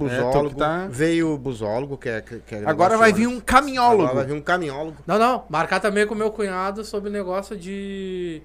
É, 0.49 0.51
que 0.51 0.55
tá- 0.55 0.87
Veio 0.89 1.35
o 1.35 1.37
busólogo, 1.37 1.99
que 1.99 2.09
é. 2.09 2.21
Que, 2.21 2.39
que 2.39 2.55
é 2.55 2.59
Agora 2.59 2.69
negócio 2.69 2.99
vai 2.99 3.13
vir 3.13 3.27
um 3.27 3.41
caminhólogo. 3.41 4.03
Agora 4.05 4.15
vai 4.15 4.27
vir 4.27 4.35
um 4.35 4.41
caminhólogo. 4.41 4.99
Não, 5.05 5.19
não. 5.19 5.43
Marcar 5.49 5.81
também 5.81 6.07
com 6.07 6.15
o 6.15 6.17
meu 6.17 6.31
cunhado 6.31 6.85
sobre 6.85 7.11
o 7.11 7.13
negócio 7.13 7.57
de, 7.57 8.41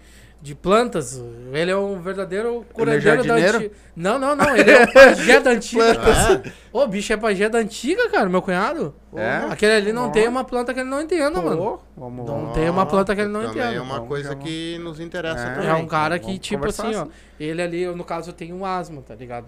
de 0.48 0.56
plantas. 0.56 1.22
Ele 1.52 1.70
é 1.72 1.76
um 1.78 2.00
verdadeiro 2.02 2.66
curandeiro 2.74 3.18
da 3.24 3.38
jardineiro? 3.38 3.58
antiga. 3.58 3.76
Não, 3.96 4.18
não, 4.18 4.36
não. 4.36 4.56
Ele 4.56 4.72
é 4.72 4.84
um 4.84 4.88
pajé 4.94 5.40
da 5.40 5.52
antiga. 5.52 5.96
cara. 5.96 6.44
É. 6.46 6.52
Ô, 6.72 6.84
o 6.84 6.88
bicho 6.88 7.12
é 7.14 7.18
pajé 7.18 7.50
da 7.50 7.60
antiga, 7.60 8.10
cara, 8.10 8.30
meu 8.30 8.42
cunhado. 8.42 8.96
É? 9.14 9.38
Aquele 9.52 9.74
ali 9.74 9.94
não 9.94 10.08
Ó. 10.08 10.10
tem 10.12 10.28
uma 10.28 10.44
planta 10.44 10.74
que 10.74 10.80
ele 10.80 10.90
não 10.90 11.02
entenda, 11.02 11.42
mano. 11.42 11.58
Pô, 11.58 11.80
vamos 11.96 12.26
Não 12.26 12.52
tem 12.54 12.70
uma 12.70 12.86
planta 12.86 13.14
que 13.14 13.22
ele 13.22 13.30
não 13.30 13.42
também 13.42 13.58
entenda. 13.62 13.76
é 13.76 13.82
uma 13.82 13.96
Vamos, 13.96 14.08
coisa 14.08 14.36
que 14.36 14.78
nos 14.80 15.00
interessa 15.00 15.46
É. 15.48 15.54
também. 15.56 15.70
É 15.70 15.74
um 15.74 15.86
cara 15.88 16.18
que, 16.18 16.26
Vamos 16.28 16.40
tipo 16.40 16.58
conversar 16.60 16.88
assim, 16.88 16.96
ó. 16.96 17.02
assim. 17.04 17.12
Ele 17.40 17.62
ali, 17.62 17.86
no 17.88 18.04
caso, 18.06 18.30
eu 18.30 18.34
tenho 18.34 18.64
asma, 18.66 19.02
tá 19.02 19.14
ligado? 19.16 19.46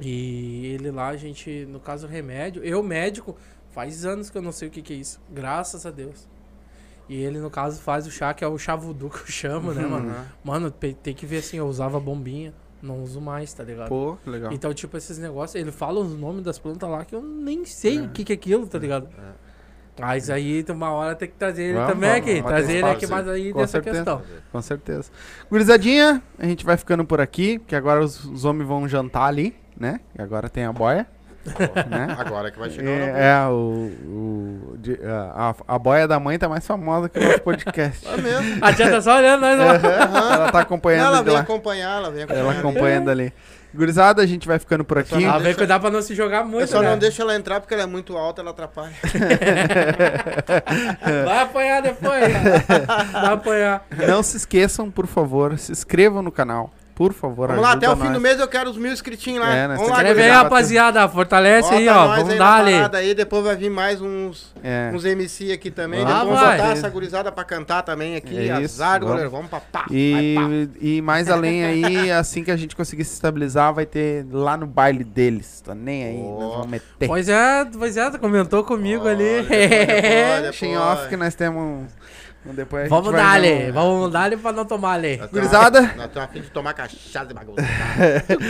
E 0.00 0.66
ele 0.74 0.90
lá, 0.90 1.08
a 1.08 1.16
gente, 1.16 1.66
no 1.68 1.80
caso, 1.80 2.06
remédio. 2.06 2.62
Eu, 2.64 2.82
médico, 2.82 3.36
faz 3.70 4.04
anos 4.06 4.30
que 4.30 4.38
eu 4.38 4.42
não 4.42 4.52
sei 4.52 4.68
o 4.68 4.70
que, 4.70 4.80
que 4.80 4.92
é 4.92 4.96
isso. 4.96 5.20
Graças 5.30 5.84
a 5.84 5.90
Deus. 5.90 6.26
E 7.10 7.20
ele, 7.22 7.40
no 7.40 7.50
caso, 7.50 7.80
faz 7.82 8.06
o 8.06 8.10
chá, 8.10 8.32
que 8.32 8.44
é 8.44 8.46
o 8.46 8.56
chá 8.56 8.76
voodoo 8.76 9.10
que 9.10 9.18
eu 9.18 9.26
chamo, 9.26 9.72
né, 9.74 9.84
mano? 9.84 10.10
Uhum. 10.10 10.24
Mano, 10.44 10.70
pe- 10.70 10.94
tem 10.94 11.12
que 11.12 11.26
ver 11.26 11.38
assim, 11.38 11.56
eu 11.56 11.66
usava 11.66 11.98
bombinha, 11.98 12.54
não 12.80 13.02
uso 13.02 13.20
mais, 13.20 13.52
tá 13.52 13.64
ligado? 13.64 13.88
Pô, 13.88 14.16
legal. 14.24 14.52
Então, 14.52 14.72
tipo, 14.72 14.96
esses 14.96 15.18
negócios, 15.18 15.60
ele 15.60 15.72
fala 15.72 15.98
os 15.98 16.14
nomes 16.16 16.44
das 16.44 16.56
plantas 16.56 16.88
lá 16.88 17.04
que 17.04 17.12
eu 17.14 17.20
nem 17.20 17.64
sei 17.64 18.02
o 18.02 18.10
que, 18.10 18.22
que 18.24 18.32
é 18.32 18.36
aquilo, 18.36 18.64
tá 18.68 18.78
ligado? 18.78 19.08
Mas 19.98 20.30
aí, 20.30 20.64
uma 20.70 20.92
hora 20.92 21.14
tem 21.16 21.28
que 21.28 21.34
trazer 21.34 21.64
ele 21.64 21.74
Vamos, 21.74 21.88
também 21.92 22.08
vamos, 22.10 22.22
aqui. 22.24 22.34
vamos 22.36 22.48
Trazer 22.48 22.72
ele 22.78 22.86
aqui 22.88 23.06
mais 23.08 23.28
aí 23.28 23.52
Com 23.52 23.58
dessa 23.58 23.72
certeza. 23.72 23.96
questão. 23.96 24.22
Com 24.52 24.62
certeza. 24.62 25.10
Gurizadinha, 25.50 26.22
a 26.38 26.46
gente 26.46 26.64
vai 26.64 26.76
ficando 26.76 27.04
por 27.04 27.20
aqui, 27.20 27.58
porque 27.58 27.74
agora 27.76 28.02
os, 28.02 28.24
os 28.24 28.44
homens 28.44 28.66
vão 28.66 28.88
jantar 28.88 29.24
ali, 29.26 29.54
né? 29.76 30.00
E 30.18 30.22
agora 30.22 30.48
tem 30.48 30.64
a 30.64 30.72
boia. 30.72 31.06
Né? 31.88 32.14
Agora 32.18 32.50
que 32.50 32.58
vai 32.58 32.70
chegar. 32.70 32.90
É, 32.90 33.42
é, 33.44 33.48
o, 33.48 33.90
o- 34.06 34.74
de- 34.78 34.98
a, 35.04 35.54
a 35.66 35.78
boia 35.78 36.06
da 36.08 36.18
mãe 36.20 36.38
tá 36.38 36.48
mais 36.48 36.66
famosa 36.66 37.08
que 37.08 37.18
o 37.18 37.22
nosso 37.22 37.40
podcast. 37.42 38.06
É 38.08 38.16
mesmo. 38.16 38.58
A 38.64 38.72
tia 38.72 38.90
tá 38.90 39.00
só 39.00 39.16
olhando 39.16 39.40
nós 39.40 39.58
lá. 39.58 39.74
ela 40.34 40.52
tá 40.52 40.60
acompanhando 40.60 41.06
Ela 41.06 41.22
vem 41.22 41.34
lá. 41.34 41.40
acompanhar, 41.40 41.96
ela 41.98 42.10
vem 42.10 42.22
acompanhar. 42.24 42.44
Ela 42.44 42.52
acompanhando 42.58 43.10
ali. 43.10 43.32
Gurizada, 43.72 44.20
a 44.20 44.26
gente 44.26 44.48
vai 44.48 44.58
ficando 44.58 44.84
por 44.84 44.98
aqui. 44.98 45.14
não 45.14 45.22
Ela 45.22 45.34
vem 45.34 45.42
deixa- 45.44 45.58
cuidar 45.58 45.78
pra 45.78 45.90
não 45.90 46.02
se 46.02 46.12
jogar 46.12 46.40
Eu 46.40 46.46
muito, 46.48 46.68
só 46.68 46.82
né? 46.82 46.90
não 46.90 46.98
deixo 46.98 47.22
ela 47.22 47.36
entrar 47.36 47.60
porque 47.60 47.72
ela 47.72 47.84
é 47.84 47.86
muito 47.86 48.16
alta, 48.16 48.40
ela 48.42 48.50
atrapalha. 48.50 48.90
Vai 51.24 51.42
apanhar 51.42 51.82
depois. 51.82 52.32
Vai 53.12 53.32
apanhar. 53.32 53.84
Não 54.08 54.22
se 54.22 54.36
esqueçam, 54.36 54.90
por 54.90 55.06
favor, 55.06 55.56
se 55.58 55.72
inscrevam 55.72 56.22
no 56.22 56.32
canal. 56.32 56.70
Por 57.00 57.14
favor, 57.14 57.48
Vamos 57.48 57.62
lá, 57.62 57.72
até 57.72 57.88
o 57.88 57.96
fim 57.96 58.04
nós. 58.04 58.12
do 58.12 58.20
mês 58.20 58.38
eu 58.38 58.46
quero 58.46 58.68
os 58.68 58.76
mil 58.76 58.92
inscritinhos 58.92 59.40
lá. 59.40 59.54
É, 59.54 59.66
nós 59.66 59.78
Vamos 59.78 59.90
lá, 59.90 59.96
Escreve 60.02 60.22
aí, 60.22 60.28
rapaziada. 60.28 61.08
Fortalece 61.08 61.62
Bota 61.70 61.76
aí, 61.78 61.88
ó. 61.88 62.06
Vamos 62.08 62.28
aí 62.32 62.38
dar 62.38 62.56
ali. 62.60 62.74
aí, 62.98 63.14
depois 63.14 63.42
vai 63.42 63.56
vir 63.56 63.70
mais 63.70 64.02
uns, 64.02 64.52
É. 64.62 64.90
uns 64.94 65.06
MC 65.06 65.50
aqui 65.50 65.70
também. 65.70 66.04
Ah, 66.04 66.20
depois 66.20 66.38
vai. 66.38 66.56
botar 66.58 66.72
essa 66.72 66.90
gurizada 66.90 67.32
pra 67.32 67.42
cantar 67.42 67.80
também 67.84 68.16
aqui. 68.16 68.36
É 68.36 68.60
isso, 68.60 68.74
Azar, 68.82 68.98
vamos. 69.00 69.08
goleiro. 69.12 69.30
Vamos 69.30 69.48
pra 69.48 69.60
pá. 69.60 69.78
vai 69.88 69.88
pá. 69.88 69.90
E, 69.90 70.68
e 70.98 71.00
mais 71.00 71.30
além 71.30 71.64
aí, 71.64 72.10
assim 72.12 72.44
que 72.44 72.50
a 72.50 72.56
gente 72.58 72.76
conseguir 72.76 73.04
se 73.06 73.14
estabilizar, 73.14 73.72
vai 73.72 73.86
ter 73.86 74.26
lá 74.30 74.58
no 74.58 74.66
baile 74.66 75.02
deles. 75.02 75.62
Tô 75.64 75.72
nem 75.72 76.04
aí, 76.04 76.20
Ó. 76.22 76.38
nós 76.38 76.52
vamos 76.52 76.66
meter. 76.68 77.06
Pois 77.08 77.30
é, 77.30 77.64
pois 77.78 77.96
é, 77.96 78.10
comentou 78.18 78.62
comigo 78.62 79.06
Olha, 79.06 79.12
ali. 79.12 79.46
em 79.46 80.42
depois. 80.42 80.76
off 80.76 81.08
que 81.08 81.16
nós 81.16 81.34
temos. 81.34 81.86
Depois 82.42 82.88
Vamos 82.88 83.12
dar 83.12 83.32
ali, 83.32 83.70
vamos 83.70 84.10
dar 84.10 84.22
ali 84.22 84.36
pra 84.36 84.50
não 84.50 84.64
tomar 84.64 84.92
ali. 84.94 85.18
Gurizada. 85.30 85.82
Nós 85.82 86.06
estamos 86.06 86.16
afim 86.30 86.40
de 86.40 86.50
tomar 86.50 86.72
cachaça 86.72 87.28
e 87.30 87.34
bagunça. 87.34 87.62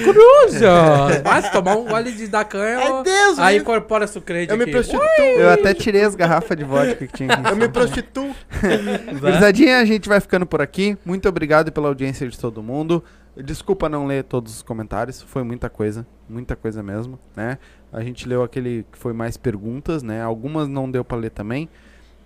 Cruza! 0.05 1.23
Mas 1.25 1.51
tomar 1.51 1.77
um 1.77 1.85
gole 1.87 2.13
de 2.13 2.29
da 2.29 2.45
canha, 2.45 2.79
Ai, 2.79 3.03
Deus, 3.03 3.39
aí 3.39 3.57
eu- 3.57 3.63
incorpora 3.63 4.07
sucrete 4.07 4.51
Eu 4.53 4.57
me 4.57 4.63
aqui. 4.65 4.73
prostituo. 4.73 5.03
Eu 5.19 5.51
até 5.51 5.75
tirei 5.75 6.05
as 6.05 6.15
garrafas 6.15 6.57
de 6.57 6.65
vodka 6.65 6.95
que 7.07 7.09
tinha 7.09 7.33
aqui. 7.35 7.51
Eu 7.51 7.57
me 7.57 7.69
prostituo. 7.69 8.35
Gurizadinha, 9.21 9.79
a 9.81 9.85
gente 9.85 10.09
vai 10.09 10.21
ficando 10.21 10.47
por 10.47 10.61
aqui. 10.63 10.97
Muito 11.05 11.29
obrigado 11.29 11.73
pela 11.73 11.89
audiência 11.89 12.29
de 12.29 12.39
todo 12.39 12.63
mundo. 12.63 13.03
Desculpa 13.37 13.89
não 13.89 14.07
ler 14.07 14.25
todos 14.25 14.57
os 14.57 14.63
comentários, 14.63 15.23
foi 15.23 15.43
muita 15.43 15.71
coisa, 15.71 16.05
muita 16.29 16.57
coisa 16.57 16.83
mesmo, 16.83 17.19
né? 17.37 17.59
A 17.93 18.03
gente 18.03 18.29
leu 18.29 18.43
aquele 18.43 18.85
que 18.91 18.99
foi 18.99 19.13
mais 19.13 19.37
perguntas, 19.37 20.03
né? 20.03 20.23
Algumas 20.23 20.69
não 20.69 20.91
deu 20.91 21.05
pra 21.05 21.17
ler 21.17 21.31
também. 21.31 21.69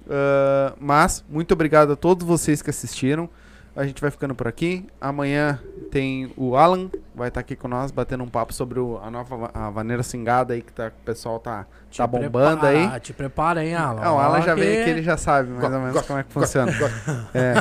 Ah, 0.08 0.74
mas, 0.80 1.24
muito 1.28 1.52
obrigado 1.52 1.92
a 1.92 1.96
todos 1.96 2.26
vocês 2.26 2.60
que 2.62 2.70
assistiram. 2.70 3.28
A 3.76 3.84
gente 3.84 4.00
vai 4.00 4.08
ficando 4.10 4.36
por 4.36 4.46
aqui. 4.46 4.86
Amanhã 5.00 5.58
tem 5.90 6.32
o 6.36 6.54
Alan, 6.56 6.88
vai 7.12 7.26
estar 7.26 7.40
aqui 7.40 7.56
com 7.56 7.66
nós, 7.66 7.90
batendo 7.90 8.22
um 8.22 8.28
papo 8.28 8.52
sobre 8.54 8.78
o- 8.78 9.00
a 9.02 9.10
nova 9.10 9.36
va- 9.36 9.50
a 9.52 9.68
vaneira 9.68 10.02
cingada 10.04 10.54
aí 10.54 10.62
que 10.62 10.72
tá, 10.72 10.88
o 10.88 11.04
pessoal 11.04 11.40
tá, 11.40 11.66
Te 11.90 11.98
tá 11.98 12.06
bombando 12.06 12.64
aí. 12.66 12.78
prepara, 12.82 13.00
Te 13.00 13.12
prepara, 13.12 13.64
hein, 13.64 13.74
Alan. 13.74 14.00
Não, 14.00 14.14
o 14.14 14.18
Alan 14.20 14.42
já 14.42 14.52
Ó, 14.52 14.56
veio 14.56 14.76
que- 14.76 14.80
aqui, 14.82 14.90
ele 14.90 15.02
já 15.02 15.16
sabe 15.16 15.50
mais 15.50 15.64
ou 15.64 15.80
menos 15.80 15.92
Gosto, 15.94 16.06
como 16.06 16.18
é 16.20 16.22
que 16.22 16.32
gosto, 16.32 16.46
funciona. 16.46 16.72
É. 17.34 17.54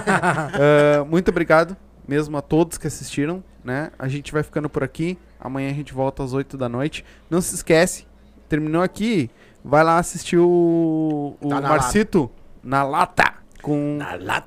Ah, 1.02 1.04
muito 1.06 1.30
obrigado 1.30 1.76
mesmo 2.08 2.38
a 2.38 2.42
todos 2.44 2.78
que 2.78 2.86
assistiram, 2.86 3.44
né? 3.64 3.90
A 3.98 4.08
gente 4.08 4.32
vai 4.32 4.44
ficando 4.44 4.70
por 4.70 4.84
aqui. 4.84 5.18
Amanhã 5.40 5.72
a 5.72 5.74
gente 5.74 5.94
volta 5.96 6.24
às 6.24 6.32
8 6.34 6.58
da 6.58 6.70
noite. 6.70 7.04
Não 7.28 7.42
se 7.42 7.56
esquece, 7.56 8.06
terminou 8.48 8.84
aqui, 8.84 9.32
vai 9.64 9.84
lá 9.84 9.98
assistir 9.98 10.38
o, 10.38 11.36
o 11.42 11.50
Tá 11.50 11.62
na 11.62 11.70
Marcito 11.70 12.30
na 12.64 12.84
lata. 12.84 13.34
Com, 13.62 13.98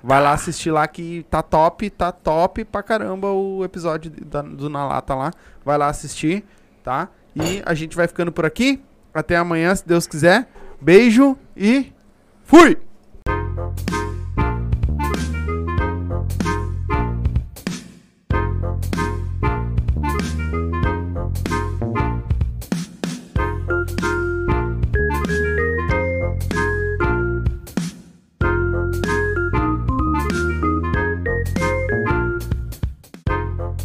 Vai 0.05 0.21
lá 0.23 0.33
assistir 0.33 0.71
lá 0.71 0.87
que 0.87 1.25
tá 1.31 1.43
top, 1.43 1.89
tá 1.89 2.13
top 2.13 2.65
pra 2.67 2.83
caramba 2.83 3.33
o 3.33 3.65
episódio 3.65 4.11
da- 4.11 4.43
do 4.43 4.69
Na 4.69 4.87
Lata 4.87 5.15
lá. 5.15 5.31
Vai 5.65 5.79
lá 5.79 5.87
assistir, 5.89 6.45
tá? 6.85 7.09
E 7.35 7.63
a 7.65 7.73
gente 7.73 7.97
vai 7.97 8.07
ficando 8.07 8.31
por 8.31 8.45
aqui. 8.45 8.83
Até 9.15 9.35
amanhã, 9.37 9.75
se 9.75 9.87
Deus 9.89 10.07
quiser. 10.07 10.47
Beijo 10.79 11.35
e 11.57 11.95
fui! 12.45 12.77